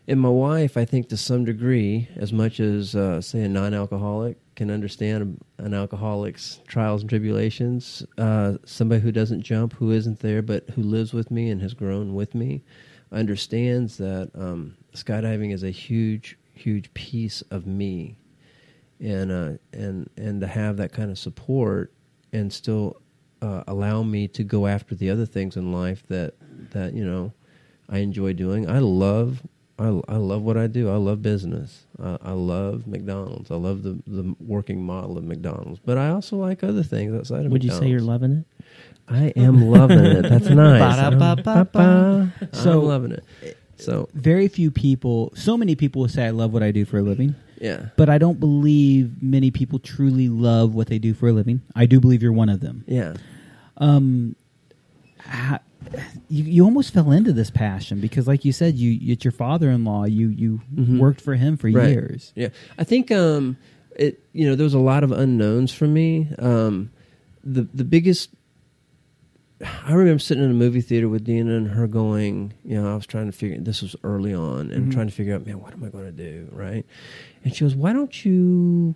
And 0.06 0.20
my 0.20 0.30
wife, 0.30 0.78
I 0.78 0.86
think, 0.86 1.10
to 1.10 1.18
some 1.18 1.44
degree, 1.44 2.08
as 2.16 2.32
much 2.32 2.60
as 2.60 2.96
uh, 2.96 3.20
say 3.20 3.42
a 3.42 3.48
non-alcoholic 3.48 4.38
can 4.56 4.70
understand 4.70 5.44
an 5.58 5.74
alcoholic's 5.74 6.60
trials 6.66 7.02
and 7.02 7.10
tribulations, 7.10 8.06
uh, 8.16 8.54
somebody 8.64 9.02
who 9.02 9.12
doesn't 9.12 9.42
jump, 9.42 9.74
who 9.74 9.90
isn't 9.92 10.20
there, 10.20 10.40
but 10.40 10.70
who 10.70 10.82
lives 10.82 11.12
with 11.12 11.30
me 11.30 11.50
and 11.50 11.60
has 11.60 11.74
grown 11.74 12.14
with 12.14 12.34
me, 12.34 12.64
understands 13.12 13.96
that 13.98 14.30
um, 14.34 14.76
skydiving 14.94 15.52
is 15.52 15.62
a 15.62 15.70
huge, 15.70 16.38
huge 16.54 16.92
piece 16.94 17.42
of 17.50 17.66
me 17.66 18.18
and 19.00 19.30
uh, 19.30 19.52
and 19.72 20.10
and 20.16 20.40
to 20.40 20.46
have 20.46 20.76
that 20.78 20.92
kind 20.92 21.10
of 21.10 21.18
support 21.18 21.92
and 22.32 22.52
still 22.52 23.00
uh, 23.42 23.62
allow 23.66 24.02
me 24.02 24.28
to 24.28 24.42
go 24.42 24.66
after 24.66 24.94
the 24.94 25.10
other 25.10 25.26
things 25.26 25.56
in 25.56 25.72
life 25.72 26.02
that 26.08 26.34
that 26.70 26.94
you 26.94 27.04
know 27.04 27.32
I 27.88 27.98
enjoy 27.98 28.32
doing. 28.32 28.68
I 28.68 28.80
love 28.80 29.42
I, 29.78 30.00
I 30.08 30.16
love 30.16 30.42
what 30.42 30.56
I 30.56 30.66
do. 30.66 30.90
I 30.90 30.96
love 30.96 31.22
business. 31.22 31.86
I, 32.02 32.18
I 32.22 32.32
love 32.32 32.86
McDonald's. 32.86 33.50
I 33.50 33.56
love 33.56 33.82
the 33.82 33.98
the 34.06 34.34
working 34.40 34.82
model 34.82 35.16
of 35.16 35.24
McDonald's. 35.24 35.80
But 35.84 35.98
I 35.98 36.10
also 36.10 36.36
like 36.36 36.64
other 36.64 36.82
things 36.82 37.14
outside 37.14 37.46
of 37.46 37.52
McDonald's 37.52 37.52
Would 37.52 37.64
you 37.64 37.70
say 37.70 37.88
you're 37.88 38.00
loving 38.00 38.32
it? 38.38 38.57
I 39.10 39.32
am 39.36 39.70
loving 39.70 39.98
it. 39.98 40.22
That's 40.28 40.48
nice. 40.50 40.96
Ba-da-ba-ba-ba. 40.96 42.32
So- 42.52 42.80
I'm 42.82 42.86
loving 42.86 43.12
it. 43.12 43.56
So 43.80 44.08
Very 44.12 44.48
few 44.48 44.72
people, 44.72 45.32
so 45.36 45.56
many 45.56 45.76
people 45.76 46.02
will 46.02 46.08
say, 46.08 46.26
I 46.26 46.30
love 46.30 46.52
what 46.52 46.64
I 46.64 46.72
do 46.72 46.84
for 46.84 46.98
a 46.98 47.02
living. 47.02 47.36
yeah, 47.60 47.90
But 47.96 48.08
I 48.08 48.18
don't 48.18 48.40
believe 48.40 49.22
many 49.22 49.52
people 49.52 49.78
truly 49.78 50.28
love 50.28 50.74
what 50.74 50.88
they 50.88 50.98
do 50.98 51.14
for 51.14 51.28
a 51.28 51.32
living. 51.32 51.62
I 51.76 51.86
do 51.86 52.00
believe 52.00 52.20
you're 52.20 52.32
one 52.32 52.48
of 52.48 52.58
them. 52.60 52.82
yeah. 52.88 53.14
Um, 53.76 54.34
ha- 55.20 55.60
you 56.28 56.42
you 56.44 56.64
almost 56.64 56.92
fell 56.92 57.12
into 57.12 57.32
this 57.32 57.50
passion 57.50 58.00
because, 58.00 58.26
like 58.26 58.44
you 58.44 58.50
said, 58.52 58.74
you 58.74 59.12
it's 59.12 59.24
your 59.24 59.30
father-in-law. 59.30 60.06
You 60.06 60.28
you 60.30 60.60
Mhm. 60.74 60.98
worked 60.98 61.20
for 61.20 61.36
him 61.36 61.56
for 61.56 61.70
Right. 61.70 61.90
years. 61.90 62.32
Yeah, 62.34 62.48
I 62.76 62.82
think 62.82 63.12
um, 63.12 63.56
it. 63.96 64.20
You 64.32 64.48
know, 64.48 64.56
there 64.56 64.64
was 64.64 64.74
a 64.74 64.80
lot 64.80 65.04
of 65.04 65.12
unknowns 65.12 65.72
for 65.72 65.86
me. 65.86 66.28
Um, 66.40 66.90
the 67.44 67.68
the 67.72 67.84
biggest. 67.84 68.30
I 69.60 69.92
remember 69.92 70.20
sitting 70.20 70.44
in 70.44 70.50
a 70.50 70.54
movie 70.54 70.80
theater 70.80 71.08
with 71.08 71.24
Dina 71.24 71.56
and 71.56 71.68
her 71.68 71.88
going, 71.88 72.52
you 72.64 72.80
know, 72.80 72.92
I 72.92 72.94
was 72.94 73.06
trying 73.06 73.26
to 73.26 73.32
figure. 73.32 73.58
This 73.58 73.82
was 73.82 73.96
early 74.04 74.32
on, 74.32 74.70
and 74.70 74.86
Mhm. 74.86 74.92
trying 74.92 75.08
to 75.08 75.12
figure 75.12 75.34
out, 75.34 75.44
man, 75.46 75.60
what 75.60 75.72
am 75.72 75.82
I 75.82 75.88
going 75.88 76.04
to 76.04 76.12
do, 76.12 76.48
right? 76.52 76.86
And 77.44 77.54
she 77.54 77.64
goes, 77.64 77.74
"Why 77.74 77.92
don't 77.92 78.24
you 78.24 78.94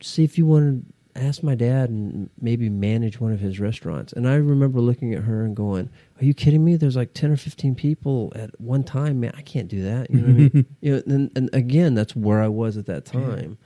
see 0.00 0.22
if 0.22 0.38
you 0.38 0.46
want 0.46 0.84
to 1.14 1.20
ask 1.20 1.42
my 1.42 1.54
dad 1.56 1.88
and 1.90 2.28
maybe 2.40 2.68
manage 2.68 3.20
one 3.20 3.32
of 3.32 3.40
his 3.40 3.58
restaurants?" 3.58 4.12
And 4.12 4.28
I 4.28 4.36
remember 4.36 4.80
looking 4.80 5.12
at 5.12 5.24
her 5.24 5.44
and 5.44 5.56
going, 5.56 5.88
"Are 6.20 6.24
you 6.24 6.34
kidding 6.34 6.64
me? 6.64 6.76
There's 6.76 6.94
like 6.96 7.12
ten 7.12 7.32
or 7.32 7.36
fifteen 7.36 7.74
people 7.74 8.32
at 8.36 8.60
one 8.60 8.84
time, 8.84 9.18
man. 9.18 9.32
I 9.36 9.42
can't 9.42 9.66
do 9.68 9.82
that." 9.82 10.10
You 10.10 10.20
know 10.20 10.26
what 10.26 10.32
I 10.34 10.34
mean? 10.54 10.66
You 10.82 10.92
know, 10.96 11.02
and, 11.06 11.30
and 11.34 11.50
again, 11.52 11.94
that's 11.94 12.14
where 12.14 12.40
I 12.40 12.48
was 12.48 12.76
at 12.76 12.86
that 12.86 13.04
time. 13.06 13.58
Uh, 13.60 13.64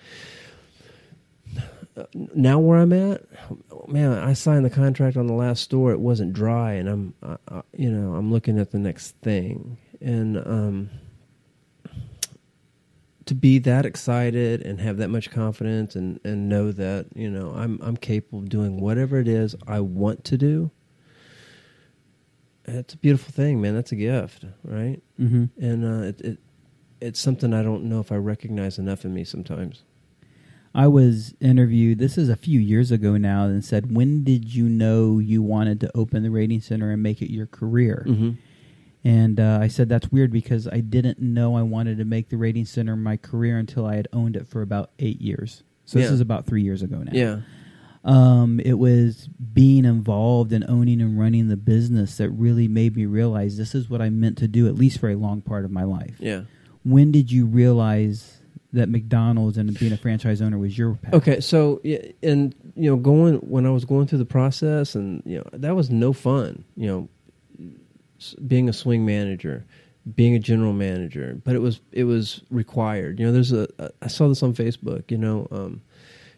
Now 2.14 2.58
where 2.58 2.78
I'm 2.78 2.92
at, 2.92 3.22
man, 3.88 4.12
I 4.12 4.32
signed 4.32 4.64
the 4.64 4.70
contract 4.70 5.16
on 5.16 5.26
the 5.26 5.34
last 5.34 5.62
store. 5.62 5.92
It 5.92 6.00
wasn't 6.00 6.32
dry, 6.32 6.72
and 6.72 6.88
I'm, 6.88 7.14
you 7.76 7.90
know, 7.90 8.14
I'm 8.14 8.32
looking 8.32 8.58
at 8.58 8.70
the 8.70 8.78
next 8.78 9.16
thing, 9.22 9.78
and 10.00 10.38
um, 10.38 10.90
to 13.26 13.34
be 13.34 13.58
that 13.60 13.86
excited 13.86 14.62
and 14.62 14.80
have 14.80 14.96
that 14.98 15.08
much 15.08 15.30
confidence, 15.30 15.94
and 15.96 16.20
and 16.24 16.48
know 16.48 16.72
that 16.72 17.06
you 17.14 17.30
know 17.30 17.52
I'm 17.52 17.78
I'm 17.82 17.96
capable 17.96 18.40
of 18.40 18.48
doing 18.48 18.80
whatever 18.80 19.18
it 19.18 19.28
is 19.28 19.54
I 19.66 19.80
want 19.80 20.24
to 20.24 20.38
do. 20.38 20.70
It's 22.66 22.94
a 22.94 22.98
beautiful 22.98 23.32
thing, 23.32 23.60
man. 23.60 23.74
That's 23.74 23.92
a 23.92 23.96
gift, 23.96 24.44
right? 24.62 25.02
Mm-hmm. 25.18 25.44
and 25.64 25.84
uh, 25.84 26.06
it, 26.06 26.20
it 26.20 26.38
it's 27.00 27.20
something 27.20 27.52
I 27.52 27.62
don't 27.62 27.84
know 27.84 28.00
if 28.00 28.12
I 28.12 28.16
recognize 28.16 28.78
enough 28.78 29.04
in 29.04 29.14
me 29.14 29.24
sometimes. 29.24 29.82
I 30.74 30.86
was 30.86 31.34
interviewed. 31.40 31.98
This 31.98 32.16
is 32.16 32.28
a 32.28 32.36
few 32.36 32.60
years 32.60 32.90
ago 32.92 33.16
now, 33.16 33.44
and 33.44 33.64
said, 33.64 33.94
"When 33.94 34.22
did 34.24 34.54
you 34.54 34.68
know 34.68 35.18
you 35.18 35.42
wanted 35.42 35.80
to 35.80 35.90
open 35.96 36.22
the 36.22 36.30
rating 36.30 36.60
center 36.60 36.90
and 36.92 37.02
make 37.02 37.20
it 37.22 37.32
your 37.32 37.46
career?" 37.46 38.04
Mm-hmm. 38.08 38.30
And 39.02 39.40
uh, 39.40 39.58
I 39.60 39.68
said, 39.68 39.88
"That's 39.88 40.12
weird 40.12 40.30
because 40.30 40.68
I 40.68 40.80
didn't 40.80 41.18
know 41.20 41.56
I 41.56 41.62
wanted 41.62 41.98
to 41.98 42.04
make 42.04 42.28
the 42.28 42.36
rating 42.36 42.66
center 42.66 42.94
my 42.96 43.16
career 43.16 43.58
until 43.58 43.84
I 43.86 43.96
had 43.96 44.08
owned 44.12 44.36
it 44.36 44.46
for 44.46 44.62
about 44.62 44.90
eight 44.98 45.20
years. 45.20 45.62
So 45.86 45.98
this 45.98 46.10
is 46.10 46.20
about 46.20 46.46
three 46.46 46.62
years 46.62 46.82
ago 46.82 46.98
now. 46.98 47.10
Yeah, 47.12 47.40
Um, 48.04 48.60
it 48.60 48.74
was 48.74 49.28
being 49.52 49.84
involved 49.84 50.52
in 50.52 50.64
owning 50.68 51.00
and 51.00 51.18
running 51.18 51.48
the 51.48 51.56
business 51.56 52.16
that 52.18 52.30
really 52.30 52.68
made 52.68 52.94
me 52.94 53.06
realize 53.06 53.56
this 53.56 53.74
is 53.74 53.90
what 53.90 54.00
I 54.00 54.08
meant 54.08 54.38
to 54.38 54.46
do, 54.46 54.68
at 54.68 54.76
least 54.76 55.00
for 55.00 55.10
a 55.10 55.16
long 55.16 55.40
part 55.40 55.64
of 55.64 55.72
my 55.72 55.82
life. 55.82 56.14
yeah. 56.20 56.42
When 56.84 57.10
did 57.10 57.32
you 57.32 57.44
realize 57.44 58.39
that 58.72 58.88
McDonald's 58.88 59.58
and 59.58 59.76
being 59.78 59.92
a 59.92 59.96
franchise 59.96 60.40
owner 60.40 60.58
was 60.58 60.76
your 60.76 60.94
path? 60.94 61.14
Okay, 61.14 61.40
so 61.40 61.80
and 62.22 62.54
you 62.74 62.90
know, 62.90 62.96
going 62.96 63.36
when 63.36 63.66
I 63.66 63.70
was 63.70 63.84
going 63.84 64.06
through 64.06 64.18
the 64.18 64.24
process, 64.24 64.94
and 64.94 65.22
you 65.24 65.38
know, 65.38 65.44
that 65.52 65.74
was 65.74 65.90
no 65.90 66.12
fun. 66.12 66.64
You 66.76 66.86
know, 67.58 67.68
being 68.46 68.68
a 68.68 68.72
swing 68.72 69.04
manager, 69.04 69.64
being 70.14 70.34
a 70.34 70.38
general 70.38 70.72
manager, 70.72 71.40
but 71.44 71.54
it 71.54 71.60
was 71.60 71.80
it 71.92 72.04
was 72.04 72.42
required. 72.50 73.18
You 73.18 73.26
know, 73.26 73.32
there's 73.32 73.52
a 73.52 73.68
I 74.02 74.08
saw 74.08 74.28
this 74.28 74.42
on 74.42 74.54
Facebook. 74.54 75.10
You 75.10 75.18
know, 75.18 75.48
um, 75.50 75.82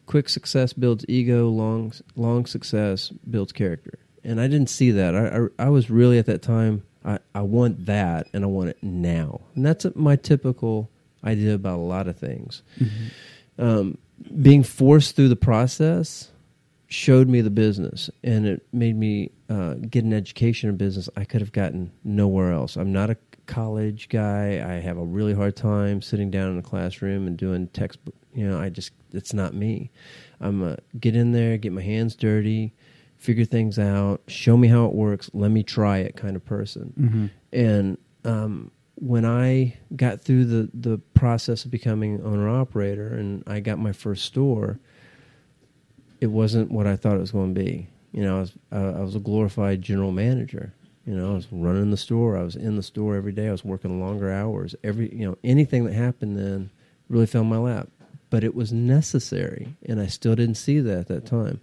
quick 0.06 0.28
success 0.28 0.72
builds 0.72 1.04
ego, 1.09 1.48
long 1.48 1.92
long 2.16 2.46
success 2.46 3.10
builds 3.30 3.52
character, 3.52 3.98
and 4.24 4.40
I 4.40 4.48
didn't 4.48 4.70
see 4.70 4.90
that. 4.92 5.14
I 5.14 5.38
I, 5.62 5.66
I 5.66 5.68
was 5.68 5.90
really 5.90 6.18
at 6.18 6.26
that 6.26 6.42
time 6.42 6.82
I, 7.04 7.18
I 7.34 7.42
want 7.42 7.86
that 7.86 8.28
and 8.32 8.44
I 8.44 8.46
want 8.46 8.70
it 8.70 8.78
now. 8.82 9.40
And 9.54 9.64
that's 9.64 9.86
my 9.94 10.16
typical 10.16 10.90
idea 11.24 11.55
about 11.55 11.78
a 11.78 11.82
lot 11.82 12.09
of 12.09 12.16
things. 12.16 12.62
Um, 13.59 13.99
being 14.40 14.62
forced 14.62 15.16
through 15.16 15.28
the 15.28 15.36
process 15.36 16.31
showed 16.89 17.28
me 17.28 17.40
the 17.40 17.51
business 17.51 18.11
and 18.23 18.47
it 18.47 18.66
made 18.73 18.97
me 18.97 19.31
uh, 19.49 19.74
get 19.74 20.05
an 20.05 20.12
education 20.12 20.69
in 20.69 20.77
business 20.77 21.09
I 21.16 21.24
could 21.24 21.40
have 21.40 21.53
gotten 21.53 21.90
nowhere 22.05 22.53
else. 22.53 22.77
I'm 22.77 22.93
not 22.93 23.11
a 23.11 23.16
college 23.47 24.09
guy. 24.09 24.62
I 24.65 24.74
have 24.81 24.99
a 24.99 25.05
really 25.05 25.35
hard 25.35 25.57
time 25.57 26.03
sitting 26.03 26.31
down 26.31 26.53
in 26.53 26.59
a 26.59 26.62
classroom 26.62 27.27
and 27.27 27.36
doing 27.36 27.69
textbook. 27.69 28.15
You 28.35 28.47
know, 28.49 28.61
I 28.61 28.69
just, 28.69 28.93
it's 29.12 29.35
not 29.35 29.55
me. 29.55 29.90
I'm 30.40 30.62
a 30.62 30.78
get 30.99 31.16
in 31.16 31.32
there, 31.32 31.57
get 31.59 31.73
my 31.73 31.82
hands 31.82 32.15
dirty, 32.15 32.73
figure 33.16 33.44
things 33.44 33.78
out, 33.78 34.23
show 34.27 34.57
me 34.57 34.69
how 34.69 34.85
it 34.86 34.93
works, 34.93 35.31
let 35.32 35.51
me 35.51 35.62
try 35.62 35.99
it 35.99 36.16
kind 36.16 36.36
of 36.36 36.44
person. 36.44 37.31
And 37.53 37.99
um, 38.24 38.70
when 39.03 39.24
I 39.24 39.77
got 39.97 40.20
through 40.20 40.45
the, 40.45 40.70
the 40.73 40.99
process 41.12 41.65
of 41.65 41.73
becoming 41.73 42.23
owner 42.23 42.49
operator 42.49 43.09
and 43.09 43.43
I 43.49 43.59
got 43.59 43.81
my 43.81 43.91
first 43.91 44.24
store, 44.24 44.79
it 46.20 46.29
wasn't 46.29 46.70
what 46.70 46.87
I 46.87 46.95
thought 46.95 47.16
it 47.16 47.20
was 47.20 47.33
going 47.33 47.53
to 47.53 47.61
be. 47.61 47.89
You 48.12 48.23
know, 48.23 48.37
I 48.37 48.41
was 48.41 48.53
uh, 48.70 48.93
I 48.99 49.01
was 49.01 49.16
a 49.16 49.20
glorified 49.20 49.83
general 49.83 50.12
manager. 50.12 50.73
You 51.05 51.15
know, 51.16 51.33
I 51.33 51.35
was 51.35 51.49
running 51.51 51.91
the 51.91 51.97
store. 51.97 52.37
I 52.37 52.45
was 52.45 52.55
in 52.55 52.77
the 52.77 52.83
store 52.83 53.16
every 53.16 53.33
day. 53.33 53.49
I 53.49 53.53
was 53.53 53.65
working 53.65 54.01
longer 54.01 54.31
hours. 54.31 54.77
Every 54.85 55.12
you 55.12 55.27
know 55.27 55.37
anything 55.43 55.85
that 55.87 55.95
happened 55.95 56.39
then 56.39 56.70
really 57.09 57.27
fell 57.27 57.43
in 57.43 57.49
my 57.49 57.59
lap. 57.59 57.89
But 58.31 58.45
it 58.45 58.55
was 58.55 58.73
necessary, 58.73 59.74
and 59.85 60.01
I 60.01 60.07
still 60.07 60.37
didn't 60.37 60.55
see 60.55 60.79
that 60.79 60.99
at 60.99 61.09
that 61.09 61.27
time. 61.27 61.61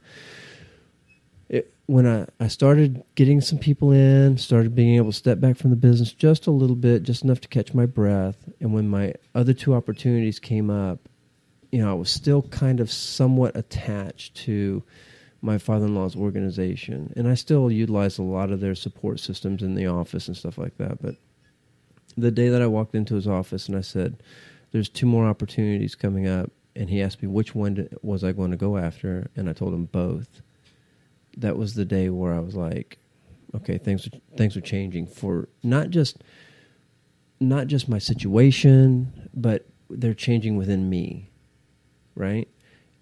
When 1.90 2.06
I, 2.06 2.28
I 2.40 2.50
started 2.50 3.02
getting 3.16 3.42
some 3.42 3.58
people 3.58 3.92
in, 3.92 4.38
started 4.38 4.76
being 4.76 4.98
able 4.98 5.10
to 5.10 5.18
step 5.18 5.40
back 5.40 5.58
from 5.58 5.72
the 5.72 5.76
business 5.76 6.14
just 6.14 6.46
a 6.46 6.52
little 6.52 6.76
bit, 6.76 7.02
just 7.02 7.24
enough 7.24 7.42
to 7.42 7.48
catch 7.48 7.74
my 7.74 7.88
breath, 7.88 8.48
and 8.60 8.76
when 8.76 8.88
my 8.88 9.16
other 9.34 9.54
two 9.54 9.74
opportunities 9.74 10.38
came 10.38 10.70
up, 10.70 11.10
you 11.72 11.82
know, 11.82 11.90
I 11.90 11.96
was 11.96 12.12
still 12.12 12.44
kind 12.44 12.80
of 12.80 12.92
somewhat 12.92 13.58
attached 13.58 14.36
to 14.46 14.84
my 15.42 15.58
father-in-law's 15.58 16.16
organization, 16.16 17.12
and 17.16 17.28
I 17.28 17.34
still 17.34 17.72
utilize 17.72 18.20
a 18.20 18.24
lot 18.24 18.52
of 18.52 18.60
their 18.60 18.76
support 18.76 19.20
systems 19.20 19.64
in 19.64 19.74
the 19.74 19.88
office 19.88 20.28
and 20.28 20.38
stuff 20.38 20.60
like 20.60 20.78
that. 20.78 21.02
But 21.02 21.16
the 22.16 22.30
day 22.30 22.50
that 22.50 22.62
I 22.62 22.68
walked 22.68 22.94
into 22.94 23.16
his 23.16 23.28
office 23.28 23.68
and 23.68 23.76
I 23.76 23.82
said, 23.82 24.22
"There's 24.70 24.90
two 24.90 25.08
more 25.08 25.26
opportunities 25.26 25.96
coming 25.96 26.28
up," 26.28 26.52
and 26.76 26.88
he 26.88 27.02
asked 27.02 27.24
me 27.24 27.28
which 27.30 27.56
one 27.56 27.90
was 28.04 28.24
I 28.24 28.32
going 28.32 28.52
to 28.52 28.58
go 28.58 28.78
after, 28.78 29.32
and 29.36 29.50
I 29.50 29.54
told 29.54 29.74
him 29.74 29.86
both. 29.86 30.44
That 31.40 31.58
was 31.58 31.74
the 31.74 31.86
day 31.86 32.10
where 32.10 32.34
I 32.34 32.40
was 32.40 32.56
like, 32.56 33.00
"Okay, 33.56 33.78
things 33.78 34.08
are, 34.08 34.12
things 34.38 34.56
are 34.56 34.62
changing 34.62 35.08
for 35.08 35.50
not 35.64 35.90
just 35.90 36.24
not 37.40 37.68
just 37.68 37.90
my 37.90 38.00
situation, 38.00 39.30
but 39.34 39.66
they're 39.90 40.14
changing 40.14 40.58
within 40.58 40.90
me." 40.90 41.30
right? 42.20 42.48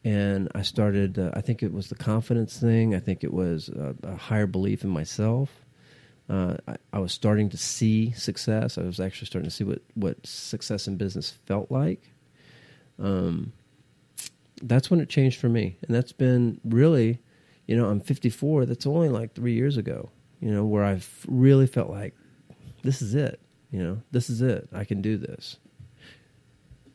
And 0.05 0.49
I 0.55 0.61
started. 0.61 1.19
Uh, 1.19 1.31
I 1.33 1.41
think 1.41 1.61
it 1.63 1.73
was 1.73 1.89
the 1.89 1.95
confidence 1.95 2.57
thing. 2.57 2.95
I 2.95 2.99
think 2.99 3.23
it 3.25 3.33
was 3.33 3.67
uh, 3.69 3.93
a 4.03 4.15
higher 4.15 4.47
belief 4.47 4.83
in 4.85 4.89
myself. 4.89 5.65
Uh, 6.29 6.55
I, 6.67 6.75
I 6.93 6.99
was 6.99 7.11
starting 7.11 7.49
to 7.49 7.57
see 7.57 8.11
success. 8.11 8.77
I 8.77 8.83
was 8.83 8.99
actually 8.99 9.27
starting 9.27 9.49
to 9.49 9.55
see 9.55 9.65
what 9.65 9.81
what 9.95 10.25
success 10.25 10.87
in 10.87 10.95
business 10.95 11.31
felt 11.45 11.69
like. 11.71 12.11
Um, 12.99 13.51
that's 14.61 14.89
when 14.89 15.01
it 15.01 15.09
changed 15.09 15.39
for 15.39 15.49
me, 15.49 15.77
and 15.85 15.93
that's 15.93 16.13
been 16.13 16.61
really, 16.63 17.19
you 17.67 17.75
know, 17.75 17.89
I'm 17.89 17.99
54. 17.99 18.65
That's 18.65 18.85
only 18.85 19.09
like 19.09 19.33
three 19.33 19.53
years 19.53 19.77
ago. 19.77 20.09
You 20.39 20.51
know, 20.51 20.65
where 20.65 20.83
I've 20.83 21.25
really 21.27 21.67
felt 21.67 21.89
like 21.89 22.15
this 22.83 23.01
is 23.01 23.13
it. 23.13 23.39
You 23.71 23.83
know, 23.83 24.01
this 24.11 24.29
is 24.29 24.41
it. 24.41 24.69
I 24.73 24.85
can 24.85 25.01
do 25.01 25.17
this. 25.17 25.57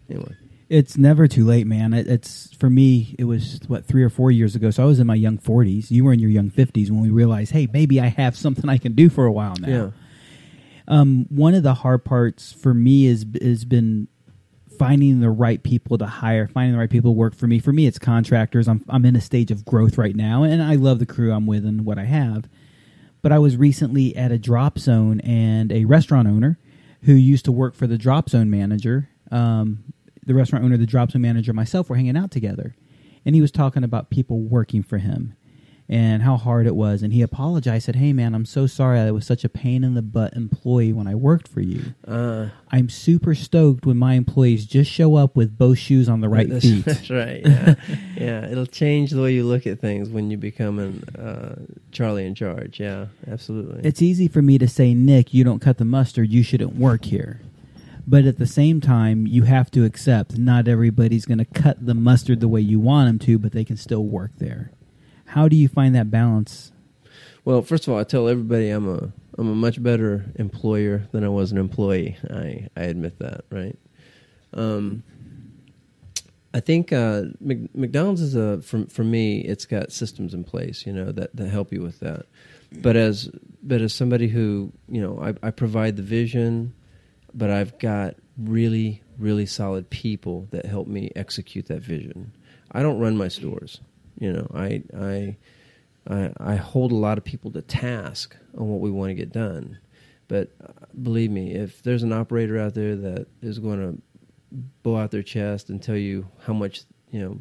Anyway. 0.08 0.34
It's 0.68 0.96
never 0.96 1.28
too 1.28 1.44
late, 1.44 1.66
man. 1.66 1.92
It, 1.92 2.06
it's 2.06 2.54
for 2.54 2.70
me. 2.70 3.14
It 3.18 3.24
was 3.24 3.60
what 3.66 3.84
three 3.84 4.02
or 4.02 4.08
four 4.08 4.30
years 4.30 4.56
ago. 4.56 4.70
So 4.70 4.82
I 4.82 4.86
was 4.86 5.00
in 5.00 5.06
my 5.06 5.14
young 5.14 5.36
forties. 5.36 5.90
You 5.90 6.04
were 6.04 6.14
in 6.14 6.18
your 6.18 6.30
young 6.30 6.48
fifties 6.48 6.90
when 6.90 7.02
we 7.02 7.10
realized, 7.10 7.52
hey, 7.52 7.68
maybe 7.70 8.00
I 8.00 8.06
have 8.06 8.36
something 8.36 8.70
I 8.70 8.78
can 8.78 8.94
do 8.94 9.10
for 9.10 9.26
a 9.26 9.32
while 9.32 9.54
now. 9.60 9.68
Yeah. 9.68 9.90
Um, 10.88 11.26
one 11.28 11.54
of 11.54 11.62
the 11.62 11.74
hard 11.74 12.06
parts 12.06 12.52
for 12.52 12.72
me 12.72 13.06
is 13.06 13.26
has 13.42 13.66
been 13.66 14.08
finding 14.82 15.20
the 15.20 15.30
right 15.30 15.62
people 15.62 15.96
to 15.96 16.06
hire, 16.06 16.48
finding 16.48 16.72
the 16.72 16.78
right 16.78 16.90
people 16.90 17.12
to 17.12 17.16
work 17.16 17.36
for 17.36 17.46
me. 17.46 17.60
For 17.60 17.72
me, 17.72 17.86
it's 17.86 18.00
contractors. 18.00 18.66
I'm 18.66 18.84
I'm 18.88 19.04
in 19.04 19.14
a 19.14 19.20
stage 19.20 19.52
of 19.52 19.64
growth 19.64 19.96
right 19.96 20.16
now, 20.16 20.42
and 20.42 20.60
I 20.60 20.74
love 20.74 20.98
the 20.98 21.06
crew 21.06 21.32
I'm 21.32 21.46
with 21.46 21.64
and 21.64 21.84
what 21.84 21.98
I 21.98 22.04
have. 22.04 22.48
But 23.22 23.30
I 23.30 23.38
was 23.38 23.56
recently 23.56 24.16
at 24.16 24.32
a 24.32 24.38
drop 24.38 24.80
zone, 24.80 25.20
and 25.20 25.70
a 25.70 25.84
restaurant 25.84 26.26
owner 26.26 26.58
who 27.02 27.12
used 27.12 27.44
to 27.44 27.52
work 27.52 27.76
for 27.76 27.86
the 27.86 27.96
drop 27.96 28.28
zone 28.28 28.50
manager, 28.50 29.08
um, 29.30 29.84
the 30.26 30.34
restaurant 30.34 30.64
owner, 30.64 30.76
the 30.76 30.84
drop 30.84 31.12
zone 31.12 31.22
manager, 31.22 31.52
myself 31.52 31.88
were 31.88 31.96
hanging 31.96 32.16
out 32.16 32.32
together, 32.32 32.74
and 33.24 33.36
he 33.36 33.40
was 33.40 33.52
talking 33.52 33.84
about 33.84 34.10
people 34.10 34.40
working 34.40 34.82
for 34.82 34.98
him 34.98 35.36
and 35.88 36.22
how 36.22 36.36
hard 36.36 36.66
it 36.66 36.74
was. 36.74 37.02
And 37.02 37.12
he 37.12 37.22
apologized, 37.22 37.86
said, 37.86 37.96
"Hey, 37.96 38.12
man, 38.12 38.34
I'm 38.34 38.44
so 38.44 38.66
sorry. 38.66 39.00
I 39.00 39.10
was 39.10 39.26
such 39.26 39.44
a 39.44 39.48
pain 39.48 39.84
in 39.84 39.94
the 39.94 40.02
butt 40.02 40.34
employee 40.34 40.92
when 40.92 41.06
I 41.06 41.14
worked 41.14 41.48
for 41.48 41.60
you. 41.60 41.94
Uh, 42.06 42.48
I'm 42.70 42.88
super 42.88 43.34
stoked 43.34 43.84
when 43.84 43.96
my 43.96 44.14
employees 44.14 44.66
just 44.66 44.90
show 44.90 45.16
up 45.16 45.36
with 45.36 45.58
both 45.58 45.78
shoes 45.78 46.08
on 46.08 46.20
the 46.20 46.28
right 46.28 46.48
that's, 46.48 46.64
feet." 46.64 46.84
That's 46.92 47.10
right. 47.10 47.42
Yeah, 47.44 47.74
yeah. 48.16 48.46
It'll 48.48 48.66
change 48.66 49.10
the 49.10 49.22
way 49.22 49.32
you 49.32 49.44
look 49.44 49.66
at 49.66 49.80
things 49.80 50.08
when 50.08 50.30
you 50.30 50.36
become 50.36 50.78
an 50.78 51.04
uh, 51.18 51.56
Charlie 51.90 52.26
in 52.26 52.34
charge. 52.34 52.80
Yeah, 52.80 53.06
absolutely. 53.30 53.86
It's 53.86 54.02
easy 54.02 54.28
for 54.28 54.42
me 54.42 54.58
to 54.58 54.68
say, 54.68 54.94
Nick, 54.94 55.34
you 55.34 55.44
don't 55.44 55.60
cut 55.60 55.78
the 55.78 55.84
mustard. 55.84 56.30
You 56.30 56.42
shouldn't 56.42 56.76
work 56.76 57.04
here. 57.04 57.40
But 58.06 58.24
at 58.24 58.38
the 58.38 58.46
same 58.46 58.80
time, 58.80 59.26
you 59.26 59.44
have 59.44 59.70
to 59.72 59.84
accept 59.84 60.36
not 60.36 60.66
everybody's 60.66 61.24
going 61.24 61.38
to 61.38 61.44
cut 61.44 61.84
the 61.84 61.94
mustard 61.94 62.40
the 62.40 62.48
way 62.48 62.60
you 62.60 62.80
want 62.80 63.08
them 63.08 63.18
to, 63.26 63.38
but 63.38 63.52
they 63.52 63.64
can 63.64 63.76
still 63.76 64.04
work 64.04 64.32
there. 64.38 64.72
How 65.32 65.48
do 65.48 65.56
you 65.56 65.68
find 65.68 65.94
that 65.94 66.10
balance? 66.10 66.72
well, 67.44 67.62
first 67.62 67.86
of 67.86 67.92
all, 67.92 67.98
I 67.98 68.04
tell 68.04 68.28
everybody 68.28 68.70
I'm 68.70 68.88
a 68.88 69.12
I'm 69.38 69.48
a 69.48 69.54
much 69.54 69.82
better 69.82 70.26
employer 70.36 71.08
than 71.10 71.24
I 71.24 71.28
was 71.28 71.52
an 71.52 71.58
employee. 71.58 72.16
I 72.30 72.68
I 72.76 72.82
admit 72.84 73.18
that, 73.18 73.44
right? 73.50 73.78
Um, 74.52 75.02
I 76.54 76.60
think 76.60 76.92
uh, 76.92 77.22
Mc, 77.40 77.74
McDonald's 77.74 78.20
is 78.20 78.36
a 78.36 78.60
for 78.62 78.84
for 78.86 79.02
me. 79.04 79.40
It's 79.40 79.64
got 79.64 79.90
systems 79.90 80.34
in 80.34 80.44
place, 80.44 80.86
you 80.86 80.92
know, 80.92 81.10
that 81.12 81.34
that 81.34 81.48
help 81.48 81.72
you 81.72 81.80
with 81.80 82.00
that. 82.00 82.26
But 82.70 82.96
as 82.96 83.30
but 83.62 83.80
as 83.80 83.92
somebody 83.92 84.28
who 84.28 84.72
you 84.88 85.00
know, 85.00 85.18
I, 85.20 85.46
I 85.46 85.50
provide 85.50 85.96
the 85.96 86.02
vision, 86.02 86.74
but 87.34 87.50
I've 87.50 87.78
got 87.78 88.16
really 88.36 89.02
really 89.18 89.46
solid 89.46 89.88
people 89.90 90.48
that 90.50 90.66
help 90.66 90.86
me 90.86 91.10
execute 91.16 91.66
that 91.66 91.80
vision. 91.80 92.32
I 92.70 92.82
don't 92.82 92.98
run 92.98 93.16
my 93.16 93.28
stores, 93.28 93.80
you 94.22 94.32
know. 94.32 94.46
I 94.54 94.82
I 94.96 95.36
I, 96.08 96.32
I 96.38 96.56
hold 96.56 96.92
a 96.92 96.96
lot 96.96 97.18
of 97.18 97.24
people 97.24 97.50
to 97.52 97.62
task 97.62 98.36
on 98.56 98.68
what 98.68 98.80
we 98.80 98.90
want 98.90 99.10
to 99.10 99.14
get 99.14 99.32
done. 99.32 99.78
But 100.28 100.50
uh, 100.64 100.72
believe 101.00 101.30
me, 101.30 101.52
if 101.52 101.82
there's 101.82 102.02
an 102.02 102.12
operator 102.12 102.58
out 102.58 102.74
there 102.74 102.96
that 102.96 103.26
is 103.40 103.58
going 103.58 103.80
to 103.80 104.02
blow 104.82 104.96
out 104.96 105.10
their 105.10 105.22
chest 105.22 105.70
and 105.70 105.82
tell 105.82 105.96
you 105.96 106.26
how 106.46 106.52
much 106.52 106.82
you 107.10 107.20
know 107.20 107.40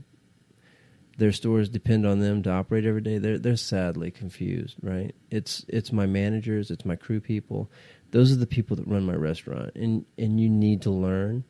their 1.17 1.31
stores 1.31 1.69
depend 1.69 2.05
on 2.05 2.19
them 2.19 2.41
to 2.43 2.49
operate 2.51 2.85
every 2.85 3.01
day, 3.01 3.17
they're 3.19 3.37
they're 3.37 3.55
sadly 3.55 4.09
confused, 4.09 4.77
right? 4.81 5.13
It's 5.29 5.63
it's 5.67 5.91
my 5.91 6.07
managers, 6.07 6.71
it's 6.71 6.85
my 6.85 6.95
crew 6.95 7.19
people. 7.19 7.69
Those 8.09 8.31
are 8.31 8.37
the 8.37 8.47
people 8.47 8.75
that 8.77 8.87
run 8.87 9.05
my 9.05 9.15
restaurant, 9.15 9.71
and 9.75 10.05
and 10.17 10.39
you 10.39 10.49
need 10.49 10.81
to 10.81 10.91
learn 10.91 11.43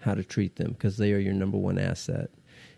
how 0.00 0.14
to 0.14 0.24
treat 0.24 0.56
them 0.56 0.72
because 0.72 0.98
they 0.98 1.12
are 1.12 1.18
your 1.18 1.32
number 1.32 1.56
one 1.56 1.78
asset. 1.78 2.30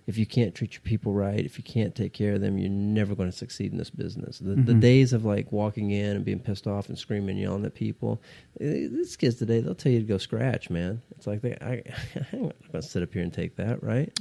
If 0.07 0.17
you 0.19 0.25
can't 0.27 0.55
treat 0.55 0.75
your 0.75 0.83
people 0.83 1.13
right, 1.13 1.41
if 1.45 1.59
you 1.59 1.65
can't 1.65 1.93
take 1.95 2.13
care 2.13 2.35
of 2.35 2.41
them, 2.41 2.59
you're 2.59 2.71
never 2.71 3.17
going 3.17 3.29
to 3.29 3.37
succeed 3.37 3.73
in 3.73 3.79
this 3.79 3.91
business. 3.91 4.39
The, 4.39 4.55
the 4.55 4.73
Mhm. 4.73 4.81
days 4.81 5.13
of 5.13 5.25
like 5.25 5.51
walking 5.51 5.91
in 5.91 6.15
and 6.15 6.25
being 6.25 6.39
pissed 6.39 6.69
off 6.69 6.89
and 6.89 6.97
screaming 6.97 7.31
and 7.31 7.41
yelling 7.41 7.65
at 7.65 7.75
people, 7.75 8.23
eh, 8.61 8.87
these 8.89 9.17
kids 9.17 9.35
today, 9.35 9.61
they'll 9.61 9.75
tell 9.75 9.91
you 9.91 9.99
to 9.99 10.07
go 10.07 10.17
scratch, 10.19 10.71
man. 10.71 11.03
It's 11.17 11.27
like, 11.27 11.41
they, 11.43 11.55
I, 11.61 11.83
I'm 12.33 12.43
not 12.43 12.73
going 12.73 12.83
to 12.83 12.83
sit 12.83 13.03
up 13.03 13.13
here 13.13 13.23
and 13.23 13.33
take 13.33 13.57
that, 13.57 13.83
right? 13.83 14.17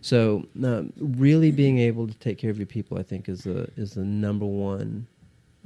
So, 0.00 0.46
um, 0.64 0.92
really 0.98 1.50
being 1.50 1.78
able 1.80 2.06
to 2.08 2.14
take 2.14 2.38
care 2.38 2.50
of 2.50 2.56
your 2.56 2.66
people, 2.66 2.96
I 2.98 3.02
think, 3.02 3.28
is 3.28 3.44
the 3.44 3.68
is 3.76 3.92
the 3.92 4.04
number 4.04 4.46
one 4.46 5.06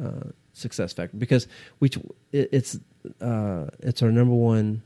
uh, 0.02 0.30
success 0.52 0.92
factor 0.92 1.16
because 1.16 1.46
we 1.78 1.90
it, 2.32 2.48
it's 2.50 2.78
uh, 3.20 3.66
it's 3.80 4.02
our 4.02 4.10
number 4.10 4.34
one 4.34 4.82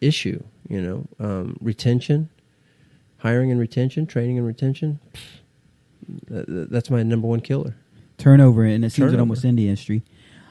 issue. 0.00 0.42
You 0.68 0.80
know, 0.80 1.06
um, 1.20 1.56
retention, 1.60 2.30
hiring 3.24 3.50
and 3.50 3.58
retention, 3.58 4.06
training 4.06 4.36
and 4.38 4.46
retention. 4.46 5.00
That's 6.28 6.90
my 6.90 7.02
number 7.02 7.26
one 7.26 7.40
killer. 7.40 7.74
Turnover, 8.18 8.64
and 8.64 8.84
it 8.84 8.90
seems 8.90 9.06
Turnover. 9.06 9.20
almost 9.20 9.44
in 9.44 9.56
the 9.56 9.66
industry. 9.66 10.04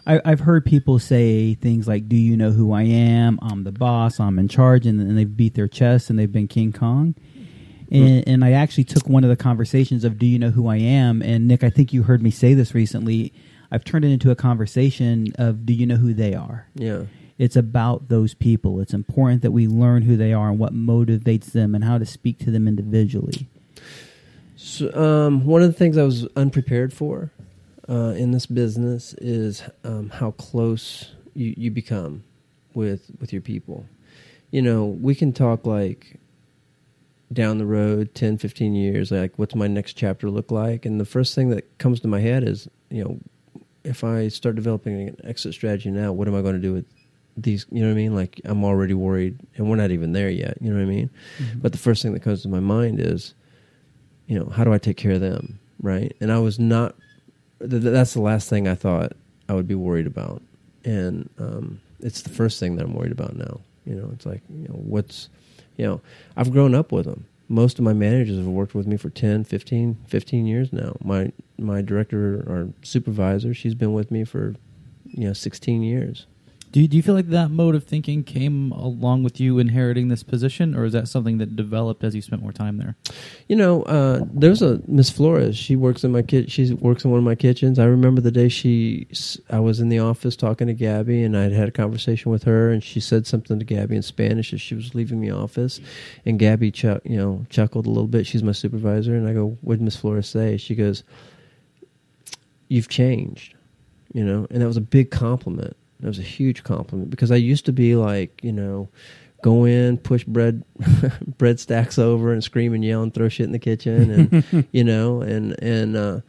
I, 0.06 0.20
I've 0.26 0.42
heard 0.42 0.66
people 0.66 1.00
say 1.00 1.54
things 1.54 1.88
like, 1.88 2.10
"Do 2.10 2.18
you 2.18 2.36
know 2.36 2.52
who 2.52 2.74
I 2.74 2.82
am? 2.82 3.40
I'm 3.42 3.64
the 3.64 3.72
boss. 3.72 4.20
I'm 4.20 4.38
in 4.40 4.48
charge," 4.48 4.86
and, 4.86 5.00
and 5.00 5.18
they've 5.18 5.38
beat 5.38 5.54
their 5.54 5.68
chest 5.68 6.10
and 6.10 6.20
they've 6.20 6.32
been 6.32 6.48
King 6.48 6.74
Kong. 6.74 7.16
And, 7.92 8.28
and 8.28 8.44
I 8.44 8.54
actually 8.54 8.86
took 8.86 9.08
one 9.08 9.24
of 9.24 9.30
the 9.30 9.36
conversations 9.36 10.04
of 10.04 10.18
"Do 10.18 10.26
you 10.26 10.40
know 10.40 10.50
who 10.50 10.68
I 10.68 10.78
am?" 10.78 11.22
And 11.22 11.48
Nick, 11.48 11.64
I 11.64 11.70
think 11.70 11.94
you 11.94 12.04
heard 12.04 12.24
me 12.24 12.32
say 12.32 12.56
this 12.56 12.74
recently. 12.74 13.32
I've 13.72 13.84
turned 13.84 14.04
it 14.04 14.12
into 14.12 14.30
a 14.32 14.36
conversation 14.36 15.34
of 15.38 15.66
do 15.66 15.74
you 15.74 15.86
know 15.86 15.96
who 15.96 16.14
they 16.14 16.34
are? 16.34 16.68
Yeah. 16.76 17.04
It's 17.38 17.56
about 17.56 18.10
those 18.10 18.34
people. 18.34 18.80
It's 18.80 18.94
important 18.94 19.42
that 19.42 19.52
we 19.52 19.68
learn 19.68 20.04
who 20.04 20.16
they 20.16 20.34
are 20.34 20.50
and 20.50 20.60
what 20.60 20.74
motivates 20.74 21.52
them 21.52 21.74
and 21.74 21.84
how 21.84 21.98
to 21.98 22.06
speak 22.06 22.40
to 22.40 22.52
them 22.52 22.68
individually. 22.68 23.48
So, 24.56 24.94
um, 24.94 25.46
one 25.46 25.62
of 25.62 25.68
the 25.68 25.78
things 25.78 25.98
I 25.98 26.04
was 26.04 26.28
unprepared 26.36 26.94
for 26.94 27.32
uh, 27.90 28.14
in 28.16 28.32
this 28.32 28.46
business 28.46 29.14
is 29.16 29.64
um, 29.84 30.10
how 30.10 30.32
close 30.32 31.12
you, 31.34 31.54
you 31.58 31.72
become 31.72 32.24
with 32.74 33.12
with 33.20 33.34
your 33.34 33.42
people. 33.42 33.86
You 34.52 34.62
know, 34.62 34.86
we 34.86 35.16
can 35.16 35.34
talk 35.34 35.66
like 35.66 36.20
down 37.34 37.58
the 37.58 37.66
road 37.66 38.14
10 38.14 38.38
15 38.38 38.76
years 38.76 39.12
like 39.12 39.34
what's 39.38 39.56
my 39.56 39.68
next 39.68 39.94
chapter 39.94 40.30
look 40.30 40.52
like 40.52 40.86
and 40.86 41.00
the 41.00 41.06
first 41.06 41.34
thing 41.34 41.50
that 41.50 41.78
comes 41.80 42.00
to 42.00 42.08
my 42.08 42.20
head 42.20 42.44
is 42.44 42.68
you 42.92 43.04
know 43.04 43.20
if 43.84 44.04
i 44.04 44.28
start 44.28 44.56
developing 44.56 45.10
an 45.10 45.18
exit 45.24 45.52
strategy 45.52 45.90
now 45.90 46.12
what 46.12 46.28
am 46.28 46.36
i 46.36 46.42
going 46.42 46.54
to 46.54 46.62
do 46.62 46.74
with 46.74 46.86
these 47.36 47.66
you 47.72 47.82
know 47.82 47.88
what 47.88 47.94
i 47.94 47.96
mean? 47.96 48.16
Like 48.16 48.40
i'm 48.46 48.64
already 48.64 48.94
worried 48.94 49.40
and 49.56 49.70
we're 49.70 49.76
not 49.76 49.92
even 49.92 50.14
there 50.14 50.30
yet 50.30 50.58
you 50.62 50.70
know 50.70 50.76
what 50.76 50.84
i 50.84 50.86
mean? 50.86 51.10
But 51.56 51.72
the 51.72 51.78
first 51.78 52.02
thing 52.02 52.14
that 52.14 52.22
comes 52.22 52.42
to 52.44 52.50
my 52.50 52.60
mind 52.60 53.00
is 53.00 53.34
you 54.28 54.38
know 54.40 54.46
how 54.50 54.64
do 54.64 54.74
i 54.74 54.78
take 54.78 54.98
care 54.98 55.14
of 55.14 55.22
them 55.22 55.60
right? 55.82 56.16
And 56.22 56.32
i 56.32 56.40
was 56.40 56.60
not 56.60 56.96
th- 57.60 57.82
that's 57.84 58.14
the 58.14 58.22
last 58.22 58.50
thing 58.50 58.68
i 58.68 58.76
thought 58.76 59.14
i 59.50 59.54
would 59.54 59.68
be 59.68 59.76
worried 59.76 60.08
about. 60.08 60.42
And 60.86 61.30
um, 61.40 61.80
it's 62.02 62.22
the 62.22 62.30
first 62.30 62.60
thing 62.60 62.76
that 62.76 62.86
i'm 62.86 62.94
worried 62.94 63.12
about 63.12 63.36
now 63.36 63.62
you 63.86 63.96
know? 63.96 64.10
It's 64.14 64.26
like 64.26 64.42
you 64.50 64.68
know 64.68 64.76
what's 64.76 65.30
you 65.78 65.86
know 65.86 66.02
i've 66.38 66.52
grown 66.52 66.76
up 66.76 66.92
with 66.92 67.06
them. 67.06 67.26
Most 67.50 67.78
of 67.78 67.86
my 67.86 67.94
managers 67.94 68.38
have 68.38 68.48
worked 68.48 68.74
with 68.74 68.88
me 68.88 68.98
for 68.98 69.10
10 69.10 69.44
15 69.44 69.98
15 70.08 70.46
years 70.46 70.72
now. 70.74 70.96
My 71.04 71.32
my 71.58 71.82
director 71.82 72.44
or 72.48 72.70
supervisor 72.82 73.54
she's 73.54 73.76
been 73.76 73.94
with 73.94 74.12
me 74.12 74.24
for 74.24 74.56
you 75.06 75.28
know 75.28 75.34
16 75.34 75.84
years 75.84 76.26
Do 76.74 76.82
you, 76.82 76.88
do 76.88 76.98
you 76.98 77.04
feel 77.04 77.14
like 77.14 77.28
that 77.28 77.52
mode 77.52 77.76
of 77.76 77.84
thinking 77.84 78.24
came 78.24 78.72
along 78.72 79.22
with 79.22 79.40
you 79.40 79.60
inheriting 79.60 80.08
this 80.08 80.24
position, 80.24 80.74
or 80.74 80.86
is 80.86 80.94
that 80.94 81.08
something 81.08 81.38
that 81.38 81.56
developed 81.56 82.04
as 82.04 82.16
you 82.16 82.22
spent 82.24 82.42
more 82.42 82.52
time 82.52 82.78
there? 82.78 82.96
You 83.48 83.56
know, 83.56 83.84
uh, 83.84 84.22
there's 84.34 84.64
a 84.64 84.82
Miss 84.88 85.12
Flores. 85.12 85.56
She 85.56 85.76
works 85.76 86.04
in 86.04 86.12
my 86.12 86.24
kit. 86.24 86.50
She 86.50 86.74
works 86.74 87.06
in 87.06 87.12
one 87.12 87.20
of 87.20 87.24
my 87.24 87.36
kitchens. 87.36 87.78
I 87.78 87.86
remember 87.86 88.22
the 88.22 88.32
day 88.32 88.50
she, 88.50 89.08
I 89.52 89.60
was 89.60 89.82
in 89.82 89.90
the 89.90 90.00
office 90.00 90.36
talking 90.36 90.66
to 90.66 90.74
Gabby, 90.74 91.22
and 91.22 91.38
I'd 91.38 91.52
had 91.52 91.68
a 91.68 91.72
conversation 91.72 92.32
with 92.32 92.42
her, 92.46 92.72
and 92.72 92.84
she 92.84 93.00
said 93.00 93.28
something 93.28 93.60
to 93.60 93.66
Gabby 93.66 93.96
in 93.96 94.02
Spanish 94.02 94.52
as 94.52 94.60
she 94.60 94.74
was 94.74 94.96
leaving 94.96 95.22
the 95.22 95.30
office, 95.30 95.80
and 96.26 96.40
Gabby, 96.40 96.74
you 97.04 97.18
know, 97.18 97.46
chuckled 97.52 97.86
a 97.86 97.90
little 97.90 98.08
bit. 98.08 98.26
She's 98.26 98.42
my 98.42 98.52
supervisor, 98.52 99.16
and 99.16 99.28
I 99.28 99.34
go, 99.34 99.60
"What 99.62 99.76
did 99.76 99.84
Miss 99.84 99.96
Flores 99.96 100.28
say?" 100.28 100.58
She 100.58 100.74
goes, 100.74 101.04
"You've 102.68 102.90
changed," 102.90 103.54
you 104.12 104.26
know, 104.26 104.48
and 104.50 104.64
that 104.64 104.68
was 104.68 104.78
a 104.78 104.82
big 104.82 105.12
compliment. 105.12 105.78
That 106.04 106.10
was 106.10 106.20
a 106.20 106.24
huge 106.24 106.66
compliment 106.66 107.10
because 107.10 107.32
I 107.32 107.38
used 107.38 107.66
to 107.68 107.72
be 107.72 107.96
like, 107.96 108.44
you 108.44 108.52
know, 108.52 108.90
go 109.42 109.64
in, 109.64 109.98
push 109.98 110.26
bread 110.26 110.66
bread 111.38 111.62
stacks 111.62 111.98
over, 111.98 112.34
and 112.34 112.44
scream 112.44 112.74
and 112.74 112.84
yell 112.84 113.02
and 113.02 113.14
throw 113.14 113.30
shit 113.30 113.46
in 113.46 113.54
the 113.54 113.60
kitchen, 113.60 114.12
and 114.52 114.68
you 114.74 114.84
know, 114.84 115.22
and 115.22 115.56
and 115.64 115.96
uh, 115.96 116.20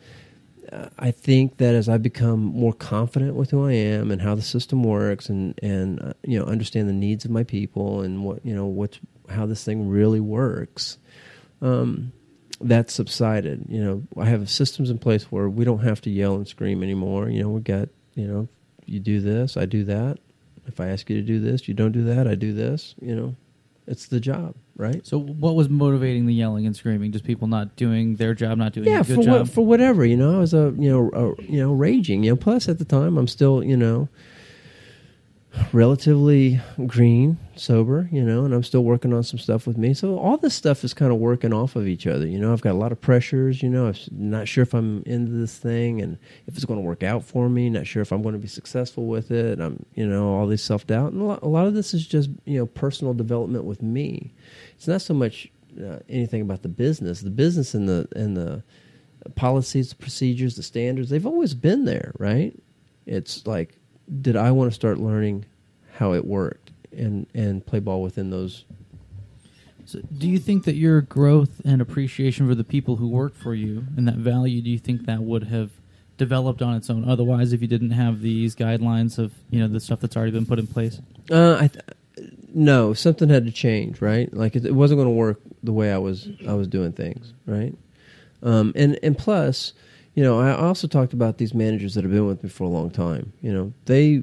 I 0.96 1.10
think 1.10 1.56
that 1.56 1.74
as 1.74 1.88
I 1.88 1.98
become 1.98 2.38
more 2.38 2.72
confident 2.72 3.34
with 3.34 3.50
who 3.50 3.66
I 3.66 3.72
am 3.72 4.12
and 4.12 4.22
how 4.22 4.36
the 4.36 4.42
system 4.42 4.84
works, 4.84 5.28
and 5.28 5.58
and 5.60 6.00
uh, 6.00 6.12
you 6.22 6.38
know, 6.38 6.44
understand 6.44 6.88
the 6.88 6.92
needs 6.92 7.24
of 7.24 7.32
my 7.32 7.42
people 7.42 8.02
and 8.02 8.24
what 8.24 8.46
you 8.46 8.54
know 8.54 8.66
what's 8.66 9.00
how 9.28 9.44
this 9.44 9.64
thing 9.64 9.88
really 9.88 10.20
works. 10.20 10.98
Um, 11.60 12.12
that's 12.60 12.94
subsided. 12.94 13.66
You 13.68 13.82
know, 13.82 14.02
I 14.16 14.26
have 14.26 14.48
systems 14.48 14.88
in 14.88 14.98
place 14.98 15.32
where 15.32 15.48
we 15.48 15.64
don't 15.64 15.82
have 15.82 16.00
to 16.02 16.10
yell 16.10 16.36
and 16.36 16.46
scream 16.46 16.84
anymore. 16.84 17.28
You 17.28 17.42
know, 17.42 17.48
we 17.48 17.60
got 17.60 17.88
you 18.14 18.28
know, 18.28 18.48
you 18.86 19.00
do 19.00 19.20
this, 19.20 19.56
I 19.56 19.66
do 19.66 19.84
that. 19.84 20.18
If 20.66 20.80
I 20.80 20.88
ask 20.88 21.10
you 21.10 21.16
to 21.16 21.22
do 21.22 21.40
this, 21.40 21.68
you 21.68 21.74
don't 21.74 21.92
do 21.92 22.04
that, 22.04 22.26
I 22.26 22.34
do 22.34 22.52
this. 22.52 22.94
You 23.00 23.14
know, 23.14 23.36
it's 23.86 24.06
the 24.06 24.20
job, 24.20 24.54
right? 24.76 25.06
So, 25.06 25.18
what 25.18 25.54
was 25.54 25.68
motivating 25.68 26.26
the 26.26 26.34
yelling 26.34 26.66
and 26.66 26.74
screaming? 26.74 27.12
Just 27.12 27.24
people 27.24 27.48
not 27.48 27.76
doing 27.76 28.16
their 28.16 28.34
job, 28.34 28.56
not 28.58 28.72
doing 28.72 28.88
yeah, 28.88 29.00
a 29.00 29.04
good 29.04 29.16
for 29.16 29.22
job. 29.22 29.40
what, 29.40 29.48
for 29.50 29.66
whatever, 29.66 30.04
you 30.04 30.16
know, 30.16 30.36
I 30.36 30.38
was 30.38 30.54
a 30.54 30.74
you 30.78 30.90
know 30.90 31.10
a, 31.12 31.42
you 31.42 31.60
know 31.60 31.72
raging, 31.72 32.24
you 32.24 32.30
know. 32.30 32.36
Plus, 32.36 32.68
at 32.68 32.78
the 32.78 32.84
time, 32.84 33.18
I'm 33.18 33.28
still 33.28 33.62
you 33.62 33.76
know 33.76 34.08
relatively 35.72 36.60
green, 36.86 37.38
sober, 37.56 38.08
you 38.10 38.22
know, 38.22 38.44
and 38.44 38.52
I'm 38.52 38.62
still 38.62 38.84
working 38.84 39.12
on 39.12 39.22
some 39.22 39.38
stuff 39.38 39.66
with 39.66 39.76
me. 39.76 39.94
So 39.94 40.18
all 40.18 40.36
this 40.36 40.54
stuff 40.54 40.84
is 40.84 40.94
kind 40.94 41.12
of 41.12 41.18
working 41.18 41.52
off 41.52 41.76
of 41.76 41.86
each 41.86 42.06
other. 42.06 42.26
You 42.26 42.38
know, 42.38 42.52
I've 42.52 42.60
got 42.60 42.72
a 42.72 42.78
lot 42.78 42.92
of 42.92 43.00
pressures. 43.00 43.62
You 43.62 43.70
know, 43.70 43.86
I'm 43.86 43.94
not 44.10 44.48
sure 44.48 44.62
if 44.62 44.74
I'm 44.74 45.02
into 45.04 45.32
this 45.32 45.56
thing 45.56 46.00
and 46.00 46.18
if 46.46 46.56
it's 46.56 46.64
going 46.64 46.80
to 46.80 46.86
work 46.86 47.02
out 47.02 47.24
for 47.24 47.48
me. 47.48 47.70
Not 47.70 47.86
sure 47.86 48.02
if 48.02 48.12
I'm 48.12 48.22
going 48.22 48.34
to 48.34 48.38
be 48.38 48.48
successful 48.48 49.06
with 49.06 49.30
it. 49.30 49.60
I'm, 49.60 49.84
you 49.94 50.06
know, 50.06 50.34
all 50.34 50.46
this 50.46 50.62
self 50.62 50.86
doubt, 50.86 51.12
and 51.12 51.20
a 51.20 51.48
lot, 51.48 51.66
of 51.66 51.74
this 51.74 51.94
is 51.94 52.06
just 52.06 52.30
you 52.44 52.58
know 52.58 52.66
personal 52.66 53.14
development 53.14 53.64
with 53.64 53.82
me. 53.82 54.32
It's 54.76 54.88
not 54.88 55.02
so 55.02 55.14
much 55.14 55.48
uh, 55.80 55.98
anything 56.08 56.42
about 56.42 56.62
the 56.62 56.68
business. 56.68 57.20
The 57.20 57.30
business 57.30 57.74
and 57.74 57.88
the 57.88 58.08
and 58.14 58.36
the 58.36 58.62
policies, 59.36 59.90
the 59.90 59.96
procedures, 59.96 60.56
the 60.56 60.62
standards, 60.62 61.10
they've 61.10 61.26
always 61.26 61.54
been 61.54 61.84
there, 61.84 62.12
right? 62.18 62.54
It's 63.06 63.46
like, 63.46 63.78
did 64.20 64.36
I 64.36 64.50
want 64.50 64.70
to 64.70 64.74
start 64.74 64.98
learning 64.98 65.46
how 65.94 66.12
it 66.12 66.24
worked 66.24 66.70
and 66.96 67.26
and 67.34 67.64
play 67.64 67.80
ball 67.80 68.02
within 68.02 68.30
those? 68.30 68.64
So 69.86 70.00
do 70.16 70.28
you 70.28 70.38
think 70.38 70.64
that 70.64 70.76
your 70.76 71.02
growth 71.02 71.60
and 71.64 71.82
appreciation 71.82 72.48
for 72.48 72.54
the 72.54 72.64
people 72.64 72.96
who 72.96 73.08
work 73.08 73.36
for 73.36 73.54
you 73.54 73.84
and 73.96 74.08
that 74.08 74.16
value, 74.16 74.62
do 74.62 74.70
you 74.70 74.78
think 74.78 75.04
that 75.06 75.20
would 75.20 75.44
have 75.44 75.72
developed 76.16 76.62
on 76.62 76.74
its 76.74 76.88
own 76.88 77.08
otherwise 77.08 77.52
if 77.52 77.60
you 77.60 77.68
didn't 77.68 77.90
have 77.90 78.20
these 78.22 78.54
guidelines 78.54 79.18
of 79.18 79.34
you 79.50 79.60
know 79.60 79.68
the 79.68 79.80
stuff 79.80 80.00
that's 80.00 80.16
already 80.16 80.32
been 80.32 80.46
put 80.46 80.58
in 80.58 80.66
place? 80.66 81.00
Uh, 81.30 81.56
I 81.60 81.68
th- 81.68 81.84
no, 82.54 82.94
something 82.94 83.28
had 83.28 83.46
to 83.46 83.52
change, 83.52 84.00
right? 84.00 84.32
Like 84.32 84.54
it, 84.54 84.64
it 84.64 84.74
wasn't 84.74 84.98
going 84.98 85.08
to 85.08 85.14
work 85.14 85.40
the 85.62 85.72
way 85.72 85.92
I 85.92 85.98
was 85.98 86.28
I 86.48 86.54
was 86.54 86.68
doing 86.68 86.92
things, 86.92 87.34
right? 87.46 87.74
Um, 88.42 88.72
and 88.76 88.98
and 89.02 89.18
plus, 89.18 89.72
you 90.14 90.22
know, 90.22 90.40
I 90.40 90.54
also 90.54 90.86
talked 90.86 91.12
about 91.12 91.38
these 91.38 91.54
managers 91.54 91.94
that 91.94 92.04
have 92.04 92.12
been 92.12 92.26
with 92.26 92.42
me 92.42 92.48
for 92.48 92.64
a 92.64 92.68
long 92.68 92.90
time. 92.90 93.32
You 93.42 93.52
know, 93.52 93.72
they 93.86 94.22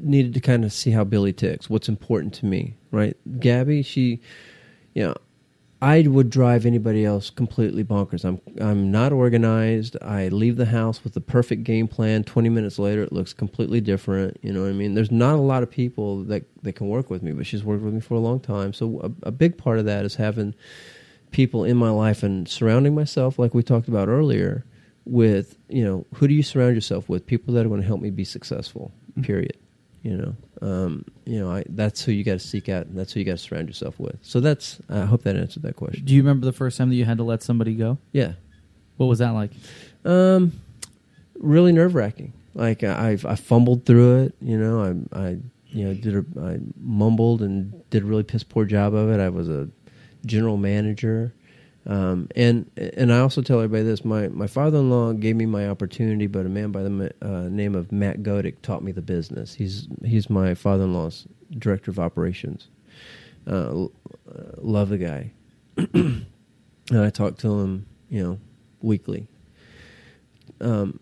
needed 0.00 0.34
to 0.34 0.40
kind 0.40 0.64
of 0.64 0.72
see 0.72 0.90
how 0.90 1.04
Billy 1.04 1.32
ticks, 1.32 1.70
what's 1.70 1.88
important 1.88 2.34
to 2.34 2.46
me, 2.46 2.76
right? 2.90 3.16
Gabby, 3.38 3.82
she, 3.82 4.20
you 4.94 5.04
know, 5.04 5.14
I 5.80 6.02
would 6.02 6.28
drive 6.28 6.66
anybody 6.66 7.04
else 7.04 7.30
completely 7.30 7.84
bonkers. 7.84 8.24
I'm 8.24 8.40
I'm 8.60 8.90
not 8.90 9.12
organized. 9.12 9.96
I 10.02 10.26
leave 10.26 10.56
the 10.56 10.66
house 10.66 11.04
with 11.04 11.14
the 11.14 11.20
perfect 11.20 11.62
game 11.62 11.86
plan. 11.86 12.24
Twenty 12.24 12.48
minutes 12.48 12.80
later, 12.80 13.04
it 13.04 13.12
looks 13.12 13.32
completely 13.32 13.80
different. 13.80 14.38
You 14.42 14.52
know 14.52 14.62
what 14.62 14.70
I 14.70 14.72
mean? 14.72 14.94
There's 14.94 15.12
not 15.12 15.34
a 15.34 15.40
lot 15.40 15.62
of 15.62 15.70
people 15.70 16.24
that 16.24 16.42
that 16.64 16.72
can 16.72 16.88
work 16.88 17.10
with 17.10 17.22
me, 17.22 17.30
but 17.30 17.46
she's 17.46 17.62
worked 17.62 17.84
with 17.84 17.94
me 17.94 18.00
for 18.00 18.14
a 18.14 18.18
long 18.18 18.40
time. 18.40 18.72
So 18.72 19.00
a, 19.02 19.28
a 19.28 19.30
big 19.30 19.56
part 19.56 19.78
of 19.78 19.84
that 19.84 20.04
is 20.04 20.16
having 20.16 20.56
people 21.30 21.62
in 21.62 21.76
my 21.76 21.90
life 21.90 22.24
and 22.24 22.48
surrounding 22.48 22.96
myself, 22.96 23.38
like 23.38 23.54
we 23.54 23.62
talked 23.62 23.86
about 23.86 24.08
earlier, 24.08 24.64
with 25.08 25.56
you 25.68 25.84
know 25.84 26.06
who 26.14 26.28
do 26.28 26.34
you 26.34 26.42
surround 26.42 26.74
yourself 26.74 27.08
with? 27.08 27.26
People 27.26 27.54
that 27.54 27.64
are 27.64 27.68
going 27.68 27.80
to 27.80 27.86
help 27.86 28.00
me 28.00 28.10
be 28.10 28.24
successful. 28.24 28.92
Period. 29.22 29.56
You 30.02 30.16
know, 30.16 30.36
um, 30.62 31.04
you 31.24 31.40
know, 31.40 31.50
I, 31.50 31.64
that's 31.68 32.02
who 32.04 32.12
you 32.12 32.22
got 32.22 32.34
to 32.34 32.38
seek 32.38 32.68
out. 32.68 32.86
And 32.86 32.96
that's 32.96 33.12
who 33.12 33.20
you 33.20 33.26
got 33.26 33.32
to 33.32 33.38
surround 33.38 33.68
yourself 33.68 33.98
with. 33.98 34.16
So 34.22 34.40
that's. 34.40 34.78
I 34.88 35.00
hope 35.00 35.24
that 35.24 35.36
answered 35.36 35.64
that 35.64 35.76
question. 35.76 36.04
Do 36.04 36.14
you 36.14 36.22
remember 36.22 36.46
the 36.46 36.52
first 36.52 36.78
time 36.78 36.88
that 36.90 36.94
you 36.94 37.04
had 37.04 37.18
to 37.18 37.24
let 37.24 37.42
somebody 37.42 37.74
go? 37.74 37.98
Yeah. 38.12 38.32
What 38.96 39.06
was 39.06 39.18
that 39.18 39.30
like? 39.30 39.50
Um, 40.04 40.52
really 41.38 41.72
nerve 41.72 41.94
wracking. 41.94 42.32
Like 42.54 42.82
I, 42.84 43.18
I 43.24 43.36
fumbled 43.36 43.86
through 43.86 44.22
it. 44.22 44.34
You 44.40 44.58
know, 44.58 45.06
I, 45.12 45.18
I, 45.18 45.28
you 45.66 45.84
know, 45.84 45.94
did 45.94 46.16
a, 46.16 46.24
I 46.40 46.58
mumbled 46.80 47.42
and 47.42 47.88
did 47.90 48.02
a 48.02 48.06
really 48.06 48.22
piss 48.24 48.42
poor 48.42 48.64
job 48.64 48.94
of 48.94 49.10
it. 49.10 49.20
I 49.20 49.28
was 49.28 49.48
a 49.48 49.68
general 50.26 50.56
manager, 50.56 51.34
um, 51.88 52.28
and 52.36 52.70
and 52.76 53.12
I 53.12 53.18
also 53.18 53.42
tell 53.42 53.58
everybody 53.58 53.82
this: 53.84 54.04
my 54.04 54.28
my 54.28 54.46
father 54.46 54.78
in 54.78 54.90
law 54.90 55.12
gave 55.12 55.36
me 55.36 55.46
my 55.46 55.68
opportunity, 55.68 56.26
but 56.26 56.46
a 56.46 56.48
man 56.48 56.70
by 56.70 56.82
the 56.82 57.12
uh, 57.22 57.48
name 57.48 57.74
of 57.74 57.90
Matt 57.90 58.22
Godick 58.22 58.62
taught 58.62 58.82
me 58.82 58.92
the 58.92 59.02
business. 59.02 59.54
He's 59.54 59.88
he's 60.04 60.30
my 60.30 60.54
father 60.54 60.84
in 60.84 60.94
law's 60.94 61.26
director 61.58 61.90
of 61.90 61.98
operations. 61.98 62.68
Uh, 63.46 63.84
uh, 63.84 63.88
love 64.58 64.90
the 64.90 64.98
guy, 64.98 65.32
and 65.94 66.26
I 66.92 67.10
talk 67.10 67.38
to 67.38 67.60
him, 67.60 67.86
you 68.10 68.22
know, 68.22 68.38
weekly 68.82 69.26
um, 70.60 71.00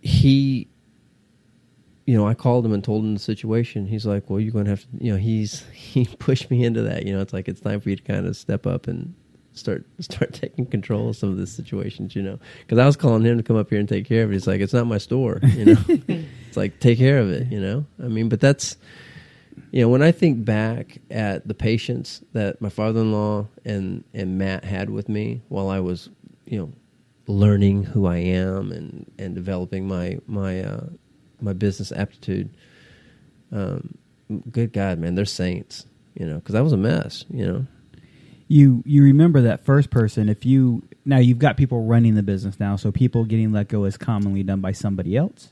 he, 0.00 0.68
you 2.06 2.16
know, 2.16 2.26
I 2.26 2.34
called 2.34 2.64
him 2.64 2.72
and 2.72 2.82
told 2.82 3.04
him 3.04 3.14
the 3.14 3.20
situation. 3.20 3.86
He's 3.86 4.06
like, 4.06 4.28
"Well, 4.28 4.40
you're 4.40 4.52
going 4.52 4.64
to 4.64 4.70
have 4.70 4.82
to," 4.82 4.88
you 4.98 5.12
know, 5.12 5.18
he's 5.18 5.64
he 5.72 6.06
pushed 6.18 6.50
me 6.50 6.64
into 6.64 6.82
that. 6.82 7.06
You 7.06 7.14
know, 7.14 7.20
it's 7.20 7.32
like 7.32 7.48
it's 7.48 7.60
time 7.60 7.80
for 7.80 7.90
you 7.90 7.96
to 7.96 8.02
kind 8.02 8.26
of 8.26 8.36
step 8.36 8.66
up 8.66 8.86
and 8.86 9.14
start 9.60 9.84
start 10.00 10.32
taking 10.32 10.66
control 10.66 11.10
of 11.10 11.16
some 11.16 11.30
of 11.30 11.36
the 11.36 11.46
situations. 11.46 12.16
You 12.16 12.22
know, 12.22 12.38
because 12.60 12.78
I 12.78 12.86
was 12.86 12.96
calling 12.96 13.22
him 13.22 13.36
to 13.36 13.42
come 13.42 13.56
up 13.56 13.70
here 13.70 13.78
and 13.78 13.88
take 13.88 14.06
care 14.06 14.24
of 14.24 14.30
it. 14.30 14.34
He's 14.34 14.46
like, 14.46 14.60
"It's 14.60 14.72
not 14.72 14.86
my 14.86 14.98
store." 14.98 15.40
You 15.42 15.66
know, 15.66 15.80
it's 15.88 16.56
like 16.56 16.80
take 16.80 16.98
care 16.98 17.18
of 17.18 17.30
it. 17.30 17.50
You 17.52 17.60
know, 17.60 17.86
I 18.02 18.08
mean, 18.08 18.28
but 18.28 18.40
that's. 18.40 18.76
You 19.72 19.82
know, 19.82 19.88
when 19.88 20.02
I 20.02 20.10
think 20.10 20.44
back 20.44 20.98
at 21.10 21.46
the 21.46 21.54
patience 21.54 22.24
that 22.32 22.60
my 22.60 22.70
father-in-law 22.70 23.46
and 23.64 24.02
and 24.14 24.36
Matt 24.36 24.64
had 24.64 24.90
with 24.90 25.08
me 25.08 25.42
while 25.48 25.68
I 25.68 25.78
was, 25.78 26.08
you 26.46 26.58
know, 26.58 26.72
learning 27.28 27.84
who 27.84 28.06
I 28.06 28.16
am 28.16 28.72
and 28.72 29.10
and 29.18 29.34
developing 29.34 29.86
my 29.86 30.18
my 30.26 30.60
uh, 30.60 30.86
my 31.40 31.52
business 31.52 31.92
aptitude. 31.92 32.50
Um, 33.52 33.96
good 34.50 34.72
God, 34.72 34.98
man, 34.98 35.14
they're 35.14 35.24
saints, 35.24 35.86
you 36.14 36.26
know, 36.26 36.36
because 36.36 36.54
I 36.54 36.60
was 36.60 36.72
a 36.72 36.76
mess, 36.76 37.24
you 37.30 37.46
know. 37.46 37.66
You 38.50 38.82
you 38.84 39.02
remember 39.04 39.40
that 39.42 39.64
first 39.64 39.90
person 39.90 40.28
if 40.28 40.44
you 40.44 40.82
now 41.04 41.18
you've 41.18 41.38
got 41.38 41.56
people 41.56 41.84
running 41.86 42.16
the 42.16 42.22
business 42.22 42.58
now 42.58 42.74
so 42.76 42.90
people 42.90 43.24
getting 43.24 43.52
let 43.52 43.68
go 43.68 43.84
is 43.84 43.96
commonly 43.96 44.42
done 44.42 44.60
by 44.60 44.72
somebody 44.72 45.16
else 45.16 45.50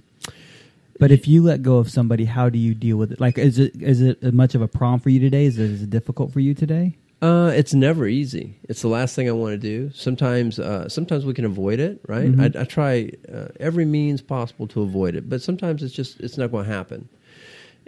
but 0.99 1.13
if 1.13 1.29
you 1.29 1.41
let 1.43 1.63
go 1.63 1.77
of 1.77 1.89
somebody 1.89 2.25
how 2.25 2.49
do 2.51 2.59
you 2.59 2.75
deal 2.75 2.97
with 2.97 3.13
it 3.13 3.21
like 3.21 3.39
is 3.39 3.59
it 3.59 3.73
is 3.81 4.01
it 4.01 4.21
much 4.35 4.57
of 4.57 4.63
a 4.63 4.69
problem 4.69 4.99
for 4.99 5.11
you 5.11 5.21
today 5.21 5.45
is 5.45 5.57
it, 5.59 5.71
is 5.71 5.83
it 5.83 5.91
difficult 5.91 6.33
for 6.33 6.41
you 6.41 6.55
today 6.55 6.97
Uh, 7.21 7.51
it's 7.61 7.75
never 7.75 8.07
easy. 8.07 8.55
It's 8.69 8.83
the 8.83 8.89
last 8.99 9.17
thing 9.17 9.29
I 9.29 9.33
want 9.33 9.53
to 9.55 9.59
do. 9.59 9.91
Sometimes, 9.93 10.61
uh, 10.61 10.89
sometimes 10.89 11.25
we 11.27 11.35
can 11.35 11.45
avoid 11.45 11.81
it, 11.81 11.99
right? 12.07 12.31
Mhm. 12.31 12.41
I, 12.57 12.61
I 12.63 12.65
try 12.65 13.11
uh, 13.37 13.49
every 13.59 13.85
means 13.85 14.23
possible 14.23 14.69
to 14.69 14.83
avoid 14.83 15.17
it, 15.17 15.29
but 15.29 15.43
sometimes 15.43 15.83
it's 15.83 15.93
just 16.01 16.21
it's 16.21 16.39
not 16.39 16.53
going 16.53 16.67
to 16.67 16.73
happen. 16.73 17.09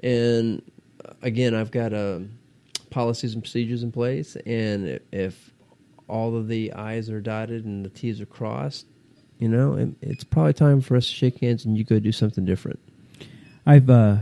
And 0.03 0.63
again, 1.23 1.55
I've 1.55 1.71
got 1.71 1.93
uh, 1.93 2.19
policies 2.91 3.35
and 3.35 3.43
procedures 3.43 3.83
in 3.83 3.93
place, 3.93 4.37
and 4.47 5.01
if 5.13 5.53
all 6.09 6.37
of 6.37 6.49
the 6.49 6.73
I's 6.73 7.09
are 7.11 7.21
dotted 7.21 7.65
and 7.65 7.85
the 7.85 7.89
T's 7.91 8.21
are 8.21 8.27
crossed, 8.27 8.87
you 9.39 9.49
know, 9.49 9.75
it, 9.75 9.89
it's 10.03 10.25
probably 10.25 10.53
time 10.53 10.81
for 10.81 10.97
us 10.97 11.07
to 11.07 11.13
shake 11.15 11.39
hands 11.39 11.65
and 11.65 11.79
you 11.79 11.85
go 11.85 11.99
do 11.99 12.13
something 12.13 12.45
different. 12.45 12.79
i've 13.67 13.89
uh 13.91 14.17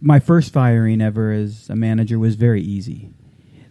my 0.00 0.18
first 0.20 0.52
firing 0.52 1.00
ever 1.00 1.32
as 1.32 1.68
a 1.70 1.76
manager 1.76 2.18
was 2.18 2.34
very 2.34 2.60
easy 2.62 3.10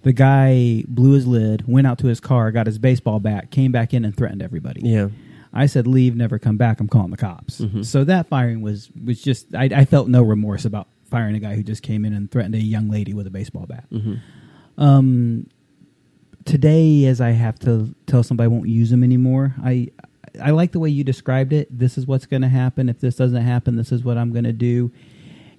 the 0.04 0.14
guy 0.14 0.84
blew 0.88 1.12
his 1.14 1.26
lid 1.28 1.68
went 1.68 1.86
out 1.88 1.98
to 2.00 2.08
his 2.08 2.20
car 2.20 2.52
got 2.52 2.66
his 2.68 2.78
baseball 2.80 3.20
bat 3.20 3.52
came 3.52 3.72
back 3.72 3.94
in 3.94 4.04
and 4.06 4.16
threatened 4.18 4.42
everybody 4.42 4.82
Yeah, 4.84 5.10
I 5.54 5.68
said, 5.68 5.88
"Leave, 5.88 6.16
never 6.18 6.38
come 6.38 6.58
back. 6.58 6.80
I'm 6.82 6.88
calling 6.90 7.12
the 7.12 7.18
cops." 7.18 7.62
Mhm. 7.62 7.86
So 7.86 8.04
that 8.04 8.28
firing 8.28 8.62
was 8.62 8.90
was 9.04 9.22
just 9.22 9.54
I, 9.56 9.66
I 9.66 9.86
felt 9.86 10.08
no 10.10 10.22
remorse 10.22 10.66
about 10.66 10.88
firing 11.10 11.36
a 11.36 11.40
guy 11.40 11.56
who 11.56 11.64
just 11.64 11.84
came 11.84 12.06
in 12.06 12.14
and 12.14 12.30
threatened 12.32 12.56
a 12.56 12.60
young 12.60 12.90
lady 12.90 13.14
with 13.14 13.28
a 13.28 13.32
baseball 13.32 13.66
bat. 13.66 13.86
hmm 13.92 14.16
Um, 14.78 15.48
today, 16.46 17.06
as 17.06 17.22
I 17.22 17.32
have 17.32 17.58
to 17.60 17.96
tell 18.06 18.24
somebody 18.24 18.46
I 18.46 18.48
won't 18.48 18.70
use 18.70 18.90
them 18.90 19.04
anymore, 19.04 19.56
I 19.64 19.90
I 20.42 20.52
like 20.52 20.74
the 20.74 20.80
way 20.80 20.90
you 20.90 21.04
described 21.04 21.54
it. 21.54 21.68
This 21.78 21.98
is 21.98 22.06
what's 22.06 22.26
going 22.26 22.42
to 22.42 22.50
happen. 22.50 22.90
If 22.90 23.00
this 23.00 23.16
doesn't 23.16 23.42
happen, 23.42 23.78
this 23.78 23.92
is 23.92 24.04
what 24.04 24.18
I'm 24.18 24.32
going 24.32 24.44
to 24.44 24.54
do. 24.54 24.92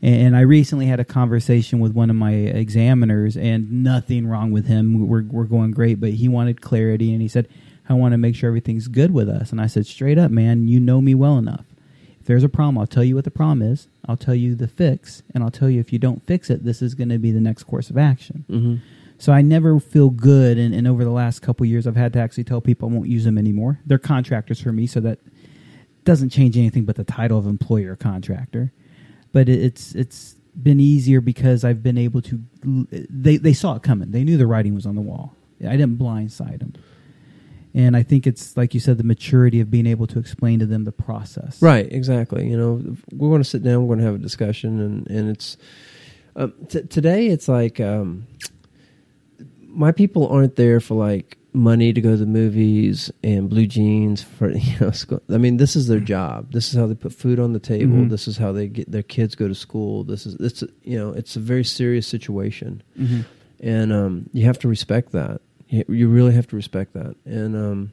And 0.02 0.36
I 0.36 0.40
recently 0.40 0.86
had 0.86 1.00
a 1.00 1.04
conversation 1.04 1.80
with 1.80 1.92
one 1.92 2.10
of 2.10 2.16
my 2.16 2.32
examiners, 2.32 3.36
and 3.36 3.82
nothing 3.82 4.26
wrong 4.26 4.50
with 4.50 4.66
him. 4.66 5.08
We're 5.08 5.24
we're 5.24 5.44
going 5.44 5.70
great, 5.70 6.00
but 6.00 6.10
he 6.10 6.28
wanted 6.28 6.60
clarity, 6.60 7.12
and 7.12 7.22
he 7.22 7.28
said, 7.28 7.48
"I 7.88 7.94
want 7.94 8.12
to 8.12 8.18
make 8.18 8.34
sure 8.34 8.48
everything's 8.48 8.88
good 8.88 9.10
with 9.10 9.28
us." 9.28 9.52
And 9.52 9.60
I 9.60 9.66
said, 9.66 9.86
"Straight 9.86 10.18
up, 10.18 10.30
man, 10.30 10.68
you 10.68 10.80
know 10.80 11.00
me 11.00 11.14
well 11.14 11.38
enough. 11.38 11.64
There's 12.26 12.44
a 12.44 12.48
problem, 12.48 12.76
I'll 12.78 12.86
tell 12.86 13.04
you 13.04 13.14
what 13.14 13.24
the 13.24 13.30
problem 13.30 13.62
is. 13.62 13.88
I'll 14.08 14.16
tell 14.16 14.34
you 14.34 14.54
the 14.54 14.68
fix, 14.68 15.22
and 15.32 15.42
I'll 15.42 15.50
tell 15.50 15.70
you 15.70 15.80
if 15.80 15.92
you 15.92 15.98
don't 15.98 16.24
fix 16.26 16.50
it, 16.50 16.64
this 16.64 16.82
is 16.82 16.94
going 16.94 17.08
to 17.08 17.18
be 17.18 17.30
the 17.30 17.40
next 17.40 17.64
course 17.64 17.90
of 17.90 17.96
action." 17.96 18.44
hmm 18.48 18.76
So 19.18 19.32
I 19.32 19.42
never 19.42 19.80
feel 19.80 20.10
good, 20.10 20.58
and, 20.58 20.74
and 20.74 20.86
over 20.86 21.02
the 21.04 21.10
last 21.10 21.40
couple 21.40 21.64
years, 21.66 21.86
I've 21.86 21.96
had 21.96 22.12
to 22.12 22.18
actually 22.18 22.44
tell 22.44 22.60
people 22.60 22.88
I 22.88 22.92
won't 22.92 23.08
use 23.08 23.24
them 23.24 23.38
anymore. 23.38 23.80
They're 23.86 23.98
contractors 23.98 24.60
for 24.60 24.72
me, 24.72 24.86
so 24.86 25.00
that 25.00 25.18
doesn't 26.04 26.30
change 26.30 26.56
anything 26.56 26.84
but 26.84 26.96
the 26.96 27.04
title 27.04 27.38
of 27.38 27.46
employer 27.46 27.96
contractor. 27.96 28.72
But 29.32 29.48
it, 29.48 29.62
it's 29.62 29.94
it's 29.94 30.36
been 30.60 30.80
easier 30.80 31.20
because 31.20 31.64
I've 31.64 31.82
been 31.82 31.98
able 31.98 32.22
to. 32.22 32.40
They 32.62 33.36
they 33.36 33.52
saw 33.52 33.76
it 33.76 33.82
coming. 33.82 34.10
They 34.10 34.24
knew 34.24 34.36
the 34.36 34.46
writing 34.46 34.74
was 34.74 34.86
on 34.86 34.94
the 34.94 35.00
wall. 35.00 35.34
I 35.66 35.76
didn't 35.76 35.96
blindside 35.98 36.58
them, 36.58 36.74
and 37.76 37.94
I 37.94 38.02
think 38.02 38.26
it's 38.26 38.56
like 38.56 38.72
you 38.72 38.80
said, 38.80 38.96
the 38.96 39.04
maturity 39.04 39.60
of 39.60 39.70
being 39.70 39.86
able 39.86 40.06
to 40.06 40.18
explain 40.18 40.60
to 40.60 40.66
them 40.66 40.84
the 40.84 40.92
process. 40.92 41.60
Right, 41.60 41.86
exactly. 41.92 42.48
You 42.48 42.56
know, 42.56 42.96
we're 43.12 43.28
going 43.28 43.42
to 43.42 43.48
sit 43.48 43.62
down, 43.62 43.82
we're 43.82 43.94
going 43.94 43.98
to 43.98 44.06
have 44.06 44.14
a 44.14 44.18
discussion, 44.18 44.80
and 44.80 45.06
and 45.08 45.28
it's 45.28 45.58
um, 46.36 46.54
t- 46.70 46.84
today. 46.84 47.26
It's 47.26 47.48
like 47.48 47.78
um, 47.78 48.26
my 49.60 49.92
people 49.92 50.26
aren't 50.28 50.56
there 50.56 50.80
for 50.80 50.94
like 50.94 51.36
money 51.52 51.92
to 51.92 52.00
go 52.00 52.12
to 52.12 52.16
the 52.16 52.24
movies 52.26 53.10
and 53.22 53.50
blue 53.50 53.66
jeans 53.66 54.22
for 54.22 54.50
you 54.68 54.80
know. 54.80 54.90
School. 54.90 55.20
I 55.28 55.36
mean, 55.36 55.58
this 55.58 55.76
is 55.76 55.86
their 55.86 56.00
job. 56.00 56.52
This 56.52 56.70
is 56.70 56.78
how 56.78 56.86
they 56.86 56.94
put 56.94 57.12
food 57.12 57.38
on 57.38 57.52
the 57.52 57.60
table. 57.60 57.96
Mhm. 57.96 58.08
This 58.08 58.26
is 58.26 58.38
how 58.38 58.52
they 58.52 58.68
get 58.68 58.90
their 58.90 59.02
kids 59.02 59.34
go 59.34 59.48
to 59.48 59.54
school. 59.54 60.02
This 60.02 60.24
is 60.24 60.34
it's 60.36 60.64
you 60.82 60.98
know 60.98 61.10
it's 61.12 61.36
a 61.36 61.40
very 61.40 61.64
serious 61.64 62.06
situation 62.06 62.82
hmm 62.96 63.20
and 63.58 63.90
um, 63.90 64.28
you 64.34 64.44
have 64.44 64.58
to 64.58 64.68
respect 64.68 65.12
that. 65.12 65.40
You, 65.68 66.08
really 66.08 66.32
have 66.32 66.46
to 66.48 66.56
respect 66.56 66.92
that, 66.94 67.16
and 67.24 67.56
um, 67.56 67.92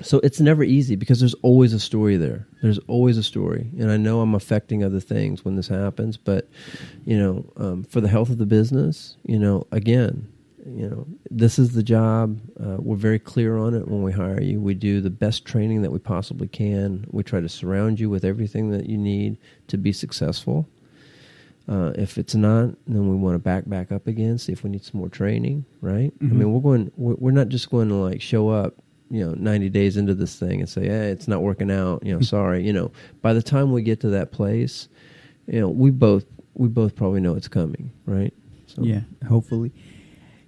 so 0.00 0.20
it's 0.20 0.40
never 0.40 0.62
easy 0.62 0.96
because 0.96 1.20
there's 1.20 1.34
always 1.42 1.72
a 1.72 1.80
story 1.80 2.16
there. 2.16 2.46
There's 2.62 2.78
always 2.86 3.18
a 3.18 3.22
story, 3.22 3.70
and 3.78 3.90
I 3.90 3.96
know 3.96 4.20
I'm 4.20 4.34
affecting 4.34 4.84
other 4.84 5.00
things 5.00 5.44
when 5.44 5.56
this 5.56 5.68
happens, 5.68 6.16
but 6.16 6.48
you 7.04 7.18
know, 7.18 7.52
um, 7.56 7.84
for 7.84 8.00
the 8.00 8.08
health 8.08 8.30
of 8.30 8.38
the 8.38 8.46
business, 8.46 9.16
you 9.24 9.38
know, 9.38 9.66
again, 9.72 10.28
you 10.66 10.88
know, 10.88 11.06
this 11.30 11.58
is 11.58 11.74
the 11.74 11.82
job. 11.82 12.40
Uh, 12.58 12.76
we're 12.78 12.96
very 12.96 13.18
clear 13.18 13.58
on 13.58 13.74
it 13.74 13.86
when 13.86 14.02
we 14.02 14.12
hire 14.12 14.40
you. 14.40 14.60
We 14.60 14.74
do 14.74 15.00
the 15.00 15.10
best 15.10 15.44
training 15.44 15.82
that 15.82 15.90
we 15.90 15.98
possibly 15.98 16.48
can. 16.48 17.06
We 17.10 17.22
try 17.22 17.40
to 17.40 17.48
surround 17.48 18.00
you 18.00 18.08
with 18.08 18.24
everything 18.24 18.70
that 18.70 18.86
you 18.86 18.96
need 18.96 19.36
to 19.68 19.76
be 19.76 19.92
successful. 19.92 20.66
Uh, 21.66 21.92
if 21.96 22.18
it's 22.18 22.34
not, 22.34 22.74
then 22.86 23.08
we 23.08 23.16
want 23.16 23.34
to 23.34 23.38
back 23.38 23.64
back 23.66 23.90
up 23.90 24.06
again, 24.06 24.36
see 24.36 24.52
if 24.52 24.62
we 24.64 24.70
need 24.70 24.84
some 24.84 25.00
more 25.00 25.08
training, 25.08 25.64
right? 25.80 26.12
I 26.20 26.24
Mhm. 26.24 26.32
mean, 26.32 26.52
we're 26.52 26.60
going. 26.60 26.90
We're, 26.96 27.14
we're 27.14 27.30
not 27.30 27.48
just 27.48 27.70
going 27.70 27.88
to 27.88 27.94
like 27.94 28.20
show 28.20 28.50
up, 28.50 28.74
you 29.10 29.24
know, 29.24 29.32
ninety 29.34 29.70
days 29.70 29.96
into 29.96 30.14
this 30.14 30.38
thing 30.38 30.60
and 30.60 30.68
say, 30.68 30.82
"Hey, 30.88 31.08
it's 31.10 31.26
not 31.26 31.42
working 31.42 31.70
out." 31.70 32.04
You 32.04 32.14
know, 32.14 32.20
sorry. 32.20 32.66
You 32.66 32.74
know, 32.74 32.90
by 33.22 33.32
the 33.32 33.42
time 33.42 33.72
we 33.72 33.80
get 33.82 34.00
to 34.00 34.10
that 34.10 34.30
place, 34.30 34.88
you 35.46 35.58
know, 35.60 35.70
we 35.70 35.90
both 35.90 36.26
we 36.54 36.68
both 36.68 36.94
probably 36.96 37.20
know 37.20 37.34
it's 37.34 37.48
coming, 37.48 37.90
right? 38.04 38.34
So, 38.66 38.82
Yeah, 38.82 39.00
hopefully. 39.26 39.72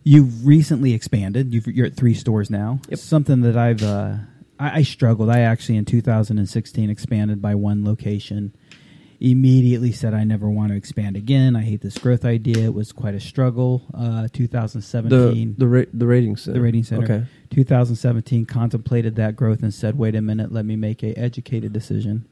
You've 0.04 0.46
recently 0.46 0.92
expanded. 0.92 1.52
You've, 1.52 1.66
you're 1.66 1.86
at 1.86 1.96
three 1.96 2.14
stores 2.14 2.48
now. 2.50 2.80
Yep. 2.90 2.98
Something 3.00 3.40
that 3.40 3.56
I've 3.56 3.82
uh, 3.82 4.16
I, 4.60 4.78
I 4.78 4.82
struggled. 4.82 5.30
I 5.30 5.40
actually 5.40 5.76
in 5.78 5.84
2016 5.84 6.90
expanded 6.90 7.40
by 7.42 7.54
one 7.54 7.84
location. 7.84 8.54
Immediately 9.18 9.92
said 9.92 10.12
I 10.12 10.24
never 10.24 10.50
want 10.50 10.70
to 10.72 10.76
expand 10.76 11.16
again. 11.16 11.56
I 11.56 11.62
hate 11.62 11.80
this 11.80 11.96
growth 11.96 12.24
idea. 12.24 12.64
It 12.64 12.74
was 12.74 12.92
quite 12.92 13.14
a 13.14 13.20
struggle. 13.20 13.82
Uh, 13.94 14.22
The 14.22 14.28
2017, 14.28 15.54
the 15.56 15.66
ra- 15.66 15.82
the 15.92 16.06
rating 16.06 16.36
center. 16.36 16.58
the 16.58 16.62
rating 16.62 16.84
center. 16.84 17.04
Okay. 17.04 17.24
2017 17.50 18.44
contemplated 18.44 19.16
that 19.16 19.34
growth 19.34 19.62
and 19.62 19.72
said, 19.72 19.96
"Wait 19.96 20.14
a 20.14 20.20
minute, 20.20 20.52
let 20.52 20.66
me 20.66 20.76
make 20.76 21.02
a 21.02 21.18
educated 21.18 21.72
decision." 21.72 22.26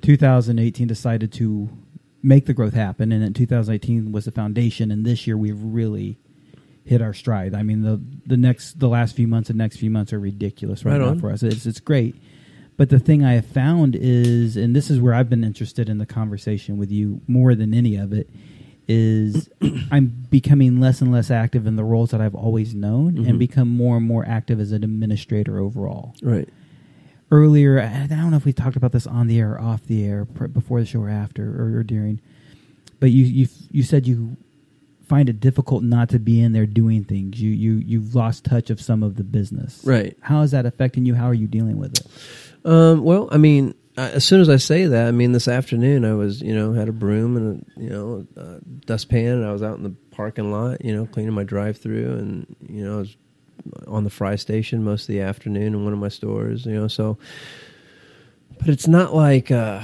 2018 0.00 0.86
decided 0.86 1.32
to 1.32 1.68
make 2.22 2.46
the 2.46 2.54
growth 2.54 2.74
happen, 2.74 3.12
and 3.12 3.22
then 3.22 3.32
2018 3.34 4.12
was 4.12 4.24
the 4.24 4.30
foundation. 4.30 4.90
And 4.90 5.04
this 5.04 5.26
year 5.26 5.36
we've 5.36 5.60
really 5.60 6.18
hit 6.84 7.02
our 7.02 7.12
stride. 7.12 7.54
I 7.54 7.62
mean 7.62 7.82
the 7.82 8.00
the 8.26 8.36
next 8.38 8.78
the 8.80 8.88
last 8.88 9.14
few 9.14 9.28
months 9.28 9.50
and 9.50 9.58
next 9.58 9.76
few 9.76 9.90
months 9.90 10.12
are 10.12 10.18
ridiculous 10.20 10.84
right, 10.84 10.92
Right 10.92 11.00
now 11.02 11.08
on. 11.10 11.20
for 11.20 11.30
us. 11.30 11.42
It's 11.42 11.66
it's 11.66 11.80
great. 11.80 12.16
But 12.78 12.88
the 12.88 12.98
thing 12.98 13.22
I 13.24 13.32
have 13.34 13.44
found 13.46 13.94
is, 13.94 14.56
and 14.56 14.74
this 14.74 14.88
is 14.88 15.00
where 15.00 15.12
I've 15.12 15.28
been 15.28 15.44
interested 15.44 15.88
in 15.90 15.98
the 15.98 16.06
conversation 16.06 16.78
with 16.78 16.90
you 16.90 17.20
more 17.26 17.54
than 17.54 17.74
any 17.74 17.96
of 17.96 18.12
it, 18.14 18.30
is 18.86 19.50
I'm 19.90 20.06
becoming 20.30 20.80
less 20.80 21.02
and 21.02 21.12
less 21.12 21.30
active 21.30 21.66
in 21.66 21.76
the 21.76 21.84
roles 21.84 22.12
that 22.12 22.20
I've 22.22 22.34
always 22.36 22.74
known 22.74 23.14
Mhm. 23.16 23.28
and 23.28 23.38
become 23.38 23.68
more 23.68 23.96
and 23.98 24.06
more 24.06 24.24
active 24.26 24.60
as 24.60 24.72
an 24.72 24.82
administrator 24.84 25.58
overall. 25.58 26.14
Right. 26.22 26.48
Earlier, 27.30 27.78
I 27.80 28.04
I 28.04 28.06
don't 28.06 28.30
know 28.30 28.38
if 28.38 28.46
we 28.46 28.54
talked 28.54 28.76
about 28.76 28.92
this 28.92 29.06
on 29.06 29.26
the 29.26 29.38
air 29.38 29.52
or 29.54 29.60
off 29.60 29.84
the 29.86 30.04
air, 30.06 30.24
pr- 30.24 30.46
before 30.46 30.80
the 30.80 30.86
show 30.86 31.00
or 31.02 31.10
after 31.10 31.44
or, 31.60 31.78
or 31.80 31.82
during, 31.82 32.20
but 33.00 33.10
you 33.10 33.24
you 33.24 33.48
you 33.70 33.82
said 33.82 34.06
you 34.06 34.36
find 35.06 35.28
it 35.28 35.40
difficult 35.40 35.82
not 35.82 36.08
to 36.10 36.18
be 36.18 36.40
in 36.40 36.52
there 36.52 36.64
doing 36.64 37.04
things. 37.04 37.38
You 37.42 37.50
you 37.50 37.82
you've 37.84 38.14
lost 38.14 38.44
touch 38.44 38.70
of 38.70 38.80
some 38.80 39.02
of 39.02 39.16
the 39.16 39.24
business. 39.24 39.82
Right. 39.84 40.16
How 40.20 40.40
is 40.42 40.52
that 40.52 40.64
affecting 40.64 41.04
you? 41.04 41.14
How 41.16 41.26
are 41.26 41.34
you 41.34 41.46
dealing 41.48 41.76
with 41.76 41.98
it? 42.00 42.06
Um, 42.64 43.02
well, 43.02 43.28
I 43.30 43.36
mean, 43.38 43.74
uh, 43.96 44.10
as 44.14 44.24
soon 44.24 44.40
as 44.40 44.48
I 44.48 44.56
say 44.56 44.86
that, 44.86 45.08
I 45.08 45.10
mean, 45.10 45.32
this 45.32 45.48
afternoon 45.48 46.04
I 46.04 46.14
was, 46.14 46.40
you 46.40 46.54
know, 46.54 46.72
had 46.72 46.88
a 46.88 46.92
broom 46.92 47.36
and 47.36 47.66
a, 47.76 47.80
you 47.80 47.90
know, 47.90 48.26
a 48.36 48.60
dustpan, 48.86 49.38
and 49.38 49.44
I 49.44 49.52
was 49.52 49.62
out 49.62 49.76
in 49.76 49.82
the 49.82 49.94
parking 50.12 50.52
lot, 50.52 50.84
you 50.84 50.94
know, 50.94 51.06
cleaning 51.06 51.34
my 51.34 51.44
drive-through, 51.44 52.18
and 52.18 52.56
you 52.68 52.84
know, 52.84 52.96
I 52.96 52.98
was 53.00 53.16
on 53.86 54.04
the 54.04 54.10
fry 54.10 54.36
station 54.36 54.84
most 54.84 55.02
of 55.02 55.08
the 55.08 55.20
afternoon 55.20 55.74
in 55.74 55.84
one 55.84 55.92
of 55.92 55.98
my 55.98 56.08
stores, 56.08 56.64
you 56.64 56.74
know. 56.74 56.88
So, 56.88 57.18
but 58.58 58.68
it's 58.68 58.86
not 58.86 59.14
like 59.14 59.50
uh, 59.50 59.82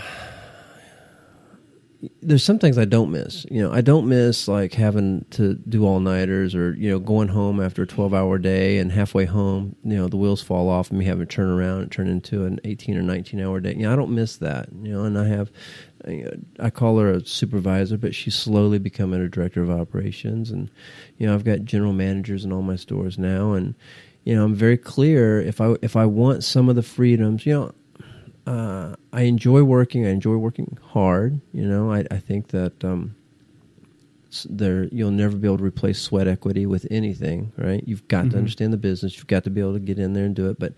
there's 2.23 2.45
some 2.45 2.59
things 2.59 2.79
I 2.79 2.85
don't 2.85 3.11
miss. 3.11 3.47
You 3.51 3.63
know, 3.63 3.73
I 3.73 3.81
don't 3.81 4.09
miss 4.09 4.49
like 4.49 4.75
having 4.75 5.25
to 5.31 5.55
do 5.55 5.85
all 5.85 6.01
nighters 6.01 6.55
or 6.55 6.75
you 6.75 6.91
know 6.91 6.99
going 6.99 7.29
home 7.29 7.61
after 7.61 7.83
a 7.83 7.87
12 7.87 8.15
hour 8.15 8.39
day 8.39 8.79
and 8.79 8.91
halfway 8.91 9.25
home, 9.25 9.77
you 9.85 9.97
know, 9.97 10.09
the 10.09 10.17
wheels 10.17 10.43
fall 10.43 10.69
off 10.69 10.91
and 10.91 10.99
me 10.99 11.05
having 11.05 11.27
to 11.27 11.35
turn 11.35 11.49
around 11.49 11.83
and 11.83 11.93
turn 11.93 12.09
into 12.09 12.45
an 12.45 12.61
18 12.65 12.97
or 12.97 13.03
19 13.03 13.41
hour 13.41 13.61
day. 13.61 13.75
You 13.75 13.83
know, 13.83 13.93
I 13.93 13.97
don't 13.97 14.15
miss 14.15 14.37
that. 14.39 14.69
You 14.83 14.93
know, 14.93 15.05
and 15.05 15.19
I 15.19 15.27
have. 15.29 15.51
I 16.61 16.69
call 16.69 16.99
her 16.99 17.11
a 17.11 17.25
supervisor, 17.25 17.97
but 17.97 18.15
she's 18.15 18.35
slowly 18.35 18.79
becoming 18.79 19.23
a 19.23 19.29
director 19.29 19.63
of 19.63 19.71
operations, 19.71 20.51
and 20.51 20.71
you 21.17 21.27
know 21.27 21.33
I've 21.33 21.45
got 21.45 21.65
general 21.65 21.95
managers 21.95 22.45
in 22.45 22.53
all 22.53 22.61
my 22.61 22.77
stores 22.77 23.17
now, 23.17 23.55
and 23.55 23.75
you 24.25 24.35
know, 24.35 24.45
I'm 24.45 24.55
very 24.55 24.79
clear 24.79 25.41
if 25.41 25.61
I 25.61 25.77
if 25.83 25.97
I 25.97 26.07
want 26.07 26.45
some 26.45 26.69
of 26.69 26.77
the 26.77 26.83
freedoms, 26.83 27.45
you 27.45 27.53
know, 27.53 27.73
uh, 28.47 28.95
I 29.13 29.23
enjoy 29.23 29.63
working. 29.63 30.07
I 30.07 30.11
enjoy 30.11 30.37
working 30.37 30.79
hard. 30.83 31.41
You 31.53 31.67
know, 31.67 31.93
I, 31.93 32.05
I 32.11 32.19
think 32.19 32.49
that 32.49 32.85
um, 32.85 33.15
there 34.49 34.85
you'll 34.85 35.11
never 35.11 35.37
be 35.37 35.47
able 35.47 35.59
to 35.59 35.65
replace 35.65 36.01
sweat 36.01 36.29
equity 36.29 36.67
with 36.67 36.87
anything. 36.91 37.53
Right? 37.57 37.83
You've 37.87 38.07
got 38.09 38.31
to 38.31 38.37
understand 38.37 38.73
the 38.73 38.79
business. 38.79 39.17
You've 39.17 39.27
got 39.27 39.45
to 39.45 39.51
be 39.51 39.61
able 39.61 39.75
to 39.75 39.81
get 39.81 39.99
in 39.99 40.13
there 40.13 40.25
and 40.25 40.35
do 40.35 40.49
it. 40.51 40.59
But 40.59 40.75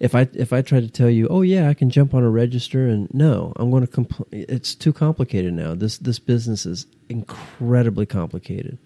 if 0.00 0.14
I 0.14 0.28
if 0.34 0.52
I 0.52 0.62
try 0.62 0.80
to 0.80 0.88
tell 0.88 1.08
you, 1.08 1.28
oh 1.28 1.42
yeah, 1.42 1.68
I 1.68 1.74
can 1.74 1.90
jump 1.90 2.12
on 2.14 2.22
a 2.22 2.30
register 2.30 2.86
and 2.86 3.12
no, 3.14 3.52
I'm 3.56 3.70
going 3.70 3.86
to 3.86 3.92
compl- 3.92 4.26
it's 4.30 4.74
too 4.74 4.92
complicated 4.92 5.54
now. 5.54 5.74
This 5.74 5.98
this 5.98 6.18
business 6.18 6.66
is 6.66 6.86
incredibly 7.08 8.04
complicated, 8.04 8.78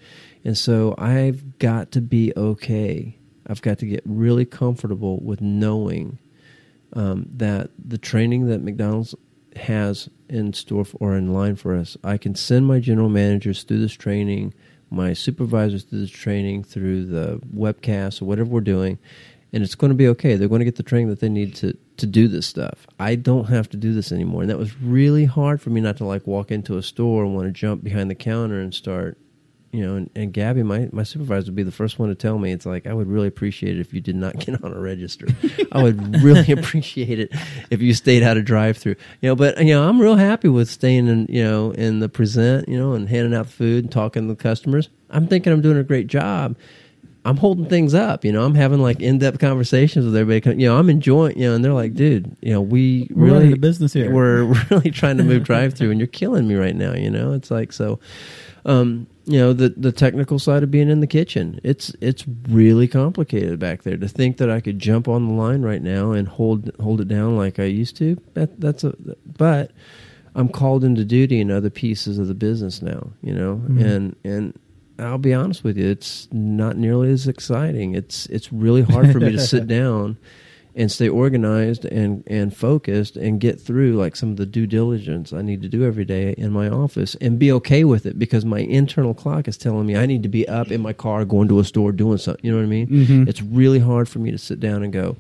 and 0.44 0.56
so 0.56 0.94
I've 0.96 1.58
got 1.58 1.90
to 1.92 2.00
be 2.00 2.32
okay. 2.36 3.16
I've 3.48 3.62
got 3.62 3.78
to 3.80 3.86
get 3.86 4.02
really 4.04 4.44
comfortable 4.44 5.18
with 5.20 5.40
knowing 5.40 6.18
um, 6.94 7.26
that 7.36 7.70
the 7.78 7.98
training 7.98 8.46
that 8.48 8.62
McDonald's 8.62 9.14
has 9.56 10.08
in 10.28 10.52
store 10.52 10.84
for, 10.84 10.96
or 10.98 11.16
in 11.16 11.32
line 11.32 11.56
for 11.56 11.76
us, 11.76 11.96
I 12.02 12.16
can 12.16 12.34
send 12.34 12.66
my 12.66 12.80
general 12.80 13.08
managers 13.08 13.62
through 13.62 13.80
this 13.80 13.92
training, 13.92 14.54
my 14.90 15.12
supervisors 15.12 15.84
through 15.84 16.00
this 16.00 16.10
training, 16.10 16.64
through 16.64 17.06
the 17.06 17.40
webcast 17.54 18.22
or 18.22 18.26
whatever 18.26 18.50
we're 18.50 18.60
doing, 18.60 18.98
and 19.52 19.62
it's 19.62 19.74
going 19.74 19.90
to 19.90 19.96
be 19.96 20.08
okay. 20.08 20.36
They're 20.36 20.48
going 20.48 20.60
to 20.60 20.64
get 20.64 20.76
the 20.76 20.82
training 20.82 21.08
that 21.08 21.20
they 21.20 21.28
need 21.28 21.54
to 21.56 21.76
to 21.98 22.06
do 22.06 22.26
this 22.26 22.46
stuff. 22.46 22.86
I 22.98 23.14
don't 23.14 23.48
have 23.48 23.68
to 23.70 23.76
do 23.76 23.92
this 23.92 24.12
anymore, 24.12 24.42
and 24.42 24.50
that 24.50 24.58
was 24.58 24.80
really 24.80 25.26
hard 25.26 25.60
for 25.60 25.70
me 25.70 25.80
not 25.80 25.98
to 25.98 26.04
like 26.04 26.26
walk 26.26 26.50
into 26.50 26.78
a 26.78 26.82
store 26.82 27.24
and 27.24 27.34
want 27.34 27.48
to 27.48 27.52
jump 27.52 27.84
behind 27.84 28.10
the 28.10 28.14
counter 28.14 28.60
and 28.60 28.74
start 28.74 29.18
you 29.72 29.80
know, 29.80 29.96
and, 29.96 30.10
and 30.14 30.32
Gabby, 30.34 30.62
my, 30.62 30.90
my 30.92 31.02
supervisor, 31.02 31.46
would 31.46 31.56
be 31.56 31.62
the 31.62 31.72
first 31.72 31.98
one 31.98 32.10
to 32.10 32.14
tell 32.14 32.38
me, 32.38 32.52
it's 32.52 32.66
like, 32.66 32.86
I 32.86 32.92
would 32.92 33.08
really 33.08 33.26
appreciate 33.26 33.78
it 33.78 33.80
if 33.80 33.94
you 33.94 34.02
did 34.02 34.16
not 34.16 34.38
get 34.38 34.62
on 34.62 34.70
a 34.70 34.78
register. 34.78 35.26
I 35.72 35.82
would 35.82 36.22
really 36.22 36.52
appreciate 36.58 37.18
it 37.18 37.32
if 37.70 37.80
you 37.80 37.94
stayed 37.94 38.22
out 38.22 38.36
of 38.36 38.44
drive 38.44 38.76
through. 38.76 38.96
You 39.22 39.30
know, 39.30 39.34
but, 39.34 39.58
you 39.58 39.72
know, 39.72 39.88
I'm 39.88 39.98
real 39.98 40.16
happy 40.16 40.48
with 40.48 40.68
staying 40.68 41.08
in, 41.08 41.26
you 41.30 41.42
know, 41.42 41.70
in 41.70 42.00
the 42.00 42.10
present, 42.10 42.68
you 42.68 42.78
know, 42.78 42.92
and 42.92 43.08
handing 43.08 43.34
out 43.34 43.46
the 43.46 43.52
food 43.52 43.84
and 43.84 43.92
talking 43.92 44.28
to 44.28 44.34
the 44.34 44.42
customers. 44.42 44.90
I'm 45.08 45.26
thinking 45.26 45.54
I'm 45.54 45.62
doing 45.62 45.78
a 45.78 45.84
great 45.84 46.06
job. 46.06 46.54
I'm 47.24 47.38
holding 47.38 47.66
things 47.66 47.94
up, 47.94 48.24
you 48.24 48.32
know. 48.32 48.44
I'm 48.44 48.56
having 48.56 48.80
like 48.80 49.00
in-depth 49.00 49.38
conversations 49.38 50.04
with 50.04 50.16
everybody. 50.16 50.60
You 50.60 50.68
know, 50.68 50.76
I'm 50.76 50.90
enjoying, 50.90 51.38
you 51.38 51.48
know, 51.48 51.54
and 51.54 51.64
they're 51.64 51.72
like, 51.72 51.94
"Dude, 51.94 52.36
you 52.40 52.52
know, 52.52 52.60
we 52.60 53.06
really 53.12 53.32
running 53.32 53.52
a 53.52 53.56
business 53.58 53.92
here." 53.92 54.10
We're 54.12 54.42
really 54.70 54.90
trying 54.90 55.18
to 55.18 55.22
move 55.22 55.44
drive-through, 55.44 55.92
and 55.92 56.00
you're 56.00 56.08
killing 56.08 56.48
me 56.48 56.56
right 56.56 56.74
now." 56.74 56.94
You 56.94 57.10
know, 57.10 57.32
it's 57.32 57.48
like 57.48 57.72
so 57.72 58.00
um, 58.64 59.06
you 59.24 59.38
know 59.38 59.52
the 59.52 59.70
the 59.70 59.92
technical 59.92 60.38
side 60.38 60.62
of 60.62 60.70
being 60.70 60.88
in 60.88 61.00
the 61.00 61.06
kitchen. 61.06 61.60
It's 61.62 61.94
it's 62.00 62.24
really 62.48 62.88
complicated 62.88 63.58
back 63.58 63.82
there. 63.82 63.96
To 63.96 64.08
think 64.08 64.38
that 64.38 64.50
I 64.50 64.60
could 64.60 64.78
jump 64.78 65.08
on 65.08 65.28
the 65.28 65.34
line 65.34 65.62
right 65.62 65.82
now 65.82 66.12
and 66.12 66.26
hold 66.26 66.70
hold 66.80 67.00
it 67.00 67.08
down 67.08 67.36
like 67.36 67.58
I 67.58 67.64
used 67.64 67.96
to. 67.98 68.20
That 68.34 68.60
that's 68.60 68.84
a 68.84 68.94
but 69.26 69.70
I'm 70.34 70.48
called 70.48 70.82
into 70.84 71.04
duty 71.04 71.40
in 71.40 71.50
other 71.50 71.70
pieces 71.70 72.18
of 72.18 72.26
the 72.26 72.34
business 72.34 72.82
now. 72.82 73.10
You 73.22 73.34
know, 73.34 73.54
mm-hmm. 73.56 73.78
and 73.80 74.16
and 74.24 74.58
I'll 74.98 75.18
be 75.18 75.34
honest 75.34 75.62
with 75.62 75.76
you, 75.76 75.88
it's 75.88 76.28
not 76.32 76.76
nearly 76.76 77.10
as 77.10 77.28
exciting. 77.28 77.94
It's 77.94 78.26
it's 78.26 78.52
really 78.52 78.82
hard 78.82 79.12
for 79.12 79.20
me 79.20 79.32
to 79.32 79.40
sit 79.40 79.66
down 79.68 80.16
and 80.74 80.90
stay 80.90 81.08
organized 81.08 81.84
and 81.84 82.24
and 82.26 82.56
focused 82.56 83.16
and 83.16 83.40
get 83.40 83.60
through 83.60 83.94
like 83.94 84.16
some 84.16 84.30
of 84.30 84.36
the 84.36 84.46
due 84.46 84.66
diligence 84.66 85.32
I 85.32 85.42
need 85.42 85.60
to 85.62 85.68
do 85.68 85.84
every 85.84 86.04
day 86.04 86.34
in 86.38 86.50
my 86.50 86.68
office 86.68 87.14
and 87.20 87.38
be 87.38 87.52
okay 87.52 87.84
with 87.84 88.06
it 88.06 88.18
because 88.18 88.44
my 88.44 88.60
internal 88.60 89.12
clock 89.12 89.48
is 89.48 89.58
telling 89.58 89.86
me 89.86 89.96
I 89.96 90.06
need 90.06 90.22
to 90.22 90.28
be 90.30 90.48
up 90.48 90.70
in 90.70 90.80
my 90.80 90.92
car 90.94 91.24
going 91.24 91.48
to 91.48 91.58
a 91.60 91.64
store 91.64 91.92
doing 91.92 92.18
something. 92.18 92.44
You 92.44 92.52
know 92.52 92.58
what 92.58 92.64
I 92.64 92.68
mean? 92.68 92.86
Mhm. 92.88 93.28
It's 93.28 93.42
really 93.42 93.80
hard 93.80 94.08
for 94.08 94.18
me 94.18 94.30
to 94.30 94.38
sit 94.38 94.60
down 94.60 94.82
and 94.82 94.92
go, 94.92 95.16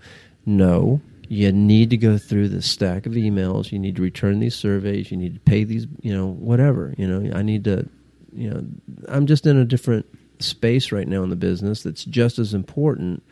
no. 0.46 1.00
You 1.28 1.50
need 1.50 1.88
to 1.90 1.96
go 1.96 2.18
through 2.18 2.48
this 2.48 2.66
stack 2.66 3.06
of 3.06 3.12
emails. 3.12 3.72
You 3.72 3.78
need 3.78 3.96
to 3.96 4.02
return 4.02 4.40
these 4.40 4.54
surveys. 4.54 5.10
You 5.10 5.16
need 5.16 5.34
to 5.34 5.40
pay 5.40 5.64
these, 5.64 5.86
you 6.02 6.12
know, 6.12 6.26
whatever. 6.26 6.94
You 6.98 7.06
know, 7.08 7.34
I 7.34 7.40
need 7.42 7.64
to, 7.64 7.88
you 8.34 8.50
know, 8.50 8.64
I'm 9.08 9.26
just 9.26 9.46
in 9.46 9.56
a 9.56 9.64
different 9.64 10.04
space 10.40 10.92
right 10.92 11.08
now 11.08 11.22
in 11.22 11.30
the 11.30 11.36
business 11.36 11.82
that's 11.84 12.04
just 12.04 12.38
as 12.38 12.52
important, 12.52 13.22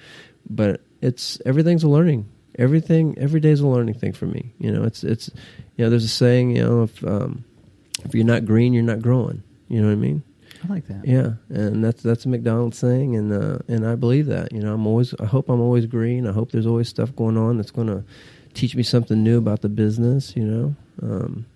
but 0.49 0.81
it's 1.01 1.41
everything's 1.47 1.83
a 1.83 1.89
learning. 1.89 2.29
Everything 2.59 3.17
every 3.19 3.41
day 3.41 3.51
is 3.51 3.61
a 3.61 3.67
learning 3.67 3.95
thing 3.95 4.13
for 4.13 4.27
me. 4.27 4.53
You 4.59 4.73
know, 4.73 4.83
it's 4.85 5.03
it's 5.05 5.31
you 5.77 5.85
know, 5.85 5.91
there's 5.91 6.05
a 6.05 6.09
saying, 6.09 6.57
you 6.57 6.63
know, 6.63 6.83
if 6.83 7.05
um, 7.05 7.45
if 8.05 8.15
you're 8.15 8.25
not 8.25 8.45
green, 8.45 8.73
you're 8.73 8.83
not 8.83 9.01
growing. 9.01 9.43
You 9.69 9.81
know 9.81 9.87
what 9.87 9.93
I 9.93 9.97
mean? 9.97 10.23
I 10.65 10.69
like 10.69 10.87
that. 10.89 11.07
Yeah, 11.07 11.35
and 11.49 11.83
that's 11.83 12.03
that's 12.03 12.27
a 12.27 12.29
McDonald's 12.29 12.81
thing, 12.81 13.17
and 13.17 13.33
uh, 13.33 13.59
and 13.69 13.87
I 13.87 13.95
believe 13.95 14.27
that. 14.27 14.53
You 14.53 14.61
know, 14.61 14.75
I'm 14.75 14.87
always. 14.87 15.15
I 15.21 15.25
hope 15.27 15.49
I'm 15.49 15.61
always 15.61 15.87
green. 15.87 16.27
I 16.27 16.33
hope 16.33 16.51
there's 16.53 16.67
always 16.67 16.89
stuff 16.89 17.15
going 17.17 17.39
on 17.39 17.57
that's 17.57 17.71
going 17.71 17.87
to 17.87 18.05
teach 18.53 18.75
me 18.75 18.83
something 18.83 19.23
new 19.23 19.39
about 19.39 19.63
the 19.63 19.69
business. 19.69 20.35
You 20.37 20.45
know. 20.45 20.77
Um, 21.03 21.47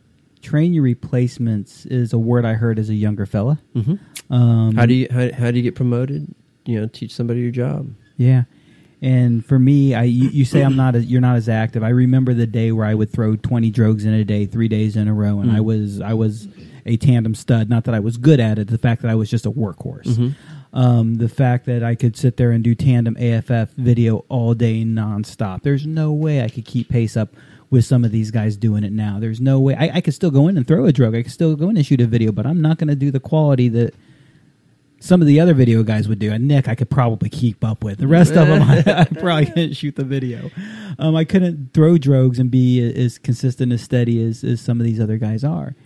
Train 0.43 0.75
your 0.75 0.83
replacements 0.85 1.87
is 1.87 2.13
a 2.13 2.19
word 2.19 2.45
I 2.45 2.53
heard 2.53 2.79
as 2.79 2.91
a 2.91 2.95
younger 2.95 3.25
fella. 3.25 3.59
mhm. 3.75 3.99
Um, 4.31 4.75
How 4.75 4.85
do 4.85 4.93
you 4.93 5.07
how, 5.11 5.33
how 5.33 5.51
do 5.51 5.57
you 5.57 5.63
get 5.63 5.75
promoted? 5.75 6.35
You 6.67 6.81
know, 6.81 6.87
teach 6.87 7.15
somebody 7.15 7.41
your 7.41 7.51
job. 7.51 7.91
Yeah. 8.19 8.45
And 9.05 9.45
for 9.45 9.59
me, 9.59 9.95
I 9.95 10.05
you, 10.05 10.31
you 10.31 10.45
say 10.47 10.63
I'm 10.63 10.77
not 10.77 10.95
a, 10.97 11.01
you're 11.05 11.21
not 11.21 11.37
as 11.37 11.49
active. 11.49 11.83
I 11.83 11.91
remember 11.91 12.33
the 12.33 12.47
day 12.47 12.73
where 12.73 12.87
I 12.87 12.95
would 12.95 13.11
throw 13.11 13.37
20 13.37 13.71
drogues 13.71 14.07
in 14.07 14.15
a 14.15 14.25
day, 14.25 14.47
3 14.47 14.67
days 14.69 14.97
in 14.97 15.09
a 15.09 15.15
row 15.15 15.41
and 15.41 15.51
I 15.53 15.59
Mm. 15.59 15.65
was 15.65 16.01
I 16.01 16.15
was 16.15 16.49
a 16.87 16.97
tandem 16.97 17.35
stud, 17.35 17.69
not 17.69 17.85
that 17.85 17.95
I 17.95 18.01
was 18.01 18.17
good 18.17 18.41
at 18.41 18.59
it, 18.59 18.69
the 18.69 18.79
fact 18.79 19.03
that 19.03 19.11
I 19.11 19.15
was 19.15 19.29
just 19.31 19.45
a 19.47 19.51
workhorse. 19.51 20.05
Mhm. 20.07 20.35
Um, 20.73 21.15
the 21.17 21.29
fact 21.29 21.67
that 21.67 21.83
I 21.85 21.95
could 21.95 22.17
sit 22.17 22.37
there 22.39 22.51
and 22.51 22.65
do 22.65 22.75
tandem 22.75 23.17
AFF 23.19 23.73
video 23.77 24.25
all 24.29 24.55
day 24.55 24.85
nonstop. 24.85 25.63
There's 25.63 25.87
no 25.87 26.13
way 26.13 26.43
I 26.43 26.49
could 26.49 26.65
keep 26.65 26.89
pace 26.89 27.17
up 27.17 27.35
with 27.71 27.85
some 27.85 28.05
of 28.05 28.11
these 28.11 28.31
guys 28.31 28.57
doing 28.57 28.85
it 28.85 28.93
now. 28.93 29.19
There's 29.21 29.41
no 29.41 29.61
way 29.61 29.75
I, 29.77 29.91
I 29.97 30.01
could 30.01 30.15
still 30.15 30.31
go 30.31 30.49
in 30.49 30.57
and 30.57 30.67
throw 30.67 30.87
a 30.87 30.93
drogue. 30.93 31.15
I 31.15 31.23
could 31.23 31.33
still 31.33 31.55
go 31.57 31.69
in 31.69 31.77
and 31.77 31.85
shoot 31.87 32.01
a 32.01 32.07
video, 32.07 32.33
but 32.33 32.47
I'm 32.47 32.61
not 32.63 32.79
going 32.79 32.89
to 32.89 32.95
do 32.97 33.11
the 33.11 33.21
quality 33.21 33.69
that 33.69 33.95
some 35.05 35.21
of 35.21 35.27
the 35.27 35.39
other 35.39 35.53
video 35.53 35.83
guys 35.83 36.09
would 36.09 36.19
do. 36.19 36.33
And 36.33 36.49
Nick, 36.49 36.67
I 36.67 36.75
could 36.75 36.89
probably 36.89 37.29
keep 37.29 37.63
up 37.63 37.85
with. 37.85 37.99
The 37.99 38.07
rest 38.07 38.33
of 38.33 38.49
them, 38.49 38.63
I, 38.63 38.83
I 38.87 39.05
probably 39.05 39.45
couldn't 39.45 39.75
shoot 39.75 39.97
the 39.97 40.05
video. 40.05 40.51
Um, 40.99 41.15
I 41.15 41.25
couldn't 41.25 41.75
throw 41.75 41.97
drogues 41.97 42.39
and 42.39 42.51
be 42.51 42.81
as 42.81 43.19
consistent 43.19 43.71
as 43.71 43.83
steady 43.83 44.25
as, 44.25 44.43
as 44.43 44.63
some 44.63 44.81
of 44.81 44.87
these 44.87 44.99
other 44.99 45.19
guys 45.19 45.45
are. 45.45 45.77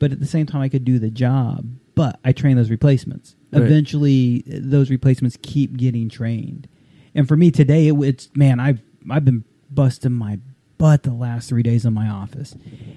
But 0.00 0.10
at 0.10 0.18
the 0.18 0.26
same 0.26 0.46
time, 0.46 0.60
I 0.60 0.68
could 0.68 0.84
do 0.84 0.98
the 0.98 1.08
job. 1.08 1.66
But 1.94 2.18
I 2.24 2.32
train 2.32 2.56
those 2.56 2.68
replacements. 2.68 3.36
Right. 3.52 3.62
Eventually, 3.62 4.42
those 4.48 4.90
replacements 4.90 5.38
keep 5.40 5.76
getting 5.76 6.08
trained. 6.08 6.66
And 7.14 7.28
for 7.28 7.36
me 7.36 7.52
today, 7.52 7.86
it, 7.86 7.94
it's 8.02 8.28
man, 8.34 8.58
I've 8.58 8.80
I've 9.08 9.24
been 9.24 9.44
busting 9.70 10.10
my 10.12 10.40
butt 10.78 11.04
the 11.04 11.12
last 11.12 11.48
three 11.48 11.62
days 11.62 11.84
in 11.84 11.94
my 11.94 12.08
office, 12.08 12.56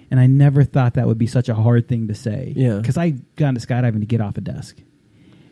and 0.09 0.19
I 0.19 0.25
never 0.25 0.63
thought 0.63 0.95
that 0.95 1.05
would 1.05 1.19
be 1.19 1.27
such 1.27 1.49
a 1.49 1.53
hard 1.53 1.87
thing 1.87 2.07
to 2.07 2.15
say. 2.15 2.53
Yeah. 2.55 2.77
because 2.77 2.97
I 2.97 3.11
got 3.35 3.49
into 3.49 3.61
skydiving 3.61 3.99
to 3.99 4.07
get 4.07 4.21
off 4.21 4.37
a 4.37 4.41
desk. 4.41 4.77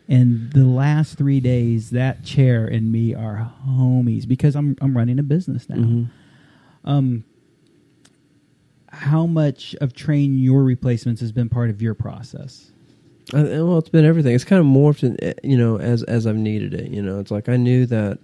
And 0.08 0.52
the 0.52 0.64
last 0.64 1.18
three 1.18 1.40
days, 1.40 1.90
that 1.90 2.24
chair 2.24 2.66
and 2.66 2.92
me 2.92 3.12
are 3.14 3.52
homies 3.68 4.26
because 4.26 4.54
I'm 4.54 4.76
I'm 4.80 4.96
running 4.96 5.18
a 5.18 5.22
business 5.24 5.68
now. 5.68 5.76
Mhm. 5.76 6.06
Um, 6.84 7.24
how 8.90 9.26
much 9.26 9.74
of 9.80 9.92
train 9.94 10.38
your 10.38 10.62
replacements 10.62 11.20
has 11.20 11.32
been 11.32 11.48
part 11.48 11.70
of 11.70 11.82
your 11.82 11.94
process? 11.94 12.70
I, 13.34 13.42
well, 13.42 13.78
it's 13.78 13.88
been 13.88 14.04
everything. 14.04 14.34
It's 14.34 14.44
kind 14.44 14.60
of 14.60 14.66
morphed, 14.66 15.02
in, 15.02 15.22
eh, 15.22 15.34
you 15.42 15.58
know, 15.58 15.78
as 15.78 16.04
as 16.04 16.26
I've 16.26 16.36
needed 16.36 16.72
it. 16.72 16.90
You 16.92 17.02
know, 17.02 17.18
it's 17.18 17.32
like 17.32 17.48
I 17.48 17.56
knew 17.56 17.84
that, 17.86 18.18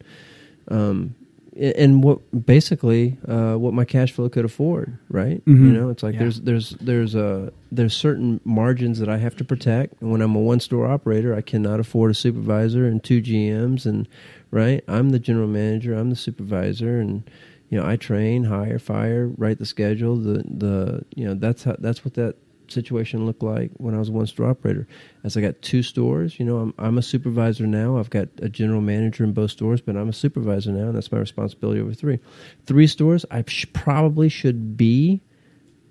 um, 0.69 1.15
and 1.57 2.03
what 2.03 2.19
basically 2.47 3.19
uh, 3.29 3.55
what 3.55 3.75
my 3.75 3.85
cash 3.85 4.13
flow 4.13 4.29
could 4.29 4.45
afford, 4.45 4.97
right? 5.11 5.45
Mhm. 5.45 5.67
You 5.67 5.73
know, 5.73 5.89
it's 5.91 6.03
like 6.03 6.15
Yeah. 6.15 6.21
there's 6.21 6.41
there's 6.41 6.71
there's 6.81 7.15
a 7.15 7.53
there's 7.71 7.95
certain 7.95 8.41
margins 8.45 8.99
that 9.01 9.09
I 9.09 9.19
have 9.19 9.37
to 9.37 9.45
protect. 9.45 10.01
And 10.01 10.11
when 10.11 10.21
I'm 10.23 10.35
a 10.35 10.41
one 10.41 10.61
store 10.61 10.87
operator, 10.87 11.35
I 11.35 11.41
cannot 11.43 11.81
afford 11.81 12.11
a 12.11 12.15
supervisor 12.15 12.87
and 12.87 13.03
two 13.03 13.21
GMs, 13.21 13.85
and 13.87 14.09
right, 14.51 14.83
I'm 14.89 15.11
the 15.11 15.19
general 15.19 15.49
manager, 15.49 15.95
I'm 15.95 16.11
the 16.11 16.17
supervisor, 16.17 16.99
and 17.01 17.23
you 17.71 17.79
know, 17.81 17.87
I 17.87 17.97
train, 17.97 18.45
hire, 18.45 18.79
fire, 18.79 19.29
write 19.39 19.59
the 19.59 19.67
schedule. 19.67 20.17
The 20.17 20.45
the 20.49 21.05
you 21.15 21.25
know 21.27 21.35
that's 21.35 21.65
how 21.65 21.77
that's 21.79 22.05
what 22.05 22.15
that 22.15 22.37
situation 22.73 23.27
looked 23.27 23.43
like 23.43 23.71
when 23.77 23.95
I 23.95 23.99
was 23.99 24.09
a 24.09 24.13
one 24.13 24.27
store 24.27 24.49
operator. 24.51 24.87
As 25.25 25.37
I 25.37 25.41
got 25.41 25.61
two 25.63 25.83
stores, 25.83 26.39
you 26.41 26.45
know, 26.45 26.59
I'm 26.59 26.75
I'm 26.79 26.99
a 26.99 27.03
supervisor 27.03 27.67
now. 27.67 27.99
I've 27.99 28.11
got 28.11 28.29
a 28.41 28.49
general 28.49 28.81
manager 28.81 29.23
in 29.25 29.33
both 29.33 29.51
stores, 29.53 29.81
but 29.81 29.97
I'm 29.97 30.09
a 30.09 30.13
supervisor 30.13 30.73
now, 30.73 30.87
and 30.89 30.97
that's 30.97 31.13
my 31.13 31.19
responsibility 31.19 31.81
over 31.81 31.95
three. 31.95 32.19
Three 32.67 32.87
stores, 32.87 33.25
I 33.31 33.45
sh- 33.47 33.67
probably 33.73 34.29
should 34.29 34.77
be, 34.77 35.21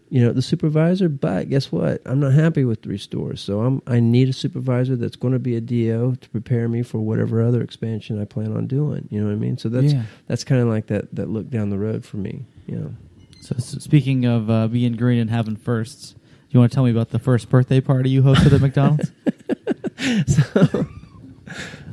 you 0.09 0.21
know, 0.21 0.33
the 0.33 0.41
supervisor. 0.41 1.07
But 1.07 1.49
guess 1.49 1.71
what? 1.71 2.01
I'm 2.05 2.19
not 2.19 2.33
happy 2.33 2.65
with 2.65 2.81
three 2.81 2.97
stores, 2.97 3.39
so 3.41 3.61
I'm 3.61 3.81
I 3.87 3.99
need 4.01 4.27
a 4.29 4.33
supervisor 4.33 4.95
that's 4.97 5.15
going 5.15 5.33
to 5.33 5.39
be 5.39 5.55
a 5.55 5.61
DO 5.61 6.17
to 6.19 6.29
prepare 6.29 6.67
me 6.67 6.83
for 6.83 6.99
whatever 6.99 7.41
other 7.41 7.61
expansion 7.61 8.19
I 8.21 8.25
plan 8.25 8.51
on 8.55 8.67
doing. 8.67 9.07
You 9.09 9.21
know 9.21 9.27
what 9.27 9.33
I 9.33 9.37
mean? 9.37 9.57
So 9.57 9.69
that's 9.69 9.93
Yeah. 9.93 10.03
that's 10.27 10.43
kind 10.43 10.61
of 10.61 10.67
like 10.67 10.87
that 10.87 11.13
that 11.15 11.29
look 11.29 11.49
down 11.49 11.69
the 11.69 11.79
road 11.79 12.03
for 12.05 12.17
me. 12.17 12.45
You 12.67 12.75
know. 12.77 12.93
So, 13.41 13.55
s 13.57 13.75
speaking 13.79 14.25
of 14.25 14.49
uh, 14.51 14.67
being 14.67 14.93
green 14.93 15.17
and 15.19 15.29
having 15.29 15.55
firsts, 15.55 16.13
you 16.51 16.59
want 16.59 16.71
to 16.71 16.75
tell 16.75 16.83
me 16.83 16.91
about 16.91 17.09
the 17.09 17.19
first 17.19 17.49
birthday 17.49 17.81
party 17.81 18.09
you 18.09 18.21
hosted 18.23 18.53
at 18.53 18.61
McDonald's? 18.61 19.11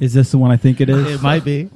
Is 0.01 0.15
this 0.15 0.31
the 0.31 0.39
one 0.39 0.51
I 0.51 0.57
think 0.57 0.81
it 0.81 0.89
is? 0.89 1.15
it 1.15 1.23
might 1.23 1.45
be. 1.45 1.71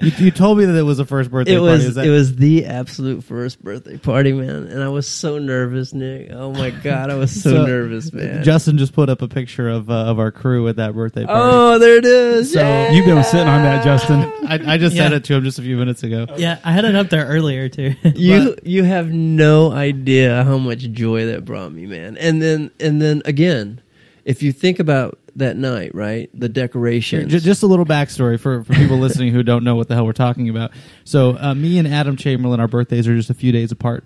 You, 0.00 0.10
you 0.26 0.30
told 0.30 0.58
me 0.58 0.64
that 0.64 0.76
it 0.76 0.82
was 0.82 0.98
a 0.98 1.04
first 1.04 1.30
birthday 1.30 1.54
it 1.54 1.58
party. 1.60 1.84
was 1.86 1.94
that- 1.94 2.04
it 2.06 2.10
was 2.10 2.36
the 2.36 2.66
absolute 2.66 3.22
first 3.22 3.62
birthday 3.62 3.96
party, 3.96 4.32
man, 4.32 4.64
and 4.66 4.82
I 4.82 4.88
was 4.88 5.06
so 5.06 5.38
nervous, 5.38 5.92
Nick. 5.94 6.30
Oh 6.32 6.52
my 6.52 6.70
god, 6.70 7.10
I 7.10 7.14
was 7.14 7.30
so, 7.42 7.50
So, 7.50 7.66
nervous, 7.66 8.12
man. 8.12 8.42
Justin 8.42 8.76
just 8.76 8.92
put 8.92 9.08
up 9.08 9.22
a 9.22 9.28
picture 9.28 9.68
of 9.68 9.88
uh, 9.90 9.94
of 10.06 10.18
our 10.18 10.32
crew 10.32 10.66
at 10.68 10.76
that 10.76 10.94
birthday 10.94 11.24
party. 11.24 11.40
oh, 11.42 11.78
there 11.78 11.96
it 11.96 12.04
is. 12.04 12.52
So, 12.52 12.60
Yay! 12.60 12.94
You've 12.94 13.06
been 13.06 13.22
sitting 13.24 13.46
on 13.48 13.62
that, 13.62 13.84
Justin. 13.84 14.20
I, 14.48 14.74
I 14.74 14.78
just 14.78 14.96
sent 14.96 15.12
Yeah. 15.12 15.16
it 15.18 15.24
to 15.24 15.34
him 15.34 15.44
just 15.44 15.58
a 15.58 15.62
few 15.62 15.76
minutes 15.76 16.02
ago. 16.02 16.26
Yeah, 16.36 16.58
I 16.64 16.72
had 16.72 16.84
it 16.84 16.94
up 16.96 17.08
there 17.10 17.26
earlier 17.26 17.68
too. 17.68 17.94
you 18.16 18.56
you 18.64 18.82
have 18.84 19.10
no 19.10 19.70
idea 19.72 20.42
how 20.44 20.58
much 20.58 20.80
joy 20.90 21.26
that 21.26 21.44
brought 21.44 21.72
me, 21.72 21.86
man. 21.86 22.16
And 22.18 22.42
then 22.42 22.70
and 22.80 23.00
then 23.00 23.22
again, 23.24 23.80
if 24.24 24.42
you 24.42 24.52
think 24.52 24.80
about 24.80 25.18
that 25.36 25.56
night, 25.56 25.94
right, 25.94 26.30
the 26.32 26.48
decorations. 26.48 27.30
Ju- 27.30 27.40
Just 27.40 27.62
a 27.62 27.66
little 27.66 27.84
backstory 27.86 28.38
for, 28.38 28.64
for 28.64 28.72
people 28.74 28.98
listening 29.00 29.32
who 29.32 29.42
don't 29.42 29.64
know 29.64 29.74
what 29.76 29.88
the 29.88 29.94
hell 29.94 30.06
we're 30.06 30.12
talking 30.12 30.48
about. 30.48 30.70
So, 31.04 31.36
uh, 31.38 31.54
me 31.54 31.78
and 31.78 31.88
Adam 31.88 32.16
Chamberlain, 32.16 32.60
our 32.60 32.68
birthdays 32.68 33.08
are 33.08 33.16
just 33.16 33.30
a 33.30 33.34
few 33.34 33.52
days 33.52 33.72
apart, 33.72 34.04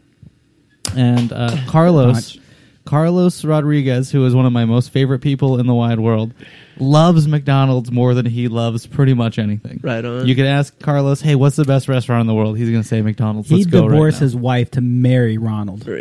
and 0.97 1.33
uh, 1.33 1.57
Carlos, 1.69 2.39
Carlos 2.85 3.45
Rodriguez, 3.45 4.11
who 4.11 4.25
is 4.25 4.35
one 4.35 4.47
of 4.47 4.53
my 4.53 4.65
most 4.65 4.91
favorite 4.91 5.19
people 5.21 5.59
in 5.61 5.67
the 5.67 5.75
wide 5.75 6.01
world, 6.01 6.33
loves 6.79 7.29
McDonald's 7.29 7.91
more 7.93 8.15
than 8.15 8.25
he 8.25 8.49
loves 8.49 8.87
pretty 8.87 9.13
much 9.13 9.39
anything. 9.39 9.81
Right 9.83 10.03
on. 10.05 10.27
You 10.27 10.35
could 10.35 10.47
ask 10.47 10.79
Carlos, 10.81 11.21
"Hey, 11.21 11.35
what's 11.35 11.57
the 11.57 11.65
best 11.65 11.89
restaurant 11.89 12.23
in 12.23 12.27
the 12.27 12.35
world?" 12.35 12.57
He's 12.57 12.71
going 12.71 12.83
to 12.83 12.89
say 12.89 13.03
McDonald's. 13.03 13.49
He 13.51 13.57
Let's 13.57 13.67
go 13.67 13.83
right 13.83 13.91
divorced 13.91 14.21
now. 14.21 14.25
his 14.25 14.37
wife 14.37 14.71
to 14.73 14.81
marry 14.81 15.37
Ronald. 15.39 15.87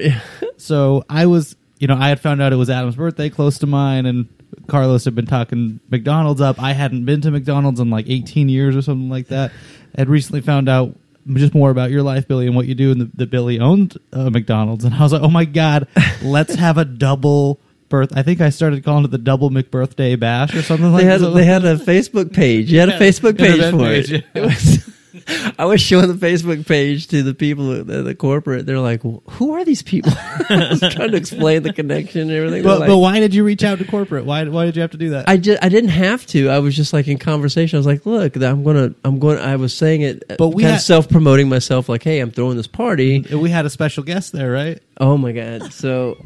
So 0.59 1.05
I 1.07 1.27
was, 1.27 1.55
you 1.77 1.87
know, 1.87 1.95
I 1.95 2.09
had 2.09 2.19
found 2.19 2.41
out 2.41 2.51
it 2.51 2.55
was 2.55 2.69
Adam's 2.71 2.95
birthday, 2.95 3.29
close 3.29 3.59
to 3.59 3.67
mine, 3.67 4.05
and 4.07 4.27
Carlos 4.68 5.06
had 5.06 5.15
been 5.15 5.26
talking 5.26 5.80
McDonald's 5.89 6.41
up. 6.41 6.61
I 6.61 6.73
hadn't 6.73 7.06
been 7.06 7.22
to 7.22 7.31
McDonald's 7.31 7.80
in 7.80 7.89
like 7.89 8.06
18 8.10 8.49
years 8.49 8.76
or 8.76 8.81
something 8.81 9.10
like 9.10 9.27
that. 9.27 9.52
Had 9.98 10.10
recently 10.10 10.41
found 10.41 10.69
out 10.69 10.95
just 11.34 11.53
more 11.53 11.69
about 11.72 11.91
your 11.91 12.03
life, 12.03 12.27
Billy, 12.27 12.48
and 12.48 12.56
what 12.56 12.68
you 12.68 12.76
do, 12.76 12.91
and 12.91 13.11
that 13.15 13.30
Billy 13.30 13.60
owned 13.60 13.98
uh, 14.14 14.30
McDonald's. 14.30 14.85
And 14.85 14.94
I 14.95 15.02
was 15.03 15.11
like, 15.11 15.22
oh 15.22 15.30
my 15.30 15.45
god, 15.45 15.88
let's 16.22 16.56
have 16.56 16.77
a 16.77 16.85
double 16.85 17.60
birth. 17.89 18.11
I 18.15 18.23
think 18.23 18.41
I 18.41 18.49
started 18.49 18.84
calling 18.84 19.06
it 19.06 19.11
the 19.11 19.18
double 19.18 19.49
McBirthday 19.49 20.19
Bash 20.19 20.53
or 20.56 20.61
something 20.61 20.91
like 20.91 21.03
they 21.03 21.10
had 21.10 21.22
that. 21.22 21.30
they 21.31 21.45
had 21.45 21.65
a 21.65 21.76
Facebook 21.77 22.34
page. 22.34 22.72
You 22.72 22.80
had 22.80 22.89
a 22.89 22.99
Facebook 22.99 23.38
page 23.38 23.61
for 23.72 23.77
page, 23.77 24.11
it. 24.11 24.26
yeah. 24.35 24.41
It 24.44 24.45
was- 24.45 24.96
I 25.57 25.65
was 25.65 25.81
showing 25.81 26.07
the 26.07 26.14
Facebook 26.14 26.65
page 26.68 27.07
to 27.07 27.23
the 27.23 27.34
people, 27.34 27.84
the, 27.84 28.03
the 28.03 28.15
corporate. 28.15 28.65
They're 28.65 28.80
like, 28.80 29.02
"Who 29.02 29.53
are 29.53 29.64
these 29.65 29.81
people?" 29.81 30.11
I 30.49 30.68
was 30.69 30.80
trying 30.80 31.11
to 31.11 31.18
explain 31.18 31.64
the 31.64 31.73
connection 31.73 32.22
and 32.22 32.31
everything. 32.31 32.64
But, 32.64 32.80
like, 32.81 32.88
but 32.89 32.98
why 32.98 33.19
did 33.19 33.34
you 33.34 33.44
reach 33.44 33.64
out 33.64 33.80
to 33.80 33.85
corporate? 33.85 34.26
Why 34.26 34.44
why 34.45 34.65
did 34.65 34.76
you 34.76 34.81
have 34.81 34.91
to 34.91 34.98
do 34.98 35.10
that? 35.11 35.27
I 35.30 35.38
just 35.38 35.64
I 35.64 35.69
didn't 35.69 35.89
have 35.91 36.26
to. 36.27 36.49
I 36.49 36.60
was 36.60 36.76
just 36.76 36.94
like 36.94 37.07
in 37.07 37.18
conversation. 37.18 37.77
I 37.77 37.80
was 37.80 37.85
like, 37.88 38.06
"Look, 38.06 38.35
I'm 38.35 38.64
gonna 38.64 38.94
I'm 39.03 39.19
going." 39.19 39.39
I 39.39 39.56
was 39.56 39.73
saying 39.73 40.02
it, 40.02 40.23
uh, 40.30 40.35
But 40.38 40.49
we 40.49 40.64
kind 40.64 40.73
had- 40.73 40.80
of 40.80 40.84
self 40.84 41.10
promoting 41.10 41.49
myself. 41.49 41.89
Like, 41.89 42.03
"Hey, 42.03 42.19
I'm 42.19 42.31
throwing 42.31 42.57
this 42.57 42.68
party." 42.68 43.22
we 43.31 43.49
had 43.49 43.65
a 43.65 43.69
special 43.69 44.03
guest 44.03 44.34
there, 44.34 44.52
right? 44.52 44.81
Oh 44.99 45.18
my 45.18 45.31
god! 45.31 45.72
So, 45.73 46.18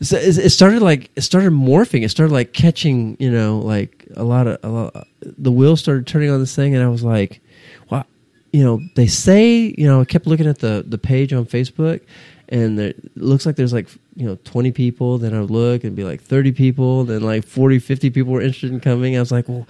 so 0.00 0.16
it, 0.16 0.50
started 0.50 0.80
like 0.80 1.10
it 1.16 1.22
started 1.22 1.52
morphing. 1.52 2.04
It 2.04 2.08
started 2.10 2.32
like 2.32 2.52
catching, 2.52 3.16
you 3.18 3.30
know, 3.30 3.58
like 3.58 4.06
a 4.14 4.24
lot 4.24 4.46
of 4.46 4.58
a 4.62 4.68
lot. 4.68 5.08
The 5.20 5.50
wheels 5.52 5.80
started 5.80 6.06
turning 6.06 6.30
on 6.30 6.40
this 6.40 6.54
thing, 6.54 6.74
and 6.74 6.84
I 6.84 6.88
was 6.88 7.02
like! 7.02 7.40
You 8.52 8.64
know, 8.64 8.80
they 8.94 9.06
say, 9.06 9.74
you 9.76 9.86
know, 9.86 10.00
I 10.00 10.04
kept 10.04 10.26
looking 10.26 10.46
at 10.46 10.58
the 10.58 10.84
the 10.86 10.98
page 10.98 11.32
on 11.32 11.44
Facebook, 11.44 12.00
and 12.48 12.78
there, 12.78 12.88
it 12.88 13.16
looks 13.16 13.44
like 13.44 13.56
there's 13.56 13.72
like 13.72 13.88
you 14.16 14.26
know 14.26 14.38
20 14.44 14.72
people. 14.72 15.18
Then 15.18 15.34
I 15.34 15.40
would 15.40 15.50
look 15.50 15.84
and 15.84 15.94
be 15.94 16.04
like 16.04 16.22
30 16.22 16.52
people. 16.52 17.04
Then 17.04 17.22
like 17.22 17.46
40, 17.46 17.78
50 17.78 18.10
people 18.10 18.32
were 18.32 18.40
interested 18.40 18.72
in 18.72 18.80
coming. 18.80 19.16
I 19.16 19.20
was 19.20 19.32
like, 19.32 19.48
well. 19.48 19.66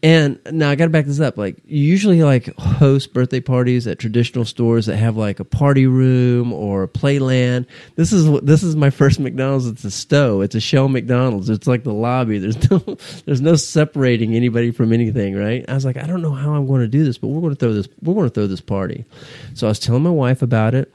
And 0.00 0.38
now 0.52 0.70
I 0.70 0.76
got 0.76 0.84
to 0.84 0.90
back 0.90 1.06
this 1.06 1.18
up. 1.18 1.36
Like 1.36 1.56
you 1.66 1.82
usually 1.82 2.22
like 2.22 2.56
host 2.56 3.12
birthday 3.12 3.40
parties 3.40 3.84
at 3.88 3.98
traditional 3.98 4.44
stores 4.44 4.86
that 4.86 4.96
have 4.96 5.16
like 5.16 5.40
a 5.40 5.44
party 5.44 5.88
room 5.88 6.52
or 6.52 6.84
a 6.84 6.88
playland. 6.88 7.66
This 7.96 8.12
is 8.12 8.40
this 8.42 8.62
is 8.62 8.76
my 8.76 8.90
first 8.90 9.18
McDonald's. 9.18 9.66
It's 9.66 9.82
a 9.82 9.90
Stowe. 9.90 10.40
It's 10.40 10.54
a 10.54 10.60
Shell 10.60 10.88
McDonald's. 10.88 11.50
It's 11.50 11.66
like 11.66 11.82
the 11.82 11.92
lobby. 11.92 12.38
There's 12.38 12.70
no 12.70 12.78
there's 13.26 13.40
no 13.40 13.56
separating 13.56 14.36
anybody 14.36 14.70
from 14.70 14.92
anything, 14.92 15.34
right? 15.34 15.64
I 15.68 15.74
was 15.74 15.84
like, 15.84 15.96
I 15.96 16.06
don't 16.06 16.22
know 16.22 16.32
how 16.32 16.54
I'm 16.54 16.68
going 16.68 16.82
to 16.82 16.88
do 16.88 17.04
this, 17.04 17.18
but 17.18 17.28
we're 17.28 17.40
going 17.40 17.54
to 17.54 17.58
throw 17.58 17.72
this. 17.72 17.88
We're 18.00 18.14
going 18.14 18.28
to 18.28 18.34
throw 18.34 18.46
this 18.46 18.60
party. 18.60 19.04
So 19.54 19.66
I 19.66 19.70
was 19.70 19.80
telling 19.80 20.04
my 20.04 20.10
wife 20.10 20.42
about 20.42 20.76
it, 20.76 20.94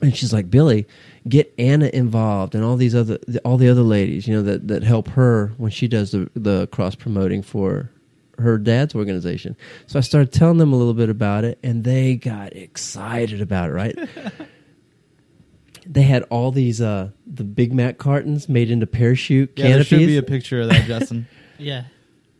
and 0.00 0.16
she's 0.16 0.32
like, 0.32 0.50
Billy, 0.50 0.88
get 1.28 1.54
Anna 1.58 1.90
involved 1.92 2.56
and 2.56 2.64
all 2.64 2.76
these 2.76 2.96
other 2.96 3.18
all 3.44 3.56
the 3.56 3.68
other 3.68 3.82
ladies, 3.82 4.26
you 4.26 4.34
know, 4.34 4.42
that 4.42 4.66
that 4.66 4.82
help 4.82 5.06
her 5.10 5.52
when 5.58 5.70
she 5.70 5.86
does 5.86 6.10
the 6.10 6.28
the 6.34 6.66
cross 6.72 6.96
promoting 6.96 7.42
for 7.42 7.88
her 8.38 8.58
dad's 8.58 8.94
organization. 8.94 9.56
So 9.86 9.98
I 9.98 10.02
started 10.02 10.32
telling 10.32 10.58
them 10.58 10.72
a 10.72 10.76
little 10.76 10.94
bit 10.94 11.08
about 11.08 11.44
it, 11.44 11.58
and 11.62 11.84
they 11.84 12.16
got 12.16 12.54
excited 12.54 13.40
about 13.40 13.70
it. 13.70 13.72
Right? 13.72 13.98
they 15.86 16.02
had 16.02 16.22
all 16.24 16.50
these 16.50 16.80
uh 16.80 17.10
the 17.26 17.44
Big 17.44 17.72
Mac 17.72 17.98
cartons 17.98 18.48
made 18.48 18.70
into 18.70 18.86
parachute 18.86 19.52
Yeah, 19.56 19.68
there 19.68 19.84
should 19.84 19.98
be 19.98 20.16
a 20.16 20.22
picture 20.22 20.60
of 20.60 20.68
that, 20.68 20.86
Justin. 20.86 21.26
yeah, 21.58 21.84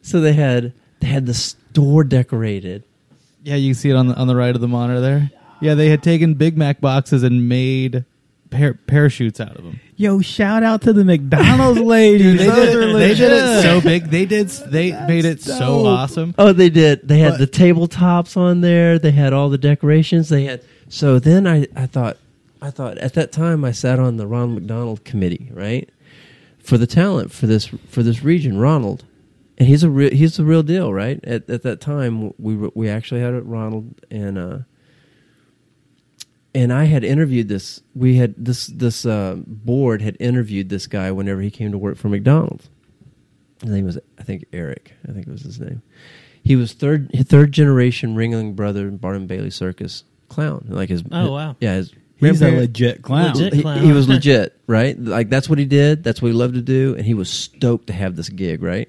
so 0.02 0.20
they 0.20 0.32
had 0.32 0.73
they 1.01 1.09
had 1.09 1.27
the 1.27 1.35
store 1.35 2.05
decorated. 2.05 2.85
Yeah, 3.43 3.56
you 3.56 3.70
can 3.70 3.81
see 3.81 3.90
it 3.90 3.97
on 3.97 4.09
the 4.09 4.14
on 4.14 4.27
the 4.27 4.36
right 4.36 4.55
of 4.55 4.60
the 4.60 4.69
monitor 4.69 5.01
there. 5.01 5.31
Yeah, 5.60 5.74
they 5.74 5.89
had 5.89 6.02
taken 6.02 6.35
Big 6.35 6.56
Mac 6.56 6.81
boxes 6.81 7.23
and 7.23 7.48
made 7.48 8.05
par- 8.53 8.79
parachutes 8.87 9.41
out 9.41 9.57
of 9.57 9.65
them. 9.65 9.81
Yo, 9.97 10.20
shout 10.20 10.62
out 10.62 10.83
to 10.83 10.93
the 10.93 11.05
McDonald's 11.05 11.81
ladies. 11.97 12.39
they, 12.39 12.47
did 12.47 12.74
it, 12.91 12.93
they 12.99 13.15
did 13.15 13.33
it 13.33 13.62
so 13.62 13.81
big. 13.81 14.05
They 14.05 14.24
did. 14.27 14.49
They 14.49 14.93
made 15.07 15.24
it 15.24 15.43
so 15.43 15.87
awesome. 15.87 16.35
Oh, 16.39 16.53
they 16.53 16.70
did. 16.70 17.07
They 17.09 17.19
had 17.19 17.33
But- 17.33 17.39
the 17.41 17.47
tabletops 17.47 18.37
on 18.37 18.61
there. 18.61 18.99
They 18.99 19.11
had 19.12 19.33
all 19.33 19.49
the 19.49 19.59
decorations. 19.59 20.29
They 20.29 20.45
had. 20.45 20.62
So 20.89 21.19
then 21.19 21.47
I, 21.47 21.66
I 21.74 21.87
thought, 21.87 22.16
I 22.61 22.70
thought 22.70 22.99
at 22.99 23.15
that 23.15 23.33
time 23.33 23.65
I 23.65 23.73
sat 23.73 23.99
on 23.99 24.19
the 24.19 24.27
Ronald 24.27 24.55
McDonald 24.61 25.05
committee, 25.05 25.51
right, 25.53 25.89
for 26.59 26.79
the 26.79 26.87
talent 26.87 27.33
for 27.33 27.47
this 27.47 27.66
for 27.89 28.03
this 28.03 28.23
region, 28.23 28.59
Ronald, 28.59 29.05
and 29.59 29.66
he's 29.69 29.83
a 29.83 29.91
re- 29.91 30.15
he's 30.15 30.37
the 30.37 30.45
real 30.45 30.62
deal, 30.62 30.93
right? 30.93 31.19
At 31.24 31.49
at 31.51 31.62
that 31.62 31.81
time 31.81 32.33
we 32.39 32.55
were- 32.57 32.70
we 32.74 32.89
actually 32.89 33.20
had 33.20 33.35
it 33.35 33.45
Ronald 33.45 33.95
and 34.11 34.39
uh 34.39 34.59
and 36.55 36.73
I 36.73 36.85
had 36.85 37.05
interviewed 37.05 37.49
this. 37.49 37.81
We 37.95 38.16
had 38.16 38.35
this 38.37 38.66
this 38.69 39.07
uh, 39.07 39.37
board 39.47 40.03
had 40.03 40.16
interviewed 40.20 40.69
this 40.69 40.87
guy 40.87 41.11
whenever 41.11 41.41
he 41.41 41.51
came 41.51 41.73
to 41.73 41.79
work 41.79 41.97
for 41.97 42.09
McDonald's. 42.09 42.69
His 43.62 43.70
name 43.70 43.85
was 43.85 43.99
I 44.19 44.23
think 44.23 44.45
Eric. 44.53 44.93
I 45.09 45.12
think 45.12 45.27
it 45.27 45.31
was 45.33 45.43
his 45.43 45.61
name. 45.61 45.83
He 46.45 46.57
was 46.57 46.73
third 46.73 47.11
third 47.27 47.53
generation 47.53 48.16
Ringling 48.16 48.57
Brother 48.57 48.91
Barnum 48.91 49.27
Bailey 49.27 49.51
Circus 49.51 50.05
clown. 50.29 50.66
Like 50.69 50.89
his 50.89 51.03
Oh, 51.12 51.33
wow. 51.33 51.57
yeah 51.61 51.77
his 51.77 51.93
He's 52.16 52.41
a 52.41 52.51
legit 52.53 53.03
clown. 53.03 53.35
Legit. 53.35 53.62
clown. 53.62 53.81
he 53.81 53.91
was 53.91 54.09
legit, 54.16 54.57
right? 54.69 54.97
Like 54.97 55.29
that's 55.29 55.49
what 55.49 55.59
he 55.59 55.65
did. 55.65 56.05
That's 56.05 56.23
what 56.23 56.29
he 56.29 56.35
loved 56.35 56.55
to 56.55 56.62
do, 56.62 56.95
and 56.97 57.05
he 57.05 57.15
was 57.15 57.29
stoked 57.29 57.89
to 57.89 57.93
have 57.93 58.15
this 58.15 58.29
gig, 58.29 58.62
right? 58.62 58.89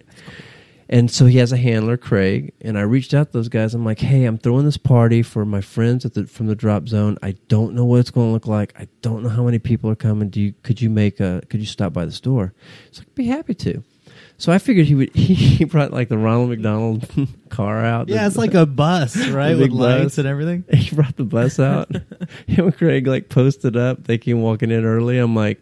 And 0.94 1.10
so 1.10 1.26
he 1.26 1.40
has 1.40 1.52
a 1.52 1.57
handler, 1.57 1.98
Craig, 1.98 2.53
and 2.61 2.78
I 2.78 2.82
reached 2.82 3.15
out 3.15 3.32
to 3.32 3.34
those 3.34 3.49
guys. 3.49 3.74
I'm 3.74 3.84
like, 3.84 3.98
"Hey, 3.99 4.26
I'm 4.26 4.38
throwing 4.38 4.64
this 4.64 4.78
party 4.78 5.24
for 5.24 5.44
my 5.44 5.60
friends 5.60 6.06
at 6.06 6.14
the 6.14 6.28
from 6.28 6.45
the 6.45 6.53
drop 6.56 6.88
zone. 6.88 7.18
I 7.24 7.32
don't 7.48 7.74
know 7.74 7.84
what 7.84 7.99
it's 8.02 8.11
going 8.11 8.28
to 8.30 8.32
look 8.32 8.45
like. 8.45 8.74
I 8.80 8.88
don't 9.02 9.24
know 9.24 9.30
how 9.30 9.44
many 9.44 9.57
people 9.57 9.90
are 9.90 9.95
coming. 9.95 10.30
Do 10.30 10.40
you 10.40 10.53
could 10.61 10.80
you 10.82 10.91
make 10.91 11.20
a 11.20 11.41
could 11.49 11.60
you 11.61 11.65
stop 11.65 11.94
by 11.94 12.06
the 12.06 12.11
store?" 12.11 12.53
It's 12.90 12.99
like, 12.99 13.15
"Be 13.15 13.26
happy 13.26 13.56
to." 13.56 13.84
So 14.38 14.52
I 14.52 14.60
figured 14.60 14.86
he 14.86 14.94
would. 14.94 15.10
He 15.15 15.65
brought 15.65 15.91
like 15.91 16.10
the 16.10 16.18
Ronald 16.20 16.49
McDonald 16.49 17.10
car 17.49 17.84
out. 17.84 18.07
Yeah, 18.07 18.22
the- 18.22 18.28
it's 18.28 18.38
like 18.38 18.53
a 18.53 18.68
bus, 18.68 19.18
right, 19.30 19.57
with 19.57 19.72
lights 19.72 20.20
and 20.20 20.28
everything. 20.28 20.64
he 20.72 20.95
brought 20.95 21.15
the 21.15 21.24
bus 21.24 21.60
out. 21.60 21.90
Him 22.45 22.65
and 22.65 22.78
Craig 22.78 23.07
like 23.07 23.30
posted 23.30 23.76
up. 23.76 24.03
They 24.03 24.20
came 24.20 24.41
walking 24.44 24.70
in 24.70 24.86
early. 24.86 25.18
I'm 25.18 25.36
like, 25.36 25.60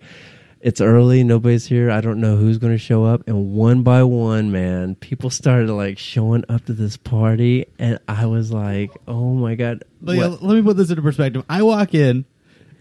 it's 0.62 0.82
early. 0.82 1.24
Nobody's 1.24 1.66
here. 1.66 1.92
I 1.92 2.02
don't 2.02 2.20
know 2.20 2.36
who's 2.36 2.58
going 2.58 2.74
to 2.74 2.80
show 2.80 3.04
up. 3.04 3.28
And 3.28 3.54
one 3.54 3.84
by 3.84 4.04
one, 4.04 4.52
man, 4.52 4.96
people 4.96 5.30
started 5.30 5.72
like 5.72 5.98
showing 5.98 6.46
up 6.50 6.66
to 6.66 6.74
this 6.74 6.98
party, 6.98 7.66
and 7.80 8.00
I 8.08 8.26
was 8.26 8.52
like, 8.52 8.92
oh 9.08 9.34
my 9.34 9.56
god. 9.56 9.84
But 10.02 10.18
yeah, 10.18 10.28
let 10.28 10.56
me 10.56 10.62
put 10.62 10.78
this 10.78 10.90
into 10.90 11.02
perspective. 11.02 11.44
I 11.50 11.62
walk 11.64 11.94
in, 11.94 12.26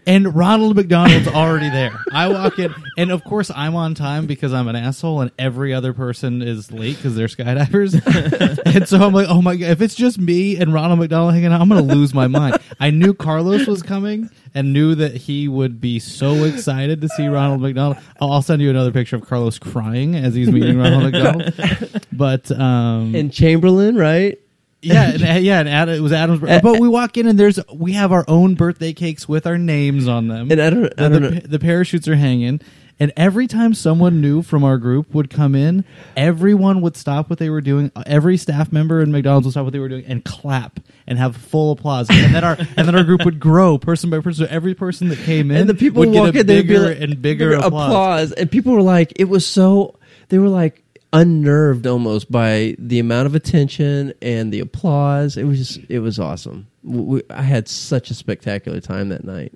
and 0.05 0.35
Ronald 0.35 0.75
McDonald's 0.75 1.27
already 1.27 1.69
there. 1.69 1.97
I 2.11 2.27
walk 2.27 2.59
in, 2.59 2.73
and 2.97 3.11
of 3.11 3.23
course 3.23 3.51
I'm 3.53 3.75
on 3.75 3.95
time 3.95 4.25
because 4.25 4.53
I'm 4.53 4.67
an 4.67 4.75
asshole, 4.75 5.21
and 5.21 5.31
every 5.37 5.73
other 5.73 5.93
person 5.93 6.41
is 6.41 6.71
late 6.71 6.97
because 6.97 7.15
they're 7.15 7.27
skydivers. 7.27 7.93
and 8.75 8.87
so 8.87 8.99
I'm 8.99 9.13
like, 9.13 9.27
oh 9.29 9.41
my 9.41 9.55
god, 9.55 9.69
if 9.69 9.81
it's 9.81 9.95
just 9.95 10.19
me 10.19 10.57
and 10.57 10.73
Ronald 10.73 10.99
McDonald 10.99 11.33
hanging 11.33 11.51
out, 11.51 11.61
I'm 11.61 11.69
gonna 11.69 11.81
lose 11.81 12.13
my 12.13 12.27
mind. 12.27 12.57
I 12.79 12.89
knew 12.89 13.13
Carlos 13.13 13.67
was 13.67 13.83
coming, 13.83 14.29
and 14.53 14.73
knew 14.73 14.95
that 14.95 15.15
he 15.15 15.47
would 15.47 15.79
be 15.79 15.99
so 15.99 16.43
excited 16.43 17.01
to 17.01 17.09
see 17.09 17.27
Ronald 17.27 17.61
McDonald. 17.61 17.97
I'll, 18.19 18.31
I'll 18.33 18.41
send 18.41 18.61
you 18.61 18.69
another 18.69 18.91
picture 18.91 19.15
of 19.15 19.27
Carlos 19.27 19.59
crying 19.59 20.15
as 20.15 20.35
he's 20.35 20.51
meeting 20.51 20.77
Ronald 20.77 21.11
McDonald. 21.11 21.53
But 22.13 22.51
um, 22.51 23.15
and 23.15 23.31
Chamberlain, 23.31 23.95
right? 23.95 24.37
Yeah, 24.81 25.11
and, 25.11 25.23
uh, 25.23 25.25
yeah, 25.39 25.59
and 25.59 25.69
Adam, 25.69 25.95
it 25.95 26.01
was 26.01 26.11
Adam's. 26.13 26.39
birthday. 26.39 26.59
But 26.61 26.79
we 26.79 26.87
walk 26.87 27.17
in 27.17 27.27
and 27.27 27.39
there's 27.39 27.59
we 27.73 27.93
have 27.93 28.11
our 28.11 28.25
own 28.27 28.55
birthday 28.55 28.93
cakes 28.93 29.27
with 29.27 29.45
our 29.47 29.57
names 29.57 30.07
on 30.07 30.27
them. 30.27 30.51
And 30.51 30.61
I 30.61 30.69
don't, 30.69 30.85
I 30.97 31.07
the, 31.07 31.09
don't 31.09 31.21
the, 31.21 31.29
know. 31.31 31.39
the 31.41 31.59
parachutes 31.59 32.07
are 32.07 32.15
hanging, 32.15 32.61
And 32.99 33.11
every 33.17 33.47
time 33.47 33.73
someone 33.73 34.21
new 34.21 34.41
from 34.41 34.63
our 34.63 34.77
group 34.77 35.13
would 35.13 35.29
come 35.29 35.55
in, 35.55 35.85
everyone 36.15 36.81
would 36.81 36.95
stop 36.95 37.29
what 37.29 37.39
they 37.39 37.49
were 37.49 37.61
doing. 37.61 37.91
Every 38.05 38.37
staff 38.37 38.71
member 38.71 39.01
in 39.01 39.11
McDonald's 39.11 39.45
would 39.47 39.51
stop 39.53 39.63
what 39.65 39.73
they 39.73 39.79
were 39.79 39.89
doing 39.89 40.05
and 40.05 40.23
clap 40.23 40.79
and 41.07 41.17
have 41.17 41.35
full 41.35 41.71
applause. 41.71 42.07
And 42.09 42.35
then 42.35 42.43
our 42.43 42.55
and 42.59 42.87
then 42.87 42.95
our 42.95 43.03
group 43.03 43.25
would 43.25 43.39
grow 43.39 43.77
person 43.77 44.09
by 44.09 44.19
person. 44.19 44.45
So 44.45 44.51
every 44.51 44.73
person 44.75 45.09
that 45.09 45.19
came 45.19 45.51
in 45.51 45.57
and 45.57 45.69
the 45.69 45.73
people 45.75 46.01
would 46.05 46.13
get 46.33 46.41
a 46.41 46.43
they'd 46.43 46.61
be 46.61 46.67
bigger 46.67 46.79
like- 46.89 47.01
and 47.01 47.21
bigger, 47.21 47.53
applause. 47.53 48.31
and 48.31 48.49
people 48.51 48.73
were 48.73 48.81
like 48.83 49.13
it 49.15 49.25
was 49.25 49.45
so 49.45 49.97
they 50.29 50.37
were 50.37 50.49
like 50.49 50.80
unnerved 51.13 51.85
almost 51.87 52.31
by 52.31 52.75
the 52.79 52.99
amount 52.99 53.25
of 53.25 53.35
attention 53.35 54.13
and 54.21 54.51
the 54.51 54.59
applause. 54.59 55.37
It 55.37 55.43
was 55.45 55.57
just 55.57 55.89
it 55.89 55.99
was 55.99 56.19
awesome. 56.19 56.67
We, 56.83 57.21
i 57.29 57.41
had 57.41 57.67
such 57.67 58.09
a 58.09 58.13
spectacular 58.13 58.79
time 58.79 59.09
that 59.09 59.23
night. 59.23 59.53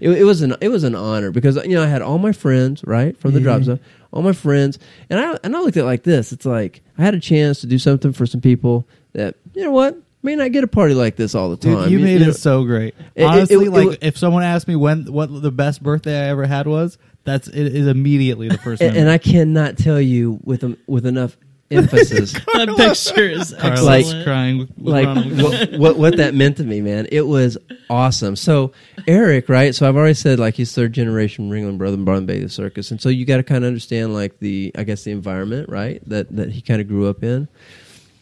It, 0.00 0.10
it 0.10 0.24
was 0.24 0.42
an 0.42 0.54
it 0.60 0.68
was 0.68 0.84
an 0.84 0.94
honor 0.94 1.30
because 1.30 1.56
you 1.64 1.74
know 1.74 1.82
i 1.84 1.86
had 1.86 2.02
all 2.02 2.18
my 2.18 2.32
friends 2.32 2.82
right 2.84 3.16
from 3.18 3.32
the 3.32 3.38
Yeah. 3.38 3.44
drop 3.44 3.62
zone 3.62 3.80
all 4.12 4.22
my 4.22 4.32
friends 4.32 4.78
and 5.08 5.20
i 5.20 5.38
and 5.44 5.54
i 5.56 5.60
looked 5.60 5.76
at 5.76 5.82
it 5.82 5.86
like 5.86 6.02
this. 6.02 6.32
It's 6.32 6.44
like 6.46 6.82
i 6.98 7.02
had 7.02 7.14
a 7.14 7.20
chance 7.20 7.60
to 7.60 7.66
do 7.66 7.78
something 7.78 8.12
for 8.12 8.26
some 8.26 8.40
people 8.40 8.86
that 9.12 9.36
you 9.54 9.62
know 9.62 9.70
what 9.70 9.96
may 10.22 10.34
not 10.36 10.52
get 10.52 10.64
a 10.64 10.66
party 10.68 10.94
like 10.94 11.16
this 11.16 11.34
all 11.34 11.50
the 11.50 11.56
Dude, 11.56 11.76
time. 11.78 11.90
you 11.90 11.98
made 11.98 12.20
know- 12.22 12.28
it 12.28 12.34
so 12.34 12.64
great. 12.64 12.94
Honestly, 13.18 13.66
it- 13.66 13.70
like 13.70 13.88
it- 13.92 13.98
if 14.02 14.18
someone 14.18 14.42
asked 14.42 14.66
me 14.66 14.74
when 14.76 15.04
what 15.12 15.26
the 15.42 15.52
best 15.52 15.82
birthday 15.82 16.18
I 16.26 16.28
ever 16.30 16.46
had 16.46 16.66
was, 16.66 16.96
that's 17.24 17.48
it 17.48 17.74
is 17.74 17.86
immediately 17.86 18.48
the 18.48 18.58
first. 18.58 18.80
and, 18.82 18.94
memory. 18.94 19.00
and 19.00 19.10
i 19.10 19.18
cannot 19.18 19.76
tell 19.78 20.00
you 20.00 20.38
with 20.44 20.62
a, 20.62 20.76
with 20.86 21.06
enough 21.06 21.36
emphasis 21.70 22.32
that 22.32 22.68
picture 22.76 23.28
is 23.28 23.54
Carlos 23.58 23.88
excellent. 23.88 24.24
crying 24.24 24.58
with, 24.58 24.70
with 24.76 24.86
like 24.86 25.42
what, 25.42 25.72
what 25.80 25.96
what 25.96 26.16
that 26.18 26.34
meant 26.34 26.58
to 26.58 26.62
me, 26.62 26.80
man. 26.82 27.08
It 27.10 27.22
was 27.26 27.56
awesome. 27.90 28.36
So 28.36 28.72
Eric, 29.08 29.48
right? 29.48 29.74
So 29.74 29.88
I've 29.88 29.96
already 29.96 30.14
said 30.14 30.38
like 30.38 30.54
he's 30.54 30.72
third 30.74 30.92
generation 30.92 31.50
Ringling 31.50 31.78
brother 31.78 31.94
in 31.94 32.04
Barnum 32.04 32.26
Bailey 32.26 32.48
Circus, 32.48 32.90
and 32.90 33.00
so 33.00 33.08
you 33.08 33.24
got 33.24 33.38
to 33.38 33.42
kind 33.42 33.64
of 33.64 33.68
understand 33.68 34.14
like 34.14 34.38
the 34.38 34.72
I 34.76 34.84
guess 34.84 35.04
the 35.04 35.10
environment, 35.10 35.68
right? 35.70 36.06
That 36.08 36.36
that 36.36 36.50
he 36.50 36.60
kind 36.60 36.80
of 36.80 36.86
grew 36.86 37.08
up 37.08 37.24
in. 37.24 37.48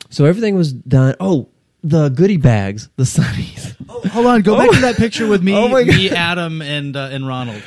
So 0.09 0.25
everything 0.25 0.55
was 0.55 0.73
done. 0.73 1.17
Oh, 1.19 1.49
the 1.83 2.09
goodie 2.11 2.37
bags, 2.37 2.89
the 2.97 3.05
sunnies. 3.05 3.75
Hold 4.11 4.27
on, 4.27 4.43
go 4.43 4.57
back 4.57 4.71
to 4.71 4.81
that 4.83 4.97
picture 4.97 5.27
with 5.27 5.43
me, 5.45 5.55
Oh 5.55 5.69
my 5.69 5.85
me, 5.85 6.11
Adam, 6.11 6.63
and 6.63 6.97
uh, 6.97 7.09
and 7.11 7.27
Ronald. 7.27 7.63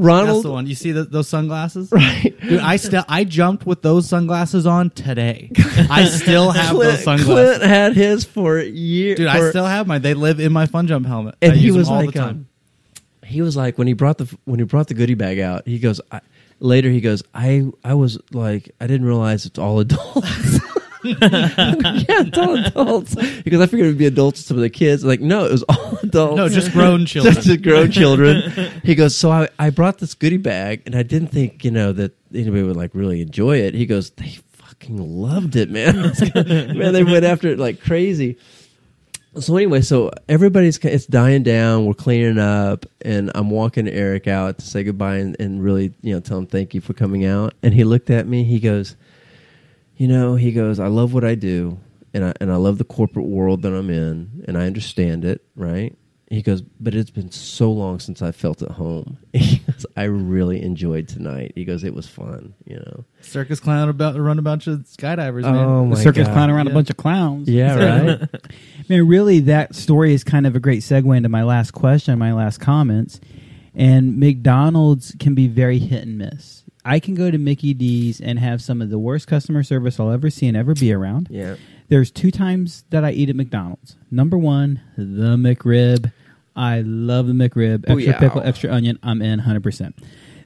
That's 0.00 0.06
Ronald, 0.06 0.44
the 0.44 0.50
one. 0.50 0.66
You 0.66 0.74
see 0.74 0.92
the, 0.92 1.04
those 1.04 1.28
sunglasses? 1.28 1.90
right? 1.92 2.34
Dude, 2.40 2.60
I 2.60 2.76
still 2.76 3.04
I 3.08 3.24
jumped 3.24 3.66
with 3.66 3.82
those 3.82 4.08
sunglasses 4.08 4.66
on 4.66 4.90
today. 4.90 5.50
I 5.90 6.04
still 6.06 6.50
have 6.52 6.74
Clint, 6.74 6.92
those 6.92 7.04
sunglasses. 7.04 7.58
Clint 7.58 7.62
had 7.62 7.94
his 7.94 8.24
for 8.24 8.58
years. 8.58 9.16
Dude, 9.18 9.26
I 9.26 9.50
still 9.50 9.66
have 9.66 9.86
mine. 9.86 10.02
They 10.02 10.14
live 10.14 10.40
in 10.40 10.52
my 10.52 10.66
fun 10.66 10.86
jump 10.86 11.06
helmet. 11.06 11.36
and 11.42 11.52
I 11.52 11.56
he 11.56 11.66
use 11.66 11.76
was 11.76 11.88
like, 11.90 12.12
the 12.12 12.18
time. 12.18 12.28
um, 12.28 12.46
he 13.24 13.42
was 13.42 13.56
like 13.56 13.78
when 13.78 13.86
he 13.86 13.92
brought 13.92 14.18
the 14.18 14.36
when 14.44 14.58
he 14.58 14.64
brought 14.64 14.88
the 14.88 14.94
goodie 14.94 15.14
bag 15.14 15.38
out. 15.38 15.66
He 15.66 15.78
goes 15.78 16.00
I, 16.10 16.20
later. 16.58 16.88
He 16.90 17.00
goes, 17.00 17.22
I 17.34 17.64
I 17.84 17.94
was 17.94 18.18
like 18.32 18.70
I 18.80 18.86
didn't 18.86 19.06
realize 19.06 19.46
it's 19.46 19.58
all 19.58 19.80
adults. 19.80 20.60
yeah, 21.04 21.16
it's 21.24 22.38
all 22.38 22.56
adults. 22.56 23.14
Because 23.42 23.60
I 23.60 23.66
figured 23.66 23.86
it 23.86 23.90
would 23.90 23.98
be 23.98 24.06
adults 24.06 24.40
and 24.40 24.46
some 24.46 24.56
of 24.56 24.62
the 24.62 24.70
kids. 24.70 25.04
Like, 25.04 25.20
no, 25.20 25.46
it 25.46 25.52
was 25.52 25.62
all 25.64 25.98
adults. 26.02 26.36
no, 26.36 26.48
just 26.48 26.72
grown 26.72 27.06
children. 27.06 27.34
Just 27.34 27.46
the 27.46 27.56
grown 27.56 27.90
children. 27.90 28.70
He 28.82 28.94
goes, 28.94 29.16
so 29.16 29.30
I, 29.30 29.48
I 29.58 29.70
brought 29.70 29.98
this 29.98 30.14
goodie 30.14 30.36
bag, 30.36 30.82
and 30.86 30.94
I 30.94 31.02
didn't 31.02 31.28
think, 31.28 31.64
you 31.64 31.70
know, 31.70 31.92
that 31.92 32.16
anybody 32.34 32.62
would 32.62 32.76
like 32.76 32.94
really 32.94 33.22
enjoy 33.22 33.58
it. 33.58 33.74
He 33.74 33.86
goes, 33.86 34.10
they 34.10 34.38
fucking 34.52 34.98
loved 34.98 35.56
it, 35.56 35.70
man. 35.70 36.12
man, 36.76 36.92
they 36.92 37.04
went 37.04 37.24
after 37.24 37.48
it 37.48 37.58
like 37.58 37.80
crazy. 37.80 38.36
So 39.38 39.56
anyway, 39.56 39.80
so 39.80 40.10
everybody's 40.28 40.76
it's 40.78 41.06
dying 41.06 41.44
down. 41.44 41.86
We're 41.86 41.94
cleaning 41.94 42.38
up, 42.38 42.84
and 43.02 43.30
I'm 43.34 43.48
walking 43.48 43.88
Eric 43.88 44.26
out 44.26 44.58
to 44.58 44.66
say 44.66 44.82
goodbye 44.82 45.16
and, 45.16 45.36
and 45.38 45.62
really, 45.62 45.94
you 46.02 46.12
know, 46.14 46.20
tell 46.20 46.38
him 46.38 46.46
thank 46.46 46.74
you 46.74 46.80
for 46.80 46.94
coming 46.94 47.24
out. 47.24 47.54
And 47.62 47.72
he 47.72 47.84
looked 47.84 48.10
at 48.10 48.26
me. 48.26 48.42
He 48.42 48.58
goes, 48.58 48.96
you 50.00 50.08
know, 50.08 50.34
he 50.34 50.50
goes, 50.50 50.80
I 50.80 50.86
love 50.86 51.12
what 51.12 51.24
I 51.24 51.34
do, 51.34 51.78
and 52.14 52.24
I 52.24 52.32
and 52.40 52.50
I 52.50 52.56
love 52.56 52.78
the 52.78 52.84
corporate 52.84 53.26
world 53.26 53.60
that 53.62 53.74
I'm 53.74 53.90
in, 53.90 54.44
and 54.48 54.56
I 54.56 54.64
understand 54.64 55.26
it, 55.26 55.44
right? 55.54 55.94
He 56.30 56.40
goes, 56.40 56.62
but 56.62 56.94
it's 56.94 57.10
been 57.10 57.30
so 57.30 57.70
long 57.70 57.98
since 58.00 58.22
I 58.22 58.32
felt 58.32 58.62
at 58.62 58.70
home. 58.70 59.18
He 59.34 59.58
goes, 59.58 59.84
I 59.98 60.04
really 60.04 60.62
enjoyed 60.62 61.06
tonight. 61.06 61.52
He 61.54 61.66
goes, 61.66 61.84
it 61.84 61.92
was 61.92 62.06
fun, 62.06 62.54
you 62.64 62.76
know. 62.76 63.04
Circus 63.20 63.60
clown 63.60 63.90
about 63.90 64.18
run 64.18 64.38
a 64.38 64.42
bunch 64.42 64.68
of 64.68 64.78
skydivers, 64.80 65.42
man. 65.42 65.54
Oh 65.56 65.90
The 65.90 65.96
circus 65.96 66.28
God. 66.28 66.32
clown 66.32 66.50
around 66.50 66.68
a 66.68 66.72
bunch 66.72 66.88
of 66.88 66.96
clowns. 66.96 67.46
Yeah, 67.46 67.74
right. 67.74 68.28
Man, 68.88 69.06
really, 69.06 69.40
that 69.40 69.74
story 69.74 70.14
is 70.14 70.24
kind 70.24 70.46
of 70.46 70.56
a 70.56 70.60
great 70.60 70.80
segue 70.80 71.14
into 71.14 71.28
my 71.28 71.42
last 71.42 71.72
question, 71.72 72.18
my 72.18 72.32
last 72.32 72.58
comments. 72.58 73.20
And 73.74 74.18
McDonald's 74.18 75.14
can 75.20 75.34
be 75.34 75.46
very 75.46 75.78
hit 75.78 76.04
and 76.04 76.16
miss. 76.16 76.59
I 76.84 76.98
can 77.00 77.14
go 77.14 77.30
to 77.30 77.38
Mickey 77.38 77.74
D's 77.74 78.20
and 78.20 78.38
have 78.38 78.62
some 78.62 78.80
of 78.80 78.90
the 78.90 78.98
worst 78.98 79.26
customer 79.26 79.62
service 79.62 80.00
I'll 80.00 80.10
ever 80.10 80.30
see 80.30 80.46
and 80.48 80.56
ever 80.56 80.74
be 80.74 80.92
around. 80.92 81.28
yeah. 81.30 81.56
There's 81.88 82.12
two 82.12 82.30
times 82.30 82.84
that 82.90 83.04
I 83.04 83.10
eat 83.10 83.30
at 83.30 83.34
McDonald's. 83.34 83.96
Number 84.12 84.38
one, 84.38 84.80
the 84.96 85.36
McRib. 85.36 86.12
I 86.54 86.82
love 86.82 87.26
the 87.26 87.32
McRib. 87.32 87.84
Oh, 87.88 87.94
extra 87.96 88.14
Booyah. 88.14 88.18
pickle, 88.20 88.42
extra 88.42 88.72
onion. 88.72 88.96
I'm 89.02 89.20
in 89.20 89.40
100%. 89.40 89.94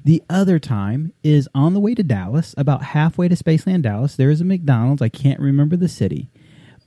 The 0.02 0.22
other 0.30 0.58
time 0.58 1.12
is 1.22 1.46
on 1.54 1.74
the 1.74 1.80
way 1.80 1.94
to 1.94 2.02
Dallas, 2.02 2.54
about 2.56 2.82
halfway 2.82 3.28
to 3.28 3.34
Spaceland, 3.36 3.82
Dallas. 3.82 4.16
There 4.16 4.30
is 4.30 4.40
a 4.40 4.44
McDonald's. 4.44 5.02
I 5.02 5.10
can't 5.10 5.38
remember 5.38 5.76
the 5.76 5.88
city, 5.88 6.30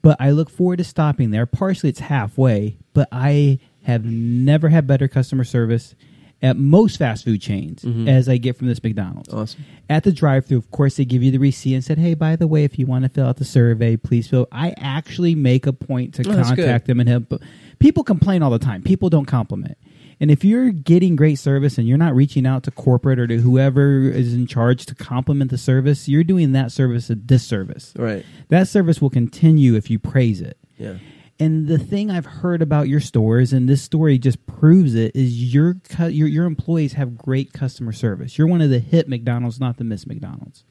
but 0.01 0.17
I 0.19 0.31
look 0.31 0.49
forward 0.49 0.77
to 0.77 0.83
stopping 0.83 1.29
there. 1.29 1.45
Partially, 1.45 1.89
it's 1.91 1.99
halfway, 1.99 2.79
but 2.93 3.07
I 3.11 3.59
have 3.83 4.05
never 4.05 4.69
had 4.69 4.87
better 4.87 5.07
customer 5.07 5.43
service 5.43 5.93
at 6.41 6.57
most 6.57 6.97
fast 6.97 7.23
food 7.23 7.41
chains 7.41 7.83
mm-hmm. 7.83 8.07
as 8.07 8.29
I 8.29 8.37
get 8.37 8.57
from 8.57 8.67
this 8.67 8.81
McDonald's. 8.83 9.33
Awesome. 9.33 9.65
At 9.89 10.03
the 10.03 10.11
drive-through, 10.11 10.57
of 10.57 10.69
course, 10.71 10.97
they 10.97 11.05
give 11.05 11.23
you 11.23 11.31
the 11.31 11.37
receipt 11.37 11.73
and 11.73 11.83
said, 11.83 11.97
"Hey, 11.97 12.13
by 12.13 12.35
the 12.35 12.47
way, 12.47 12.63
if 12.63 12.77
you 12.77 12.85
want 12.85 13.03
to 13.03 13.09
fill 13.09 13.27
out 13.27 13.37
the 13.37 13.45
survey, 13.45 13.97
please 13.97 14.27
fill." 14.27 14.47
I 14.51 14.73
actually 14.77 15.35
make 15.35 15.65
a 15.65 15.73
point 15.73 16.13
to 16.15 16.29
Oh, 16.29 16.43
contact 16.43 16.87
them 16.87 16.99
and 16.99 17.09
help. 17.09 17.41
People 17.79 18.03
complain 18.03 18.43
all 18.43 18.51
the 18.51 18.59
time. 18.59 18.83
People 18.83 19.09
don't 19.09 19.25
compliment. 19.25 19.77
And 20.19 20.31
if 20.31 20.43
you're 20.43 20.71
getting 20.71 21.15
great 21.15 21.37
service 21.37 21.77
and 21.77 21.87
you're 21.87 21.97
not 21.97 22.15
reaching 22.15 22.47
out 22.47 22.63
to 22.63 22.71
corporate 22.71 23.19
or 23.19 23.27
to 23.27 23.37
whoever 23.37 24.01
is 24.09 24.33
in 24.33 24.47
charge 24.47 24.87
to 24.87 24.95
compliment 24.95 25.51
the 25.51 25.59
service, 25.59 26.09
you're 26.09 26.23
doing 26.23 26.53
that 26.53 26.71
service 26.71 27.09
a 27.11 27.15
disservice. 27.15 27.93
Right. 27.95 28.25
That 28.49 28.67
service 28.67 28.99
will 28.99 29.11
continue 29.11 29.75
if 29.75 29.91
you 29.91 29.99
praise 29.99 30.41
it. 30.41 30.57
Yeah. 30.77 30.95
And 31.39 31.67
the 31.67 31.77
thing 31.77 32.09
I've 32.09 32.25
heard 32.25 32.61
about 32.63 32.87
your 32.87 32.99
stores, 32.99 33.53
and 33.53 33.69
this 33.69 33.81
story 33.81 34.17
just 34.17 34.45
proves 34.47 34.95
it, 34.95 35.15
is 35.15 35.53
your 35.53 35.75
cu- 35.89 36.07
your 36.09 36.27
your 36.27 36.45
employees 36.45 36.93
have 36.93 37.15
great 37.17 37.53
customer 37.53 37.91
service. 37.91 38.37
You're 38.37 38.47
one 38.47 38.61
of 38.61 38.69
the 38.71 38.79
hit 38.79 39.07
McDonald's, 39.07 39.59
not 39.59 39.77
the 39.77 39.83
Miss 39.83 40.07
McDonald's. 40.07 40.63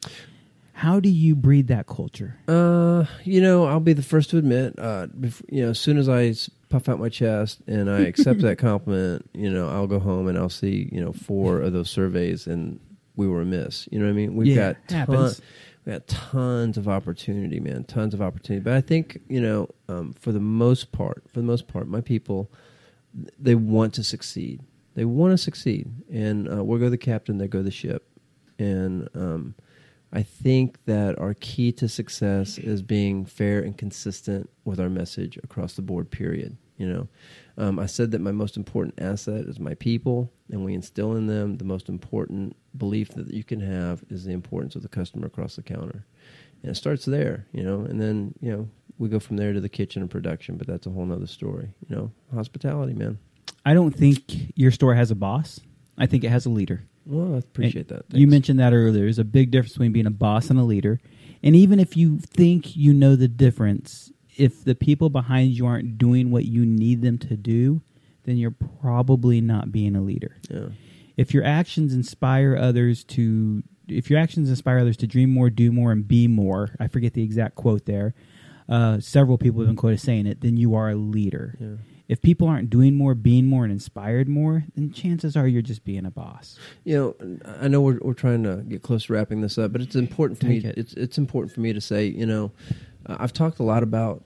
How 0.73 0.99
do 0.99 1.09
you 1.09 1.35
breed 1.35 1.69
that 1.69 1.87
culture? 1.87 2.37
Uh, 2.47 3.05
you 3.23 3.41
know, 3.41 3.65
I'll 3.65 3.79
be 3.79 3.93
the 3.93 4.03
first 4.03 4.29
to 4.31 4.37
admit, 4.37 4.75
uh, 4.77 5.07
bef- 5.07 5.41
you 5.49 5.63
know, 5.63 5.69
as 5.71 5.79
soon 5.79 5.97
as 5.97 6.07
I 6.07 6.35
puff 6.69 6.87
out 6.87 6.99
my 6.99 7.09
chest 7.09 7.61
and 7.65 7.89
I 7.89 8.01
accept 8.01 8.41
that 8.41 8.57
compliment, 8.59 9.27
you 9.33 9.49
know, 9.49 9.69
I'll 9.69 9.87
go 9.87 9.97
home 9.99 10.27
and 10.27 10.37
I'll 10.37 10.49
see, 10.49 10.87
you 10.91 11.01
know, 11.03 11.13
four 11.13 11.61
of 11.61 11.73
those 11.73 11.89
surveys 11.89 12.45
and 12.45 12.79
we 13.15 13.27
were 13.27 13.41
a 13.41 13.45
miss. 13.45 13.87
You 13.91 13.97
know 13.97 14.05
what 14.05 14.11
I 14.11 14.15
mean? 14.15 14.35
We've 14.35 14.47
Yeah, 14.49 14.73
got 14.73 14.91
happens. 14.91 15.41
We 15.87 15.93
got 15.93 16.07
tons 16.07 16.77
of 16.77 16.89
opportunity, 16.89 17.61
man, 17.61 17.85
tons 17.85 18.13
of 18.13 18.21
opportunity. 18.21 18.61
But 18.61 18.73
I 18.73 18.81
think, 18.81 19.21
you 19.29 19.39
know, 19.39 19.69
um, 19.87 20.13
for 20.19 20.33
the 20.33 20.39
most 20.41 20.91
part, 20.91 21.23
for 21.31 21.39
the 21.39 21.45
most 21.45 21.69
part, 21.69 21.87
my 21.87 22.01
people, 22.01 22.51
they 23.39 23.55
want 23.55 23.93
to 23.93 24.03
succeed. 24.03 24.59
They 24.95 25.05
want 25.05 25.31
to 25.31 25.37
succeed, 25.37 25.89
and 26.11 26.51
uh, 26.51 26.61
we'll 26.61 26.79
go 26.79 26.89
the 26.89 26.97
captain, 26.97 27.37
they 27.37 27.47
go 27.47 27.61
the 27.61 27.71
ship, 27.71 28.09
and 28.59 29.07
um, 29.15 29.55
I 30.11 30.23
think 30.23 30.83
that 30.85 31.17
our 31.19 31.35
key 31.35 31.71
to 31.73 31.87
success 31.87 32.57
is 32.57 32.81
being 32.81 33.25
fair 33.25 33.59
and 33.59 33.77
consistent 33.77 34.49
with 34.65 34.81
our 34.81 34.89
message 34.89 35.37
across 35.37 35.73
the 35.73 35.81
board. 35.81 36.11
Period. 36.11 36.57
You 36.77 36.89
know, 36.89 37.07
um, 37.57 37.79
I 37.79 37.85
said 37.87 38.11
that 38.11 38.21
my 38.21 38.31
most 38.31 38.55
important 38.57 38.95
asset 38.99 39.45
is 39.45 39.59
my 39.59 39.73
people, 39.75 40.31
and 40.51 40.63
we 40.63 40.73
instill 40.73 41.15
in 41.15 41.27
them 41.27 41.57
the 41.57 41.65
most 41.65 41.89
important 41.89 42.55
belief 42.77 43.09
that 43.09 43.33
you 43.33 43.43
can 43.43 43.59
have 43.61 44.03
is 44.09 44.23
the 44.25 44.33
importance 44.33 44.75
of 44.75 44.83
the 44.83 44.87
customer 44.87 45.27
across 45.27 45.55
the 45.55 45.63
counter, 45.63 46.05
and 46.61 46.71
it 46.71 46.75
starts 46.75 47.05
there. 47.05 47.47
You 47.51 47.63
know, 47.63 47.81
and 47.81 47.99
then 47.99 48.35
you 48.41 48.51
know 48.51 48.69
we 48.97 49.09
go 49.09 49.19
from 49.19 49.37
there 49.37 49.53
to 49.53 49.61
the 49.61 49.69
kitchen 49.69 50.01
and 50.01 50.11
production, 50.11 50.57
but 50.57 50.67
that's 50.67 50.87
a 50.87 50.91
whole 50.91 51.05
nother 51.05 51.27
story. 51.27 51.69
You 51.87 51.95
know, 51.95 52.11
hospitality, 52.33 52.93
man. 52.93 53.17
I 53.65 53.73
don't 53.73 53.95
think 53.95 54.53
your 54.55 54.71
store 54.71 54.95
has 54.95 55.11
a 55.11 55.15
boss. 55.15 55.59
I 55.97 56.05
think 56.05 56.23
it 56.23 56.29
has 56.29 56.45
a 56.45 56.49
leader. 56.49 56.83
Well, 57.05 57.35
I 57.35 57.37
appreciate 57.39 57.89
And 57.91 58.03
that. 58.09 58.17
You 58.17 58.27
mentioned 58.27 58.59
that 58.59 58.73
earlier. 58.73 59.03
There's 59.03 59.19
a 59.19 59.23
big 59.23 59.51
difference 59.51 59.73
between 59.73 59.93
being 59.93 60.05
a 60.05 60.11
boss 60.11 60.49
and 60.49 60.59
a 60.59 60.63
leader. 60.63 60.99
And 61.41 61.55
even 61.55 61.79
if 61.79 61.95
you 61.95 62.19
think 62.19 62.75
you 62.75 62.93
know 62.93 63.15
the 63.15 63.27
difference, 63.27 64.11
if 64.37 64.63
the 64.63 64.75
people 64.75 65.09
behind 65.09 65.51
you 65.51 65.65
aren't 65.65 65.97
doing 65.97 66.31
what 66.31 66.45
you 66.45 66.65
need 66.65 67.01
them 67.01 67.17
to 67.17 67.35
do, 67.35 67.81
then 68.23 68.37
you're 68.37 68.55
probably 68.81 69.41
not 69.41 69.71
being 69.71 69.95
a 69.95 70.01
leader. 70.01 70.37
Yeah. 70.49 70.67
If 71.17 71.33
your 71.33 71.43
actions 71.43 71.93
inspire 71.93 72.55
others 72.55 73.03
to 73.05 73.63
if 73.87 74.09
your 74.09 74.19
actions 74.19 74.49
inspire 74.49 74.79
others 74.79 74.97
to 74.97 75.07
dream 75.07 75.29
more, 75.31 75.49
do 75.49 75.71
more, 75.71 75.91
and 75.93 76.07
be 76.07 76.27
more, 76.27 76.75
I 76.79 76.87
forget 76.87 77.13
the 77.13 77.23
exact 77.23 77.55
quote 77.55 77.85
there. 77.85 78.13
Uh, 78.69 78.99
several 78.99 79.37
people 79.37 79.61
have 79.61 79.67
been 79.69 79.77
quoted 79.77 79.99
saying 80.01 80.27
it. 80.27 80.41
Then 80.41 80.57
you 80.57 80.75
are 80.75 80.89
a 80.89 80.95
leader. 80.95 81.55
Yeah. 81.59 81.75
if 82.09 82.21
people 82.21 82.49
aren't 82.49 82.69
doing 82.69 82.95
more, 82.95 83.15
being 83.15 83.45
more, 83.45 83.63
and 83.63 83.71
inspired 83.71 84.27
more, 84.27 84.65
then 84.75 84.91
chances 84.91 85.37
are 85.37 85.47
you're 85.47 85.61
just 85.61 85.85
being 85.85 86.05
a 86.05 86.11
boss. 86.11 86.59
You 86.83 87.15
know, 87.17 87.39
I 87.61 87.69
know 87.69 87.79
we're 87.79 87.99
we're 88.01 88.13
trying 88.13 88.43
to 88.43 88.57
get 88.57 88.81
close 88.83 89.05
to 89.05 89.13
wrapping 89.13 89.39
this 89.39 89.57
up, 89.57 89.71
but 89.71 89.81
it's 89.81 89.95
important 89.95 90.37
for 90.37 90.47
Take 90.47 90.63
me. 90.65 90.69
it. 90.69 90.77
It's 90.77 90.93
it's 90.93 91.17
important 91.17 91.53
for 91.53 91.61
me 91.61 91.71
to 91.71 91.79
say, 91.81 92.05
you 92.07 92.25
know, 92.25 92.51
uh, 93.05 93.15
I've 93.19 93.33
talked 93.33 93.59
a 93.59 93.63
lot 93.63 93.83
about 93.83 94.23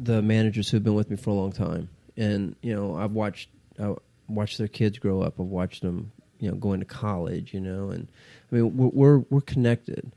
the 0.00 0.22
managers 0.22 0.68
who've 0.70 0.82
been 0.82 0.94
with 0.94 1.10
me 1.10 1.16
for 1.16 1.30
a 1.30 1.34
long 1.34 1.52
time, 1.52 1.88
and 2.16 2.56
you 2.62 2.74
know, 2.74 2.96
I've 2.96 3.12
watched 3.12 3.50
I 3.80 3.94
watched 4.28 4.58
their 4.58 4.68
kids 4.68 4.98
grow 4.98 5.20
up. 5.20 5.34
I've 5.38 5.46
watched 5.46 5.82
them, 5.82 6.12
you 6.38 6.50
know, 6.50 6.56
going 6.56 6.80
to 6.80 6.86
college. 6.86 7.54
You 7.54 7.60
know, 7.60 7.90
and 7.90 8.08
I 8.50 8.54
mean, 8.54 8.76
we're 8.76 8.88
we're, 8.88 9.18
we're 9.30 9.40
connected, 9.40 10.12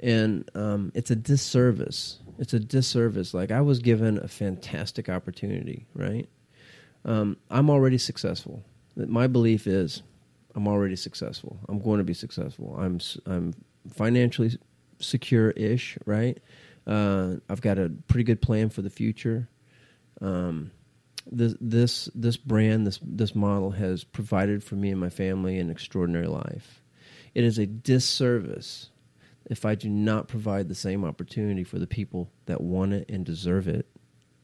and 0.00 0.48
um, 0.54 0.92
it's 0.94 1.10
a 1.10 1.16
disservice. 1.16 2.18
It's 2.38 2.54
a 2.54 2.60
disservice. 2.60 3.34
Like 3.34 3.50
I 3.50 3.60
was 3.60 3.80
given 3.80 4.18
a 4.18 4.28
fantastic 4.28 5.08
opportunity, 5.08 5.86
right? 5.94 6.28
Um, 7.04 7.36
I'm 7.50 7.70
already 7.70 7.98
successful. 7.98 8.62
My 8.96 9.26
belief 9.26 9.66
is 9.66 10.02
I'm 10.54 10.66
already 10.66 10.96
successful. 10.96 11.58
I'm 11.68 11.80
going 11.80 11.98
to 11.98 12.04
be 12.04 12.14
successful. 12.14 12.76
I'm 12.78 13.00
I'm 13.26 13.54
financially 13.92 14.58
secure-ish, 14.98 15.96
right? 16.04 16.38
Uh, 16.90 17.36
I've 17.48 17.60
got 17.60 17.78
a 17.78 17.88
pretty 18.08 18.24
good 18.24 18.42
plan 18.42 18.68
for 18.68 18.82
the 18.82 18.90
future. 18.90 19.48
Um, 20.20 20.72
this 21.30 21.54
this 21.60 22.10
this 22.14 22.36
brand, 22.36 22.86
this 22.86 22.98
this 23.02 23.34
model 23.34 23.70
has 23.70 24.02
provided 24.02 24.64
for 24.64 24.74
me 24.74 24.90
and 24.90 25.00
my 25.00 25.08
family 25.08 25.58
an 25.58 25.70
extraordinary 25.70 26.26
life. 26.26 26.82
It 27.32 27.44
is 27.44 27.58
a 27.58 27.66
disservice 27.66 28.90
if 29.48 29.64
I 29.64 29.76
do 29.76 29.88
not 29.88 30.26
provide 30.26 30.68
the 30.68 30.74
same 30.74 31.04
opportunity 31.04 31.62
for 31.62 31.78
the 31.78 31.86
people 31.86 32.28
that 32.46 32.60
want 32.60 32.92
it 32.92 33.08
and 33.08 33.24
deserve 33.24 33.68
it 33.68 33.86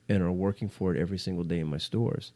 and 0.08 0.22
are 0.22 0.30
working 0.32 0.68
for 0.68 0.94
it 0.94 1.00
every 1.00 1.18
single 1.18 1.44
day 1.44 1.58
in 1.58 1.66
my 1.66 1.78
stores. 1.78 2.32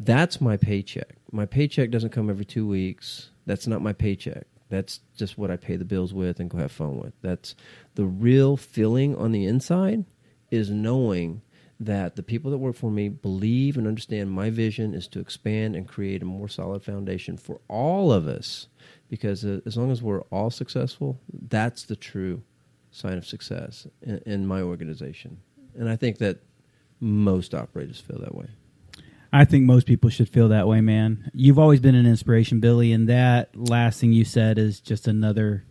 That's 0.00 0.40
my 0.40 0.56
paycheck. 0.56 1.14
My 1.30 1.46
paycheck 1.46 1.90
doesn't 1.90 2.10
come 2.10 2.28
every 2.28 2.44
two 2.44 2.66
weeks. 2.66 3.30
That's 3.46 3.68
not 3.68 3.80
my 3.80 3.92
paycheck. 3.92 4.46
That's 4.72 5.00
just 5.14 5.36
what 5.36 5.50
I 5.50 5.58
pay 5.58 5.76
the 5.76 5.84
bills 5.84 6.14
with 6.14 6.40
and 6.40 6.48
go 6.48 6.56
have 6.56 6.72
fun 6.72 6.98
with. 6.98 7.12
That's 7.20 7.54
the 7.94 8.06
real 8.06 8.56
feeling 8.56 9.14
on 9.14 9.30
the 9.30 9.44
inside 9.44 10.06
is 10.50 10.70
knowing 10.70 11.42
that 11.78 12.16
the 12.16 12.22
people 12.22 12.50
that 12.50 12.56
work 12.56 12.74
for 12.74 12.90
me 12.90 13.10
believe 13.10 13.76
and 13.76 13.86
understand 13.86 14.30
my 14.30 14.48
vision 14.48 14.94
is 14.94 15.06
to 15.08 15.20
expand 15.20 15.76
and 15.76 15.86
create 15.86 16.22
a 16.22 16.24
more 16.24 16.48
solid 16.48 16.82
foundation 16.82 17.36
for 17.36 17.60
all 17.68 18.10
of 18.10 18.26
us. 18.26 18.68
Because 19.10 19.44
uh, 19.44 19.60
as 19.66 19.76
long 19.76 19.90
as 19.90 20.02
we're 20.02 20.22
all 20.30 20.48
successful, 20.48 21.20
that's 21.48 21.82
the 21.82 21.96
true 21.96 22.42
sign 22.90 23.18
of 23.18 23.26
success 23.26 23.86
in, 24.00 24.22
in 24.24 24.46
my 24.46 24.62
organization. 24.62 25.36
And 25.74 25.90
I 25.90 25.96
think 25.96 26.16
that 26.18 26.38
most 26.98 27.54
operators 27.54 28.00
feel 28.00 28.20
that 28.20 28.34
way. 28.34 28.46
I 29.32 29.44
think 29.46 29.64
most 29.64 29.86
people 29.86 30.10
should 30.10 30.28
feel 30.28 30.48
that 30.50 30.68
way, 30.68 30.80
man. 30.80 31.30
You've 31.32 31.58
always 31.58 31.80
been 31.80 31.94
an 31.94 32.06
inspiration, 32.06 32.60
Billy, 32.60 32.92
and 32.92 33.08
that 33.08 33.56
last 33.56 34.00
thing 34.00 34.12
you 34.12 34.24
said 34.24 34.58
is 34.58 34.80
just 34.80 35.08
another. 35.08 35.64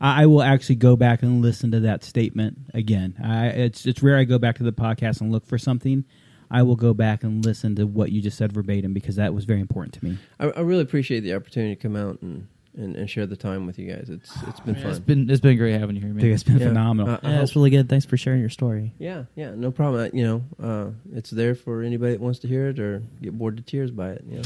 I, 0.00 0.22
I 0.22 0.26
will 0.26 0.42
actually 0.42 0.76
go 0.76 0.96
back 0.96 1.22
and 1.22 1.42
listen 1.42 1.70
to 1.72 1.80
that 1.80 2.04
statement 2.04 2.58
again. 2.72 3.16
I, 3.22 3.48
it's 3.48 3.84
it's 3.84 4.02
rare 4.02 4.16
I 4.16 4.24
go 4.24 4.38
back 4.38 4.56
to 4.56 4.62
the 4.62 4.72
podcast 4.72 5.20
and 5.20 5.30
look 5.30 5.44
for 5.44 5.58
something. 5.58 6.04
I 6.50 6.62
will 6.62 6.76
go 6.76 6.92
back 6.94 7.22
and 7.22 7.44
listen 7.44 7.76
to 7.76 7.86
what 7.86 8.12
you 8.12 8.20
just 8.20 8.36
said 8.36 8.52
verbatim 8.52 8.92
because 8.92 9.16
that 9.16 9.32
was 9.32 9.44
very 9.44 9.60
important 9.60 9.94
to 9.94 10.04
me. 10.04 10.18
I, 10.38 10.48
I 10.48 10.60
really 10.60 10.82
appreciate 10.82 11.20
the 11.20 11.34
opportunity 11.34 11.74
to 11.74 11.80
come 11.82 11.96
out 11.96 12.20
and, 12.22 12.48
and, 12.76 12.96
and 12.96 13.08
share 13.10 13.26
the 13.26 13.36
time 13.36 13.66
with 13.66 13.78
you 13.78 13.92
guys. 13.92 14.08
It's 14.10 14.30
it's 14.48 14.60
been 14.60 14.74
It's 14.76 14.82
fun. 14.82 15.02
been 15.02 15.30
it's 15.30 15.40
been 15.40 15.56
great 15.58 15.78
having 15.78 15.96
you 15.96 16.02
here, 16.02 16.10
man. 16.12 16.20
Dude, 16.22 16.32
it's 16.32 16.42
been 16.42 16.58
Yeah. 16.58 16.68
phenomenal. 16.68 17.14
Uh, 17.14 17.18
Yeah, 17.22 17.34
hope- 17.34 17.42
it's 17.42 17.56
really 17.56 17.70
good. 17.70 17.88
Thanks 17.88 18.06
for 18.06 18.16
sharing 18.16 18.40
your 18.40 18.48
story. 18.50 18.94
yeah, 18.98 19.24
yeah, 19.36 19.54
no 19.54 19.70
problem. 19.70 20.02
Uh, 20.04 20.08
You 20.16 20.24
know, 20.24 20.42
uh, 20.62 20.90
it's 21.14 21.30
there 21.30 21.54
for 21.54 21.82
anybody 21.82 22.12
that 22.12 22.20
wants 22.20 22.38
to 22.40 22.48
hear 22.48 22.68
it 22.68 22.78
or 22.78 23.02
get 23.20 23.36
bored 23.36 23.56
to 23.58 23.62
tears 23.62 23.90
by 23.90 24.10
it. 24.10 24.24
You 24.28 24.36
know, 24.38 24.42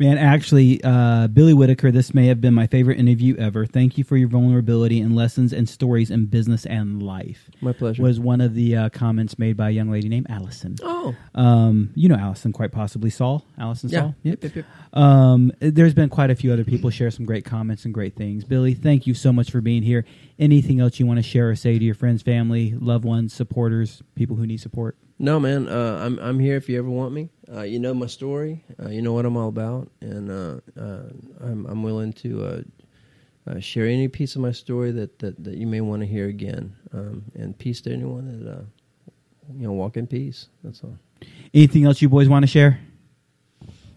Man, 0.00 0.16
actually, 0.16 0.80
uh, 0.84 1.26
Billy 1.26 1.52
Whitaker, 1.52 1.90
this 1.90 2.14
may 2.14 2.26
have 2.28 2.40
been 2.40 2.54
my 2.54 2.68
favorite 2.68 3.00
interview 3.00 3.36
ever. 3.36 3.66
Thank 3.66 3.98
you 3.98 4.04
for 4.04 4.16
your 4.16 4.28
vulnerability 4.28 5.00
and 5.00 5.16
lessons 5.16 5.52
and 5.52 5.68
stories 5.68 6.08
in 6.12 6.26
business 6.26 6.64
and 6.66 7.02
life. 7.02 7.50
my 7.60 7.72
pleasure. 7.72 8.00
Was 8.00 8.20
one 8.20 8.40
of 8.40 8.54
the 8.54 8.76
uh, 8.76 8.88
comments 8.90 9.40
made 9.40 9.56
by 9.56 9.70
a 9.70 9.72
young 9.72 9.90
lady 9.90 10.08
named 10.08 10.26
Allison. 10.30 10.76
oh, 10.84 11.16
Um, 11.34 11.90
you 11.96 12.08
know 12.08 12.14
Allison, 12.14 12.52
quite 12.52 12.70
possibly 12.70 13.10
Saul. 13.10 13.44
Allison 13.58 13.90
yeah. 13.90 14.00
Saul. 14.00 14.14
Yep, 14.22 14.44
yep, 14.44 14.56
yep. 14.56 14.66
Um, 14.92 15.50
there's 15.58 15.94
been 15.94 16.10
quite 16.10 16.30
a 16.30 16.36
few 16.36 16.52
other 16.52 16.64
people 16.64 16.90
share 16.90 17.10
some 17.10 17.26
great 17.26 17.44
comments 17.44 17.84
and 17.84 17.92
great 17.92 18.14
things. 18.14 18.44
Billy, 18.44 18.74
thank 18.74 19.08
you 19.08 19.14
so 19.14 19.32
much 19.32 19.50
for 19.50 19.60
being 19.60 19.82
here. 19.82 20.04
Anything 20.38 20.78
else 20.78 21.00
you 21.00 21.06
want 21.06 21.18
to 21.18 21.24
share 21.24 21.50
or 21.50 21.56
say 21.56 21.76
to 21.76 21.84
your 21.84 21.96
friends, 21.96 22.22
family, 22.22 22.72
loved 22.78 23.04
ones, 23.04 23.32
supporters, 23.32 24.00
people 24.14 24.36
who 24.36 24.46
need 24.46 24.60
support? 24.60 24.96
No, 25.18 25.40
man. 25.40 25.68
Uh, 25.68 26.00
I'm 26.04 26.18
I'm 26.20 26.38
here 26.38 26.56
if 26.56 26.68
you 26.68 26.78
ever 26.78 26.88
want 26.88 27.12
me. 27.12 27.28
Uh, 27.52 27.62
you 27.62 27.78
know 27.80 27.92
my 27.92 28.06
story. 28.06 28.64
Uh, 28.80 28.88
you 28.88 29.02
know 29.02 29.12
what 29.12 29.26
I'm 29.26 29.36
all 29.36 29.48
about, 29.48 29.90
and 30.00 30.30
uh, 30.30 30.60
uh, 30.80 31.02
I'm 31.40 31.66
I'm 31.66 31.82
willing 31.82 32.12
to 32.14 32.64
uh, 33.48 33.58
share 33.60 33.86
any 33.86 34.06
piece 34.08 34.36
of 34.36 34.42
my 34.42 34.52
story 34.52 34.92
that, 34.92 35.18
that, 35.18 35.42
that 35.42 35.54
you 35.54 35.66
may 35.66 35.80
want 35.80 36.02
to 36.02 36.06
hear 36.06 36.28
again. 36.28 36.76
Um, 36.92 37.24
and 37.34 37.56
peace 37.58 37.80
to 37.82 37.92
anyone 37.92 38.44
that 38.44 38.64
you 39.56 39.66
know 39.66 39.72
walk 39.72 39.96
in 39.96 40.06
peace. 40.06 40.48
That's 40.62 40.82
all. 40.84 40.98
Anything 41.52 41.84
else 41.84 42.00
you 42.00 42.08
boys 42.08 42.28
want 42.28 42.44
to 42.44 42.46
share? 42.46 42.78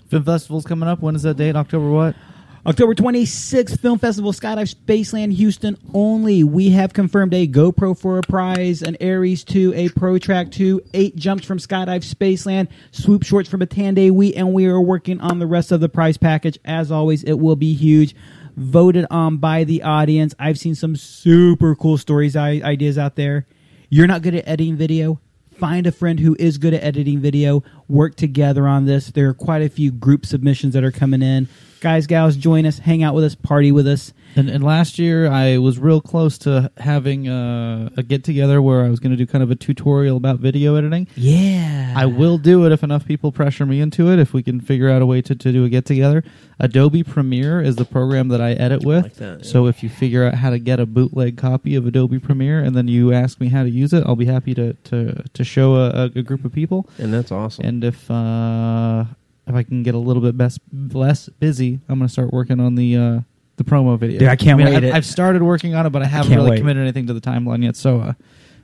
Film 0.10 0.23
festival's 0.23 0.65
coming 0.65 0.89
up. 0.89 1.02
When 1.02 1.15
is 1.15 1.23
that 1.23 1.38
date? 1.38 1.56
October 1.56 1.89
what? 1.89 2.15
October 2.63 2.93
26th, 2.93 3.79
Film 3.79 3.97
Festival, 3.97 4.31
Skydive 4.31 4.71
Spaceland, 4.75 5.33
Houston 5.33 5.75
only. 5.95 6.43
We 6.43 6.69
have 6.69 6.93
confirmed 6.93 7.33
a 7.33 7.47
GoPro 7.47 7.97
for 7.97 8.19
a 8.19 8.21
prize, 8.21 8.83
an 8.83 8.97
Aries 8.99 9.43
2, 9.43 9.73
a 9.75 9.89
Pro 9.89 10.19
Track 10.19 10.51
2, 10.51 10.79
eight 10.93 11.15
jumps 11.15 11.43
from 11.43 11.57
Skydive 11.57 12.03
Spaceland, 12.07 12.67
swoop 12.91 13.23
shorts 13.23 13.49
from 13.49 13.61
Batande 13.61 14.11
Wheat, 14.11 14.35
and 14.35 14.53
we 14.53 14.67
are 14.67 14.79
working 14.79 15.19
on 15.21 15.39
the 15.39 15.47
rest 15.47 15.71
of 15.71 15.79
the 15.79 15.89
prize 15.89 16.17
package. 16.17 16.59
As 16.63 16.91
always, 16.91 17.23
it 17.23 17.39
will 17.39 17.55
be 17.55 17.73
huge. 17.73 18.15
Voted 18.55 19.07
on 19.09 19.38
by 19.38 19.63
the 19.63 19.81
audience. 19.81 20.35
I've 20.38 20.59
seen 20.59 20.75
some 20.75 20.95
super 20.95 21.73
cool 21.75 21.97
stories, 21.97 22.35
ideas 22.35 22.99
out 22.99 23.15
there. 23.15 23.47
You're 23.89 24.05
not 24.05 24.21
good 24.21 24.35
at 24.35 24.47
editing 24.47 24.75
video? 24.75 25.19
Find 25.61 25.85
a 25.85 25.91
friend 25.91 26.19
who 26.19 26.35
is 26.39 26.57
good 26.57 26.73
at 26.73 26.83
editing 26.83 27.19
video. 27.19 27.63
Work 27.88 28.15
together 28.15 28.67
on 28.67 28.88
this. 28.88 29.11
There 29.11 29.29
are 29.29 29.33
quite 29.35 29.61
a 29.61 29.69
few 29.69 29.91
group 29.91 30.25
submissions 30.25 30.73
that 30.73 30.83
are 30.83 30.91
coming 30.91 31.21
in. 31.21 31.47
Guys, 31.81 32.07
gals, 32.07 32.35
join 32.35 32.65
us, 32.65 32.79
hang 32.79 33.03
out 33.03 33.13
with 33.13 33.23
us, 33.23 33.35
party 33.35 33.71
with 33.71 33.85
us. 33.85 34.11
And, 34.35 34.49
and 34.49 34.63
last 34.63 34.99
year, 34.99 35.29
I 35.29 35.57
was 35.57 35.79
real 35.79 36.01
close 36.01 36.37
to 36.39 36.71
having 36.77 37.27
a, 37.27 37.91
a 37.97 38.03
get 38.03 38.23
together 38.23 38.61
where 38.61 38.85
I 38.85 38.89
was 38.89 38.99
going 38.99 39.11
to 39.11 39.17
do 39.17 39.25
kind 39.25 39.43
of 39.43 39.51
a 39.51 39.55
tutorial 39.55 40.17
about 40.17 40.39
video 40.39 40.75
editing. 40.75 41.07
Yeah. 41.15 41.93
I 41.95 42.05
will 42.05 42.37
do 42.37 42.65
it 42.65 42.71
if 42.71 42.83
enough 42.83 43.05
people 43.05 43.31
pressure 43.31 43.65
me 43.65 43.81
into 43.81 44.11
it. 44.11 44.19
If 44.19 44.33
we 44.33 44.43
can 44.43 44.61
figure 44.61 44.89
out 44.89 45.01
a 45.01 45.05
way 45.05 45.21
to, 45.21 45.35
to 45.35 45.51
do 45.51 45.65
a 45.65 45.69
get 45.69 45.85
together. 45.85 46.23
Adobe 46.59 47.03
Premiere 47.03 47.61
is 47.61 47.75
the 47.75 47.85
program 47.85 48.27
that 48.29 48.39
I 48.41 48.51
edit 48.51 48.85
with. 48.85 49.03
Like 49.03 49.15
that, 49.15 49.39
yeah. 49.39 49.51
So 49.51 49.65
if 49.65 49.81
you 49.81 49.89
figure 49.89 50.23
out 50.23 50.35
how 50.35 50.51
to 50.51 50.59
get 50.59 50.79
a 50.79 50.85
bootleg 50.85 51.37
copy 51.37 51.75
of 51.75 51.87
Adobe 51.87 52.19
Premiere 52.19 52.59
and 52.59 52.75
then 52.75 52.87
you 52.87 53.11
ask 53.11 53.39
me 53.39 53.49
how 53.49 53.63
to 53.63 53.69
use 53.69 53.93
it, 53.93 54.03
I'll 54.05 54.15
be 54.15 54.25
happy 54.25 54.53
to 54.53 54.73
to, 54.73 55.23
to 55.33 55.43
show 55.43 55.75
a, 55.75 56.11
a 56.15 56.21
group 56.21 56.45
of 56.45 56.53
people. 56.53 56.87
And 56.97 57.13
that's 57.13 57.31
awesome. 57.31 57.65
And 57.65 57.83
if 57.83 58.09
uh, 58.11 59.05
if 59.47 59.55
I 59.55 59.63
can 59.63 59.83
get 59.83 59.95
a 59.95 59.99
little 59.99 60.21
bit 60.21 60.37
best, 60.37 60.59
less 60.71 61.29
busy, 61.29 61.79
I'm 61.89 61.99
going 61.99 62.07
to 62.07 62.11
start 62.11 62.31
working 62.31 62.59
on 62.59 62.75
the 62.75 62.95
uh, 62.95 63.19
the 63.57 63.63
promo 63.63 63.97
video. 63.97 64.19
Dude, 64.19 64.27
I 64.29 64.35
can't 64.35 64.57
mean, 64.57 64.67
wait 64.67 64.75
I've, 64.77 64.83
it- 64.83 64.93
I've 64.93 65.05
started 65.05 65.43
working 65.43 65.75
on 65.75 65.85
it, 65.85 65.89
but 65.91 66.01
I 66.01 66.05
haven't 66.05 66.29
can't 66.29 66.39
really 66.39 66.51
wait. 66.51 66.57
committed 66.59 66.81
anything 66.81 67.07
to 67.07 67.13
the 67.13 67.21
timeline 67.21 67.63
yet. 67.63 67.75
So, 67.75 67.99
uh, 68.01 68.13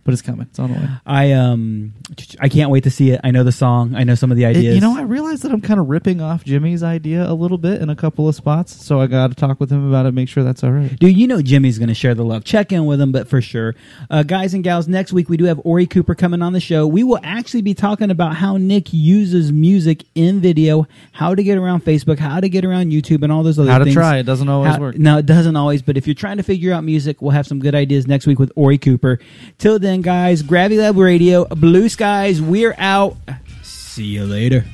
but 0.07 0.13
it's 0.13 0.21
coming. 0.21 0.47
It's 0.49 0.57
on 0.57 0.71
the 0.71 0.79
way. 0.79 0.87
I 1.05 1.33
um 1.33 1.93
I 2.39 2.47
can't 2.47 2.69
wait 2.71 2.85
to 2.85 2.89
see 2.89 3.11
it. 3.11 3.19
I 3.25 3.31
know 3.31 3.43
the 3.43 3.51
song. 3.51 3.93
I 3.93 4.05
know 4.05 4.15
some 4.15 4.31
of 4.31 4.37
the 4.37 4.45
It- 4.45 4.55
ideas. 4.57 4.75
you 4.75 4.79
know, 4.79 4.97
I 4.97 5.01
realize 5.01 5.41
that 5.41 5.51
I'm 5.51 5.59
kind 5.59 5.81
of 5.81 5.89
ripping 5.89 6.21
off 6.21 6.45
Jimmy's 6.45 6.81
idea 6.81 7.29
a 7.29 7.33
little 7.33 7.57
bit 7.57 7.81
in 7.81 7.89
a 7.89 7.95
couple 7.95 8.29
of 8.29 8.35
spots, 8.35 8.73
so 8.73 9.01
I 9.01 9.07
got 9.07 9.27
to 9.31 9.35
talk 9.35 9.59
with 9.59 9.69
him 9.69 9.85
about 9.87 10.05
it, 10.05 10.13
make 10.13 10.29
sure 10.29 10.45
that's 10.45 10.63
all 10.63 10.71
right. 10.71 10.97
Dude, 10.97 11.17
you 11.17 11.27
know 11.27 11.41
Jimmy's 11.41 11.77
going 11.77 11.89
to 11.89 11.93
share 11.93 12.15
the 12.15 12.23
love. 12.23 12.45
Check 12.45 12.71
in 12.71 12.85
with 12.85 13.01
him, 13.01 13.11
but 13.11 13.27
for 13.27 13.41
sure. 13.41 13.75
Uh, 14.09 14.23
guys 14.23 14.53
and 14.53 14.63
gals, 14.63 14.87
next 14.87 15.11
week 15.11 15.27
we 15.27 15.35
do 15.35 15.43
have 15.43 15.59
Ori 15.65 15.85
Cooper 15.85 16.15
coming 16.15 16.41
on 16.41 16.53
the 16.53 16.61
show. 16.61 16.87
We 16.87 17.03
will 17.03 17.19
actually 17.21 17.61
be 17.63 17.73
talking 17.73 18.09
about 18.09 18.35
how 18.37 18.55
Nick 18.55 18.93
uses 18.93 19.51
music 19.51 20.05
in 20.15 20.39
video, 20.39 20.87
how 21.11 21.35
to 21.35 21.43
get 21.43 21.57
around 21.57 21.83
Facebook, 21.83 22.17
how 22.17 22.39
to 22.39 22.47
get 22.47 22.63
around 22.63 22.91
YouTube, 22.93 23.23
and 23.23 23.31
all 23.31 23.43
those 23.43 23.59
other 23.59 23.65
things. 23.67 23.73
How 23.73 23.77
to 23.79 23.83
things. 23.83 23.93
try 23.95 24.17
it 24.19 24.23
doesn't 24.23 24.47
always 24.47 24.73
How- 24.75 24.79
work. 24.79 24.97
No, 24.97 25.17
it 25.17 25.25
doesn't 25.25 25.55
always, 25.57 25.81
but 25.81 25.97
if 25.97 26.07
you're 26.07 26.13
trying 26.13 26.37
to 26.37 26.43
figure 26.43 26.71
out 26.71 26.85
music, 26.85 27.21
we'll 27.21 27.31
have 27.31 27.45
some 27.45 27.59
good 27.59 27.75
ideas 27.75 28.07
next 28.07 28.25
week 28.27 28.39
with 28.39 28.51
Ori 28.55 28.77
Cooper. 28.77 29.19
Till 29.57 29.77
then, 29.79 29.96
guys, 30.01 30.41
Gravity 30.41 30.79
Lab 30.79 30.97
Radio, 30.97 31.45
Blue 31.45 31.89
Skies, 31.89 32.41
we're 32.41 32.75
out. 32.77 33.15
See 33.63 34.05
you 34.05 34.25
later. 34.25 34.65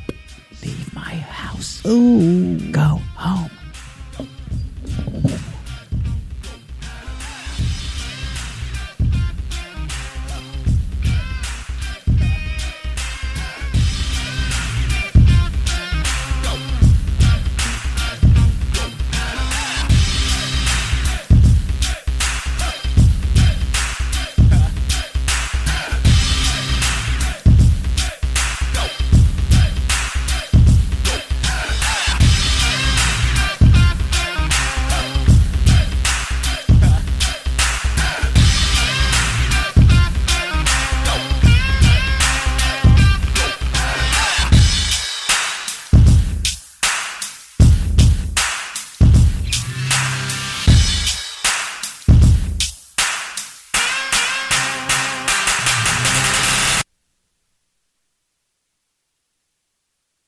Leave 0.63 0.93
my 0.93 1.15
house. 1.15 1.85
Ooh. 1.85 2.59
Go 2.71 2.99
home. 3.15 3.49